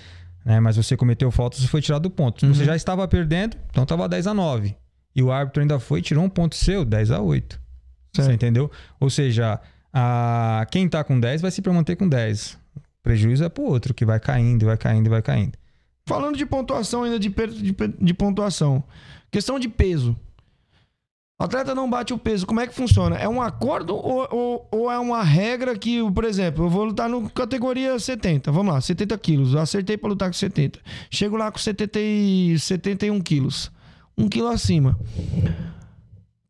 Né? 0.43 0.59
Mas 0.59 0.77
você 0.77 0.95
cometeu 0.95 1.31
falta, 1.31 1.57
você 1.57 1.67
foi 1.67 1.81
tirado 1.81 2.03
do 2.03 2.09
ponto. 2.11 2.45
Você 2.45 2.63
já 2.63 2.75
estava 2.75 3.07
perdendo, 3.07 3.57
então 3.71 3.83
estava 3.83 4.07
10 4.07 4.27
a 4.27 4.33
9. 4.33 4.75
E 5.15 5.23
o 5.23 5.31
árbitro 5.31 5.61
ainda 5.61 5.79
foi 5.79 5.99
e 5.99 6.01
tirou 6.01 6.23
um 6.23 6.29
ponto 6.29 6.55
seu, 6.55 6.83
10 6.83 7.11
a 7.11 7.21
8. 7.21 7.59
Você 8.13 8.21
Certo. 8.23 8.35
entendeu? 8.35 8.69
Ou 8.99 9.09
seja, 9.09 9.59
a... 9.93 10.65
quem 10.71 10.87
tá 10.89 11.03
com 11.03 11.19
10 11.19 11.41
vai 11.41 11.51
se 11.51 11.61
manter 11.69 11.95
com 11.95 12.07
10. 12.07 12.53
O 12.75 12.81
prejuízo 13.03 13.43
é 13.43 13.49
pro 13.49 13.63
outro, 13.63 13.93
que 13.93 14.05
vai 14.05 14.19
caindo, 14.19 14.65
vai 14.65 14.77
caindo, 14.77 15.09
vai 15.09 15.21
caindo. 15.21 15.57
Falando 16.07 16.37
de 16.37 16.45
pontuação 16.45 17.03
ainda 17.03 17.17
de, 17.19 17.29
de, 17.29 17.75
de 18.01 18.13
pontuação. 18.13 18.83
Questão 19.31 19.57
de 19.59 19.67
peso. 19.69 20.15
O 21.39 21.43
atleta 21.43 21.75
não 21.75 21.89
bate 21.89 22.13
o 22.13 22.17
peso, 22.17 22.45
como 22.47 22.61
é 22.61 22.67
que 22.67 22.73
funciona? 22.73 23.17
É 23.17 23.27
um 23.27 23.41
acordo 23.41 23.93
ou, 23.93 24.25
ou- 24.31 24.67
ou 24.71 24.91
é 24.91 24.97
uma 24.97 25.21
regra 25.21 25.77
que, 25.77 25.99
por 26.11 26.23
exemplo, 26.23 26.63
eu 26.65 26.69
vou 26.69 26.85
lutar 26.85 27.09
no 27.09 27.29
categoria 27.29 27.99
70, 27.99 28.51
vamos 28.53 28.73
lá, 28.73 28.79
70 28.79 29.17
quilos, 29.17 29.53
eu 29.53 29.59
acertei 29.59 29.97
pra 29.97 30.07
lutar 30.07 30.29
com 30.29 30.33
70. 30.33 30.79
Chego 31.11 31.35
lá 31.35 31.51
com 31.51 31.57
70 31.57 31.99
e 31.99 32.57
71 32.57 33.19
quilos, 33.19 33.69
um 34.17 34.27
quilo 34.29 34.47
acima. 34.47 34.97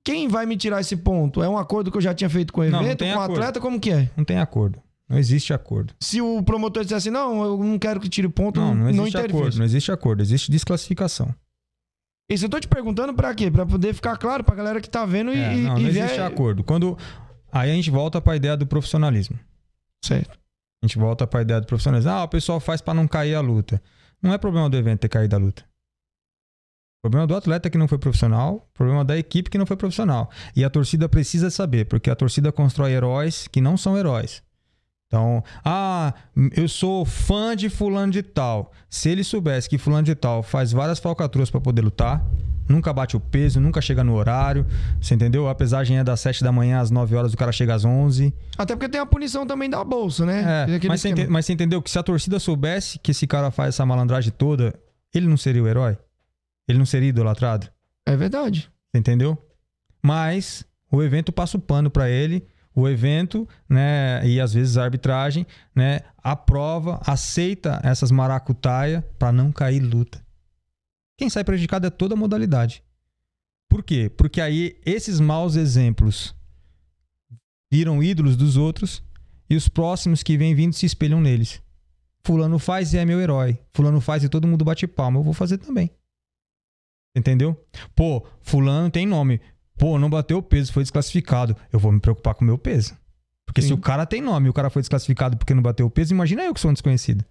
Quem 0.04 0.28
vai 0.28 0.46
me 0.46 0.56
tirar 0.56 0.82
esse 0.82 0.96
ponto? 0.96 1.42
É 1.42 1.50
um 1.50 1.58
acordo 1.58 1.90
que 1.92 1.98
eu 1.98 2.02
já 2.02 2.14
tinha 2.14 2.30
feito 2.30 2.54
com 2.54 2.62
o 2.62 2.64
Não, 2.66 2.72
não 2.80 2.82
evento, 2.86 3.00
tem 3.00 3.14
com 3.14 3.20
o 3.20 3.22
atleta, 3.24 3.60
como 3.60 3.80
que 3.80 3.92
é? 3.92 4.10
Não 4.16 4.24
tem 4.24 4.38
acordo. 4.38 4.80
Não 5.10 5.18
existe 5.18 5.54
acordo. 5.54 5.94
Se 6.00 6.22
o 6.22 6.42
promotor 6.44 6.84
disser 6.84 6.98
assim, 6.98 7.10
não, 7.10 7.44
eu 7.44 7.58
não 7.64 7.78
quero 7.78 8.00
que 8.00 8.10
tire 8.10 8.28
ponto, 8.30 8.60
Não, 8.60 8.74
não 8.76 8.90
existe 8.90 9.10
interfere. 9.10 9.34
acordo. 9.34 9.58
Não 9.58 9.66
existe 9.66 9.92
acordo. 9.92 10.22
Existe 10.22 10.52
desclassificação. 10.52 11.34
Isso 12.30 12.46
eu 12.46 12.50
tô 12.50 12.60
te 12.60 12.68
perguntando 12.68 13.14
pra 13.14 13.34
quê? 13.36 13.52
Pra 13.52 13.66
poder 13.66 13.94
ficar 13.94 14.18
claro 14.18 14.44
pra 14.44 14.56
galera 14.56 14.82
que 14.82 14.90
tá 14.90 15.06
vendo 15.06 15.32
e, 15.32 15.38
É, 15.38 15.56
não, 15.56 15.78
e 15.78 15.82
não 15.84 15.90
existe 15.90 16.20
acordo. 16.20 16.64
Quando 16.64 16.98
aí 17.52 17.70
a 17.72 17.74
gente 17.74 17.92
volta 17.92 18.20
para 18.20 18.34
a 18.34 18.36
ideia 18.36 18.58
do 18.58 18.66
profissionalismo. 18.66 19.38
Certo. 20.04 20.38
A 20.84 20.88
gente 20.88 20.98
volta 20.98 21.26
para 21.28 21.40
a 21.40 21.44
ideia 21.44 21.62
do 21.62 21.68
profissionalismo. 21.68 22.12
Ah, 22.12 22.24
o 22.24 22.28
pessoal 22.28 22.60
faz 22.60 22.82
para 22.82 22.94
não 22.96 23.08
cair 23.08 23.36
a 23.36 23.42
luta. 23.42 23.82
Não 24.22 24.34
é 24.34 24.38
problema 24.40 24.70
do 24.70 24.78
evento 24.78 25.02
ter 25.02 25.10
caído 25.10 25.36
a 25.36 25.40
luta. 25.40 25.64
Problema 27.06 27.28
do 27.28 27.36
atleta 27.36 27.70
que 27.70 27.78
não 27.78 27.88
foi 27.88 28.00
profissional, 28.00 28.68
problema 28.74 29.06
da 29.06 29.16
equipe 29.16 29.48
que 29.48 29.60
não 29.60 29.66
foi 29.68 29.78
profissional. 29.78 30.28
E 30.56 30.64
a 30.66 30.72
torcida 30.72 31.08
precisa 31.08 31.52
saber, 31.52 31.86
porque 31.86 32.10
a 32.10 32.16
torcida 32.16 32.52
constrói 32.52 32.94
heróis 32.94 33.48
que 33.48 33.62
não 33.62 33.78
são 33.78 33.96
heróis. 33.96 34.42
Então, 35.06 35.44
ah, 35.64 36.16
eu 36.58 36.68
sou 36.68 37.06
fã 37.06 37.56
de 37.56 37.70
fulano 37.70 38.12
de 38.12 38.24
tal. 38.24 38.72
Se 38.90 39.08
ele 39.08 39.24
soubesse 39.24 39.70
que 39.70 39.78
fulano 39.78 40.02
de 40.02 40.16
tal 40.16 40.42
faz 40.42 40.72
várias 40.72 40.98
falcatruas 40.98 41.52
para 41.52 41.62
poder 41.62 41.84
lutar, 41.84 42.26
nunca 42.68 42.92
bate 42.92 43.16
o 43.16 43.20
peso, 43.20 43.60
nunca 43.62 43.82
chega 43.82 44.04
no 44.04 44.16
horário, 44.16 44.66
você 45.00 45.14
entendeu? 45.14 45.48
A 45.48 45.54
pesagem 45.54 46.00
é 46.00 46.04
das 46.04 46.20
7 46.22 46.44
da 46.44 46.52
manhã 46.52 46.80
às 46.80 46.90
9 46.90 47.16
horas, 47.16 47.36
o 47.36 47.38
cara 47.38 47.52
chega 47.52 47.76
às 47.76 47.86
11. 47.86 48.34
Até 48.58 48.76
porque 48.76 48.90
tem 48.90 49.00
a 49.00 49.06
punição 49.06 49.46
também 49.46 49.70
da 49.70 49.84
bolsa, 49.84 50.26
né? 50.26 50.66
É, 50.68 50.88
mas, 50.88 51.02
você 51.02 51.28
mas 51.28 51.46
você 51.46 51.54
entendeu 51.54 51.84
que 51.84 51.92
se 51.92 52.00
a 52.00 52.02
torcida 52.02 52.40
soubesse 52.40 52.98
que 52.98 53.12
esse 53.12 53.28
cara 53.28 53.52
faz 53.52 53.76
essa 53.76 53.86
malandragem 53.86 54.34
toda, 54.36 54.74
ele 55.14 55.28
não 55.28 55.38
seria 55.38 55.62
o 55.62 55.68
herói? 55.68 55.96
Ele 56.68 56.78
não 56.78 56.86
seria 56.86 57.10
idolatrado? 57.10 57.70
É 58.06 58.16
verdade. 58.16 58.72
Você 58.92 59.00
entendeu? 59.00 59.38
Mas 60.02 60.66
o 60.92 61.02
evento 61.02 61.32
passa 61.32 61.58
o 61.58 61.62
pano 61.62 61.90
pra 61.90 62.10
ele, 62.10 62.48
o 62.76 62.88
evento, 62.88 63.48
né, 63.70 64.26
e 64.28 64.40
às 64.40 64.54
vezes 64.54 64.78
a 64.78 64.84
arbitragem, 64.84 65.46
né, 65.76 66.02
aprova, 66.18 67.00
aceita 67.06 67.80
essas 67.84 68.12
maracutaia 68.12 69.02
pra 69.18 69.32
não 69.32 69.52
cair 69.52 69.80
luta. 69.80 70.24
Quem 71.18 71.30
sai 71.30 71.44
prejudicado 71.44 71.88
é 71.88 71.90
toda 71.90 72.14
a 72.14 72.18
modalidade. 72.18 72.84
Por 73.70 73.84
quê? 73.84 74.10
Porque 74.10 74.42
aí 74.42 74.78
esses 74.86 75.20
maus 75.20 75.56
exemplos 75.56 76.36
viram 77.72 78.04
ídolos 78.04 78.36
dos 78.36 78.58
outros 78.58 79.04
e 79.50 79.56
os 79.56 79.68
próximos 79.68 80.24
que 80.24 80.38
vêm 80.38 80.54
vindo 80.54 80.74
se 80.74 80.86
espelham 80.86 81.22
neles. 81.22 81.62
Fulano 82.24 82.58
faz 82.60 82.94
e 82.94 82.98
é 82.98 83.06
meu 83.06 83.22
herói. 83.22 83.60
Fulano 83.74 84.02
faz 84.02 84.24
e 84.24 84.30
todo 84.30 84.48
mundo 84.48 84.66
bate 84.66 84.88
palma. 84.88 85.20
Eu 85.20 85.24
vou 85.24 85.34
fazer 85.34 85.58
também. 85.58 85.92
Entendeu? 87.16 87.56
Pô, 87.96 88.26
fulano 88.42 88.90
tem 88.90 89.06
nome. 89.06 89.40
Pô, 89.78 89.98
não 90.00 90.10
bateu 90.10 90.38
o 90.38 90.44
peso, 90.44 90.72
foi 90.74 90.84
desclassificado. 90.84 91.56
Eu 91.72 91.80
vou 91.80 91.92
me 91.92 92.00
preocupar 92.00 92.34
com 92.36 92.44
o 92.44 92.48
meu 92.48 92.58
peso. 92.58 92.96
Porque 93.46 93.62
se 93.62 93.70
Sim. 93.70 93.74
o 93.74 93.78
cara 93.78 94.06
tem 94.06 94.22
nome 94.22 94.48
e 94.48 94.50
o 94.50 94.54
cara 94.54 94.70
foi 94.70 94.82
desclassificado 94.82 95.38
porque 95.38 95.54
não 95.54 95.62
bateu 95.62 95.86
o 95.86 95.90
peso, 95.90 96.14
imagina 96.14 96.44
eu 96.44 96.54
que 96.54 96.60
sou 96.60 96.72
um 96.72 96.74
desconhecido. 96.74 97.24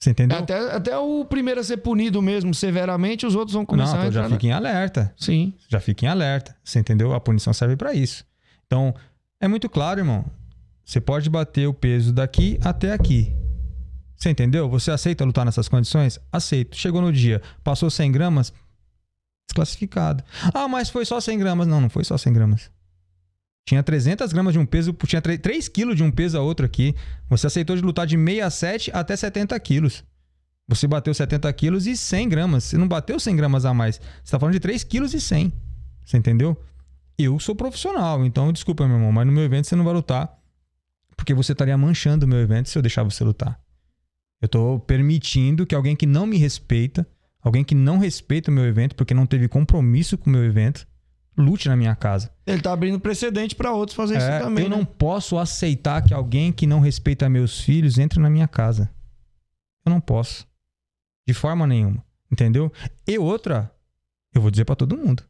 Você 0.00 0.10
entendeu? 0.10 0.38
Até, 0.38 0.58
até 0.74 0.98
o 0.98 1.24
primeiro 1.24 1.58
a 1.60 1.64
ser 1.64 1.78
punido 1.78 2.20
mesmo 2.20 2.54
severamente, 2.54 3.26
os 3.26 3.34
outros 3.34 3.54
vão 3.54 3.64
começar 3.64 3.94
não, 3.96 4.02
a 4.02 4.06
então 4.06 4.12
já 4.12 4.20
entrar. 4.20 4.28
na- 4.28 4.36
fica 4.36 4.46
em 4.46 4.52
alerta. 4.52 5.14
Sim. 5.16 5.54
Já 5.68 5.80
fica 5.80 6.04
em 6.04 6.08
alerta. 6.08 6.54
Você 6.62 6.78
entendeu? 6.78 7.14
A 7.14 7.20
punição 7.20 7.52
serve 7.52 7.76
pra 7.76 7.94
isso. 7.94 8.24
Então, 8.66 8.94
é 9.40 9.48
muito 9.48 9.68
claro, 9.70 10.00
irmão. 10.00 10.24
Você 10.84 11.00
pode 11.00 11.28
bater 11.30 11.66
o 11.66 11.74
peso 11.74 12.12
daqui 12.12 12.58
até 12.62 12.92
aqui. 12.92 13.34
Você 14.16 14.30
entendeu? 14.30 14.68
Você 14.68 14.90
aceita 14.90 15.24
lutar 15.24 15.44
nessas 15.44 15.68
condições? 15.68 16.20
Aceito. 16.30 16.76
Chegou 16.76 17.00
no 17.02 17.12
dia, 17.12 17.40
passou 17.64 17.90
100 17.90 18.12
gramas, 18.12 18.52
desclassificado. 19.46 20.22
Ah, 20.52 20.68
mas 20.68 20.90
foi 20.90 21.04
só 21.04 21.20
100 21.20 21.38
gramas. 21.38 21.66
Não, 21.66 21.80
não 21.80 21.90
foi 21.90 22.04
só 22.04 22.16
100 22.18 22.32
gramas. 22.32 22.70
Tinha 23.66 23.82
300 23.82 24.32
gramas 24.32 24.52
de 24.52 24.60
um 24.60 24.66
peso, 24.66 24.92
tinha 25.06 25.20
3 25.20 25.68
quilos 25.68 25.96
de 25.96 26.02
um 26.02 26.10
peso 26.10 26.38
a 26.38 26.40
outro 26.40 26.64
aqui. 26.64 26.94
Você 27.28 27.48
aceitou 27.48 27.74
de 27.74 27.82
lutar 27.82 28.06
de 28.06 28.16
67 28.16 28.90
até 28.94 29.16
70 29.16 29.58
quilos. 29.58 30.04
Você 30.68 30.86
bateu 30.86 31.12
70 31.12 31.52
quilos 31.52 31.86
e 31.86 31.96
100 31.96 32.28
gramas. 32.28 32.64
Você 32.64 32.78
não 32.78 32.86
bateu 32.86 33.18
100 33.18 33.36
gramas 33.36 33.64
a 33.64 33.74
mais. 33.74 34.00
Você 34.22 34.32
tá 34.32 34.38
falando 34.38 34.52
de 34.52 34.60
3 34.60 34.84
quilos 34.84 35.14
e 35.14 35.20
100. 35.20 35.52
Você 36.04 36.16
entendeu? 36.16 36.60
Eu 37.18 37.40
sou 37.40 37.56
profissional, 37.56 38.24
então 38.24 38.52
desculpa, 38.52 38.86
meu 38.86 38.96
irmão, 38.96 39.10
mas 39.10 39.26
no 39.26 39.32
meu 39.32 39.42
evento 39.42 39.66
você 39.66 39.74
não 39.74 39.84
vai 39.84 39.94
lutar. 39.94 40.36
Porque 41.16 41.34
você 41.34 41.52
estaria 41.52 41.76
manchando 41.76 42.26
o 42.26 42.28
meu 42.28 42.38
evento 42.38 42.68
se 42.68 42.78
eu 42.78 42.82
deixar 42.82 43.02
você 43.02 43.24
lutar. 43.24 43.58
Eu 44.40 44.48
tô 44.48 44.78
permitindo 44.80 45.66
que 45.66 45.74
alguém 45.74 45.96
que 45.96 46.06
não 46.06 46.26
me 46.26 46.36
respeita, 46.36 47.06
alguém 47.46 47.62
que 47.62 47.74
não 47.76 47.98
respeita 47.98 48.50
o 48.50 48.54
meu 48.54 48.64
evento, 48.64 48.96
porque 48.96 49.14
não 49.14 49.24
teve 49.24 49.46
compromisso 49.46 50.18
com 50.18 50.28
o 50.28 50.32
meu 50.32 50.44
evento, 50.44 50.84
lute 51.38 51.68
na 51.68 51.76
minha 51.76 51.94
casa. 51.94 52.32
Ele 52.44 52.60
tá 52.60 52.72
abrindo 52.72 52.98
precedente 52.98 53.54
pra 53.54 53.72
outros 53.72 53.94
fazer 53.94 54.16
É, 54.16 54.18
isso 54.18 54.44
também. 54.44 54.64
eu 54.64 54.70
né? 54.70 54.76
não 54.76 54.84
posso 54.84 55.38
aceitar 55.38 56.02
que 56.02 56.12
alguém 56.12 56.50
que 56.50 56.66
não 56.66 56.80
respeita 56.80 57.28
meus 57.28 57.60
filhos 57.60 57.98
entre 57.98 58.18
na 58.18 58.28
minha 58.28 58.48
casa. 58.48 58.90
Eu 59.84 59.90
não 59.90 60.00
posso. 60.00 60.44
De 61.26 61.32
forma 61.32 61.66
nenhuma. 61.66 62.04
Entendeu? 62.32 62.72
E 63.06 63.16
outra, 63.16 63.70
eu 64.34 64.40
vou 64.40 64.50
dizer 64.50 64.64
pra 64.64 64.74
todo 64.74 64.96
mundo. 64.96 65.22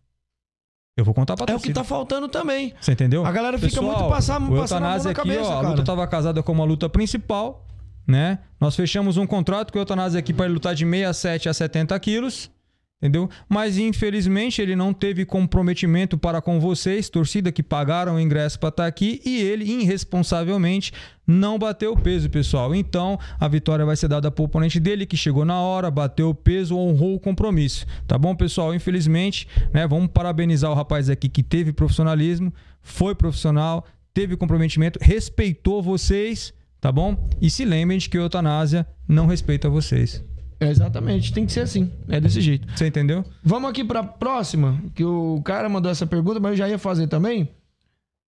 Eu 0.97 1.05
vou 1.05 1.13
contar 1.13 1.37
pra 1.37 1.53
É 1.53 1.55
o 1.55 1.61
que 1.61 1.75
tá 1.75 1.85
faltando 1.85 2.27
também. 2.29 2.73
Você 2.81 2.93
entendeu? 2.93 3.27
A 3.27 3.31
galera 3.31 3.59
fica 3.59 3.69
Pessoal, 3.69 3.99
muito 3.99 4.09
passar, 4.09 4.41
o 4.41 4.57
passando 4.57 4.85
a 4.87 4.89
mão 4.89 4.99
na 5.05 5.11
aqui, 5.11 5.15
cabeça, 5.15 5.51
ó, 5.51 5.59
a 5.59 5.69
luta 5.69 5.85
tava 5.85 6.07
casada 6.07 6.43
como 6.43 6.63
a 6.63 6.65
luta 6.65 6.89
principal, 6.89 7.66
né? 8.07 8.39
Nós 8.61 8.77
fechamos 8.77 9.17
um 9.17 9.27
contrato 9.27 9.73
com 9.73 9.79
o 9.79 9.83
Eutanásia 9.83 10.19
aqui 10.19 10.33
para 10.33 10.47
ele 10.47 10.55
lutar 10.55 10.75
de 10.75 10.85
67 10.85 11.49
a 11.49 11.55
70 11.55 11.99
quilos, 11.99 12.51
entendeu? 12.99 13.29
Mas 13.49 13.77
infelizmente 13.79 14.63
ele 14.63 14.75
não 14.75 14.93
teve 14.93 15.25
comprometimento 15.25 16.17
para 16.17 16.41
com 16.41 16.59
vocês, 16.61 17.11
torcida 17.11 17.53
que 17.53 17.63
pagaram 17.63 18.15
o 18.15 18.21
ingresso 18.21 18.59
para 18.59 18.71
estar 18.71 18.87
aqui, 18.87 19.21
e 19.25 19.41
ele 19.41 19.65
irresponsavelmente 19.65 20.93
não 21.27 21.59
bateu 21.59 21.93
o 21.93 21.99
peso, 21.99 22.31
pessoal. 22.31 22.75
Então 22.75 23.19
a 23.39 23.49
vitória 23.49 23.85
vai 23.85 23.97
ser 23.97 24.09
dada 24.09 24.31
para 24.31 24.43
o 24.43 24.47
oponente 24.47 24.79
dele 24.79 25.05
que 25.05 25.17
chegou 25.17 25.45
na 25.45 25.61
hora, 25.61 25.91
bateu 25.91 26.31
o 26.31 26.35
peso, 26.35 26.77
honrou 26.77 27.17
o 27.17 27.21
compromisso, 27.21 27.87
tá 28.07 28.17
bom, 28.17 28.35
pessoal? 28.35 28.75
Infelizmente, 28.75 29.49
né? 29.73 29.87
Vamos 29.87 30.09
parabenizar 30.09 30.71
o 30.71 30.75
rapaz 30.75 31.11
aqui 31.11 31.29
que 31.29 31.43
teve 31.43 31.73
profissionalismo, 31.73 32.53
foi 32.81 33.15
profissional, 33.15 33.85
teve 34.15 34.37
comprometimento, 34.37 34.99
respeitou 35.03 35.83
vocês, 35.83 36.55
tá 36.87 36.93
bom? 36.93 37.17
E 37.41 37.51
se 37.51 37.65
lembrem 37.65 37.99
de 37.99 38.09
que 38.09 38.17
a 38.17 38.21
eutanásia 38.21 38.87
não 39.09 39.27
respeita 39.27 39.69
vocês. 39.69 40.23
É, 40.61 40.71
exatamente, 40.71 41.33
tem 41.33 41.45
que 41.45 41.51
ser 41.51 41.63
assim. 41.63 41.91
É 42.09 42.21
desse 42.21 42.41
jeito. 42.41 42.65
Você 42.77 42.87
entendeu? 42.87 43.25
Vamos 43.43 43.69
aqui 43.69 43.83
pra 43.83 44.05
próxima, 44.05 44.81
que 44.95 45.03
o 45.03 45.43
cara 45.45 45.69
mandou 45.69 45.91
essa 45.91 46.07
pergunta, 46.07 46.39
mas 46.39 46.53
eu 46.53 46.57
já 46.59 46.69
ia 46.69 46.79
fazer 46.79 47.09
também. 47.09 47.49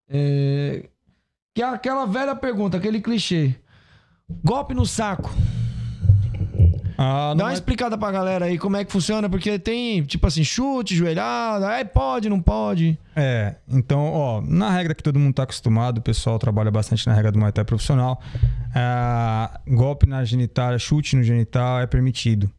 É, 0.08 0.88
Que 1.54 1.62
é 1.62 1.66
aquela 1.66 2.04
velha 2.04 2.34
pergunta, 2.34 2.76
aquele 2.76 3.00
clichê. 3.00 3.54
Golpe 4.44 4.74
no 4.74 4.84
saco. 4.84 5.32
Ah, 7.00 7.32
Dá 7.36 7.44
uma 7.44 7.50
é- 7.52 7.54
explicada 7.54 7.96
pra 7.96 8.10
galera 8.10 8.46
aí 8.46 8.58
como 8.58 8.76
é 8.76 8.84
que 8.84 8.90
funciona, 8.90 9.30
porque 9.30 9.56
tem, 9.56 10.02
tipo 10.02 10.26
assim, 10.26 10.42
chute, 10.42 10.96
joelhada, 10.96 11.68
aí 11.68 11.84
pode, 11.84 12.28
não 12.28 12.40
pode. 12.42 12.98
É, 13.14 13.54
então, 13.68 14.00
ó, 14.12 14.40
na 14.40 14.68
regra 14.68 14.96
que 14.96 15.02
todo 15.02 15.16
mundo 15.16 15.32
tá 15.34 15.44
acostumado, 15.44 15.98
o 15.98 16.02
pessoal 16.02 16.40
trabalha 16.40 16.72
bastante 16.72 17.06
na 17.06 17.14
regra 17.14 17.30
do 17.30 17.38
Muay 17.38 17.52
Thai 17.52 17.64
profissional, 17.64 18.20
ah, 18.74 19.60
golpe 19.68 20.06
na 20.06 20.24
genitália, 20.24 20.76
chute 20.76 21.14
no 21.14 21.22
genital 21.22 21.80
é 21.80 21.86
permitido. 21.86 22.50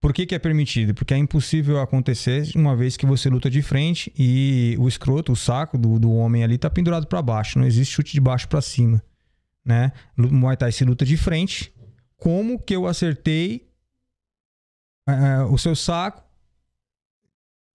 Por 0.00 0.12
que, 0.12 0.26
que 0.26 0.34
é 0.34 0.38
permitido? 0.38 0.92
Porque 0.92 1.14
é 1.14 1.16
impossível 1.16 1.80
acontecer 1.80 2.50
uma 2.56 2.74
vez 2.74 2.96
que 2.96 3.06
você 3.06 3.30
luta 3.30 3.48
de 3.48 3.62
frente 3.62 4.12
e 4.18 4.76
o 4.78 4.86
escroto, 4.88 5.30
o 5.32 5.36
saco 5.36 5.78
do, 5.78 5.98
do 5.98 6.12
homem 6.12 6.42
ali 6.44 6.58
tá 6.58 6.68
pendurado 6.68 7.06
para 7.06 7.22
baixo. 7.22 7.58
Não 7.58 7.66
existe 7.66 7.94
chute 7.94 8.12
de 8.12 8.20
baixo 8.20 8.46
para 8.46 8.60
cima, 8.60 9.00
né? 9.64 9.92
Muay 10.14 10.56
Thai 10.58 10.72
se 10.72 10.84
luta 10.84 11.06
de 11.06 11.16
frente. 11.16 11.72
Como 12.24 12.58
que 12.58 12.74
eu 12.74 12.86
acertei 12.86 13.68
ah, 15.06 15.46
o 15.50 15.58
seu 15.58 15.76
saco 15.76 16.22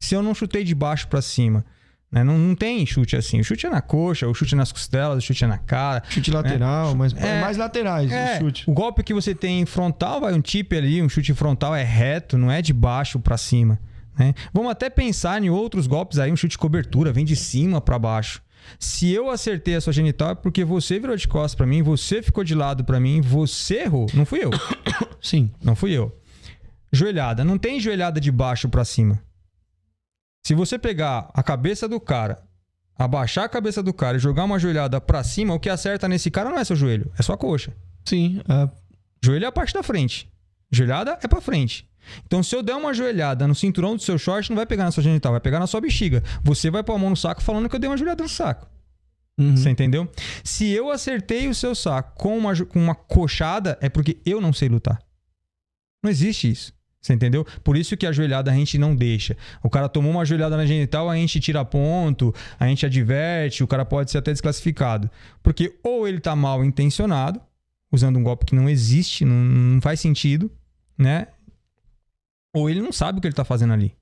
se 0.01 0.15
eu 0.15 0.23
não 0.23 0.33
chutei 0.33 0.63
de 0.63 0.73
baixo 0.73 1.07
para 1.07 1.21
cima? 1.21 1.63
né? 2.11 2.23
Não, 2.23 2.35
não 2.39 2.55
tem 2.55 2.83
chute 2.87 3.15
assim. 3.15 3.39
O 3.39 3.43
chute 3.43 3.67
é 3.67 3.69
na 3.69 3.79
coxa, 3.81 4.27
o 4.27 4.33
chute 4.33 4.55
é 4.55 4.57
nas 4.57 4.71
costelas, 4.71 5.19
o 5.19 5.21
chute 5.27 5.43
é 5.43 5.47
na 5.47 5.59
cara. 5.59 6.01
Chute 6.09 6.31
lateral, 6.31 6.95
mas 6.95 7.13
É. 7.13 7.39
mais 7.39 7.55
laterais 7.57 8.11
É, 8.11 8.37
o 8.37 8.39
chute. 8.39 8.63
o 8.67 8.73
golpe 8.73 9.03
que 9.03 9.13
você 9.13 9.35
tem 9.35 9.61
em 9.61 9.65
frontal, 9.67 10.19
vai 10.19 10.33
um 10.33 10.41
tip 10.41 10.73
ali, 10.75 10.99
um 11.03 11.07
chute 11.07 11.31
frontal 11.35 11.75
é 11.75 11.83
reto, 11.83 12.35
não 12.35 12.49
é 12.51 12.59
de 12.63 12.73
baixo 12.73 13.19
para 13.19 13.37
cima. 13.37 13.77
né? 14.17 14.33
Vamos 14.51 14.71
até 14.71 14.89
pensar 14.89 15.41
em 15.43 15.51
outros 15.51 15.85
golpes 15.85 16.17
aí, 16.17 16.31
um 16.31 16.35
chute 16.35 16.53
de 16.53 16.57
cobertura, 16.57 17.13
vem 17.13 17.23
de 17.23 17.35
cima 17.35 17.79
para 17.79 17.99
baixo. 17.99 18.41
Se 18.77 19.11
eu 19.11 19.29
acertei 19.29 19.75
a 19.75 19.81
sua 19.81 19.93
genital 19.93 20.31
é 20.31 20.35
porque 20.35 20.63
você 20.63 20.99
virou 20.99 21.15
de 21.15 21.27
costas 21.27 21.55
para 21.55 21.65
mim, 21.65 21.81
você 21.81 22.21
ficou 22.21 22.43
de 22.43 22.53
lado 22.53 22.83
para 22.83 22.99
mim, 22.99 23.21
você 23.21 23.81
errou, 23.81 24.07
não 24.13 24.25
fui 24.25 24.43
eu. 24.43 24.51
Sim. 25.21 25.51
Não 25.63 25.75
fui 25.75 25.91
eu. 25.91 26.15
Joelhada. 26.91 27.43
Não 27.43 27.57
tem 27.57 27.79
joelhada 27.79 28.19
de 28.19 28.31
baixo 28.31 28.69
pra 28.69 28.85
cima. 28.85 29.21
Se 30.45 30.53
você 30.53 30.77
pegar 30.79 31.29
a 31.33 31.43
cabeça 31.43 31.87
do 31.87 31.99
cara, 31.99 32.41
abaixar 32.97 33.45
a 33.45 33.49
cabeça 33.49 33.81
do 33.83 33.93
cara 33.93 34.17
e 34.17 34.19
jogar 34.19 34.43
uma 34.43 34.59
joelhada 34.59 34.99
pra 34.99 35.23
cima, 35.23 35.53
o 35.53 35.59
que 35.59 35.69
acerta 35.69 36.07
nesse 36.07 36.29
cara 36.29 36.49
não 36.49 36.59
é 36.59 36.63
seu 36.63 36.75
joelho, 36.75 37.11
é 37.17 37.21
sua 37.21 37.37
coxa. 37.37 37.73
Sim. 38.05 38.41
é. 38.47 38.69
Joelho 39.23 39.45
é 39.45 39.47
a 39.47 39.51
parte 39.51 39.73
da 39.73 39.83
frente. 39.83 40.31
Joelhada 40.71 41.17
é 41.21 41.27
pra 41.27 41.41
frente. 41.41 41.88
Então, 42.25 42.41
se 42.43 42.55
eu 42.55 42.63
der 42.63 42.75
uma 42.75 42.93
joelhada 42.93 43.47
no 43.47 43.55
cinturão 43.55 43.95
do 43.95 44.01
seu 44.01 44.17
short, 44.17 44.49
não 44.49 44.57
vai 44.57 44.65
pegar 44.65 44.85
na 44.85 44.91
sua 44.91 45.03
genital, 45.03 45.31
vai 45.31 45.41
pegar 45.41 45.59
na 45.59 45.67
sua 45.67 45.81
bexiga. 45.81 46.23
Você 46.43 46.69
vai 46.69 46.83
pôr 46.83 46.93
a 46.93 46.97
mão 46.97 47.09
no 47.09 47.17
saco 47.17 47.41
falando 47.41 47.69
que 47.69 47.75
eu 47.75 47.79
dei 47.79 47.89
uma 47.89 47.97
joelhada 47.97 48.23
no 48.23 48.29
saco. 48.29 48.67
Uhum. 49.39 49.55
Você 49.55 49.69
entendeu? 49.69 50.09
Se 50.43 50.69
eu 50.69 50.91
acertei 50.91 51.47
o 51.47 51.55
seu 51.55 51.73
saco 51.73 52.13
com 52.17 52.37
uma, 52.37 52.53
com 52.65 52.79
uma 52.79 52.93
coxada, 52.93 53.77
é 53.81 53.87
porque 53.87 54.17
eu 54.25 54.41
não 54.41 54.51
sei 54.51 54.67
lutar. 54.67 54.99
Não 56.03 56.11
existe 56.11 56.51
isso. 56.51 56.73
Você 57.01 57.13
entendeu? 57.13 57.45
Por 57.63 57.77
isso 57.77 57.95
que 57.95 58.05
a 58.05 58.11
joelhada 58.11 58.51
a 58.51 58.53
gente 58.53 58.77
não 58.77 58.93
deixa. 58.93 59.37
O 59.63 59.69
cara 59.69 59.87
tomou 59.87 60.11
uma 60.11 60.25
joelhada 60.25 60.57
na 60.57 60.65
genital, 60.65 61.09
a 61.09 61.15
gente 61.15 61.39
tira 61.39 61.63
ponto, 61.63 62.35
a 62.59 62.67
gente 62.67 62.85
adverte, 62.85 63.63
o 63.63 63.67
cara 63.67 63.85
pode 63.85 64.11
ser 64.11 64.17
até 64.17 64.31
desclassificado. 64.31 65.09
Porque 65.41 65.79
ou 65.81 66.05
ele 66.05 66.19
tá 66.19 66.35
mal 66.35 66.63
intencionado, 66.63 67.39
usando 67.89 68.17
um 68.17 68.23
golpe 68.23 68.45
que 68.45 68.55
não 68.55 68.69
existe, 68.69 69.23
não, 69.23 69.35
não 69.35 69.81
faz 69.81 70.01
sentido, 70.01 70.51
né? 70.97 71.27
Ou 72.55 72.69
ele 72.69 72.81
não 72.81 72.91
sabe 72.91 73.17
o 73.17 73.21
que 73.21 73.27
ele 73.27 73.35
tá 73.35 73.45
fazendo 73.45 73.73
ali. 73.73 73.95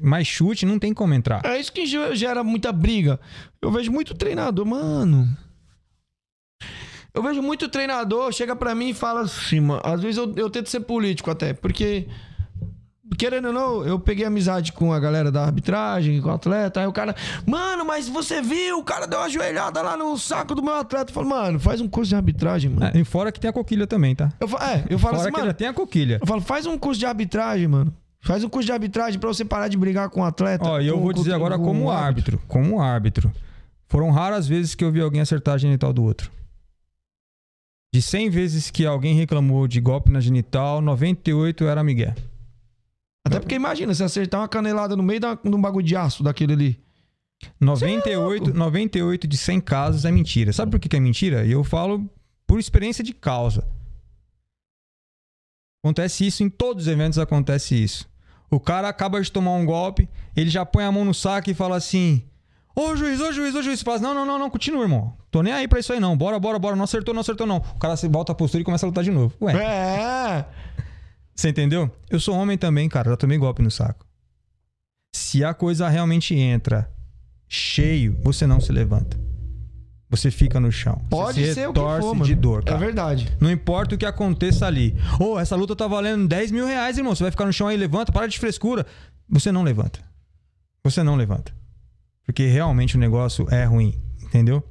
Mas 0.00 0.26
chute 0.26 0.66
não 0.66 0.78
tem 0.78 0.92
como 0.92 1.14
entrar. 1.14 1.44
É 1.46 1.58
isso 1.58 1.72
que 1.72 1.86
ge- 1.86 2.14
gera 2.14 2.44
muita 2.44 2.70
briga. 2.70 3.18
Eu 3.60 3.70
vejo 3.72 3.90
muito 3.90 4.14
treinador, 4.14 4.66
mano. 4.66 5.26
Eu 7.14 7.22
vejo 7.22 7.42
muito 7.42 7.68
treinador, 7.68 8.30
chega 8.32 8.54
pra 8.54 8.74
mim 8.74 8.90
e 8.90 8.94
fala 8.94 9.22
assim, 9.22 9.60
mano. 9.60 9.80
Às 9.84 10.00
vezes 10.00 10.18
eu, 10.18 10.32
eu 10.36 10.50
tento 10.50 10.68
ser 10.68 10.80
político 10.80 11.30
até, 11.30 11.52
porque. 11.52 12.06
Querendo 13.18 13.46
ou 13.46 13.52
não, 13.52 13.84
eu 13.84 13.98
peguei 13.98 14.24
amizade 14.24 14.72
com 14.72 14.92
a 14.92 15.00
galera 15.00 15.32
da 15.32 15.44
arbitragem, 15.44 16.22
com 16.22 16.28
o 16.28 16.32
atleta. 16.32 16.78
Aí 16.78 16.86
o 16.86 16.92
cara, 16.92 17.16
mano, 17.44 17.84
mas 17.84 18.08
você 18.08 18.40
viu? 18.40 18.78
O 18.78 18.84
cara 18.84 19.08
deu 19.08 19.18
uma 19.18 19.28
joelhada 19.28 19.82
lá 19.82 19.96
no 19.96 20.16
saco 20.16 20.54
do 20.54 20.62
meu 20.62 20.74
atleta. 20.74 21.10
Eu 21.10 21.14
falo, 21.14 21.28
mano, 21.28 21.58
faz 21.58 21.80
um 21.80 21.88
curso 21.88 22.10
de 22.10 22.14
arbitragem, 22.14 22.70
mano. 22.70 22.92
É, 22.94 23.00
e 23.00 23.04
fora 23.04 23.32
que 23.32 23.40
tem 23.40 23.50
a 23.50 23.52
coquilha 23.52 23.88
também, 23.88 24.14
tá? 24.14 24.32
Eu 24.38 24.46
falo, 24.46 24.62
é, 24.62 24.84
eu 24.88 24.98
falo 25.00 25.16
Fora 25.16 25.28
assim, 25.28 25.34
que 25.34 25.40
mano. 25.40 25.52
tem 25.52 25.66
a 25.66 25.74
coquilha. 25.74 26.18
Eu 26.20 26.26
falo, 26.28 26.40
faz 26.40 26.64
um 26.64 26.78
curso 26.78 27.00
de 27.00 27.06
arbitragem, 27.06 27.66
mano. 27.66 27.92
Faz 28.20 28.44
um 28.44 28.48
curso 28.48 28.66
de 28.66 28.72
arbitragem 28.72 29.18
pra 29.18 29.28
você 29.28 29.44
parar 29.44 29.66
de 29.66 29.76
brigar 29.76 30.08
com 30.10 30.20
o 30.20 30.24
atleta. 30.24 30.64
Ó, 30.64 30.80
e 30.80 30.86
eu 30.86 31.00
vou 31.00 31.12
dizer 31.12 31.32
agora 31.32 31.58
com 31.58 31.64
como 31.64 31.86
o 31.86 31.90
árbitro. 31.90 32.40
Como 32.46 32.80
árbitro. 32.80 33.32
Foram 33.88 34.10
raras 34.10 34.46
vezes 34.46 34.76
que 34.76 34.84
eu 34.84 34.92
vi 34.92 35.00
alguém 35.00 35.20
acertar 35.20 35.54
a 35.54 35.58
genital 35.58 35.92
do 35.92 36.04
outro. 36.04 36.30
De 37.92 38.00
100 38.00 38.30
vezes 38.30 38.70
que 38.70 38.86
alguém 38.86 39.14
reclamou 39.14 39.66
de 39.66 39.80
golpe 39.80 40.10
na 40.10 40.20
genital, 40.20 40.80
98 40.80 41.64
era 41.64 41.82
Miguel. 41.82 42.14
Até 43.26 43.38
porque 43.40 43.54
imagina, 43.54 43.94
se 43.94 44.02
acertar 44.02 44.40
uma 44.40 44.48
canelada 44.48 44.96
no 44.96 45.02
meio 45.02 45.20
da, 45.20 45.34
de 45.34 45.48
um 45.48 45.60
bagulho 45.60 45.84
de 45.84 45.96
aço 45.96 46.22
daquele 46.22 46.52
ali. 46.52 46.80
98, 47.60 48.52
98 48.52 49.28
de 49.28 49.36
100 49.36 49.60
casos 49.60 50.04
é 50.04 50.10
mentira. 50.10 50.52
Sabe 50.52 50.70
por 50.70 50.80
que 50.80 50.88
que 50.88 50.96
é 50.96 51.00
mentira? 51.00 51.44
E 51.44 51.52
eu 51.52 51.62
falo 51.62 52.08
por 52.46 52.58
experiência 52.58 53.04
de 53.04 53.12
causa. 53.12 53.66
Acontece 55.84 56.26
isso 56.26 56.42
em 56.42 56.50
todos 56.50 56.84
os 56.84 56.92
eventos, 56.92 57.18
acontece 57.18 57.80
isso. 57.80 58.08
O 58.50 58.58
cara 58.58 58.88
acaba 58.88 59.20
de 59.20 59.30
tomar 59.30 59.52
um 59.52 59.66
golpe, 59.66 60.08
ele 60.34 60.50
já 60.50 60.64
põe 60.64 60.84
a 60.84 60.90
mão 60.90 61.04
no 61.04 61.14
saco 61.14 61.50
e 61.50 61.54
fala 61.54 61.76
assim: 61.76 62.24
Ô 62.74 62.96
juiz, 62.96 63.20
ô 63.20 63.32
juiz, 63.32 63.54
ô 63.54 63.62
juiz. 63.62 63.82
Fala, 63.82 63.96
assim, 63.96 64.04
não, 64.04 64.14
não, 64.14 64.24
não, 64.26 64.38
não, 64.38 64.50
continua, 64.50 64.82
irmão. 64.82 65.16
Tô 65.30 65.42
nem 65.42 65.52
aí 65.52 65.68
pra 65.68 65.80
isso 65.80 65.92
aí, 65.92 66.00
não. 66.00 66.16
Bora, 66.16 66.38
bora, 66.38 66.58
bora. 66.58 66.74
Não 66.74 66.84
acertou, 66.84 67.12
não 67.12 67.20
acertou, 67.20 67.46
não. 67.46 67.58
O 67.58 67.78
cara 67.78 67.96
se 67.96 68.08
volta 68.08 68.32
a 68.32 68.34
postura 68.34 68.62
e 68.62 68.64
começa 68.64 68.86
a 68.86 68.88
lutar 68.88 69.04
de 69.04 69.10
novo. 69.10 69.34
Ué, 69.40 69.52
É. 69.54 70.44
você 71.40 71.50
entendeu? 71.50 71.88
Eu 72.10 72.18
sou 72.18 72.34
homem 72.34 72.58
também, 72.58 72.88
cara. 72.88 73.10
Já 73.10 73.16
tomei 73.16 73.38
golpe 73.38 73.62
no 73.62 73.70
saco. 73.70 74.04
Se 75.14 75.44
a 75.44 75.54
coisa 75.54 75.88
realmente 75.88 76.34
entra 76.34 76.90
cheio, 77.46 78.18
você 78.24 78.44
não 78.44 78.60
se 78.60 78.72
levanta. 78.72 79.16
Você 80.10 80.32
fica 80.32 80.58
no 80.58 80.72
chão. 80.72 81.00
Pode 81.08 81.40
você 81.40 81.48
se 81.48 81.54
ser 81.54 81.68
o 81.68 81.72
que 81.72 81.80
for, 81.80 82.24
de 82.24 82.34
dor, 82.34 82.62
É 82.62 82.70
cara. 82.70 82.78
verdade. 82.78 83.36
Não 83.40 83.50
importa 83.50 83.94
o 83.94 83.98
que 83.98 84.04
aconteça 84.04 84.66
ali. 84.66 84.96
Ô, 85.20 85.38
essa 85.38 85.54
luta 85.54 85.76
tá 85.76 85.86
valendo 85.86 86.26
10 86.26 86.50
mil 86.50 86.66
reais, 86.66 86.98
irmão. 86.98 87.14
Você 87.14 87.22
vai 87.22 87.30
ficar 87.30 87.44
no 87.46 87.52
chão 87.52 87.68
aí, 87.68 87.76
levanta, 87.76 88.10
para 88.10 88.26
de 88.26 88.36
frescura. 88.38 88.84
Você 89.28 89.52
não 89.52 89.62
levanta. 89.62 90.00
Você 90.82 91.04
não 91.04 91.14
levanta. 91.14 91.52
Porque 92.24 92.46
realmente 92.46 92.96
o 92.96 93.00
negócio 93.00 93.46
é 93.50 93.64
ruim, 93.64 93.94
entendeu? 94.22 94.62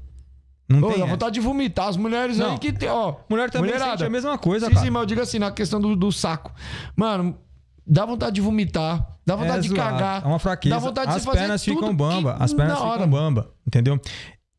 Não 0.69 0.79
Ô, 0.79 0.87
tem. 0.89 0.97
dá 0.97 1.03
essa. 1.03 1.11
vontade 1.11 1.33
de 1.35 1.39
vomitar. 1.39 1.87
As 1.87 1.95
mulheres 1.97 2.37
Não. 2.37 2.51
aí 2.53 2.57
que 2.59 2.73
tem, 2.73 2.89
ó. 2.89 3.15
Mulher 3.29 3.49
também 3.49 3.71
mulherada. 3.71 3.91
sente 3.97 4.03
a 4.05 4.09
mesma 4.09 4.37
coisa, 4.37 4.67
Sim, 4.67 4.73
cara. 4.73 4.85
sim, 4.85 4.91
mas 4.91 5.01
eu 5.01 5.05
digo 5.05 5.21
assim, 5.21 5.39
na 5.39 5.51
questão 5.51 5.79
do, 5.79 5.95
do 5.95 6.11
saco. 6.11 6.51
Mano, 6.95 7.37
dá 7.85 8.05
vontade 8.05 8.35
de 8.35 8.41
vomitar, 8.41 9.15
dá 9.25 9.35
vontade 9.35 9.59
é 9.59 9.61
de 9.61 9.67
zoado, 9.69 9.81
cagar. 9.97 10.23
É 10.23 10.27
uma 10.27 10.39
fraqueza. 10.39 10.75
Dá 10.75 10.79
vontade 10.79 11.11
de 11.11 11.15
as 11.17 11.21
você 11.23 11.25
fazer 11.29 11.39
pernas 11.39 11.63
ficam 11.63 11.95
bamba. 11.95 12.35
As 12.39 12.53
pernas 12.53 12.79
hora. 12.79 12.93
ficam 12.93 13.09
bamba, 13.09 13.51
entendeu? 13.65 13.97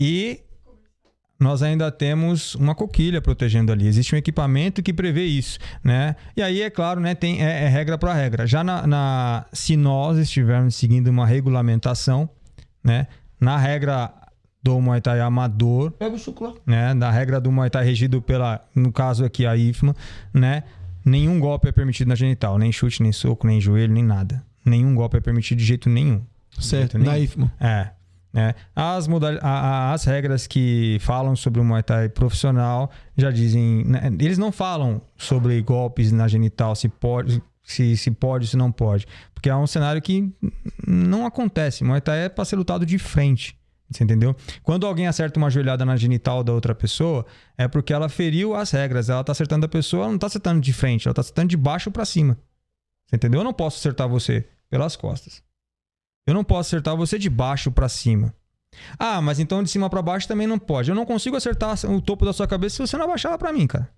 E 0.00 0.40
nós 1.40 1.62
ainda 1.62 1.90
temos 1.92 2.54
uma 2.56 2.74
coquilha 2.74 3.20
protegendo 3.20 3.70
ali. 3.70 3.86
Existe 3.86 4.14
um 4.14 4.18
equipamento 4.18 4.82
que 4.82 4.92
prevê 4.92 5.24
isso, 5.24 5.58
né? 5.84 6.16
E 6.36 6.42
aí, 6.42 6.62
é 6.62 6.70
claro, 6.70 7.00
né, 7.00 7.14
tem, 7.14 7.44
é, 7.44 7.64
é 7.64 7.68
regra 7.68 7.96
para 7.98 8.12
regra. 8.14 8.46
Já 8.46 8.64
na, 8.64 8.86
na- 8.86 9.46
se 9.52 9.76
nós 9.76 10.18
estivermos 10.18 10.74
seguindo 10.74 11.08
uma 11.08 11.26
regulamentação, 11.26 12.28
né? 12.82 13.06
Na 13.40 13.56
regra 13.56 14.12
do 14.68 14.80
Muay 14.80 15.00
Thai 15.00 15.20
amador, 15.20 15.90
Pega 15.92 16.14
o 16.14 16.18
suco 16.18 16.44
lá. 16.44 16.54
né? 16.66 16.94
Da 16.94 17.10
regra 17.10 17.40
do 17.40 17.50
Muay 17.50 17.70
Thai 17.70 17.84
regido 17.84 18.20
pela, 18.22 18.64
no 18.74 18.92
caso 18.92 19.24
aqui, 19.24 19.46
a 19.46 19.56
IFMA, 19.56 19.94
né? 20.32 20.62
Nenhum 21.04 21.40
golpe 21.40 21.68
é 21.68 21.72
permitido 21.72 22.08
na 22.08 22.14
genital, 22.14 22.58
nem 22.58 22.70
chute, 22.70 23.02
nem 23.02 23.12
soco, 23.12 23.46
nem 23.46 23.60
joelho, 23.60 23.92
nem 23.92 24.04
nada. 24.04 24.44
Nenhum 24.64 24.94
golpe 24.94 25.16
é 25.16 25.20
permitido 25.20 25.58
de 25.58 25.64
jeito 25.64 25.88
nenhum. 25.88 26.20
Certo, 26.58 26.92
jeito 26.92 26.98
nenhum. 26.98 27.10
na 27.10 27.18
IFMA. 27.18 27.52
É. 27.60 27.90
Né? 28.30 28.54
As, 28.76 29.08
modal... 29.08 29.32
a- 29.40 29.48
a- 29.48 29.92
as 29.94 30.04
regras 30.04 30.46
que 30.46 30.98
falam 31.00 31.34
sobre 31.34 31.60
o 31.60 31.64
Muay 31.64 31.82
Thai 31.82 32.08
profissional 32.10 32.90
já 33.16 33.30
dizem. 33.30 33.84
né? 33.86 34.10
Eles 34.20 34.36
não 34.36 34.52
falam 34.52 35.00
sobre 35.16 35.60
golpes 35.62 36.12
na 36.12 36.28
genital, 36.28 36.74
se 36.76 36.88
pode, 36.90 37.42
se, 37.64 37.96
se 37.96 38.10
pode, 38.10 38.46
se 38.46 38.56
não 38.56 38.70
pode. 38.70 39.06
Porque 39.32 39.48
é 39.48 39.56
um 39.56 39.66
cenário 39.66 40.02
que 40.02 40.30
não 40.86 41.24
acontece. 41.24 41.84
Muay 41.84 42.00
Thai 42.02 42.24
é 42.26 42.28
para 42.28 42.44
ser 42.44 42.56
lutado 42.56 42.84
de 42.84 42.98
frente. 42.98 43.56
Você 43.90 44.04
entendeu? 44.04 44.36
Quando 44.62 44.86
alguém 44.86 45.06
acerta 45.06 45.38
uma 45.38 45.48
joelhada 45.48 45.84
na 45.84 45.96
genital 45.96 46.44
da 46.44 46.52
outra 46.52 46.74
pessoa, 46.74 47.24
é 47.56 47.66
porque 47.66 47.92
ela 47.92 48.08
feriu 48.08 48.54
as 48.54 48.70
regras. 48.70 49.08
Ela 49.08 49.24
tá 49.24 49.32
acertando 49.32 49.64
a 49.64 49.68
pessoa, 49.68 50.04
ela 50.04 50.12
não 50.12 50.18
tá 50.18 50.26
acertando 50.26 50.60
de 50.60 50.72
frente, 50.72 51.08
ela 51.08 51.14
tá 51.14 51.22
acertando 51.22 51.48
de 51.48 51.56
baixo 51.56 51.90
para 51.90 52.04
cima. 52.04 52.38
Você 53.06 53.16
entendeu? 53.16 53.40
Eu 53.40 53.44
não 53.44 53.52
posso 53.54 53.78
acertar 53.78 54.08
você 54.08 54.46
pelas 54.68 54.94
costas. 54.94 55.42
Eu 56.26 56.34
não 56.34 56.44
posso 56.44 56.68
acertar 56.68 56.94
você 56.94 57.18
de 57.18 57.30
baixo 57.30 57.70
para 57.72 57.88
cima. 57.88 58.34
Ah, 58.98 59.22
mas 59.22 59.38
então 59.38 59.62
de 59.62 59.70
cima 59.70 59.88
para 59.88 60.02
baixo 60.02 60.28
também 60.28 60.46
não 60.46 60.58
pode. 60.58 60.90
Eu 60.90 60.94
não 60.94 61.06
consigo 61.06 61.36
acertar 61.36 61.74
o 61.90 62.02
topo 62.02 62.26
da 62.26 62.34
sua 62.34 62.46
cabeça 62.46 62.76
se 62.76 62.86
você 62.86 62.96
não 62.98 63.06
abaixar 63.06 63.30
ela 63.30 63.38
para 63.38 63.52
mim, 63.52 63.66
cara. 63.66 63.90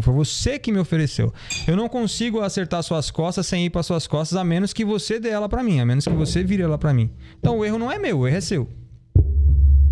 Foi 0.00 0.12
você 0.12 0.58
que 0.58 0.70
me 0.70 0.78
ofereceu. 0.78 1.32
Eu 1.66 1.74
não 1.74 1.88
consigo 1.88 2.40
acertar 2.40 2.82
suas 2.82 3.10
costas 3.10 3.46
sem 3.46 3.64
ir 3.64 3.70
para 3.70 3.82
suas 3.82 4.06
costas, 4.06 4.36
a 4.36 4.44
menos 4.44 4.72
que 4.72 4.84
você 4.84 5.18
dê 5.18 5.30
ela 5.30 5.48
para 5.48 5.62
mim, 5.62 5.80
a 5.80 5.86
menos 5.86 6.04
que 6.04 6.12
você 6.12 6.44
vire 6.44 6.62
ela 6.62 6.76
para 6.76 6.92
mim. 6.92 7.10
Então 7.38 7.58
o 7.58 7.64
erro 7.64 7.78
não 7.78 7.90
é 7.90 7.98
meu, 7.98 8.20
o 8.20 8.26
erro 8.26 8.36
é 8.36 8.40
seu. 8.40 8.68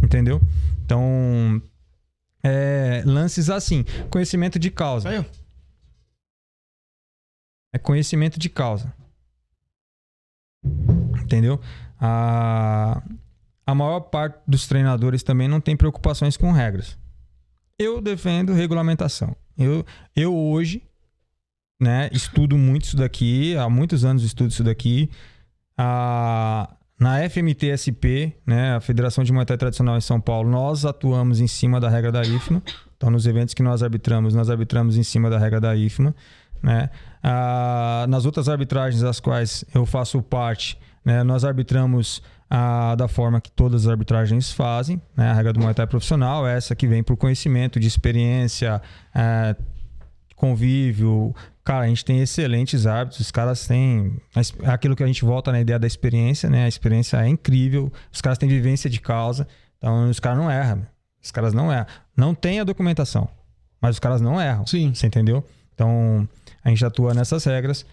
Entendeu? 0.05 0.41
Então, 0.85 1.63
é, 2.43 3.03
lances 3.07 3.49
assim, 3.49 3.85
conhecimento 4.11 4.59
de 4.59 4.71
causa. 4.71 5.09
Ó. 5.21 5.25
É 7.73 7.79
conhecimento 7.79 8.39
de 8.39 8.49
causa. 8.49 8.95
Entendeu? 11.23 11.61
A, 11.99 13.03
a 13.67 13.75
maior 13.75 14.01
parte 14.01 14.39
dos 14.47 14.67
treinadores 14.67 15.23
também 15.23 15.49
não 15.49 15.61
tem 15.61 15.77
preocupações 15.77 16.37
com 16.37 16.53
regras. 16.53 16.99
Eu 17.79 18.01
defendo 18.01 18.53
regulamentação. 18.53 19.35
Eu, 19.57 19.85
eu 20.15 20.37
hoje 20.37 20.83
né, 21.81 22.09
estudo 22.13 22.57
muito 22.57 22.85
isso 22.85 22.97
daqui, 22.97 23.57
há 23.57 23.69
muitos 23.69 24.05
anos 24.05 24.23
estudo 24.23 24.51
isso 24.51 24.63
daqui. 24.63 25.11
A, 25.77 26.77
na 27.05 27.19
FMTSP, 27.29 28.35
né, 28.47 28.77
a 28.77 28.81
Federação 28.81 29.23
de 29.23 29.31
Muay 29.31 29.45
Tradicional 29.45 29.99
em 29.99 30.01
São 30.01 30.19
Paulo, 30.19 30.49
nós 30.49 30.87
atuamos 30.87 31.39
em 31.39 31.47
cima 31.47 31.79
da 31.79 31.91
regra 31.91 32.11
da 32.11 32.23
IFMA. 32.23 32.63
Então, 32.97 33.11
nos 33.11 33.27
eventos 33.27 33.53
que 33.53 33.63
nós 33.63 33.83
arbitramos, 33.83 34.35
nós 34.35 34.49
arbitramos 34.49 34.97
em 34.97 35.03
cima 35.03 35.29
da 35.29 35.39
regra 35.39 35.61
da 35.61 35.77
IFMA. 35.77 36.15
Né? 36.63 36.89
Ah, 37.23 38.07
nas 38.09 38.25
outras 38.25 38.49
arbitragens 38.49 39.03
das 39.03 39.21
quais 39.21 39.67
eu 39.75 39.85
faço 39.85 40.23
parte, 40.23 40.79
né, 41.05 41.23
nós 41.23 41.45
arbitramos 41.45 42.23
ah, 42.49 42.95
da 42.95 43.07
forma 43.07 43.39
que 43.39 43.51
todas 43.51 43.83
as 43.83 43.91
arbitragens 43.91 44.51
fazem. 44.51 44.99
Né? 45.15 45.29
A 45.29 45.35
regra 45.35 45.53
do 45.53 45.61
Muay 45.61 45.75
profissional 45.87 46.49
é 46.49 46.57
essa 46.57 46.75
que 46.75 46.87
vem 46.87 47.03
por 47.03 47.19
conhecimento, 47.19 47.79
de 47.79 47.87
experiência, 47.87 48.81
eh, 49.15 49.55
convívio. 50.37 51.35
Cara, 51.65 51.86
a 51.86 51.89
gente 51.89 52.05
tem 52.05 52.20
excelentes 52.20 52.86
árbitros, 52.86 53.20
os 53.20 53.31
caras 53.31 53.66
têm 53.66 54.20
é 54.62 54.69
aquilo 54.69 54.95
que 54.95 55.03
a 55.03 55.07
gente 55.07 55.24
volta 55.24 55.51
na 55.51 55.61
ideia 55.61 55.78
da 55.78 55.86
experiência, 55.86 56.51
né? 56.51 56.66
A 56.66 56.69
experiência 56.69 57.16
é 57.16 57.27
incrível, 57.27 57.91
os 58.12 58.20
caras 58.20 58.36
têm 58.36 58.49
vivência 58.49 58.91
de 58.91 59.01
causa, 59.01 59.49
então 59.78 60.11
os 60.11 60.20
caras 60.20 60.39
não 60.39 60.51
erram. 60.51 60.86
Os 61.23 61.31
caras 61.31 61.55
não 61.55 61.73
erram. 61.73 61.86
Não 62.15 62.35
tem 62.35 62.61
a 62.61 62.65
documentação, 62.65 63.27
mas 63.81 63.97
os 63.97 63.99
caras 63.99 64.20
não 64.20 64.39
erram. 64.39 64.66
Sim. 64.66 64.93
Você 64.93 65.07
entendeu? 65.07 65.43
Então, 65.74 66.28
a 66.62 66.69
gente 66.69 66.85
atua 66.85 67.15
nessas 67.15 67.45
regras. 67.45 67.86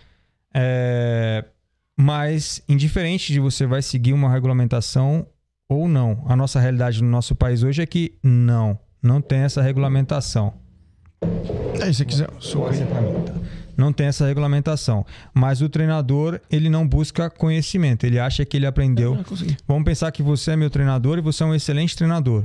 É, 0.54 1.46
Mas, 1.98 2.62
indiferente 2.68 3.32
de 3.32 3.40
você 3.40 3.66
vai 3.66 3.82
seguir 3.82 4.12
uma 4.12 4.30
regulamentação 4.30 5.26
ou 5.70 5.88
não, 5.88 6.24
a 6.28 6.36
nossa 6.36 6.60
realidade 6.60 7.02
no 7.02 7.10
nosso 7.10 7.36
país 7.36 7.64
hoje 7.64 7.82
é 7.82 7.86
que 7.86 8.18
não, 8.22 8.78
não 9.02 9.22
tem 9.22 9.40
essa 9.40 9.62
regulamentação. 9.62 10.54
Aí, 11.82 11.94
se 11.94 12.04
quiser. 12.06 12.30
Suco 12.40 12.68
aí. 12.68 13.61
Não 13.82 13.92
tem 13.92 14.06
essa 14.06 14.28
regulamentação. 14.28 15.04
Mas 15.34 15.60
o 15.60 15.68
treinador, 15.68 16.40
ele 16.52 16.70
não 16.70 16.88
busca 16.88 17.32
conhecimento. 17.32 18.06
Ele 18.06 18.20
acha 18.20 18.46
que 18.46 18.56
ele 18.56 18.68
aprendeu. 18.68 19.18
Consegui. 19.24 19.58
Vamos 19.68 19.84
pensar 19.84 20.12
que 20.12 20.22
você 20.22 20.52
é 20.52 20.56
meu 20.56 20.70
treinador 20.70 21.18
e 21.18 21.22
você 21.22 21.42
é 21.42 21.48
um 21.48 21.56
excelente 21.56 21.96
treinador. 21.96 22.44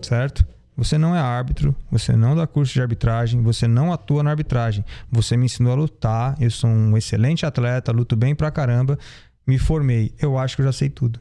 Certo? 0.00 0.42
Você 0.74 0.96
não 0.96 1.14
é 1.14 1.20
árbitro, 1.20 1.76
você 1.90 2.16
não 2.16 2.34
dá 2.34 2.46
curso 2.46 2.72
de 2.72 2.80
arbitragem, 2.80 3.42
você 3.42 3.68
não 3.68 3.92
atua 3.92 4.22
na 4.22 4.30
arbitragem. 4.30 4.82
Você 5.12 5.36
me 5.36 5.44
ensinou 5.44 5.72
a 5.72 5.76
lutar, 5.76 6.34
eu 6.40 6.50
sou 6.50 6.70
um 6.70 6.96
excelente 6.96 7.44
atleta, 7.44 7.92
luto 7.92 8.16
bem 8.16 8.34
pra 8.34 8.50
caramba, 8.50 8.98
me 9.46 9.58
formei. 9.58 10.12
Eu 10.18 10.38
acho 10.38 10.56
que 10.56 10.62
eu 10.62 10.66
já 10.66 10.72
sei 10.72 10.88
tudo. 10.88 11.20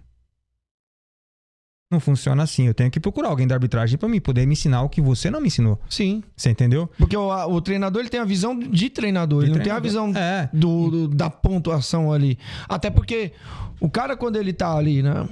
Não 1.93 1.99
funciona 1.99 2.41
assim. 2.41 2.65
Eu 2.65 2.73
tenho 2.73 2.89
que 2.89 2.99
procurar 2.99 3.29
alguém 3.29 3.45
da 3.47 3.53
arbitragem 3.53 3.97
pra 3.99 4.09
mim 4.09 4.19
poder 4.19 4.47
me 4.47 4.53
ensinar 4.53 4.81
o 4.81 4.89
que 4.89 4.99
você 4.99 5.29
não 5.29 5.39
me 5.39 5.45
ensinou. 5.47 5.79
Sim. 5.87 6.23
Você 6.35 6.49
entendeu? 6.49 6.89
Porque 6.97 7.15
o, 7.15 7.31
a- 7.31 7.45
o 7.45 7.61
treinador 7.61 8.01
ele 8.01 8.09
tem 8.09 8.19
a 8.19 8.25
visão 8.25 8.57
de 8.57 8.89
treinador, 8.89 9.41
De 9.41 9.45
ele 9.45 9.57
não 9.57 9.63
tem 9.63 9.71
a 9.71 9.79
treinador. 9.79 10.11
visão 10.11 10.21
É. 10.21 10.49
do, 10.51 10.89
do- 10.89 11.07
da 11.09 11.29
pontuação 11.29 12.11
ali. 12.11 12.39
Até 12.67 12.89
porque 12.89 13.31
o 13.79 13.87
cara, 13.89 14.17
quando 14.17 14.37
ele 14.37 14.51
tá 14.53 14.75
ali, 14.75 15.03
né? 15.03 15.27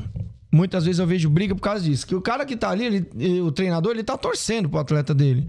Muitas 0.52 0.86
vezes 0.86 1.00
eu 1.00 1.08
vejo 1.08 1.30
briga 1.30 1.56
por 1.56 1.62
causa 1.62 1.84
disso. 1.84 2.06
Que 2.06 2.14
o 2.14 2.22
cara 2.22 2.46
que 2.46 2.56
tá 2.56 2.70
ali, 2.70 2.86
ele- 3.16 3.42
o 3.42 3.52
treinador, 3.52 3.94
ele 3.94 4.04
tá 4.04 4.16
torcendo 4.16 4.70
pro 4.70 4.80
atleta 4.80 5.16
dele. 5.16 5.48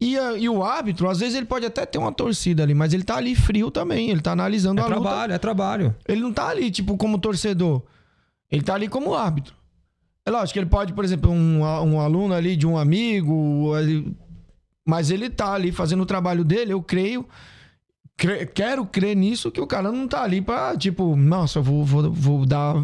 E, 0.00 0.14
e 0.14 0.48
o 0.48 0.62
árbitro, 0.64 1.10
às 1.10 1.18
vezes 1.18 1.34
ele 1.34 1.44
pode 1.44 1.66
até 1.66 1.84
ter 1.84 1.98
uma 1.98 2.12
torcida 2.12 2.62
ali, 2.62 2.72
mas 2.72 2.94
ele 2.94 3.02
tá 3.02 3.16
ali 3.16 3.34
frio 3.34 3.70
também. 3.70 4.08
Ele 4.10 4.20
tá 4.22 4.32
analisando 4.32 4.80
É 4.80 4.84
a 4.84 4.86
luta. 4.86 5.00
trabalho, 5.00 5.32
é 5.34 5.38
trabalho. 5.38 5.94
Ele 6.08 6.20
não 6.22 6.32
tá 6.32 6.48
ali, 6.48 6.70
tipo, 6.70 6.96
como 6.96 7.18
torcedor. 7.18 7.82
Ele 8.50 8.62
tá 8.62 8.74
ali 8.74 8.88
como 8.88 9.12
árbitro. 9.14 9.57
É 10.28 10.30
lógico 10.30 10.52
que 10.52 10.58
ele 10.58 10.66
pode, 10.66 10.92
por 10.92 11.04
exemplo, 11.04 11.30
um, 11.30 11.60
um 11.62 12.00
aluno 12.00 12.34
ali 12.34 12.54
de 12.54 12.66
um 12.66 12.76
amigo, 12.76 13.76
ele- 13.78 14.14
mas 14.86 15.10
ele 15.10 15.30
tá 15.30 15.52
ali 15.54 15.72
fazendo 15.72 16.02
o 16.02 16.06
trabalho 16.06 16.44
dele, 16.44 16.72
eu 16.72 16.82
creio. 16.82 17.26
cre- 18.16 18.46
quero 18.46 18.84
crer 18.84 19.14
nisso 19.16 19.50
que 19.50 19.60
o 19.60 19.66
cara 19.66 19.92
não 19.92 20.08
tá 20.08 20.22
ali 20.24 20.40
pra, 20.42 20.76
tipo, 20.76 21.14
nossa, 21.14 21.60
eu 21.60 21.62
vou, 21.62 21.84
vou, 21.84 22.10
vou 22.12 22.44
dar 22.44 22.74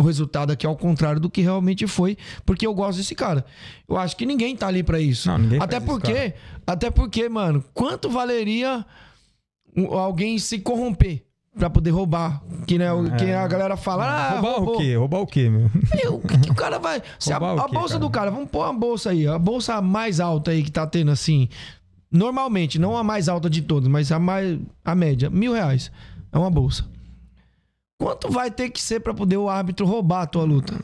o 0.00 0.02
resultado 0.02 0.50
aqui 0.50 0.66
ao 0.66 0.76
contrário 0.76 1.20
do 1.20 1.28
que 1.28 1.42
realmente 1.42 1.86
foi, 1.86 2.16
porque 2.46 2.66
eu 2.66 2.72
gosto 2.72 2.96
desse 2.98 3.14
cara. 3.14 3.44
Eu 3.86 3.96
acho 3.98 4.16
que 4.16 4.24
ninguém 4.24 4.56
tá 4.56 4.66
ali 4.66 4.82
pra 4.82 4.98
isso. 4.98 5.28
Não, 5.28 5.36
até 5.62 5.78
faz 5.78 5.84
isso, 5.84 5.86
porque, 6.00 6.34
até 6.66 6.90
porque, 6.90 7.28
mano, 7.28 7.62
quanto 7.74 8.08
valeria 8.08 8.84
alguém 9.92 10.38
se 10.38 10.58
corromper 10.58 11.22
pra 11.58 11.68
poder 11.68 11.90
roubar. 11.90 12.42
Que, 12.66 12.78
né, 12.78 12.92
o- 12.92 13.10
que 13.16 13.30
a 13.32 13.46
galera 13.46 13.76
fala, 13.76 14.04
ah, 14.06 14.30
Roubar 14.40 14.52
roubou. 14.58 14.74
o 14.74 14.78
quê? 14.78 14.94
Roubar 14.96 15.18
o 15.20 15.26
quê, 15.26 15.48
meu? 15.50 15.66
O 16.14 16.20
que, 16.20 16.38
que 16.38 16.50
o 16.50 16.54
cara 16.54 16.78
vai. 16.78 17.02
Se 17.18 17.32
a, 17.32 17.36
a 17.36 17.40
quê, 17.40 17.74
bolsa 17.74 17.88
cara? 17.94 17.98
do 18.00 18.10
cara, 18.10 18.30
vamos 18.30 18.48
pôr 18.50 18.64
uma 18.64 18.74
bolsa 18.74 19.10
aí, 19.10 19.26
a 19.26 19.38
bolsa 19.38 19.80
mais 19.82 20.20
alta 20.20 20.50
aí 20.50 20.62
que 20.62 20.70
tá 20.70 20.86
tendo 20.86 21.10
assim. 21.10 21.48
Normalmente, 22.10 22.78
não 22.78 22.96
a 22.96 23.04
mais 23.04 23.28
alta 23.28 23.50
de 23.50 23.60
todas, 23.62 23.88
mas 23.88 24.10
a 24.12 24.18
mais. 24.18 24.58
A 24.84 24.94
média, 24.94 25.28
mil 25.28 25.52
reais. 25.52 25.90
É 26.32 26.38
uma 26.38 26.50
bolsa. 26.50 26.84
Quanto 28.00 28.30
vai 28.30 28.50
ter 28.50 28.70
que 28.70 28.80
ser 28.80 29.00
pra 29.00 29.12
poder 29.12 29.36
o 29.36 29.48
árbitro 29.48 29.84
roubar 29.86 30.22
a 30.22 30.26
tua 30.26 30.44
luta? 30.44 30.74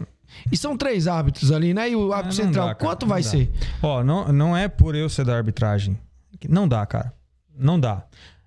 E 0.51 0.56
são 0.56 0.76
três 0.76 1.06
árbitros 1.06 1.52
ali, 1.52 1.72
né? 1.72 1.88
E 1.90 1.94
o 1.96 2.12
árbitro 2.12 2.40
Ah, 2.40 2.44
não 2.44 2.46
central, 2.52 2.66
dá, 2.68 2.74
cara, 2.74 2.88
quanto 2.90 3.06
vai 3.06 3.22
dá. 3.22 3.28
ser? 3.28 3.52
Ó, 3.82 4.02
não, 4.02 4.32
não 4.32 4.56
é 4.56 4.66
por 4.68 4.94
eu 4.96 5.09
ser 5.09 5.24
da 5.24 5.36
arbitragem. 5.36 5.96
Não 6.48 6.66
dá, 6.66 6.84
cara. 6.84 7.14
Não 7.56 7.78
dá. 7.78 8.02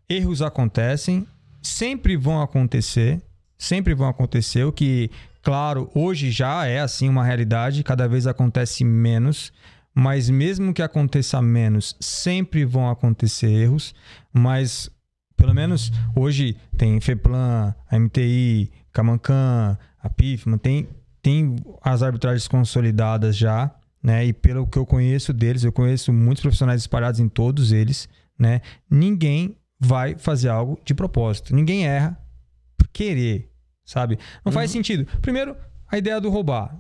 Erros 0.10 0.42
acontecem, 0.42 1.26
sempre 1.68 2.16
vão 2.16 2.42
acontecer, 2.42 3.22
sempre 3.58 3.94
vão 3.94 4.08
acontecer. 4.08 4.64
O 4.64 4.72
que, 4.72 5.12
claro, 5.42 5.90
hoje 5.94 6.32
já 6.32 6.66
é 6.66 6.80
assim 6.80 7.10
uma 7.10 7.24
realidade, 7.24 7.84
cada 7.84 8.08
vez 8.08 8.26
acontece 8.26 8.84
menos. 8.84 9.52
Mas 9.94 10.30
mesmo 10.30 10.74
que 10.74 10.82
aconteça 10.82 11.42
menos, 11.42 11.96
sempre 12.00 12.64
vão 12.64 12.90
acontecer 12.90 13.48
erros. 13.48 13.96
Mas 14.32 14.92
pelo 15.36 15.54
menos 15.54 15.92
hoje 16.16 16.58
tem 16.78 17.00
FEPLAN, 17.00 17.74
a 17.90 18.00
MTI, 18.00 18.72
Camancan, 18.92 19.78
a 20.02 20.10
PIFMA, 20.10 20.58
tem, 20.58 20.88
tem 21.22 21.56
as 21.82 22.02
arbitragens 22.02 22.48
consolidadas 22.48 23.38
já, 23.38 23.74
né? 24.02 24.26
E 24.26 24.34
pelo 24.34 24.66
que 24.66 24.78
eu 24.78 24.86
conheço 24.86 25.34
deles, 25.34 25.64
eu 25.64 25.72
conheço 25.72 26.12
muitos 26.14 26.42
profissionais 26.42 26.82
espalhados 26.82 27.20
em 27.20 27.28
todos 27.30 27.72
eles, 27.72 28.08
né? 28.38 28.62
Ninguém 28.90 29.56
vai 29.80 30.16
fazer 30.18 30.50
algo 30.50 30.80
de 30.84 30.94
propósito. 30.94 31.56
Ninguém 31.56 31.86
erra 31.86 32.18
por 32.78 32.88
querer, 32.88 33.52
sabe? 33.86 34.18
Não 34.44 34.52
faz 34.52 34.72
sentido. 34.72 35.06
Primeiro, 35.22 35.56
a 35.88 35.98
ideia 35.98 36.20
do 36.20 36.30
roubar. 36.30 36.78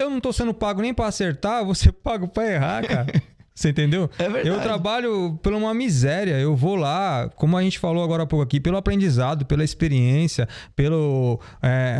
Eu 0.00 0.10
não 0.10 0.20
tô 0.20 0.32
sendo 0.32 0.54
pago 0.54 0.82
nem 0.82 0.94
pra 0.94 1.06
acertar, 1.06 1.64
você 1.66 1.92
pago 1.92 2.28
pra 2.28 2.50
errar, 2.50 2.86
cara. 2.86 3.12
Você 3.54 3.68
entendeu? 3.68 4.10
É 4.18 4.24
verdade. 4.24 4.48
Eu 4.48 4.60
trabalho 4.62 5.38
por 5.42 5.52
uma 5.52 5.74
miséria. 5.74 6.38
Eu 6.38 6.56
vou 6.56 6.74
lá, 6.74 7.30
como 7.36 7.56
a 7.56 7.62
gente 7.62 7.78
falou 7.78 8.02
agora 8.02 8.22
há 8.22 8.26
pouco 8.26 8.42
aqui, 8.42 8.58
pelo 8.58 8.78
aprendizado, 8.78 9.44
pela 9.44 9.62
experiência, 9.62 10.48
pelo 10.74 11.38
é, 11.62 11.98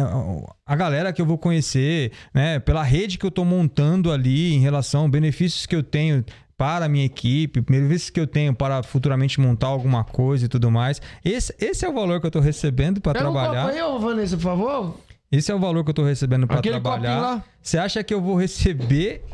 a 0.65 0.74
galera 0.74 1.12
que 1.12 1.20
eu 1.20 1.27
vou 1.27 1.36
conhecer, 1.36 2.12
né? 2.32 2.59
Pela 2.59 2.82
rede 2.82 3.19
que 3.19 3.27
eu 3.27 3.31
tô 3.31 3.44
montando 3.44 4.11
ali 4.11 4.55
em 4.55 4.61
relação 4.61 5.11
benefícios 5.11 5.66
que 5.66 5.77
eu 5.77 5.82
tenho 5.82 6.24
para 6.63 6.85
a 6.85 6.89
minha 6.89 7.05
equipe, 7.05 7.61
benefícios 7.61 8.09
que 8.11 8.21
eu 8.21 8.27
tenho 8.27 8.55
para 8.55 8.85
futuramente 8.85 9.41
montar 9.41 9.67
alguma 9.67 10.05
coisa 10.05 10.45
e 10.45 10.49
tudo 10.49 10.71
mais. 10.71 11.03
Esse, 11.25 11.53
esse 11.59 11.85
é 11.85 11.89
o 11.89 11.93
valor 11.93 12.21
que 12.21 12.27
eu 12.29 12.31
tô 12.31 12.39
recebendo 12.39 13.01
para 13.01 13.15
Pega 13.15 13.29
um 13.29 13.33
trabalhar. 13.33 13.63
copo 13.65 13.75
aí, 13.75 13.83
ô 13.83 13.99
Vanessa, 13.99 14.37
por 14.37 14.43
favor. 14.45 14.95
Esse 15.33 15.51
é 15.51 15.55
o 15.57 15.59
valor 15.59 15.83
que 15.83 15.91
eu 15.91 15.95
tô 15.95 16.05
recebendo 16.05 16.47
para 16.47 16.63
trabalhar. 16.63 17.45
Você 17.61 17.79
acha 17.79 18.05
que 18.05 18.15
eu 18.15 18.21
vou 18.21 18.37
receber 18.37 19.25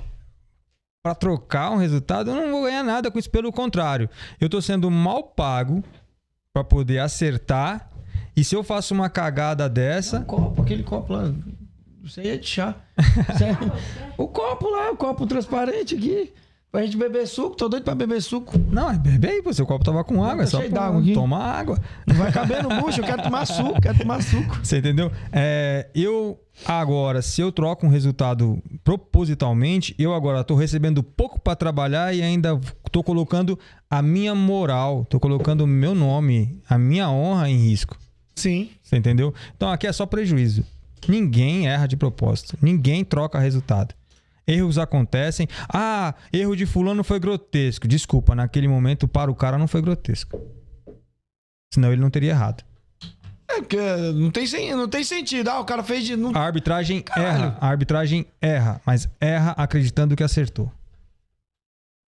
para 1.03 1.15
trocar 1.15 1.71
um 1.71 1.77
resultado? 1.77 2.31
Eu 2.31 2.35
não 2.37 2.51
vou 2.51 2.63
ganhar 2.63 2.83
nada 2.83 3.11
com 3.11 3.19
isso, 3.19 3.29
pelo 3.29 3.53
contrário. 3.53 4.09
Eu 4.41 4.49
tô 4.49 4.63
sendo 4.63 4.91
mal 4.91 5.23
pago 5.23 5.85
para 6.51 6.65
poder 6.65 7.01
acertar. 7.01 7.91
E 8.35 8.43
se 8.43 8.57
eu 8.57 8.65
faço 8.65 8.95
uma 8.95 9.11
cagada 9.11 9.69
dessa, 9.69 10.21
Copo, 10.21 10.63
aquele 10.63 10.83
copo 10.83 11.13
lá. 11.13 11.31
Isso 12.03 12.21
aí 12.21 12.29
é 12.31 12.37
de 12.39 12.47
chá. 12.47 12.75
Aí- 12.97 13.71
o 14.17 14.27
copo 14.27 14.71
lá, 14.71 14.91
o 14.93 14.97
copo 14.97 15.27
transparente 15.27 15.95
aqui. 15.95 16.33
Pra 16.71 16.83
gente 16.83 16.99
beber 16.99 17.27
suco, 17.27 17.57
tô 17.57 17.67
doido 17.67 17.83
pra 17.83 17.95
beber 17.95 18.21
suco. 18.21 18.59
não, 18.71 18.91
é 18.91 18.99
bebe 18.99 19.27
aí, 19.27 19.43
pô, 19.43 19.51
seu 19.55 19.65
copo 19.65 19.83
tava 19.85 20.05
com 20.05 20.23
água, 20.23 20.43
é 20.43 20.45
tá 20.45 20.51
só 20.51 20.59
cheio 20.59 20.69
pô, 20.71 20.77
d'água 20.77 21.01
aqui. 21.01 21.15
toma 21.15 21.39
água. 21.39 21.79
Não 22.07 22.15
vai 22.15 22.31
caber 22.31 22.63
no 22.63 22.69
bucho, 22.81 23.01
eu 23.01 23.05
quero 23.05 23.23
tomar 23.23 23.47
suco, 23.47 23.81
quero 23.81 23.99
tomar 23.99 24.23
suco. 24.23 24.59
Você 24.63 24.79
entendeu? 24.79 25.11
É, 25.33 25.89
eu 25.95 26.39
agora, 26.67 27.23
se 27.23 27.41
eu 27.41 27.51
troco 27.51 27.87
um 27.87 27.89
resultado 27.89 28.63
propositalmente, 28.85 29.95
eu 29.99 30.13
agora 30.13 30.45
tô 30.45 30.55
recebendo 30.55 31.03
pouco 31.03 31.41
para 31.41 31.57
trabalhar 31.57 32.15
e 32.15 32.21
ainda 32.21 32.61
tô 32.93 33.03
colocando 33.03 33.59
a 33.89 34.03
minha 34.03 34.35
moral, 34.35 35.07
tô 35.07 35.19
colocando 35.19 35.63
o 35.63 35.67
meu 35.67 35.95
nome, 35.95 36.61
a 36.69 36.77
minha 36.77 37.09
honra 37.11 37.49
em 37.49 37.57
risco. 37.57 37.97
Sim. 38.37 38.69
Você 38.83 38.97
entendeu? 38.97 39.33
Então 39.57 39.71
aqui 39.71 39.87
é 39.87 39.93
só 39.93 40.05
prejuízo. 40.05 40.65
Ninguém 41.09 41.67
erra 41.67 41.87
de 41.87 41.97
propósito. 41.97 42.59
Ninguém 42.61 43.05
troca 43.05 43.39
resultado. 43.39 43.95
Erros 44.49 44.79
acontecem. 44.79 45.47
Ah, 45.69 46.15
erro 46.33 46.57
de 46.57 46.65
fulano 46.65 47.05
foi 47.05 47.21
grotesco. 47.21 47.87
Desculpa, 47.87 48.35
naquele 48.35 48.67
momento 48.67 49.07
para 49.07 49.31
o 49.31 49.35
cara 49.35 49.59
não 49.59 49.69
foi 49.69 49.83
grotesco. 49.83 50.41
Senão 51.73 51.93
ele 51.93 52.01
não 52.01 52.09
teria 52.09 52.31
errado. 52.31 52.65
É 53.51 53.61
porque 53.61 53.77
não 54.15 54.31
tem, 54.31 54.75
não 54.75 54.89
tem 54.89 55.05
sentido. 55.05 55.49
Ah, 55.49 55.61
o 55.61 55.67
cara 55.67 55.83
fez 55.83 56.05
de. 56.05 56.17
Não... 56.17 56.35
A 56.35 56.41
arbitragem 56.41 57.03
Caralho. 57.03 57.29
erra. 57.29 57.59
A 57.61 57.69
arbitragem 57.69 58.27
erra, 58.41 58.81
mas 58.87 59.07
erra 59.21 59.51
acreditando 59.53 60.17
que 60.17 60.23
acertou. 60.25 60.73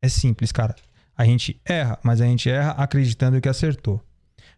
É 0.02 0.08
simples, 0.08 0.50
cara. 0.50 0.74
A 1.16 1.26
gente 1.26 1.60
erra, 1.62 1.98
mas 2.02 2.22
a 2.22 2.24
gente 2.24 2.48
erra 2.48 2.70
acreditando 2.70 3.38
que 3.38 3.48
acertou. 3.48 3.96
O 3.96 4.02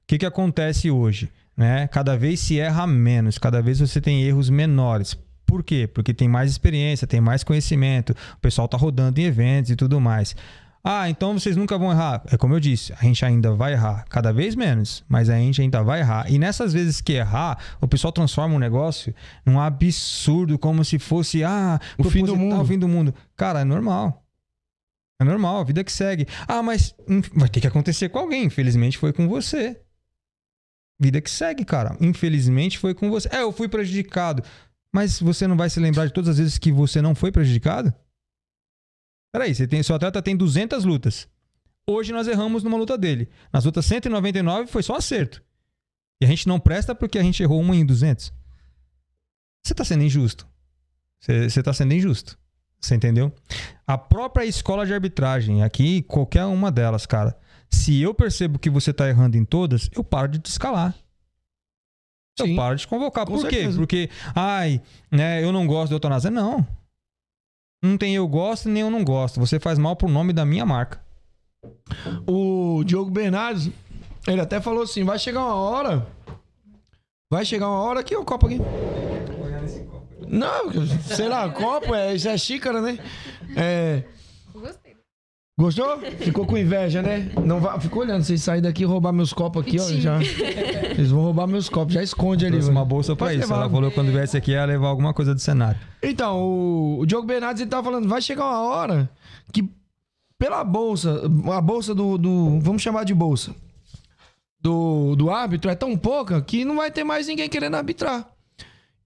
que, 0.07 0.19
que 0.19 0.27
acontece 0.27 0.89
hoje? 0.89 1.29
Né? 1.57 1.89
Cada 1.89 2.17
vez 2.17 2.39
se 2.39 2.61
erra 2.61 2.87
menos, 2.87 3.39
cada 3.39 3.61
vez 3.61 3.81
você 3.81 4.01
tem 4.01 4.23
erros 4.23 4.49
menores. 4.49 5.19
Por 5.53 5.63
quê? 5.63 5.87
Porque 5.87 6.15
tem 6.15 6.27
mais 6.27 6.51
experiência, 6.51 7.07
tem 7.07 7.21
mais 7.21 7.45
conhecimento, 7.45 8.17
o 8.33 8.39
pessoal 8.41 8.67
tá 8.67 8.79
rodando 8.79 9.21
em 9.21 9.25
eventos 9.25 9.71
e 9.71 9.77
tudo 9.77 10.01
mais. 10.01 10.35
Ah, 10.83 11.11
então 11.11 11.39
vocês 11.39 11.59
nunca 11.59 11.77
vão 11.77 11.91
errar. 11.93 12.23
É 12.33 12.39
como 12.39 12.55
eu 12.55 12.59
disse, 12.59 12.91
a 12.95 13.03
gente 13.05 13.23
ainda 13.23 13.53
vai 13.53 13.75
errar, 13.75 14.07
cada 14.09 14.33
vez 14.33 14.55
menos, 14.55 15.05
mas 15.07 15.29
a 15.29 15.37
gente 15.37 15.61
ainda 15.61 15.83
vai 15.83 16.01
errar. 16.01 16.33
E 16.33 16.39
nessas 16.39 16.73
vezes 16.73 17.03
que 17.03 17.13
errar, 17.13 17.59
o 17.83 17.87
pessoal 17.87 18.11
transforma 18.11 18.55
um 18.55 18.59
negócio 18.59 19.15
num 19.45 19.61
absurdo, 19.61 20.59
como 20.59 20.83
se 20.87 20.99
fosse, 20.99 21.45
ah, 21.45 21.79
O 21.99 22.05
fim 22.05 22.25
do 22.25 22.35
mundo. 22.35 22.59
o 22.59 22.65
fim 22.65 22.79
do 22.79 22.89
mundo. 22.89 23.15
Cara, 23.37 23.61
é 23.61 23.65
normal. 23.65 24.25
É 25.21 25.25
normal, 25.25 25.61
a 25.61 25.65
vida 25.65 25.85
que 25.85 25.93
segue. 25.93 26.27
Ah, 26.49 26.63
mas 26.63 26.95
hum, 27.07 27.21
vai 27.35 27.51
ter 27.51 27.61
que 27.61 27.67
acontecer 27.67 28.09
com 28.09 28.21
alguém. 28.21 28.45
Infelizmente 28.45 28.97
foi 28.97 29.13
com 29.13 29.29
você. 29.29 29.79
Vida 30.99 31.21
que 31.21 31.31
segue, 31.31 31.63
cara. 31.63 31.95
Infelizmente 32.01 32.79
foi 32.79 32.95
com 32.95 33.11
você. 33.11 33.29
É, 33.31 33.43
eu 33.43 33.53
fui 33.53 33.69
prejudicado. 33.69 34.43
Mas 34.93 35.19
você 35.19 35.47
não 35.47 35.57
vai 35.57 35.71
se 35.71 35.81
lembrar 35.81 36.07
de 36.07 36.13
todas 36.13 36.31
as 36.31 36.39
vezes 36.39 36.59
que 36.59 36.71
você 36.71 37.01
não 37.01 37.15
foi 37.15 37.33
prejudicado? 37.33 37.93
Peraí, 39.33 39.55
você 39.55 39.67
tem, 39.67 39.83
seu 39.83 39.97
atleta 39.97 40.21
tem 40.21 40.37
200 40.37 40.85
lutas. 40.85 41.27
Hoje 41.87 42.13
nós 42.13 42.29
erramos 42.29 42.63
numa 42.63 42.77
luta 42.77 42.99
dele. 42.99 43.29
Nas 43.53 43.65
outras 43.65 43.87
199 43.87 44.67
foi 44.67 44.83
só 44.83 44.97
acerto. 44.97 45.43
E 46.21 46.25
a 46.25 46.29
gente 46.29 46.47
não 46.47 46.61
presta 46.61 46.95
porque 46.95 47.19
a 47.19 47.23
gente 47.23 47.43
errou 47.43 47.61
uma 47.61 47.75
em 47.75 47.85
200. 47.85 48.33
Você 49.65 49.75
tá 49.75 49.85
sendo 49.85 50.05
injusto. 50.05 50.47
Você, 51.19 51.49
você 51.49 51.63
tá 51.63 51.73
sendo 51.73 51.95
injusto. 51.95 52.39
Você 52.79 52.95
entendeu? 52.95 53.33
A 53.87 53.97
própria 53.97 54.45
escola 54.45 54.85
de 54.85 54.93
arbitragem, 54.93 55.63
aqui, 55.63 56.03
qualquer 56.03 56.45
uma 56.45 56.71
delas, 56.71 57.07
cara. 57.07 57.37
Se 57.71 58.01
eu 58.01 58.13
percebo 58.13 58.59
que 58.59 58.69
você 58.69 58.93
tá 58.93 59.09
errando 59.09 59.37
em 59.37 59.45
todas, 59.45 59.89
eu 59.97 60.05
paro 60.05 60.29
de 60.29 60.41
te 60.41 60.47
escalar. 60.47 60.95
Eu 62.39 62.47
Sim. 62.47 62.57
paro 62.57 62.77
de 62.77 62.87
convocar. 62.87 63.27
Com 63.27 63.35
Por 63.35 63.49
quê? 63.49 63.57
certeza. 63.57 63.79
Porque, 63.79 64.09
ai, 64.35 64.81
né, 65.11 65.43
eu 65.45 65.53
não 65.53 65.67
gosto 65.67 65.89
de 65.89 65.95
eutanásia. 65.95 66.31
Não. 66.31 66.67
Não 67.83 67.99
tem 67.99 68.15
eu 68.15 68.27
gosto 68.29 68.69
nem 68.69 68.83
eu 68.83 68.91
não 68.91 69.05
gosto. 69.05 69.41
Você 69.41 69.59
faz 69.59 69.79
mal 69.79 69.97
pro 69.97 70.09
nome 70.09 70.33
da 70.33 70.45
minha 70.45 70.65
marca. 70.65 71.01
O 72.27 72.83
Diogo 72.85 73.11
Bernardes, 73.11 73.71
ele 74.27 74.41
até 74.41 74.61
falou 74.61 74.83
assim: 74.83 75.05
vai 75.05 75.19
chegar 75.19 75.41
uma 75.41 75.55
hora. 75.55 76.07
Vai 77.31 77.45
chegar 77.45 77.69
uma 77.69 77.81
hora 77.81 78.01
aqui, 78.01 78.15
o 78.15 78.25
copo 78.25 78.47
aqui. 78.47 78.59
Não, 80.29 80.71
sei 81.03 81.29
lá, 81.29 81.49
copo, 81.51 81.95
é, 81.95 82.15
isso 82.15 82.29
é 82.29 82.39
xícara, 82.39 82.81
né? 82.81 82.99
É. 83.57 84.05
gostou? 85.63 85.99
Ficou 86.19 86.45
com 86.47 86.57
inveja, 86.59 87.01
né? 87.03 87.31
Não 87.45 87.61
vai, 87.61 87.79
ficou 87.81 88.03
olhando, 88.03 88.23
vocês 88.25 88.43
saírem 88.43 88.63
daqui 88.63 88.83
e 88.83 88.85
roubar 88.87 89.13
meus 89.13 89.33
copos 89.33 89.63
aqui, 89.63 89.79
ó. 89.79 89.83
Sim. 89.83 90.01
Já, 90.01 90.19
eles 90.23 91.11
vão 91.11 91.23
roubar 91.23 91.47
meus 91.47 91.69
copos, 91.69 91.95
já 91.95 92.03
esconde 92.03 92.45
ali. 92.47 92.59
Uma 92.61 92.85
bolsa 92.85 93.15
pra 93.17 93.27
Pode 93.29 93.39
isso. 93.41 93.49
levar. 93.49 93.63
Ela 93.63 93.71
falou 93.71 93.89
que 93.91 93.95
quando 93.95 94.11
viesse 94.13 94.37
aqui 94.37 94.51
ia 94.53 94.65
levar 94.65 94.89
alguma 94.89 95.15
coisa 95.15 95.35
do 95.35 95.41
cenário. 95.41 95.79
Então, 96.03 96.41
o, 96.41 96.99
o 97.01 97.07
Diogo 97.07 97.27
Bernardes 97.27 97.61
ele 97.63 97.71
tava 97.71 97.85
falando, 97.85 98.09
vai 98.09 98.21
chegar 98.21 98.45
uma 98.45 98.61
hora 98.75 99.11
que 99.53 99.69
pela 100.39 100.65
bolsa, 100.65 101.23
a 101.57 101.61
bolsa 101.61 101.95
do, 101.95 102.19
do- 102.19 102.59
vamos 102.61 102.83
chamar 102.83 103.05
de 103.05 103.15
bolsa, 103.15 103.55
do, 104.61 105.15
do 105.17 105.31
árbitro 105.31 105.71
é 105.71 105.75
tão 105.75 105.97
pouca 105.97 106.41
que 106.41 106.65
não 106.65 106.77
vai 106.77 106.91
ter 106.91 107.05
mais 107.05 107.27
ninguém 107.27 107.49
querendo 107.49 107.75
arbitrar. 107.77 108.29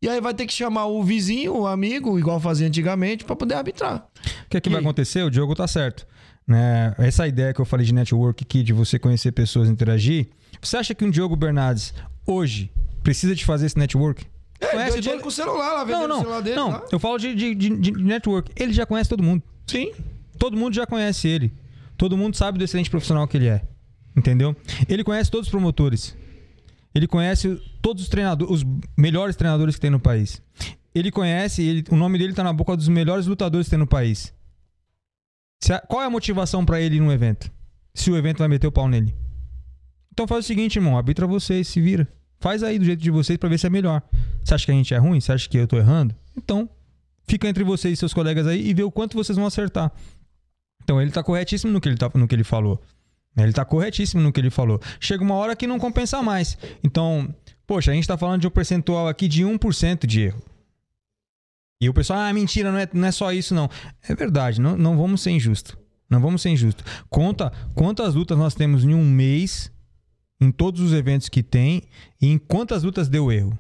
E 0.01 0.09
aí 0.09 0.21
vai 0.21 0.35
ter 0.35 0.47
que 0.47 0.53
chamar 0.53 0.87
o 0.87 1.03
vizinho, 1.03 1.57
o 1.57 1.67
amigo, 1.67 2.19
igual 2.19 2.39
fazia 2.39 2.67
antigamente, 2.67 3.25
pra 3.25 3.35
poder 3.35 3.55
arbitrar. 3.55 4.07
O 4.45 4.49
que, 4.51 4.57
é 4.59 4.61
que 4.61 4.69
E 4.69 4.73
vai 4.73 4.81
acontecer? 4.81 5.23
O 5.23 5.31
Diogo 5.31 5.55
tá 5.55 5.67
certo. 5.67 6.07
Né? 6.47 6.95
Essa 6.99 7.27
ideia 7.27 7.53
que 7.53 7.61
eu 7.61 7.65
falei 7.65 7.85
de 7.85 7.93
network 7.93 8.45
aqui, 8.45 8.63
de 8.63 8.73
você 8.73 8.99
conhecer 8.99 9.33
pessoas, 9.33 9.69
interagir. 9.69 10.29
Você 10.63 10.77
acha 10.77 10.95
que 10.95 11.05
um 11.05 11.11
Diogo 11.11 11.35
Bernardes, 11.35 11.93
hoje, 12.27 12.71
precisa 13.03 13.35
de 13.35 13.45
fazer 13.45 13.67
esse 13.67 13.79
network? 13.79 14.25
É, 14.61 14.69
Conhece 14.69 15.03
todo- 15.03 15.21
com 15.21 15.29
o 15.29 15.33
celular 15.33 15.73
lá, 15.73 15.79
Não, 15.81 15.87
vendendo 15.87 16.05
o 16.05 16.09
não. 16.09 16.19
celular 16.21 16.41
dele. 16.41 16.57
não, 16.57 16.71
lá. 16.71 16.85
eu 16.91 16.99
falo 16.99 17.19
de, 17.19 17.35
de, 17.35 17.55
de- 17.55 17.91
network. 17.93 18.51
Ele 18.57 18.73
já 18.73 18.87
conhece 18.87 19.11
todo 19.11 19.23
mundo. 19.23 19.43
Sim. 19.67 19.93
Todo 20.39 20.57
mundo 20.57 20.75
já 20.75 20.87
conhece 20.87 21.27
ele. 21.29 21.53
Todo 21.97 22.17
mundo 22.17 22.37
sabe 22.37 22.59
do 22.59 22.65
excelente 22.65 22.89
profissional 22.91 23.27
que 23.27 23.37
ele 23.37 23.49
é. 23.49 23.63
Entendeu? 24.17 24.57
Ele 24.89 25.03
conhece 25.05 25.31
todos 25.31 25.47
os 25.49 25.51
promotores. 25.51 26.17
Ele 26.95 27.07
conhece 27.07 27.61
todos 27.83 28.05
os 28.05 28.09
treinadores, 28.09 28.55
os 28.55 28.65
melhores 28.97 29.37
treinadores 29.37 29.75
que 29.75 29.81
tem 29.81 29.91
no 29.91 30.01
país. 30.01 30.41
Ele 30.95 31.11
conhece, 31.11 31.63
ele- 31.63 31.85
o 31.91 31.97
nome 31.97 32.19
dele 32.19 32.33
tá 32.33 32.43
na 32.43 32.53
boca 32.53 32.75
dos 32.75 32.89
melhores 32.89 33.27
lutadores 33.27 33.67
que 33.67 33.71
tem 33.71 33.79
no 33.79 33.87
país. 33.87 34.33
A- 35.71 35.81
qual 35.81 36.03
é 36.03 36.07
a 36.07 36.11
motivação 36.11 36.65
pra 36.65 36.81
ele 36.81 36.97
ir 36.97 37.01
num 37.01 37.13
evento? 37.13 37.51
Se 37.95 38.11
o 38.11 38.17
evento 38.17 38.39
vai 38.39 38.49
meter 38.49 38.67
o 38.67 38.73
pau 38.73 38.89
nele. 38.89 39.15
Então 40.13 40.27
faz 40.27 40.45
o 40.45 40.49
seguinte, 40.49 40.77
irmão, 40.77 40.97
arbitra 40.97 41.27
vocês, 41.27 41.67
se 41.69 41.81
vira. 41.81 42.09
Faz 42.39 42.63
aí 42.63 42.79
do 42.79 42.85
jeito 42.85 43.03
de 43.03 43.11
vocês 43.11 43.39
pra 43.39 43.49
ver 43.49 43.59
se 43.59 43.67
é 43.67 43.71
melhor. 43.71 44.03
Você 44.45 44.55
acha 44.55 44.67
que 44.67 44.71
a 44.71 44.75
gente 44.75 44.93
é 44.95 44.99
ruim? 44.99 45.21
Você 45.21 45.33
acha 45.33 45.49
que 45.49 45.57
eu 45.57 45.67
tô 45.67 45.77
errando? 45.79 46.15
Então, 46.37 46.69
fica 47.27 47.49
entre 47.49 47.65
vocês 47.65 47.95
e 47.95 47.97
seus 47.97 48.13
colegas 48.15 48.47
aí 48.47 48.67
e 48.69 48.75
vê 48.75 48.83
o 48.83 48.91
quanto 48.91 49.15
vocês 49.17 49.37
vão 49.37 49.47
acertar. 49.47 49.91
Então 50.83 51.01
ele 51.01 51.11
tá 51.11 51.23
corretíssimo 51.23 51.73
no 51.73 51.81
que 51.81 51.89
ele, 51.89 51.97
tá, 51.97 52.11
no 52.15 52.29
que 52.29 52.35
ele 52.35 52.45
falou. 52.45 52.81
Ele 53.37 53.53
tá 53.53 53.65
corretíssimo 53.65 54.23
no 54.23 54.33
que 54.33 54.41
ele 54.41 54.51
falou. 54.51 54.81
Chega 55.01 55.23
uma 55.23 55.35
hora 55.35 55.55
que 55.57 55.67
não 55.67 55.79
compensa 55.79 56.23
mais. 56.23 56.57
Então, 56.83 57.35
poxa, 57.67 57.91
a 57.91 57.95
gente 57.95 58.07
tá 58.07 58.17
falando 58.17 58.41
de 58.43 58.47
um 58.47 58.51
percentual 58.51 59.09
aqui 59.09 59.29
de 59.29 59.43
1% 59.45 60.07
de 60.07 60.21
erro. 60.23 60.43
E 61.81 61.89
o 61.89 61.95
pessoal, 61.95 62.21
ah, 62.21 62.33
mentira, 62.33 62.73
não 62.73 62.79
é, 62.79 62.89
não 62.93 63.07
é 63.07 63.13
só 63.13 63.33
isso, 63.33 63.55
não. 63.55 63.69
É 64.09 64.15
verdade, 64.15 64.61
não, 64.61 64.77
não 64.77 64.97
vamos 64.97 65.21
ser 65.21 65.31
injusto. 65.31 65.79
Não 66.09 66.21
vamos 66.21 66.41
ser 66.41 66.51
injusto. 66.51 66.85
Conta 67.11 67.53
quantas 67.75 68.15
lutas 68.15 68.39
nós 68.39 68.55
temos 68.55 68.85
em 68.85 68.95
um 68.95 69.05
mês, 69.05 69.71
em 70.41 70.51
todos 70.51 70.81
os 70.81 70.93
eventos 70.93 71.29
que 71.29 71.43
tem, 71.43 71.83
e 72.21 72.29
em 72.29 72.39
quantas 72.39 72.83
lutas 72.83 73.09
deu 73.09 73.31
erro. 73.31 73.59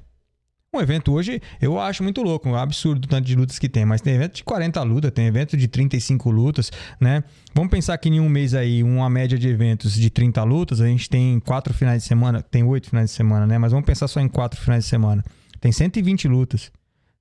Um 0.74 0.80
evento 0.80 1.12
hoje, 1.12 1.40
eu 1.60 1.80
acho 1.80 2.02
muito 2.02 2.22
louco, 2.22 2.48
um 2.48 2.54
absurdo 2.54 3.06
o 3.06 3.08
tanto 3.08 3.26
de 3.26 3.34
lutas 3.34 3.58
que 3.58 3.68
tem, 3.68 3.86
mas 3.86 4.02
tem 4.02 4.14
evento 4.14 4.34
de 4.34 4.44
40 4.44 4.82
lutas, 4.82 5.10
tem 5.10 5.26
evento 5.26 5.56
de 5.56 5.66
35 5.68 6.30
lutas, 6.30 6.70
né? 7.00 7.24
Vamos 7.54 7.70
pensar 7.70 7.96
que 7.96 8.10
em 8.10 8.20
um 8.20 8.28
mês 8.28 8.52
aí, 8.52 8.82
uma 8.82 9.08
média 9.08 9.38
de 9.38 9.48
eventos 9.48 9.94
de 9.94 10.10
30 10.10 10.42
lutas, 10.44 10.80
a 10.80 10.86
gente 10.86 11.08
tem 11.08 11.40
quatro 11.40 11.72
finais 11.72 12.02
de 12.02 12.08
semana, 12.08 12.42
tem 12.42 12.62
oito 12.62 12.90
finais 12.90 13.10
de 13.10 13.16
semana, 13.16 13.46
né? 13.46 13.56
Mas 13.56 13.72
vamos 13.72 13.86
pensar 13.86 14.06
só 14.06 14.20
em 14.20 14.28
quatro 14.28 14.60
finais 14.60 14.84
de 14.84 14.90
semana. 14.90 15.24
Tem 15.60 15.72
120 15.72 16.28
lutas. 16.28 16.70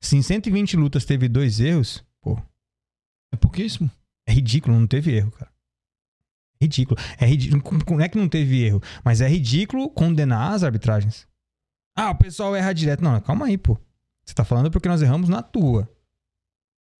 Se 0.05 0.15
em 0.15 0.21
120 0.21 0.77
lutas 0.77 1.03
teve 1.05 1.27
dois 1.27 1.59
erros, 1.59 2.03
pô, 2.21 2.37
É 3.33 3.35
pouquíssimo. 3.35 3.89
é 4.27 4.31
ridículo, 4.33 4.77
não 4.79 4.87
teve 4.87 5.11
erro, 5.15 5.31
cara. 5.31 5.51
Ridículo. 6.61 6.99
É 7.19 7.25
ridículo. 7.25 7.79
Não 7.89 7.99
é 8.01 8.07
que 8.09 8.17
não 8.17 8.29
teve 8.29 8.61
erro, 8.63 8.81
mas 9.03 9.19
é 9.21 9.27
ridículo 9.27 9.89
condenar 9.89 10.53
as 10.53 10.63
arbitragens. 10.63 11.27
Ah, 11.97 12.11
o 12.11 12.15
pessoal 12.15 12.55
erra 12.55 12.73
direto. 12.73 13.03
Não, 13.03 13.19
calma 13.21 13.45
aí, 13.47 13.57
pô. 13.57 13.77
Você 14.25 14.33
tá 14.33 14.43
falando 14.43 14.71
porque 14.71 14.87
nós 14.87 15.01
erramos 15.01 15.29
na 15.29 15.41
tua. 15.41 15.89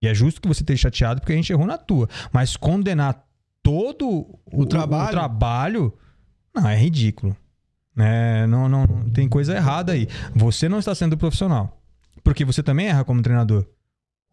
E 0.04 0.08
é 0.08 0.14
justo 0.14 0.42
que 0.42 0.48
você 0.48 0.62
esteja 0.62 0.84
chateado 0.84 1.22
porque 1.22 1.34
a 1.34 1.36
gente 1.36 1.52
errou 1.52 1.66
na 1.66 1.78
tua. 1.78 2.08
Mas 2.32 2.56
condenar 2.58 3.26
todo 3.64 4.08
o, 4.10 4.40
O 4.62 4.66
trabalho? 4.66 5.08
o 5.08 5.12
trabalho, 5.12 5.98
não, 6.54 6.68
é 6.70 6.78
ridículo. 6.78 7.36
É, 7.98 8.46
não, 8.48 8.68
não, 8.70 8.86
não- 8.86 9.10
tem 9.10 9.28
coisa 9.28 9.56
errada 9.56 9.94
aí. 9.94 10.08
Você 10.36 10.68
não 10.70 10.80
está 10.80 10.94
sendo 10.94 11.18
profissional. 11.18 11.82
Porque 12.26 12.44
você 12.44 12.62
também 12.64 12.88
erra 12.88 13.06
como 13.06 13.22
treinador. 13.22 13.66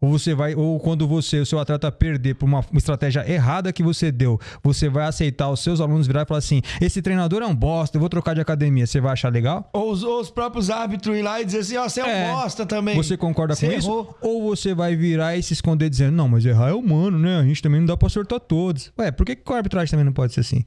Ou 0.01 0.09
você 0.11 0.35
vai, 0.35 0.53
ou 0.53 0.77
quando 0.81 1.07
você, 1.07 1.39
o 1.39 1.45
seu 1.45 1.59
atleta 1.59 1.89
perder 1.89 2.33
por 2.35 2.45
uma, 2.45 2.59
uma 2.59 2.77
estratégia 2.77 3.23
errada 3.31 3.71
que 3.71 3.81
você 3.81 4.11
deu, 4.11 4.37
você 4.61 4.89
vai 4.89 5.05
aceitar 5.05 5.49
os 5.49 5.61
seus 5.61 5.79
alunos 5.79 6.05
virar 6.05 6.23
e 6.23 6.25
falar 6.25 6.39
assim: 6.39 6.61
esse 6.81 7.01
treinador 7.01 7.41
é 7.41 7.45
um 7.45 7.55
bosta, 7.55 7.95
eu 7.95 8.01
vou 8.01 8.09
trocar 8.09 8.33
de 8.35 8.41
academia. 8.41 8.85
Você 8.85 8.99
vai 8.99 9.13
achar 9.13 9.31
legal? 9.31 9.69
Ou 9.71 9.91
os, 9.91 10.03
ou 10.03 10.19
os 10.19 10.29
próprios 10.29 10.69
árbitros 10.69 11.15
ir 11.15 11.21
lá 11.21 11.39
e 11.39 11.45
dizer 11.45 11.59
assim, 11.59 11.77
ó, 11.77 11.87
você 11.87 12.01
é 12.01 12.03
um 12.03 12.07
É. 12.09 12.31
bosta 12.33 12.65
também. 12.65 12.97
Você 12.97 13.15
concorda 13.15 13.55
Você 13.55 13.67
com 13.67 13.71
isso? 13.71 13.87
errou. 13.87 14.17
Ou 14.19 14.43
você 14.43 14.73
vai 14.73 14.93
virar 14.93 15.37
e 15.37 15.43
se 15.43 15.53
esconder 15.53 15.89
dizendo, 15.89 16.13
não, 16.17 16.27
mas 16.27 16.43
errar 16.43 16.71
é 16.71 16.73
humano, 16.73 17.17
né? 17.17 17.37
A 17.39 17.43
gente 17.43 17.61
também 17.61 17.79
não 17.79 17.87
dá 17.87 17.95
pra 17.95 18.07
acertar 18.07 18.41
todos. 18.41 18.91
Ué, 18.99 19.09
por 19.09 19.25
que, 19.25 19.37
que 19.37 19.53
a 19.53 19.55
arbitragem 19.55 19.89
também 19.91 20.05
não 20.05 20.11
pode 20.13 20.33
ser 20.33 20.41
assim? 20.41 20.65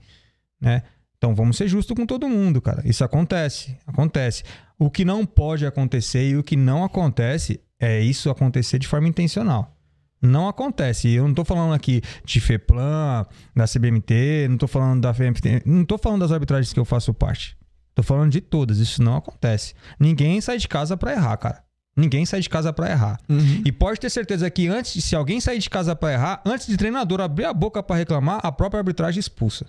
Né? 0.58 0.82
Então 1.26 1.34
vamos 1.34 1.56
ser 1.56 1.66
justos 1.66 1.96
com 1.96 2.06
todo 2.06 2.28
mundo, 2.28 2.62
cara. 2.62 2.82
Isso 2.84 3.02
acontece, 3.02 3.76
acontece. 3.84 4.44
O 4.78 4.88
que 4.88 5.04
não 5.04 5.26
pode 5.26 5.66
acontecer 5.66 6.28
e 6.28 6.36
o 6.36 6.42
que 6.42 6.54
não 6.54 6.84
acontece 6.84 7.60
é 7.80 8.00
isso 8.00 8.30
acontecer 8.30 8.78
de 8.78 8.86
forma 8.86 9.08
intencional. 9.08 9.76
Não 10.22 10.46
acontece. 10.46 11.10
Eu 11.10 11.26
não 11.26 11.34
tô 11.34 11.44
falando 11.44 11.74
aqui 11.74 12.00
de 12.24 12.38
FEPLAN, 12.38 13.26
da 13.56 13.64
CBMT, 13.64 14.46
não 14.48 14.56
tô 14.56 14.68
falando 14.68 15.00
da 15.00 15.12
FMT, 15.12 15.62
não 15.66 15.84
tô 15.84 15.98
falando 15.98 16.20
das 16.20 16.30
arbitragens 16.30 16.72
que 16.72 16.78
eu 16.78 16.84
faço 16.84 17.12
parte. 17.12 17.56
Tô 17.92 18.04
falando 18.04 18.30
de 18.30 18.40
todas. 18.40 18.78
Isso 18.78 19.02
não 19.02 19.16
acontece. 19.16 19.74
Ninguém 19.98 20.40
sai 20.40 20.58
de 20.58 20.68
casa 20.68 20.96
pra 20.96 21.10
errar, 21.10 21.36
cara. 21.38 21.64
Ninguém 21.96 22.24
sai 22.24 22.38
de 22.38 22.48
casa 22.48 22.72
pra 22.72 22.88
errar. 22.88 23.18
Uhum. 23.28 23.62
E 23.64 23.72
pode 23.72 23.98
ter 23.98 24.10
certeza 24.10 24.48
que 24.48 24.68
antes, 24.68 25.02
se 25.02 25.16
alguém 25.16 25.40
sair 25.40 25.58
de 25.58 25.68
casa 25.68 25.96
pra 25.96 26.12
errar, 26.12 26.40
antes 26.46 26.68
de 26.68 26.76
treinador 26.76 27.20
abrir 27.20 27.46
a 27.46 27.52
boca 27.52 27.82
pra 27.82 27.96
reclamar, 27.96 28.38
a 28.44 28.52
própria 28.52 28.78
arbitragem 28.78 29.18
expulsa. 29.18 29.66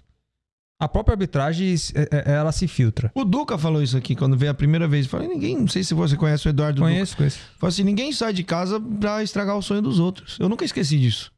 A 0.79 0.87
própria 0.87 1.13
arbitragem, 1.13 1.73
é- 1.95 2.07
é- 2.11 2.31
ela 2.35 2.51
se 2.51 2.67
filtra. 2.67 3.11
O 3.15 3.25
Duca 3.25 3.57
falou 3.57 3.81
isso 3.81 3.97
aqui 3.97 4.15
quando 4.15 4.37
veio 4.37 4.51
a 4.51 4.53
primeira 4.53 4.87
vez. 4.87 5.07
Falei, 5.07 5.27
ninguém, 5.27 5.57
não 5.57 5.67
sei 5.67 5.83
se 5.83 5.93
você 5.95 6.15
conhece 6.15 6.47
o 6.47 6.49
Eduardo 6.49 6.75
Duca. 6.81 6.87
Conheço, 6.91 7.17
conheço. 7.17 7.39
Falou 7.57 7.69
assim, 7.69 7.83
ninguém 7.83 8.11
sai 8.11 8.31
de 8.31 8.43
casa 8.43 8.79
pra 8.79 9.23
estragar 9.23 9.57
o 9.57 9.61
sonho 9.61 9.81
dos 9.81 9.97
outros. 9.99 10.37
Eu 10.39 10.47
nunca 10.47 10.63
esqueci 10.63 10.99
disso. 10.99 11.31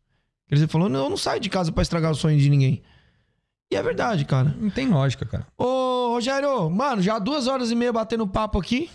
Ele 0.51 0.67
falou, 0.67 0.89
não, 0.89 1.05
eu 1.05 1.09
não 1.09 1.15
saio 1.17 1.39
de 1.39 1.49
casa 1.49 1.71
pra 1.71 1.81
estragar 1.81 2.11
o 2.11 2.15
sonho 2.15 2.37
de 2.37 2.49
ninguém. 2.49 2.81
E 3.71 3.75
é 3.75 3.83
verdade, 3.83 4.25
cara. 4.25 4.53
Não 4.59 4.69
tem 4.69 4.87
lógica, 4.89 5.25
cara. 5.25 5.45
Ô, 5.57 6.09
Rogério, 6.13 6.69
mano, 6.69 7.01
já 7.01 7.17
duas 7.19 7.47
horas 7.47 7.69
e 7.71 7.75
meia 7.75 7.93
batendo 7.93 8.27
papo 8.27 8.59
aqui. 8.59 8.89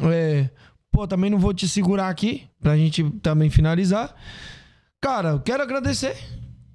É, 0.00 0.48
pô, 0.90 1.06
também 1.06 1.30
não 1.30 1.38
vou 1.38 1.52
te 1.54 1.68
segurar 1.68 2.08
aqui 2.08 2.48
pra 2.60 2.76
gente 2.76 3.04
também 3.22 3.50
finalizar. 3.50 4.14
Cara, 5.00 5.28
eu 5.30 5.40
quero 5.40 5.62
agradecer. 5.62 6.16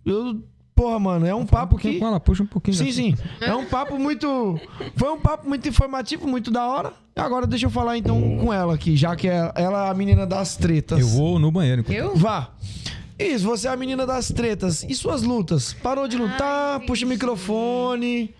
Eu, 0.05 0.43
porra, 0.75 0.99
mano, 0.99 1.25
é 1.25 1.33
um 1.35 1.45
papo 1.45 1.77
que... 1.77 1.99
Com 1.99 2.07
ela, 2.07 2.19
puxa 2.19 2.43
um 2.43 2.47
pouquinho. 2.47 2.75
Sim, 2.77 2.91
sim. 2.91 3.15
É 3.41 3.53
um 3.55 3.65
papo 3.65 3.97
muito. 3.97 4.59
Foi 4.95 5.11
um 5.11 5.19
papo 5.19 5.47
muito 5.47 5.67
informativo, 5.67 6.27
muito 6.27 6.49
da 6.51 6.65
hora. 6.67 6.93
Agora 7.15 7.45
deixa 7.45 7.65
eu 7.65 7.69
falar 7.69 7.97
então 7.97 8.37
com 8.39 8.51
ela 8.53 8.73
aqui, 8.73 8.95
já 8.95 9.15
que 9.15 9.27
é- 9.27 9.51
ela 9.55 9.87
é 9.87 9.91
a 9.91 9.93
menina 9.93 10.25
das 10.25 10.55
tretas. 10.57 10.99
Eu 10.99 11.07
vou 11.07 11.37
no 11.39 11.51
banheiro. 11.51 11.81
enquanto- 11.81 11.95
Eu? 11.97 12.15
Vá. 12.15 12.51
Isso, 13.19 13.45
você 13.45 13.67
é 13.67 13.71
a 13.71 13.77
menina 13.77 14.05
das 14.05 14.29
tretas. 14.29 14.83
E 14.83 14.95
suas 14.95 15.21
lutas? 15.21 15.73
Parou 15.73 16.07
de 16.07 16.17
lutar, 16.17 16.79
Ai, 16.79 16.85
puxa 16.87 17.05
o 17.05 17.09
microfone. 17.09 18.33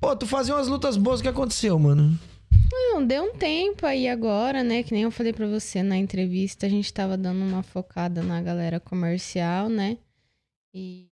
Pô, 0.00 0.14
tu 0.14 0.26
fazia 0.26 0.54
umas 0.54 0.68
lutas 0.68 0.96
boas, 0.96 1.18
o 1.20 1.22
que 1.22 1.28
aconteceu, 1.28 1.78
mano? 1.78 2.16
Não, 2.72 3.04
deu 3.04 3.24
um 3.24 3.34
tempo 3.34 3.84
aí 3.84 4.08
agora, 4.08 4.62
né? 4.62 4.82
Que 4.84 4.92
nem 4.94 5.02
eu 5.02 5.10
falei 5.10 5.32
pra 5.32 5.46
você 5.48 5.82
na 5.82 5.96
entrevista, 5.96 6.66
a 6.66 6.68
gente 6.68 6.92
tava 6.92 7.16
dando 7.16 7.42
uma 7.44 7.62
focada 7.64 8.22
na 8.22 8.40
galera 8.40 8.78
comercial, 8.78 9.68
né? 9.68 9.98
E 10.72 11.08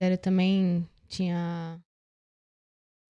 ele 0.00 0.16
também 0.16 0.86
tinha 1.08 1.78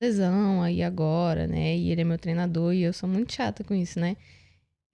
lesão 0.02 0.62
aí 0.62 0.84
agora, 0.84 1.48
né? 1.48 1.76
E 1.76 1.92
ele 1.92 2.02
é 2.02 2.04
meu 2.04 2.18
treinador 2.18 2.74
e 2.74 2.84
eu 2.84 2.94
sou 2.94 3.08
muito 3.08 3.34
chata 3.34 3.64
com 3.64 3.74
isso, 3.74 4.00
né? 4.00 4.16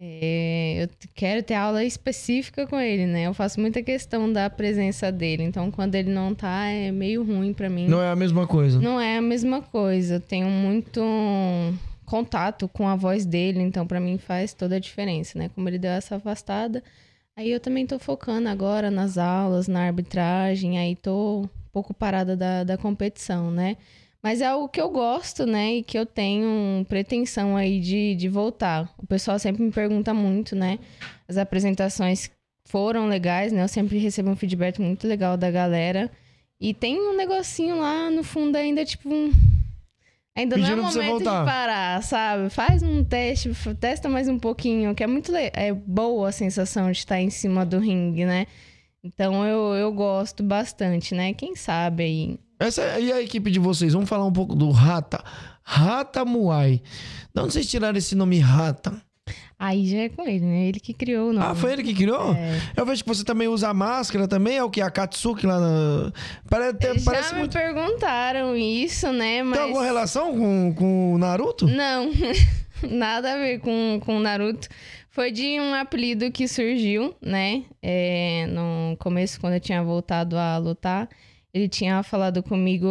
É, 0.03 0.84
eu 0.84 0.90
quero 1.14 1.44
ter 1.44 1.53
aula 1.53 1.84
específica 1.84 2.66
com 2.66 2.80
ele, 2.80 3.06
né? 3.06 3.28
Eu 3.28 3.36
faço 3.36 3.60
muita 3.60 3.84
questão 3.84 4.32
da 4.32 4.50
presença 4.50 5.11
dele. 5.11 5.44
Então, 5.44 5.70
quando 5.70 5.94
ele 5.94 6.10
não 6.10 6.34
tá, 6.34 6.66
é 6.66 6.92
meio 6.92 7.24
ruim 7.24 7.53
pra 7.53 7.70
mim. 7.70 7.88
Não 7.88 8.02
é 8.02 8.10
a 8.10 8.16
mesma 8.16 8.48
coisa. 8.48 8.80
Não 8.80 9.00
é 9.00 9.18
a 9.18 9.22
mesma 9.22 9.61
coisa. 9.61 10.16
Eu 10.16 10.20
tenho 10.20 10.48
muito 10.50 11.02
contato 12.03 12.68
com 12.68 12.88
a 12.88 12.95
voz 12.95 13.26
dele, 13.26 13.61
então 13.61 13.86
pra 13.86 14.00
mim 14.00 14.18
faz 14.18 14.53
toda 14.53 14.76
a 14.76 14.80
diferença, 14.80 15.38
né? 15.38 15.50
Como 15.53 15.70
ele 15.70 15.78
deu 15.78 15.92
essa 15.92 16.16
afastada, 16.16 16.84
aí 17.38 17.50
eu 17.50 17.60
também 17.60 17.86
tô 17.86 17.98
focando 18.00 18.50
agora 18.50 18.92
nas 18.92 19.18
aulas, 19.18 19.68
na 19.68 19.84
arbitragem, 19.84 20.78
aí 20.78 20.95
tô 20.95 21.48
pouco 21.72 21.93
parada 21.93 22.35
da, 22.35 22.64
da 22.64 22.77
competição, 22.77 23.51
né? 23.51 23.77
Mas 24.24 24.40
é 24.40 24.45
algo 24.45 24.69
que 24.69 24.80
eu 24.80 24.90
gosto, 24.90 25.45
né? 25.45 25.75
E 25.75 25.83
que 25.83 25.98
eu 25.98 26.06
tenho 26.06 26.85
pretensão 26.88 27.58
aí 27.58 27.80
de, 27.80 28.16
de 28.16 28.30
voltar. 28.30 28.93
O 28.98 29.08
pessoal 29.08 29.40
sempre 29.40 29.64
me 29.64 29.72
pergunta 29.72 30.14
muito, 30.14 30.56
né? 30.56 30.77
As 31.27 31.38
apresentações 31.38 32.30
foram 32.66 33.08
legais, 33.08 33.51
né? 33.51 33.64
Eu 33.64 33.67
sempre 33.67 33.98
recebo 33.98 34.30
um 34.30 34.35
feedback 34.35 34.80
muito 34.80 35.08
legal 35.08 35.35
da 35.35 35.50
galera. 35.50 36.09
E 36.59 36.74
tem 36.74 37.00
um 37.00 37.17
negocinho 37.17 37.80
lá 37.80 38.11
no 38.11 38.24
fundo 38.24 38.56
ainda, 38.56 38.85
tipo, 38.85 39.09
um... 39.11 39.32
Ainda 40.38 40.56
Pedindo 40.56 40.77
não 40.77 40.90
é 40.90 40.91
momento 40.93 41.17
de 41.17 41.25
parar, 41.25 42.01
sabe? 42.03 42.50
Faz 42.50 42.83
um 42.83 43.03
teste, 43.03 43.51
testa 43.80 44.08
mais 44.08 44.30
um 44.30 44.40
pouquinho, 44.40 44.95
que 44.95 45.03
é 45.03 45.08
muito 45.08 45.32
le... 45.32 45.51
é 45.53 45.74
boa 45.74 46.30
a 46.30 46.32
sensação 46.32 46.90
de 46.91 47.00
estar 47.00 47.19
em 47.19 47.30
cima 47.30 47.66
do 47.66 47.80
ringue, 47.80 48.24
né? 48.24 48.45
Então 49.03 49.45
eu, 49.45 49.73
eu 49.75 49.91
gosto 49.91 50.43
bastante, 50.43 51.15
né? 51.15 51.33
Quem 51.33 51.55
sabe 51.55 52.03
aí. 52.03 52.39
Essa, 52.59 52.99
e 52.99 53.11
a 53.11 53.21
equipe 53.21 53.49
de 53.49 53.59
vocês? 53.59 53.93
Vamos 53.93 54.07
falar 54.07 54.25
um 54.25 54.31
pouco 54.31 54.53
do 54.53 54.69
Rata. 54.69 55.23
Rata 55.63 56.23
Muay. 56.23 56.81
De 57.33 57.41
onde 57.41 57.53
vocês 57.53 57.67
tiraram 57.67 57.97
esse 57.97 58.13
nome 58.13 58.38
Rata? 58.39 59.01
Aí 59.57 59.88
já 59.88 59.99
é 59.99 60.09
com 60.09 60.27
ele, 60.27 60.45
né? 60.45 60.67
Ele 60.67 60.80
que 60.80 60.93
criou 60.93 61.30
o 61.30 61.33
nome. 61.33 61.45
Ah, 61.45 61.53
foi 61.53 61.73
ele 61.73 61.83
que 61.83 61.93
criou? 61.93 62.33
É. 62.33 62.59
Eu 62.75 62.83
vejo 62.85 63.03
que 63.03 63.07
você 63.07 63.23
também 63.23 63.47
usa 63.47 63.69
a 63.69 63.73
máscara 63.73 64.27
também, 64.27 64.57
é 64.57 64.63
o 64.63 64.71
que? 64.71 64.81
A 64.81 64.89
Katsuki 64.89 65.45
lá 65.45 65.59
na... 65.59 66.11
Parece, 66.49 66.77
Já 66.81 67.05
parece 67.05 67.33
me 67.33 67.41
muito... 67.41 67.53
perguntaram 67.53 68.55
isso, 68.55 69.11
né? 69.13 69.43
Mas. 69.43 69.59
Tem 69.59 69.67
alguma 69.67 69.83
relação 69.83 70.35
com, 70.73 71.13
o 71.13 71.17
Naruto? 71.19 71.67
Não, 71.67 72.09
nada 72.89 73.33
a 73.33 73.38
ver 73.38 73.59
com 73.59 74.01
o 74.07 74.19
Naruto. 74.19 74.67
Foi 75.11 75.30
de 75.31 75.59
um 75.59 75.73
apelido 75.73 76.31
que 76.31 76.48
surgiu, 76.48 77.14
né? 77.22 77.64
É, 77.81 78.45
no 78.48 78.95
começo, 78.98 79.40
quando 79.41 79.53
eu 79.56 79.59
tinha 79.59 79.83
voltado 79.83 80.38
a 80.38 80.57
lutar, 80.57 81.09
ele 81.53 81.67
tinha 81.67 82.01
falado 82.01 82.41
comigo 82.41 82.88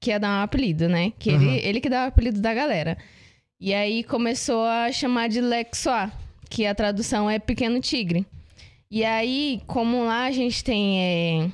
que 0.00 0.10
ia 0.10 0.18
dar 0.18 0.40
um 0.40 0.42
apelido, 0.42 0.88
né? 0.88 1.12
Que 1.18 1.30
Uhum. 1.30 1.40
ele, 1.40 1.60
ele 1.68 1.80
que 1.80 1.88
dá 1.88 2.04
o 2.04 2.08
apelido 2.08 2.40
da 2.40 2.52
galera. 2.52 2.98
E 3.60 3.72
aí 3.72 4.02
começou 4.02 4.64
a 4.64 4.90
chamar 4.90 5.28
de 5.28 5.40
Lexois, 5.40 6.10
que 6.50 6.66
a 6.66 6.74
tradução 6.74 7.30
é 7.30 7.38
pequeno 7.38 7.80
tigre. 7.80 8.26
E 8.90 9.04
aí, 9.04 9.60
como 9.68 10.04
lá 10.04 10.24
a 10.24 10.30
gente 10.32 10.62
tem. 10.64 11.00
é, 11.00 11.48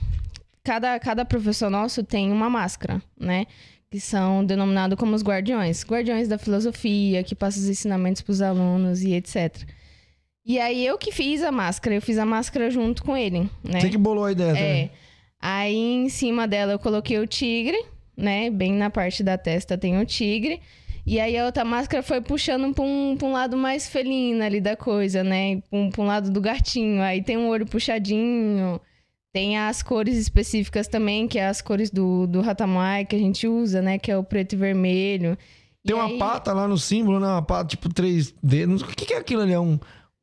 cada, 0.64 0.98
cada 1.00 1.24
professor 1.24 1.68
nosso 1.70 2.02
tem 2.02 2.32
uma 2.32 2.48
máscara, 2.48 3.00
né? 3.18 3.46
Que 3.90 4.00
são 4.00 4.42
denominados 4.44 4.98
como 4.98 5.14
os 5.14 5.22
guardiões. 5.22 5.84
Guardiões 5.84 6.28
da 6.28 6.38
filosofia, 6.38 7.22
que 7.22 7.34
passam 7.34 7.62
os 7.62 7.68
ensinamentos 7.68 8.22
para 8.22 8.32
os 8.32 8.40
alunos 8.40 9.02
e 9.02 9.12
etc. 9.12 9.62
E 10.44 10.58
aí 10.58 10.84
eu 10.84 10.98
que 10.98 11.12
fiz 11.12 11.42
a 11.42 11.52
máscara, 11.52 11.94
eu 11.96 12.02
fiz 12.02 12.18
a 12.18 12.26
máscara 12.26 12.70
junto 12.70 13.02
com 13.04 13.16
ele, 13.16 13.48
né? 13.62 13.80
Você 13.80 13.88
que 13.90 13.98
bolou 13.98 14.24
a 14.24 14.32
ideia 14.32 14.50
É. 14.50 14.54
também. 14.54 14.90
Aí 15.40 15.76
em 15.76 16.08
cima 16.08 16.46
dela 16.48 16.72
eu 16.72 16.78
coloquei 16.78 17.18
o 17.18 17.26
tigre, 17.26 17.76
né? 18.16 18.50
Bem 18.50 18.72
na 18.72 18.90
parte 18.90 19.22
da 19.22 19.38
testa 19.38 19.78
tem 19.78 20.00
o 20.00 20.04
tigre. 20.06 20.60
E 21.04 21.18
aí 21.18 21.36
a 21.36 21.46
outra 21.46 21.64
máscara 21.64 22.02
foi 22.02 22.20
puxando 22.20 22.72
pra 22.72 22.84
um, 22.84 23.16
pra 23.16 23.26
um 23.26 23.32
lado 23.32 23.56
mais 23.56 23.88
felino 23.88 24.42
ali 24.44 24.60
da 24.60 24.76
coisa, 24.76 25.24
né? 25.24 25.60
Pra 25.68 25.78
um, 25.78 25.90
pra 25.90 26.02
um 26.02 26.06
lado 26.06 26.30
do 26.30 26.40
gatinho. 26.40 27.02
Aí 27.02 27.22
tem 27.22 27.36
um 27.36 27.48
olho 27.48 27.66
puxadinho. 27.66 28.80
Tem 29.32 29.56
as 29.58 29.82
cores 29.82 30.16
específicas 30.16 30.86
também, 30.86 31.26
que 31.26 31.38
é 31.38 31.46
as 31.46 31.62
cores 31.62 31.90
do, 31.90 32.26
do 32.26 32.40
Ratamai 32.40 33.04
que 33.06 33.16
a 33.16 33.18
gente 33.18 33.48
usa, 33.48 33.80
né? 33.80 33.98
Que 33.98 34.10
é 34.12 34.16
o 34.16 34.22
preto 34.22 34.52
e 34.52 34.56
vermelho. 34.56 35.36
Tem 35.84 35.96
E 35.96 35.98
uma 35.98 36.06
aí- 36.06 36.18
pata 36.18 36.52
lá 36.52 36.68
no 36.68 36.76
símbolo, 36.78 37.18
né? 37.18 37.26
Uma 37.26 37.42
pata 37.42 37.68
tipo 37.70 37.92
três 37.92 38.32
dedos. 38.42 38.82
O 38.82 38.86
que, 38.86 39.06
que 39.06 39.14
é 39.14 39.18
aquilo 39.18 39.42
ali? 39.42 39.52
É 39.52 39.58
um, 39.58 39.80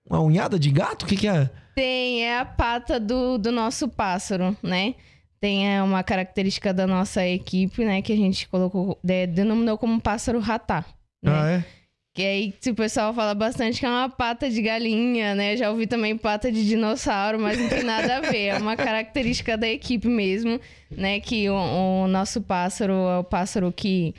uma 0.09 0.19
unhada 0.21 0.57
de 0.57 0.71
gato? 0.71 1.03
O 1.03 1.05
que, 1.05 1.15
que 1.15 1.27
é? 1.27 1.49
Tem, 1.75 2.23
é 2.25 2.39
a 2.39 2.45
pata 2.45 2.99
do, 2.99 3.38
do 3.38 3.51
nosso 3.51 3.88
pássaro, 3.88 4.55
né? 4.61 4.95
Tem 5.39 5.73
é, 5.73 5.81
uma 5.81 6.03
característica 6.03 6.73
da 6.73 6.85
nossa 6.85 7.25
equipe, 7.25 7.85
né? 7.85 8.01
Que 8.01 8.11
a 8.11 8.17
gente 8.17 8.47
colocou, 8.49 8.99
de- 9.03 9.27
denominou 9.27 9.77
como 9.77 10.01
pássaro 10.01 10.39
ratá. 10.39 10.83
Né? 11.23 11.31
Ah, 11.33 11.49
é? 11.51 11.65
Que 12.13 12.23
aí 12.23 12.53
se 12.59 12.71
o 12.71 12.75
pessoal 12.75 13.13
fala 13.13 13.33
bastante 13.33 13.79
que 13.79 13.85
é 13.85 13.89
uma 13.89 14.09
pata 14.09 14.49
de 14.49 14.61
galinha, 14.61 15.35
né? 15.35 15.55
Já 15.55 15.69
ouvi 15.71 15.88
também 15.88 16.17
pata 16.17 16.51
de 16.51 16.67
dinossauro, 16.67 17.39
mas 17.39 17.57
não 17.57 17.69
tem 17.69 17.83
nada 17.83 18.17
a 18.17 18.19
ver. 18.21 18.47
É 18.47 18.57
uma 18.57 18.75
característica 18.75 19.55
da 19.57 19.69
equipe 19.69 20.07
mesmo, 20.09 20.59
né? 20.91 21.21
Que 21.21 21.49
o, 21.49 21.55
o 21.55 22.07
nosso 22.07 22.41
pássaro 22.41 22.91
é 22.91 23.19
o 23.19 23.23
pássaro 23.23 23.71
que 23.71 24.13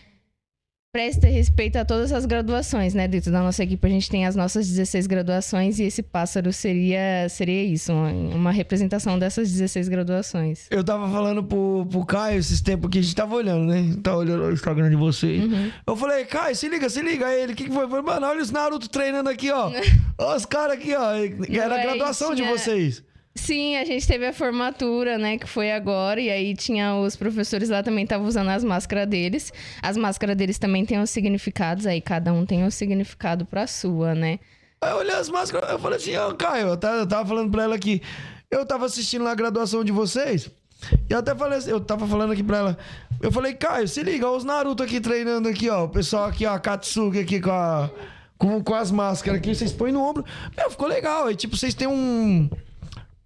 presta 0.93 1.29
respeito 1.29 1.77
a 1.77 1.85
todas 1.85 2.13
as 2.13 2.27
graduações, 2.27 2.95
né? 2.95 3.07
Dentro 3.07 3.31
da 3.31 3.41
nossa 3.41 3.63
equipe 3.63 3.87
a 3.87 3.91
gente 3.91 4.11
tem 4.11 4.27
as 4.27 4.35
nossas 4.35 4.69
16 4.69 5.07
graduações 5.07 5.79
e 5.79 5.85
esse 5.85 6.03
pássaro 6.03 6.53
seria, 6.53 7.29
seria 7.29 7.63
isso, 7.63 7.93
uma, 7.93 8.09
uma 8.11 8.51
representação 8.51 9.17
dessas 9.19 9.51
16 9.53 9.89
graduações. 9.89 10.67
Eu 10.71 10.83
tava 10.83 11.09
falando 11.09 11.45
pro, 11.45 11.87
pro 11.89 12.05
Caio 12.05 12.39
esses 12.41 12.61
tempos 12.61 12.91
que 12.91 12.99
a 12.99 13.03
gente 13.03 13.15
tava 13.15 13.37
olhando, 13.37 13.67
né? 13.67 13.95
Tá 14.03 14.17
olhando 14.17 14.45
o 14.45 14.53
Instagram 14.53 14.91
de 14.91 14.97
vocês. 14.97 15.45
Uhum. 15.45 15.71
Eu 15.87 15.95
falei, 15.97 16.25
Caio, 16.25 16.57
se 16.57 16.69
liga, 16.69 16.89
se 16.91 17.01
liga. 17.03 17.27
Aí 17.27 17.41
ele, 17.43 17.53
o 17.53 17.57
que, 17.57 17.65
que 17.65 17.71
foi? 17.73 17.85
Eu 17.85 17.89
falei, 17.89 18.05
mano, 18.05 18.27
olha 18.27 18.43
os 18.43 18.51
Naruto 18.51 18.89
treinando 18.89 19.31
aqui, 19.31 19.51
ó. 19.51 19.71
Olha 20.19 20.37
os 20.37 20.45
caras 20.45 20.75
aqui, 20.77 20.95
ó. 20.95 21.15
Era 21.15 21.75
a 21.77 21.79
Aí 21.79 21.83
graduação 21.87 22.35
de 22.35 22.43
tinha- 22.43 22.51
vocês. 22.51 23.03
Sim, 23.35 23.77
a 23.77 23.85
gente 23.85 24.07
teve 24.07 24.27
a 24.27 24.33
formatura, 24.33 25.17
né, 25.17 25.39
que 25.39 25.47
foi 25.47 25.71
agora, 25.71 26.21
e 26.21 26.29
aí 26.29 26.55
tinha 26.55 26.97
os 26.97 27.15
professores 27.15 27.69
lá 27.69 27.81
também 27.83 28.03
estavam 28.03 28.27
usando 28.27 28.49
as 28.49 28.65
máscaras 28.65 29.07
deles. 29.07 29.53
As 29.81 29.97
máscaras 29.97 30.37
deles 30.37 30.59
também 30.59 30.85
têm 30.85 31.01
os 31.01 31.11
significados, 31.11 31.87
aí 31.87 32.01
cada 32.01 32.33
um 32.33 32.45
tem 32.45 32.65
um 32.65 32.71
significado 32.71 33.47
pra 33.47 33.69
sua, 33.69 34.15
né? 34.15 34.41
Aí 34.81 34.91
eu 34.91 34.97
olhei 34.97 35.15
as 35.15 35.29
máscaras, 35.29 35.71
eu 35.71 35.79
falei 35.79 35.99
assim, 35.99 36.17
ó, 36.17 36.33
Caio, 36.35 36.69
eu 36.69 36.77
tava, 36.77 36.97
eu 36.97 37.07
tava 37.07 37.29
falando 37.29 37.51
pra 37.51 37.63
ela 37.63 37.79
que 37.79 38.03
eu 38.51 38.67
tava 38.67 38.87
assistindo 38.87 39.23
lá 39.23 39.31
a 39.31 39.37
graduação 39.37 39.85
de 39.85 39.93
vocês. 39.93 40.51
E 41.09 41.13
eu 41.13 41.19
até 41.19 41.35
falei 41.35 41.59
assim, 41.59 41.71
eu 41.71 41.81
tava 41.81 42.09
falando 42.09 42.33
aqui 42.33 42.43
pra 42.43 42.59
ela. 42.59 42.79
Eu 43.23 43.31
falei, 43.31 43.55
Caio, 43.55 43.87
se 43.87 44.03
liga, 44.03 44.29
ó, 44.29 44.37
os 44.37 44.45
Naruto 44.45 44.83
aqui 44.83 45.01
treinando 45.01 45.49
aqui, 45.49 45.69
ó. 45.69 45.85
O 45.85 45.89
pessoal 45.89 46.25
aqui, 46.25 46.47
ó, 46.47 46.55
a 46.55 46.59
Katsuki 46.59 47.21
aqui 47.21 47.41
com, 47.41 47.51
a, 47.51 47.91
com, 48.37 48.63
com 48.63 48.75
as 48.75 48.91
máscaras 48.91 49.39
aqui, 49.39 49.55
vocês 49.55 49.73
põem 49.73 49.93
no 49.93 50.03
ombro. 50.03 50.25
Meu, 50.57 50.71
ficou 50.71 50.89
legal. 50.89 51.27
Aí, 51.27 51.37
tipo, 51.37 51.57
vocês 51.57 51.75
têm 51.75 51.87
um 51.87 52.49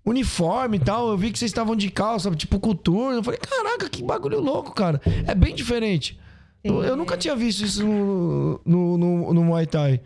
uniforme 0.04 0.76
e 0.76 0.80
tal. 0.80 1.08
Eu 1.08 1.16
vi 1.16 1.30
que 1.30 1.38
vocês 1.38 1.50
estavam 1.50 1.74
de 1.74 1.90
calça, 1.90 2.30
tipo, 2.32 2.60
coturno. 2.60 3.18
Eu 3.18 3.22
falei, 3.24 3.40
caraca, 3.40 3.88
que 3.88 4.02
bagulho 4.02 4.40
louco, 4.40 4.72
cara. 4.72 5.00
É 5.26 5.34
bem 5.34 5.54
diferente. 5.54 6.18
Eu, 6.62 6.82
eu 6.82 6.96
nunca 6.96 7.16
tinha 7.16 7.36
visto 7.36 7.64
isso 7.64 7.84
no, 7.84 8.60
no, 8.64 8.98
no, 8.98 9.34
no 9.34 9.44
Muay 9.44 9.66
Thai. 9.66 10.00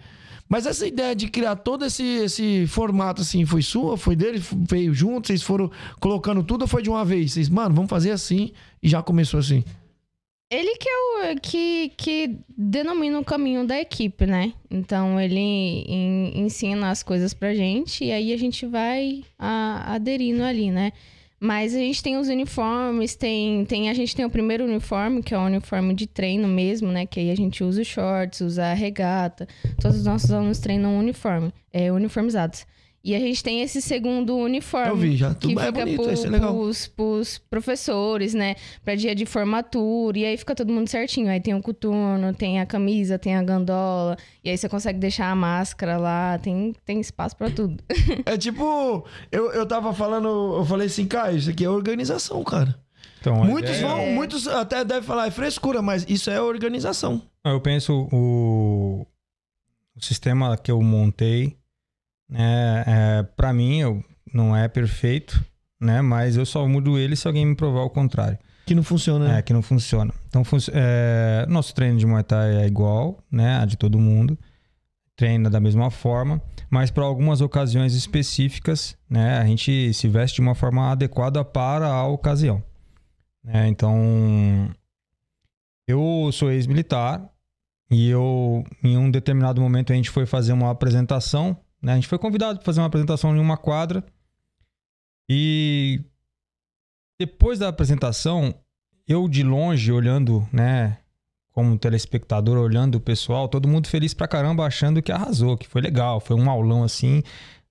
Mas 0.48 0.64
essa 0.64 0.86
ideia 0.86 1.14
de 1.14 1.28
criar 1.28 1.56
todo 1.56 1.84
esse, 1.84 2.02
esse 2.02 2.66
formato 2.66 3.20
assim, 3.20 3.44
foi 3.44 3.60
sua? 3.60 3.98
Foi 3.98 4.16
dele? 4.16 4.42
Veio 4.68 4.94
junto? 4.94 5.26
Vocês 5.26 5.42
foram 5.42 5.70
colocando 6.00 6.42
tudo 6.42 6.62
ou 6.62 6.68
foi 6.68 6.82
de 6.82 6.88
uma 6.88 7.04
vez? 7.04 7.32
Vocês, 7.32 7.48
mano, 7.48 7.74
vamos 7.74 7.90
fazer 7.90 8.12
assim 8.12 8.52
e 8.82 8.88
já 8.88 9.02
começou 9.02 9.38
assim. 9.38 9.62
Ele 10.50 10.76
que 10.76 10.88
é 10.88 11.32
o 11.32 11.40
que, 11.40 11.92
que 11.94 12.38
denomina 12.56 13.18
o 13.20 13.24
caminho 13.24 13.66
da 13.66 13.78
equipe, 13.78 14.24
né? 14.26 14.54
Então 14.70 15.20
ele 15.20 15.38
en- 15.38 16.32
ensina 16.40 16.90
as 16.90 17.02
coisas 17.02 17.34
pra 17.34 17.54
gente 17.54 18.04
e 18.04 18.10
aí 18.12 18.32
a 18.32 18.36
gente 18.38 18.64
vai 18.64 19.22
a- 19.38 19.92
aderindo 19.94 20.42
ali, 20.42 20.70
né? 20.70 20.92
Mas 21.38 21.74
a 21.74 21.78
gente 21.78 22.02
tem 22.02 22.16
os 22.16 22.28
uniformes, 22.28 23.14
tem, 23.14 23.64
tem 23.66 23.90
a 23.90 23.94
gente 23.94 24.16
tem 24.16 24.24
o 24.24 24.30
primeiro 24.30 24.64
uniforme, 24.64 25.22
que 25.22 25.34
é 25.34 25.38
o 25.38 25.42
uniforme 25.44 25.92
de 25.94 26.06
treino 26.06 26.48
mesmo, 26.48 26.90
né? 26.90 27.04
Que 27.04 27.20
aí 27.20 27.30
a 27.30 27.36
gente 27.36 27.62
usa 27.62 27.82
os 27.82 27.86
shorts, 27.86 28.40
usa 28.40 28.64
a 28.66 28.74
regata. 28.74 29.46
Todos 29.80 29.98
os 29.98 30.04
nossos 30.06 30.32
alunos 30.32 30.58
treinam 30.58 30.98
uniforme, 30.98 31.52
é, 31.72 31.92
uniformizados. 31.92 32.66
E 33.08 33.14
a 33.14 33.18
gente 33.18 33.42
tem 33.42 33.62
esse 33.62 33.80
segundo 33.80 34.36
uniforme. 34.36 34.88
Eu 34.90 34.96
vi 34.96 35.16
já. 35.16 35.34
Que 35.34 35.48
Tudo 35.48 35.60
é 35.60 35.66
fica 35.66 35.80
bonito, 35.80 36.02
pro- 36.02 36.12
esse 36.12 36.26
é 36.26 36.30
legal. 36.30 36.52
pros, 36.54 36.86
pros 36.88 37.38
professores, 37.38 38.34
né? 38.34 38.54
Pra 38.84 38.94
dia 38.94 39.14
de 39.14 39.24
formatura. 39.24 40.18
E 40.18 40.26
aí 40.26 40.36
fica 40.36 40.54
todo 40.54 40.70
mundo 40.70 40.88
certinho. 40.88 41.30
Aí 41.30 41.40
tem 41.40 41.54
o 41.54 41.62
coturno, 41.62 42.34
tem 42.34 42.60
a 42.60 42.66
camisa, 42.66 43.18
tem 43.18 43.34
a 43.34 43.42
gandola. 43.42 44.16
E 44.44 44.50
aí 44.50 44.58
você 44.58 44.68
consegue 44.68 44.98
deixar 44.98 45.30
a 45.30 45.34
máscara 45.34 45.96
lá. 45.96 46.38
Tem, 46.38 46.74
tem 46.84 47.00
espaço 47.00 47.34
pra 47.36 47.50
tudo. 47.50 47.82
É 48.26 48.36
tipo, 48.36 49.06
eu, 49.32 49.52
eu 49.52 49.64
tava 49.66 49.94
falando, 49.94 50.28
eu 50.58 50.64
falei 50.66 50.86
assim, 50.88 51.06
Caio, 51.06 51.38
isso 51.38 51.48
aqui 51.48 51.64
é 51.64 51.70
organização, 51.70 52.44
cara. 52.44 52.78
Então, 53.20 53.42
Muitos 53.44 53.78
ideia- 53.78 53.86
vão, 53.88 54.06
muitos 54.12 54.46
até 54.46 54.84
devem 54.84 55.02
falar, 55.02 55.26
é 55.26 55.30
frescura, 55.30 55.80
mas 55.82 56.04
isso 56.08 56.30
é 56.30 56.40
organização. 56.40 57.22
Eu 57.44 57.60
penso 57.60 58.06
o, 58.12 59.06
o 59.96 60.04
sistema 60.04 60.56
que 60.56 60.70
eu 60.70 60.80
montei, 60.82 61.56
né, 62.28 62.84
é, 62.86 63.22
para 63.36 63.52
mim 63.52 63.78
eu, 63.80 64.04
não 64.32 64.56
é 64.56 64.68
perfeito, 64.68 65.42
né, 65.80 66.00
mas 66.02 66.36
eu 66.36 66.44
só 66.46 66.66
mudo 66.66 66.98
ele 66.98 67.16
se 67.16 67.26
alguém 67.26 67.46
me 67.46 67.54
provar 67.54 67.82
o 67.82 67.90
contrário. 67.90 68.38
Que 68.66 68.74
não 68.74 68.82
funciona, 68.82 69.26
né? 69.28 69.38
É, 69.38 69.42
que 69.42 69.52
não 69.54 69.62
funciona. 69.62 70.12
Então, 70.28 70.44
fun- 70.44 70.58
é, 70.72 71.46
nosso 71.48 71.74
treino 71.74 71.98
de 71.98 72.04
Muay 72.06 72.22
Thai 72.22 72.56
é 72.62 72.66
igual, 72.66 73.24
né, 73.30 73.56
a 73.58 73.64
de 73.64 73.76
todo 73.78 73.98
mundo. 73.98 74.38
Treina 75.16 75.48
da 75.50 75.58
mesma 75.58 75.90
forma, 75.90 76.40
mas 76.70 76.90
para 76.90 77.02
algumas 77.02 77.40
ocasiões 77.40 77.94
específicas, 77.94 78.96
né, 79.10 79.38
a 79.38 79.44
gente 79.46 79.92
se 79.94 80.06
veste 80.06 80.36
de 80.36 80.42
uma 80.42 80.54
forma 80.54 80.92
adequada 80.92 81.42
para 81.44 81.88
a 81.88 82.06
ocasião. 82.06 82.62
né? 83.42 83.66
Então, 83.68 84.70
eu 85.88 86.30
sou 86.32 86.50
ex-militar 86.50 87.28
e 87.90 88.08
eu, 88.10 88.62
em 88.84 88.96
um 88.98 89.10
determinado 89.10 89.60
momento, 89.60 89.92
a 89.92 89.96
gente 89.96 90.10
foi 90.10 90.26
fazer 90.26 90.52
uma 90.52 90.70
apresentação, 90.70 91.56
né? 91.82 91.92
A 91.92 91.94
gente 91.96 92.08
foi 92.08 92.18
convidado 92.18 92.58
para 92.58 92.66
fazer 92.66 92.80
uma 92.80 92.86
apresentação 92.86 93.36
em 93.36 93.40
uma 93.40 93.56
quadra 93.56 94.04
e 95.28 96.00
depois 97.20 97.58
da 97.58 97.68
apresentação, 97.68 98.54
eu 99.06 99.28
de 99.28 99.42
longe 99.42 99.92
olhando, 99.92 100.48
né, 100.52 100.98
como 101.52 101.76
telespectador 101.76 102.56
olhando 102.56 102.94
o 102.94 103.00
pessoal, 103.00 103.48
todo 103.48 103.66
mundo 103.66 103.88
feliz 103.88 104.14
pra 104.14 104.28
caramba, 104.28 104.64
achando 104.64 105.02
que 105.02 105.10
arrasou, 105.10 105.56
que 105.56 105.66
foi 105.66 105.80
legal, 105.80 106.20
foi 106.20 106.36
um 106.36 106.48
aulão 106.48 106.84
assim, 106.84 107.22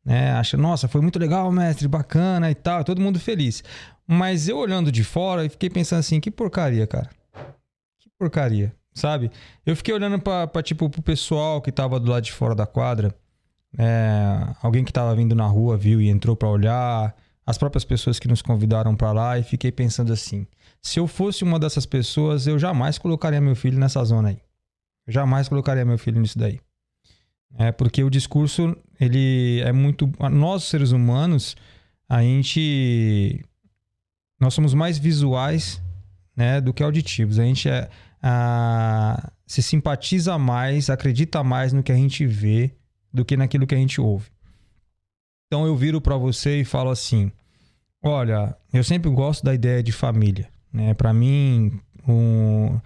né? 0.03 0.32
Acha, 0.32 0.58
nossa, 0.58 0.88
foi 0.88 1.00
muito 1.00 1.18
legal, 1.18 1.52
mestre, 1.52 1.88
bacana 1.88 2.52
e 2.52 2.56
tal, 2.56 2.84
todo 2.84 3.02
mundo 3.02 3.19
feliz. 3.19 3.64
Mas 4.06 4.48
eu 4.48 4.58
olhando 4.58 4.92
de 4.92 5.03
fora 5.03 5.45
e 5.45 5.50
fiquei 5.50 5.69
pensando 5.69 6.00
assim, 6.00 6.19
que 6.19 6.30
porcaria, 6.30 6.86
cara. 6.86 7.10
Que 8.00 8.10
porcaria, 8.19 8.76
sabe? 8.94 9.32
Eu 9.66 9.76
fiquei 9.76 9.94
olhando 9.94 10.19
pra, 10.19 10.48
tipo 10.61 10.90
pro 10.90 11.02
pessoal 11.02 11.61
que 11.61 11.72
tava 11.72 12.00
do 12.00 12.11
lado 12.11 12.24
de 12.24 12.32
fora 12.34 12.53
da 12.53 12.66
quadra, 12.66 13.16
é, 13.78 14.54
alguém 14.62 14.84
que 14.84 14.94
tava 14.94 15.16
vindo 15.16 15.34
na 15.36 15.46
rua 15.48 15.78
viu 15.78 16.00
e 16.02 16.10
entrou 16.10 16.36
pra 16.36 16.48
olhar, 16.50 17.16
as 17.46 17.58
próprias 17.58 17.84
pessoas 17.86 18.20
que 18.20 18.28
nos 18.28 18.42
convidaram 18.42 18.96
pra 18.96 19.12
lá 19.12 19.40
e 19.40 19.44
fiquei 19.44 19.72
pensando 19.72 20.12
assim: 20.14 20.46
se 20.82 21.00
eu 21.00 21.08
fosse 21.08 21.44
uma 21.44 21.58
dessas 21.60 21.86
pessoas, 21.86 22.46
eu 22.48 22.60
jamais 22.60 22.98
colocaria 22.98 23.42
meu 23.42 23.56
filho 23.56 23.80
nessa 23.80 24.04
zona 24.04 24.30
aí. 24.30 24.40
Eu 25.08 25.14
jamais 25.14 25.48
colocaria 25.48 25.86
meu 25.86 25.98
filho 25.98 26.20
nisso 26.22 26.38
daí. 26.38 26.60
É 27.58 27.72
porque 27.72 28.04
o 28.04 28.10
discurso, 28.10 28.76
ele 29.00 29.62
é 29.62 29.72
muito. 29.72 30.12
Nós, 30.32 30.66
seres 30.66 30.92
humanos, 30.92 31.56
a 32.10 32.22
gente. 32.22 33.42
Nós 34.40 34.54
somos 34.54 34.74
mais 34.74 34.98
visuais 34.98 35.82
né, 36.36 36.60
do 36.62 36.74
que 36.74 36.84
auditivos. 36.84 37.40
A 37.40 37.44
gente 37.44 37.70
é, 37.70 37.90
a- 38.22 39.32
se 39.48 39.64
simpatiza 39.64 40.38
mais, 40.38 40.90
acredita 40.90 41.44
mais 41.44 41.72
no 41.74 41.82
que 41.82 41.92
a 41.92 41.96
gente 41.96 42.26
vê 42.28 42.76
do 43.18 43.26
que 43.26 43.36
naquilo 43.36 43.68
que 43.68 43.76
a 43.76 43.78
gente 43.78 44.00
ouve. 44.00 44.30
Então 45.48 45.66
eu 45.66 45.76
viro 45.76 46.00
para 46.00 46.16
você 46.18 46.62
e 46.62 46.66
falo 46.66 46.90
assim: 46.90 47.32
olha, 48.04 48.56
eu 48.74 48.84
sempre 48.84 49.10
gosto 49.10 49.44
da 49.44 49.54
ideia 49.54 49.82
de 49.84 49.92
família. 49.92 50.48
Né? 50.72 50.94
Para 50.94 51.14
mim, 51.14 51.80
um- 52.08 52.80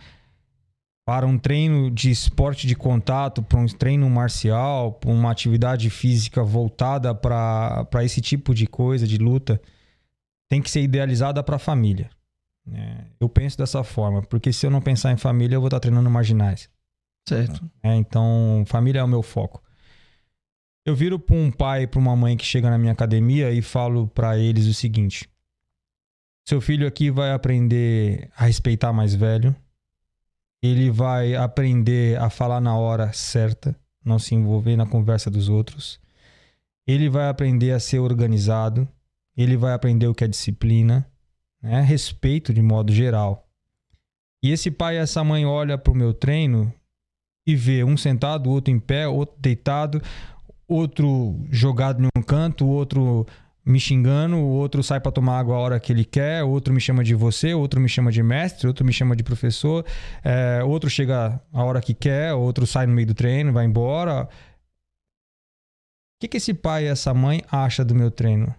para 1.05 1.25
um 1.25 1.37
treino 1.37 1.89
de 1.91 2.09
esporte 2.11 2.67
de 2.67 2.75
contato, 2.75 3.41
para 3.41 3.59
um 3.59 3.65
treino 3.65 4.09
marcial, 4.09 4.93
para 4.93 5.09
uma 5.09 5.31
atividade 5.31 5.89
física 5.89 6.43
voltada 6.43 7.13
para 7.13 8.03
esse 8.03 8.21
tipo 8.21 8.53
de 8.53 8.67
coisa, 8.67 9.05
de 9.07 9.17
luta, 9.17 9.59
tem 10.47 10.61
que 10.61 10.69
ser 10.69 10.81
idealizada 10.81 11.43
para 11.43 11.55
a 11.55 11.59
família. 11.59 12.09
né? 12.65 13.07
eu 13.19 13.27
penso 13.27 13.57
dessa 13.57 13.83
forma, 13.83 14.21
porque 14.21 14.53
se 14.53 14.65
eu 14.65 14.69
não 14.71 14.79
pensar 14.81 15.11
em 15.11 15.17
família, 15.17 15.55
eu 15.55 15.59
vou 15.59 15.67
estar 15.67 15.79
treinando 15.79 16.09
marginais. 16.09 16.69
Certo. 17.27 17.59
É, 17.81 17.95
então, 17.95 18.63
família 18.67 18.99
é 18.99 19.03
o 19.03 19.07
meu 19.07 19.23
foco. 19.23 19.61
Eu 20.85 20.95
viro 20.95 21.19
para 21.19 21.35
um 21.35 21.51
pai, 21.51 21.85
para 21.85 21.99
uma 21.99 22.15
mãe 22.15 22.35
que 22.35 22.45
chega 22.45 22.69
na 22.69 22.77
minha 22.77 22.91
academia 22.91 23.51
e 23.51 23.61
falo 23.61 24.07
para 24.07 24.37
eles 24.37 24.65
o 24.65 24.73
seguinte: 24.73 25.29
seu 26.43 26.59
filho 26.59 26.87
aqui 26.87 27.11
vai 27.11 27.31
aprender 27.31 28.29
a 28.35 28.45
respeitar 28.45 28.91
mais 28.91 29.13
velho, 29.13 29.55
ele 30.61 30.89
vai 30.89 31.35
aprender 31.35 32.19
a 32.19 32.29
falar 32.29 32.59
na 32.59 32.75
hora 32.75 33.13
certa, 33.13 33.75
não 34.03 34.17
se 34.17 34.33
envolver 34.33 34.75
na 34.75 34.87
conversa 34.87 35.29
dos 35.29 35.49
outros, 35.49 35.99
ele 36.87 37.09
vai 37.09 37.29
aprender 37.29 37.71
a 37.71 37.79
ser 37.79 37.99
organizado, 37.99 38.87
ele 39.37 39.55
vai 39.55 39.73
aprender 39.73 40.07
o 40.07 40.15
que 40.15 40.23
é 40.23 40.27
disciplina, 40.27 41.07
né? 41.61 41.81
respeito 41.81 42.51
de 42.51 42.61
modo 42.61 42.91
geral. 42.91 43.47
E 44.43 44.51
esse 44.51 44.71
pai 44.71 44.95
e 44.95 44.99
essa 44.99 45.23
mãe 45.23 45.45
olha 45.45 45.77
para 45.77 45.93
o 45.93 45.95
meu 45.95 46.11
treino 46.11 46.73
e 47.45 47.55
vê 47.55 47.83
um 47.83 47.95
sentado, 47.95 48.49
outro 48.49 48.73
em 48.73 48.79
pé, 48.79 49.07
outro 49.07 49.35
deitado, 49.39 50.01
outro 50.71 51.37
jogado 51.49 52.01
em 52.01 52.07
um 52.17 52.21
canto, 52.21 52.65
outro 52.65 53.27
me 53.63 53.79
xingando, 53.79 54.37
outro 54.39 54.81
sai 54.81 54.99
para 54.99 55.11
tomar 55.11 55.39
água 55.39 55.55
a 55.55 55.59
hora 55.59 55.79
que 55.79 55.91
ele 55.91 56.05
quer, 56.05 56.43
outro 56.43 56.73
me 56.73 56.79
chama 56.79 57.03
de 57.03 57.13
você, 57.13 57.53
outro 57.53 57.79
me 57.79 57.89
chama 57.89 58.11
de 58.11 58.23
mestre, 58.23 58.67
outro 58.67 58.85
me 58.85 58.93
chama 58.93 59.15
de 59.15 59.23
professor, 59.23 59.85
é, 60.23 60.63
outro 60.63 60.89
chega 60.89 61.39
a 61.51 61.63
hora 61.63 61.81
que 61.81 61.93
quer, 61.93 62.33
outro 62.33 62.65
sai 62.65 62.87
no 62.87 62.93
meio 62.93 63.07
do 63.07 63.13
treino, 63.13 63.51
vai 63.51 63.65
embora. 63.65 64.23
O 64.23 64.27
que, 66.21 66.27
que 66.29 66.37
esse 66.37 66.53
pai 66.53 66.85
e 66.85 66.87
essa 66.87 67.13
mãe 67.13 67.43
acha 67.51 67.83
do 67.83 67.93
meu 67.93 68.09
treino? 68.09 68.55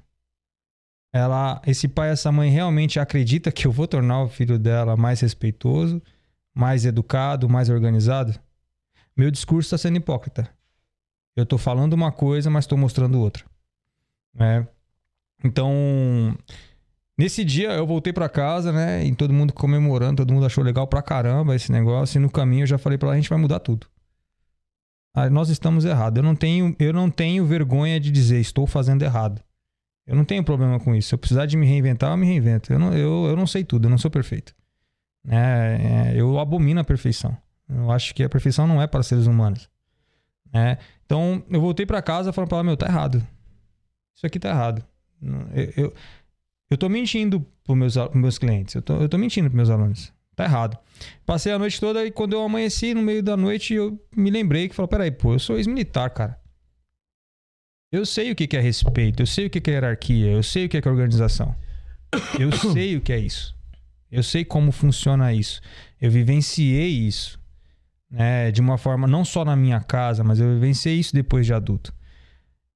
Ela, 1.15 1.61
esse 1.67 1.89
pai 1.89 2.11
e 2.11 2.13
essa 2.13 2.31
mãe 2.31 2.51
realmente 2.51 3.01
acredita 3.01 3.51
que 3.51 3.67
eu 3.67 3.73
vou 3.73 3.87
tornar 3.87 4.23
o 4.23 4.29
filho 4.29 4.59
dela 4.59 4.97
mais 4.97 5.21
respeitoso, 5.21 6.01
mais 6.55 6.85
educado, 6.85 7.49
mais 7.49 7.69
organizado? 7.69 8.39
Meu 9.17 9.31
discurso 9.31 9.67
está 9.67 9.79
sendo 9.79 9.97
hipócrita. 9.97 10.49
Eu 11.37 11.45
estou 11.45 11.59
falando 11.59 11.93
uma 11.95 12.13
coisa, 12.13 12.51
mas 12.51 12.65
estou 12.65 12.77
mostrando 12.77 13.19
outra. 13.21 13.45
né? 14.35 14.67
Então, 15.45 16.37
nesse 17.19 17.45
dia 17.45 17.73
eu 17.73 17.87
voltei 17.87 18.13
para 18.13 18.29
casa, 18.29 18.71
né? 18.73 19.05
E 19.05 19.15
todo 19.15 19.33
mundo 19.33 19.53
comemorando, 19.53 20.17
todo 20.17 20.33
mundo 20.33 20.47
achou 20.47 20.63
legal 20.63 20.87
pra 20.87 21.03
caramba 21.03 21.55
esse 21.55 21.73
negócio. 21.73 22.19
E 22.19 22.21
no 22.21 22.31
caminho 22.31 22.63
eu 22.63 22.67
já 22.67 22.79
falei 22.79 22.97
para 22.99 23.09
ela, 23.09 23.15
a 23.15 23.21
gente 23.21 23.29
vai 23.31 23.39
mudar 23.39 23.61
tudo. 23.61 23.87
Aí 25.15 25.29
nós 25.29 25.49
estamos 25.51 25.85
errados. 25.85 26.17
Eu 26.19 26.23
não 26.23 26.35
tenho, 26.35 26.75
eu 26.79 26.93
não 26.93 27.11
tenho 27.11 27.45
vergonha 27.45 27.99
de 28.01 28.11
dizer 28.11 28.41
estou 28.41 28.67
fazendo 28.67 29.03
errado. 29.03 29.43
Eu 30.07 30.17
não 30.17 30.25
tenho 30.25 30.43
problema 30.43 30.81
com 30.81 30.95
isso. 30.95 31.09
Se 31.09 31.15
eu 31.15 31.19
precisar 31.19 31.47
de 31.47 31.57
me 31.57 31.67
reinventar, 31.67 32.11
eu 32.11 32.17
me 32.17 32.27
reinvento. 32.27 32.73
Eu 32.73 32.79
não, 32.79 32.93
eu, 32.95 33.27
eu 33.27 33.37
não 33.37 33.47
sei 33.47 33.63
tudo, 33.65 33.87
eu 33.87 33.91
não 33.91 33.99
sou 33.99 34.11
perfeito. 34.11 34.55
né? 35.25 36.11
É, 36.13 36.21
eu 36.21 36.39
abomino 36.39 36.81
a 36.81 36.85
perfeição. 36.85 37.37
Eu 37.69 37.91
acho 37.91 38.15
que 38.15 38.23
a 38.23 38.29
perfeição 38.29 38.67
não 38.67 38.81
é 38.83 38.87
para 38.87 39.03
seres 39.03 39.27
humanos. 39.27 39.69
Né? 40.53 40.79
Então, 41.05 41.43
eu 41.51 41.61
voltei 41.61 41.87
para 41.87 42.03
casa 42.03 42.33
falando 42.33 42.49
para 42.49 42.59
ela, 42.59 42.65
meu, 42.65 42.77
tá 42.77 42.87
errado. 42.87 43.27
Isso 44.15 44.27
aqui 44.27 44.39
tá 44.39 44.51
errado. 44.51 44.85
Eu, 45.55 45.85
eu, 45.85 45.95
eu 46.71 46.77
tô 46.77 46.89
mentindo 46.89 47.45
pros 47.65 47.77
meus, 47.77 47.95
pros 47.95 48.15
meus 48.15 48.39
clientes. 48.39 48.75
Eu 48.75 48.83
tô, 48.83 48.97
eu 48.97 49.09
tô 49.09 49.19
mentindo 49.19 49.49
pros 49.49 49.57
meus 49.57 49.71
alunos. 49.71 50.13
Tá 50.35 50.45
errado. 50.45 50.79
Passei 51.27 51.53
a 51.53 51.59
noite 51.59 51.79
toda 51.79 52.05
e 52.05 52.11
quando 52.11 52.33
eu 52.33 52.43
amanheci, 52.43 52.95
no 52.95 53.03
meio 53.03 53.23
da 53.23 53.37
noite, 53.37 53.75
eu 53.75 54.01
me 54.17 54.31
lembrei 54.31 54.69
que 54.69 54.75
falou, 54.75 54.89
peraí, 54.89 55.11
pô, 55.11 55.35
eu 55.35 55.39
sou 55.39 55.57
ex-militar, 55.57 56.11
cara. 56.11 56.41
Eu 57.91 58.07
sei 58.07 58.31
o 58.31 58.35
que 58.35 58.57
é 58.57 58.61
respeito, 58.61 59.21
eu 59.23 59.27
sei 59.27 59.47
o 59.47 59.51
que 59.51 59.71
é 59.71 59.75
hierarquia, 59.75 60.31
eu 60.31 60.43
sei 60.43 60.65
o 60.65 60.69
que 60.69 60.79
é 60.79 60.89
organização. 60.91 61.55
Eu 62.39 62.51
sei 62.73 62.97
o 62.97 63.03
que 63.03 63.13
é 63.13 63.19
isso. 63.19 63.55
Eu 64.11 64.23
sei 64.23 64.45
como 64.45 64.73
funciona 64.73 65.33
isso. 65.33 65.61
Eu 66.01 66.11
vivenciei 66.11 66.89
isso. 66.89 67.39
Né, 68.13 68.51
de 68.51 68.61
uma 68.61 68.77
forma, 68.77 69.07
não 69.07 69.25
só 69.25 69.43
na 69.43 69.57
minha 69.57 69.81
casa, 69.81 70.23
mas 70.23 70.39
eu 70.39 70.47
vivenciei 70.53 70.97
isso 70.97 71.15
depois 71.15 71.47
de 71.47 71.55
adulto. 71.55 71.95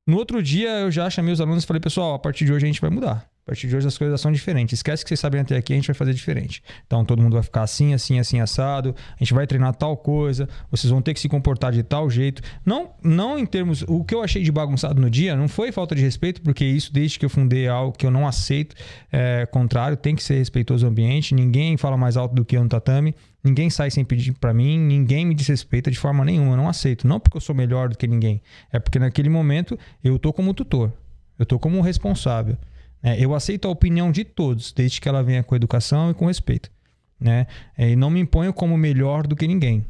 No 0.06 0.16
outro 0.16 0.42
dia, 0.42 0.80
eu 0.80 0.90
já 0.90 1.10
chamei 1.10 1.32
os 1.32 1.40
alunos 1.42 1.62
e 1.62 1.66
falei, 1.66 1.80
pessoal, 1.80 2.14
a 2.14 2.18
partir 2.18 2.46
de 2.46 2.52
hoje 2.54 2.64
a 2.64 2.68
gente 2.68 2.80
vai 2.80 2.88
mudar. 2.88 3.28
A 3.46 3.50
partir 3.50 3.68
de 3.68 3.76
hoje 3.76 3.86
as 3.86 3.96
coisas 3.96 4.20
são 4.20 4.32
diferentes. 4.32 4.76
Esquece 4.76 5.04
que 5.04 5.08
vocês 5.08 5.20
sabem 5.20 5.40
até 5.40 5.56
aqui, 5.56 5.72
a 5.72 5.76
gente 5.76 5.86
vai 5.86 5.94
fazer 5.94 6.12
diferente. 6.12 6.64
Então 6.84 7.04
todo 7.04 7.22
mundo 7.22 7.34
vai 7.34 7.44
ficar 7.44 7.62
assim, 7.62 7.94
assim, 7.94 8.18
assim, 8.18 8.40
assado. 8.40 8.92
A 9.14 9.22
gente 9.22 9.32
vai 9.32 9.46
treinar 9.46 9.72
tal 9.76 9.96
coisa. 9.96 10.48
Vocês 10.68 10.90
vão 10.90 11.00
ter 11.00 11.14
que 11.14 11.20
se 11.20 11.28
comportar 11.28 11.70
de 11.70 11.84
tal 11.84 12.10
jeito. 12.10 12.42
Não, 12.64 12.90
não 13.04 13.38
em 13.38 13.46
termos. 13.46 13.84
O 13.86 14.02
que 14.02 14.12
eu 14.12 14.20
achei 14.20 14.42
de 14.42 14.50
bagunçado 14.50 15.00
no 15.00 15.08
dia 15.08 15.36
não 15.36 15.46
foi 15.46 15.70
falta 15.70 15.94
de 15.94 16.02
respeito, 16.02 16.42
porque 16.42 16.64
isso, 16.64 16.92
desde 16.92 17.20
que 17.20 17.24
eu 17.24 17.30
fundei, 17.30 17.66
é 17.66 17.68
algo 17.68 17.96
que 17.96 18.04
eu 18.04 18.10
não 18.10 18.26
aceito. 18.26 18.74
É 19.12 19.46
contrário, 19.46 19.96
tem 19.96 20.16
que 20.16 20.24
ser 20.24 20.38
respeitoso 20.38 20.84
ao 20.84 20.90
ambiente. 20.90 21.32
Ninguém 21.32 21.76
fala 21.76 21.96
mais 21.96 22.16
alto 22.16 22.34
do 22.34 22.44
que 22.44 22.56
eu 22.56 22.64
no 22.64 22.68
tatame. 22.68 23.14
Ninguém 23.44 23.70
sai 23.70 23.92
sem 23.92 24.04
pedir 24.04 24.32
para 24.32 24.52
mim, 24.52 24.76
ninguém 24.76 25.24
me 25.24 25.36
desrespeita 25.36 25.88
de 25.88 25.96
forma 25.96 26.24
nenhuma, 26.24 26.54
eu 26.54 26.56
não 26.56 26.68
aceito. 26.68 27.06
Não 27.06 27.20
porque 27.20 27.36
eu 27.36 27.40
sou 27.40 27.54
melhor 27.54 27.88
do 27.90 27.96
que 27.96 28.08
ninguém, 28.08 28.42
é 28.72 28.80
porque 28.80 28.98
naquele 28.98 29.28
momento 29.28 29.78
eu 30.02 30.18
tô 30.18 30.32
como 30.32 30.52
tutor, 30.52 30.92
eu 31.38 31.46
tô 31.46 31.56
como 31.56 31.80
responsável. 31.80 32.56
Né? 33.02 33.16
eu 33.18 33.34
aceito 33.34 33.66
a 33.68 33.70
opinião 33.70 34.10
de 34.10 34.24
todos, 34.24 34.72
desde 34.72 35.00
que 35.00 35.08
ela 35.08 35.22
venha 35.22 35.42
com 35.42 35.54
educação 35.54 36.10
e 36.10 36.14
com 36.14 36.26
respeito. 36.26 36.70
Né? 37.18 37.46
É, 37.76 37.90
E 37.90 37.96
não 37.96 38.10
me 38.10 38.20
imponho 38.20 38.52
como 38.52 38.76
melhor 38.76 39.26
do 39.26 39.34
que 39.36 39.46
ninguém. 39.46 39.84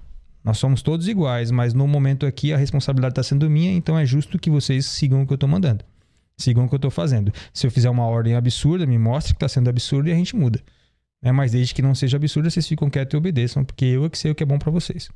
Nós 0.44 0.58
somos 0.58 0.80
todos 0.80 1.08
iguais, 1.08 1.50
mas 1.50 1.74
no 1.74 1.88
momento 1.88 2.24
aqui 2.24 2.52
a 2.52 2.56
responsabilidade 2.56 3.12
está 3.12 3.22
sendo 3.22 3.50
minha, 3.50 3.72
então 3.72 3.98
é 3.98 4.06
justo 4.06 4.38
que 4.38 4.48
vocês 4.48 4.86
sigam 4.86 5.22
o 5.22 5.26
que 5.26 5.32
eu 5.32 5.36
estou 5.36 5.48
mandando. 5.48 5.84
Sigam 6.38 6.64
o 6.64 6.68
que 6.68 6.74
eu 6.74 6.78
estou 6.78 6.90
fazendo. 6.90 7.32
Se 7.52 7.66
eu 7.66 7.70
fizer 7.70 7.90
uma 7.90 8.04
ordem 8.06 8.34
absurda, 8.36 8.86
me 8.86 8.96
mostre 8.96 9.34
que 9.34 9.38
está 9.38 9.48
sendo 9.48 9.68
absurdo 9.68 10.08
e 10.08 10.12
a 10.12 10.14
gente 10.14 10.36
muda. 10.36 10.60
né? 11.20 11.32
Mas 11.32 11.50
desde 11.50 11.74
que 11.74 11.82
não 11.82 11.94
seja 11.94 12.16
absurdo, 12.16 12.48
vocês 12.48 12.66
ficam 12.68 12.88
quietos 12.88 13.14
e 13.14 13.16
obedeçam, 13.16 13.64
porque 13.64 13.86
eu 13.86 14.04
é 14.04 14.08
que 14.08 14.18
sei 14.18 14.30
o 14.30 14.34
que 14.34 14.42
é 14.42 14.46
bom 14.46 14.58
para 14.58 14.70
vocês. 14.70 15.08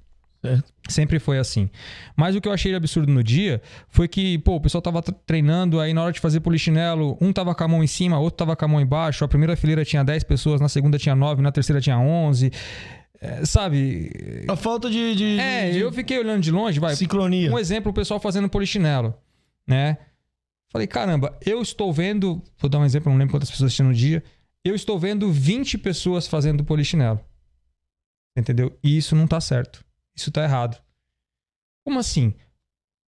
Certo. 0.42 0.72
Sempre 0.88 1.18
foi 1.18 1.38
assim. 1.38 1.68
Mas 2.16 2.34
o 2.34 2.40
que 2.40 2.48
eu 2.48 2.52
achei 2.52 2.74
absurdo 2.74 3.12
no 3.12 3.22
dia 3.22 3.60
foi 3.88 4.08
que, 4.08 4.38
pô, 4.38 4.56
o 4.56 4.60
pessoal 4.60 4.80
tava 4.80 5.02
tre- 5.02 5.14
treinando, 5.26 5.78
aí 5.78 5.92
na 5.92 6.02
hora 6.02 6.12
de 6.12 6.18
fazer 6.20 6.40
polichinelo, 6.40 7.18
um 7.20 7.30
tava 7.32 7.54
com 7.54 7.62
a 7.64 7.68
mão 7.68 7.84
em 7.84 7.86
cima, 7.86 8.18
outro 8.18 8.38
tava 8.38 8.56
com 8.56 8.64
a 8.64 8.68
mão 8.68 8.80
embaixo, 8.80 9.22
a 9.24 9.28
primeira 9.28 9.54
fileira 9.54 9.84
tinha 9.84 10.02
10 10.02 10.24
pessoas, 10.24 10.60
na 10.60 10.68
segunda 10.68 10.98
tinha 10.98 11.14
9, 11.14 11.42
na 11.42 11.52
terceira 11.52 11.80
tinha 11.80 11.98
11. 11.98 12.50
É, 13.20 13.44
sabe? 13.44 14.10
A 14.48 14.56
falta 14.56 14.88
de, 14.88 15.14
de, 15.14 15.38
É, 15.38 15.72
de 15.72 15.78
eu 15.78 15.92
fiquei 15.92 16.18
olhando 16.18 16.40
de 16.40 16.50
longe, 16.50 16.80
vai. 16.80 16.96
sincronia. 16.96 17.52
Um 17.52 17.58
exemplo, 17.58 17.90
o 17.92 17.94
pessoal 17.94 18.18
fazendo 18.18 18.48
polichinelo, 18.48 19.14
né? 19.66 19.98
Falei, 20.72 20.86
caramba, 20.86 21.36
eu 21.44 21.60
estou 21.60 21.92
vendo, 21.92 22.40
vou 22.58 22.70
dar 22.70 22.78
um 22.78 22.84
exemplo, 22.86 23.12
não 23.12 23.18
lembro 23.18 23.34
quantas 23.34 23.50
pessoas 23.50 23.74
tinha 23.74 23.86
no 23.86 23.92
dia, 23.92 24.22
eu 24.64 24.74
estou 24.74 24.98
vendo 24.98 25.30
20 25.30 25.76
pessoas 25.76 26.26
fazendo 26.26 26.64
polichinelo. 26.64 27.20
Entendeu? 28.36 28.74
E 28.82 28.96
isso 28.96 29.14
não 29.14 29.26
tá 29.26 29.38
certo. 29.40 29.84
Isso 30.16 30.30
tá 30.30 30.42
errado. 30.42 30.80
Como 31.84 31.98
assim? 31.98 32.34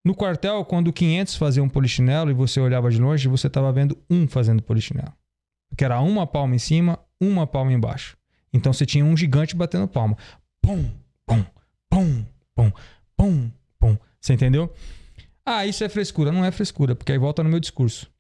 No 0.05 0.15
quartel, 0.15 0.65
quando 0.65 0.93
500 0.93 1.37
faziam 1.37 1.69
polichinelo 1.69 2.31
e 2.31 2.35
você 2.35 2.61
olhava 2.61 2.91
de 2.91 3.01
longe, 3.01 3.29
você 3.29 3.47
estava 3.47 3.73
vendo 3.73 3.97
um 4.11 4.27
fazendo 4.27 4.63
polichinelo. 4.63 5.13
Porque 5.69 5.85
era 5.85 6.01
uma 6.01 6.27
palma 6.27 6.55
em 6.55 6.59
cima, 6.59 6.99
uma 7.21 7.47
palma 7.47 7.73
embaixo. 7.73 8.17
Então 8.53 8.73
você 8.73 8.85
tinha 8.85 9.05
um 9.05 9.17
gigante 9.17 9.55
batendo 9.55 9.89
palma. 9.89 10.17
Pum, 10.61 10.91
pum, 11.27 11.45
pum, 11.89 12.27
pum, 12.55 12.73
pum, 13.17 13.51
pum. 13.79 13.99
Você 14.21 14.35
entendeu? 14.35 14.73
Ah, 15.45 15.67
isso 15.67 15.83
é 15.83 15.89
frescura. 15.89 16.31
Não 16.31 16.45
é 16.45 16.51
frescura, 16.51 16.95
porque 16.95 17.13
aí 17.13 17.19
volta 17.19 17.43
no 17.43 17.49
meu 17.49 17.61
discurso. 17.61 18.11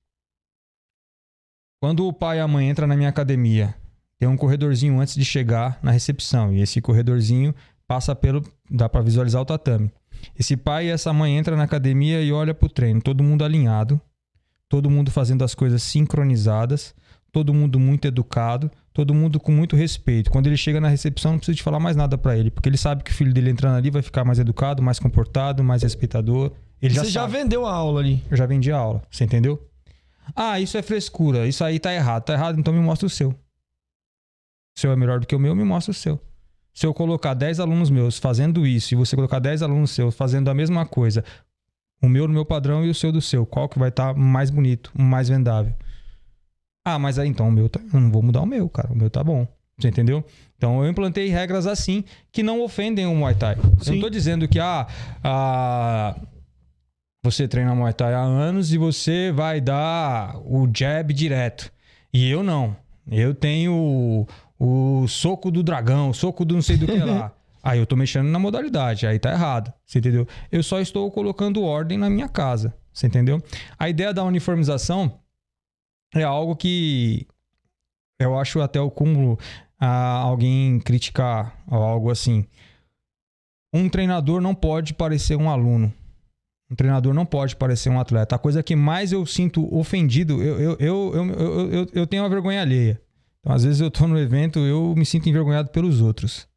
Quando 1.81 2.07
o 2.07 2.13
pai 2.13 2.39
e 2.39 2.41
a 2.41 2.49
mãe 2.49 2.71
entram 2.71 2.87
na 2.87 2.97
minha 2.97 3.09
academia, 3.09 3.75
tem 4.19 4.29
um 4.29 4.37
corredorzinho 4.37 5.01
antes 5.01 5.15
de 5.15 5.25
chegar 5.25 5.81
na 5.83 5.91
recepção. 5.91 6.53
E 6.53 6.61
esse 6.61 6.81
corredorzinho 6.81 7.55
passa 7.87 8.15
pelo. 8.15 8.43
Dá 8.73 8.89
para 8.89 9.03
visualizar 9.03 9.43
o 9.43 9.45
tatame. 9.45 9.91
Esse 10.39 10.57
pai 10.57 10.87
e 10.87 10.91
essa 10.91 11.13
mãe 11.13 11.37
entram 11.37 11.57
na 11.57 11.65
academia 11.65 12.23
e 12.23 12.33
olha 12.33 12.55
pro 12.55 12.69
treino. 12.69 13.01
Todo 13.01 13.23
mundo 13.23 13.45
alinhado, 13.45 14.01
todo 14.69 14.89
mundo 14.89 15.11
fazendo 15.11 15.45
as 15.45 15.55
coisas 15.55 15.83
sincronizadas, 15.83 16.95
todo 17.31 17.53
mundo 17.53 17.79
muito 17.79 18.07
educado, 18.07 18.71
todo 18.93 19.13
mundo 19.15 19.41
com 19.41 19.53
muito 19.53 19.77
respeito. 19.77 20.31
Quando 20.31 20.47
ele 20.47 20.57
chega 20.57 20.81
na 20.81 20.89
recepção, 20.89 21.33
não 21.33 21.39
precisa 21.39 21.57
de 21.57 21.63
falar 21.63 21.81
mais 21.81 21.97
nada 21.97 22.17
para 22.17 22.37
ele, 22.37 22.51
porque 22.51 22.69
ele 22.69 22.77
sabe 22.77 23.03
que 23.03 23.11
o 23.11 23.15
filho 23.15 23.33
dele 23.33 23.51
entrando 23.51 23.77
ali 23.77 23.91
vai 23.91 24.03
ficar 24.03 24.25
mais 24.25 24.39
educado, 24.39 24.83
mais 24.83 24.99
comportado, 24.99 25.63
mais 25.65 25.83
respeitador. 25.83 26.53
Ele 26.81 26.95
já 26.95 27.05
Você 27.05 27.11
já 27.11 27.23
sabe. 27.23 27.33
vendeu 27.35 27.67
a 27.67 27.73
aula 27.75 28.01
ali. 28.01 28.23
Eu 28.31 28.37
já 28.37 28.47
vendi 28.47 28.71
a 28.73 28.77
aula, 28.77 29.03
você 29.11 29.25
entendeu? 29.25 29.61
Ah, 30.37 30.61
isso 30.61 30.77
é 30.79 30.83
frescura, 30.83 31.47
isso 31.47 31.65
aí 31.65 31.79
tá 31.79 31.93
errado. 31.93 32.25
Tá 32.25 32.33
errado, 32.35 32.59
então 32.59 32.73
me 32.73 32.81
mostra 32.81 33.07
o 33.07 33.11
seu. 33.11 33.31
O 33.31 34.81
seu 34.81 34.93
é 34.93 34.97
melhor 34.97 35.21
do 35.21 35.27
que 35.27 35.35
o 35.35 35.39
meu, 35.39 35.55
me 35.55 35.65
mostra 35.65 35.91
o 35.91 35.95
seu. 35.95 36.21
Se 36.73 36.87
eu 36.87 36.95
colocar 36.95 37.35
10 37.35 37.61
alunos 37.61 37.91
meus 37.91 38.19
fazendo 38.19 38.67
isso 38.67 38.95
e 38.95 38.97
você 38.97 39.15
colocar 39.15 39.39
10 39.39 39.63
alunos 39.63 39.91
seus 39.91 40.15
fazendo 40.15 40.49
a 40.49 40.55
mesma 40.55 40.87
coisa, 40.87 41.23
o 42.03 42.09
meu 42.09 42.27
no 42.27 42.35
meu 42.35 42.45
padrão 42.45 42.85
e 42.85 42.91
o 42.91 42.95
seu 42.95 43.13
do 43.13 43.21
seu, 43.21 43.45
qual 43.45 43.69
que 43.69 43.79
vai 43.79 43.91
estar 43.91 44.15
mais 44.15 44.51
bonito, 44.51 44.91
mais 44.95 45.29
vendável? 45.29 45.73
Ah, 46.85 46.99
mas 46.99 47.19
aí 47.19 47.29
então 47.29 47.49
o 47.49 47.53
meu 47.53 47.69
tá, 47.69 47.81
eu 47.93 48.01
não 48.01 48.11
vou 48.11 48.23
mudar 48.23 48.41
o 48.41 48.47
meu, 48.47 48.69
cara. 48.69 48.93
O 48.93 48.97
meu 48.97 49.09
tá 49.09 49.23
bom. 49.23 49.47
Você 49.79 49.89
entendeu? 49.89 50.25
Então 50.57 50.83
eu 50.83 50.91
implantei 50.91 51.29
regras 51.29 51.67
assim 51.67 52.05
que 52.31 52.43
não 52.43 52.63
ofendem 52.63 53.07
o 53.07 53.15
Muay 53.15 53.35
Thai. 53.35 53.57
Eu 53.57 53.85
Sim. 53.85 53.93
não 53.95 54.01
tô 54.01 54.11
dizendo 54.11 54.49
que 54.49 54.59
ah, 54.59 54.87
ah, 55.23 56.17
você 57.23 57.47
treina 57.47 57.75
Muay 57.75 57.93
Thai 57.93 58.15
há 58.15 58.21
anos 58.21 58.73
e 58.73 58.79
você 58.79 59.31
vai 59.33 59.61
dar 59.61 60.37
o 60.45 60.69
jab 60.73 61.13
direto. 61.13 61.73
E 62.13 62.29
eu 62.29 62.43
não. 62.43 62.77
Eu 63.11 63.35
tenho 63.35 64.27
o, 64.65 65.09
soco 65.09 65.51
do 65.51 65.63
dragão, 65.63 66.11
o 66.11 66.15
soco 66.15 66.45
do 66.45 66.55
não 66.55 66.63
sei 66.63 66.77
do 66.77 66.87
que 66.87 66.99
lá. 66.99 67.33
Aí 67.65 67.79
eu 67.79 67.87
tô 67.87 67.95
mexendo 67.95 68.27
na 68.27 68.41
modalidade, 68.41 69.07
aí 69.07 69.21
tá 69.21 69.31
errado. 69.31 69.73
Você 69.87 70.01
entendeu? 70.01 70.27
Eu 70.51 70.65
só 70.65 70.81
estou 70.81 71.09
colocando 71.13 71.63
ordem 71.63 71.97
na 71.97 72.11
minha 72.11 72.29
casa. 72.29 72.75
Você 72.93 73.07
entendeu? 73.07 73.41
A 73.79 73.89
ideia 73.89 74.13
da 74.13 74.25
uniformização 74.25 75.21
é 76.13 76.25
algo 76.25 76.57
que 76.57 77.25
eu 78.19 78.37
acho 78.37 78.61
até 78.61 78.81
o 78.81 78.91
cúmulo 78.91 79.39
a 79.79 80.17
alguém 80.17 80.81
criticar 80.81 81.57
ou 81.69 81.81
algo 81.81 82.11
assim. 82.11 82.45
Um 83.73 83.89
treinador 83.89 84.41
não 84.41 84.57
pode 84.57 84.93
parecer 84.93 85.37
um 85.37 85.49
aluno. 85.49 85.95
Um 86.69 86.75
treinador 86.75 87.15
não 87.15 87.25
pode 87.25 87.55
parecer 87.55 87.91
um 87.91 88.01
atleta. 88.01 88.35
A 88.35 88.41
coisa 88.41 88.61
que 88.61 88.75
mais 88.75 89.13
eu 89.13 89.25
sinto 89.25 89.73
ofendido, 89.73 90.43
eu, 90.43 90.59
eu, 90.59 90.77
eu, 90.81 91.13
eu, 91.15 91.31
eu, 91.31 91.73
eu, 91.73 91.87
eu 91.93 92.07
tenho 92.09 92.25
uma 92.25 92.29
vergonha 92.29 92.61
alheia. 92.61 93.01
Então, 93.43 93.57
às 93.57 93.65
vezes 93.65 93.81
eu 93.81 93.91
tô 93.91 94.07
no 94.07 94.19
evento, 94.19 94.61
eu 94.61 94.95
me 94.97 95.05
sinto 95.05 95.29
envergonhado 95.29 95.71
pelos 95.71 96.01
outros. 96.01 96.49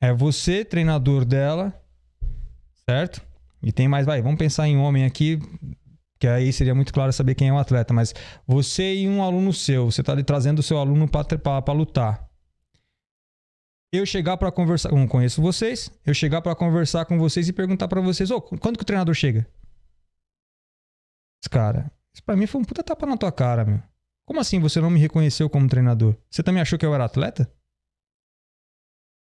É 0.00 0.12
você, 0.12 0.64
treinador 0.64 1.24
dela, 1.24 1.74
certo? 2.88 3.22
E 3.62 3.72
tem 3.72 3.88
mais, 3.88 4.06
vai, 4.06 4.20
vamos 4.20 4.38
pensar 4.38 4.68
em 4.68 4.76
homem 4.76 5.04
aqui, 5.04 5.38
que 6.18 6.26
aí 6.26 6.52
seria 6.52 6.74
muito 6.74 6.92
claro 6.92 7.12
saber 7.12 7.34
quem 7.34 7.48
é 7.48 7.52
o 7.52 7.58
atleta, 7.58 7.94
mas 7.94 8.14
você 8.46 8.94
e 8.94 9.08
um 9.08 9.22
aluno 9.22 9.52
seu, 9.52 9.90
você 9.90 10.02
tá 10.02 10.12
ali 10.12 10.22
trazendo 10.22 10.58
o 10.58 10.62
seu 10.62 10.78
aluno 10.78 11.08
para 11.08 11.72
lutar. 11.72 12.28
Eu 13.92 14.06
chegar 14.06 14.36
para 14.36 14.52
conversar, 14.52 14.92
não 14.92 15.08
conheço 15.08 15.42
vocês, 15.42 15.90
eu 16.06 16.14
chegar 16.14 16.42
para 16.42 16.54
conversar 16.54 17.06
com 17.06 17.18
vocês 17.18 17.48
e 17.48 17.52
perguntar 17.52 17.88
para 17.88 18.00
vocês, 18.00 18.30
ô, 18.30 18.40
quando 18.40 18.76
que 18.76 18.82
o 18.82 18.86
treinador 18.86 19.14
chega? 19.14 19.46
Cara, 21.50 21.90
isso 22.14 22.22
pra 22.22 22.36
mim 22.36 22.46
foi 22.46 22.60
um 22.60 22.64
puta 22.64 22.84
tapa 22.84 23.06
na 23.06 23.16
tua 23.16 23.32
cara, 23.32 23.64
meu. 23.64 23.89
Como 24.30 24.38
assim 24.38 24.60
você 24.60 24.80
não 24.80 24.90
me 24.90 25.00
reconheceu 25.00 25.50
como 25.50 25.66
treinador? 25.68 26.14
Você 26.30 26.40
também 26.40 26.62
achou 26.62 26.78
que 26.78 26.86
eu 26.86 26.94
era 26.94 27.04
atleta? 27.04 27.50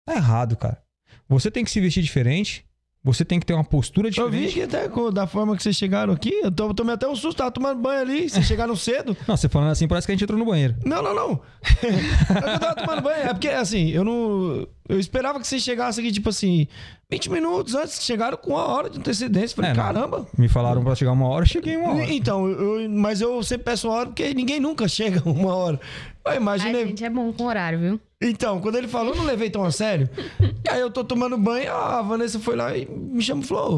Tá 0.05 0.15
errado, 0.15 0.57
cara. 0.57 0.83
Você 1.29 1.49
tem 1.49 1.63
que 1.63 1.71
se 1.71 1.79
vestir 1.79 2.03
diferente. 2.03 2.65
Você 3.05 3.23
tem 3.23 3.39
que 3.39 3.45
ter 3.45 3.53
uma 3.53 3.63
postura 3.63 4.09
Eu 4.09 4.29
vi 4.29 4.47
diferente. 4.47 4.53
que 4.53 4.61
até 4.63 5.11
da 5.13 5.25
forma 5.25 5.55
que 5.55 5.63
vocês 5.63 5.77
chegaram 5.77 6.11
aqui, 6.11 6.33
eu 6.43 6.51
tô- 6.51 6.73
tomei 6.73 6.93
até 6.93 7.07
um 7.07 7.15
susto, 7.15 7.37
tava 7.37 7.51
tomando 7.51 7.79
banho 7.81 8.01
ali, 8.01 8.29
vocês 8.29 8.45
chegaram 8.45 8.75
cedo. 8.75 9.15
Não, 9.25 9.37
você 9.37 9.47
falando 9.47 9.71
assim, 9.71 9.87
parece 9.87 10.05
que 10.05 10.11
a 10.11 10.15
gente 10.15 10.25
entrou 10.25 10.37
no 10.37 10.43
banheiro. 10.45 10.75
Não, 10.83 11.01
não, 11.01 11.15
não. 11.15 11.41
Eu 12.43 12.59
tava 12.59 12.75
tomando 12.75 13.01
banho. 13.01 13.23
É 13.29 13.33
porque, 13.33 13.47
assim, 13.47 13.87
eu 13.91 14.03
não. 14.03 14.67
Eu 14.89 14.99
esperava 14.99 15.39
que 15.39 15.45
vocês 15.47 15.61
chegassem 15.61 16.03
aqui, 16.03 16.13
tipo 16.13 16.29
assim, 16.29 16.67
20 17.11 17.29
minutos 17.31 17.75
antes. 17.75 18.01
Chegaram 18.03 18.37
com 18.37 18.51
uma 18.51 18.65
hora 18.65 18.89
de 18.89 18.97
antecedência. 18.99 19.55
Falei, 19.55 19.71
É, 19.71 19.75
caramba. 19.75 20.25
Me 20.37 20.47
falaram 20.47 20.83
pra 20.83 20.95
chegar 20.95 21.11
uma 21.11 21.27
hora, 21.27 21.43
eu 21.43 21.49
cheguei 21.49 21.75
uma 21.77 21.93
hora. 21.93 22.13
Então, 22.13 22.47
eu, 22.47 22.89
mas 22.89 23.19
eu 23.21 23.41
sempre 23.43 23.65
peço 23.65 23.87
uma 23.89 23.95
hora 23.97 24.05
porque 24.07 24.33
ninguém 24.33 24.59
nunca 24.59 24.87
chega 24.89 25.21
uma 25.27 25.53
hora. 25.53 25.79
Eu 26.25 26.33
imaginei. 26.35 26.87
gente, 26.87 27.03
é 27.05 27.09
bom 27.09 27.31
com 27.33 27.45
horário, 27.45 27.79
viu? 27.79 27.99
Então, 28.21 28.59
quando 28.61 28.77
ele 28.77 28.87
falou, 28.87 29.13
eu 29.13 29.17
não 29.17 29.25
levei 29.25 29.49
tão 29.49 29.63
a 29.63 29.71
sério. 29.71 30.09
E 30.65 30.69
aí 30.69 30.81
eu 30.81 30.89
tô 30.91 31.03
tomando 31.03 31.37
banho, 31.37 31.71
a 31.71 32.01
Vanessa 32.01 32.39
foi 32.39 32.55
lá 32.55 32.75
e 32.77 32.85
me 32.85 33.21
chamou 33.21 33.43
e 33.43 33.47
falou: 33.47 33.73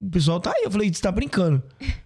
"Ô, 0.00 0.06
o 0.06 0.10
pessoal 0.10 0.40
tá 0.40 0.50
aí. 0.56 0.62
Eu 0.64 0.70
falei, 0.70 0.92
você 0.92 1.00
tá 1.02 1.10
brincando. 1.12 1.62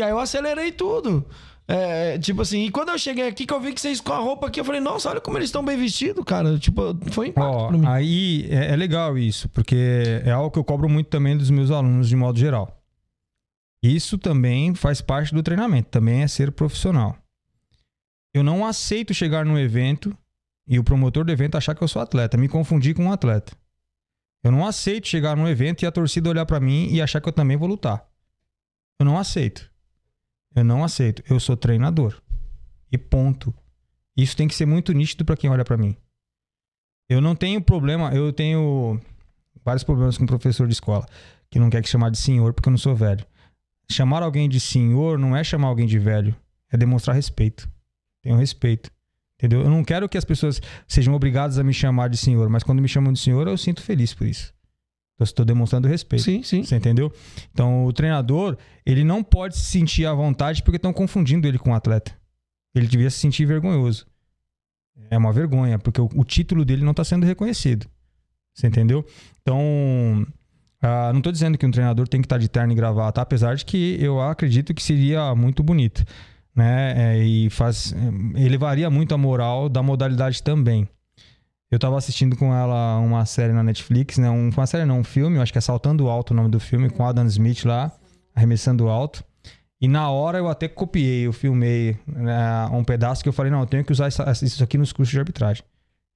E 0.00 0.02
aí 0.04 0.10
eu 0.10 0.18
acelerei 0.20 0.70
tudo. 0.70 1.26
É, 1.70 2.18
tipo 2.18 2.40
assim, 2.40 2.64
e 2.64 2.70
quando 2.70 2.88
eu 2.88 2.98
cheguei 2.98 3.28
aqui, 3.28 3.44
que 3.44 3.52
eu 3.52 3.60
vi 3.60 3.74
que 3.74 3.80
vocês 3.80 4.00
com 4.00 4.14
a 4.14 4.18
roupa 4.18 4.46
aqui, 4.46 4.58
eu 4.58 4.64
falei, 4.64 4.80
nossa, 4.80 5.10
olha 5.10 5.20
como 5.20 5.36
eles 5.36 5.48
estão 5.48 5.62
bem 5.62 5.76
vestidos, 5.76 6.24
cara. 6.24 6.58
Tipo, 6.58 6.96
foi 7.12 7.26
um 7.26 7.28
impacto 7.28 7.72
mim. 7.72 7.86
aí 7.86 8.48
é, 8.50 8.72
é 8.72 8.76
legal 8.76 9.18
isso, 9.18 9.50
porque 9.50 10.22
é 10.24 10.30
algo 10.30 10.50
que 10.50 10.58
eu 10.58 10.64
cobro 10.64 10.88
muito 10.88 11.08
também 11.08 11.36
dos 11.36 11.50
meus 11.50 11.70
alunos 11.70 12.08
de 12.08 12.16
modo 12.16 12.38
geral. 12.38 12.82
Isso 13.82 14.16
também 14.16 14.74
faz 14.74 15.02
parte 15.02 15.34
do 15.34 15.42
treinamento, 15.42 15.90
também 15.90 16.22
é 16.22 16.28
ser 16.28 16.50
profissional. 16.52 17.14
Eu 18.34 18.42
não 18.42 18.64
aceito 18.64 19.12
chegar 19.12 19.44
num 19.44 19.58
evento 19.58 20.16
e 20.66 20.78
o 20.78 20.84
promotor 20.84 21.24
do 21.24 21.32
evento 21.32 21.56
achar 21.56 21.74
que 21.74 21.84
eu 21.84 21.88
sou 21.88 22.00
atleta, 22.00 22.38
me 22.38 22.48
confundir 22.48 22.94
com 22.94 23.04
um 23.04 23.12
atleta. 23.12 23.52
Eu 24.42 24.50
não 24.50 24.66
aceito 24.66 25.06
chegar 25.06 25.36
num 25.36 25.46
evento 25.46 25.82
e 25.82 25.86
a 25.86 25.92
torcida 25.92 26.30
olhar 26.30 26.46
pra 26.46 26.60
mim 26.60 26.88
e 26.90 27.02
achar 27.02 27.20
que 27.20 27.28
eu 27.28 27.32
também 27.32 27.56
vou 27.56 27.68
lutar. 27.68 28.06
Eu 28.98 29.04
não 29.04 29.18
aceito. 29.18 29.70
Eu 30.54 30.64
não 30.64 30.84
aceito. 30.84 31.22
Eu 31.28 31.38
sou 31.38 31.56
treinador. 31.56 32.20
E 32.90 32.98
ponto. 32.98 33.54
Isso 34.16 34.36
tem 34.36 34.48
que 34.48 34.54
ser 34.54 34.66
muito 34.66 34.92
nítido 34.92 35.24
pra 35.24 35.36
quem 35.36 35.48
olha 35.50 35.64
pra 35.64 35.76
mim. 35.76 35.96
Eu 37.08 37.20
não 37.20 37.34
tenho 37.34 37.60
problema, 37.62 38.14
eu 38.14 38.32
tenho 38.32 39.00
vários 39.64 39.82
problemas 39.82 40.18
com 40.18 40.26
professor 40.26 40.66
de 40.66 40.74
escola 40.74 41.06
que 41.50 41.58
não 41.58 41.70
quer 41.70 41.82
que 41.82 41.88
chamar 41.88 42.10
de 42.10 42.18
senhor 42.18 42.52
porque 42.52 42.68
eu 42.68 42.72
não 42.72 42.78
sou 42.78 42.94
velho. 42.94 43.24
Chamar 43.90 44.22
alguém 44.22 44.48
de 44.48 44.60
senhor 44.60 45.18
não 45.18 45.34
é 45.34 45.42
chamar 45.42 45.68
alguém 45.68 45.86
de 45.86 45.98
velho, 45.98 46.36
é 46.70 46.76
demonstrar 46.76 47.16
respeito. 47.16 47.68
Tenho 48.22 48.36
respeito. 48.36 48.90
Entendeu? 49.36 49.62
Eu 49.62 49.70
não 49.70 49.84
quero 49.84 50.08
que 50.08 50.18
as 50.18 50.24
pessoas 50.24 50.60
sejam 50.86 51.14
obrigadas 51.14 51.58
a 51.58 51.64
me 51.64 51.72
chamar 51.72 52.08
de 52.08 52.16
senhor, 52.16 52.48
mas 52.48 52.62
quando 52.62 52.82
me 52.82 52.88
chamam 52.88 53.12
de 53.12 53.20
senhor, 53.20 53.46
eu 53.46 53.56
sinto 53.56 53.80
feliz 53.80 54.12
por 54.12 54.26
isso. 54.26 54.52
Eu 55.18 55.24
estou 55.24 55.44
demonstrando 55.44 55.88
respeito. 55.88 56.22
Sim, 56.22 56.42
sim. 56.42 56.62
Você 56.62 56.76
entendeu? 56.76 57.12
Então, 57.52 57.84
o 57.84 57.92
treinador, 57.92 58.56
ele 58.86 59.02
não 59.02 59.22
pode 59.22 59.56
se 59.56 59.64
sentir 59.64 60.06
à 60.06 60.14
vontade 60.14 60.62
porque 60.62 60.76
estão 60.76 60.92
confundindo 60.92 61.48
ele 61.48 61.58
com 61.58 61.70
o 61.70 61.74
atleta. 61.74 62.16
Ele 62.74 62.86
devia 62.86 63.10
se 63.10 63.18
sentir 63.18 63.44
vergonhoso. 63.44 64.06
É 65.10 65.18
uma 65.18 65.32
vergonha, 65.32 65.78
porque 65.78 66.00
o, 66.00 66.08
o 66.14 66.24
título 66.24 66.64
dele 66.64 66.84
não 66.84 66.92
está 66.92 67.02
sendo 67.02 67.26
reconhecido. 67.26 67.86
Você 68.54 68.66
entendeu? 68.66 69.04
Então, 69.42 70.26
ah, 70.80 71.10
não 71.12 71.18
estou 71.18 71.32
dizendo 71.32 71.58
que 71.58 71.66
um 71.66 71.70
treinador 71.70 72.06
tem 72.06 72.20
que 72.20 72.26
estar 72.26 72.38
de 72.38 72.48
terno 72.48 72.72
e 72.72 72.76
gravata, 72.76 73.20
apesar 73.20 73.56
de 73.56 73.64
que 73.64 73.96
eu 74.00 74.20
acredito 74.20 74.72
que 74.72 74.82
seria 74.82 75.34
muito 75.34 75.62
bonito. 75.62 76.04
Né? 76.54 77.16
É, 77.16 77.24
e 77.24 77.50
faz, 77.50 77.94
elevaria 78.36 78.90
muito 78.90 79.14
a 79.14 79.18
moral 79.18 79.68
da 79.68 79.82
modalidade 79.82 80.42
também. 80.42 80.88
Eu 81.70 81.78
tava 81.78 81.98
assistindo 81.98 82.34
com 82.36 82.54
ela 82.54 82.98
uma 82.98 83.26
série 83.26 83.52
na 83.52 83.62
Netflix, 83.62 84.16
né? 84.16 84.30
Um, 84.30 84.48
uma 84.48 84.66
série 84.66 84.86
não, 84.86 85.00
um 85.00 85.04
filme, 85.04 85.36
eu 85.36 85.42
acho 85.42 85.52
que 85.52 85.58
é 85.58 85.60
Saltando 85.60 86.08
Alto 86.08 86.32
o 86.32 86.36
nome 86.36 86.48
do 86.48 86.58
filme, 86.58 86.88
com 86.88 87.04
Adam 87.04 87.26
Smith 87.26 87.64
lá, 87.64 87.92
arremessando 88.34 88.88
alto. 88.88 89.22
E 89.80 89.86
na 89.86 90.10
hora 90.10 90.38
eu 90.38 90.48
até 90.48 90.66
copiei, 90.66 91.26
eu 91.26 91.32
filmei 91.32 91.96
né, 92.06 92.66
um 92.72 92.82
pedaço 92.82 93.22
que 93.22 93.28
eu 93.28 93.32
falei, 93.32 93.52
não, 93.52 93.60
eu 93.60 93.66
tenho 93.66 93.84
que 93.84 93.92
usar 93.92 94.08
isso 94.08 94.64
aqui 94.64 94.78
nos 94.78 94.92
cursos 94.92 95.12
de 95.12 95.18
arbitragem. 95.18 95.62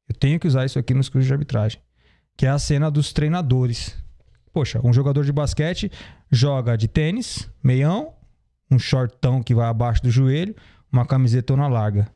Eu 0.09 0.15
tenho 0.15 0.41
que 0.41 0.49
usar 0.49 0.65
isso 0.65 0.79
aqui 0.79 0.95
nos 0.95 1.09
cursos 1.09 1.27
de 1.27 1.33
arbitragem. 1.33 1.81
Que 2.37 2.47
é 2.47 2.49
a 2.49 2.59
cena 2.59 2.91
dos 2.91 3.13
treinadores. 3.13 3.97
Poxa, 4.53 4.81
um 4.83 4.93
jogador 4.93 5.25
de 5.25 5.33
basquete 5.33 5.93
joga 6.31 6.77
de 6.77 6.89
tênis, 6.89 7.49
meião, 7.63 8.15
um 8.71 8.79
shortão 8.79 9.43
que 9.43 9.55
vai 9.55 9.69
abaixo 9.69 10.03
do 10.03 10.11
joelho, 10.11 10.57
uma 10.91 11.07
camisetona 11.07 11.69
larga. 11.69 12.09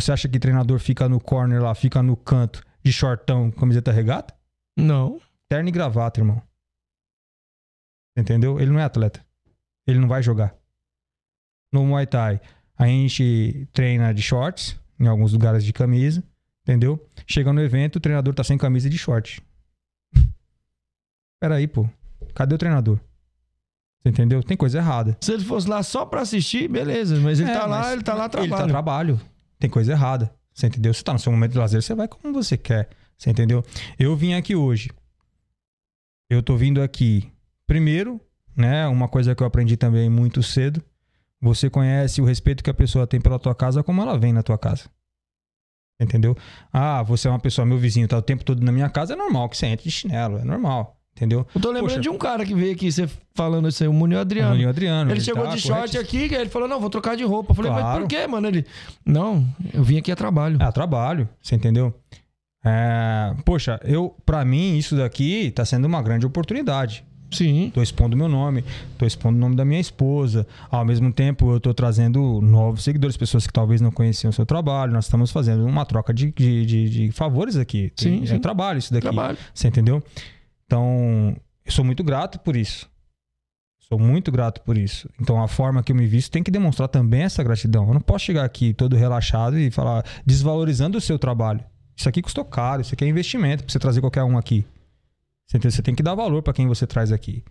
Você 0.00 0.12
acha 0.12 0.28
que 0.28 0.38
treinador 0.38 0.78
fica 0.78 1.08
no 1.08 1.18
corner 1.18 1.60
lá, 1.60 1.74
fica 1.74 2.00
no 2.00 2.16
canto 2.16 2.62
de 2.84 2.92
shortão, 2.92 3.50
camiseta 3.50 3.90
regata? 3.90 4.32
Não. 4.76 5.20
Terno 5.48 5.68
e 5.68 5.72
gravata, 5.72 6.20
irmão. 6.20 6.40
Entendeu? 8.16 8.60
Ele 8.60 8.70
não 8.70 8.78
é 8.78 8.84
atleta. 8.84 9.24
Ele 9.88 9.98
não 9.98 10.06
vai 10.06 10.22
jogar. 10.22 10.54
No 11.72 11.84
Muay 11.84 12.06
Thai, 12.06 12.40
a 12.76 12.86
gente 12.86 13.68
treina 13.72 14.14
de 14.14 14.22
shorts, 14.22 14.78
em 15.00 15.08
alguns 15.08 15.32
lugares 15.32 15.64
de 15.64 15.72
camisa, 15.72 16.22
entendeu? 16.62 17.04
Chega 17.26 17.52
no 17.52 17.60
evento, 17.60 17.96
o 17.96 18.00
treinador 18.00 18.32
tá 18.34 18.44
sem 18.44 18.56
camisa 18.56 18.86
e 18.86 18.90
de 18.90 18.98
short. 18.98 19.42
Peraí, 21.42 21.66
pô. 21.66 21.88
Cadê 22.36 22.54
o 22.54 22.58
treinador? 22.58 23.00
Você 24.00 24.10
entendeu? 24.10 24.44
Tem 24.44 24.56
coisa 24.56 24.78
errada. 24.78 25.16
Se 25.20 25.32
ele 25.32 25.44
fosse 25.44 25.68
lá 25.68 25.82
só 25.82 26.06
pra 26.06 26.20
assistir, 26.20 26.68
beleza. 26.68 27.18
Mas 27.20 27.40
ele 27.40 27.50
É, 27.50 27.54
tá 27.54 27.66
lá, 27.66 27.92
ele 27.92 28.02
tá 28.04 28.14
lá 28.14 28.30
a 28.32 28.40
Ele 28.40 28.48
tá 28.48 28.66
trabalho. 28.66 29.20
Tem 29.58 29.68
coisa 29.68 29.92
errada. 29.92 30.34
Você 30.52 30.66
entendeu? 30.66 30.92
Você 30.92 31.02
tá 31.02 31.12
no 31.12 31.18
seu 31.18 31.30
momento 31.32 31.52
de 31.52 31.58
lazer, 31.58 31.82
você 31.82 31.94
vai 31.94 32.08
como 32.08 32.32
você 32.32 32.56
quer. 32.56 32.88
Você 33.16 33.30
entendeu? 33.30 33.64
Eu 33.98 34.16
vim 34.16 34.34
aqui 34.34 34.54
hoje. 34.54 34.90
Eu 36.30 36.42
tô 36.42 36.56
vindo 36.56 36.82
aqui. 36.82 37.32
Primeiro, 37.66 38.20
né? 38.56 38.86
Uma 38.86 39.08
coisa 39.08 39.34
que 39.34 39.42
eu 39.42 39.46
aprendi 39.46 39.76
também 39.76 40.10
muito 40.10 40.42
cedo. 40.42 40.82
Você 41.40 41.70
conhece 41.70 42.20
o 42.20 42.24
respeito 42.24 42.62
que 42.62 42.70
a 42.70 42.74
pessoa 42.74 43.06
tem 43.06 43.20
pela 43.20 43.38
tua 43.38 43.54
casa 43.54 43.82
como 43.82 44.02
ela 44.02 44.18
vem 44.18 44.32
na 44.32 44.42
tua 44.42 44.58
casa. 44.58 44.90
Entendeu? 46.00 46.36
Ah, 46.72 47.02
você 47.02 47.26
é 47.26 47.30
uma 47.30 47.40
pessoa, 47.40 47.66
meu 47.66 47.78
vizinho, 47.78 48.06
tá 48.06 48.16
o 48.16 48.22
tempo 48.22 48.44
todo 48.44 48.62
na 48.62 48.70
minha 48.70 48.88
casa, 48.88 49.14
é 49.14 49.16
normal 49.16 49.48
que 49.48 49.56
você 49.56 49.66
entre 49.66 49.84
de 49.84 49.90
chinelo, 49.90 50.38
é 50.38 50.44
normal. 50.44 50.97
Entendeu? 51.18 51.44
Eu 51.52 51.60
tô 51.60 51.68
lembrando 51.70 51.88
Poxa. 51.96 52.00
de 52.00 52.08
um 52.08 52.16
cara 52.16 52.46
que 52.46 52.54
veio 52.54 52.72
aqui, 52.72 52.92
você 52.92 53.08
falando 53.34 53.68
isso 53.68 53.82
aí, 53.82 53.88
o 53.88 53.92
Munio 53.92 54.20
Adriano. 54.20 54.50
Manuel 54.50 54.68
Adriano. 54.68 55.10
Ele 55.10 55.20
chegou 55.20 55.42
tá 55.42 55.54
de 55.56 55.60
short 55.60 55.98
aqui, 55.98 56.32
ele 56.32 56.48
falou: 56.48 56.68
não, 56.68 56.78
vou 56.78 56.88
trocar 56.88 57.16
de 57.16 57.24
roupa. 57.24 57.50
Eu 57.50 57.56
falei, 57.56 57.72
mas 57.72 57.80
Claro. 57.80 58.00
por 58.02 58.08
quê, 58.08 58.24
mano? 58.28 58.46
Ele. 58.46 58.64
Não, 59.04 59.44
eu 59.74 59.82
vim 59.82 59.98
aqui 59.98 60.12
a 60.12 60.16
trabalho. 60.16 60.62
É, 60.62 60.70
trabalho, 60.70 61.28
você 61.42 61.56
entendeu? 61.56 61.92
É, 62.64 63.34
poxa, 63.44 63.80
eu, 63.84 64.14
para 64.24 64.44
mim, 64.44 64.76
isso 64.76 64.96
daqui 64.96 65.50
tá 65.50 65.64
sendo 65.64 65.86
uma 65.86 66.00
grande 66.02 66.24
oportunidade. 66.24 67.04
Sim. 67.30 67.70
Tô 67.74 67.82
expondo 67.82 68.16
meu 68.16 68.26
nome, 68.26 68.64
tô 68.96 69.04
expondo 69.04 69.36
o 69.36 69.40
nome 69.40 69.54
da 69.54 69.62
minha 69.64 69.80
esposa. 69.80 70.46
Ao 70.70 70.82
mesmo 70.84 71.12
tempo, 71.12 71.52
eu 71.52 71.60
tô 71.60 71.74
trazendo 71.74 72.40
novos 72.40 72.82
seguidores, 72.84 73.18
pessoas 73.18 73.46
que 73.46 73.52
talvez 73.52 73.82
não 73.82 73.90
conheciam 73.90 74.30
o 74.30 74.32
seu 74.32 74.46
trabalho. 74.46 74.92
Nós 74.94 75.04
estamos 75.04 75.30
fazendo 75.30 75.66
uma 75.66 75.84
troca 75.84 76.14
de, 76.14 76.32
de, 76.32 76.64
de- 76.64 76.88
de 76.88 77.10
favores 77.12 77.56
aqui. 77.56 77.92
Sim, 77.96 78.22
é 78.22 78.26
sim. 78.28 78.38
trabalho 78.38 78.78
isso 78.78 78.92
daqui. 78.94 79.02
Trabalho. 79.02 79.36
Você 79.52 79.68
entendeu? 79.68 80.02
Então, 80.68 81.34
eu 81.64 81.72
sou 81.72 81.82
muito 81.82 82.04
grato 82.04 82.38
por 82.40 82.54
isso. 82.54 82.90
Sou 83.78 83.98
muito 83.98 84.30
grato 84.30 84.60
por 84.60 84.76
isso. 84.76 85.08
Então, 85.18 85.42
a 85.42 85.48
forma 85.48 85.82
que 85.82 85.90
eu 85.90 85.96
me 85.96 86.06
visto 86.06 86.30
tem 86.30 86.42
que 86.42 86.50
demonstrar 86.50 86.88
também 86.88 87.22
essa 87.22 87.42
gratidão. 87.42 87.88
Eu 87.88 87.94
não 87.94 88.02
posso 88.02 88.26
chegar 88.26 88.44
aqui 88.44 88.74
todo 88.74 88.94
relaxado 88.94 89.58
e 89.58 89.70
falar 89.70 90.04
desvalorizando 90.26 90.98
o 90.98 91.00
seu 91.00 91.18
trabalho. 91.18 91.64
Isso 91.96 92.06
aqui 92.06 92.20
custou 92.20 92.44
caro, 92.44 92.82
isso 92.82 92.92
aqui 92.92 93.02
é 93.02 93.08
investimento 93.08 93.64
pra 93.64 93.72
você 93.72 93.78
trazer 93.78 94.02
qualquer 94.02 94.22
um 94.24 94.36
aqui. 94.36 94.66
Você, 95.50 95.80
tem 95.80 95.94
que 95.94 96.02
dar 96.02 96.14
valor 96.14 96.42
para 96.42 96.52
quem 96.52 96.68
você 96.68 96.86
traz 96.86 97.10
aqui. 97.10 97.42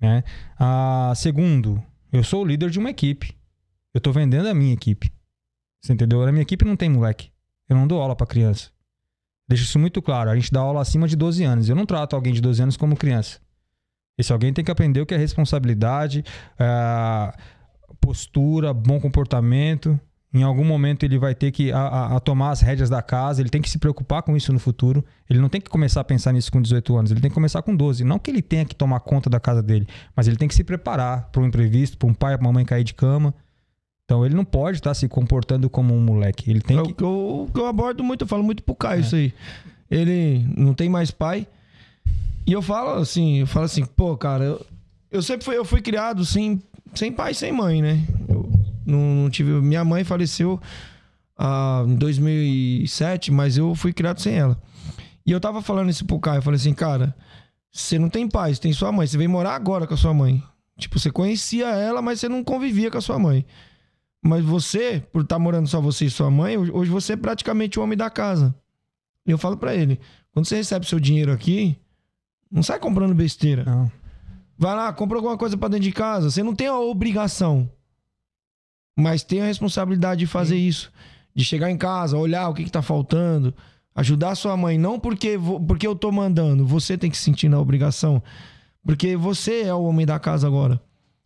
Né? 0.00 0.22
Ah, 0.56 1.12
segundo, 1.16 1.82
eu 2.12 2.22
sou 2.22 2.42
o 2.42 2.46
líder 2.46 2.70
de 2.70 2.78
uma 2.78 2.90
equipe. 2.90 3.36
Eu 3.92 4.00
tô 4.00 4.12
vendendo 4.12 4.48
a 4.48 4.54
minha 4.54 4.72
equipe. 4.72 5.12
Você 5.82 5.92
entendeu? 5.92 6.22
A 6.22 6.30
minha 6.30 6.42
equipe 6.42 6.64
não 6.64 6.76
tem 6.76 6.88
moleque. 6.88 7.32
Eu 7.68 7.76
não 7.76 7.88
dou 7.88 8.00
aula 8.00 8.14
para 8.14 8.26
criança. 8.26 8.70
Deixa 9.48 9.64
isso 9.64 9.78
muito 9.78 10.00
claro. 10.00 10.30
A 10.30 10.34
gente 10.34 10.50
dá 10.52 10.60
aula 10.60 10.80
acima 10.80 11.06
de 11.06 11.16
12 11.16 11.42
anos. 11.44 11.68
Eu 11.68 11.76
não 11.76 11.84
trato 11.86 12.14
alguém 12.16 12.32
de 12.32 12.40
12 12.40 12.62
anos 12.62 12.76
como 12.76 12.96
criança. 12.96 13.38
Esse 14.16 14.32
alguém 14.32 14.52
tem 14.52 14.64
que 14.64 14.70
aprender 14.70 15.00
o 15.00 15.06
que 15.06 15.14
é 15.14 15.16
responsabilidade, 15.16 16.22
ah, 16.58 17.34
postura, 18.00 18.72
bom 18.72 19.00
comportamento. 19.00 19.98
Em 20.34 20.42
algum 20.42 20.64
momento 20.64 21.04
ele 21.04 21.18
vai 21.18 21.34
ter 21.34 21.50
que 21.50 21.70
a, 21.72 21.78
a- 21.78 22.16
a 22.16 22.20
tomar 22.20 22.50
as 22.52 22.60
rédeas 22.62 22.88
da 22.88 23.02
casa, 23.02 23.42
ele 23.42 23.50
tem 23.50 23.60
que 23.60 23.68
se 23.68 23.78
preocupar 23.78 24.22
com 24.22 24.34
isso 24.36 24.50
no 24.52 24.58
futuro. 24.58 25.04
Ele 25.28 25.38
não 25.38 25.48
tem 25.48 25.60
que 25.60 25.68
começar 25.68 26.00
a 26.00 26.04
pensar 26.04 26.32
nisso 26.32 26.50
com 26.50 26.60
18 26.62 26.96
anos, 26.96 27.10
ele 27.10 27.20
tem 27.20 27.30
que 27.30 27.34
começar 27.34 27.60
com 27.62 27.74
12. 27.76 28.02
Não 28.04 28.18
que 28.18 28.30
ele 28.30 28.40
tenha 28.40 28.64
que 28.64 28.74
tomar 28.74 29.00
conta 29.00 29.28
da 29.28 29.38
casa 29.38 29.62
dele, 29.62 29.86
mas 30.16 30.26
ele 30.28 30.36
tem 30.36 30.48
que 30.48 30.54
se 30.54 30.64
preparar 30.64 31.28
para 31.30 31.42
um 31.42 31.46
imprevisto, 31.46 31.98
para 31.98 32.08
um 32.08 32.14
pai, 32.14 32.36
para 32.38 32.46
uma 32.46 32.52
mãe 32.52 32.64
cair 32.64 32.84
de 32.84 32.94
cama. 32.94 33.34
Então 34.12 34.26
ele 34.26 34.34
não 34.34 34.44
pode 34.44 34.76
estar 34.76 34.92
se 34.92 35.08
comportando 35.08 35.70
como 35.70 35.94
um 35.94 36.00
moleque. 36.00 36.50
Ele 36.50 36.60
tem 36.60 36.78
É 36.78 36.82
que. 36.82 36.90
o 36.90 36.94
que 36.94 37.02
eu, 37.02 37.46
o 37.48 37.50
que 37.50 37.58
eu 37.58 37.66
abordo 37.66 38.04
muito, 38.04 38.24
eu 38.24 38.28
falo 38.28 38.42
muito 38.42 38.62
pro 38.62 38.74
Caio 38.74 39.00
isso 39.00 39.16
aí. 39.16 39.32
Ele 39.90 40.46
não 40.54 40.74
tem 40.74 40.86
mais 40.86 41.10
pai. 41.10 41.46
E 42.46 42.52
eu 42.52 42.60
falo 42.60 43.00
assim, 43.00 43.38
eu 43.38 43.46
falo 43.46 43.64
assim, 43.64 43.86
pô, 43.86 44.14
cara, 44.14 44.44
eu, 44.44 44.66
eu 45.10 45.22
sempre 45.22 45.46
fui, 45.46 45.56
eu 45.56 45.64
fui 45.64 45.80
criado 45.80 46.26
sem, 46.26 46.60
sem 46.94 47.10
pai 47.10 47.32
sem 47.32 47.52
mãe, 47.52 47.80
né? 47.80 48.06
Eu 48.28 48.52
não, 48.84 48.98
não 48.98 49.30
tive. 49.30 49.50
Minha 49.50 49.82
mãe 49.82 50.04
faleceu 50.04 50.60
ah, 51.38 51.82
em 51.88 51.94
2007, 51.94 53.32
mas 53.32 53.56
eu 53.56 53.74
fui 53.74 53.94
criado 53.94 54.20
sem 54.20 54.34
ela. 54.34 54.60
E 55.24 55.32
eu 55.32 55.40
tava 55.40 55.62
falando 55.62 55.88
isso 55.88 56.04
pro 56.04 56.20
Caio, 56.20 56.38
eu 56.38 56.42
falei 56.42 56.58
assim, 56.58 56.74
cara, 56.74 57.16
você 57.72 57.98
não 57.98 58.10
tem 58.10 58.28
pai, 58.28 58.52
você 58.54 58.60
tem 58.60 58.74
sua 58.74 58.92
mãe, 58.92 59.06
você 59.06 59.16
veio 59.16 59.30
morar 59.30 59.54
agora 59.54 59.86
com 59.86 59.94
a 59.94 59.96
sua 59.96 60.12
mãe. 60.12 60.42
Tipo, 60.76 60.98
você 60.98 61.10
conhecia 61.10 61.68
ela, 61.68 62.02
mas 62.02 62.20
você 62.20 62.28
não 62.28 62.44
convivia 62.44 62.90
com 62.90 62.98
a 62.98 63.00
sua 63.00 63.18
mãe. 63.18 63.46
Mas 64.22 64.44
você, 64.44 65.02
por 65.12 65.22
estar 65.22 65.38
morando 65.38 65.66
só 65.66 65.80
você 65.80 66.04
e 66.04 66.10
sua 66.10 66.30
mãe, 66.30 66.56
hoje 66.56 66.90
você 66.90 67.14
é 67.14 67.16
praticamente 67.16 67.78
o 67.78 67.82
homem 67.82 67.98
da 67.98 68.08
casa. 68.08 68.54
E 69.26 69.30
eu 69.30 69.38
falo 69.38 69.56
pra 69.56 69.74
ele, 69.74 69.98
quando 70.32 70.46
você 70.46 70.56
recebe 70.56 70.86
seu 70.86 71.00
dinheiro 71.00 71.32
aqui, 71.32 71.76
não 72.50 72.62
sai 72.62 72.78
comprando 72.78 73.14
besteira. 73.14 73.64
Não. 73.64 73.90
Vai 74.56 74.76
lá, 74.76 74.92
compra 74.92 75.18
alguma 75.18 75.36
coisa 75.36 75.56
pra 75.56 75.68
dentro 75.68 75.84
de 75.84 75.92
casa. 75.92 76.30
Você 76.30 76.42
não 76.42 76.54
tem 76.54 76.68
a 76.68 76.78
obrigação, 76.78 77.68
mas 78.96 79.24
tem 79.24 79.40
a 79.40 79.46
responsabilidade 79.46 80.20
de 80.20 80.26
fazer 80.26 80.56
isso. 80.56 80.92
De 81.34 81.44
chegar 81.44 81.70
em 81.70 81.78
casa, 81.78 82.16
olhar 82.16 82.48
o 82.48 82.54
que, 82.54 82.64
que 82.64 82.70
tá 82.70 82.82
faltando, 82.82 83.52
ajudar 83.94 84.34
sua 84.36 84.56
mãe. 84.56 84.78
Não 84.78 85.00
porque, 85.00 85.36
porque 85.66 85.86
eu 85.86 85.96
tô 85.96 86.12
mandando, 86.12 86.64
você 86.64 86.96
tem 86.96 87.10
que 87.10 87.16
se 87.16 87.24
sentir 87.24 87.48
na 87.48 87.58
obrigação. 87.58 88.22
Porque 88.84 89.16
você 89.16 89.62
é 89.62 89.74
o 89.74 89.82
homem 89.82 90.06
da 90.06 90.18
casa 90.18 90.46
agora. 90.46 90.80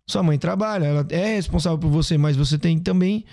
Sua 0.08 0.22
mãe 0.22 0.38
trabalha, 0.38 0.84
ela 0.86 1.06
é 1.10 1.34
responsável 1.34 1.78
por 1.78 1.90
você, 1.90 2.16
mas 2.16 2.36
você 2.36 2.56
tem 2.56 2.78
que 2.78 2.84
também 2.84 3.24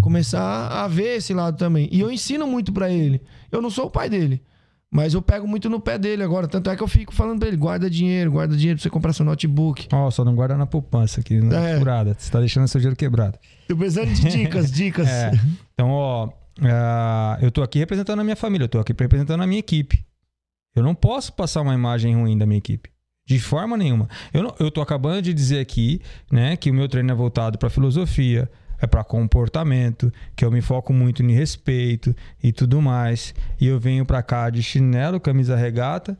começar 0.00 0.68
a 0.68 0.88
ver 0.88 1.16
esse 1.18 1.34
lado 1.34 1.58
também. 1.58 1.88
E 1.92 2.00
eu 2.00 2.10
ensino 2.10 2.46
muito 2.46 2.72
pra 2.72 2.90
ele. 2.90 3.20
Eu 3.50 3.60
não 3.60 3.68
sou 3.68 3.86
o 3.86 3.90
pai 3.90 4.08
dele, 4.08 4.42
mas 4.90 5.12
eu 5.12 5.20
pego 5.20 5.46
muito 5.46 5.68
no 5.68 5.78
pé 5.78 5.98
dele 5.98 6.22
agora. 6.22 6.48
Tanto 6.48 6.70
é 6.70 6.76
que 6.76 6.82
eu 6.82 6.88
fico 6.88 7.12
falando 7.14 7.38
pra 7.38 7.48
ele: 7.48 7.56
guarda 7.58 7.88
dinheiro, 7.90 8.32
guarda 8.32 8.56
dinheiro 8.56 8.78
pra 8.78 8.82
você 8.82 8.88
comprar 8.90 9.12
seu 9.12 9.26
notebook. 9.26 9.88
Ó, 9.92 10.10
só 10.10 10.24
não 10.24 10.34
guarda 10.34 10.56
na 10.56 10.64
poupança 10.66 11.20
aqui, 11.20 11.38
na 11.38 11.68
É. 11.68 11.78
furada. 11.78 12.16
Você 12.18 12.30
tá 12.30 12.40
deixando 12.40 12.66
seu 12.66 12.80
dinheiro 12.80 12.96
quebrado. 12.96 13.38
Tô 13.68 13.76
precisando 13.76 14.08
de 14.14 14.22
dicas, 14.30 14.70
dicas. 14.72 15.08
É. 15.08 15.32
Então, 15.74 15.90
ó, 15.90 16.30
ah, 16.62 17.38
eu 17.42 17.50
tô 17.50 17.62
aqui 17.62 17.78
representando 17.78 18.20
a 18.20 18.24
minha 18.24 18.36
família, 18.36 18.64
eu 18.64 18.68
tô 18.70 18.78
aqui 18.78 18.94
representando 18.98 19.42
a 19.42 19.46
minha 19.46 19.60
equipe. 19.60 20.02
Eu 20.74 20.82
não 20.82 20.94
posso 20.94 21.30
passar 21.34 21.60
uma 21.60 21.74
imagem 21.74 22.14
ruim 22.16 22.38
da 22.38 22.46
minha 22.46 22.56
equipe. 22.58 22.88
De 23.24 23.38
forma 23.38 23.76
nenhuma. 23.76 24.08
Eu, 24.32 24.42
não, 24.42 24.54
eu 24.58 24.70
tô 24.70 24.80
acabando 24.80 25.22
de 25.22 25.32
dizer 25.32 25.60
aqui, 25.60 26.00
né, 26.30 26.56
que 26.56 26.70
o 26.70 26.74
meu 26.74 26.88
treino 26.88 27.10
é 27.12 27.14
voltado 27.14 27.56
para 27.56 27.70
filosofia, 27.70 28.50
é 28.80 28.86
para 28.86 29.04
comportamento, 29.04 30.12
que 30.34 30.44
eu 30.44 30.50
me 30.50 30.60
foco 30.60 30.92
muito 30.92 31.22
em 31.22 31.32
respeito 31.32 32.14
e 32.42 32.52
tudo 32.52 32.82
mais. 32.82 33.32
E 33.60 33.66
eu 33.66 33.78
venho 33.78 34.04
pra 34.04 34.22
cá 34.22 34.50
de 34.50 34.60
chinelo, 34.62 35.20
camisa 35.20 35.54
regata, 35.54 36.18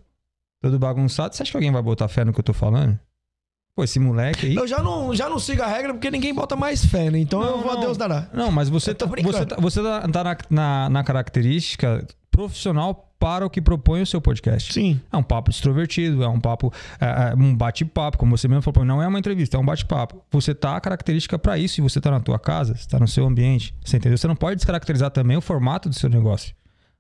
todo 0.63 0.79
bagunçado. 0.79 1.35
Você 1.35 1.43
acha 1.43 1.51
que 1.51 1.57
alguém 1.57 1.73
vai 1.73 1.83
botar 1.83 2.07
fé 2.07 2.25
no 2.25 2.33
que 2.33 2.39
eu 2.39 2.45
tô 2.45 2.53
falando? 2.53 2.97
Pô, 3.75 3.83
esse 3.83 3.99
moleque 3.99 4.47
aí. 4.47 4.55
Eu 4.55 4.69
já 4.69 4.81
não, 4.83 5.13
já 5.15 5.29
não 5.29 5.39
sigo 5.39 5.63
a 5.63 5.67
regra 5.67 5.93
porque 5.95 6.11
ninguém 6.11 6.33
bota 6.35 6.55
mais 6.55 6.85
fé, 6.85 7.11
né? 7.11 7.19
Então 7.19 7.43
eu 7.43 7.53
Não, 7.57 7.63
vou 7.63 7.71
a 7.73 7.75
não. 7.75 7.81
Deus 7.81 7.97
dará. 7.97 8.29
Não, 8.33 8.51
mas 8.53 8.69
você 8.69 8.91
Eu 8.91 8.95
tá, 8.95 9.07
brincando. 9.07 9.33
você 9.37 9.47
tá, 9.47 9.57
você 9.59 9.83
tá- 9.83 10.09
tá 10.09 10.23
na, 10.25 10.37
na, 10.51 10.89
na 10.91 11.03
característica 11.05 12.07
profissional 12.33 13.15
para 13.21 13.47
o 13.47 13.51
que 13.51 13.63
propõe 13.63 14.03
o 14.03 14.07
seu 14.07 14.21
podcast. 14.21 14.73
Sim. 14.73 15.01
É 15.13 15.17
um 15.17 15.23
papo 15.23 15.49
extrovertido, 15.51 16.25
é 16.25 16.29
um 16.29 16.41
papo, 16.41 16.73
é, 17.01 17.31
é 17.31 17.35
um 17.37 17.55
bate-papo, 17.55 18.19
como 18.19 18.37
você 18.37 18.49
mesmo 18.49 18.63
falou, 18.63 18.85
não 18.85 19.01
é 19.01 19.07
uma 19.07 19.19
entrevista, 19.21 19.57
é 19.57 19.61
um 19.61 19.65
bate-papo. 19.65 20.21
Você 20.33 20.53
tá 20.53 20.77
a 20.77 20.81
característica 20.81 21.39
para 21.39 21.57
isso 21.57 21.81
e 21.81 21.83
você 21.83 22.01
tá 22.01 22.11
na 22.11 22.19
tua 22.19 22.41
casa, 22.41 22.75
você 22.75 22.89
tá 22.89 22.99
no 22.99 23.07
seu 23.07 23.25
ambiente, 23.25 23.73
você 23.85 23.99
entendeu? 23.99 24.19
Você 24.19 24.27
não 24.27 24.35
pode 24.35 24.57
descaracterizar 24.57 25.13
também 25.13 25.37
o 25.37 25.41
formato 25.41 25.89
do 25.89 25.95
seu 25.95 26.11
negócio. 26.11 26.53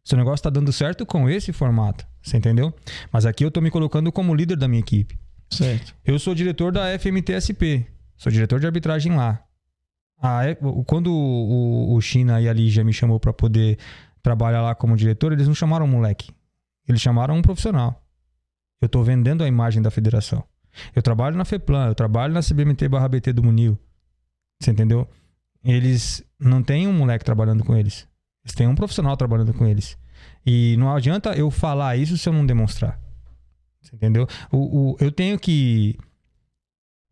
Seu 0.05 0.17
negócio 0.17 0.45
tá 0.45 0.51
dando 0.51 0.73
certo 0.73 1.05
com 1.05 1.29
esse 1.29 1.53
formato, 1.53 2.07
você 2.23 2.37
entendeu? 2.37 2.73
Mas 3.13 3.27
aqui 3.27 3.45
eu 3.45 3.51
tô 3.51 3.61
me 3.61 3.71
colocando 3.71 4.13
como 4.13 4.33
líder 4.35 4.57
da 4.57 4.69
minha 4.69 4.81
equipe. 4.81 5.19
Certo. 5.51 5.93
Eu 6.05 6.19
sou 6.21 6.35
diretor 6.35 6.71
da 6.71 6.97
FMTSP. 6.99 7.85
Sou 8.17 8.31
diretor 8.31 8.61
de 8.61 8.67
arbitragem 8.67 9.17
lá. 9.17 9.43
A 10.21 10.45
F- 10.47 10.61
quando 10.87 11.13
o, 11.13 11.95
o 11.97 12.01
China 12.01 12.41
e 12.41 12.49
a 12.49 12.53
Lígia 12.53 12.85
me 12.85 12.93
chamou 12.93 13.19
para 13.19 13.33
poder 13.33 13.77
trabalhar 14.23 14.63
lá 14.63 14.75
como 14.75 14.97
diretor, 14.97 15.33
eles 15.33 15.47
não 15.49 15.55
chamaram 15.55 15.85
um 15.87 15.89
moleque. 15.89 16.31
Eles 16.89 17.01
chamaram 17.01 17.37
um 17.37 17.43
profissional. 17.43 18.03
Eu 18.81 18.89
tô 18.89 19.03
vendendo 19.03 19.43
a 19.45 19.49
imagem 19.49 19.83
da 19.83 19.91
federação. 19.91 20.43
Eu 20.95 21.03
trabalho 21.03 21.37
na 21.37 21.45
FEPLAN, 21.45 21.89
eu 21.89 21.95
trabalho 21.95 22.33
na 22.33 22.41
CBMT 22.41 22.89
barra 22.89 23.09
BT 23.09 23.33
do 23.33 23.43
Munil. 23.43 23.79
Você 24.61 24.71
entendeu? 24.71 25.09
Eles 25.65 26.25
não 26.41 26.63
têm 26.63 26.89
um 26.89 26.93
moleque 26.93 27.25
trabalhando 27.25 27.65
com 27.65 27.77
eles. 27.77 28.09
Eles 28.45 28.55
têm 28.55 28.67
um 28.67 28.75
profissional 28.75 29.17
trabalhando 29.17 29.53
com 29.55 29.67
eles. 29.67 29.97
E 30.45 30.77
não 30.79 30.93
adianta 30.95 31.35
eu 31.37 31.51
falar 31.51 31.97
isso 31.97 32.17
se 32.19 32.29
eu 32.29 32.33
não 32.33 32.45
demonstrar. 32.47 32.99
Você 33.81 33.95
entendeu? 33.95 34.27
O, 34.51 34.93
o- 34.93 34.97
eu 35.01 35.13
tenho 35.13 35.39
que 35.39 35.97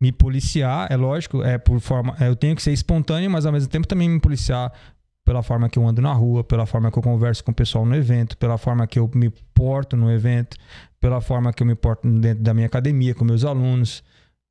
me 0.01 0.11
policiar, 0.11 0.91
é 0.91 0.95
lógico, 0.97 1.43
é 1.43 1.57
por 1.57 1.79
forma, 1.79 2.15
é, 2.19 2.27
eu 2.27 2.35
tenho 2.35 2.55
que 2.55 2.61
ser 2.61 2.71
espontâneo, 2.73 3.29
mas 3.29 3.45
ao 3.45 3.51
mesmo 3.53 3.69
tempo 3.69 3.87
também 3.87 4.09
me 4.09 4.19
policiar 4.19 4.73
pela 5.31 5.41
forma 5.41 5.69
que 5.69 5.79
eu 5.79 5.87
ando 5.87 6.01
na 6.01 6.11
rua, 6.11 6.43
pela 6.43 6.65
forma 6.65 6.91
que 6.91 6.99
eu 6.99 7.01
converso 7.01 7.41
com 7.41 7.53
o 7.53 7.55
pessoal 7.55 7.85
no 7.85 7.95
evento, 7.95 8.35
pela 8.35 8.57
forma 8.57 8.85
que 8.85 8.99
eu 8.99 9.09
me 9.15 9.29
porto 9.53 9.95
no 9.95 10.11
evento, 10.11 10.57
pela 10.99 11.21
forma 11.21 11.53
que 11.53 11.63
eu 11.63 11.67
me 11.67 11.73
porto 11.73 12.05
dentro 12.05 12.43
da 12.43 12.53
minha 12.53 12.67
academia 12.67 13.15
com 13.15 13.23
meus 13.23 13.45
alunos, 13.45 14.03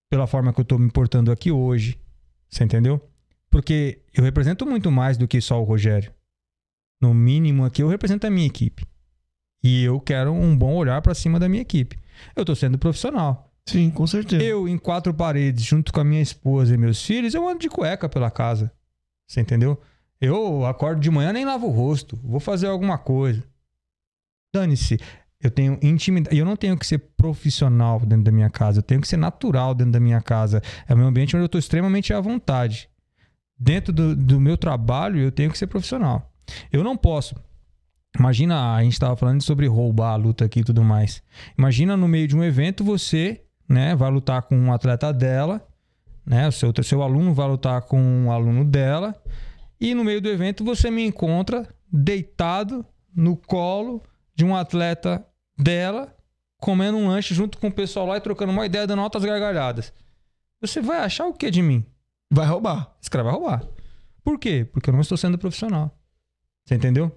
pela 0.09 0.27
forma 0.27 0.55
que 0.55 0.61
eu 0.63 0.65
tô 0.65 0.79
me 0.79 0.91
portando 0.91 1.31
aqui 1.31 1.53
hoje. 1.53 2.01
Você 2.49 2.65
entendeu? 2.65 2.99
Porque 3.51 4.01
eu 4.15 4.25
represento 4.25 4.65
muito 4.65 4.91
mais 4.91 5.19
do 5.19 5.29
que 5.29 5.39
só 5.43 5.61
o 5.61 5.65
Rogério. 5.65 6.11
No 6.99 7.13
mínimo 7.13 7.67
aqui 7.67 7.83
eu 7.83 7.89
represento 7.89 8.27
a 8.27 8.31
minha 8.31 8.47
equipe. 8.47 8.87
E 9.63 9.85
eu 9.85 10.01
quero 10.01 10.33
um 10.33 10.57
bom 10.57 10.75
olhar 10.75 11.03
para 11.03 11.15
cima 11.15 11.39
da 11.39 11.47
minha 11.47 11.61
equipe. 11.61 11.99
Eu 12.35 12.43
tô 12.43 12.55
sendo 12.55 12.79
profissional. 12.79 13.53
Sim, 13.67 13.91
com 13.91 14.07
certeza. 14.07 14.43
Eu, 14.43 14.67
em 14.67 14.79
quatro 14.79 15.13
paredes, 15.13 15.63
junto 15.63 15.93
com 15.93 16.01
a 16.01 16.05
minha 16.05 16.23
esposa 16.23 16.75
e 16.75 16.79
meus 16.79 17.05
filhos, 17.05 17.35
eu 17.35 17.47
ando 17.47 17.59
de 17.59 17.69
cueca 17.69 18.09
pela 18.09 18.31
casa. 18.31 18.73
Você 19.29 19.43
entendeu? 19.43 19.79
Eu 20.21 20.67
acordo 20.67 21.01
de 21.01 21.11
manhã 21.11 21.33
nem 21.33 21.45
lavo 21.45 21.67
o 21.67 21.71
rosto. 21.71 22.19
Vou 22.23 22.41
fazer 22.41 22.67
alguma 22.67 22.99
coisa. 22.99 23.43
Dane-se. 24.55 24.99
Eu 25.41 25.51
tenho 25.51 25.79
intimidade. 25.81 26.37
Eu 26.37 26.45
não 26.45 26.57
tenho 26.57 26.77
que 26.77 26.87
ser 26.87 26.99
profissional 27.17 27.99
dentro 28.01 28.25
da 28.25 28.33
minha 28.33 28.51
casa. 28.51 28.81
Eu 28.81 28.83
tenho 28.83 29.01
que 29.01 29.09
ser 29.09 29.17
natural 29.17 29.75
dentro 29.75 29.93
da 29.93 30.01
minha 30.01 30.21
casa. 30.21 30.61
É 30.87 30.93
o 30.93 30.97
meu 30.99 31.07
ambiente 31.07 31.35
onde 31.35 31.45
eu 31.45 31.47
estou 31.47 31.59
extremamente 31.59 32.13
à 32.13 32.21
vontade. 32.21 32.91
Dentro 33.59 33.93
do, 33.93 34.15
do 34.15 34.41
meu 34.41 34.57
trabalho, 34.57 35.19
eu 35.19 35.33
tenho 35.33 35.51
que 35.51 35.57
ser 35.57 35.67
profissional. 35.67 36.31
Eu 36.71 36.85
não 36.85 36.97
posso. 36.97 37.35
Imagina, 38.19 38.75
a 38.75 38.83
gente 38.83 38.95
estava 38.95 39.17
falando 39.17 39.43
sobre 39.43 39.67
roubar 39.67 40.13
a 40.13 40.17
luta 40.17 40.45
aqui 40.45 40.61
e 40.61 40.65
tudo 40.65 40.83
mais. 40.83 41.23
Imagina 41.57 41.97
no 41.97 42.09
meio 42.09 42.27
de 42.27 42.37
um 42.37 42.43
evento 42.43 42.83
você, 42.83 43.43
né, 43.69 43.95
vai 43.95 44.11
lutar 44.11 44.43
com 44.43 44.57
um 44.57 44.73
atleta 44.73 45.13
dela, 45.13 45.67
né, 46.27 46.49
o 46.49 46.53
seu, 46.53 46.73
seu 46.83 47.03
aluno 47.03 47.33
vai 47.33 47.49
lutar 47.49 47.83
com 47.83 48.01
um 48.01 48.33
aluno 48.33 48.65
dela, 48.65 49.15
e 49.81 49.95
no 49.95 50.05
meio 50.05 50.21
do 50.21 50.29
evento 50.29 50.65
você 50.65 50.91
me 50.91 51.05
encontra 51.05 51.69
deitado 51.91 52.85
no 53.15 53.37
colo 53.37 54.03
de 54.35 54.45
um 54.45 54.55
atleta 54.55 55.27
dela 55.59 56.15
comendo 56.61 56.99
um 56.99 57.09
lanche 57.09 57.35
junto 57.35 57.59
com 57.59 57.69
o 57.69 57.73
pessoal 57.73 58.07
lá 58.07 58.17
e 58.19 58.21
trocando 58.21 58.53
uma 58.53 58.67
ideia, 58.67 58.87
dando 58.87 59.03
altas 59.03 59.25
gargalhadas. 59.25 59.93
Você 60.61 60.81
vai 60.81 60.99
achar 60.99 61.27
o 61.27 61.33
que 61.33 61.51
de 61.51 61.63
mim? 61.63 61.85
Vai 62.31 62.47
roubar. 62.47 62.95
Esse 63.01 63.11
cara 63.11 63.25
vai 63.25 63.33
roubar. 63.33 63.67
Por 64.23 64.39
quê? 64.39 64.69
Porque 64.71 64.91
eu 64.91 64.93
não 64.93 65.01
estou 65.01 65.17
sendo 65.17 65.39
profissional. 65.39 65.99
Você 66.65 66.75
entendeu? 66.75 67.11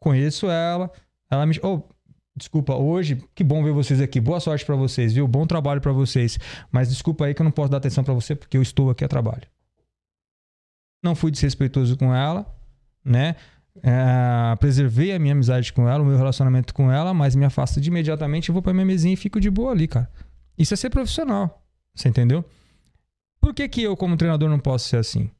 Conheço 0.00 0.50
ela, 0.50 0.90
ela 1.30 1.46
me. 1.46 1.58
Oh, 1.62 1.82
desculpa, 2.36 2.74
hoje, 2.74 3.22
que 3.34 3.44
bom 3.44 3.62
ver 3.62 3.72
vocês 3.72 4.00
aqui. 4.00 4.20
Boa 4.20 4.40
sorte 4.40 4.64
pra 4.64 4.74
vocês, 4.74 5.12
viu? 5.12 5.26
Bom 5.28 5.46
trabalho 5.46 5.80
pra 5.80 5.92
vocês. 5.92 6.38
Mas 6.70 6.88
desculpa 6.88 7.24
aí 7.24 7.34
que 7.34 7.40
eu 7.40 7.44
não 7.44 7.52
posso 7.52 7.70
dar 7.70 7.78
atenção 7.78 8.02
pra 8.02 8.12
você 8.12 8.34
porque 8.34 8.56
eu 8.56 8.62
estou 8.62 8.90
aqui 8.90 9.04
a 9.04 9.08
trabalho. 9.08 9.46
Não 11.02 11.14
fui 11.14 11.30
desrespeitoso 11.30 11.96
com 11.96 12.14
ela, 12.14 12.46
né? 13.04 13.36
É, 13.82 14.56
preservei 14.56 15.12
a 15.12 15.18
minha 15.18 15.32
amizade 15.32 15.72
com 15.72 15.88
ela, 15.88 16.02
o 16.02 16.06
meu 16.06 16.16
relacionamento 16.16 16.74
com 16.74 16.90
ela, 16.90 17.14
mas 17.14 17.36
me 17.36 17.44
afasto 17.44 17.80
de 17.80 17.88
imediatamente, 17.88 18.50
vou 18.50 18.62
pra 18.62 18.72
minha 18.72 18.86
mesinha 18.86 19.14
e 19.14 19.16
fico 19.16 19.40
de 19.40 19.50
boa 19.50 19.72
ali, 19.72 19.86
cara. 19.86 20.10
Isso 20.56 20.74
é 20.74 20.76
ser 20.76 20.90
profissional. 20.90 21.64
Você 21.94 22.08
entendeu? 22.08 22.44
Por 23.40 23.54
que, 23.54 23.68
que 23.68 23.82
eu, 23.82 23.96
como 23.96 24.16
treinador, 24.16 24.48
não 24.48 24.58
posso 24.58 24.88
ser 24.88 24.96
assim? 24.96 25.30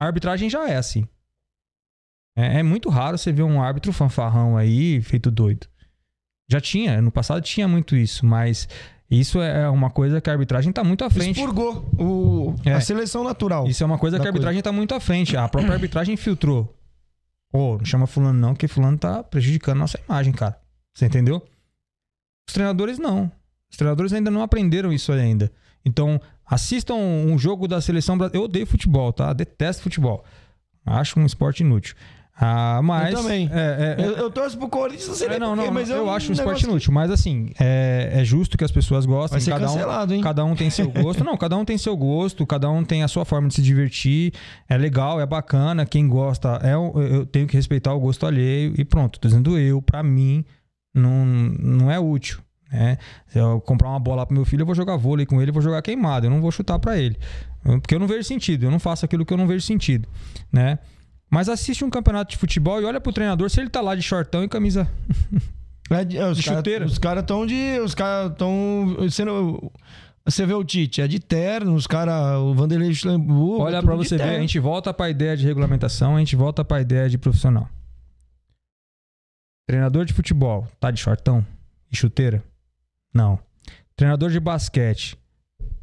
A 0.00 0.06
arbitragem 0.06 0.50
já 0.50 0.68
é 0.68 0.76
assim. 0.76 1.08
É, 2.36 2.58
é 2.58 2.62
muito 2.62 2.90
raro 2.90 3.16
você 3.16 3.32
ver 3.32 3.42
um 3.42 3.62
árbitro 3.62 3.92
fanfarrão 3.92 4.56
aí, 4.56 5.00
feito 5.00 5.30
doido. 5.30 5.66
Já 6.50 6.60
tinha, 6.60 7.00
no 7.00 7.10
passado 7.10 7.40
tinha 7.40 7.66
muito 7.66 7.96
isso, 7.96 8.26
mas 8.26 8.68
isso 9.10 9.40
é 9.40 9.68
uma 9.68 9.90
coisa 9.90 10.20
que 10.20 10.28
a 10.28 10.32
arbitragem 10.32 10.72
tá 10.72 10.82
muito 10.82 11.04
à 11.04 11.10
frente. 11.10 11.38
Expurgou 11.38 11.84
o, 11.98 12.54
É. 12.64 12.72
a 12.72 12.80
seleção 12.80 13.22
natural. 13.22 13.66
Isso 13.66 13.82
é 13.82 13.86
uma 13.86 13.98
coisa 13.98 14.18
que 14.18 14.26
a 14.26 14.28
arbitragem 14.30 14.62
tá 14.62 14.72
muito 14.72 14.94
à 14.94 15.00
frente. 15.00 15.36
A 15.36 15.48
própria 15.48 15.72
arbitragem 15.74 16.16
filtrou. 16.16 16.74
Ô, 17.52 17.76
não 17.78 17.84
chama 17.84 18.06
fulano 18.06 18.38
não, 18.38 18.52
porque 18.54 18.66
fulano 18.66 18.98
tá 18.98 19.22
prejudicando 19.22 19.78
nossa 19.78 20.00
imagem, 20.08 20.32
cara. 20.32 20.58
Você 20.94 21.06
entendeu? 21.06 21.42
Os 22.48 22.54
treinadores 22.54 22.98
não. 22.98 23.30
Os 23.70 23.76
treinadores 23.76 24.12
ainda 24.12 24.30
não 24.30 24.42
aprenderam 24.42 24.92
isso 24.92 25.12
ainda. 25.12 25.52
Então, 25.84 26.20
assistam 26.46 26.94
um 26.94 27.38
jogo 27.38 27.68
da 27.68 27.80
seleção 27.80 28.16
brasileira. 28.18 28.42
Eu 28.42 28.48
odeio 28.48 28.66
futebol, 28.66 29.12
tá? 29.12 29.32
Detesto 29.32 29.82
futebol. 29.82 30.24
Acho 30.84 31.18
um 31.20 31.26
esporte 31.26 31.60
inútil. 31.62 31.94
Ah, 32.36 32.80
mas. 32.82 33.12
Eu 33.14 33.22
também. 33.22 33.48
É, 33.52 33.96
é, 33.98 34.02
é- 34.02 34.06
Eu, 34.06 34.12
eu 34.16 34.30
torço 34.30 34.58
pro 34.58 34.68
Corinthians, 34.68 35.06
não 35.06 35.14
sei 35.14 35.28
é, 35.28 35.38
não, 35.38 35.54
não, 35.54 35.70
mas 35.70 35.88
eu, 35.88 35.98
eu 35.98 36.10
acho 36.10 36.26
um 36.26 36.30
negócio- 36.30 36.32
esporte 36.32 36.64
inútil. 36.64 36.92
Mas 36.92 37.10
assim, 37.10 37.50
é, 37.60 38.10
é 38.12 38.24
justo 38.24 38.58
que 38.58 38.64
as 38.64 38.72
pessoas 38.72 39.06
gostem. 39.06 39.36
Vai 39.38 39.40
ser 39.40 39.50
cada 39.52 39.70
um, 39.70 40.12
hein? 40.12 40.20
Cada 40.20 40.44
um 40.44 40.56
tem 40.56 40.68
seu 40.68 40.90
gosto. 40.90 41.22
Não, 41.22 41.36
cada 41.36 41.56
um 41.56 41.64
tem 41.64 41.78
seu 41.78 41.96
gosto, 41.96 42.44
cada 42.44 42.68
um 42.68 42.84
tem 42.84 43.04
a 43.04 43.08
sua 43.08 43.24
forma 43.24 43.46
de 43.48 43.54
se 43.54 43.62
divertir. 43.62 44.32
É 44.68 44.76
legal, 44.76 45.20
é 45.20 45.26
bacana. 45.26 45.86
Quem 45.86 46.08
gosta, 46.08 46.60
é, 46.62 46.74
eu 46.74 47.24
tenho 47.24 47.46
que 47.46 47.56
respeitar 47.56 47.94
o 47.94 48.00
gosto 48.00 48.26
alheio. 48.26 48.74
E 48.76 48.84
pronto, 48.84 49.20
tô 49.20 49.28
dizendo 49.28 49.56
eu, 49.56 49.80
pra 49.80 50.02
mim, 50.02 50.44
não, 50.92 51.24
não 51.24 51.90
é 51.90 52.00
útil. 52.00 52.40
Né? 52.72 52.98
Se 53.28 53.38
eu 53.38 53.60
comprar 53.60 53.88
uma 53.90 54.00
bola 54.00 54.26
pro 54.26 54.34
meu 54.34 54.44
filho, 54.44 54.62
eu 54.62 54.66
vou 54.66 54.74
jogar 54.74 54.96
vôlei 54.96 55.24
com 55.24 55.40
ele, 55.40 55.50
eu 55.50 55.54
vou 55.54 55.62
jogar 55.62 55.80
queimado. 55.82 56.26
Eu 56.26 56.30
não 56.30 56.40
vou 56.40 56.50
chutar 56.50 56.80
pra 56.80 56.98
ele. 56.98 57.16
Porque 57.62 57.94
eu 57.94 58.00
não 58.00 58.08
vejo 58.08 58.24
sentido. 58.24 58.64
Eu 58.66 58.70
não 58.72 58.80
faço 58.80 59.04
aquilo 59.04 59.24
que 59.24 59.32
eu 59.32 59.38
não 59.38 59.46
vejo 59.46 59.64
sentido. 59.64 60.08
Né? 60.52 60.80
Mas 61.30 61.48
assiste 61.48 61.84
um 61.84 61.90
campeonato 61.90 62.30
de 62.32 62.36
futebol 62.36 62.80
e 62.80 62.84
olha 62.84 63.00
pro 63.00 63.12
treinador 63.12 63.50
se 63.50 63.60
ele 63.60 63.68
tá 63.70 63.80
lá 63.80 63.94
de 63.94 64.02
shortão 64.02 64.42
e 64.44 64.48
camisa. 64.48 64.88
É 65.90 66.16
é, 66.16 66.26
os 66.30 66.38
De 66.38 66.44
cara- 66.44 66.62
caras 66.98 67.22
estão 67.22 67.44
de. 67.46 67.78
Os 67.84 67.94
caras 67.94 68.32
estão. 68.32 68.96
Sendo, 69.10 69.70
você 70.24 70.46
vê 70.46 70.54
o 70.54 70.64
Tite, 70.64 71.02
é 71.02 71.06
de 71.06 71.20
terno, 71.20 71.74
os 71.74 71.86
caras. 71.86 72.38
O 72.38 72.54
Vanderlei 72.54 72.94
Schlemburgo. 72.94 73.62
Olha 73.62 73.76
é 73.76 73.80
de 73.82 73.86
você 73.86 74.16
ver, 74.16 74.22
a 74.36 74.40
gente 74.40 74.58
volta 74.58 74.94
pra 74.94 75.10
ideia 75.10 75.36
de 75.36 75.44
regulamentação, 75.44 76.16
a 76.16 76.20
gente 76.20 76.34
volta 76.36 76.64
pra 76.64 76.80
ideia 76.80 77.06
de 77.10 77.18
profissional. 77.18 77.68
Treinador 79.68 80.06
de 80.06 80.14
futebol, 80.14 80.66
tá 80.80 80.90
de 80.90 80.98
shortão 81.00 81.44
e 81.92 81.96
chuteira? 81.96 82.42
Não. 83.12 83.38
Treinador 83.94 84.30
de 84.30 84.40
basquete, 84.40 85.18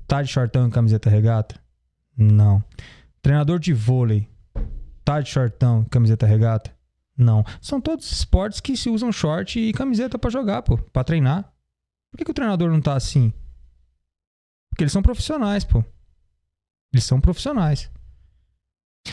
tá 0.08 0.24
de 0.24 0.30
shortão 0.30 0.68
e 0.68 0.72
camiseta 0.72 1.12
regata? 1.12 1.60
Não. 2.18 2.64
Treinador 3.22 3.60
de 3.60 3.72
vôlei, 3.72 4.28
tá 5.04 5.22
de 5.22 5.30
shortão 5.30 5.84
camiseta 5.86 6.26
regata? 6.26 6.72
Não. 7.18 7.44
São 7.62 7.80
todos 7.80 8.12
esportes 8.12 8.60
que 8.60 8.76
se 8.76 8.90
usam 8.90 9.12
short 9.12 9.60
e 9.60 9.74
camiseta 9.74 10.18
pra 10.18 10.30
jogar, 10.30 10.62
pô, 10.62 10.78
pra 10.78 11.04
treinar. 11.04 11.44
Por 12.12 12.18
que, 12.18 12.26
que 12.26 12.32
o 12.32 12.34
treinador 12.34 12.70
não 12.70 12.82
tá 12.82 12.96
assim? 12.96 13.32
Porque 14.70 14.84
eles 14.84 14.92
são 14.92 15.02
profissionais, 15.02 15.64
pô. 15.64 15.84
Eles 16.92 17.06
são 17.06 17.22
profissionais. 17.22 17.90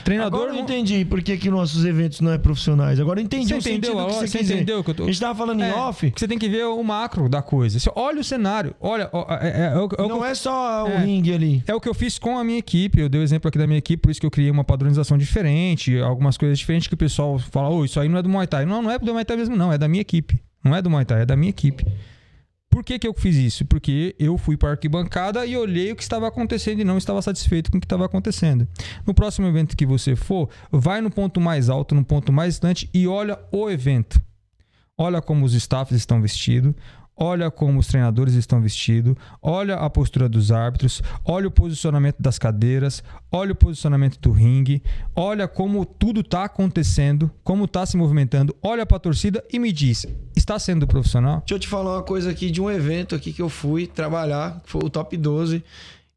Treinador 0.05 0.41
Agora 0.41 0.51
eu 0.51 0.55
não- 0.57 0.63
entendi 0.63 1.03
por 1.05 1.23
que, 1.23 1.37
que 1.39 1.51
nossos 1.51 1.85
eventos 1.85 2.21
não 2.21 2.31
é 2.33 2.37
profissionais. 2.39 3.01
Agora 3.01 3.21
eu 3.21 3.25
entendi 3.25 3.49
Você 3.55 3.71
o 3.71 3.73
entendeu? 3.73 3.99
a 3.99 4.07
que 4.07 4.13
você 4.15 4.27
Você 4.29 4.41
entendeu 4.43 4.85
que 4.85 4.91
eu 4.91 4.95
tô... 4.95 5.03
A 5.05 5.07
gente 5.07 5.19
tava 5.21 5.35
falando 5.39 5.63
É, 5.63 5.71
em 5.71 5.73
off. 5.73 6.11
que 6.11 6.21
Você 6.21 6.29
tem 6.29 6.39
que 6.39 6.49
ver 6.49 6.65
o 6.67 6.83
macro 6.85 7.27
da 7.29 7.41
coisa. 7.41 7.79
Você 7.81 7.91
olha 7.97 8.21
o 8.21 8.25
cenário. 8.25 8.75
Olha, 8.81 9.11
é, 9.41 9.49
é- 9.49 9.73
é 9.75 9.79
o- 9.79 9.89
é 9.99 10.09
não 10.09 10.19
eu- 10.19 10.25
é 10.25 10.35
só 10.35 10.85
o 10.85 10.89
É. 10.89 10.99
ringue 10.99 11.33
ali. 11.33 11.63
é 11.67 11.75
o 11.75 11.81
que 11.81 11.89
eu 11.89 11.95
fiz 11.95 12.19
com 12.19 12.39
a 12.39 12.45
minha 12.45 12.59
equipe. 12.59 13.01
Eu 13.01 13.09
dei 13.09 13.21
o 13.21 13.25
exemplo 13.25 13.49
aqui 13.49 13.57
da 13.57 13.67
minha 13.67 13.79
equipe, 13.79 14.01
por 14.03 14.11
isso 14.11 14.21
que 14.21 14.27
eu 14.27 14.31
criei 14.31 14.51
uma 14.51 14.63
padronização 14.65 15.17
diferente, 15.17 15.99
algumas 15.99 16.37
coisas 16.37 16.59
diferentes 16.59 16.87
que 16.87 16.95
o 16.95 16.99
pessoal 16.99 17.39
fala, 17.39 17.71
ô, 17.71 17.83
isso 17.85 17.99
aí 17.99 18.09
não 18.11 18.19
é 18.19 18.23
do 18.23 18.29
Muay 18.29 18.47
Thai. 18.47 18.67
Não, 18.67 18.83
não 18.83 18.91
é 18.91 18.99
do 18.99 19.13
Muay 19.13 19.25
Thai 19.25 19.37
mesmo, 19.39 19.57
não. 19.57 19.73
É 19.73 19.79
da 19.79 19.89
minha 19.89 20.03
equipe. 20.03 20.39
Não 20.63 20.77
é 20.77 20.83
do 20.83 20.91
Muay 20.91 21.05
Thai, 21.07 21.23
é 21.23 21.27
da 21.27 21.35
minha 21.37 21.51
equipe. 21.51 21.85
Por 22.71 22.85
que, 22.85 22.99
que 22.99 23.09
eu 23.09 23.15
fiz 23.15 23.37
isso? 23.37 23.65
Porque 23.65 24.15
eu 24.19 24.37
fui 24.37 24.57
para 24.57 24.69
a 24.69 24.73
arquibancada 24.73 25.45
e 25.47 25.57
olhei 25.57 25.91
o 25.91 25.97
que 25.97 26.03
estava 26.03 26.29
acontecendo 26.29 26.81
e 26.81 26.85
não 26.85 26.99
estava 26.99 27.21
satisfeito 27.23 27.71
com 27.71 27.79
o 27.79 27.81
que 27.81 27.87
estava 27.87 28.05
acontecendo. 28.05 28.69
No 29.07 29.15
próximo 29.15 29.47
evento 29.47 29.77
que 29.77 29.87
você 29.87 30.15
for, 30.15 30.49
vai 30.71 31.01
no 31.01 31.11
ponto 31.11 31.41
mais 31.41 31.69
alto, 31.69 31.95
no 31.95 32.05
ponto 32.05 32.33
mais 32.33 32.55
distante 32.55 32.89
e 32.93 33.09
olha 33.09 33.39
o 33.51 33.71
evento. 33.71 34.21
Olha 34.97 35.23
como 35.23 35.45
os 35.45 35.55
staffs 35.55 35.97
estão 35.97 36.21
vestidos, 36.21 36.75
olha 37.19 37.51
como 37.51 37.81
os 37.81 37.89
treinadores 37.89 38.35
estão 38.35 38.61
vestidos, 38.61 39.17
olha 39.43 39.75
a 39.75 39.91
postura 39.91 40.29
dos 40.29 40.53
árbitros, 40.53 41.03
olha 41.25 41.49
o 41.49 41.51
posicionamento 41.51 42.17
das 42.21 42.39
cadeiras, 42.39 43.03
olha 43.31 43.53
o 43.53 43.57
posicionamento 43.57 44.19
do 44.21 44.31
ringue, 44.31 44.83
olha 45.15 45.49
como 45.49 45.85
tudo 45.85 46.21
está 46.21 46.45
acontecendo, 46.45 47.31
como 47.43 47.65
está 47.65 47.85
se 47.85 47.97
movimentando, 47.97 48.55
olha 48.63 48.87
para 48.87 48.97
a 48.99 49.01
torcida 49.01 49.45
e 49.53 49.59
me 49.59 49.73
diz: 49.73 50.07
está 50.37 50.59
sendo 50.59 50.87
profissional? 50.87 51.41
Deixa 51.41 51.55
eu 51.55 51.59
te 51.59 51.69
falar 51.69 51.97
uma 51.97 52.03
coisa 52.03 52.31
aqui 52.31 52.51
de 52.51 52.61
um 52.61 52.71
evento 52.71 53.15
aqui 53.15 53.33
que 53.33 53.43
eu 53.43 53.49
fui 53.49 53.87
trabalhar, 53.87 54.63
foi 54.65 54.83
o 54.85 54.91
Top 54.91 55.17
12. 55.17 55.65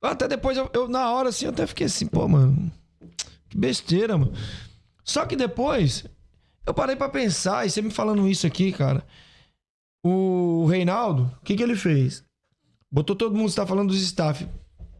Até 0.01 0.27
depois, 0.27 0.57
eu, 0.57 0.69
eu, 0.73 0.87
na 0.87 1.11
hora 1.11 1.29
assim, 1.29 1.45
eu 1.45 1.51
até 1.51 1.65
fiquei 1.67 1.85
assim, 1.85 2.07
pô, 2.07 2.27
mano, 2.27 2.71
que 3.49 3.57
besteira, 3.57 4.17
mano. 4.17 4.33
Só 5.03 5.25
que 5.25 5.35
depois, 5.35 6.05
eu 6.65 6.73
parei 6.73 6.95
pra 6.95 7.09
pensar, 7.09 7.65
e 7.65 7.69
você 7.69 7.81
me 7.81 7.91
falando 7.91 8.27
isso 8.27 8.47
aqui, 8.47 8.71
cara, 8.71 9.03
o 10.03 10.65
Reinaldo, 10.65 11.31
o 11.41 11.43
que 11.43 11.55
que 11.55 11.63
ele 11.63 11.75
fez? 11.75 12.23
Botou 12.91 13.15
todo 13.15 13.35
mundo, 13.35 13.49
você 13.49 13.55
tá 13.55 13.65
falando 13.65 13.89
dos 13.89 14.01
staff. 14.01 14.47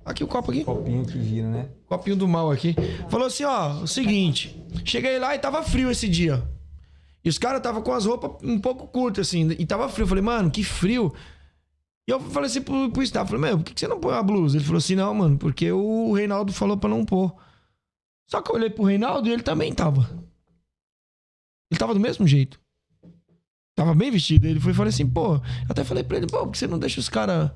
Aqui 0.04 0.24
o 0.24 0.28
copo 0.28 0.52
aqui. 0.52 0.64
Copinho 0.64 1.06
que 1.06 1.18
vira, 1.18 1.48
né? 1.48 1.70
Copinho 1.86 2.16
do 2.16 2.28
mal 2.28 2.50
aqui. 2.50 2.76
Falou 3.10 3.28
assim, 3.28 3.44
ó, 3.44 3.82
o 3.82 3.88
seguinte. 3.88 4.60
Cheguei 4.86 5.20
lá 5.20 5.36
e 5.36 5.40
tava 5.40 5.62
frio 5.62 5.92
esse 5.92 6.08
dia. 6.08 6.44
E 7.24 7.30
os 7.30 7.38
caras 7.38 7.62
tava 7.62 7.82
com 7.82 7.94
as 7.94 8.06
roupas 8.06 8.32
um 8.44 8.60
pouco 8.60 8.88
curtas, 8.88 9.28
assim. 9.28 9.50
E 9.60 9.66
tava 9.66 9.88
frio. 9.90 10.04
Eu 10.04 10.08
falei, 10.08 10.24
mano, 10.24 10.50
que 10.50 10.64
frio. 10.64 11.14
E 12.08 12.12
eu 12.12 12.20
falei 12.20 12.50
assim 12.50 12.62
pro, 12.62 12.90
pro 12.92 13.04
staff. 13.04 13.30
Falei, 13.30 13.50
meu, 13.50 13.58
por 13.60 13.66
que 13.66 13.74
que 13.74 13.80
você 13.80 13.88
não 13.88 14.00
põe 14.00 14.14
uma 14.14 14.24
blusa? 14.24 14.58
Ele 14.58 14.66
falou 14.66 14.78
assim, 14.78 14.96
não, 14.96 15.14
mano, 15.14 15.38
porque 15.38 15.72
o 15.72 16.14
Reinaldo 16.14 16.54
falou 16.54 16.78
pra 16.78 16.90
não 16.90 17.06
pôr. 17.06 17.36
Só 18.28 18.42
que 18.42 18.50
eu 18.50 18.56
olhei 18.56 18.70
pro 18.70 18.86
Reinaldo 18.86 19.28
e 19.28 19.34
ele 19.34 19.44
também 19.44 19.74
tava. 19.74 20.10
Ele 21.70 21.78
tava 21.78 21.94
do 21.94 22.00
mesmo 22.00 22.26
jeito. 22.26 22.61
Tava 23.82 23.96
bem 23.96 24.12
vestido. 24.12 24.46
Ele 24.46 24.60
foi 24.60 24.72
e 24.74 24.76
falei 24.76 24.90
assim, 24.90 25.08
pô. 25.08 25.36
Eu 25.36 25.42
até 25.70 25.84
falei 25.84 26.04
pra 26.04 26.18
ele, 26.18 26.28
pô, 26.28 26.40
por 26.40 26.52
que 26.52 26.58
você 26.60 26.68
não 26.68 26.78
deixa 26.78 27.00
os 27.00 27.10
caras 27.10 27.50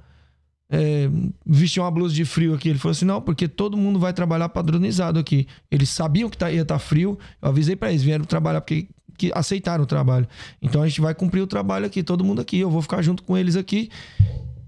é, 0.69 1.07
vestir 1.45 1.79
uma 1.79 1.91
blusa 1.91 2.15
de 2.15 2.25
frio 2.25 2.55
aqui? 2.55 2.69
Ele 2.69 2.79
falou 2.79 2.93
assim, 2.93 3.05
não, 3.05 3.21
porque 3.21 3.47
todo 3.47 3.77
mundo 3.77 3.99
vai 3.99 4.11
trabalhar 4.11 4.49
padronizado 4.49 5.19
aqui. 5.19 5.47
Eles 5.69 5.89
sabiam 5.89 6.27
que 6.29 6.37
tá- 6.37 6.51
ia 6.51 6.63
estar 6.63 6.79
frio. 6.79 7.17
Eu 7.41 7.49
avisei 7.49 7.75
pra 7.75 7.89
eles, 7.91 8.01
vieram 8.01 8.25
trabalhar 8.25 8.61
porque 8.61 8.87
que 9.17 9.31
aceitaram 9.35 9.83
o 9.83 9.87
trabalho. 9.87 10.27
Então 10.61 10.81
a 10.81 10.87
gente 10.87 10.99
vai 10.99 11.13
cumprir 11.13 11.41
o 11.41 11.47
trabalho 11.47 11.85
aqui, 11.85 12.01
todo 12.03 12.23
mundo 12.25 12.41
aqui. 12.41 12.59
Eu 12.59 12.69
vou 12.71 12.81
ficar 12.81 13.01
junto 13.03 13.21
com 13.23 13.37
eles 13.37 13.55
aqui. 13.55 13.89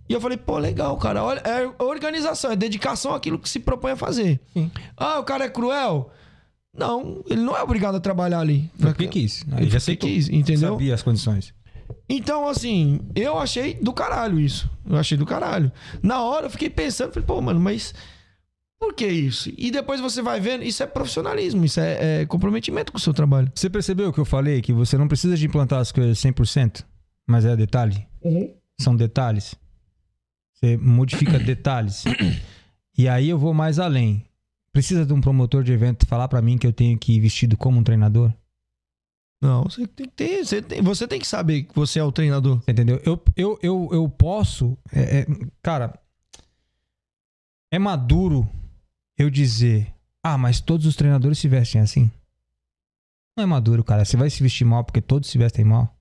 E 0.08 0.14
eu 0.14 0.22
falei, 0.22 0.38
pô, 0.38 0.58
legal, 0.58 0.96
cara. 0.98 1.22
Olha, 1.24 1.40
é 1.40 1.70
organização, 1.84 2.52
é 2.52 2.56
dedicação 2.56 3.14
àquilo 3.14 3.38
que 3.40 3.50
se 3.50 3.60
propõe 3.60 3.92
a 3.92 3.96
fazer. 3.98 4.40
Ah, 4.96 5.20
o 5.20 5.24
cara 5.24 5.44
é 5.46 5.50
cruel? 5.50 6.10
Não, 6.78 7.24
ele 7.28 7.42
não 7.42 7.58
é 7.58 7.64
obrigado 7.64 7.96
a 7.96 8.00
trabalhar 8.00 8.40
ali. 8.40 8.70
Foi 8.78 8.92
porque 8.92 9.08
quis. 9.08 9.44
Aí 9.52 9.64
Ele 9.64 9.72
já 9.72 9.78
aceitou. 9.78 10.08
quis, 10.08 10.30
entendeu? 10.30 10.74
Sabia 10.74 10.94
as 10.94 11.02
condições. 11.02 11.54
Então, 12.08 12.48
assim, 12.48 13.00
eu 13.16 13.38
achei 13.40 13.74
do 13.74 13.92
caralho 13.92 14.40
isso. 14.40 14.70
Eu 14.88 14.98
achei 14.98 15.18
do 15.18 15.26
caralho. 15.26 15.72
Na 16.04 16.22
hora 16.22 16.46
eu 16.46 16.50
fiquei 16.50 16.70
pensando, 16.70 17.12
falei, 17.14 17.26
pô, 17.26 17.42
mano, 17.42 17.60
mas 17.60 17.94
por 18.80 18.94
que 18.94 19.08
isso? 19.08 19.52
E 19.58 19.72
depois 19.72 20.00
você 20.00 20.22
vai 20.22 20.40
vendo, 20.40 20.64
isso 20.64 20.84
é 20.84 20.86
profissionalismo, 20.86 21.66
isso 21.66 21.80
é, 21.80 22.22
é 22.22 22.26
comprometimento 22.26 22.92
com 22.92 22.98
o 22.98 23.02
seu 23.02 23.14
trabalho. 23.14 23.52
Você 23.56 23.70
percebeu 23.70 24.14
que 24.14 24.20
eu 24.20 24.26
falei 24.26 24.62
que 24.62 24.72
você 24.72 24.98
não 24.98 25.08
precisa 25.08 25.36
de 25.36 25.46
implantar 25.48 25.80
as 25.80 25.92
coisas 25.92 26.20
100%, 26.20 26.84
mas 27.26 27.44
é 27.44 27.56
detalhe? 27.56 28.06
São 28.80 28.96
detalhes. 28.96 29.56
Você 30.54 30.78
modifica 30.78 31.40
detalhes. 31.40 32.04
E 32.98 33.08
aí 33.08 33.30
eu 33.30 33.38
vou 33.40 33.54
mais 33.54 33.80
além. 33.80 34.24
Precisa 34.72 35.06
de 35.06 35.14
um 35.14 35.22
promotor 35.22 35.64
de 35.64 35.72
evento 35.72 36.06
falar 36.06 36.28
pra 36.28 36.42
mim 36.42 36.58
que 36.58 36.68
eu 36.68 36.74
tenho 36.74 36.98
que 36.98 37.14
ir 37.14 37.20
vestido 37.20 37.58
como 37.58 37.80
um 37.80 37.84
treinador? 37.84 38.32
Não, 39.42 39.64
você 39.64 39.86
tem 39.88 40.08
que 40.08 40.12
ter. 40.14 40.46
Você 40.46 40.62
tem, 40.62 40.82
você 40.82 41.08
tem 41.08 41.20
que 41.20 41.28
saber 41.28 41.64
que 41.64 41.76
você 41.76 42.00
é 42.00 42.04
o 42.04 42.12
treinador. 42.12 42.60
Você 42.62 42.72
entendeu? 42.72 43.00
Eu, 43.06 43.22
eu, 43.36 43.60
eu, 43.62 43.90
eu 43.92 44.10
posso. 44.10 44.78
é- 44.92 45.20
é- 45.22 45.26
cara, 45.62 46.00
é 47.72 47.78
maduro 47.80 48.50
eu 49.18 49.30
dizer: 49.30 49.94
ah, 50.24 50.38
mas 50.38 50.60
todos 50.60 50.86
os 50.86 50.96
treinadores 50.96 51.38
se 51.40 51.48
vestem 51.48 51.82
assim. 51.82 52.12
Não 53.38 53.44
é 53.44 53.48
maduro, 53.48 53.84
cara. 53.84 54.04
Você 54.04 54.18
vai 54.18 54.30
se 54.30 54.42
vestir 54.42 54.66
mal 54.66 54.84
porque 54.84 55.02
todos 55.02 55.30
se 55.30 55.38
vestem 55.38 55.64
mal. 55.64 55.96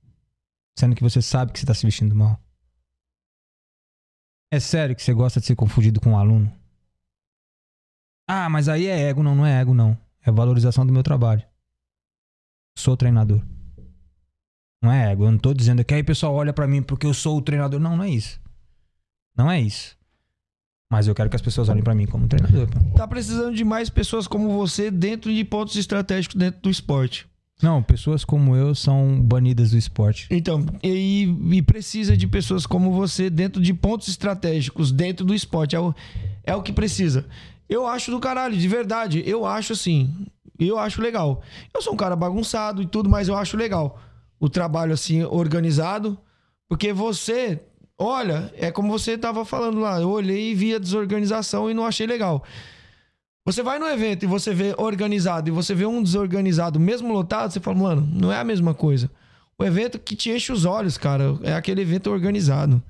Sendo 0.79 0.95
que 0.97 1.03
você 1.03 1.21
sabe 1.21 1.53
que 1.53 1.59
você 1.61 1.67
tá 1.67 1.75
se 1.75 1.85
vestindo 1.85 2.15
mal. 2.15 2.41
É 4.51 4.61
sério 4.61 4.95
que 4.97 5.03
você 5.03 5.13
gosta 5.13 5.41
de 5.41 5.47
ser 5.47 5.57
confundido 5.57 6.01
com 6.01 6.11
um 6.13 6.19
aluno? 6.19 6.51
Ah, 8.27 8.49
mas 8.49 8.69
aí 8.69 8.87
é 8.87 9.09
ego. 9.09 9.23
Não, 9.23 9.35
não 9.35 9.47
é 9.47 9.61
ego, 9.61 9.73
não. 9.75 9.97
É 10.25 10.31
valorização 10.31 10.85
do 10.85 10.93
meu 10.93 11.03
trabalho. 11.03 11.43
Sou 12.77 12.97
treinador. 12.97 13.41
Não 14.83 14.93
é 14.93 15.13
ego. 15.13 15.25
Eu 15.25 15.31
não 15.31 15.39
tô 15.39 15.55
dizendo 15.55 15.85
que 15.85 15.95
aí 15.95 16.03
o 16.03 16.05
pessoal 16.05 16.35
olha 16.35 16.53
pra 16.53 16.67
mim 16.67 16.83
porque 16.83 17.07
eu 17.07 17.15
sou 17.15 17.39
o 17.39 17.43
treinador. 17.43 17.81
Não, 17.81 17.97
não 17.97 18.05
é 18.05 18.11
isso. 18.11 18.41
Não 19.37 19.51
é 19.51 19.61
isso. 19.61 19.97
Mas 20.91 21.09
eu 21.09 21.15
quero 21.15 21.29
que 21.29 21.37
as 21.37 21.43
pessoas 21.43 21.69
olhem 21.69 21.83
pra 21.83 21.95
mim 21.95 22.07
como 22.07 22.29
treinador. 22.29 22.69
Tá 22.95 23.09
precisando 23.09 23.55
de 23.55 23.65
mais 23.65 23.91
pessoas 23.91 24.27
como 24.27 24.51
você 24.51 24.91
dentro 24.91 25.33
de 25.35 25.45
pontos 25.45 25.77
estratégicos 25.77 26.37
dentro 26.37 26.61
do 26.63 26.71
esporte. 26.71 27.27
Não, 27.63 27.83
pessoas 27.83 28.25
como 28.25 28.55
eu 28.55 28.75
são 28.75 29.21
banidas 29.21 29.71
do 29.71 29.79
esporte. 29.79 30.29
Então, 30.31 30.65
e, 30.83 31.25
e 31.53 31.63
precisa 31.63 32.17
de 32.17 32.27
pessoas 32.27 32.67
como 32.67 32.93
você 32.93 33.31
dentro 33.31 33.63
de 33.63 33.73
pontos 33.73 34.09
estratégicos 34.09 34.93
dentro 34.93 35.25
do 35.25 35.35
esporte. 35.35 35.75
É 35.75 35.81
o, 35.81 35.95
é 36.45 36.55
o 36.55 36.63
que 36.63 36.73
precisa. 36.73 37.27
Eu 37.69 37.87
acho 37.87 38.11
do 38.11 38.21
caralho, 38.21 38.57
de 38.57 38.69
verdade. 38.69 39.23
Eu 39.27 39.45
acho 39.45 39.73
assim. 39.73 40.27
Eu 40.59 40.79
acho 40.79 41.03
legal. 41.03 41.43
Eu 41.75 41.83
sou 41.83 41.93
um 41.93 41.97
cara 41.97 42.17
bagunçado 42.17 42.83
e 42.83 42.87
tudo, 42.87 43.09
mas 43.09 43.29
eu 43.29 43.37
acho 43.37 43.57
legal. 43.57 44.01
O 44.39 44.49
trabalho 44.49 44.93
assim, 44.93 45.23
organizado. 45.25 46.19
Porque 46.69 46.93
você, 46.93 47.61
olha, 47.99 48.53
é 48.57 48.71
como 48.71 48.91
você 48.91 49.19
tava 49.19 49.45
falando 49.45 49.81
lá. 49.81 50.01
Eu 50.01 50.11
olhei 50.11 50.51
e 50.51 50.55
vi 50.55 50.75
a 50.75 50.79
desorganização 50.79 51.71
e 51.71 51.75
não 51.75 51.85
achei 51.87 52.07
legal. 52.07 52.45
Você 53.47 53.63
vai 53.63 53.79
no 53.79 53.87
evento 53.87 54.25
e 54.25 54.27
você 54.27 54.53
vê 54.53 54.75
organizado 54.77 55.49
e 55.49 55.53
você 55.53 55.73
vê 55.73 55.87
um 55.87 56.03
desorganizado, 56.03 56.81
mesmo 56.81 57.13
lotado, 57.13 57.53
você 57.53 57.61
fala, 57.61 57.79
mano, 57.79 58.09
não 58.13 58.33
é 58.33 58.41
a 58.41 58.45
mesma 58.45 58.75
coisa. 58.75 59.09
O 59.57 59.65
evento 59.65 60.01
que 60.01 60.17
te 60.17 60.31
enche 60.31 60.51
os 60.51 60.65
olhos, 60.65 60.99
cara, 60.99 61.39
é 61.45 61.55
aquele 61.55 61.81
evento 61.81 62.11
organizado. 62.11 62.83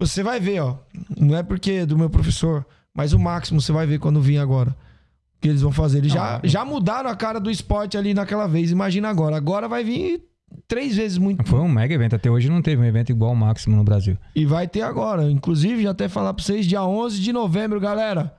Você 0.00 0.22
vai 0.22 0.38
ver, 0.38 0.60
ó. 0.60 0.78
Não 1.18 1.36
é 1.36 1.42
porque 1.42 1.72
é 1.72 1.86
do 1.86 1.98
meu 1.98 2.08
professor, 2.08 2.64
mas 2.94 3.12
o 3.12 3.18
máximo 3.18 3.60
você 3.60 3.72
vai 3.72 3.86
ver 3.86 3.98
quando 3.98 4.20
vir 4.20 4.38
agora. 4.38 4.70
O 4.70 5.40
que 5.40 5.48
eles 5.48 5.62
vão 5.62 5.72
fazer. 5.72 5.98
Eles 5.98 6.12
já, 6.12 6.40
já 6.44 6.64
mudaram 6.64 7.10
a 7.10 7.16
cara 7.16 7.40
do 7.40 7.50
esporte 7.50 7.96
ali 7.96 8.14
naquela 8.14 8.46
vez. 8.46 8.70
Imagina 8.70 9.08
agora. 9.08 9.36
Agora 9.36 9.68
vai 9.68 9.82
vir 9.82 10.22
três 10.68 10.96
vezes 10.96 11.18
muito. 11.18 11.44
Foi 11.44 11.60
um 11.60 11.68
mega 11.68 11.94
evento. 11.94 12.14
Até 12.14 12.30
hoje 12.30 12.48
não 12.48 12.62
teve 12.62 12.80
um 12.80 12.84
evento 12.84 13.10
igual 13.10 13.30
ao 13.30 13.36
máximo 13.36 13.76
no 13.76 13.82
Brasil. 13.84 14.16
E 14.34 14.44
vai 14.44 14.68
ter 14.68 14.82
agora. 14.82 15.30
Inclusive, 15.30 15.82
já 15.82 15.90
até 15.90 16.08
falar 16.08 16.32
pra 16.34 16.44
vocês, 16.44 16.66
dia 16.66 16.84
11 16.84 17.20
de 17.20 17.32
novembro, 17.32 17.80
galera. 17.80 18.34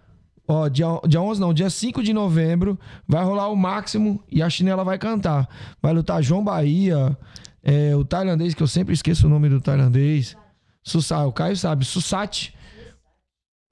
Ó, 0.48 0.68
dia, 0.68 0.86
dia 1.08 1.22
11 1.22 1.40
não, 1.40 1.54
dia 1.54 1.70
5 1.70 2.04
de 2.04 2.12
novembro 2.14 2.78
vai 3.08 3.24
rolar 3.24 3.48
o 3.48 3.56
máximo 3.56 4.22
e 4.30 4.42
a 4.42 4.50
chinela 4.50 4.84
vai 4.84 4.98
cantar. 4.98 5.48
Vai 5.82 5.94
lutar 5.94 6.22
João 6.22 6.44
Bahia, 6.44 7.18
é, 7.64 7.96
o 7.96 8.04
tailandês, 8.04 8.54
que 8.54 8.62
eu 8.62 8.68
sempre 8.68 8.94
esqueço 8.94 9.28
o 9.28 9.30
nome 9.30 9.48
do 9.48 9.62
tailandês. 9.62 10.36
Susa, 10.84 11.26
o 11.26 11.32
Caio 11.32 11.56
sabe, 11.56 11.86
Susat. 11.86 12.54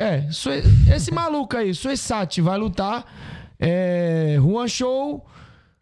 É, 0.02 0.28
esse 0.96 1.12
maluco 1.12 1.56
aí, 1.56 1.76
Suesat, 1.76 2.42
vai 2.42 2.58
lutar. 2.58 3.06
É, 3.60 4.36
Juan 4.40 4.68
Show. 4.68 5.24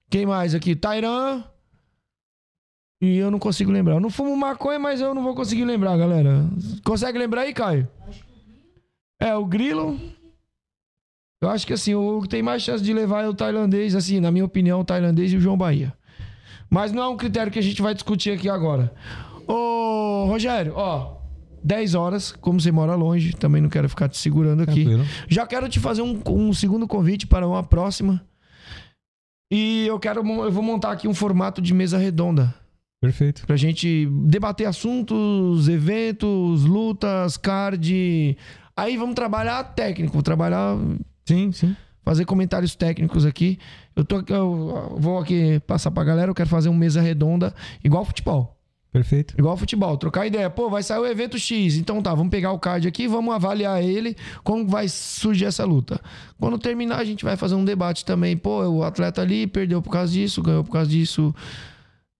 Quem 0.10 0.26
mais 0.26 0.54
aqui? 0.54 0.76
Tairan. 0.76 1.42
E 3.02 3.18
eu 3.18 3.32
não 3.32 3.40
consigo 3.40 3.72
lembrar. 3.72 3.94
Eu 3.94 4.02
não 4.02 4.10
fumo 4.10 4.36
maconha, 4.36 4.78
mas 4.78 5.00
eu 5.00 5.14
não 5.14 5.24
vou 5.24 5.34
conseguir 5.34 5.64
lembrar, 5.64 5.96
galera. 5.96 6.46
Consegue 6.84 7.18
lembrar 7.18 7.44
aí, 7.44 7.54
Caio? 7.54 7.88
É, 9.22 9.34
o 9.38 9.46
Grilo. 9.46 9.98
Eu 11.42 11.50
acho 11.50 11.66
que 11.66 11.72
assim, 11.72 11.96
o 11.96 12.22
que 12.22 12.28
tem 12.28 12.44
mais 12.44 12.62
chance 12.62 12.84
de 12.84 12.94
levar 12.94 13.24
é 13.24 13.30
o 13.30 13.34
tailandês, 13.34 13.96
assim, 13.96 14.20
na 14.20 14.32
minha 14.32 14.44
opinião, 14.44 14.82
o 14.82 14.86
tailandês 14.86 15.32
e 15.32 15.38
o 15.38 15.40
João 15.40 15.58
Bahia. 15.58 15.94
Mas 16.70 16.92
não 16.92 17.04
é 17.04 17.08
um 17.08 17.16
critério 17.16 17.50
que 17.50 17.60
a 17.60 17.64
gente 17.64 17.82
vai 17.82 17.94
discutir 17.94 18.32
aqui 18.32 18.50
agora. 18.50 18.94
Ô, 19.48 20.26
Rogério, 20.28 20.74
ó, 20.76 21.19
10 21.64 21.96
horas, 21.96 22.32
como 22.32 22.60
você 22.60 22.72
mora 22.72 22.96
longe, 22.96 23.34
também 23.34 23.62
não 23.62 23.70
quero 23.70 23.88
ficar 23.90 24.08
te 24.10 24.18
segurando 24.18 24.62
aqui. 24.64 24.84
Tranquilo. 24.86 25.06
Já 25.28 25.46
quero 25.48 25.68
te 25.70 25.80
fazer 25.80 26.02
um, 26.02 26.22
um 26.28 26.54
segundo 26.54 26.88
convite 26.88 27.28
para 27.28 27.48
uma 27.48 27.64
próxima. 27.64 28.22
E 29.52 29.86
eu 29.88 30.00
quero, 30.00 30.20
eu 30.22 30.52
vou 30.52 30.64
montar 30.64 30.92
aqui 30.92 31.08
um 31.08 31.14
formato 31.14 31.62
de 31.62 31.74
mesa 31.74 31.98
redonda 31.98 32.54
Perfeito. 33.02 33.46
pra 33.48 33.56
gente 33.56 34.06
debater 34.26 34.68
assuntos, 34.68 35.68
eventos, 35.68 36.66
lutas, 36.66 37.36
card. 37.36 38.38
Aí 38.78 38.96
vamos 38.96 39.16
trabalhar 39.16 39.64
técnico, 39.74 40.22
trabalhar, 40.22 40.78
Sim, 41.28 41.52
sim. 41.52 41.76
fazer 42.04 42.26
comentários 42.26 42.76
técnicos 42.76 43.26
aqui. 43.26 43.58
Eu 43.96 44.06
tô 44.06 44.24
eu 44.28 44.96
vou 45.00 45.18
aqui 45.18 45.60
passar 45.66 45.90
pra 45.92 46.04
galera, 46.04 46.30
eu 46.30 46.36
quero 46.36 46.48
fazer 46.50 46.70
uma 46.70 46.78
mesa 46.80 47.02
redonda 47.02 47.54
igual 47.84 48.06
futebol. 48.06 48.56
Perfeito. 48.92 49.36
Igual 49.38 49.56
futebol, 49.56 49.96
trocar 49.98 50.26
ideia. 50.26 50.50
Pô, 50.50 50.68
vai 50.70 50.82
sair 50.82 51.00
o 51.00 51.06
evento 51.06 51.38
X. 51.38 51.76
Então 51.76 52.02
tá, 52.02 52.14
vamos 52.16 52.32
pegar 52.32 52.52
o 52.52 52.58
card 52.60 52.88
aqui, 52.88 53.08
vamos 53.08 53.34
avaliar 53.36 53.84
ele, 53.84 54.16
como 54.44 54.68
vai 54.68 54.88
surgir 54.90 55.46
essa 55.46 55.64
luta. 55.64 56.02
Quando 56.40 56.58
terminar, 56.58 56.98
a 56.98 57.06
gente 57.06 57.24
vai 57.24 57.38
fazer 57.38 57.54
um 57.54 57.64
debate 57.64 58.04
também. 58.04 58.36
Pô, 58.36 58.64
o 58.68 58.84
atleta 58.84 59.22
ali 59.22 59.46
perdeu 59.46 59.80
por 59.82 59.92
causa 59.92 60.12
disso, 60.12 60.42
ganhou 60.42 60.64
por 60.64 60.72
causa 60.72 60.90
disso. 60.90 61.34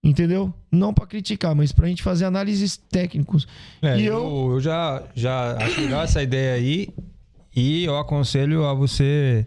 Entendeu? 0.02 0.54
Não 0.72 0.94
pra 0.94 1.06
criticar, 1.06 1.54
mas 1.54 1.72
pra 1.72 1.86
gente 1.88 2.02
fazer 2.02 2.24
análises 2.24 2.76
técnicos. 2.76 3.46
É, 3.82 3.98
E 3.98 4.06
eu, 4.06 4.14
eu- 4.16 4.50
eu 4.52 4.60
já, 4.60 5.02
já 5.14 5.56
acho 5.58 5.80
legal 5.80 6.02
essa 6.04 6.22
ideia 6.22 6.54
aí. 6.54 6.88
E 7.54 7.84
eu 7.84 7.98
aconselho 7.98 8.64
a 8.64 8.72
você, 8.72 9.44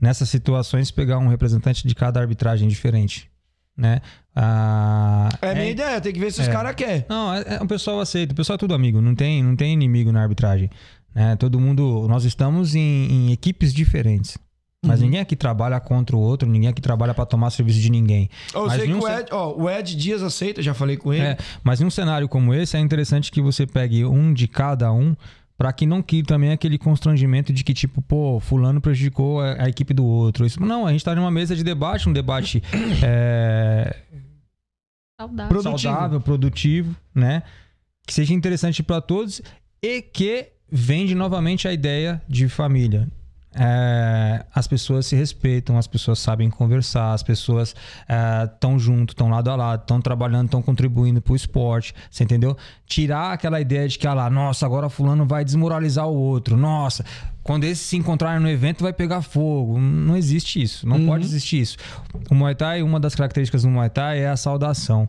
nessas 0.00 0.28
situações, 0.28 0.90
pegar 0.90 1.18
um 1.18 1.28
representante 1.28 1.86
de 1.86 1.94
cada 1.94 2.20
arbitragem 2.20 2.68
diferente. 2.68 3.29
Né? 3.80 4.00
Ah, 4.36 5.28
É, 5.40 5.54
minha 5.54 5.70
ideia, 5.70 6.00
tem 6.00 6.12
que 6.12 6.20
ver 6.20 6.30
se 6.32 6.40
os 6.42 6.48
É. 6.48 6.52
caras 6.52 6.74
querem. 6.74 7.04
Não, 7.08 7.34
é, 7.34 7.44
é, 7.46 7.62
o 7.62 7.66
pessoal 7.66 7.98
aceita. 8.00 8.32
O 8.32 8.36
pessoal 8.36 8.54
é 8.56 8.58
tudo 8.58 8.74
amigo. 8.74 9.00
Não 9.00 9.14
tem, 9.14 9.42
não 9.42 9.56
tem 9.56 9.72
inimigo 9.72 10.12
na 10.12 10.20
arbitragem. 10.22 10.68
Né? 11.14 11.34
Todo 11.36 11.58
mundo. 11.58 12.06
Nós 12.08 12.24
estamos 12.24 12.74
em, 12.74 12.80
em 13.10 13.32
equipes 13.32 13.72
diferentes. 13.72 14.36
Mas 14.84 14.98
Uhum. 15.00 15.06
ninguém 15.06 15.20
aqui 15.20 15.36
trabalha 15.36 15.78
contra 15.78 16.16
o 16.16 16.18
outro, 16.18 16.48
ninguém 16.48 16.68
aqui 16.70 16.80
trabalha 16.80 17.12
pra 17.12 17.26
tomar 17.26 17.50
serviço 17.50 17.78
de 17.80 17.90
ninguém. 17.90 18.30
Eu 18.54 18.64
Mas 18.66 18.74
sei 18.80 18.86
que 18.86 18.94
o 18.94 19.06
Ed, 19.08 19.28
ó, 19.30 19.52
o 19.54 19.68
Ed 19.68 19.94
Dias 19.94 20.22
aceita, 20.22 20.62
já 20.62 20.72
falei 20.72 20.96
com 20.96 21.12
ele. 21.12 21.22
É, 21.22 21.36
mas 21.62 21.82
em 21.82 21.84
um 21.84 21.90
cenário 21.90 22.26
como 22.30 22.54
esse, 22.54 22.78
é 22.78 22.80
interessante 22.80 23.30
que 23.30 23.42
você 23.42 23.66
pegue 23.66 24.06
um 24.06 24.32
de 24.32 24.48
cada 24.48 24.90
um, 24.90 25.14
pra 25.60 25.74
que 25.74 25.84
não 25.84 26.02
crie 26.02 26.22
também 26.22 26.52
aquele 26.52 26.78
constrangimento 26.78 27.52
de 27.52 27.62
que, 27.62 27.74
tipo, 27.74 28.00
pô, 28.00 28.40
fulano 28.40 28.80
prejudicou 28.80 29.42
a, 29.42 29.64
a 29.64 29.68
equipe 29.68 29.92
do 29.92 30.06
outro. 30.06 30.46
Isso, 30.46 30.58
não, 30.58 30.86
a 30.86 30.92
gente 30.92 31.04
tá 31.04 31.14
numa 31.14 31.30
mesa 31.30 31.54
de 31.54 31.62
debate, 31.62 32.08
um 32.08 32.14
debate 32.14 32.62
é, 33.04 33.94
Saudável. 35.20 35.48
Produtivo. 35.50 35.78
saudável, 35.78 36.20
produtivo, 36.22 36.96
né? 37.14 37.42
Que 38.06 38.14
seja 38.14 38.32
interessante 38.32 38.82
pra 38.82 39.02
todos 39.02 39.42
e 39.82 40.00
que 40.00 40.48
vende 40.72 41.14
novamente 41.14 41.68
a 41.68 41.74
ideia 41.74 42.22
de 42.26 42.48
família. 42.48 43.06
É, 43.52 44.44
as 44.54 44.68
pessoas 44.68 45.06
se 45.06 45.16
respeitam, 45.16 45.76
as 45.76 45.88
pessoas 45.88 46.20
sabem 46.20 46.48
conversar, 46.48 47.12
as 47.12 47.22
pessoas 47.22 47.74
estão 48.44 48.78
junto, 48.78 49.12
estão 49.12 49.28
lado 49.28 49.50
a 49.50 49.56
lado, 49.56 49.80
estão 49.80 50.00
trabalhando, 50.00 50.46
estão 50.46 50.62
contribuindo 50.62 51.20
pro 51.20 51.34
esporte, 51.34 51.92
você 52.08 52.22
entendeu? 52.22 52.56
Tirar 52.86 53.32
aquela 53.32 53.60
ideia 53.60 53.88
de 53.88 53.98
que, 53.98 54.06
ah 54.06 54.14
lá, 54.14 54.30
nossa, 54.30 54.64
agora 54.64 54.88
fulano 54.88 55.26
vai 55.26 55.44
desmoralizar 55.44 56.06
o 56.06 56.14
outro, 56.14 56.56
nossa, 56.56 57.04
quando 57.42 57.64
esses 57.64 57.84
se 57.84 57.96
encontrarem 57.96 58.40
no 58.40 58.48
evento 58.48 58.82
vai 58.82 58.92
pegar 58.92 59.22
fogo. 59.22 59.80
Não 59.80 60.16
existe 60.16 60.62
isso, 60.62 60.86
não 60.86 61.04
pode 61.04 61.24
existir 61.24 61.60
isso. 61.60 61.76
O 62.30 62.34
Muay 62.34 62.54
Thai, 62.54 62.82
uma 62.82 63.00
das 63.00 63.16
características 63.16 63.62
do 63.62 63.68
Muay 63.68 63.90
Thai 63.90 64.20
é 64.20 64.28
a 64.28 64.36
saudação. 64.36 65.08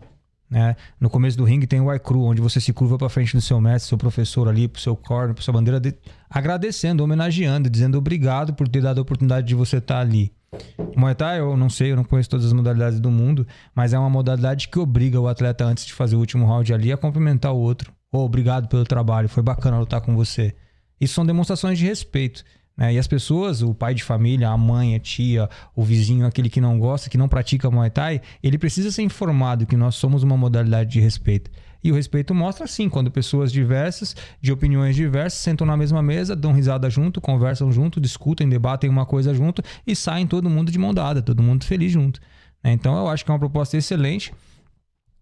Né? 0.52 0.76
No 1.00 1.10
começo 1.10 1.38
do 1.38 1.46
ringue 1.46 1.66
tem 1.66 1.80
o 1.80 2.00
Cru, 2.02 2.24
onde 2.26 2.42
você 2.42 2.60
se 2.60 2.74
curva 2.74 2.98
para 2.98 3.08
frente 3.08 3.34
do 3.34 3.42
seu 3.42 3.62
mestre, 3.62 3.88
seu 3.88 3.98
professor 3.98 4.50
ali, 4.50 4.68
pro 4.68 4.82
seu 4.82 4.98
corner, 4.98 5.34
pro 5.34 5.42
sua 5.42 5.54
bandeira, 5.54 5.80
de- 5.80 5.96
agradecendo, 6.30 7.02
homenageando, 7.02 7.70
dizendo 7.70 7.98
obrigado 7.98 8.54
por 8.54 8.68
ter 8.68 8.82
dado 8.82 8.98
a 8.98 9.02
oportunidade 9.02 9.48
de 9.48 9.56
você 9.56 9.78
estar 9.78 10.00
ali. 10.02 10.30
O 10.78 11.00
Muay 11.00 11.16
Thai, 11.16 11.40
eu 11.40 11.56
não 11.56 11.70
sei, 11.70 11.94
eu 11.94 11.96
não 11.96 12.04
conheço 12.04 12.30
todas 12.30 12.46
as 12.46 12.52
modalidades 12.52 13.00
do 13.00 13.10
mundo, 13.10 13.48
mas 13.74 13.94
é 13.94 14.00
uma 14.00 14.10
modalidade 14.10 14.68
que 14.68 14.78
obriga 14.78 15.18
o 15.22 15.30
atleta 15.30 15.64
antes 15.64 15.86
de 15.86 15.94
fazer 15.94 16.18
o 16.18 16.20
último 16.20 16.46
round 16.46 16.74
ali 16.74 16.92
a 16.92 16.98
cumprimentar 16.98 17.54
o 17.54 17.58
outro. 17.58 17.94
Ô, 18.12 18.20
obrigado 18.20 18.68
pelo 18.68 18.84
trabalho, 18.84 19.30
foi 19.30 19.42
bacana 19.42 19.80
lutar 19.80 20.02
com 20.02 20.14
você. 20.14 20.54
Isso 21.00 21.14
são 21.14 21.26
demonstrações 21.26 21.80
de 21.80 21.86
respeito. 21.86 22.44
Né? 22.82 22.96
E 22.96 22.98
as 22.98 23.06
pessoas, 23.06 23.62
o 23.62 23.76
pai 23.76 23.94
de 23.94 24.04
família, 24.04 24.50
a 24.50 24.58
mãe, 24.58 24.96
a 24.96 25.00
tia, 25.00 25.48
o 25.76 25.84
vizinho, 25.84 26.26
aquele 26.26 26.50
que 26.50 26.60
não 26.60 26.80
gosta, 26.80 27.12
que 27.12 27.18
não 27.18 27.30
pratica 27.30 27.70
Muay 27.70 27.92
Thai, 27.92 28.22
ele 28.42 28.58
precisa 28.58 28.92
ser 28.92 29.04
informado 29.04 29.68
que 29.68 29.78
nós 29.78 29.94
somos 29.94 30.24
uma 30.24 30.36
modalidade 30.36 30.90
de 30.90 31.00
respeito. 31.00 31.52
E 31.84 31.92
o 31.92 31.96
respeito 31.96 32.34
mostra 32.34 32.66
assim, 32.66 32.90
quando 32.90 33.12
pessoas 33.12 33.52
diversas, 33.52 34.16
de 34.42 34.52
opiniões 34.52 34.96
diversas, 34.96 35.40
sentam 35.40 35.66
na 35.66 35.78
mesma 35.78 36.02
mesa, 36.02 36.36
dão 36.36 36.54
risada 36.54 36.90
junto, 36.90 37.22
conversam 37.22 37.72
junto, 37.72 38.02
discutem, 38.02 38.50
debatem 38.50 38.90
uma 38.90 39.06
coisa 39.06 39.32
junto 39.32 39.62
e 39.86 39.96
saem 39.96 40.26
todo 40.26 40.50
mundo 40.50 40.72
de 40.72 40.80
mão 40.80 40.92
dada, 40.92 41.22
todo 41.22 41.44
mundo 41.44 41.64
feliz 41.66 41.92
junto. 41.92 42.20
né? 42.64 42.72
Então 42.72 42.98
eu 42.98 43.08
acho 43.08 43.24
que 43.24 43.30
é 43.30 43.34
uma 43.34 43.40
proposta 43.40 43.78
excelente, 43.78 44.34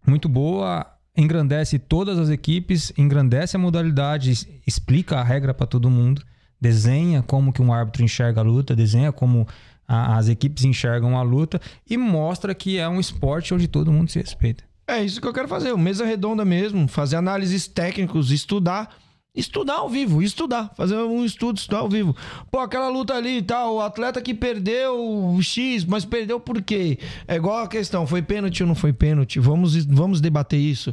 muito 0.07 0.29
boa, 0.29 0.85
engrandece 1.15 1.77
todas 1.77 2.17
as 2.17 2.29
equipes, 2.29 2.93
engrandece 2.97 3.57
a 3.57 3.59
modalidade, 3.59 4.31
explica 4.65 5.17
a 5.17 5.23
regra 5.23 5.53
para 5.53 5.67
todo 5.67 5.89
mundo, 5.89 6.21
desenha 6.59 7.21
como 7.23 7.53
que 7.53 7.61
um 7.61 7.73
árbitro 7.73 8.03
enxerga 8.03 8.41
a 8.41 8.43
luta, 8.43 8.75
desenha 8.75 9.11
como 9.11 9.47
a- 9.87 10.17
as 10.17 10.27
equipes 10.27 10.63
enxergam 10.65 11.17
a 11.17 11.21
luta 11.21 11.59
e 11.89 11.97
mostra 11.97 12.53
que 12.53 12.77
é 12.77 12.87
um 12.87 12.99
esporte 12.99 13.53
onde 13.53 13.67
todo 13.67 13.91
mundo 13.91 14.09
se 14.11 14.19
respeita. 14.19 14.63
É 14.87 15.03
isso 15.03 15.21
que 15.21 15.27
eu 15.27 15.33
quero 15.33 15.47
fazer, 15.47 15.75
mesa 15.77 16.05
redonda 16.05 16.43
mesmo, 16.43 16.87
fazer 16.87 17.15
análises 17.15 17.67
técnicos, 17.67 18.31
estudar, 18.31 18.95
estudar 19.35 19.75
ao 19.75 19.89
vivo, 19.89 20.21
estudar, 20.21 20.71
fazer 20.75 20.95
um 20.97 21.23
estudo, 21.23 21.57
estudar 21.57 21.79
ao 21.79 21.89
vivo. 21.89 22.15
Pô, 22.49 22.57
aquela 22.59 22.89
luta 22.89 23.13
ali 23.13 23.37
e 23.37 23.41
tal, 23.43 23.75
o 23.75 23.81
atleta 23.81 24.19
que 24.19 24.33
perdeu 24.33 24.99
o 25.35 25.41
X, 25.43 25.85
mas 25.85 26.05
perdeu 26.05 26.39
por 26.39 26.59
quê? 26.61 26.97
É 27.27 27.35
igual 27.35 27.59
a 27.63 27.67
questão, 27.67 28.07
foi 28.07 28.23
pênalti 28.23 28.63
ou 28.63 28.67
não 28.67 28.73
foi 28.75 28.91
pênalti? 28.91 29.39
Vamos, 29.39 29.85
vamos 29.85 30.19
debater 30.19 30.59
isso. 30.59 30.91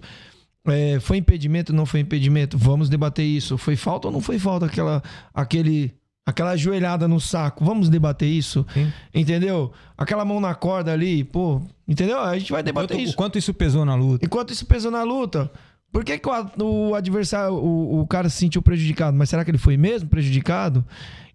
É, 0.67 0.99
foi 1.01 1.17
impedimento 1.19 1.73
ou 1.73 1.77
não 1.77 1.86
foi 1.86 2.01
impedimento? 2.01 2.59
Vamos 2.59 2.89
debater 2.89 3.25
isso. 3.25 3.57
Foi 3.57 3.77
falta 3.77 4.09
ou 4.09 4.12
não 4.12 4.20
foi 4.20 4.39
falta 4.39 4.67
aquela, 4.67 5.03
aquele, 5.33 5.95
aquela 6.25 6.51
ajoelhada 6.51 7.07
no 7.07 7.20
saco? 7.20 7.65
Vamos 7.65 7.89
debater 7.89 8.28
isso. 8.28 8.67
Sim. 8.75 8.93
Entendeu? 9.15 9.73
Aquela 9.97 10.25
mão 10.25 10.41
na 10.41 10.55
corda 10.55 10.93
ali, 10.93 11.23
pô, 11.25 11.61
entendeu? 11.86 12.19
A 12.20 12.39
gente 12.39 12.51
vai 12.53 12.62
debater 12.62 12.97
Quanto- 12.97 13.03
isso. 13.05 13.12
o 13.12 13.17
quanto 13.17 13.39
isso 13.39 13.55
pesou 13.55 13.85
na 13.85 13.95
luta? 13.95 14.25
Enquanto 14.25 14.53
isso 14.53 14.67
pesou 14.67 14.91
na 14.91 15.03
luta, 15.03 15.51
por 15.93 16.05
que, 16.05 16.19
que 16.19 16.28
o, 16.28 16.89
o 16.91 16.95
adversário, 16.95 17.55
o, 17.55 18.01
o 18.01 18.07
cara 18.07 18.28
se 18.28 18.36
sentiu 18.39 18.61
prejudicado? 18.61 19.17
Mas 19.17 19.31
será 19.31 19.45
que 19.45 19.51
ele 19.51 19.59
foi 19.59 19.77
mesmo 19.77 20.09
prejudicado? 20.09 20.85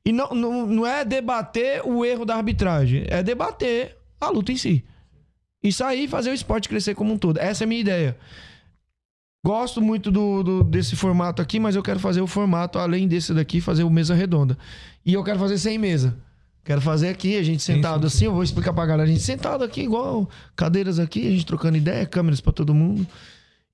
E 0.06 0.12
não, 0.12 0.30
não, 0.32 0.66
não 0.68 0.86
é 0.86 1.06
debater 1.06 1.82
o 1.86 2.04
erro 2.04 2.26
da 2.26 2.36
arbitragem, 2.36 3.06
é 3.08 3.22
debater 3.24 3.96
a 4.20 4.30
luta 4.30 4.52
em 4.52 4.58
si. 4.58 4.84
Isso 5.64 5.84
aí 5.84 6.08
fazer 6.08 6.32
o 6.32 6.34
esporte 6.34 6.68
crescer 6.68 6.96
como 6.96 7.14
um 7.14 7.18
todo. 7.20 7.38
Essa 7.38 7.64
é 7.64 7.66
a 7.66 7.68
minha 7.68 7.82
ideia. 7.82 8.18
Gosto 9.44 9.82
muito 9.82 10.12
do, 10.12 10.44
do- 10.44 10.64
desse 10.64 10.96
formato 10.96 11.42
aqui, 11.42 11.60
mas 11.60 11.76
eu 11.76 11.82
quero 11.82 12.00
fazer 12.00 12.22
o 12.22 12.28
formato, 12.28 12.78
além 12.78 13.08
desse 13.08 13.34
daqui, 13.34 13.60
fazer 13.60 13.84
o 13.84 13.90
mesa 13.90 14.14
redonda. 14.14 14.56
E 15.06 15.14
eu 15.14 15.24
quero 15.24 15.40
fazer 15.40 15.58
sem 15.58 15.78
mesa. 15.80 16.16
Quero 16.64 16.80
fazer 16.80 17.10
aqui, 17.10 17.36
a 17.38 17.42
gente 17.44 17.64
sentado 17.64 18.06
assim, 18.06 18.26
eu 18.26 18.34
vou 18.34 18.44
explicar 18.44 18.72
pra 18.72 18.86
galera, 18.86 19.10
a 19.10 19.12
gente 19.12 19.24
sentado 19.24 19.64
aqui, 19.64 19.82
igual 19.82 20.30
cadeiras 20.56 21.00
aqui, 21.00 21.28
a 21.28 21.32
gente 21.32 21.44
trocando 21.46 21.76
ideia, 21.76 22.06
câmeras 22.06 22.40
pra 22.40 22.54
todo 22.54 22.72
mundo. 22.72 23.06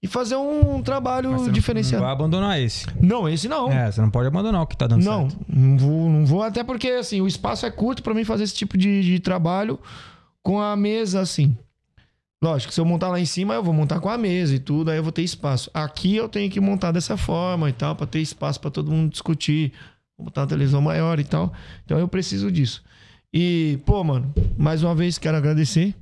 E 0.01 0.07
fazer 0.07 0.37
um 0.37 0.81
trabalho 0.81 1.31
Mas 1.31 1.41
você 1.41 1.47
não- 1.47 1.53
diferenciado. 1.53 1.97
Não 2.01 2.07
vai 2.07 2.15
abandonar 2.15 2.61
esse. 2.61 2.85
Não, 3.01 3.27
esse 3.27 3.49
não. 3.49 3.69
É, 3.69 3.91
você 3.91 3.99
não 3.99 4.09
pode 4.09 4.27
abandonar 4.27 4.61
o 4.61 4.67
que 4.67 4.77
tá 4.77 4.87
dando 4.87 5.03
Não, 5.03 5.29
certo. 5.29 5.45
não 5.49 5.77
vou, 5.77 6.09
não 6.09 6.25
vou, 6.25 6.43
até 6.43 6.63
porque 6.63 6.87
assim, 6.91 7.19
o 7.19 7.27
espaço 7.27 7.65
é 7.65 7.71
curto 7.71 8.01
pra 8.01 8.13
mim 8.13 8.23
fazer 8.23 8.43
esse 8.45 8.53
tipo 8.55 8.77
de, 8.77 9.01
de 9.03 9.19
trabalho 9.19 9.77
com 10.41 10.61
a 10.61 10.77
mesa 10.77 11.19
assim. 11.19 11.57
Lógico, 12.43 12.71
se 12.71 12.79
eu 12.79 12.85
montar 12.85 13.09
lá 13.09 13.19
em 13.19 13.25
cima, 13.25 13.55
eu 13.55 13.63
vou 13.63 13.73
montar 13.73 13.99
com 13.99 14.09
a 14.09 14.17
mesa 14.17 14.53
e 14.55 14.59
tudo, 14.59 14.91
aí 14.91 14.97
eu 14.97 15.03
vou 15.03 15.11
ter 15.11 15.23
espaço. 15.23 15.71
Aqui 15.73 16.15
eu 16.15 16.29
tenho 16.29 16.51
que 16.51 16.59
montar 16.59 16.91
dessa 16.91 17.17
forma 17.17 17.67
e 17.69 17.73
tal, 17.73 17.95
pra 17.95 18.05
ter 18.05 18.19
espaço 18.19 18.59
pra 18.59 18.69
todo 18.69 18.91
mundo 18.91 19.09
discutir. 19.11 19.73
Vou 20.17 20.25
botar 20.25 20.41
uma 20.41 20.47
televisão 20.47 20.79
maior 20.81 21.19
e 21.19 21.23
tal. 21.23 21.51
Então 21.83 21.97
eu 21.97 22.07
preciso 22.07 22.51
disso. 22.51 22.83
E, 23.33 23.79
pô, 23.85 24.03
mano, 24.03 24.31
mais 24.57 24.83
uma 24.83 24.93
vez 24.93 25.17
quero 25.17 25.35
agradecer. 25.35 25.95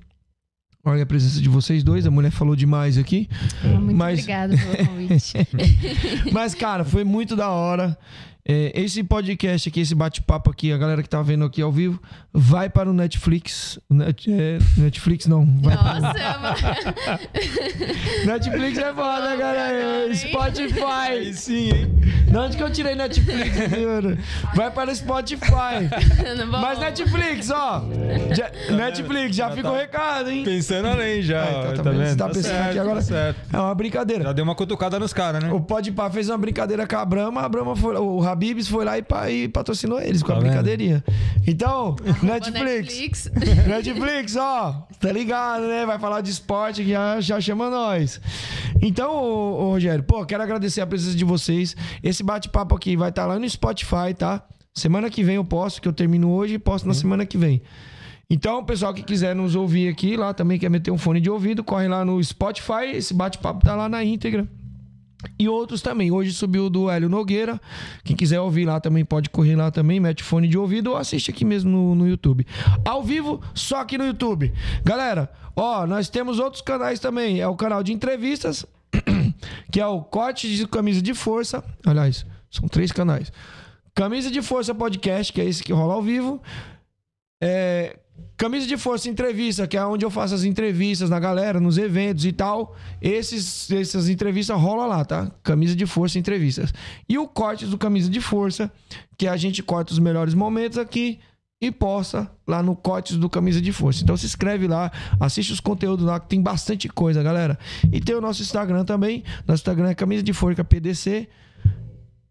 Olha 0.84 1.04
a 1.04 1.06
presença 1.06 1.42
de 1.42 1.50
vocês 1.50 1.84
dois. 1.84 2.06
A 2.06 2.12
mulher 2.12 2.32
falou 2.32 2.56
demais 2.56 2.98
aqui. 2.98 3.28
Muito 3.64 3.96
Mas- 3.98 4.20
obrigada 4.20 4.56
pelo 4.58 4.88
convite. 4.88 5.34
Mas, 6.32 6.54
cara, 6.54 6.84
foi 6.84 7.04
muito 7.04 7.36
da 7.36 7.50
hora. 7.50 7.98
É, 8.48 8.72
esse 8.80 9.04
podcast 9.04 9.68
aqui, 9.70 9.80
esse 9.80 9.96
bate-papo 9.96 10.52
aqui, 10.52 10.72
a 10.72 10.78
galera 10.78 11.02
que 11.02 11.10
tá 11.10 11.20
vendo 11.20 11.44
aqui 11.46 11.64
ao 11.64 11.72
vivo, 11.72 12.00
vai 12.32 12.70
para 12.70 12.88
o 12.88 12.94
Netflix. 12.94 13.80
Net- 13.90 14.32
é, 14.32 14.60
Netflix 14.78 15.26
não. 15.26 15.44
Vai 15.64 15.76
para... 15.76 16.00
Nossa, 16.00 16.40
mano. 16.40 17.20
Netflix 18.26 18.78
é 18.78 18.94
foda, 18.94 19.36
galera. 19.36 20.14
Spotify. 20.14 21.34
sim, 21.34 21.70
hein? 21.72 21.92
De 22.30 22.38
onde 22.38 22.58
que 22.58 22.62
eu 22.62 22.70
tirei 22.70 22.94
Netflix, 22.94 23.56
senhora? 23.72 24.18
Vai 24.54 24.70
para 24.70 24.92
o 24.92 24.96
Spotify. 24.96 25.90
Mas 26.52 26.78
Netflix, 26.78 27.50
ó. 27.50 27.84
Já- 28.32 28.52
Netflix, 28.76 29.36
já 29.36 29.50
fica 29.52 29.72
o 29.72 29.76
recado, 29.76 30.30
hein? 30.30 30.44
Pensando 30.44 30.88
além 30.88 31.24
já. 31.24 31.44
Ah, 31.44 31.50
então 31.72 31.82
ó, 31.82 31.84
tá 31.84 31.90
vendo? 31.92 32.06
Você 32.10 32.16
tá 32.16 32.26
Tá 32.28 32.34
pensando 32.34 32.52
certo, 32.52 32.70
aqui 32.70 32.80
agora? 32.80 32.96
tá 32.98 33.02
certo. 33.02 33.40
É 33.54 33.60
uma 33.60 33.74
brincadeira. 33.76 34.24
Já 34.26 34.34
deu 34.34 34.44
uma 34.44 34.56
cutucada 34.56 35.00
nos 35.00 35.14
caras, 35.14 35.44
né? 35.44 35.52
O 35.52 35.60
Podpah 35.62 36.12
fez 36.12 36.30
uma 36.30 36.38
brincadeira 36.38 36.86
com 36.86 36.96
a 36.96 37.06
Brahma, 37.06 37.42
a 37.42 37.50
Brahma 37.50 37.76
foi, 37.76 37.96
o 37.96 38.20
Habibs 38.36 38.68
foi 38.68 38.84
lá 38.86 38.98
e, 38.98 39.04
e 39.44 39.48
patrocinou 39.48 40.00
eles 40.00 40.22
com 40.22 40.32
a 40.32 40.36
Tá 40.36 40.40
vendo? 40.42 40.50
brincadeirinha. 40.50 41.04
Então, 41.48 41.96
Arroba 42.06 42.24
Netflix. 42.34 43.32
Netflix, 43.68 44.36
ó, 44.36 44.88
tá 45.00 45.12
ligado, 45.12 45.68
né? 45.68 45.86
Vai 45.86 45.98
falar 45.98 46.22
de 46.22 46.30
esporte 46.30 46.84
que 46.84 46.90
já, 46.92 47.20
já 47.22 47.40
chama 47.40 47.70
nós. 47.70 48.20
Então, 48.82 49.12
ô, 49.14 49.64
ô, 49.64 49.70
Rogério, 49.72 50.04
pô, 50.04 50.26
quero 50.26 50.44
agradecer 50.44 50.82
a 50.82 50.88
presença 50.88 51.16
de 51.16 51.24
vocês. 51.26 51.76
Esse 52.04 52.24
bate-papo 52.24 52.76
aqui 52.76 52.96
vai 52.96 53.10
estar 53.10 53.26
lá 53.26 53.40
no 53.40 53.50
Spotify, 53.50 54.14
tá? 54.18 54.44
Semana 54.74 55.10
que 55.10 55.24
vem 55.24 55.36
eu 55.36 55.46
posto, 55.46 55.82
que 55.82 55.88
eu 55.88 55.94
termino 55.94 56.30
hoje 56.32 56.56
e 56.56 56.60
posto 56.60 56.86
na 56.88 56.94
semana 56.94 57.26
que 57.26 57.38
vem. 57.38 57.62
Então, 58.30 58.60
o 58.60 58.64
pessoal 58.66 58.94
que 58.94 59.04
quiser 59.04 59.36
nos 59.36 59.56
ouvir 59.56 59.88
aqui, 59.88 60.18
lá 60.18 60.34
também 60.34 60.58
quer 60.60 60.70
meter 60.70 60.92
um 60.92 60.98
fone 60.98 61.22
de 61.22 61.30
ouvido, 61.30 61.64
corre 61.64 61.88
lá 61.88 62.04
no 62.04 62.22
Spotify, 62.24 62.88
esse 62.94 63.14
bate-papo 63.14 63.64
tá 63.64 63.76
lá 63.76 63.88
na 63.88 64.04
íntegra. 64.04 64.48
E 65.38 65.50
outros 65.50 65.82
também. 65.82 66.12
Hoje 66.12 66.34
subiu 66.34 66.70
do 66.70 66.90
Hélio 66.90 67.10
Nogueira. 67.10 67.60
Quem 68.04 68.16
quiser 68.16 68.40
ouvir 68.40 68.66
lá 68.66 68.80
também 68.80 69.04
pode 69.04 69.30
correr 69.30 69.56
lá 69.56 69.72
também, 69.72 70.00
mete 70.00 70.24
fone 70.24 70.48
de 70.48 70.58
ouvido 70.58 70.92
ou 70.92 70.98
assiste 70.98 71.32
aqui 71.32 71.44
mesmo 71.44 71.70
no, 71.70 71.96
no 71.96 72.08
YouTube. 72.08 72.46
Ao 72.84 73.04
vivo, 73.04 73.42
só 73.54 73.82
aqui 73.82 73.98
no 73.98 74.06
YouTube. 74.06 74.54
Galera, 74.84 75.32
ó, 75.56 75.86
nós 75.86 76.10
temos 76.10 76.40
outros 76.40 76.62
canais 76.62 77.00
também. 77.00 77.40
É 77.40 77.48
o 77.48 77.56
canal 77.56 77.84
de 77.84 77.94
entrevistas, 77.94 78.66
que 79.72 79.80
é 79.80 79.88
o 79.88 80.02
Corte 80.02 80.54
de 80.56 80.68
Camisa 80.68 81.02
de 81.02 81.14
Força. 81.14 81.64
Aliás, 81.86 82.26
são 82.50 82.68
três 82.68 82.92
canais. 82.92 83.32
Camisa 83.94 84.30
de 84.30 84.42
Força 84.42 84.76
Podcast, 84.76 85.32
que 85.32 85.42
é 85.42 85.46
esse 85.46 85.64
que 85.64 85.72
rola 85.74 85.94
ao 85.94 86.02
vivo. 86.02 86.42
É, 87.42 87.98
Camisa 88.38 88.68
de 88.68 88.76
Força 88.76 89.10
Entrevista, 89.10 89.66
que 89.66 89.78
é 89.78 89.86
onde 89.86 90.04
eu 90.04 90.10
faço 90.10 90.36
as 90.36 90.44
entrevistas 90.44 91.10
na 91.10 91.20
galera, 91.20 91.60
nos 91.60 91.78
eventos 91.78 92.26
e 92.26 92.34
tal. 92.34 92.76
Esses, 93.02 93.72
essas 93.72 94.10
entrevistas 94.10 94.60
rolam 94.60 94.88
lá, 94.88 95.06
tá? 95.06 95.32
Camisa 95.42 95.76
de 95.76 95.86
Força 95.86 96.20
Entrevistas. 96.20 96.74
E 97.08 97.18
o 97.18 97.28
Cortes 97.28 97.70
do 97.70 97.78
Camisa 97.78 98.10
de 98.10 98.20
Força, 98.20 98.70
que 99.18 99.28
a 99.28 99.38
gente 99.38 99.64
corta 99.64 99.94
os 99.94 100.00
melhores 100.00 100.34
momentos 100.34 100.78
aqui 100.78 101.20
e 101.62 101.72
posta 101.72 102.30
lá 102.46 102.62
no 102.62 102.76
Cortes 102.76 103.16
do 103.16 103.30
Camisa 103.30 103.62
de 103.62 103.72
Força. 103.72 104.04
Então 104.04 104.18
se 104.18 104.26
inscreve 104.26 104.68
lá, 104.68 104.92
assiste 105.18 105.54
os 105.54 105.62
conteúdos 105.62 106.06
lá, 106.06 106.20
que 106.20 106.28
tem 106.28 106.42
bastante 106.42 106.90
coisa, 106.90 107.24
galera. 107.24 107.58
E 107.90 108.02
tem 108.02 108.16
o 108.16 108.22
nosso 108.22 108.42
Instagram 108.42 108.84
também. 108.84 109.24
Nosso 109.48 109.62
Instagram 109.62 109.90
é 109.90 109.96
Camisa 109.96 110.22
de 110.22 110.34
Forca 110.34 110.64
PDC 110.64 111.30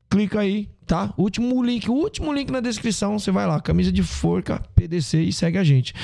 clica 0.08 0.40
aí, 0.40 0.68
tá? 0.86 1.12
Último 1.16 1.62
link, 1.62 1.90
último 1.90 2.32
link 2.32 2.50
na 2.50 2.60
descrição, 2.60 3.18
você 3.18 3.30
vai 3.30 3.46
lá, 3.46 3.60
camisa 3.60 3.90
de 3.90 4.02
forca, 4.02 4.62
PDC 4.74 5.22
e 5.22 5.32
segue 5.32 5.58
a 5.58 5.64
gente. 5.64 5.94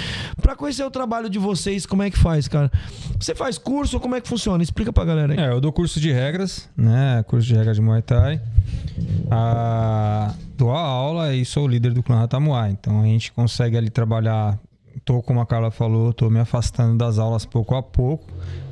Pra 0.40 0.56
conhecer 0.56 0.84
o 0.84 0.90
trabalho 0.90 1.30
de 1.30 1.38
vocês, 1.38 1.86
como 1.86 2.02
é 2.02 2.10
que 2.10 2.18
faz, 2.18 2.48
cara? 2.48 2.70
Você 3.18 3.34
faz 3.34 3.58
curso 3.58 3.96
ou 3.96 4.00
como 4.00 4.14
é 4.14 4.20
que 4.20 4.28
funciona? 4.28 4.62
Explica 4.62 4.92
pra 4.92 5.04
galera 5.04 5.32
aí. 5.32 5.38
É, 5.38 5.52
eu 5.52 5.60
dou 5.60 5.72
curso 5.72 6.00
de 6.00 6.10
regras, 6.10 6.68
né? 6.76 7.22
Curso 7.26 7.46
de 7.46 7.54
regras 7.54 7.76
de 7.76 7.82
Muay 7.82 8.02
Thai. 8.02 8.40
Ah, 9.30 10.34
dou 10.56 10.72
a 10.72 10.80
aula 10.80 11.34
e 11.34 11.44
sou 11.44 11.64
o 11.64 11.68
líder 11.68 11.92
do 11.92 12.02
clã 12.02 12.18
Ratamuá. 12.18 12.68
Então 12.70 13.00
a 13.00 13.04
gente 13.04 13.32
consegue 13.32 13.76
ali 13.76 13.90
trabalhar. 13.90 14.58
Tô, 15.04 15.22
como 15.22 15.40
a 15.40 15.46
Carla 15.46 15.70
falou, 15.70 16.12
tô 16.12 16.28
me 16.28 16.40
afastando 16.40 16.98
das 16.98 17.18
aulas 17.18 17.46
pouco 17.46 17.74
a 17.74 17.82
pouco, 17.82 18.26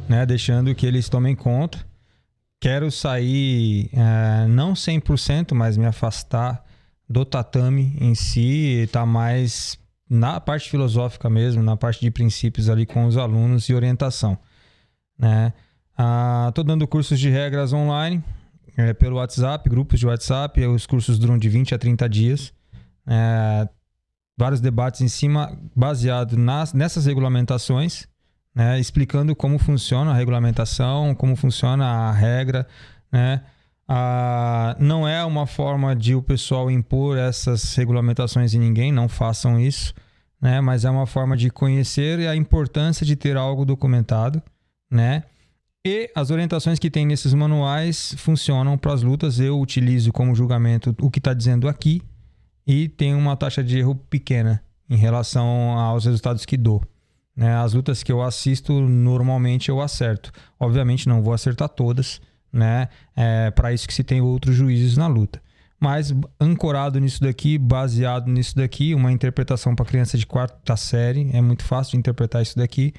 né? 0.08 0.26
Deixando 0.26 0.74
que 0.74 0.84
eles 0.84 1.08
tomem 1.08 1.34
conta. 1.34 1.87
Quero 2.60 2.90
sair, 2.90 3.88
eh, 3.92 4.46
não 4.48 4.74
100%, 4.74 5.54
mas 5.54 5.76
me 5.76 5.86
afastar 5.86 6.64
do 7.08 7.24
tatame 7.24 7.96
em 8.00 8.14
si, 8.14 8.88
tá 8.92 9.06
mais 9.06 9.78
na 10.10 10.40
parte 10.40 10.68
filosófica 10.68 11.30
mesmo, 11.30 11.62
na 11.62 11.76
parte 11.76 12.00
de 12.00 12.10
princípios 12.10 12.68
ali 12.68 12.84
com 12.84 13.06
os 13.06 13.16
alunos 13.16 13.68
e 13.68 13.74
orientação, 13.74 14.38
né? 15.18 15.52
Ah, 15.96 16.52
tô 16.54 16.62
dando 16.62 16.86
cursos 16.86 17.18
de 17.18 17.28
regras 17.28 17.72
online 17.72 18.22
é, 18.76 18.92
pelo 18.94 19.16
WhatsApp, 19.16 19.68
grupos 19.68 19.98
de 19.98 20.06
WhatsApp. 20.06 20.64
Os 20.66 20.86
cursos 20.86 21.18
duram 21.18 21.36
de 21.36 21.48
20 21.48 21.74
a 21.74 21.78
30 21.78 22.08
dias. 22.08 22.52
É, 23.04 23.68
vários 24.36 24.60
debates 24.60 25.00
em 25.00 25.08
cima, 25.08 25.58
baseado 25.74 26.36
nas, 26.36 26.72
nessas 26.72 27.06
regulamentações, 27.06 28.06
né, 28.58 28.80
explicando 28.80 29.36
como 29.36 29.56
funciona 29.56 30.10
a 30.10 30.14
regulamentação, 30.14 31.14
como 31.14 31.36
funciona 31.36 31.84
a 31.86 32.12
regra. 32.12 32.66
Né? 33.12 33.40
Ah, 33.86 34.76
não 34.80 35.06
é 35.06 35.24
uma 35.24 35.46
forma 35.46 35.94
de 35.94 36.16
o 36.16 36.20
pessoal 36.20 36.68
impor 36.68 37.16
essas 37.16 37.72
regulamentações 37.76 38.54
em 38.54 38.58
ninguém, 38.58 38.90
não 38.90 39.08
façam 39.08 39.60
isso. 39.60 39.94
Né? 40.42 40.60
Mas 40.60 40.84
é 40.84 40.90
uma 40.90 41.06
forma 41.06 41.36
de 41.36 41.50
conhecer 41.50 42.26
a 42.26 42.34
importância 42.34 43.06
de 43.06 43.14
ter 43.14 43.36
algo 43.36 43.64
documentado. 43.64 44.42
Né? 44.90 45.22
E 45.86 46.10
as 46.12 46.32
orientações 46.32 46.80
que 46.80 46.90
tem 46.90 47.06
nesses 47.06 47.32
manuais 47.32 48.12
funcionam 48.18 48.76
para 48.76 48.92
as 48.92 49.04
lutas. 49.04 49.38
Eu 49.38 49.60
utilizo 49.60 50.12
como 50.12 50.34
julgamento 50.34 50.96
o 51.00 51.08
que 51.08 51.20
está 51.20 51.32
dizendo 51.32 51.68
aqui 51.68 52.02
e 52.66 52.88
tem 52.88 53.14
uma 53.14 53.36
taxa 53.36 53.62
de 53.62 53.78
erro 53.78 53.94
pequena 53.94 54.60
em 54.90 54.96
relação 54.96 55.78
aos 55.78 56.06
resultados 56.06 56.44
que 56.44 56.56
dou. 56.56 56.82
Né? 57.38 57.54
As 57.54 57.72
lutas 57.72 58.02
que 58.02 58.10
eu 58.10 58.20
assisto, 58.20 58.72
normalmente 58.80 59.68
eu 59.68 59.80
acerto. 59.80 60.32
Obviamente 60.58 61.08
não 61.08 61.22
vou 61.22 61.32
acertar 61.32 61.68
todas, 61.68 62.20
né? 62.52 62.88
É 63.14 63.52
para 63.52 63.72
isso 63.72 63.86
que 63.86 63.94
se 63.94 64.02
tem 64.02 64.20
outros 64.20 64.56
juízes 64.56 64.96
na 64.96 65.06
luta. 65.06 65.40
Mas 65.78 66.12
ancorado 66.40 66.98
nisso 66.98 67.20
daqui, 67.22 67.56
baseado 67.56 68.26
nisso 68.28 68.56
daqui, 68.56 68.92
uma 68.92 69.12
interpretação 69.12 69.76
para 69.76 69.86
criança 69.86 70.18
de 70.18 70.26
quarta 70.26 70.76
série, 70.76 71.30
é 71.32 71.40
muito 71.40 71.62
fácil 71.62 71.92
de 71.92 71.98
interpretar 71.98 72.42
isso 72.42 72.58
daqui. 72.58 72.92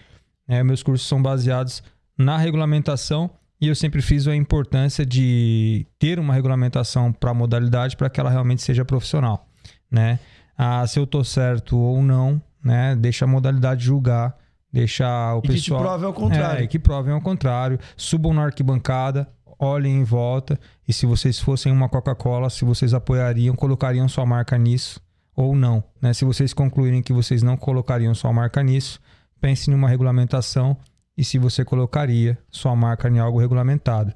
É, 0.48 0.64
meus 0.64 0.82
cursos 0.82 1.06
são 1.06 1.22
baseados 1.22 1.84
na 2.18 2.38
regulamentação 2.38 3.30
e 3.60 3.68
eu 3.68 3.76
sempre 3.76 4.02
fiz 4.02 4.26
a 4.26 4.34
importância 4.34 5.06
de 5.06 5.86
ter 6.00 6.18
uma 6.18 6.34
regulamentação 6.34 7.12
para 7.12 7.32
a 7.32 7.34
modalidade 7.34 7.98
para 7.98 8.10
que 8.10 8.22
ela 8.22 8.30
realmente 8.30 8.62
seja 8.62 8.86
profissional, 8.86 9.46
né? 9.92 10.18
Ah, 10.58 10.88
se 10.88 10.98
eu 10.98 11.06
tô 11.06 11.26
certo 11.26 11.78
ou 11.78 12.02
não, 12.02 12.42
né? 12.64 12.96
Deixa 12.96 13.26
a 13.26 13.28
modalidade 13.28 13.84
julgar, 13.84 14.36
deixa 14.72 15.36
o 15.36 15.40
E 15.40 15.42
que 15.42 15.48
pessoal 15.50 15.82
prove 15.82 16.06
ao 16.06 16.14
contrário. 16.14 16.64
É, 16.64 16.68
que 16.68 16.80
provem 16.80 17.14
ao 17.14 17.22
contrário. 17.22 17.80
Subam 17.96 18.34
na 18.34 18.44
arquibancada, 18.44 19.28
olhem 19.60 19.98
em 19.98 20.04
volta 20.04 20.60
e 20.88 20.94
se 20.94 21.06
vocês 21.06 21.40
fossem 21.40 21.72
uma 21.72 21.90
Coca-Cola, 21.90 22.50
se 22.50 22.64
vocês 22.64 22.94
apoiariam, 22.94 23.56
colocariam 23.56 24.08
sua 24.08 24.26
marca 24.26 24.58
nisso 24.58 25.02
ou 25.36 25.56
não, 25.56 25.84
né? 26.02 26.14
Se 26.14 26.26
vocês 26.26 26.54
concluírem 26.54 27.02
que 27.02 27.14
vocês 27.14 27.44
não 27.44 27.56
colocariam 27.56 28.14
sua 28.14 28.34
marca 28.34 28.62
nisso, 28.62 29.00
pense 29.40 29.70
numa 29.70 29.88
regulamentação 29.88 30.78
e 31.18 31.24
se 31.24 31.38
você 31.38 31.66
colocaria 31.66 32.38
sua 32.50 32.76
marca 32.76 33.10
em 33.10 33.20
algo 33.20 33.40
regulamentado, 33.40 34.14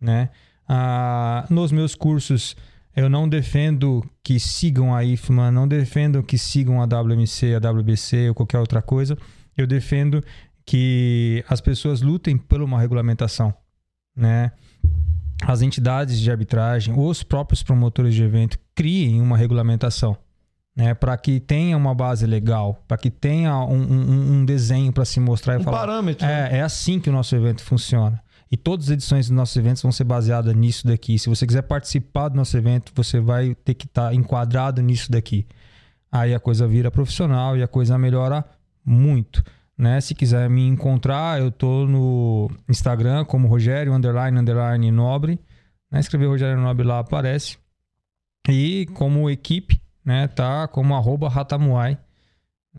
né? 0.00 0.30
Ah, 0.68 1.46
nos 1.48 1.70
meus 1.70 1.94
cursos 1.94 2.56
eu 2.96 3.08
não 3.10 3.28
defendo 3.28 4.02
que 4.24 4.40
sigam 4.40 4.94
a 4.94 5.04
IFMA, 5.04 5.50
não 5.52 5.68
defendo 5.68 6.22
que 6.22 6.38
sigam 6.38 6.80
a 6.80 6.84
WMC, 6.86 7.54
a 7.54 7.70
WBC 7.70 8.28
ou 8.30 8.34
qualquer 8.34 8.58
outra 8.58 8.80
coisa. 8.82 9.16
Eu 9.56 9.66
defendo 9.66 10.24
que 10.64 11.44
as 11.48 11.60
pessoas 11.60 12.00
lutem 12.00 12.36
por 12.36 12.60
uma 12.62 12.80
regulamentação, 12.80 13.54
né? 14.16 14.50
As 15.42 15.60
entidades 15.60 16.18
de 16.18 16.30
arbitragem, 16.30 16.94
os 16.98 17.22
próprios 17.22 17.62
promotores 17.62 18.14
de 18.14 18.22
evento 18.22 18.58
criem 18.74 19.20
uma 19.20 19.36
regulamentação, 19.36 20.16
né? 20.74 20.94
Para 20.94 21.16
que 21.18 21.38
tenha 21.38 21.76
uma 21.76 21.94
base 21.94 22.26
legal, 22.26 22.82
para 22.88 22.96
que 22.96 23.10
tenha 23.10 23.54
um, 23.58 23.76
um- 23.82 24.32
um 24.38 24.44
desenho 24.44 24.92
para 24.92 25.04
se 25.04 25.20
mostrar 25.20 25.54
e 25.54 25.58
Um 25.58 25.62
falar. 25.62 25.78
parâmetro. 25.80 26.26
né? 26.26 26.48
É, 26.52 26.58
é 26.58 26.62
assim 26.62 26.98
que 26.98 27.10
o 27.10 27.12
nosso 27.12 27.36
evento 27.36 27.62
funciona. 27.62 28.20
E 28.56 28.58
todas 28.58 28.86
as 28.86 28.92
edições 28.92 29.28
dos 29.28 29.36
nossos 29.36 29.54
eventos 29.54 29.82
vão 29.82 29.92
ser 29.92 30.04
baseadas 30.04 30.54
nisso 30.54 30.86
daqui. 30.86 31.18
Se 31.18 31.28
você 31.28 31.46
quiser 31.46 31.60
participar 31.60 32.30
do 32.30 32.36
nosso 32.36 32.56
evento, 32.56 32.90
você 32.94 33.20
vai 33.20 33.54
ter 33.54 33.74
que 33.74 33.84
estar 33.84 34.14
enquadrado 34.14 34.80
nisso 34.80 35.12
daqui. 35.12 35.46
Aí 36.10 36.32
a 36.32 36.40
coisa 36.40 36.66
vira 36.66 36.90
profissional 36.90 37.54
e 37.54 37.62
a 37.62 37.68
coisa 37.68 37.98
melhora 37.98 38.42
muito. 38.82 39.44
Né? 39.76 40.00
Se 40.00 40.14
quiser 40.14 40.48
me 40.48 40.66
encontrar, 40.66 41.38
eu 41.38 41.50
tô 41.50 41.86
no 41.86 42.50
Instagram 42.66 43.26
como 43.26 43.46
Rogério 43.46 43.92
underline 43.92 44.38
underline 44.38 44.90
Nobre. 44.90 45.38
Né? 45.92 46.00
Escrever 46.00 46.26
Rogério 46.26 46.58
Nobre 46.58 46.86
lá 46.86 47.00
aparece. 47.00 47.58
E 48.48 48.86
como 48.94 49.28
equipe, 49.28 49.78
né? 50.02 50.28
Tá 50.28 50.66
como 50.66 50.94
arroba 50.94 51.28
Ratamuai. 51.28 51.98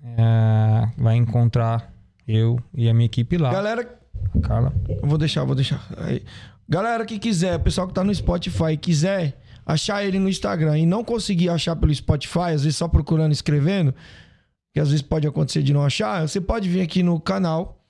É, 0.01 0.89
vai 0.97 1.17
encontrar 1.17 1.93
eu 2.27 2.59
e 2.73 2.89
a 2.89 2.95
minha 2.95 3.05
equipe 3.05 3.37
lá. 3.37 3.51
Galera, 3.51 3.99
Carla. 4.41 4.73
eu 4.87 5.07
vou 5.07 5.17
deixar, 5.17 5.43
vou 5.43 5.55
deixar. 5.55 5.85
Aí. 5.97 6.23
Galera 6.69 7.05
que 7.05 7.17
quiser, 7.17 7.57
pessoal 7.59 7.87
que 7.87 7.93
tá 7.93 8.03
no 8.03 8.13
Spotify, 8.13 8.75
quiser 8.79 9.39
achar 9.65 10.03
ele 10.03 10.19
no 10.19 10.29
Instagram 10.29 10.77
e 10.77 10.85
não 10.85 11.03
conseguir 11.03 11.49
achar 11.49 11.75
pelo 11.75 11.93
Spotify, 11.93 12.53
às 12.53 12.63
vezes 12.63 12.77
só 12.77 12.87
procurando 12.87 13.31
escrevendo, 13.31 13.93
que 14.73 14.79
às 14.79 14.89
vezes 14.89 15.01
pode 15.01 15.27
acontecer 15.27 15.63
de 15.63 15.73
não 15.73 15.83
achar, 15.83 16.27
você 16.27 16.39
pode 16.39 16.69
vir 16.69 16.81
aqui 16.81 17.03
no 17.03 17.19
canal, 17.19 17.81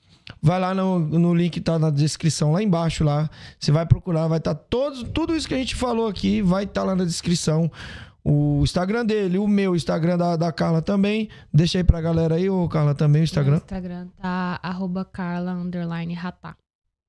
vai 0.42 0.60
lá 0.60 0.74
no, 0.74 1.00
no 1.00 1.34
link 1.34 1.54
que 1.54 1.62
tá 1.62 1.78
na 1.78 1.90
descrição 1.90 2.52
lá 2.52 2.62
embaixo 2.62 3.04
lá, 3.04 3.30
você 3.60 3.72
vai 3.72 3.86
procurar, 3.86 4.28
vai 4.28 4.40
estar 4.40 4.56
todos, 4.56 5.04
tudo 5.14 5.36
isso 5.36 5.48
que 5.48 5.54
a 5.54 5.58
gente 5.58 5.76
falou 5.76 6.08
aqui, 6.08 6.42
vai 6.42 6.64
estar 6.64 6.84
lá 6.84 6.96
na 6.96 7.04
descrição. 7.04 7.72
O 8.24 8.60
Instagram 8.64 9.06
dele, 9.06 9.38
o 9.38 9.48
meu, 9.48 9.72
o 9.72 9.76
Instagram 9.76 10.18
da, 10.18 10.36
da 10.36 10.52
Carla 10.52 10.82
também. 10.82 11.30
Deixa 11.54 11.78
aí 11.78 11.84
pra 11.84 12.02
galera 12.02 12.36
aí, 12.36 12.50
ô 12.50 12.68
Carla, 12.68 12.94
também 12.94 13.22
o 13.22 13.24
Instagram. 13.24 13.58
Instagram 13.58 14.08
tá 14.22 14.60
arroba 14.62 15.06
carla 15.06 15.54
underline 15.54 16.14
ratá. 16.14 16.56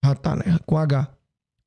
Ah, 0.04 0.14
tá, 0.14 0.36
né? 0.36 0.58
Com 0.64 0.78
H. 0.78 1.08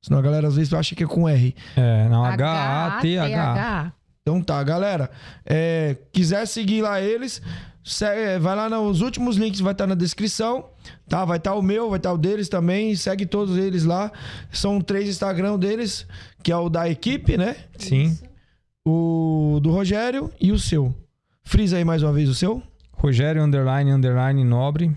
Senão 0.00 0.18
a 0.18 0.22
galera 0.22 0.48
às 0.48 0.56
vezes 0.56 0.72
acha 0.72 0.94
que 0.94 1.04
é 1.04 1.06
com 1.06 1.28
R. 1.28 1.54
É, 1.76 2.08
não, 2.08 2.24
H-A-T-H. 2.24 3.92
Então 4.22 4.40
tá, 4.40 4.62
galera. 4.62 5.10
É, 5.44 5.96
quiser 6.12 6.46
seguir 6.46 6.80
lá 6.82 7.00
eles, 7.00 7.42
se- 7.84 8.04
é, 8.04 8.38
vai 8.38 8.54
lá 8.56 8.70
nos 8.70 9.00
últimos 9.00 9.36
links, 9.36 9.60
vai 9.60 9.72
estar 9.72 9.86
na 9.86 9.94
descrição. 9.94 10.70
Tá? 11.08 11.24
Vai 11.24 11.36
estar 11.38 11.54
o 11.54 11.62
meu, 11.62 11.90
vai 11.90 11.98
estar 11.98 12.12
o 12.12 12.18
deles 12.18 12.48
também. 12.48 12.94
Segue 12.96 13.26
todos 13.26 13.56
eles 13.58 13.84
lá. 13.84 14.10
São 14.50 14.80
três 14.80 15.08
Instagram 15.08 15.58
deles, 15.58 16.06
que 16.42 16.50
é 16.50 16.56
o 16.56 16.68
da 16.68 16.88
equipe, 16.88 17.36
né? 17.36 17.56
Sim. 17.76 18.18
O 18.84 19.60
do 19.62 19.70
Rogério 19.70 20.32
e 20.40 20.50
o 20.50 20.58
seu. 20.58 20.94
Frisa 21.42 21.76
aí 21.76 21.84
mais 21.84 22.02
uma 22.02 22.12
vez 22.12 22.28
o 22.28 22.34
seu. 22.34 22.62
Rogério 22.92 23.42
underline 23.42 23.90
underline 23.90 24.42
Nobre. 24.44 24.96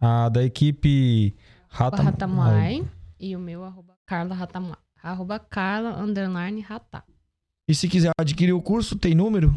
A 0.00 0.28
da 0.28 0.42
equipe 0.42 1.34
Rata... 1.68 2.02
Ratamuai. 2.02 2.84
E 3.18 3.34
o 3.34 3.38
meu 3.38 3.64
arroba 3.64 3.94
carla 4.06 4.34
ratamuai. 4.34 4.78
Arroba 5.02 5.38
carla 5.38 5.98
underline 6.02 6.60
ratá. 6.60 7.02
E 7.68 7.74
se 7.74 7.88
quiser 7.88 8.10
adquirir 8.18 8.52
o 8.52 8.62
curso, 8.62 8.96
tem 8.96 9.14
número? 9.14 9.54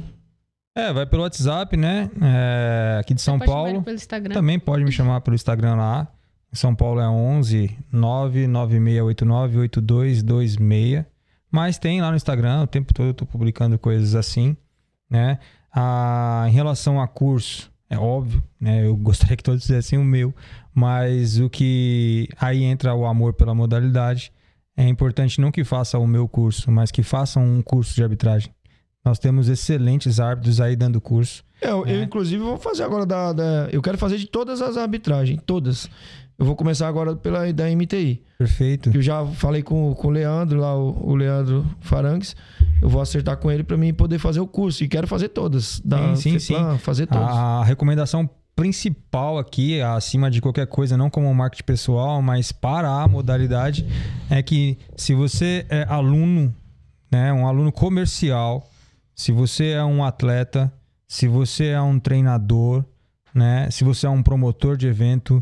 É, 0.76 0.94
vai 0.94 1.06
pelo 1.06 1.24
WhatsApp, 1.24 1.76
né? 1.76 2.10
É, 2.22 3.00
aqui 3.00 3.14
de 3.14 3.22
São 3.22 3.38
Pode 3.38 3.50
chamar 3.52 3.62
ele 3.64 3.72
Paulo. 3.72 3.84
Pelo 3.84 3.96
Instagram. 3.96 4.34
Também 4.34 4.60
pode 4.60 4.84
me 4.84 4.92
chamar 4.92 5.22
pelo 5.22 5.36
Instagram 5.36 5.76
lá. 5.76 6.08
Em 6.52 6.56
São 6.56 6.74
Paulo 6.74 7.00
é 7.00 7.08
11 7.08 7.78
99689 7.92 9.60
8226. 9.60 11.06
Mas 11.52 11.78
tem 11.78 12.02
lá 12.02 12.10
no 12.12 12.16
Instagram, 12.18 12.62
o 12.64 12.68
tempo 12.68 12.94
todo 12.94 13.08
eu 13.08 13.14
tô 13.14 13.26
publicando 13.26 13.78
coisas 13.80 14.16
assim, 14.16 14.56
né? 15.10 15.40
Ah, 15.74 16.46
em 16.48 16.52
relação 16.52 17.02
a 17.02 17.08
curso, 17.08 17.72
é 17.90 17.98
óbvio, 17.98 18.44
né? 18.60 18.86
Eu 18.86 18.96
gostaria 18.96 19.36
que 19.38 19.44
todos 19.44 19.66
fizessem 19.66 19.98
o 19.98 20.04
meu, 20.04 20.34
mas 20.74 21.40
o 21.40 21.50
que 21.50 22.28
aí 22.40 22.64
entra 22.64 22.94
o 22.94 23.06
amor 23.06 23.34
pela 23.34 23.54
modalidade. 23.56 24.32
É 24.78 24.88
importante 24.88 25.42
não 25.42 25.52
que 25.52 25.64
faça 25.64 25.98
o 26.00 26.08
meu 26.08 26.28
curso, 26.28 26.72
mas 26.72 26.90
que 26.92 27.04
façam 27.04 27.44
um 27.44 27.62
curso 27.62 27.94
de 27.96 28.02
arbitragem. 28.04 28.52
Nós 29.04 29.18
temos 29.20 29.48
excelentes 29.50 30.20
árbitros 30.20 30.62
aí 30.62 30.76
dando 30.76 31.02
curso. 31.02 31.44
Eu, 31.62 31.86
eu, 31.86 32.00
É. 32.00 32.04
inclusive, 32.04 32.42
vou 32.42 32.58
fazer 32.58 32.84
agora 32.84 33.06
da, 33.06 33.34
da- 33.34 33.70
Eu 33.72 33.82
quero 33.82 33.98
fazer 33.98 34.18
de 34.18 34.28
todas 34.28 34.62
as 34.62 34.78
arbitragens, 34.78 35.42
todas. 35.46 35.90
Eu 36.40 36.46
vou 36.46 36.56
começar 36.56 36.88
agora 36.88 37.18
pela 37.18 37.52
da 37.52 37.66
MTI. 37.70 38.24
Perfeito. 38.38 38.92
Eu 38.94 39.02
já 39.02 39.26
falei 39.26 39.62
com, 39.62 39.94
com 39.94 40.08
o 40.08 40.10
Leandro, 40.10 40.58
lá, 40.58 40.74
o, 40.74 41.10
o 41.10 41.14
Leandro 41.14 41.66
Farangues. 41.82 42.34
Eu 42.82 42.88
vou 42.88 43.02
acertar 43.02 43.36
com 43.36 43.52
ele 43.52 43.62
pra 43.62 43.76
mim 43.76 43.94
poder 43.94 44.20
fazer 44.20 44.40
o 44.40 44.48
curso. 44.48 44.82
E 44.82 44.88
quero 44.88 45.06
fazer 45.06 45.28
todas. 45.28 45.82
Da 45.84 46.16
Sim, 46.16 46.40
sim, 46.40 46.56
FEPLAN, 46.56 46.78
Fazer 46.78 47.08
todas. 47.08 47.28
A 47.28 47.64
recomendação 47.66 48.30
principal 48.56 49.38
aqui, 49.38 49.82
acima 49.82 50.32
de 50.32 50.40
qualquer 50.40 50.68
coisa, 50.68 50.96
não 50.96 51.10
como 51.10 51.34
marketing 51.34 51.64
pessoal, 51.64 52.22
mas 52.22 52.54
para 52.54 52.90
a 52.90 53.08
modalidade, 53.08 53.86
é 54.30 54.42
que 54.42 54.78
se 54.96 55.14
você 55.14 55.66
é 55.70 55.86
aluno, 55.90 56.56
né, 57.12 57.32
um 57.34 57.48
aluno 57.48 57.72
comercial, 57.72 58.70
se 59.14 59.32
você 59.32 59.72
é 59.72 59.84
um 59.84 60.04
atleta, 60.04 60.72
se 61.08 61.28
você 61.28 61.68
é 61.68 61.82
um 61.82 62.00
treinador, 62.00 62.84
né, 63.34 63.70
se 63.72 63.84
você 63.84 64.08
é 64.08 64.10
um 64.10 64.22
promotor 64.22 64.76
de 64.76 64.88
evento, 64.88 65.42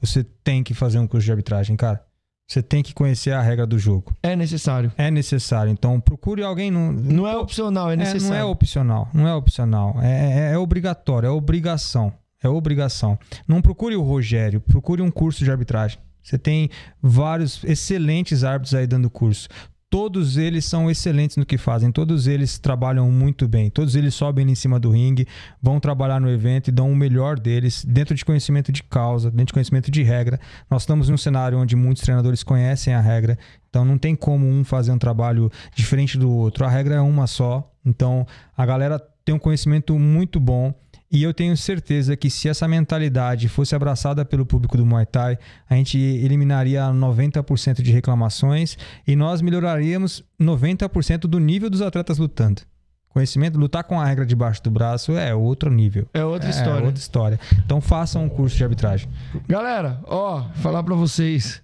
você 0.00 0.24
tem 0.24 0.62
que 0.62 0.74
fazer 0.74 0.98
um 0.98 1.06
curso 1.06 1.24
de 1.24 1.30
arbitragem, 1.32 1.76
cara. 1.76 2.02
Você 2.48 2.62
tem 2.62 2.82
que 2.82 2.92
conhecer 2.92 3.30
a 3.32 3.40
regra 3.40 3.64
do 3.64 3.78
jogo. 3.78 4.12
É 4.24 4.34
necessário. 4.34 4.90
É 4.98 5.08
necessário. 5.08 5.70
Então, 5.70 6.00
procure 6.00 6.42
alguém. 6.42 6.68
No, 6.68 6.90
Não 6.90 7.26
é 7.26 7.36
opcional, 7.36 7.90
é 7.90 7.92
é, 7.92 7.96
necessário. 7.96 8.28
não 8.28 8.36
é 8.36 8.44
opcional, 8.44 9.08
não 9.14 9.28
é 9.28 9.34
opcional. 9.34 9.96
É, 10.02 10.48
é- 10.48 10.52
é 10.54 10.58
obrigatório, 10.58 11.28
é 11.28 11.30
obrigação. 11.30 12.12
É 12.42 12.48
obrigação. 12.48 13.18
Não 13.46 13.60
procure 13.62 13.94
o 13.94 14.02
Rogério, 14.02 14.60
procure 14.62 15.00
um 15.02 15.10
curso 15.10 15.44
de 15.44 15.50
arbitragem. 15.50 15.98
Você 16.22 16.38
tem 16.38 16.70
vários 17.00 17.62
excelentes 17.64 18.42
árbitros 18.44 18.74
aí 18.74 18.86
dando 18.86 19.08
curso. 19.10 19.48
Todos 19.90 20.36
eles 20.36 20.64
são 20.66 20.88
excelentes 20.88 21.36
no 21.36 21.44
que 21.44 21.58
fazem, 21.58 21.90
todos 21.90 22.28
eles 22.28 22.60
trabalham 22.60 23.10
muito 23.10 23.48
bem, 23.48 23.68
todos 23.68 23.96
eles 23.96 24.14
sobem 24.14 24.48
em 24.48 24.54
cima 24.54 24.78
do 24.78 24.90
ringue, 24.90 25.26
vão 25.60 25.80
trabalhar 25.80 26.20
no 26.20 26.30
evento 26.30 26.68
e 26.68 26.72
dão 26.72 26.92
o 26.92 26.94
melhor 26.94 27.40
deles 27.40 27.84
dentro 27.84 28.14
de 28.14 28.24
conhecimento 28.24 28.70
de 28.70 28.84
causa, 28.84 29.32
dentro 29.32 29.46
de 29.46 29.52
conhecimento 29.54 29.90
de 29.90 30.04
regra. 30.04 30.38
Nós 30.70 30.82
estamos 30.82 31.08
num 31.08 31.16
cenário 31.16 31.58
onde 31.58 31.74
muitos 31.74 32.04
treinadores 32.04 32.44
conhecem 32.44 32.94
a 32.94 33.00
regra, 33.00 33.36
então 33.68 33.84
não 33.84 33.98
tem 33.98 34.14
como 34.14 34.46
um 34.46 34.62
fazer 34.62 34.92
um 34.92 34.98
trabalho 34.98 35.50
diferente 35.74 36.16
do 36.16 36.30
outro. 36.30 36.64
A 36.64 36.68
regra 36.68 36.94
é 36.94 37.00
uma 37.00 37.26
só, 37.26 37.68
então 37.84 38.24
a 38.56 38.64
galera 38.64 39.04
tem 39.24 39.34
um 39.34 39.40
conhecimento 39.40 39.98
muito 39.98 40.38
bom. 40.38 40.72
E 41.12 41.24
eu 41.24 41.34
tenho 41.34 41.56
certeza 41.56 42.16
que 42.16 42.30
se 42.30 42.48
essa 42.48 42.68
mentalidade 42.68 43.48
fosse 43.48 43.74
abraçada 43.74 44.24
pelo 44.24 44.46
público 44.46 44.76
do 44.76 44.86
Muay 44.86 45.04
Thai, 45.04 45.36
a 45.68 45.74
gente 45.74 45.98
eliminaria 45.98 46.82
90% 46.84 47.82
de 47.82 47.90
reclamações 47.90 48.78
e 49.04 49.16
nós 49.16 49.42
melhoraríamos 49.42 50.22
90% 50.40 51.22
do 51.22 51.40
nível 51.40 51.68
dos 51.68 51.82
atletas 51.82 52.16
lutando. 52.18 52.62
conhecimento, 53.08 53.58
lutar 53.58 53.82
com 53.82 54.00
a 54.00 54.04
regra 54.04 54.24
debaixo 54.24 54.62
do 54.62 54.70
braço 54.70 55.16
é 55.16 55.34
outro 55.34 55.68
nível. 55.68 56.06
É 56.14 56.24
outra 56.24 56.48
história. 56.48 56.80
É 56.84 56.86
outra 56.86 57.00
história. 57.00 57.40
Então 57.64 57.80
façam 57.80 58.24
um 58.24 58.28
curso 58.28 58.56
de 58.56 58.62
arbitragem. 58.62 59.08
Galera, 59.48 59.98
ó, 60.06 60.44
falar 60.54 60.84
pra 60.84 60.94
vocês. 60.94 61.60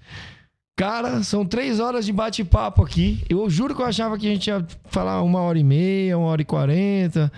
Cara, 0.77 1.23
são 1.23 1.47
três 1.47 1.79
horas 1.79 2.05
de 2.05 2.13
bate-papo 2.13 2.83
aqui. 2.83 3.25
Eu 3.31 3.49
juro 3.49 3.77
que 3.77 3.81
eu 3.81 3.87
achava 3.87 4.19
que 4.19 4.27
a 4.27 4.31
gente 4.31 4.49
ia 4.49 4.67
falar 4.87 5.23
uma 5.23 5.41
hora 5.41 5.57
e 5.59 5.65
meia, 5.65 6.19
uma 6.19 6.27
hora 6.27 6.43
e 6.43 6.45
quarenta, 6.45 7.33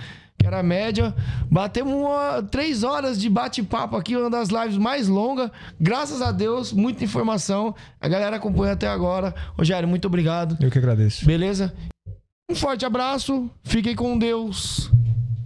era 0.48 0.60
a 0.60 0.62
média. 0.62 1.14
Batemos 1.50 1.92
uma, 1.92 2.42
três 2.42 2.82
horas 2.82 3.20
de 3.20 3.28
bate-papo 3.28 3.96
aqui, 3.96 4.16
uma 4.16 4.28
das 4.28 4.48
lives 4.48 4.76
mais 4.76 5.06
longas. 5.06 5.50
Graças 5.80 6.20
a 6.20 6.32
Deus, 6.32 6.72
muita 6.72 7.04
informação. 7.04 7.74
A 8.00 8.08
galera 8.08 8.36
acompanha 8.36 8.72
até 8.72 8.88
agora. 8.88 9.34
Rogério, 9.56 9.88
muito 9.88 10.06
obrigado. 10.06 10.56
Eu 10.60 10.70
que 10.70 10.78
agradeço. 10.78 11.24
Beleza? 11.24 11.72
Um 12.50 12.54
forte 12.54 12.84
abraço, 12.84 13.50
fiquem 13.62 13.94
com 13.94 14.18
Deus 14.18 14.90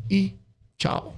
e 0.08 0.34
tchau. 0.78 1.16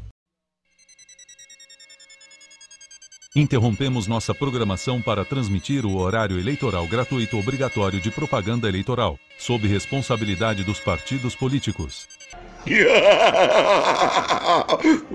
Interrompemos 3.37 4.07
nossa 4.07 4.33
programação 4.33 5.03
para 5.03 5.25
transmitir 5.25 5.85
o 5.85 5.97
horário 5.97 6.39
eleitoral 6.39 6.87
gratuito 6.87 7.37
obrigatório 7.37 8.01
de 8.01 8.09
propaganda 8.09 8.69
eleitoral, 8.69 9.19
sob 9.39 9.67
responsabilidade 9.67 10.63
dos 10.63 10.79
partidos 10.79 11.35
políticos. 11.35 12.07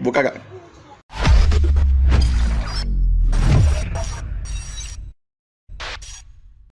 Vou 0.01 0.11
cagar. 0.13 0.58